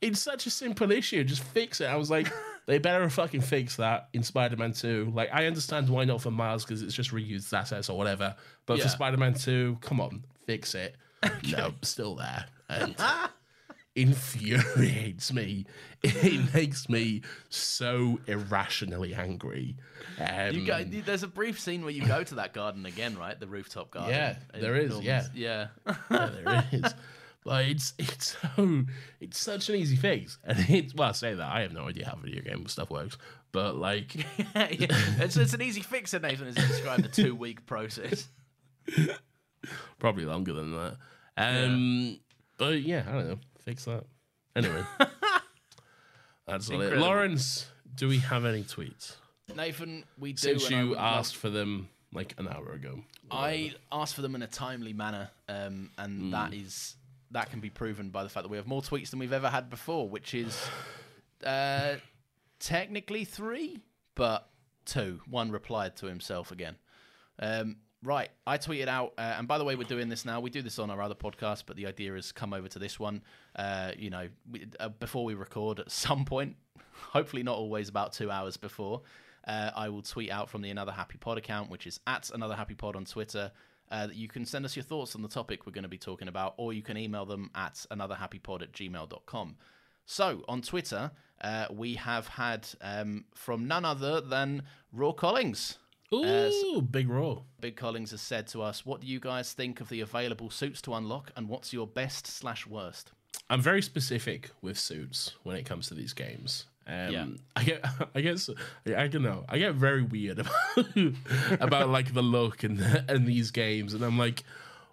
it's 0.00 0.20
such 0.20 0.46
a 0.46 0.50
simple 0.50 0.90
issue. 0.90 1.22
Just 1.24 1.42
fix 1.44 1.80
it. 1.80 1.86
I 1.86 1.96
was 1.96 2.10
like, 2.10 2.30
they 2.66 2.78
better 2.78 3.08
fucking 3.08 3.40
fix 3.42 3.76
that 3.76 4.08
in 4.12 4.22
Spider 4.22 4.56
Man 4.56 4.72
2. 4.72 5.12
Like, 5.14 5.30
I 5.32 5.46
understand 5.46 5.88
why 5.88 6.04
not 6.04 6.20
for 6.22 6.30
Miles 6.30 6.64
because 6.64 6.82
it's 6.82 6.94
just 6.94 7.10
reused 7.12 7.52
assets 7.52 7.88
or 7.88 7.96
whatever. 7.98 8.34
But 8.66 8.78
Yeah. 8.78 8.84
for 8.84 8.88
Spider 8.90 9.16
Man 9.16 9.34
2, 9.34 9.78
come 9.80 10.00
on, 10.00 10.24
fix 10.46 10.74
it. 10.74 10.96
No, 11.50 11.72
still 11.82 12.16
there. 12.16 12.46
And 12.68 12.96
infuriates 13.94 15.32
me. 15.32 15.66
It 16.02 16.52
makes 16.54 16.88
me 16.88 17.22
so 17.48 18.18
irrationally 18.26 19.14
angry. 19.14 19.76
Um, 20.18 20.54
You 20.54 20.66
go, 20.66 20.82
there's 20.82 21.22
a 21.22 21.28
brief 21.28 21.60
scene 21.60 21.82
where 21.82 21.92
you 21.92 22.04
go 22.06 22.24
to 22.24 22.34
that 22.36 22.52
garden 22.54 22.86
again, 22.86 23.16
right? 23.16 23.38
The 23.38 23.46
rooftop 23.46 23.90
garden. 23.92 24.10
Yeah, 24.10 24.36
there 24.60 24.74
is, 24.76 24.90
Norman's- 24.90 25.30
yeah. 25.34 25.68
yeah, 25.88 25.98
there 26.10 26.64
is. 26.72 26.94
But 27.44 27.66
it's 27.66 27.94
it's 27.98 28.36
so 28.56 28.84
it's 29.20 29.38
such 29.38 29.68
an 29.68 29.76
easy 29.76 29.96
fix, 29.96 30.38
and 30.44 30.58
it's 30.68 30.94
well, 30.94 31.10
I 31.10 31.12
say 31.12 31.34
that 31.34 31.48
I 31.48 31.60
have 31.62 31.72
no 31.72 31.88
idea 31.88 32.06
how 32.06 32.16
video 32.16 32.42
game 32.42 32.66
stuff 32.66 32.90
works, 32.90 33.18
but 33.50 33.76
like 33.76 34.14
yeah. 34.54 34.66
It's, 34.70 35.36
it's 35.36 35.54
an 35.54 35.62
easy 35.62 35.80
fix, 35.80 36.10
said 36.10 36.22
Nathan, 36.22 36.48
as 36.48 36.56
he 36.56 36.66
described 36.66 37.04
the 37.04 37.08
two 37.08 37.34
week 37.34 37.66
process. 37.66 38.28
probably 39.98 40.24
longer 40.24 40.52
than 40.52 40.72
that. 40.72 40.96
Um, 41.36 42.20
but 42.58 42.82
yeah, 42.82 43.04
I 43.08 43.12
don't 43.12 43.28
know, 43.28 43.38
fix 43.64 43.84
that. 43.86 44.04
Anyway, 44.54 44.84
that's 46.46 46.70
all 46.70 46.80
it. 46.80 46.98
Laurence, 46.98 47.66
do 47.94 48.06
we 48.06 48.18
have 48.18 48.44
any 48.44 48.62
tweets 48.62 49.16
Nathan, 49.56 50.04
we 50.18 50.32
do. 50.32 50.58
since 50.58 50.70
you 50.70 50.96
asked 50.96 51.36
for 51.36 51.50
them 51.50 51.88
like 52.12 52.34
an 52.38 52.48
hour 52.48 52.72
ago? 52.72 53.00
I 53.30 53.74
asked 53.90 54.14
for 54.14 54.22
them 54.22 54.34
in 54.34 54.42
a 54.42 54.46
timely 54.46 54.92
manner, 54.92 55.30
um, 55.48 55.90
and 55.98 56.32
that 56.32 56.52
is 56.52 56.96
that 57.32 57.50
can 57.50 57.60
be 57.60 57.70
proven 57.70 58.10
by 58.10 58.22
the 58.22 58.28
fact 58.28 58.44
that 58.44 58.50
we 58.50 58.56
have 58.56 58.66
more 58.66 58.82
tweets 58.82 59.10
than 59.10 59.18
we've 59.18 59.32
ever 59.32 59.48
had 59.48 59.70
before, 59.70 60.08
which 60.08 60.34
is 60.34 60.60
uh, 61.44 61.96
technically 62.60 63.24
three, 63.24 63.80
but 64.14 64.48
two. 64.84 65.20
One 65.28 65.50
replied 65.50 65.96
to 65.96 66.06
himself 66.06 66.52
again. 66.52 66.76
Um, 67.38 67.76
right, 68.02 68.30
I 68.46 68.58
tweeted 68.58 68.88
out, 68.88 69.14
uh, 69.18 69.34
and 69.38 69.48
by 69.48 69.58
the 69.58 69.64
way, 69.64 69.74
we're 69.74 69.84
doing 69.84 70.08
this 70.08 70.24
now. 70.24 70.40
We 70.40 70.50
do 70.50 70.62
this 70.62 70.78
on 70.78 70.90
our 70.90 71.00
other 71.00 71.14
podcast, 71.14 71.64
but 71.66 71.76
the 71.76 71.86
idea 71.86 72.14
is 72.14 72.32
come 72.32 72.52
over 72.52 72.68
to 72.68 72.78
this 72.78 73.00
one. 73.00 73.22
Uh, 73.56 73.92
you 73.96 74.10
know, 74.10 74.28
we, 74.50 74.66
uh, 74.78 74.90
before 74.90 75.24
we 75.24 75.34
record 75.34 75.80
at 75.80 75.90
some 75.90 76.24
point, 76.24 76.56
hopefully 76.92 77.42
not 77.42 77.56
always 77.56 77.88
about 77.88 78.12
two 78.12 78.30
hours 78.30 78.56
before. 78.56 79.02
Uh, 79.46 79.70
I 79.74 79.88
will 79.88 80.02
tweet 80.02 80.30
out 80.30 80.48
from 80.50 80.62
the 80.62 80.70
Another 80.70 80.92
Happy 80.92 81.18
Pod 81.18 81.36
account, 81.36 81.68
which 81.70 81.86
is 81.86 81.98
at 82.06 82.30
Another 82.30 82.54
Happy 82.54 82.74
Pod 82.74 82.94
on 82.94 83.04
Twitter. 83.04 83.50
Uh, 83.92 84.06
that 84.06 84.16
you 84.16 84.26
can 84.26 84.46
send 84.46 84.64
us 84.64 84.74
your 84.74 84.82
thoughts 84.82 85.14
on 85.14 85.20
the 85.20 85.28
topic 85.28 85.66
we're 85.66 85.72
going 85.72 85.82
to 85.82 85.88
be 85.88 85.98
talking 85.98 86.26
about, 86.26 86.54
or 86.56 86.72
you 86.72 86.80
can 86.80 86.96
email 86.96 87.26
them 87.26 87.50
at 87.54 87.84
anotherhappypod 87.90 88.62
at 88.62 88.72
gmail.com. 88.72 89.54
So 90.06 90.42
on 90.48 90.62
Twitter, 90.62 91.10
uh, 91.42 91.66
we 91.70 91.96
have 91.96 92.26
had 92.26 92.66
um, 92.80 93.26
from 93.34 93.68
none 93.68 93.84
other 93.84 94.22
than 94.22 94.62
Raw 94.94 95.12
Collings. 95.12 95.76
Ooh, 96.14 96.82
big 96.82 97.08
Raw. 97.08 97.42
Big 97.60 97.76
Collings 97.76 98.12
has 98.12 98.22
said 98.22 98.46
to 98.48 98.62
us, 98.62 98.86
"What 98.86 99.02
do 99.02 99.06
you 99.06 99.20
guys 99.20 99.52
think 99.52 99.82
of 99.82 99.90
the 99.90 100.00
available 100.00 100.48
suits 100.48 100.80
to 100.82 100.94
unlock, 100.94 101.30
and 101.36 101.48
what's 101.48 101.74
your 101.74 101.86
best 101.86 102.26
slash 102.26 102.66
worst?" 102.66 103.12
I'm 103.50 103.60
very 103.60 103.82
specific 103.82 104.50
with 104.62 104.78
suits 104.78 105.34
when 105.42 105.56
it 105.56 105.66
comes 105.66 105.88
to 105.88 105.94
these 105.94 106.14
games. 106.14 106.64
Um, 106.86 107.10
Yeah. 107.12 107.26
I 107.56 107.64
get, 107.64 107.84
I 108.14 108.20
guess, 108.20 108.50
I 108.86 109.06
don't 109.08 109.22
know. 109.22 109.44
I 109.48 109.58
get 109.58 109.74
very 109.74 110.02
weird 110.02 110.38
about, 110.40 110.86
about 111.60 111.88
like 111.88 112.12
the 112.14 112.22
look 112.22 112.62
and 112.64 112.80
and 113.08 113.26
these 113.26 113.50
games, 113.50 113.94
and 113.94 114.02
I'm 114.04 114.18
like, 114.18 114.44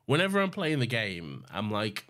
whenever 0.05 0.39
I'm 0.41 0.51
playing 0.51 0.79
the 0.79 0.87
game, 0.87 1.43
I'm 1.51 1.71
like, 1.71 2.05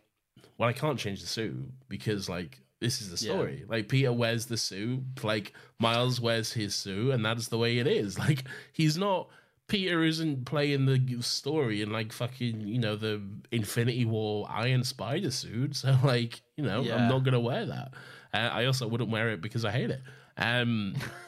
well, 0.58 0.70
I 0.70 0.74
can't 0.74 1.00
change 1.00 1.22
the 1.22 1.28
suit 1.28 1.72
because 1.88 2.28
like 2.30 2.60
this 2.82 3.02
is 3.02 3.10
the 3.10 3.26
Yeah. 3.26 3.34
story. 3.34 3.66
Like 3.68 3.90
Peter 3.90 4.12
wears 4.14 4.46
the 4.48 4.58
suit, 4.58 5.02
like 5.24 5.54
Miles 5.80 6.20
wears 6.22 6.54
his 6.54 6.76
suit, 6.76 7.12
and 7.12 7.24
that's 7.26 7.48
the 7.50 7.58
way 7.58 7.78
it 7.78 7.88
is. 7.88 8.18
Like 8.28 8.44
he's 8.74 8.98
not. 8.98 9.30
Peter 9.68 10.04
isn't 10.04 10.46
playing 10.46 10.88
the 10.88 11.22
story 11.22 11.84
in 11.84 11.92
like 11.92 12.12
fucking, 12.12 12.62
you 12.62 12.80
know, 12.80 12.96
the 12.96 13.22
Infinity 13.52 14.04
War 14.04 14.48
Iron 14.50 14.84
Spider 14.84 15.30
suit. 15.30 15.76
So 15.76 15.96
like, 16.04 16.42
you 16.58 16.64
know, 16.64 16.82
Yeah. 16.82 16.96
I'm 16.96 17.08
not 17.08 17.24
gonna 17.24 17.40
wear 17.40 17.68
that. 17.68 17.94
Uh, 18.34 18.50
I 18.52 18.66
also 18.66 18.88
wouldn't 18.88 19.10
wear 19.10 19.30
it 19.30 19.42
because 19.42 19.66
I 19.66 19.72
hate 19.72 19.90
it. 19.90 20.02
Um, 20.38 20.96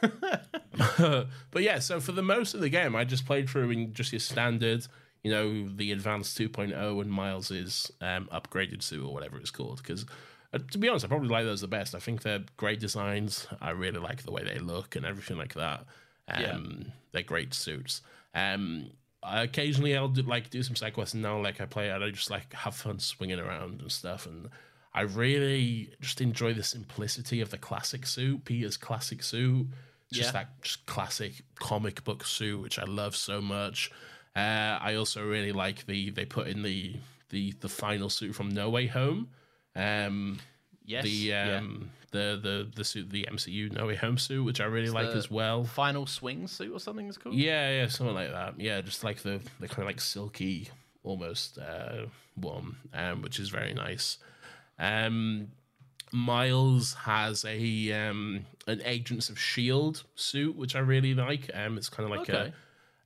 but 0.98 1.62
yeah, 1.62 1.78
so 1.78 2.00
for 2.00 2.12
the 2.12 2.22
most 2.22 2.54
of 2.54 2.60
the 2.60 2.68
game, 2.68 2.96
I 2.96 3.04
just 3.04 3.26
played 3.26 3.48
through 3.48 3.70
in 3.70 3.92
just 3.92 4.12
your 4.12 4.20
standard, 4.20 4.86
you 5.22 5.30
know, 5.30 5.68
the 5.68 5.92
advanced 5.92 6.38
2.0 6.38 7.00
and 7.00 7.10
Miles's 7.10 7.90
um, 8.00 8.28
upgraded 8.32 8.82
suit 8.82 9.04
or 9.04 9.12
whatever 9.12 9.36
it's 9.38 9.50
called. 9.50 9.78
Because 9.78 10.06
uh, 10.52 10.58
to 10.70 10.78
be 10.78 10.88
honest, 10.88 11.04
I 11.04 11.08
probably 11.08 11.28
like 11.28 11.44
those 11.44 11.60
the 11.60 11.68
best. 11.68 11.94
I 11.94 11.98
think 11.98 12.22
they're 12.22 12.44
great 12.56 12.80
designs. 12.80 13.46
I 13.60 13.70
really 13.70 14.00
like 14.00 14.22
the 14.22 14.32
way 14.32 14.44
they 14.44 14.58
look 14.58 14.96
and 14.96 15.04
everything 15.04 15.36
like 15.36 15.54
that. 15.54 15.84
Um, 16.28 16.92
They're 17.12 17.22
great 17.22 17.52
suits. 17.52 18.00
Um, 18.34 18.90
occasionally 19.22 19.96
I'll 19.96 20.08
do, 20.08 20.22
like 20.22 20.50
do 20.50 20.62
some 20.62 20.76
side 20.76 20.94
quests 20.94 21.14
and 21.14 21.22
now 21.22 21.40
like 21.40 21.60
I 21.60 21.66
play 21.66 21.88
it, 21.88 22.02
I 22.02 22.10
just 22.10 22.30
like 22.30 22.52
have 22.54 22.74
fun 22.74 22.98
swinging 22.98 23.38
around 23.38 23.80
and 23.80 23.92
stuff. 23.92 24.26
And 24.26 24.48
I 24.94 25.02
really 25.02 25.90
just 26.00 26.20
enjoy 26.20 26.52
the 26.54 26.62
simplicity 26.62 27.40
of 27.40 27.50
the 27.50 27.58
classic 27.58 28.06
suit, 28.06 28.44
Peter's 28.44 28.76
classic 28.76 29.22
suit. 29.22 29.66
Just 30.12 30.28
Yeah. 30.28 30.32
that 30.32 30.62
just 30.62 30.84
classic 30.86 31.42
comic 31.56 32.04
book 32.04 32.26
suit, 32.26 32.60
which 32.60 32.78
I 32.78 32.84
love 32.84 33.16
so 33.16 33.40
much. 33.40 33.90
Uh, 34.36 34.78
I 34.80 34.94
also 34.94 35.24
really 35.26 35.52
like 35.52 35.86
the 35.86 36.10
they 36.10 36.26
put 36.26 36.46
in 36.48 36.62
the 36.62 36.96
the 37.30 37.52
the 37.60 37.68
final 37.68 38.10
suit 38.10 38.34
from 38.34 38.50
No 38.50 38.68
Way 38.68 38.86
Home. 38.88 39.28
Um, 39.74 40.40
Yes, 40.84 41.04
the 41.04 41.10
yeah. 41.10 41.58
um 41.58 41.90
the 42.10 42.38
the 42.42 42.68
the 42.74 42.84
suit 42.84 43.08
the 43.08 43.24
MCU 43.30 43.70
No 43.72 43.86
Way 43.86 43.94
Home 43.96 44.18
suit, 44.18 44.42
which 44.44 44.60
I 44.60 44.64
really 44.64 44.90
like 44.90 45.06
the 45.12 45.16
as 45.16 45.30
well. 45.30 45.64
Final 45.64 46.06
swing 46.06 46.46
suit 46.48 46.72
or 46.72 46.80
something 46.80 47.06
is 47.08 47.16
called. 47.16 47.36
Yeah, 47.36 47.70
yeah, 47.70 47.86
something 47.88 48.14
like 48.14 48.30
that. 48.32 48.60
Yeah, 48.60 48.80
just 48.82 49.02
like 49.04 49.22
the 49.22 49.40
the 49.60 49.68
kind 49.68 49.80
of 49.82 49.86
like 49.86 50.00
silky 50.00 50.68
almost 51.04 51.56
uh, 51.58 52.06
one, 52.34 52.76
um, 52.92 53.22
which 53.22 53.38
is 53.40 53.48
very 53.48 53.72
nice. 53.72 54.18
Um, 54.82 55.48
Miles 56.10 56.94
has 56.94 57.44
a 57.46 57.92
um, 57.92 58.44
an 58.66 58.82
Agents 58.84 59.30
of 59.30 59.38
Shield 59.38 60.04
suit, 60.14 60.56
which 60.56 60.76
I 60.76 60.80
really 60.80 61.14
like. 61.14 61.50
Um, 61.54 61.78
it's 61.78 61.88
kind 61.88 62.10
of 62.10 62.18
like 62.18 62.28
a 62.28 62.52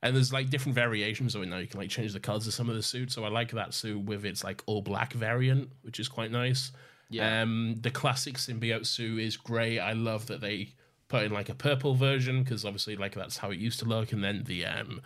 and 0.03 0.15
there's 0.15 0.33
like 0.33 0.49
different 0.49 0.75
variations 0.75 1.35
of 1.35 1.41
it 1.41 1.47
now. 1.47 1.57
You 1.57 1.67
can 1.67 1.79
like 1.79 1.89
change 1.89 2.13
the 2.13 2.19
colors 2.19 2.47
of 2.47 2.53
some 2.53 2.69
of 2.69 2.75
the 2.75 2.83
suits. 2.83 3.15
So 3.15 3.23
I 3.23 3.29
like 3.29 3.51
that 3.51 3.73
suit 3.73 4.03
with 4.03 4.25
its 4.25 4.43
like 4.43 4.61
all 4.65 4.81
black 4.81 5.13
variant, 5.13 5.69
which 5.81 5.99
is 5.99 6.07
quite 6.07 6.31
nice. 6.31 6.71
Yeah. 7.09 7.41
Um, 7.41 7.75
the 7.81 7.91
classic 7.91 8.35
symbiote 8.35 8.85
suit 8.85 9.19
is 9.19 9.37
great. 9.37 9.79
I 9.79 9.93
love 9.93 10.27
that 10.27 10.41
they 10.41 10.73
put 11.07 11.23
in 11.23 11.31
like 11.31 11.49
a 11.49 11.55
purple 11.55 11.95
version 11.95 12.43
because 12.43 12.65
obviously 12.65 12.95
like 12.95 13.15
that's 13.15 13.37
how 13.37 13.51
it 13.51 13.59
used 13.59 13.79
to 13.79 13.85
look, 13.85 14.11
and 14.11 14.23
then 14.23 14.43
the 14.45 14.65
um 14.65 15.01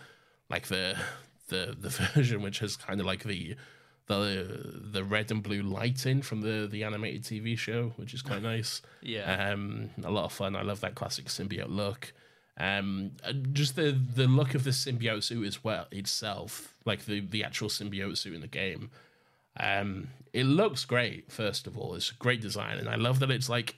like 0.50 0.68
the 0.68 0.96
the 1.48 1.76
the 1.80 1.90
version 2.16 2.42
which 2.42 2.60
has 2.60 2.76
kind 2.76 3.00
of 3.00 3.06
like 3.06 3.24
the 3.24 3.56
the 4.08 4.80
the 4.92 5.04
red 5.04 5.32
and 5.32 5.42
blue 5.42 5.62
lighting 5.62 6.22
from 6.22 6.42
the 6.42 6.68
the 6.70 6.84
animated 6.84 7.24
TV 7.24 7.58
show, 7.58 7.94
which 7.96 8.14
is 8.14 8.22
quite 8.22 8.42
nice. 8.54 8.82
Yeah. 9.02 9.52
Um, 9.52 9.90
a 10.04 10.12
lot 10.12 10.26
of 10.26 10.34
fun. 10.34 10.56
I 10.56 10.62
love 10.64 10.82
that 10.82 10.96
classic 10.96 11.26
symbiote 11.26 11.70
look. 11.70 12.14
Um, 12.58 13.12
just 13.54 13.76
the 13.76 13.92
the 13.92 14.28
look 14.28 14.54
of 14.56 14.64
the 14.64 14.72
symbiote 14.72 15.24
suit 15.24 15.48
as 15.48 15.64
well 15.64 15.88
itself, 15.92 16.74
like 16.86 17.06
the 17.06 17.22
the 17.22 17.44
actual 17.44 17.70
symbiote 17.70 18.18
suit 18.18 18.34
in 18.36 18.42
the 18.42 18.48
game. 18.48 18.92
Um, 19.60 20.10
it 20.34 20.46
looks 20.46 20.86
great. 20.86 21.32
First 21.32 21.68
of 21.68 21.78
all, 21.78 21.96
it's 21.96 22.12
a 22.12 22.16
great 22.16 22.42
design, 22.42 22.78
and 22.78 22.88
I 22.90 22.96
love 22.96 23.20
that 23.20 23.32
it's 23.32 23.50
like 23.50 23.78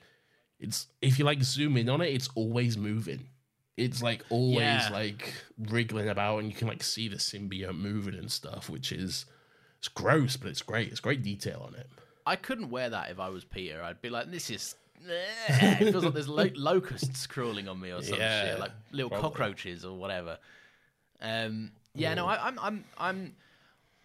it's 0.60 0.88
if 1.02 1.20
you 1.20 1.26
like 1.26 1.44
zoom 1.44 1.78
in 1.78 1.90
on 1.90 2.02
it, 2.02 2.14
it's 2.14 2.30
always 2.36 2.78
moving. 2.78 3.28
It's 3.76 4.04
like 4.04 4.24
always 4.30 4.58
Yeah. 4.58 4.90
like 4.92 5.34
wriggling 5.58 6.10
about, 6.10 6.40
and 6.40 6.48
you 6.50 6.56
can 6.56 6.68
like 6.68 6.84
see 6.84 7.08
the 7.08 7.16
symbiote 7.18 7.78
moving 7.78 8.16
and 8.16 8.32
stuff, 8.32 8.70
which 8.70 8.92
is 8.92 9.26
it's 9.84 9.90
gross, 9.90 10.38
but 10.38 10.48
it's 10.50 10.62
great. 10.62 10.88
It's 10.92 11.02
great 11.02 11.24
detail 11.24 11.66
on 11.68 11.76
it. 11.76 11.90
I 12.26 12.38
couldn't 12.38 12.70
wear 12.70 12.90
that 12.90 13.12
if 13.12 13.20
I 13.20 13.28
was 13.28 13.44
Peter. 13.44 13.84
I'd 13.84 14.02
be 14.02 14.10
like, 14.10 14.32
this 14.32 14.50
is. 14.50 14.76
it 15.06 15.92
feels 15.92 16.06
like 16.06 16.14
there's 16.14 16.30
lo- 16.30 16.48
locusts 16.56 17.28
crawling 17.28 17.68
on 17.68 17.82
me 17.82 17.92
or 17.92 18.02
some 18.02 18.18
Yeah, 18.18 18.46
shit, 18.52 18.60
like 18.62 18.72
little 18.94 19.10
probably. 19.10 19.30
cockroaches 19.30 19.84
or 19.84 19.98
whatever. 19.98 20.38
Um, 21.22 21.74
yeah, 21.96 22.14
no, 22.14 22.26
I, 22.26 22.48
I'm, 22.48 22.58
I'm, 22.60 22.84
I'm, 22.98 23.36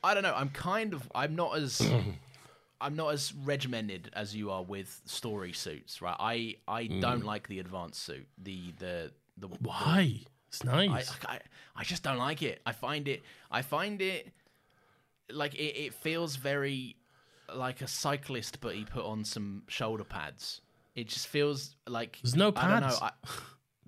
I 0.03 0.15
don't 0.15 0.25
know. 0.25 0.35
I'm 0.35 0.49
kind 0.49 0.95
of, 0.95 1.09
I'm 1.15 1.37
not 1.37 1.57
as, 1.57 1.81
I'm 2.81 2.97
not 2.97 3.11
as 3.15 3.33
regimented 3.45 4.11
as 4.15 4.35
you 4.35 4.51
are 4.51 4.65
with 4.65 5.01
story 5.07 5.53
suits, 5.53 6.03
right? 6.03 6.17
I 6.19 6.57
I 6.67 6.89
don't 6.89 7.25
like 7.25 7.47
the 7.47 7.61
advanced 7.61 8.03
suit. 8.03 8.27
The 8.43 8.73
the 8.81 9.13
the 9.37 9.47
Why? 9.63 10.23
It's 10.49 10.65
nice. 10.65 11.13
I, 11.25 11.35
I 11.35 11.41
I 11.77 11.85
just 11.85 12.03
don't 12.03 12.19
like 12.19 12.43
it. 12.43 12.61
I 12.67 12.73
find 12.73 13.07
it 13.07 13.23
I 13.51 13.63
find 13.63 14.01
it 14.03 14.33
like 15.31 15.55
it, 15.55 15.77
it 15.79 15.95
feels 15.95 16.37
very 16.37 16.97
like 17.55 17.81
a 17.81 17.87
cyclist, 17.89 18.61
but 18.61 18.75
he 18.75 18.85
put 18.85 19.05
on 19.05 19.25
some 19.25 19.63
shoulder 19.69 20.05
pads. 20.05 20.61
It 20.95 21.09
just 21.09 21.29
feels 21.29 21.77
like 21.87 22.19
There's 22.23 22.37
no 22.37 22.53
I 22.57 22.69
don't 22.69 22.81
know. 22.81 22.87
pads. 22.89 23.01
I, 23.03 23.11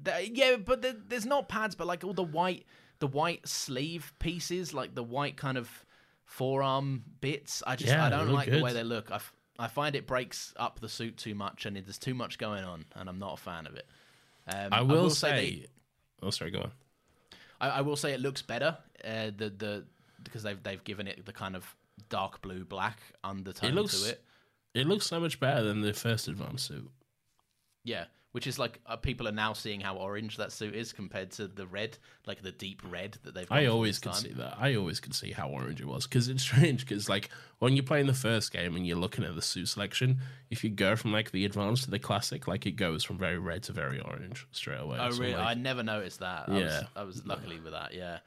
There- 0.03 0.21
yeah, 0.23 0.57
but 0.57 0.81
there, 0.83 0.95
there's 1.09 1.27
not 1.27 1.49
pads, 1.49 1.75
but 1.75 1.87
like 1.87 2.05
all 2.05 2.15
the 2.15 2.23
white, 2.23 2.65
the 3.01 3.07
white 3.07 3.47
sleeve 3.47 4.12
pieces, 4.19 4.73
like 4.73 4.95
the 4.95 5.03
white 5.03 5.37
kind 5.37 5.59
of 5.59 5.69
forearm 6.25 7.03
bits. 7.21 7.62
I 7.67 7.77
just 7.77 7.91
Yeah, 7.93 8.07
I 8.07 8.09
don't 8.09 8.31
like 8.33 8.51
the 8.51 8.62
way 8.62 8.73
they 8.73 8.85
look. 8.85 9.11
I, 9.11 9.17
f- 9.17 9.33
I 9.59 9.67
find 9.69 9.95
it 9.95 10.07
breaks 10.07 10.55
up 10.57 10.81
the 10.81 10.89
suit 10.89 11.17
too 11.19 11.35
much, 11.35 11.67
and 11.67 11.77
it, 11.77 11.85
there's 11.85 11.99
too 11.99 12.15
much 12.15 12.39
going 12.39 12.65
on, 12.65 12.85
and 12.97 13.09
I'm 13.09 13.19
not 13.19 13.35
a 13.35 13.37
fan 13.37 13.67
of 13.67 13.75
it. 13.75 13.87
Um, 14.49 14.69
I 14.73 14.83
will, 14.83 15.09
they- 15.09 15.15
say. 15.15 15.67
oh, 16.23 16.31
sorry. 16.31 16.51
Go 16.51 16.61
on. 16.61 16.73
I, 17.61 17.69
I 17.69 17.81
will 17.83 17.97
say 17.97 18.12
it 18.12 18.21
looks 18.21 18.41
better. 18.43 18.79
Uh, 19.05 19.31
the 19.37 19.51
the 19.51 19.85
because 20.23 20.43
they've 20.43 20.63
they've 20.63 20.83
given 20.85 21.07
it 21.07 21.25
the 21.27 21.33
kind 21.33 21.57
of 21.57 21.75
dark 22.09 22.41
blue 22.43 22.65
black 22.65 22.99
undertone 23.25 23.71
It 23.71 23.75
looks. 23.75 24.03
to 24.03 24.11
it. 24.11 24.25
It 24.75 24.87
looks 24.87 25.07
so 25.07 25.19
much 25.21 25.41
better 25.41 25.63
than 25.63 25.81
the 25.81 25.93
first 25.93 26.29
advanced 26.29 26.67
suit. 26.67 26.89
Yeah, 27.85 28.05
which 28.33 28.47
is 28.47 28.59
like 28.59 28.79
uh, 28.87 28.97
people 28.97 29.27
are 29.27 29.33
now 29.33 29.53
seeing 29.53 29.81
how 29.81 29.97
orange 29.97 30.37
that 30.37 30.53
suit 30.53 30.75
is 30.75 30.93
compared 30.93 31.31
to 31.33 31.49
the 31.49 31.67
red, 31.67 31.99
like 32.27 32.43
the 32.43 32.53
deep 32.53 32.81
red 32.89 33.17
that 33.25 33.35
they've. 33.35 33.51
I 33.51 33.67
always 33.67 33.99
can 33.99 34.13
time. 34.13 34.21
see 34.21 34.33
that. 34.35 34.57
I 34.61 34.75
always 34.77 35.01
can 35.01 35.13
see 35.13 35.33
how 35.33 35.49
orange 35.49 35.81
it 35.81 35.87
was 35.87 36.07
because 36.07 36.29
it's 36.29 36.43
strange. 36.51 36.87
Because 36.87 37.09
like 37.09 37.31
when 37.59 37.75
you're 37.75 37.83
playing 37.85 38.07
the 38.07 38.15
first 38.15 38.53
game 38.53 38.77
and 38.77 38.87
you're 38.87 38.97
looking 38.99 39.25
at 39.25 39.35
the 39.35 39.43
suit 39.43 39.67
selection, 39.67 40.19
if 40.51 40.63
you 40.63 40.71
go 40.71 40.95
from 40.95 41.13
like 41.13 41.33
the 41.33 41.45
advanced 41.45 41.85
to 41.85 41.91
the 41.91 41.99
classic, 41.99 42.47
like 42.47 42.67
it 42.67 42.73
goes 42.73 43.03
from 43.03 43.19
very 43.19 43.39
red 43.39 43.63
to 43.65 43.73
very 43.73 43.99
orange 44.01 44.47
straight 44.53 44.79
away. 44.81 44.99
Oh 45.01 45.11
So, 45.11 45.21
really? 45.21 45.35
like, 45.35 45.47
I 45.47 45.55
never 45.55 45.83
noticed 45.83 46.21
that. 46.21 46.49
I 46.49 46.53
was, 46.53 46.63
Yeah. 46.63 46.83
I 46.95 47.03
was 47.03 47.27
luckily 47.27 47.59
with 47.59 47.73
that. 47.73 47.93
Yeah, 47.95 48.19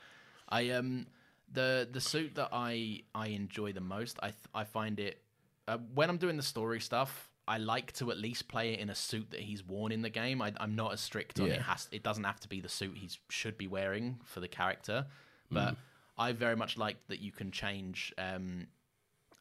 I 0.49 0.71
um 0.71 1.05
the 1.53 1.87
the 1.91 2.01
suit 2.01 2.35
that 2.35 2.49
I 2.51 3.01
I 3.15 3.27
enjoy 3.27 3.73
the 3.73 3.81
most. 3.81 4.17
I 4.21 4.27
th- 4.27 4.49
I 4.53 4.63
find 4.63 4.99
it 4.99 5.21
uh, 5.67 5.77
when 5.93 6.09
I'm 6.09 6.17
doing 6.17 6.37
the 6.37 6.43
story 6.43 6.79
stuff. 6.79 7.29
I 7.45 7.57
like 7.57 7.91
to 7.93 8.09
at 8.09 8.17
least 8.17 8.47
play 8.47 8.73
it 8.73 8.79
in 8.79 8.89
a 8.89 8.95
suit 8.95 9.31
that 9.31 9.41
he's 9.41 9.63
worn 9.65 9.91
in 9.91 10.01
the 10.01 10.09
game. 10.09 10.41
I, 10.41 10.53
I'm 10.57 10.75
not 10.75 10.93
as 10.93 11.01
strict 11.01 11.39
on 11.41 11.47
it. 11.51 11.61
Has 11.61 11.89
it 11.91 12.01
doesn't 12.01 12.23
have 12.23 12.39
to 12.41 12.47
be 12.47 12.61
the 12.61 12.69
suit 12.69 12.95
he 12.97 13.09
should 13.29 13.57
be 13.57 13.67
wearing 13.67 14.19
for 14.23 14.39
the 14.39 14.47
character, 14.47 15.05
Mm. 15.51 15.55
but 15.55 15.75
I 16.17 16.31
very 16.31 16.55
much 16.55 16.77
like 16.77 16.97
that 17.09 17.19
you 17.19 17.31
can 17.33 17.51
change 17.51 18.13
um, 18.17 18.67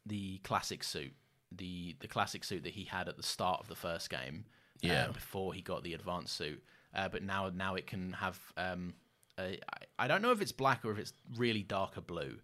the 0.04 0.38
classic 0.38 0.82
suit, 0.82 1.12
the 1.52 1.94
the 2.00 2.08
classic 2.08 2.42
suit 2.44 2.64
that 2.64 2.72
he 2.72 2.84
had 2.84 3.08
at 3.08 3.16
the 3.16 3.22
start 3.22 3.60
of 3.60 3.68
the 3.68 3.76
first 3.76 4.10
game, 4.10 4.46
uh, 4.82 4.88
Yeah. 4.88 5.06
before 5.12 5.54
he 5.54 5.62
got 5.62 5.84
the 5.84 5.94
advanced 5.94 6.34
suit. 6.36 6.62
Uh, 6.94 7.08
but 7.08 7.22
now 7.22 7.50
now 7.54 7.76
it 7.76 7.86
can 7.86 8.12
have. 8.14 8.38
Um, 8.56 8.94
I, 9.42 9.58
I 9.98 10.08
don't 10.08 10.22
know 10.22 10.32
if 10.32 10.40
it's 10.40 10.52
black 10.52 10.84
or 10.84 10.92
if 10.92 10.98
it's 10.98 11.12
really 11.36 11.62
darker 11.62 12.00
blue. 12.00 12.38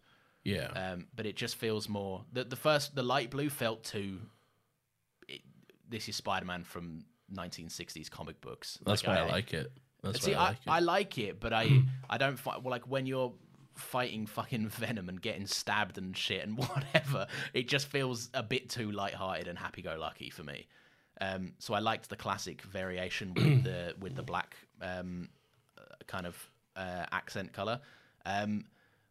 yeah. 0.45 0.69
Um, 0.75 1.07
but 1.15 1.27
it 1.27 1.37
just 1.37 1.57
feels 1.57 1.89
more. 1.89 2.25
The 2.33 2.45
the 2.45 2.57
first 2.57 2.95
the 2.95 3.03
light 3.03 3.31
blue 3.31 3.51
felt 3.51 3.85
too. 3.85 4.19
It, 5.29 5.43
this 5.89 6.09
is 6.09 6.17
Spider 6.17 6.47
Man 6.47 6.65
from 6.65 7.05
1960s 7.35 8.11
comic 8.11 8.41
books. 8.41 8.79
That's 8.85 9.05
why 9.05 9.19
I 9.19 9.27
like 9.27 9.53
it. 9.55 9.71
That's 10.03 10.23
See, 10.23 10.33
why 10.35 10.39
I 10.39 10.43
like 10.49 10.57
it. 10.57 10.71
I 10.71 10.79
like 10.81 11.19
it, 11.19 11.41
but 11.41 11.53
I 11.53 11.83
I 12.09 12.19
don't 12.19 12.39
find 12.39 12.63
well 12.63 12.71
like 12.71 12.87
when 12.89 13.07
you're 13.07 13.33
fighting 13.75 14.27
fucking 14.27 14.69
Venom 14.81 15.09
and 15.09 15.21
getting 15.21 15.47
stabbed 15.47 15.99
and 15.99 16.17
shit 16.17 16.45
and 16.45 16.59
whatever, 16.69 17.27
it 17.55 17.69
just 17.69 17.87
feels 17.87 18.29
a 18.35 18.43
bit 18.43 18.69
too 18.69 18.91
light-hearted 18.91 19.47
and 19.49 19.59
happy-go-lucky 19.59 20.31
for 20.31 20.43
me. 20.43 20.67
Um, 21.21 21.55
so 21.59 21.75
I 21.75 21.79
liked 21.81 22.09
the 22.09 22.17
classic 22.17 22.63
variation 22.63 23.35
with 23.35 23.65
the 23.65 23.95
with 23.99 24.15
the 24.15 24.23
black 24.23 24.57
um, 24.81 25.29
uh, 25.77 25.83
kind 26.07 26.27
of 26.27 26.51
uh, 26.79 27.05
accent 27.13 27.53
color. 27.53 27.81
Um, 28.25 28.65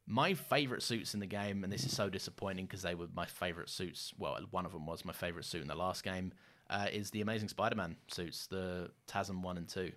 my 0.08 0.34
favorite 0.34 0.82
suits 0.82 1.14
in 1.14 1.20
the 1.20 1.28
game, 1.28 1.64
and 1.64 1.72
this 1.72 1.86
is 1.86 1.94
so 1.94 2.10
disappointing 2.10 2.66
because 2.66 2.82
they 2.82 2.96
were 2.96 3.08
my 3.14 3.26
favorite 3.26 3.70
suits. 3.70 4.14
Well, 4.18 4.38
one 4.52 4.66
of 4.66 4.72
them 4.72 4.86
was 4.86 5.04
my 5.04 5.14
favorite 5.14 5.46
suit 5.46 5.62
in 5.62 5.68
the 5.68 5.76
last 5.76 6.04
game. 6.04 6.32
Uh, 6.70 6.88
is 6.92 7.12
the 7.12 7.22
Amazing 7.22 7.50
Spider-Man 7.50 7.96
suits, 8.08 8.48
the 8.48 8.90
TASM 9.08 9.42
one 9.42 9.58
and 9.58 9.68
two. 9.70 9.92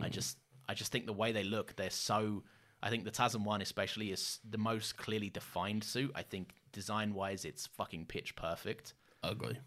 I 0.00 0.08
just, 0.08 0.36
I 0.68 0.74
just 0.74 0.92
think 0.92 1.06
the 1.06 1.12
way 1.12 1.32
they 1.32 1.44
look, 1.44 1.74
they're 1.76 1.90
so. 1.90 2.44
I 2.82 2.90
think 2.90 3.04
the 3.04 3.10
TASM 3.10 3.44
one 3.44 3.62
especially 3.62 4.12
is 4.12 4.38
the 4.48 4.58
most 4.58 4.96
clearly 4.96 5.30
defined 5.30 5.82
suit. 5.82 6.12
I 6.14 6.22
think 6.22 6.54
design-wise, 6.72 7.44
it's 7.44 7.66
fucking 7.66 8.06
pitch 8.06 8.36
perfect. 8.36 8.94
Ugly. 9.22 9.58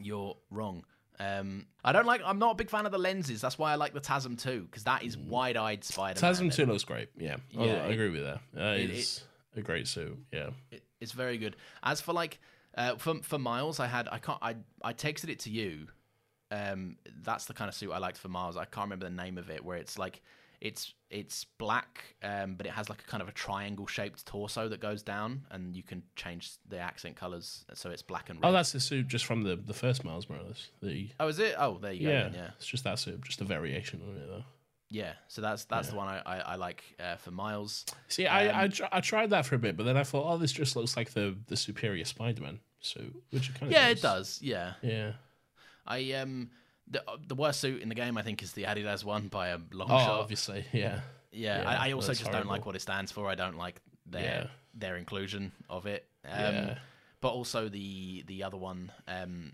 You're 0.00 0.36
wrong. 0.50 0.84
Um, 1.20 1.66
I 1.84 1.92
don't 1.92 2.06
like. 2.06 2.22
I'm 2.24 2.38
not 2.38 2.52
a 2.52 2.54
big 2.54 2.70
fan 2.70 2.86
of 2.86 2.92
the 2.92 2.98
lenses. 2.98 3.42
That's 3.42 3.58
why 3.58 3.72
I 3.72 3.74
like 3.74 3.92
the 3.92 4.00
TASM 4.00 4.40
two 4.42 4.62
because 4.62 4.84
that 4.84 5.02
is 5.02 5.18
wide-eyed 5.18 5.84
Spider-Man. 5.84 6.34
Tasm 6.34 6.54
2 6.54 6.64
looks 6.66 6.84
great. 6.84 7.10
Yeah. 7.18 7.36
I- 7.58 7.64
Yeah, 7.64 7.72
I 7.72 7.88
it- 7.88 7.92
agree 7.92 8.08
with 8.08 8.22
that. 8.22 8.40
Uh, 8.56 8.74
it- 8.76 8.90
it's 8.90 9.22
a 9.54 9.60
great 9.60 9.86
suit. 9.86 10.18
Yeah. 10.32 10.50
It- 10.70 10.82
it's 11.00 11.12
very 11.12 11.36
good. 11.36 11.56
As 11.82 12.00
for 12.00 12.14
like 12.14 12.38
uh, 12.74 12.96
for 12.96 13.16
for 13.22 13.38
Miles, 13.38 13.80
I 13.80 13.86
had 13.86 14.08
I 14.10 14.18
can't 14.18 14.38
I 14.40 14.56
I 14.82 14.94
texted 14.94 15.28
it 15.28 15.40
to 15.40 15.50
you. 15.50 15.88
Um, 16.50 16.96
that's 17.22 17.44
the 17.44 17.54
kind 17.54 17.68
of 17.68 17.74
suit 17.74 17.90
I 17.92 17.98
liked 17.98 18.16
for 18.18 18.28
Miles. 18.28 18.56
I 18.56 18.64
can't 18.64 18.86
remember 18.86 19.04
the 19.08 19.14
name 19.14 19.36
of 19.38 19.50
it. 19.50 19.64
Where 19.64 19.76
it's 19.76 19.98
like 19.98 20.22
it's 20.60 20.94
it's 21.10 21.44
black, 21.58 22.14
um, 22.22 22.54
but 22.54 22.66
it 22.66 22.72
has 22.72 22.88
like 22.88 23.00
a 23.00 23.10
kind 23.10 23.22
of 23.22 23.28
a 23.28 23.32
triangle 23.32 23.86
shaped 23.86 24.24
torso 24.26 24.68
that 24.68 24.80
goes 24.80 25.02
down, 25.02 25.46
and 25.50 25.74
you 25.74 25.82
can 25.82 26.02
change 26.16 26.52
the 26.68 26.78
accent 26.78 27.16
colors 27.16 27.64
so 27.74 27.90
it's 27.90 28.02
black 28.02 28.28
and 28.30 28.40
red. 28.42 28.48
Oh, 28.48 28.52
that's 28.52 28.72
the 28.72 28.80
suit 28.80 29.08
just 29.08 29.24
from 29.24 29.42
the, 29.42 29.56
the 29.56 29.74
first 29.74 30.04
Miles 30.04 30.28
Morales. 30.28 30.68
The 30.82 31.08
oh, 31.18 31.28
is 31.28 31.38
it? 31.38 31.54
Oh, 31.58 31.78
there 31.80 31.92
you 31.92 32.06
go. 32.06 32.12
yeah, 32.12 32.22
then, 32.24 32.34
yeah, 32.34 32.50
It's 32.56 32.66
just 32.66 32.84
that 32.84 32.98
suit, 32.98 33.20
just 33.22 33.40
a 33.40 33.44
variation 33.44 34.02
on 34.06 34.16
it 34.16 34.26
though. 34.28 34.44
yeah. 34.90 35.12
So 35.28 35.40
that's 35.40 35.64
that's 35.64 35.88
the 35.88 35.96
one 35.96 36.08
I 36.08 36.20
I, 36.26 36.38
I 36.38 36.54
like 36.56 36.84
uh, 37.00 37.16
for 37.16 37.30
Miles. 37.30 37.86
See, 38.08 38.26
I 38.26 38.64
I, 38.64 38.68
tr- 38.68 38.84
I 38.92 39.00
tried 39.00 39.30
that 39.30 39.46
for 39.46 39.54
a 39.54 39.58
bit, 39.58 39.76
but 39.76 39.84
then 39.84 39.96
I 39.96 40.04
thought, 40.04 40.30
oh, 40.32 40.36
this 40.36 40.52
just 40.52 40.76
looks 40.76 40.96
like 40.96 41.12
the 41.12 41.36
the 41.46 41.56
superior 41.56 42.04
Spider-Man 42.04 42.60
suit, 42.80 43.14
which 43.30 43.48
it 43.48 43.54
kind 43.58 43.66
of 43.66 43.72
Yeah, 43.72 43.88
it 43.88 44.02
does. 44.02 44.38
Yeah. 44.42 44.74
Yeah. 44.82 45.12
I 45.86 46.12
um 46.12 46.50
the 46.90 47.02
the 47.26 47.34
worst 47.34 47.60
suit 47.60 47.80
in 47.82 47.88
the 47.88 47.94
game 47.94 48.18
I 48.18 48.22
think 48.22 48.42
is 48.42 48.52
the 48.52 48.64
Adidas 48.64 49.04
one 49.04 49.28
by 49.28 49.48
a 49.48 49.58
long 49.72 49.88
Oh, 49.90 49.98
shot. 49.98 50.20
obviously, 50.20 50.64
yeah. 50.72 51.00
Yeah, 51.32 51.62
Yeah, 51.62 51.68
I, 51.70 51.88
I 51.88 51.92
also 51.92 52.12
just 52.12 52.30
don't 52.32 52.48
like 52.48 52.66
what 52.66 52.74
it 52.74 52.80
stands 52.82 53.12
for. 53.12 53.28
I 53.28 53.34
don't 53.36 53.56
like 53.56 53.80
their 54.06 54.22
Yeah. 54.22 54.46
their 54.74 54.96
inclusion 54.96 55.52
of 55.68 55.86
it. 55.86 56.06
Um, 56.24 56.54
Yeah. 56.54 56.78
But 57.20 57.28
also 57.30 57.68
the 57.68 58.22
the 58.26 58.42
other 58.42 58.56
one, 58.56 58.90
um, 59.06 59.52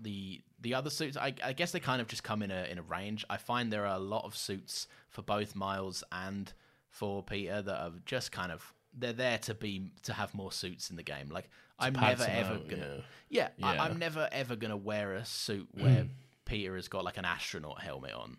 the 0.00 0.42
the 0.60 0.74
other 0.74 0.90
suits. 0.90 1.16
I, 1.16 1.34
I 1.42 1.52
guess 1.52 1.72
they 1.72 1.80
kind 1.80 2.00
of 2.00 2.06
just 2.08 2.22
come 2.22 2.42
in 2.42 2.50
a 2.50 2.64
in 2.70 2.78
a 2.78 2.82
range. 2.82 3.24
I 3.28 3.36
find 3.36 3.72
there 3.72 3.86
are 3.86 3.96
a 3.96 4.00
lot 4.00 4.24
of 4.24 4.36
suits 4.36 4.86
for 5.08 5.22
both 5.22 5.54
Miles 5.54 6.02
and 6.12 6.52
for 6.88 7.22
Peter 7.22 7.60
that 7.62 7.76
are 7.80 7.92
just 8.06 8.30
kind 8.32 8.52
of 8.52 8.72
they're 8.96 9.12
there 9.12 9.38
to 9.38 9.54
be 9.54 9.90
to 10.04 10.12
have 10.12 10.34
more 10.34 10.52
suits 10.52 10.88
in 10.90 10.96
the 10.96 11.02
game. 11.02 11.28
Like 11.30 11.50
I'm 11.78 11.94
never 11.94 12.24
ever 12.24 12.54
out, 12.54 12.68
gonna 12.68 13.02
yeah. 13.28 13.48
yeah, 13.58 13.72
Yeah. 13.74 13.82
I'm 13.82 13.98
never 13.98 14.28
ever 14.30 14.54
gonna 14.56 14.76
wear 14.76 15.14
a 15.14 15.24
suit 15.24 15.68
where 15.72 16.06
Peter 16.44 16.76
has 16.76 16.88
got 16.88 17.04
like 17.04 17.16
an 17.16 17.24
astronaut 17.24 17.80
helmet 17.80 18.12
on. 18.14 18.36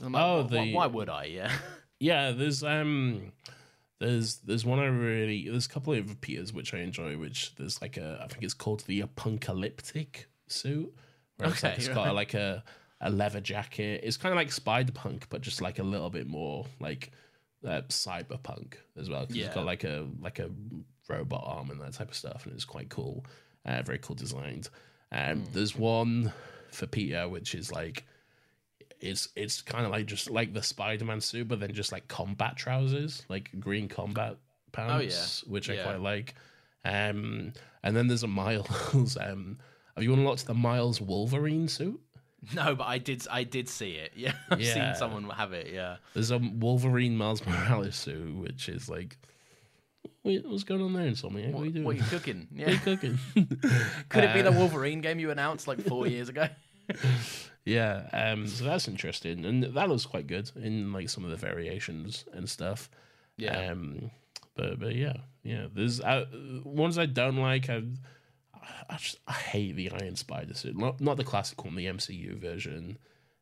Like, 0.00 0.22
Oh, 0.22 0.42
the- 0.42 0.72
why 0.74 0.86
would 0.86 1.08
I? 1.08 1.24
Yeah. 1.24 1.52
Yeah, 1.98 2.32
there's 2.32 2.62
um 2.62 3.32
there's 4.00 4.36
there's 4.40 4.66
one 4.66 4.78
I 4.80 4.84
really 4.84 5.48
there's 5.48 5.64
a 5.64 5.68
couple 5.70 5.94
of 5.94 6.20
Peters 6.20 6.52
which 6.52 6.74
I 6.74 6.80
enjoy, 6.80 7.16
which 7.16 7.54
there's 7.56 7.80
like 7.80 7.96
a 7.96 8.20
I 8.22 8.26
think 8.26 8.42
it's 8.44 8.52
called 8.52 8.80
the 8.86 9.00
apocalyptic 9.00 10.28
suit. 10.46 10.92
Where 11.38 11.48
it's 11.48 11.62
like 11.62 11.72
Okay, 11.72 11.78
it's 11.82 11.88
got 11.88 12.04
right. 12.06 12.14
like 12.14 12.34
a 12.34 12.62
a 13.00 13.08
leather 13.10 13.40
jacket. 13.40 14.02
It's 14.04 14.18
kind 14.18 14.30
of 14.30 14.36
like 14.36 14.52
spider 14.52 14.92
punk, 14.92 15.26
but 15.30 15.40
just 15.40 15.62
like 15.62 15.78
a 15.78 15.82
little 15.82 16.10
bit 16.10 16.26
more 16.26 16.66
like 16.80 17.12
uh, 17.66 17.80
cyberpunk 17.88 18.74
as 18.98 19.08
well. 19.08 19.24
Yeah. 19.30 19.46
it's 19.46 19.54
got 19.54 19.64
like 19.64 19.84
a 19.84 20.06
like 20.20 20.38
a 20.38 20.50
robot 21.08 21.44
arm 21.46 21.70
and 21.70 21.80
that 21.80 21.94
type 21.94 22.10
of 22.10 22.14
stuff, 22.14 22.44
and 22.44 22.54
it's 22.54 22.66
quite 22.66 22.90
cool. 22.90 23.24
Uh, 23.64 23.80
very 23.82 23.98
cool 23.98 24.16
designed. 24.16 24.68
Um, 25.12 25.38
Hmm. 25.40 25.44
There's 25.52 25.74
one 25.74 26.30
for 26.76 26.86
Peter, 26.86 27.28
which 27.28 27.54
is 27.54 27.72
like 27.72 28.04
it's 29.00 29.28
it's 29.36 29.60
kind 29.62 29.84
of 29.84 29.90
like 29.92 30.06
just 30.06 30.30
like 30.30 30.52
the 30.54 30.62
Spider-Man 30.62 31.20
suit, 31.20 31.48
but 31.48 31.60
then 31.60 31.72
just 31.72 31.92
like 31.92 32.08
combat 32.08 32.56
trousers, 32.56 33.22
like 33.28 33.50
green 33.60 33.88
combat 33.88 34.36
pants, 34.72 35.42
which 35.44 35.68
I 35.70 35.72
Oh, 35.72 35.76
Yeah. 35.76 35.82
quite 35.84 36.00
like. 36.00 36.34
Um, 36.84 37.52
and 37.82 37.96
then 37.96 38.06
there's 38.08 38.22
a 38.22 38.28
Miles. 38.28 39.16
Um, 39.20 39.58
have 39.96 40.04
you 40.04 40.12
unlocked 40.12 40.46
the 40.46 40.54
Miles 40.54 41.00
Wolverine 41.00 41.68
suit? 41.68 42.00
No, 42.54 42.74
but 42.74 42.84
I 42.84 42.98
did. 42.98 43.26
I 43.30 43.44
did 43.44 43.68
see 43.68 43.92
it. 43.92 44.12
Yeah, 44.16 44.32
I've 44.50 44.60
Yeah. 44.60 44.74
seen 44.74 44.94
someone 44.98 45.28
have 45.30 45.52
it. 45.52 45.72
Yeah. 45.72 45.96
There's 46.14 46.30
a 46.30 46.38
Wolverine 46.38 47.16
Miles 47.16 47.44
Morales 47.46 47.96
suit, 47.96 48.36
which 48.36 48.68
is 48.68 48.88
like, 48.88 49.16
what's 50.22 50.64
going 50.64 50.82
on 50.82 50.92
there, 50.92 51.06
Insomniac? 51.06 51.52
What, 51.52 51.62
are 51.62 51.66
you 51.66 51.72
doing? 51.72 51.84
What 51.84 51.94
are 51.94 51.98
you 51.98 52.04
cooking? 52.04 52.46
What 52.56 52.68
are 52.68 52.72
you 52.72 52.78
cooking? 52.78 53.18
Could 54.08 54.24
it 54.24 54.34
be 54.34 54.40
Uh, 54.40 54.50
the 54.50 54.52
Wolverine 54.52 55.00
game 55.00 55.18
you 55.18 55.30
announced 55.30 55.66
like 55.66 55.80
four 55.82 56.06
years 56.06 56.28
ago? 56.28 56.46
Yeah, 57.66 58.08
um, 58.12 58.46
so 58.46 58.64
that's 58.64 58.86
interesting, 58.86 59.44
and 59.44 59.64
that 59.64 59.88
looks 59.88 60.06
quite 60.06 60.28
good 60.28 60.50
in 60.54 60.92
like 60.92 61.08
some 61.08 61.24
of 61.24 61.30
the 61.30 61.36
variations 61.36 62.24
and 62.32 62.48
stuff. 62.48 62.88
Yeah. 63.36 63.70
Um, 63.70 64.12
but 64.54 64.78
but 64.78 64.94
yeah, 64.94 65.16
yeah. 65.42 65.66
There's 65.74 66.00
uh, 66.00 66.26
ones 66.64 66.96
I 66.96 67.06
don't 67.06 67.36
like. 67.36 67.68
I 67.68 67.82
I 68.88 68.96
just 68.96 69.18
I 69.26 69.32
hate 69.32 69.74
the 69.74 69.90
Iron 69.90 70.14
Spider 70.14 70.54
suit. 70.54 70.76
Not 70.76 71.00
not 71.00 71.16
the 71.16 71.24
classic 71.24 71.64
one, 71.64 71.74
the 71.74 71.86
MCU 71.86 72.38
version. 72.38 72.98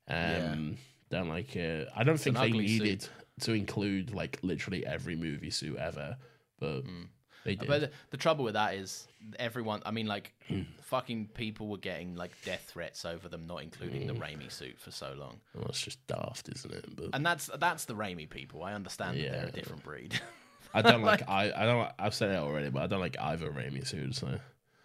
Um, 0.09 0.77
Don't 1.11 1.29
like 1.29 1.55
it. 1.57 1.89
I 1.95 2.03
don't 2.05 2.19
think 2.19 2.37
they 2.37 2.49
ugly 2.49 2.67
suit. 2.67 2.83
needed 2.83 3.09
to 3.41 3.53
include 3.53 4.15
like 4.15 4.39
literally 4.43 4.87
every 4.87 5.17
movie 5.17 5.51
suit 5.51 5.77
ever, 5.77 6.17
but 6.59 6.85
they 7.45 7.55
did. 7.57 7.69
But 7.69 7.81
the, 7.83 7.91
the 8.11 8.17
trouble 8.17 8.45
with 8.45 8.55
that 8.55 8.75
is 8.75 9.07
everyone. 9.39 9.83
I 9.87 9.91
mean, 9.91 10.07
like, 10.07 10.33
fucking 10.83 11.29
people 11.35 11.69
were 11.69 11.79
getting 11.79 12.15
like 12.17 12.33
death 12.45 12.65
threats 12.69 13.05
over 13.05 13.29
them 13.29 13.47
not 13.47 13.63
including 13.63 14.07
the 14.07 14.15
Raimi 14.15 14.51
suit 14.51 14.79
for 14.79 14.91
so 14.91 15.15
long, 15.19 15.41
well, 15.55 15.67
it's 15.69 15.81
just 15.81 16.05
daft, 16.07 16.49
isn't 16.55 16.73
it? 16.73 16.85
But 16.97 17.11
and 17.13 17.25
that's 17.25 17.51
that's 17.59 17.85
the 17.85 17.95
Raimi 17.95 18.29
people. 18.29 18.63
I 18.63 18.73
understand 18.75 19.19
that 19.19 19.31
they're 19.31 19.43
Yeah. 19.43 19.49
a 19.49 19.53
different 19.53 19.83
breed. 19.85 20.21
I 20.73 20.83
don't 20.83 21.03
like, 21.13 21.29
I 21.29 21.53
I 21.55 21.65
don't 21.65 21.91
I've 21.99 22.15
said 22.15 22.31
it 22.31 22.37
already, 22.39 22.71
but 22.71 22.83
I 22.83 22.87
don't 22.87 23.01
like 23.01 23.17
either 23.21 23.51
Raimi 23.51 23.87
suits. 23.87 24.19
So 24.21 24.39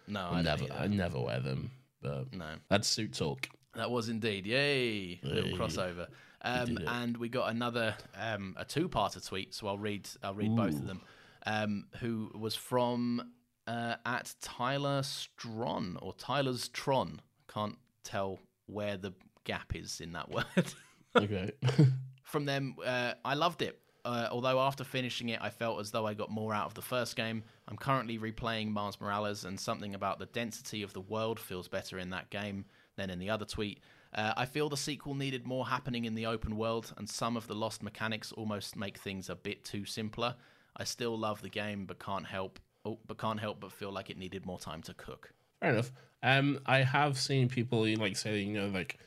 no, 0.06 0.20
I 0.30 0.38
I 0.38 0.42
never. 0.42 0.64
I 0.72 0.86
never 0.86 1.20
wear 1.20 1.40
them. 1.40 1.70
But 2.02 2.32
No, 2.34 2.46
that's 2.68 2.88
suit 2.88 3.12
talk. 3.14 3.48
that 3.74 3.90
was 3.90 4.08
indeed 4.08 4.46
yay 4.46 5.20
little 5.22 5.50
Hey. 5.50 5.56
crossover. 5.56 6.06
Um, 6.42 6.66
did 6.68 6.80
it. 6.80 6.88
and 6.88 7.16
we 7.18 7.28
got 7.28 7.50
another 7.50 7.94
um, 8.18 8.54
a 8.58 8.64
two-parter 8.64 9.24
tweet, 9.26 9.52
so 9.54 9.66
I'll 9.68 9.76
read 9.76 10.08
I'll 10.22 10.32
read 10.34 10.56
both 10.56 10.72
of 10.74 10.86
them. 10.86 11.02
Um, 11.46 11.86
who 12.00 12.30
was 12.34 12.54
from 12.54 13.32
uh, 13.66 13.96
at 14.04 14.34
Tyler 14.40 15.02
Stron 15.02 15.96
or 16.02 16.12
Tyler's 16.14 16.68
Tron? 16.68 17.20
Can't 17.52 17.78
tell 18.04 18.38
where 18.66 18.96
the 18.96 19.12
gap 19.44 19.74
is 19.74 20.00
in 20.00 20.12
that 20.12 20.30
word. 20.30 20.74
Okay. 21.16 21.52
from 22.22 22.44
them, 22.44 22.76
uh, 22.84 23.14
I 23.24 23.34
loved 23.34 23.62
it. 23.62 23.78
Uh, 24.04 24.28
although 24.30 24.58
after 24.60 24.82
finishing 24.82 25.28
it, 25.28 25.40
I 25.42 25.50
felt 25.50 25.78
as 25.78 25.90
though 25.90 26.06
I 26.06 26.14
got 26.14 26.30
more 26.30 26.54
out 26.54 26.66
of 26.66 26.74
the 26.74 26.82
first 26.82 27.16
game. 27.16 27.42
I'm 27.68 27.76
currently 27.76 28.18
replaying 28.18 28.70
Miles 28.70 28.98
Morales, 29.00 29.44
and 29.44 29.60
something 29.60 29.94
about 29.94 30.18
the 30.18 30.26
density 30.26 30.82
of 30.82 30.92
the 30.94 31.02
world 31.02 31.38
feels 31.38 31.68
better 31.68 31.98
in 31.98 32.10
that 32.10 32.30
game 32.30 32.64
than 32.96 33.10
in 33.10 33.18
the 33.18 33.28
other 33.28 33.44
tweet. 33.44 33.80
Uh, 34.14 34.32
I 34.36 34.44
feel 34.46 34.68
the 34.68 34.76
sequel 34.76 35.14
needed 35.14 35.46
more 35.46 35.66
happening 35.66 36.04
in 36.04 36.14
the 36.14 36.26
open 36.26 36.56
world, 36.56 36.92
and 36.96 37.08
some 37.08 37.36
of 37.36 37.46
the 37.46 37.54
lost 37.54 37.82
mechanics 37.82 38.32
almost 38.32 38.74
make 38.74 38.98
things 38.98 39.28
a 39.28 39.36
bit 39.36 39.64
too 39.64 39.84
simpler. 39.84 40.34
I 40.76 40.84
still 40.84 41.18
love 41.18 41.42
the 41.42 41.48
game, 41.48 41.84
but 41.86 41.98
can't 41.98 42.26
help, 42.26 42.58
oh, 42.84 42.98
but 43.06 43.18
can't 43.18 43.40
help 43.40 43.60
but 43.60 43.72
feel 43.72 43.92
like 43.92 44.10
it 44.10 44.18
needed 44.18 44.46
more 44.46 44.58
time 44.58 44.82
to 44.82 44.94
cook. 44.94 45.32
Fair 45.60 45.70
enough. 45.72 45.92
Um, 46.22 46.60
I 46.66 46.78
have 46.78 47.18
seen 47.18 47.48
people 47.48 47.86
like 47.98 48.16
say, 48.16 48.40
you 48.40 48.52
know, 48.52 48.68
like 48.68 48.98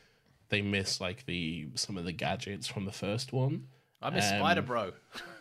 they 0.49 0.61
miss 0.61 0.99
like 1.01 1.25
the 1.25 1.67
some 1.75 1.97
of 1.97 2.05
the 2.05 2.11
gadgets 2.11 2.67
from 2.67 2.85
the 2.85 2.91
first 2.91 3.33
one. 3.33 3.67
I 4.01 4.09
miss 4.09 4.31
Um, 4.31 4.39
Spider 4.39 4.61
Bro. 4.61 4.91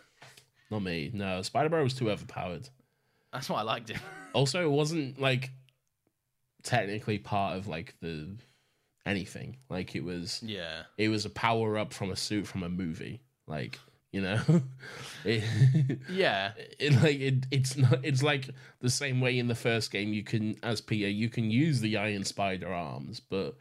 Not 0.71 0.83
me. 0.83 1.11
No, 1.13 1.43
Spider 1.43 1.69
Bro 1.69 1.83
was 1.85 1.95
too 1.95 2.11
overpowered. 2.11 2.69
That's 3.33 3.49
why 3.49 3.61
I 3.61 3.63
liked 3.63 3.91
it. 3.91 3.99
Also, 4.35 4.65
it 4.65 4.71
wasn't 4.71 5.21
like 5.21 5.51
technically 6.63 7.19
part 7.19 7.59
of 7.59 7.69
like 7.69 7.95
the 8.01 8.35
anything. 9.05 9.59
Like 9.69 9.95
it 9.95 10.03
was, 10.03 10.43
yeah. 10.43 10.85
it 10.97 11.11
was 11.11 11.27
a 11.27 11.31
power 11.31 11.77
up 11.77 11.93
from 11.93 12.11
a 12.11 12.17
suit 12.17 12.47
from 12.47 12.63
a 12.63 12.71
movie. 12.71 13.21
Like 13.47 13.79
you 14.13 14.21
know, 14.21 14.41
it, 15.25 15.43
Yeah. 16.11 16.53
it 16.79 16.93
like 17.03 17.19
it, 17.19 17.47
it's 17.51 17.77
not. 17.77 18.01
It's 18.05 18.23
like 18.23 18.51
the 18.81 18.91
same 18.91 19.21
way 19.21 19.39
in 19.39 19.49
the 19.49 19.55
first 19.55 19.91
game. 19.91 20.13
You 20.13 20.23
can, 20.23 20.57
as 20.63 20.81
Peter, 20.81 21.09
you 21.09 21.29
can 21.29 21.51
use 21.51 21.81
the 21.81 21.97
Iron 21.97 22.25
Spider 22.25 22.73
arms, 22.73 23.21
but 23.21 23.57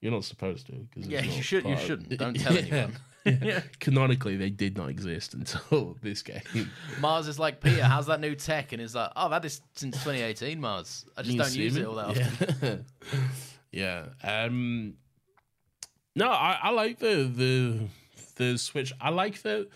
you're 0.00 0.12
not 0.12 0.24
supposed 0.24 0.66
to. 0.68 0.86
Cause 0.94 1.06
Yeah, 1.08 1.22
you 1.22 1.42
should 1.42 1.64
you 1.64 1.72
of, 1.72 1.80
shouldn't 1.80 2.16
Don't 2.18 2.38
tell 2.38 2.56
anyone. 2.56 2.96
yeah. 3.24 3.60
Canonically, 3.80 4.36
they 4.36 4.48
did 4.50 4.76
not 4.76 4.88
exist 4.88 5.34
until 5.34 5.96
this 6.00 6.22
game. 6.22 6.70
Miles 7.00 7.26
is 7.28 7.38
like, 7.38 7.60
Peter, 7.60 7.82
how's 7.84 8.06
that 8.06 8.20
new 8.20 8.34
tech? 8.36 8.72
And 8.72 8.80
he's 8.80 8.94
like, 8.94 9.10
oh, 9.16 9.26
I've 9.26 9.32
had 9.32 9.42
this 9.42 9.60
since 9.74 9.96
2018, 9.98 10.60
Miles. 10.60 11.04
I 11.16 11.22
just 11.22 11.34
You 11.34 11.42
don't 11.42 11.54
use 11.54 11.76
it 11.76 11.84
all 11.84 11.96
that 11.96 12.06
often. 12.06 12.84
Yeah. 13.72 14.04
yeah. 14.22 14.46
Um 14.46 14.94
No, 16.14 16.28
I, 16.30 16.58
I 16.62 16.70
like 16.70 17.00
the 17.00 17.24
the 17.34 17.80
the 18.36 18.56
switch. 18.56 18.92
I 19.00 19.10
like 19.10 19.42
the 19.42 19.68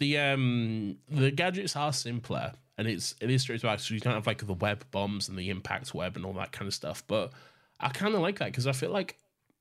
the 0.00 0.18
um 0.18 0.96
the 1.08 1.30
gadgets 1.30 1.76
are 1.76 1.92
simpler 1.92 2.54
and 2.76 2.88
it's 2.88 3.14
it 3.20 3.30
is 3.30 3.42
straight 3.42 3.62
back, 3.62 3.78
so 3.78 3.94
you 3.94 4.00
don't 4.00 4.14
have 4.14 4.26
like 4.26 4.44
the 4.44 4.54
web 4.54 4.84
bombs 4.90 5.28
and 5.28 5.38
the 5.38 5.50
impact 5.50 5.94
web 5.94 6.16
and 6.16 6.26
all 6.26 6.32
that 6.32 6.50
kind 6.50 6.66
of 6.66 6.74
stuff. 6.74 7.04
But 7.06 7.32
I 7.78 7.90
kind 7.90 8.14
of 8.14 8.20
like 8.20 8.38
that 8.40 8.46
because 8.46 8.66
I 8.66 8.72
feel 8.72 8.90
like 8.90 9.16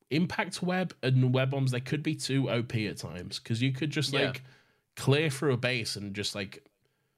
impact 0.10 0.64
web 0.64 0.96
and 1.04 1.34
web 1.34 1.52
bombs 1.52 1.70
they 1.72 1.80
could 1.80 2.02
be 2.02 2.16
too 2.16 2.50
OP 2.50 2.74
at 2.76 2.98
times 2.98 3.38
because 3.38 3.62
you 3.62 3.72
could 3.72 3.92
just 3.92 4.12
Yeah. 4.12 4.28
like 4.28 4.42
clear 4.96 5.30
through 5.30 5.54
a 5.54 5.58
base 5.58 5.96
and 5.96 6.16
just 6.16 6.34
like 6.34 6.66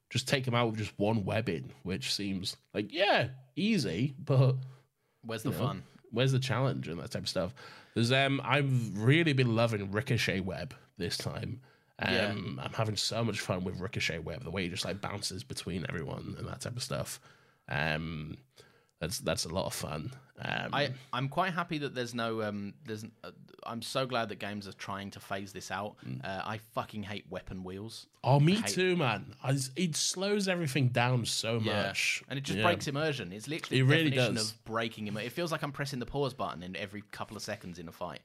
just 0.09 0.27
take 0.27 0.43
them 0.43 0.53
out 0.53 0.71
with 0.71 0.77
just 0.79 0.93
one 0.99 1.23
web 1.23 1.47
in, 1.47 1.71
which 1.83 2.13
seems 2.13 2.57
like 2.73 2.91
yeah 2.91 3.29
easy, 3.55 4.13
but 4.23 4.55
Where's 5.23 5.43
the 5.43 5.51
know, 5.51 5.57
fun? 5.57 5.83
Where's 6.11 6.31
the 6.33 6.39
challenge 6.39 6.87
and 6.89 6.99
that 6.99 7.11
type 7.11 7.23
of 7.23 7.29
stuff? 7.29 7.53
There's 7.93 8.11
um 8.11 8.41
I've 8.43 8.97
really 8.97 9.33
been 9.33 9.55
loving 9.55 9.91
Ricochet 9.91 10.39
Web 10.39 10.73
this 10.97 11.15
time. 11.17 11.61
Um 12.01 12.13
Yeah. 12.57 12.63
I'm 12.65 12.73
having 12.73 12.95
so 12.95 13.23
much 13.23 13.39
fun 13.39 13.63
with 13.63 13.79
Ricochet 13.79 14.19
Web, 14.19 14.43
the 14.43 14.51
way 14.51 14.63
he 14.63 14.69
just 14.69 14.85
like 14.85 15.01
bounces 15.01 15.43
between 15.43 15.85
everyone 15.89 16.35
and 16.37 16.47
that 16.47 16.61
type 16.61 16.75
of 16.75 16.83
stuff. 16.83 17.19
Um 17.69 18.37
that's 18.99 19.19
that's 19.19 19.45
a 19.45 19.49
lot 19.49 19.65
of 19.65 19.73
fun. 19.73 20.11
Um 20.39 20.73
I, 20.73 20.89
I'm 21.13 21.27
quite 21.29 21.53
happy 21.53 21.77
that 21.79 21.93
there's 21.95 22.13
no 22.15 22.41
um 22.43 22.73
there's 22.85 23.03
uh, 23.23 23.31
I'm 23.63 23.81
so 23.83 24.07
glad 24.07 24.29
that 24.29 24.39
games 24.39 24.67
are 24.67 24.73
trying 24.73 25.11
to 25.11 25.19
phase 25.19 25.53
this 25.53 25.69
out. 25.69 25.95
Mm. 26.07 26.25
Uh, 26.25 26.41
I 26.43 26.59
fucking 26.73 27.03
hate 27.03 27.25
weapon 27.29 27.63
wheels. 27.63 28.07
Oh 28.23 28.39
me 28.39 28.55
hate- 28.55 28.65
too, 28.67 28.95
man. 28.95 29.35
I, 29.43 29.55
it 29.75 29.95
slows 29.95 30.47
everything 30.47 30.87
down 30.89 31.25
so 31.25 31.59
much. 31.59 32.23
and 32.27 32.39
it 32.39 32.41
just 32.41 32.57
Yeah. 32.57 32.63
breaks 32.65 32.87
immersion. 32.87 33.31
It's 33.31 33.47
literally 33.47 33.79
It 33.79 33.83
the 33.83 33.87
really 33.87 34.09
definition 34.09 34.33
does. 34.35 34.51
of 34.51 34.63
breaking 34.65 35.05
immersion. 35.07 35.27
It 35.27 35.33
feels 35.33 35.51
like 35.51 35.61
I'm 35.61 35.71
pressing 35.71 35.99
the 35.99 36.07
pause 36.07 36.33
button 36.33 36.63
in 36.63 36.75
every 36.75 37.03
couple 37.11 37.37
of 37.37 37.43
seconds 37.43 37.77
in 37.77 37.87
a 37.87 37.91
fight. 37.91 38.21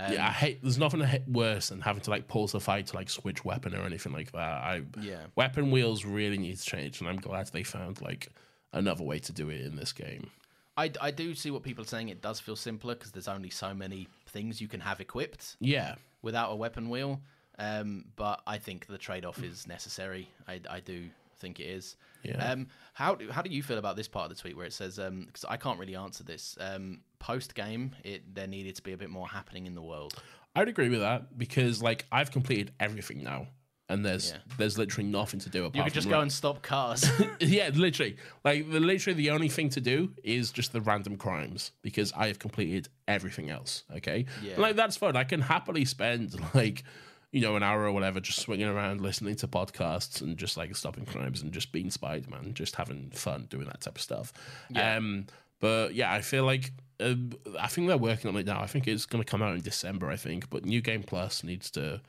Um, 0.00 0.12
yeah, 0.12 0.28
I 0.28 0.30
hate. 0.30 0.62
There's 0.62 0.78
nothing 0.78 1.04
worse 1.26 1.70
than 1.70 1.80
having 1.80 2.02
to 2.02 2.10
like 2.10 2.28
pause 2.28 2.52
the 2.52 2.60
fight 2.60 2.86
to 2.88 2.96
like 2.96 3.10
switch 3.10 3.44
weapon 3.44 3.74
or 3.74 3.82
anything 3.82 4.12
like 4.12 4.30
that. 4.32 4.38
I 4.38 4.82
Yeah. 5.00 5.22
weapon 5.34 5.70
wheels 5.72 6.04
really 6.04 6.38
need 6.38 6.56
to 6.56 6.64
change, 6.64 7.00
and 7.00 7.08
I'm 7.08 7.16
glad 7.16 7.48
they 7.48 7.64
found 7.64 8.00
like 8.00 8.28
another 8.72 9.02
way 9.02 9.18
to 9.18 9.32
do 9.32 9.48
it 9.48 9.60
in 9.62 9.74
this 9.76 9.92
game. 9.92 10.30
I, 10.76 10.92
I 11.00 11.10
do 11.10 11.34
see 11.34 11.50
what 11.50 11.64
people 11.64 11.82
are 11.82 11.88
saying. 11.88 12.10
It 12.10 12.22
does 12.22 12.38
feel 12.38 12.54
simpler 12.54 12.94
because 12.94 13.10
there's 13.10 13.26
only 13.26 13.50
so 13.50 13.74
many 13.74 14.06
things 14.28 14.60
you 14.60 14.68
can 14.68 14.78
have 14.78 15.00
equipped 15.00 15.56
Yeah, 15.58 15.96
without 16.22 16.52
a 16.52 16.54
weapon 16.54 16.88
wheel. 16.88 17.20
Um, 17.58 18.04
but 18.14 18.40
I 18.46 18.58
think 18.58 18.86
the 18.86 18.98
trade 18.98 19.24
off 19.24 19.42
is 19.42 19.66
necessary. 19.66 20.28
I, 20.46 20.60
I 20.70 20.78
do 20.78 21.08
think 21.38 21.60
it 21.60 21.64
is. 21.66 21.96
Yeah. 22.22 22.52
Um, 22.52 22.66
how 22.94 23.14
do, 23.14 23.30
how 23.30 23.42
do 23.42 23.50
you 23.50 23.62
feel 23.62 23.78
about 23.78 23.96
this 23.96 24.08
part 24.08 24.30
of 24.30 24.36
the 24.36 24.40
tweet 24.42 24.56
where 24.56 24.66
it 24.66 24.72
says 24.72 24.96
because 24.96 25.44
I 25.48 25.56
can't 25.56 25.78
really 25.78 25.96
answer 25.96 26.24
this. 26.24 26.56
Um, 26.60 27.00
Post 27.20 27.54
game, 27.54 27.96
it 28.04 28.34
there 28.34 28.46
needed 28.46 28.76
to 28.76 28.82
be 28.82 28.92
a 28.92 28.96
bit 28.96 29.10
more 29.10 29.26
happening 29.28 29.66
in 29.66 29.74
the 29.74 29.82
world. 29.82 30.14
I'd 30.54 30.68
agree 30.68 30.88
with 30.88 31.00
that 31.00 31.36
because 31.36 31.82
like 31.82 32.06
I've 32.12 32.30
completed 32.30 32.70
everything 32.78 33.22
now, 33.24 33.48
and 33.88 34.04
there's 34.04 34.30
Yeah. 34.30 34.38
there's 34.56 34.78
literally 34.78 35.08
nothing 35.10 35.40
to 35.40 35.50
do 35.50 35.64
apart 35.64 35.74
You 35.76 35.82
could 35.82 35.94
just 35.94 36.04
from 36.04 36.10
go 36.12 36.16
like- 36.18 36.22
and 36.22 36.32
stop 36.32 36.62
cars. 36.62 37.04
yeah, 37.40 37.70
literally. 37.74 38.16
Like 38.44 38.70
the 38.70 38.78
literally 38.80 39.16
the 39.16 39.30
only 39.30 39.48
thing 39.48 39.68
to 39.70 39.80
do 39.80 40.12
is 40.22 40.52
just 40.52 40.72
the 40.72 40.80
random 40.80 41.16
crimes 41.16 41.72
because 41.82 42.12
I 42.16 42.28
have 42.28 42.38
completed 42.38 42.88
everything 43.08 43.50
else. 43.50 43.82
Okay, 43.96 44.26
Yeah. 44.42 44.60
like 44.60 44.76
that's 44.76 44.96
fun. 44.96 45.16
I 45.16 45.24
can 45.24 45.40
happily 45.40 45.84
spend 45.84 46.36
like 46.54 46.84
you 47.30 47.40
know 47.40 47.56
an 47.56 47.62
hour 47.62 47.84
or 47.84 47.92
whatever 47.92 48.20
just 48.20 48.40
swinging 48.40 48.68
around 48.68 49.00
listening 49.00 49.36
to 49.36 49.48
podcasts 49.48 50.22
and 50.22 50.36
just 50.36 50.56
like 50.56 50.74
stopping 50.74 51.04
crimes 51.04 51.42
and 51.42 51.52
just 51.52 51.72
being 51.72 51.90
Spider 51.90 52.28
Man, 52.30 52.54
just 52.54 52.76
having 52.76 53.10
fun 53.10 53.46
doing 53.50 53.66
that 53.66 53.82
type 53.82 53.96
of 53.96 54.02
stuff. 54.02 54.32
Um, 54.74 55.26
but 55.60 55.94
yeah, 55.94 56.12
I 56.12 56.20
feel 56.20 56.44
like. 56.44 56.72
Uh, 57.00 57.14
I 57.60 57.68
think 57.68 57.86
they're 57.86 57.96
working 57.96 58.28
on 58.28 58.36
it 58.36 58.46
now. 58.46 58.60
I 58.60 58.66
think 58.66 58.88
it's 58.88 59.06
going 59.06 59.22
to 59.22 59.30
come 59.30 59.40
out 59.40 59.54
in 59.54 59.60
December. 59.60 60.10
I 60.10 60.16
think, 60.16 60.50
but 60.50 60.64
New 60.64 60.80
Game 60.80 61.04
Plus 61.04 61.44
needs 61.44 61.70
to 61.72 62.00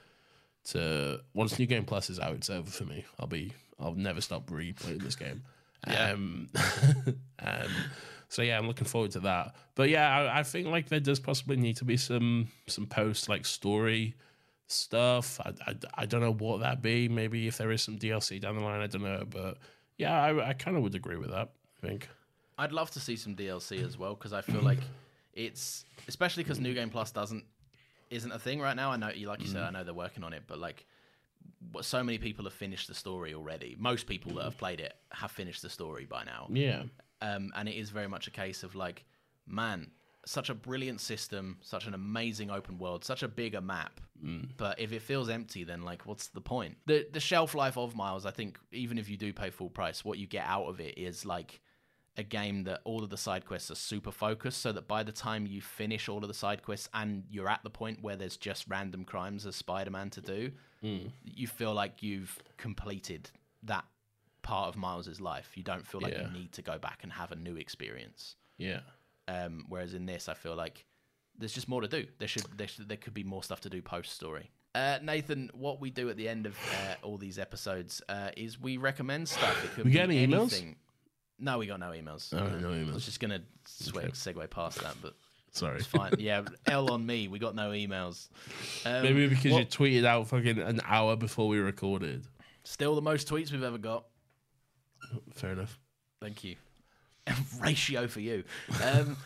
to 0.66 1.22
once 1.36 1.60
New 1.60 1.68
Game 1.68 1.86
Plus 1.86 2.10
is 2.10 2.20
out, 2.20 2.34
it's 2.34 2.50
over 2.50 2.70
for 2.72 2.86
me. 2.86 3.06
I'll 3.20 3.28
be 3.28 3.54
I'll 3.80 3.94
never 3.94 4.20
stop 4.20 4.48
replaying 4.48 5.04
this 5.04 5.16
game. 5.16 5.44
Um, 5.86 6.50
um, 7.40 7.70
so 8.30 8.42
yeah, 8.42 8.58
I'm 8.58 8.68
looking 8.68 8.88
forward 8.88 9.12
to 9.12 9.20
that. 9.22 9.56
But 9.76 9.90
yeah, 9.90 10.10
I, 10.10 10.40
I 10.40 10.44
think 10.44 10.68
like 10.68 10.90
there 10.90 11.00
does 11.00 11.20
possibly 11.20 11.58
need 11.58 11.78
to 11.78 11.86
be 11.86 11.98
some 11.98 12.48
some 12.68 12.86
post 12.86 13.30
like 13.30 13.46
story 13.46 14.16
stuff. 14.72 15.40
I, 15.44 15.54
I, 15.68 15.76
I 16.00 16.06
don't 16.06 16.22
know 16.22 16.34
what 16.34 16.62
that 16.62 16.82
be. 16.82 17.08
Maybe 17.10 17.48
if 17.48 17.58
there 17.58 17.72
is 17.72 17.82
some 17.82 17.98
DLC 17.98 18.40
down 18.40 18.56
the 18.56 18.62
line, 18.62 18.82
I 18.82 18.88
don't 18.88 19.04
know. 19.04 19.26
But 19.30 19.58
yeah, 19.98 20.22
I, 20.22 20.50
I 20.50 20.54
kind 20.54 20.78
of 20.78 20.84
would 20.84 20.96
agree 20.96 21.18
with 21.18 21.32
that. 21.32 21.50
I 21.82 21.88
think. 21.88 22.10
I'd 22.58 22.72
love 22.74 22.92
to 22.92 23.00
see 23.00 23.16
some 23.16 23.36
DLC 23.36 23.86
as 23.86 23.98
well 23.98 24.16
because 24.16 24.34
I 24.34 24.42
feel 24.42 24.62
like 24.62 24.80
it's 25.34 25.86
especially 26.08 26.44
because 26.44 26.60
New 26.60 26.74
Game 26.74 26.90
Plus 26.90 27.12
doesn't 27.12 27.46
isn't 28.10 28.32
a 28.32 28.40
thing 28.40 28.60
right 28.60 28.76
now. 28.76 28.92
I 28.92 28.98
know 28.98 29.10
you 29.10 29.28
like 29.28 29.42
you 29.42 29.48
said, 29.48 29.62
I 29.64 29.70
know 29.72 29.84
they're 29.84 29.94
working 29.94 30.24
on 30.24 30.34
it, 30.34 30.44
but 30.48 30.60
like 30.60 30.86
what- 31.72 31.86
so 31.86 32.04
many 32.04 32.18
people 32.18 32.44
have 32.46 32.54
finished 32.54 32.88
the 32.88 32.94
story 32.96 33.34
already. 33.34 33.76
Most 33.80 34.08
people 34.08 34.34
that 34.34 34.44
have 34.44 34.58
played 34.58 34.80
it 34.82 34.94
have 35.12 35.32
finished 35.32 35.62
the 35.62 35.70
story 35.70 36.06
by 36.06 36.24
now. 36.26 36.48
Yeah. 36.52 36.84
Um, 37.22 37.52
and 37.56 37.70
it 37.70 37.76
is 37.76 37.90
very 37.92 38.08
much 38.08 38.28
a 38.28 38.32
case 38.32 38.64
of 38.64 38.76
like, 38.76 39.06
man, 39.48 39.92
such 40.26 40.50
a 40.50 40.54
brilliant 40.54 41.02
system, 41.02 41.58
such 41.62 41.88
an 41.88 41.94
amazing 41.94 42.52
open 42.52 42.78
world, 42.78 43.04
such 43.04 43.24
a 43.24 43.28
bigger 43.28 43.62
map. 43.62 44.02
Mm. 44.24 44.50
But 44.58 44.80
if 44.80 44.92
it 44.92 45.02
feels 45.02 45.30
empty, 45.30 45.64
then 45.64 45.82
like, 45.82 46.06
what's 46.06 46.28
the 46.28 46.42
point? 46.42 46.78
The 46.86 47.08
the 47.12 47.20
shelf 47.20 47.56
life 47.56 47.78
of 47.78 47.96
Miles, 47.96 48.26
I 48.26 48.32
think, 48.32 48.60
even 48.72 48.98
if 48.98 49.10
you 49.10 49.18
do 49.18 49.32
pay 49.34 49.50
full 49.50 49.70
price, 49.70 50.04
what 50.04 50.18
you 50.18 50.28
get 50.28 50.46
out 50.46 50.66
of 50.66 50.80
it 50.80 50.98
is 50.98 51.26
like 51.26 51.62
a 52.18 52.24
game 52.24 52.64
that 52.66 52.82
all 52.84 53.02
of 53.02 53.10
the 53.10 53.18
side 53.18 53.46
quests 53.46 53.72
are 53.72 53.76
super 53.76 54.12
focused, 54.12 54.62
so 54.62 54.74
that 54.74 54.88
by 54.90 55.04
the 55.04 55.12
time 55.12 55.48
you 55.48 55.62
finish 55.62 56.10
all 56.10 56.18
of 56.18 56.28
the 56.28 56.34
side 56.34 56.64
quests 56.64 56.90
and 56.94 57.24
you're 57.30 57.48
at 57.50 57.64
the 57.64 57.70
point 57.70 58.02
where 58.02 58.18
there's 58.18 58.36
just 58.36 58.66
random 58.68 59.06
crimes 59.06 59.46
as 59.46 59.56
Spider-Man 59.56 60.10
to 60.10 60.22
do, 60.22 60.52
mm. 60.84 61.10
you 61.24 61.48
feel 61.48 61.74
like 61.74 62.04
you've 62.04 62.38
completed 62.58 63.32
that 63.64 63.86
part 64.42 64.68
of 64.68 64.76
Miles's 64.76 65.22
life. 65.22 65.52
You 65.56 65.64
don't 65.64 65.88
feel 65.88 66.02
like 66.02 66.14
Yeah. 66.14 66.28
you 66.28 66.34
need 66.34 66.52
to 66.54 66.62
go 66.62 66.78
back 66.78 67.00
and 67.04 67.14
have 67.14 67.32
a 67.32 67.36
new 67.38 67.56
experience. 67.56 68.36
Yeah. 68.58 68.82
Um, 69.30 69.66
whereas 69.70 69.94
in 69.94 70.06
this, 70.06 70.28
I 70.28 70.34
feel 70.34 70.56
like 70.56 70.86
there's 71.38 71.54
just 71.54 71.68
more 71.70 71.82
to 71.82 71.88
do. 71.88 72.06
There 72.18 72.28
should 72.28 72.44
there, 72.58 72.68
should, 72.68 72.90
there 72.90 72.98
could 72.98 73.14
be 73.14 73.24
more 73.24 73.44
stuff 73.44 73.62
to 73.62 73.70
do 73.70 73.82
post 73.82 74.14
story. 74.14 74.50
Uh, 74.76 74.98
Nathan, 75.04 75.50
what 75.54 75.80
we 75.82 75.90
do 75.90 76.10
at 76.10 76.18
the 76.18 76.28
end 76.30 76.46
of 76.46 76.56
uh, 76.74 76.96
all 77.04 77.18
these 77.18 77.38
episodes 77.40 78.02
uh, 78.10 78.30
is 78.38 78.60
we 78.60 78.78
recommend 78.78 79.28
stuff. 79.30 79.64
It 79.66 79.72
could 79.74 79.86
We 79.86 79.92
be 79.92 79.98
get 79.98 80.04
any 80.06 80.28
emails? 80.28 80.76
No, 81.40 81.58
we 81.58 81.68
got 81.68 81.80
no 81.80 81.92
emails. 81.92 82.34
Oh, 82.34 82.38
no 82.58 82.70
emails. 82.70 82.92
I 82.92 82.94
was 82.96 83.06
just 83.06 83.20
gonna 83.20 83.42
swe- 83.66 84.12
segue 84.12 84.50
past 84.50 84.82
that, 84.82 84.96
but 85.02 85.16
Sorry. 85.52 85.78
it's 85.78 85.86
fine. 85.88 86.14
yeah, 86.20 86.44
L 86.68 86.92
on 86.92 87.06
me. 87.06 87.28
We 87.28 87.40
got 87.40 87.56
no 87.56 87.70
emails. 87.72 88.30
Um, 88.86 89.04
Maybe 89.04 89.28
because 89.28 89.46
you 89.54 89.66
tweeted 89.66 90.06
out 90.06 90.28
fucking 90.28 90.60
an 90.60 90.82
hour 90.86 91.16
before 91.16 91.48
we 91.48 91.58
recorded. 91.60 92.26
still 92.64 92.94
the 92.96 93.02
most 93.02 93.28
tweets 93.28 93.52
we've 93.52 93.64
ever 93.64 93.78
got. 93.78 94.06
Fair 95.34 95.52
enough. 95.54 95.80
Thank 96.22 96.44
you. 96.44 96.56
Ratio 97.60 98.08
for 98.08 98.20
you. 98.20 98.44
Um, 98.84 99.18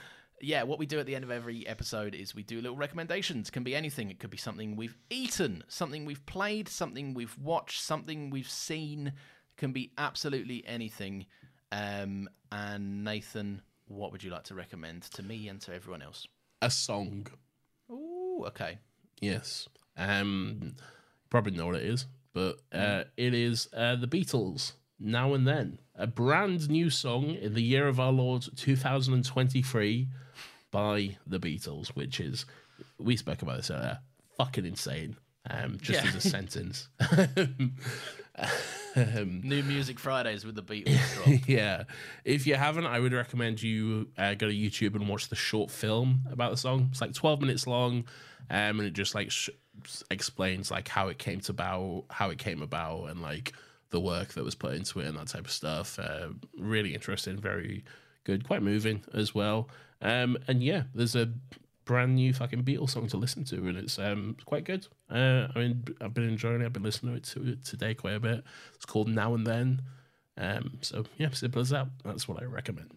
yeah, 0.41 0.63
what 0.63 0.77
we 0.77 0.85
do 0.85 0.99
at 0.99 1.05
the 1.05 1.15
end 1.15 1.23
of 1.23 1.31
every 1.31 1.65
episode 1.65 2.13
is 2.13 2.35
we 2.35 2.43
do 2.43 2.59
little 2.61 2.75
recommendations. 2.75 3.49
Can 3.49 3.63
be 3.63 3.75
anything. 3.75 4.09
It 4.09 4.19
could 4.19 4.29
be 4.29 4.37
something 4.37 4.75
we've 4.75 4.97
eaten, 5.09 5.63
something 5.67 6.05
we've 6.05 6.25
played, 6.25 6.67
something 6.67 7.13
we've 7.13 7.37
watched, 7.37 7.81
something 7.81 8.29
we've 8.29 8.49
seen. 8.49 9.13
Can 9.57 9.71
be 9.71 9.91
absolutely 9.97 10.63
anything. 10.67 11.25
Um, 11.71 12.29
and 12.51 13.03
Nathan, 13.03 13.61
what 13.87 14.11
would 14.11 14.23
you 14.23 14.31
like 14.31 14.43
to 14.45 14.55
recommend 14.55 15.03
to 15.03 15.23
me 15.23 15.47
and 15.47 15.61
to 15.61 15.73
everyone 15.73 16.01
else? 16.01 16.27
A 16.61 16.69
song. 16.69 17.27
Ooh, 17.89 18.43
okay. 18.47 18.79
Yes. 19.21 19.67
Um, 19.97 20.75
probably 21.29 21.53
know 21.53 21.67
what 21.67 21.75
it 21.75 21.83
is, 21.83 22.05
but 22.33 22.57
uh, 22.71 23.03
it 23.17 23.33
is 23.33 23.69
uh, 23.75 23.95
the 23.95 24.07
Beatles. 24.07 24.73
Now 24.99 25.33
and 25.33 25.47
then, 25.47 25.79
a 25.95 26.07
brand 26.07 26.69
new 26.69 26.89
song 26.89 27.25
in 27.31 27.53
the 27.53 27.61
year 27.63 27.87
of 27.87 27.99
our 27.99 28.11
Lord 28.11 28.45
2023 28.55 30.07
by 30.71 31.17
the 31.27 31.39
Beatles, 31.39 31.89
which 31.89 32.19
is 32.19 32.45
we 32.97 33.15
spoke 33.15 33.41
about 33.41 33.57
this 33.57 33.69
earlier. 33.71 33.99
Fucking 34.37 34.65
insane. 34.65 35.17
Um, 35.49 35.77
just 35.79 36.03
Yeah. 36.03 36.09
as 36.09 36.15
a 36.25 36.29
sentence. 36.29 36.87
New 38.95 39.63
Music 39.63 39.99
Fridays 39.99 40.45
with 40.45 40.55
the 40.55 40.63
Beatles 40.63 41.13
drop. 41.15 41.39
yeah. 41.47 41.83
If 42.23 42.47
you 42.47 42.55
haven't, 42.55 42.85
I 42.85 42.99
would 42.99 43.13
recommend 43.13 43.61
you 43.61 44.09
uh, 44.17 44.33
go 44.35 44.47
to 44.47 44.53
YouTube 44.53 44.95
and 44.95 45.07
watch 45.07 45.29
the 45.29 45.35
short 45.35 45.69
film 45.71 46.21
about 46.31 46.51
the 46.51 46.57
song. 46.57 46.87
It's 46.91 47.01
like 47.01 47.13
12 47.13 47.41
minutes 47.41 47.67
long, 47.67 48.05
um, 48.49 48.79
and 48.79 48.81
it 48.81 48.93
just 48.93 49.13
like 49.15 49.31
sh- 49.31 49.49
explains 50.09 50.71
like 50.71 50.87
how 50.87 51.07
it 51.09 51.17
came 51.19 51.39
to 51.41 51.51
about, 51.51 52.05
how 52.09 52.29
it 52.29 52.37
came 52.37 52.61
about, 52.61 53.05
and 53.09 53.21
like 53.21 53.53
the 53.93 53.99
work 54.01 54.33
that 54.33 54.43
was 54.43 54.55
put 54.55 54.73
into 54.73 54.99
it 54.99 55.07
and 55.07 55.17
that 55.17 55.27
type 55.27 55.45
of 55.45 55.51
stuff. 55.51 55.97
Uh, 55.97 56.29
really 56.57 56.93
interesting, 56.93 57.37
very 57.39 57.85
good, 58.25 58.45
quite 58.45 58.61
moving 58.61 59.03
as 59.13 59.33
well. 59.33 59.69
Um, 60.01 60.37
and 60.49 60.61
yeah, 60.61 60.83
there's 60.93 61.15
a 61.15 61.29
brand 61.85 62.15
new 62.15 62.33
fucking 62.33 62.63
Beatles 62.63 62.89
song 62.89 63.07
to 63.07 63.17
listen 63.17 63.43
to, 63.45 63.55
and 63.55 63.77
it's 63.77 63.99
um 63.99 64.35
quite 64.45 64.65
good. 64.65 64.87
Uh, 65.09 65.47
I 65.55 65.59
mean, 65.59 65.83
I've 66.01 66.13
been 66.13 66.27
enjoying 66.27 66.61
it. 66.61 66.65
I've 66.65 66.73
been 66.73 66.83
listening 66.83 67.21
to 67.21 67.47
it 67.51 67.63
today 67.63 67.93
quite 67.93 68.15
a 68.15 68.19
bit. 68.19 68.43
It's 68.75 68.85
called 68.85 69.07
Now 69.07 69.33
and 69.35 69.45
Then. 69.47 69.81
Um, 70.37 70.79
so 70.81 71.05
yeah, 71.17 71.29
simple 71.31 71.61
as 71.61 71.69
that. 71.69 71.87
That's 72.03 72.27
what 72.27 72.41
I 72.41 72.45
recommend. 72.45 72.91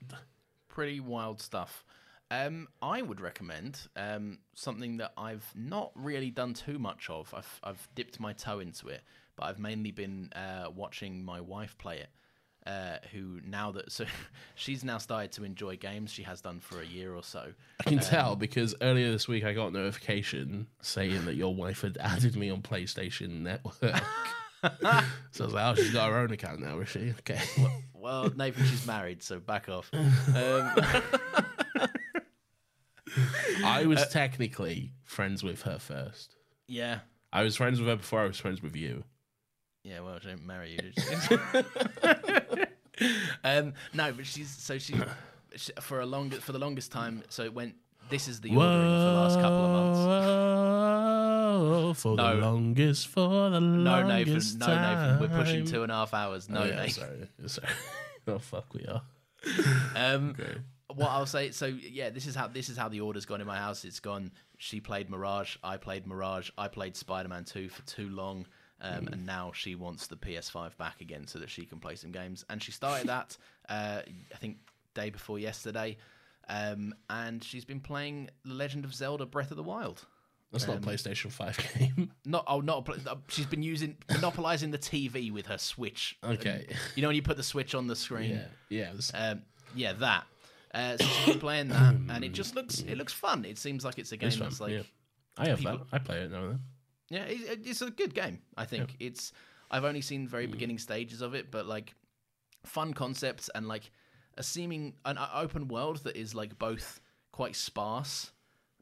pretty 0.69 1.01
wild 1.01 1.41
stuff. 1.41 1.85
Um, 2.31 2.67
I 2.83 3.03
would 3.03 3.21
recommend 3.21 3.81
um, 3.95 4.39
something 4.55 4.97
that 4.97 5.13
I've 5.17 5.47
not 5.55 5.93
really 5.95 6.31
done 6.31 6.55
too 6.55 6.79
much 6.79 7.09
of. 7.09 7.33
I've 7.35 7.61
I've 7.63 7.89
dipped 7.95 8.19
my 8.19 8.33
toe 8.33 8.59
into 8.61 8.89
it, 8.89 9.03
but 9.37 9.45
I've 9.45 9.59
mainly 9.59 9.91
been 9.91 10.31
uh, 10.35 10.71
watching 10.75 11.25
my 11.25 11.41
wife 11.41 11.77
play 11.79 11.99
it. 11.99 12.09
Uh, 12.67 12.99
who 13.13 13.39
now 13.47 13.71
that 13.71 13.93
so 13.93 14.05
she's 14.57 14.83
now 14.83 14.99
started 14.99 15.31
to 15.31 15.45
enjoy 15.45 15.77
games. 15.77 16.11
She 16.11 16.25
has 16.25 16.41
done 16.41 16.59
for 16.59 16.81
a 16.81 16.85
year 16.85 17.15
or 17.15 17.23
so. 17.23 17.53
I 17.79 17.85
can 17.85 18.01
tell 18.01 18.35
because 18.35 18.75
earlier 18.81 19.13
this 19.13 19.29
week 19.29 19.45
I 19.45 19.53
got 19.53 19.69
a 19.69 19.71
notification 19.71 20.67
saying 20.83 21.27
that 21.27 21.37
your 21.37 21.55
wife 21.55 21.83
had 21.83 21.97
added 22.01 22.35
me 22.35 22.51
on 22.51 22.63
PlayStation 22.63 23.43
Network. 23.43 24.03
so 25.31 25.45
I 25.45 25.45
was 25.45 25.53
like, 25.53 25.65
oh, 25.65 25.75
she's 25.81 25.93
got 25.93 26.11
her 26.11 26.19
own 26.19 26.33
account 26.33 26.61
now, 26.61 26.81
is 26.81 26.89
she? 26.89 27.15
Okay. 27.21 27.41
Well, 27.95 28.33
Nathan, 28.35 28.65
she's 28.67 28.87
married, 28.87 29.23
so 29.23 29.39
back 29.39 29.69
off. 29.69 29.91
Um, 29.93 30.09
I 33.65 33.87
was 33.87 34.07
technically 34.09 34.93
friends 35.05 35.43
with 35.43 35.63
her 35.63 35.79
first. 35.79 36.37
yeah, 36.67 37.01
I 37.33 37.43
was 37.43 37.57
friends 37.57 37.79
with 37.81 37.89
her 37.89 37.97
before 37.97 38.21
I 38.21 38.27
was 38.27 38.39
friends 38.39 38.63
with 38.63 38.77
you. 38.77 39.05
Yeah, 39.87 40.01
well, 40.01 40.19
she 40.21 40.27
didn't 40.29 40.47
marry 40.47 40.73
you. 40.73 40.79
Did 40.79 40.95
she? 42.99 43.05
um, 43.45 43.73
no, 43.95 44.13
but 44.13 44.27
she's 44.27 44.51
so 44.51 44.79
she, 44.79 44.95
she 45.55 45.71
for 45.81 46.01
a 46.01 46.07
longer 46.07 46.41
for 46.41 46.51
the 46.53 46.59
longest 46.59 46.91
time. 46.91 47.23
So 47.29 47.45
it 47.45 47.55
went. 47.55 47.77
This 48.09 48.27
is 48.29 48.41
the 48.41 48.51
ordering 48.51 48.99
for 48.99 49.05
the 49.05 49.13
last 49.13 49.41
couple 49.41 49.65
of 49.65 49.71
months. 49.71 49.99
For 52.01 52.15
No. 52.17 52.35
the 52.37 52.41
longest, 52.41 53.09
for 53.09 53.51
the 53.51 53.59
No, 53.61 54.01
longest 54.03 54.59
Nathan. 54.59 54.75
No, 54.75 54.95
Nathan. 54.95 55.19
We're 55.21 55.29
pushing 55.45 55.65
two 55.67 55.83
and 55.83 55.91
a 55.91 55.95
half 55.97 56.15
hours. 56.15 56.49
No, 56.49 56.61
Oh, 56.61 56.65
yeah, 56.65 56.77
Nathan. 56.77 56.91
sorry, 56.91 57.29
sorry. 57.49 57.69
oh 58.29 58.39
fuck, 58.39 58.73
we 58.75 58.87
are. 58.87 59.03
Um, 59.97 60.37
Okay. 60.41 60.55
what 60.95 61.09
I'll 61.11 61.27
say. 61.27 61.51
So 61.51 61.67
yeah, 61.67 62.11
this 62.11 62.27
is 62.27 62.35
how 62.37 62.47
this 62.49 62.69
is 62.69 62.77
how 62.77 62.89
the 62.89 63.01
order's 63.01 63.27
gone 63.27 63.41
in 63.41 63.47
my 63.47 63.59
house. 63.59 63.85
It's 63.85 63.99
gone. 64.01 64.31
She 64.59 64.81
played 64.81 65.11
Mirage. 65.11 65.57
I 65.65 65.77
played 65.77 66.07
Mirage. 66.07 66.51
I 66.57 66.69
played 66.69 66.97
Spider 66.97 67.29
Man 67.29 67.45
Two 67.45 67.69
for 67.69 67.83
too 67.83 68.09
long. 68.09 68.47
Um, 68.81 69.09
And 69.11 69.25
now 69.25 69.53
she 69.55 69.75
wants 69.75 70.07
the 70.07 70.17
PS5 70.17 70.77
back 70.77 71.01
again 71.01 71.27
so 71.27 71.39
that 71.39 71.49
she 71.51 71.65
can 71.65 71.79
play 71.81 71.97
some 71.97 72.13
games. 72.13 72.45
And 72.51 72.63
she 72.63 72.73
started 72.73 73.09
that, 73.09 73.37
uh, 73.69 74.03
I 74.33 74.37
think, 74.37 74.59
day 74.95 75.11
before 75.11 75.39
yesterday. 75.39 75.97
Um, 76.49 76.95
and 77.11 77.43
she's 77.43 77.65
been 77.65 77.81
playing 77.81 78.31
The 78.45 78.55
Legend 78.55 78.85
of 78.85 78.95
Zelda: 78.95 79.27
Breath 79.27 79.51
of 79.51 79.57
the 79.57 79.63
Wild. 79.63 80.05
That's 80.53 80.69
not 80.69 80.77
a 80.77 80.81
PlayStation 80.81 81.31
Five 81.33 81.59
game. 81.79 82.13
Not 82.25 82.45
oh, 82.47 82.61
not 82.61 82.89
a 82.89 83.11
uh, 83.11 83.17
she's 83.29 83.47
been 83.47 83.63
using 83.65 83.97
monopolizing 84.11 84.71
the 84.71 84.79
TV 84.79 85.31
with 85.33 85.47
her 85.47 85.59
Switch. 85.59 86.17
Okay. 86.25 86.67
you 86.95 87.03
know 87.03 87.09
when 87.09 87.17
you 87.17 87.23
put 87.23 87.37
the 87.37 87.43
Switch 87.43 87.75
on 87.75 87.89
the 87.89 87.97
screen. 87.97 88.41
yeah, 88.71 88.93
yeah. 89.13 89.19
Um, 89.31 89.43
yeah, 89.75 89.93
that. 89.95 90.25
Uh, 90.73 90.97
so 90.97 91.05
she's 91.05 91.27
been 91.27 91.41
playing 91.41 91.69
that, 91.69 91.95
and 91.95 92.25
it 92.25 92.29
just 92.33 92.55
looks 92.55 92.81
it 92.81 92.97
looks 92.97 93.13
fun. 93.13 93.45
It 93.45 93.59
seems 93.59 93.85
like 93.85 93.99
it's 93.99 94.13
a 94.13 94.17
game 94.17 94.29
it's 94.29 94.37
that's 94.39 94.61
like 94.61 94.73
yeah. 94.73 94.83
I 95.37 95.49
have 95.49 95.59
people- 95.59 95.79
that. 95.79 95.87
I 95.93 95.99
play 95.99 96.21
it 96.21 96.31
now 96.31 96.43
and 96.45 96.51
then. 96.53 96.61
Yeah, 97.09 97.25
it's 97.29 97.83
a 97.83 97.91
good 97.91 98.15
game. 98.15 98.41
I 98.57 98.65
think 98.65 98.97
it's. 98.99 99.33
I've 99.71 99.85
only 99.85 100.01
seen 100.01 100.29
very 100.29 100.47
beginning 100.47 100.79
stages 100.79 101.23
of 101.23 101.35
it, 101.35 101.51
but 101.51 101.67
like 101.67 101.95
fun 102.65 102.95
concepts 102.95 103.51
and 103.55 103.67
like 103.67 103.91
a 104.37 104.43
seeming 104.43 104.95
an 105.05 105.19
open 105.35 105.69
world 105.69 106.05
that 106.05 106.17
is 106.17 106.35
like 106.35 106.59
both 106.59 107.01
quite 107.33 107.57
sparse, 107.57 108.33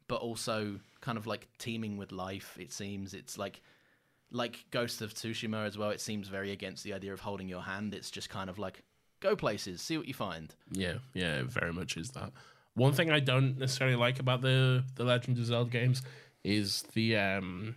but 0.08 0.16
also 0.16 0.78
kind 1.00 1.18
of 1.18 1.26
like 1.26 1.48
teeming 1.58 1.96
with 1.96 2.12
life. 2.12 2.56
It 2.58 2.72
seems 2.72 3.14
it's 3.14 3.38
like 3.38 3.60
like 4.30 4.64
Ghost 4.70 5.00
of 5.00 5.14
Tsushima 5.14 5.66
as 5.66 5.78
well. 5.78 5.90
It 5.90 6.00
seems 6.00 6.28
very 6.28 6.50
against 6.52 6.84
the 6.84 6.92
idea 6.92 7.12
of 7.12 7.20
holding 7.20 7.48
your 7.48 7.62
hand. 7.62 7.94
It's 7.94 8.10
just 8.10 8.28
kind 8.28 8.50
of 8.50 8.58
like 8.58 8.82
go 9.20 9.36
places, 9.36 9.80
see 9.80 9.96
what 9.96 10.08
you 10.08 10.14
find. 10.14 10.54
Yeah, 10.70 10.94
yeah, 11.14 11.40
it 11.40 11.46
very 11.46 11.72
much 11.72 11.96
is 11.96 12.10
that. 12.10 12.32
One 12.74 12.92
thing 12.92 13.10
I 13.10 13.20
don't 13.20 13.58
necessarily 13.58 13.96
like 13.96 14.18
about 14.18 14.40
the 14.40 14.84
the 14.96 15.04
Legend 15.04 15.38
of 15.38 15.44
Zelda 15.46 15.70
games 15.70 16.02
is 16.42 16.82
the 16.94 17.16
um 17.16 17.76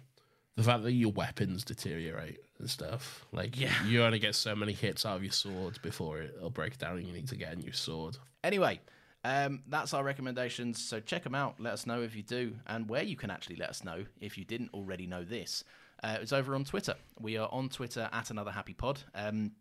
the 0.58 0.64
fact 0.64 0.84
that 0.84 0.92
your 0.92 1.12
weapons 1.12 1.64
deteriorate 1.64 2.40
and 2.60 2.70
stuff. 2.70 3.26
Like 3.32 3.58
Yeah. 3.58 3.72
you 3.86 4.04
only 4.04 4.20
get 4.20 4.36
so 4.36 4.56
many 4.56 4.74
hits 4.74 5.06
out 5.06 5.16
of 5.16 5.24
your 5.24 5.32
sword 5.32 5.80
before 5.82 6.20
it'll 6.22 6.50
break 6.50 6.78
down 6.78 6.98
and 6.98 7.08
you 7.08 7.14
need 7.14 7.28
to 7.30 7.36
get 7.38 7.54
a 7.54 7.56
new 7.56 7.72
sword. 7.72 8.18
Anyway, 8.44 8.82
um, 9.24 9.62
that's 9.68 9.94
our 9.94 10.04
recommendations. 10.04 10.84
So 10.84 11.00
check 11.00 11.24
them 11.24 11.36
out. 11.36 11.60
Let 11.60 11.74
us 11.74 11.86
know 11.86 12.02
if 12.02 12.16
you 12.16 12.24
do, 12.24 12.56
and 12.66 12.90
where 12.90 13.04
you 13.04 13.16
can 13.16 13.30
actually 13.30 13.58
let 13.58 13.70
us 13.70 13.84
know 13.84 14.06
if 14.20 14.38
you 14.38 14.46
didn't 14.46 14.74
already 14.74 15.06
know 15.06 15.24
this. 15.24 15.64
Uh, 16.04 16.18
it's 16.22 16.34
over 16.34 16.56
on 16.56 16.64
Twitter. 16.66 16.96
We 17.20 17.38
are 17.38 17.50
on 17.52 17.70
Twitter 17.70 18.10
at 18.12 18.30
Another 18.32 18.52
Happy 18.52 18.74
Pod. 18.74 19.02
Um, 19.16 19.52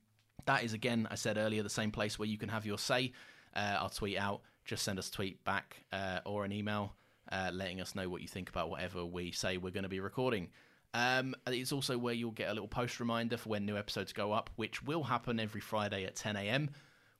that 0.46 0.64
is 0.64 0.72
again, 0.72 1.06
I 1.10 1.14
said 1.16 1.36
earlier, 1.38 1.62
the 1.62 1.70
same 1.70 1.90
place 1.90 2.18
where 2.18 2.28
you 2.28 2.38
can 2.38 2.48
have 2.48 2.64
your 2.66 2.78
say. 2.78 3.12
Uh, 3.54 3.76
I'll 3.80 3.88
tweet 3.90 4.16
out. 4.18 4.40
Just 4.64 4.82
send 4.82 4.98
us 4.98 5.08
a 5.08 5.12
tweet 5.12 5.44
back 5.44 5.84
uh, 5.92 6.20
or 6.24 6.44
an 6.44 6.52
email 6.52 6.94
uh, 7.32 7.50
letting 7.52 7.80
us 7.80 7.94
know 7.94 8.08
what 8.08 8.22
you 8.22 8.28
think 8.28 8.48
about 8.48 8.70
whatever 8.70 9.04
we 9.04 9.30
say 9.32 9.56
we're 9.58 9.70
going 9.70 9.82
to 9.82 9.88
be 9.88 10.00
recording. 10.00 10.48
Um, 10.96 11.34
it's 11.46 11.72
also 11.72 11.98
where 11.98 12.14
you'll 12.14 12.30
get 12.30 12.48
a 12.48 12.54
little 12.54 12.68
post 12.68 13.00
reminder 13.00 13.36
for 13.36 13.50
when 13.50 13.66
new 13.66 13.76
episodes 13.76 14.14
go 14.14 14.32
up, 14.32 14.48
which 14.56 14.82
will 14.82 15.02
happen 15.02 15.38
every 15.38 15.60
Friday 15.60 16.04
at 16.04 16.16
10 16.16 16.36
a.m 16.36 16.70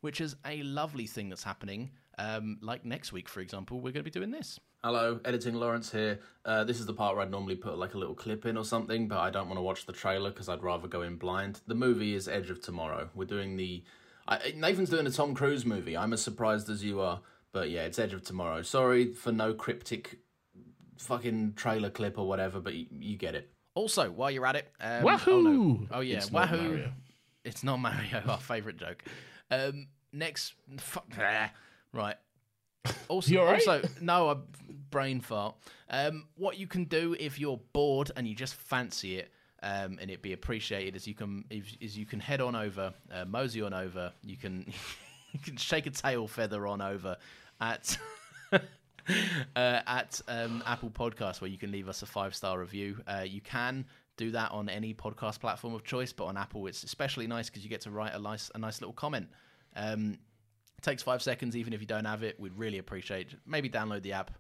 which 0.00 0.20
is 0.20 0.36
a 0.44 0.62
lovely 0.62 1.06
thing 1.06 1.28
that's 1.28 1.42
happening. 1.42 1.90
Um, 2.16 2.58
like 2.60 2.84
next 2.84 3.12
week, 3.12 3.28
for 3.28 3.40
example, 3.40 3.78
we're 3.78 3.92
going 3.92 4.04
to 4.04 4.10
be 4.10 4.10
doing 4.10 4.30
this. 4.30 4.60
Hello, 4.84 5.18
editing 5.24 5.54
Laurence 5.54 5.90
here. 5.90 6.20
Uh, 6.44 6.64
this 6.64 6.78
is 6.78 6.86
the 6.86 6.92
part 6.92 7.16
where 7.16 7.24
I'd 7.24 7.30
normally 7.32 7.56
put 7.56 7.76
like 7.76 7.94
a 7.94 7.98
little 7.98 8.14
clip 8.14 8.46
in 8.46 8.56
or 8.56 8.64
something, 8.64 9.08
but 9.08 9.18
I 9.18 9.30
don't 9.30 9.48
want 9.48 9.58
to 9.58 9.62
watch 9.62 9.84
the 9.84 9.92
trailer 9.92 10.30
because 10.30 10.48
I'd 10.48 10.62
rather 10.62 10.86
go 10.86 11.02
in 11.02 11.16
blind. 11.16 11.60
The 11.66 11.74
movie 11.74 12.14
is 12.14 12.28
Edge 12.28 12.50
of 12.50 12.62
Tomorrow. 12.62 13.10
We're 13.14 13.24
doing 13.24 13.56
the 13.56 13.82
I, 14.28 14.54
Nathan's 14.56 14.90
doing 14.90 15.06
a 15.06 15.10
Tom 15.10 15.34
Cruise 15.34 15.66
movie. 15.66 15.96
I'm 15.96 16.12
as 16.12 16.22
surprised 16.22 16.70
as 16.70 16.84
you 16.84 17.00
are. 17.00 17.20
But 17.52 17.70
yeah, 17.70 17.82
it's 17.82 17.98
Edge 17.98 18.12
of 18.12 18.22
Tomorrow. 18.22 18.62
Sorry 18.62 19.12
for 19.12 19.32
no 19.32 19.54
cryptic 19.54 20.18
fucking 20.98 21.54
trailer 21.54 21.90
clip 21.90 22.18
or 22.18 22.28
whatever, 22.28 22.60
but 22.60 22.74
you, 22.74 22.86
you 22.90 23.16
get 23.16 23.34
it. 23.34 23.50
Also, 23.76 24.10
while 24.10 24.30
you're 24.32 24.46
at 24.46 24.56
it, 24.56 24.72
um, 24.80 25.02
Wahoo! 25.04 25.32
Oh, 25.32 25.40
no. 25.42 25.86
oh 25.92 26.00
yeah, 26.00 26.16
It's 26.16 26.32
Wahoo! 26.32 26.56
Mario. 26.56 26.92
It's 27.44 27.62
not 27.62 27.76
Mario. 27.76 28.22
Our 28.26 28.38
favorite 28.40 28.76
joke. 28.76 29.04
Um, 29.52 29.86
next, 30.12 30.54
fuck, 30.78 31.06
right. 31.92 32.16
Also, 33.08 33.30
You 33.30 33.38
all 33.40 33.46
right? 33.46 33.54
also, 33.68 33.82
no, 34.00 34.30
a 34.30 34.38
brain 34.90 35.20
fart. 35.20 35.54
Um, 35.88 36.26
what 36.36 36.58
you 36.58 36.66
can 36.66 36.84
do 36.86 37.14
if 37.20 37.38
you're 37.38 37.60
bored 37.72 38.10
and 38.16 38.26
you 38.26 38.34
just 38.34 38.54
fancy 38.54 39.18
it, 39.18 39.30
um, 39.62 39.98
and 40.00 40.10
it'd 40.10 40.22
be 40.22 40.32
appreciated, 40.32 40.96
is 40.96 41.06
you 41.06 41.14
can 41.14 41.44
is, 41.50 41.76
is 41.80 41.96
you 41.96 42.04
can 42.06 42.18
head 42.18 42.40
on 42.40 42.56
over, 42.56 42.92
uh, 43.12 43.24
mosey 43.26 43.62
on 43.62 43.72
over. 43.72 44.12
You 44.24 44.36
can 44.36 44.64
you 45.32 45.38
can 45.38 45.56
shake 45.56 45.86
a 45.86 45.90
tail 45.90 46.26
feather 46.26 46.66
on 46.66 46.80
over 46.80 47.16
at. 47.60 47.96
uh, 49.56 49.80
at 49.86 50.20
um, 50.28 50.62
Apple 50.66 50.90
Podcasts, 50.90 51.40
where 51.40 51.50
you 51.50 51.58
can 51.58 51.70
leave 51.70 51.88
us 51.88 52.02
a 52.02 52.06
five 52.06 52.34
star 52.34 52.58
review. 52.58 52.98
Uh, 53.06 53.24
you 53.26 53.40
can 53.40 53.84
do 54.16 54.30
that 54.30 54.50
on 54.50 54.68
any 54.68 54.94
podcast 54.94 55.40
platform 55.40 55.74
of 55.74 55.84
choice, 55.84 56.12
but 56.12 56.24
on 56.24 56.36
Apple, 56.36 56.66
it's 56.66 56.84
especially 56.84 57.26
nice 57.26 57.48
because 57.48 57.62
you 57.62 57.70
get 57.70 57.82
to 57.82 57.90
write 57.90 58.14
a 58.14 58.18
nice, 58.18 58.50
a 58.54 58.58
nice 58.58 58.80
little 58.80 58.94
comment. 58.94 59.28
Um, 59.74 60.18
it 60.78 60.82
takes 60.82 61.02
five 61.02 61.22
seconds, 61.22 61.56
even 61.56 61.72
if 61.72 61.80
you 61.80 61.86
don't 61.86 62.04
have 62.04 62.22
it. 62.22 62.38
We'd 62.40 62.56
really 62.56 62.78
appreciate. 62.78 63.34
Maybe 63.46 63.68
download 63.68 64.02
the 64.02 64.12
app, 64.12 64.30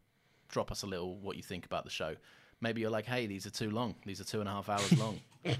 drop 0.48 0.70
us 0.70 0.82
a 0.82 0.86
little 0.86 1.18
what 1.18 1.36
you 1.36 1.42
think 1.42 1.66
about 1.66 1.84
the 1.84 1.90
show. 1.90 2.14
Maybe 2.60 2.80
you're 2.80 2.90
like, 2.90 3.06
hey, 3.06 3.26
these 3.26 3.46
are 3.46 3.50
too 3.50 3.70
long. 3.70 3.94
These 4.06 4.20
are 4.20 4.24
two 4.24 4.40
and 4.40 4.48
a 4.48 4.52
half 4.52 4.68
hours 4.68 4.98
long. 4.98 5.20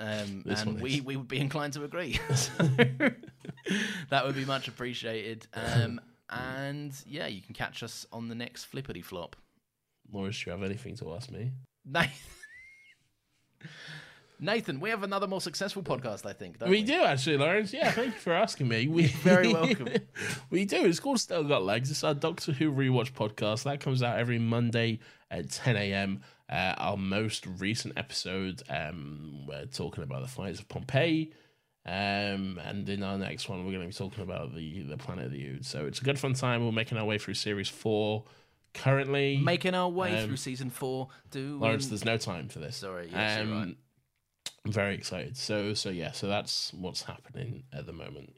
Um, 0.00 0.44
and 0.46 0.80
we, 0.80 1.00
we 1.00 1.16
would 1.16 1.26
be 1.26 1.40
inclined 1.40 1.72
to 1.72 1.82
agree. 1.82 2.20
So, 2.32 2.62
that 4.10 4.24
would 4.24 4.36
be 4.36 4.44
much 4.44 4.68
appreciated. 4.68 5.48
Um, 5.52 6.00
and 6.30 6.92
yeah, 7.06 7.26
you 7.26 7.40
can 7.40 7.54
catch 7.54 7.82
us 7.82 8.06
on 8.12 8.28
the 8.28 8.34
next 8.34 8.64
flippity 8.64 9.02
flop. 9.02 9.36
Morris, 10.10 10.42
do 10.42 10.50
you 10.50 10.56
have 10.56 10.62
anything 10.62 10.96
to 10.96 11.14
ask 11.14 11.30
me? 11.30 11.52
Nathan, 11.84 12.12
Nathan, 14.40 14.80
we 14.80 14.90
have 14.90 15.02
another 15.02 15.26
more 15.26 15.40
successful 15.40 15.82
podcast, 15.82 16.24
I 16.24 16.32
think. 16.32 16.58
Don't 16.58 16.70
we 16.70 16.78
we, 16.78 16.82
do 16.84 17.02
actually, 17.02 17.36
Laurence. 17.38 17.72
Yeah, 17.72 17.90
thank 17.90 18.14
you 18.14 18.20
for 18.20 18.32
asking 18.32 18.68
me. 18.68 18.86
We 18.86 19.06
very 19.06 19.48
welcome. 19.52 19.88
we 20.50 20.64
do. 20.64 20.84
It's 20.84 21.00
called 21.00 21.20
Still 21.20 21.44
Got 21.44 21.64
Legs. 21.64 21.90
It's 21.90 22.04
our 22.04 22.14
Doctor 22.14 22.52
Who 22.52 22.72
rewatch 22.72 23.12
podcast 23.12 23.64
that 23.64 23.80
comes 23.80 24.02
out 24.02 24.18
every 24.18 24.38
Monday 24.38 25.00
at 25.30 25.50
10 25.50 25.76
a.m. 25.76 26.22
Uh, 26.48 26.74
our 26.78 26.96
most 26.96 27.46
recent 27.46 27.98
episode, 27.98 28.62
um, 28.70 29.44
we're 29.46 29.66
talking 29.66 30.04
about 30.04 30.22
the 30.22 30.28
fires 30.28 30.60
of 30.60 30.68
Pompeii. 30.68 31.32
Um, 31.88 32.60
and 32.62 32.86
in 32.88 33.02
our 33.02 33.16
next 33.16 33.48
one, 33.48 33.64
we're 33.64 33.72
going 33.72 33.80
to 33.82 33.86
be 33.88 33.92
talking 33.94 34.22
about 34.22 34.54
the 34.54 34.82
the 34.82 34.98
Planet 34.98 35.26
of 35.26 35.32
the 35.32 35.42
Ood. 35.48 35.64
So 35.64 35.86
it's 35.86 36.00
a 36.00 36.04
good 36.04 36.18
fun 36.18 36.34
time. 36.34 36.64
We're 36.66 36.72
making 36.72 36.98
our 36.98 37.04
way 37.06 37.16
through 37.16 37.34
series 37.34 37.68
four 37.70 38.24
currently. 38.74 39.38
Making 39.38 39.74
our 39.74 39.88
way 39.88 40.18
Um, 40.18 40.26
through 40.26 40.36
season 40.36 40.68
four. 40.68 41.08
Do 41.30 41.58
Laurence, 41.58 41.86
there's 41.86 42.04
no 42.04 42.18
time 42.18 42.48
for 42.48 42.58
this. 42.58 42.76
Sorry, 42.76 43.08
yes, 43.10 43.38
you're 43.46 43.54
right. 43.56 43.76
I'm 44.66 44.72
very 44.72 44.94
excited. 44.96 45.36
So 45.38 45.72
so 45.72 45.88
yeah, 45.88 46.12
so 46.12 46.26
that's 46.26 46.74
what's 46.74 47.02
happening 47.02 47.62
at 47.72 47.86
the 47.86 47.92
moment. 47.94 48.36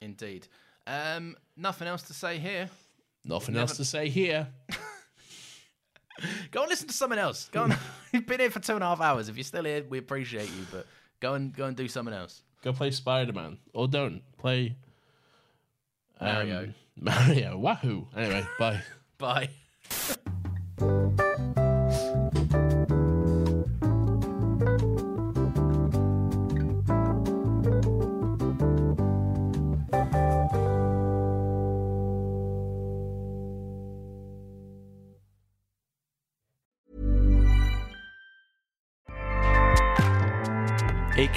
indeed. 0.00 0.48
Um, 0.86 1.36
nothing 1.58 1.86
else 1.86 2.02
to 2.04 2.14
say 2.14 2.38
here. 2.38 2.70
Nothing 3.26 3.54
Never- 3.54 3.62
else 3.68 3.76
to 3.76 3.84
say 3.84 4.08
here. 4.08 4.48
Go 6.50 6.62
and 6.62 6.70
listen 6.70 6.88
to 6.88 6.94
someone 6.94 7.18
else. 7.18 7.48
Go 7.52 7.62
on. 7.64 7.76
You've 8.12 8.26
been 8.26 8.40
here 8.40 8.50
for 8.50 8.60
two 8.60 8.74
and 8.74 8.82
a 8.82 8.86
half 8.86 9.00
hours. 9.00 9.28
If 9.28 9.36
you're 9.36 9.44
still 9.44 9.64
here, 9.64 9.84
we 9.88 9.98
appreciate 9.98 10.48
you. 10.48 10.66
But 10.70 10.86
go 11.20 11.34
and 11.34 11.54
go 11.54 11.66
and 11.66 11.76
do 11.76 11.88
something 11.88 12.14
else. 12.14 12.42
Go 12.62 12.72
play 12.72 12.90
Spider 12.90 13.32
Man, 13.32 13.58
or 13.72 13.88
don't 13.88 14.22
play 14.38 14.76
um, 16.20 16.26
Mario. 16.26 16.72
Mario, 17.00 17.58
wahoo! 17.58 18.06
Anyway, 18.16 18.46
bye. 18.58 18.82
Bye. 19.18 19.50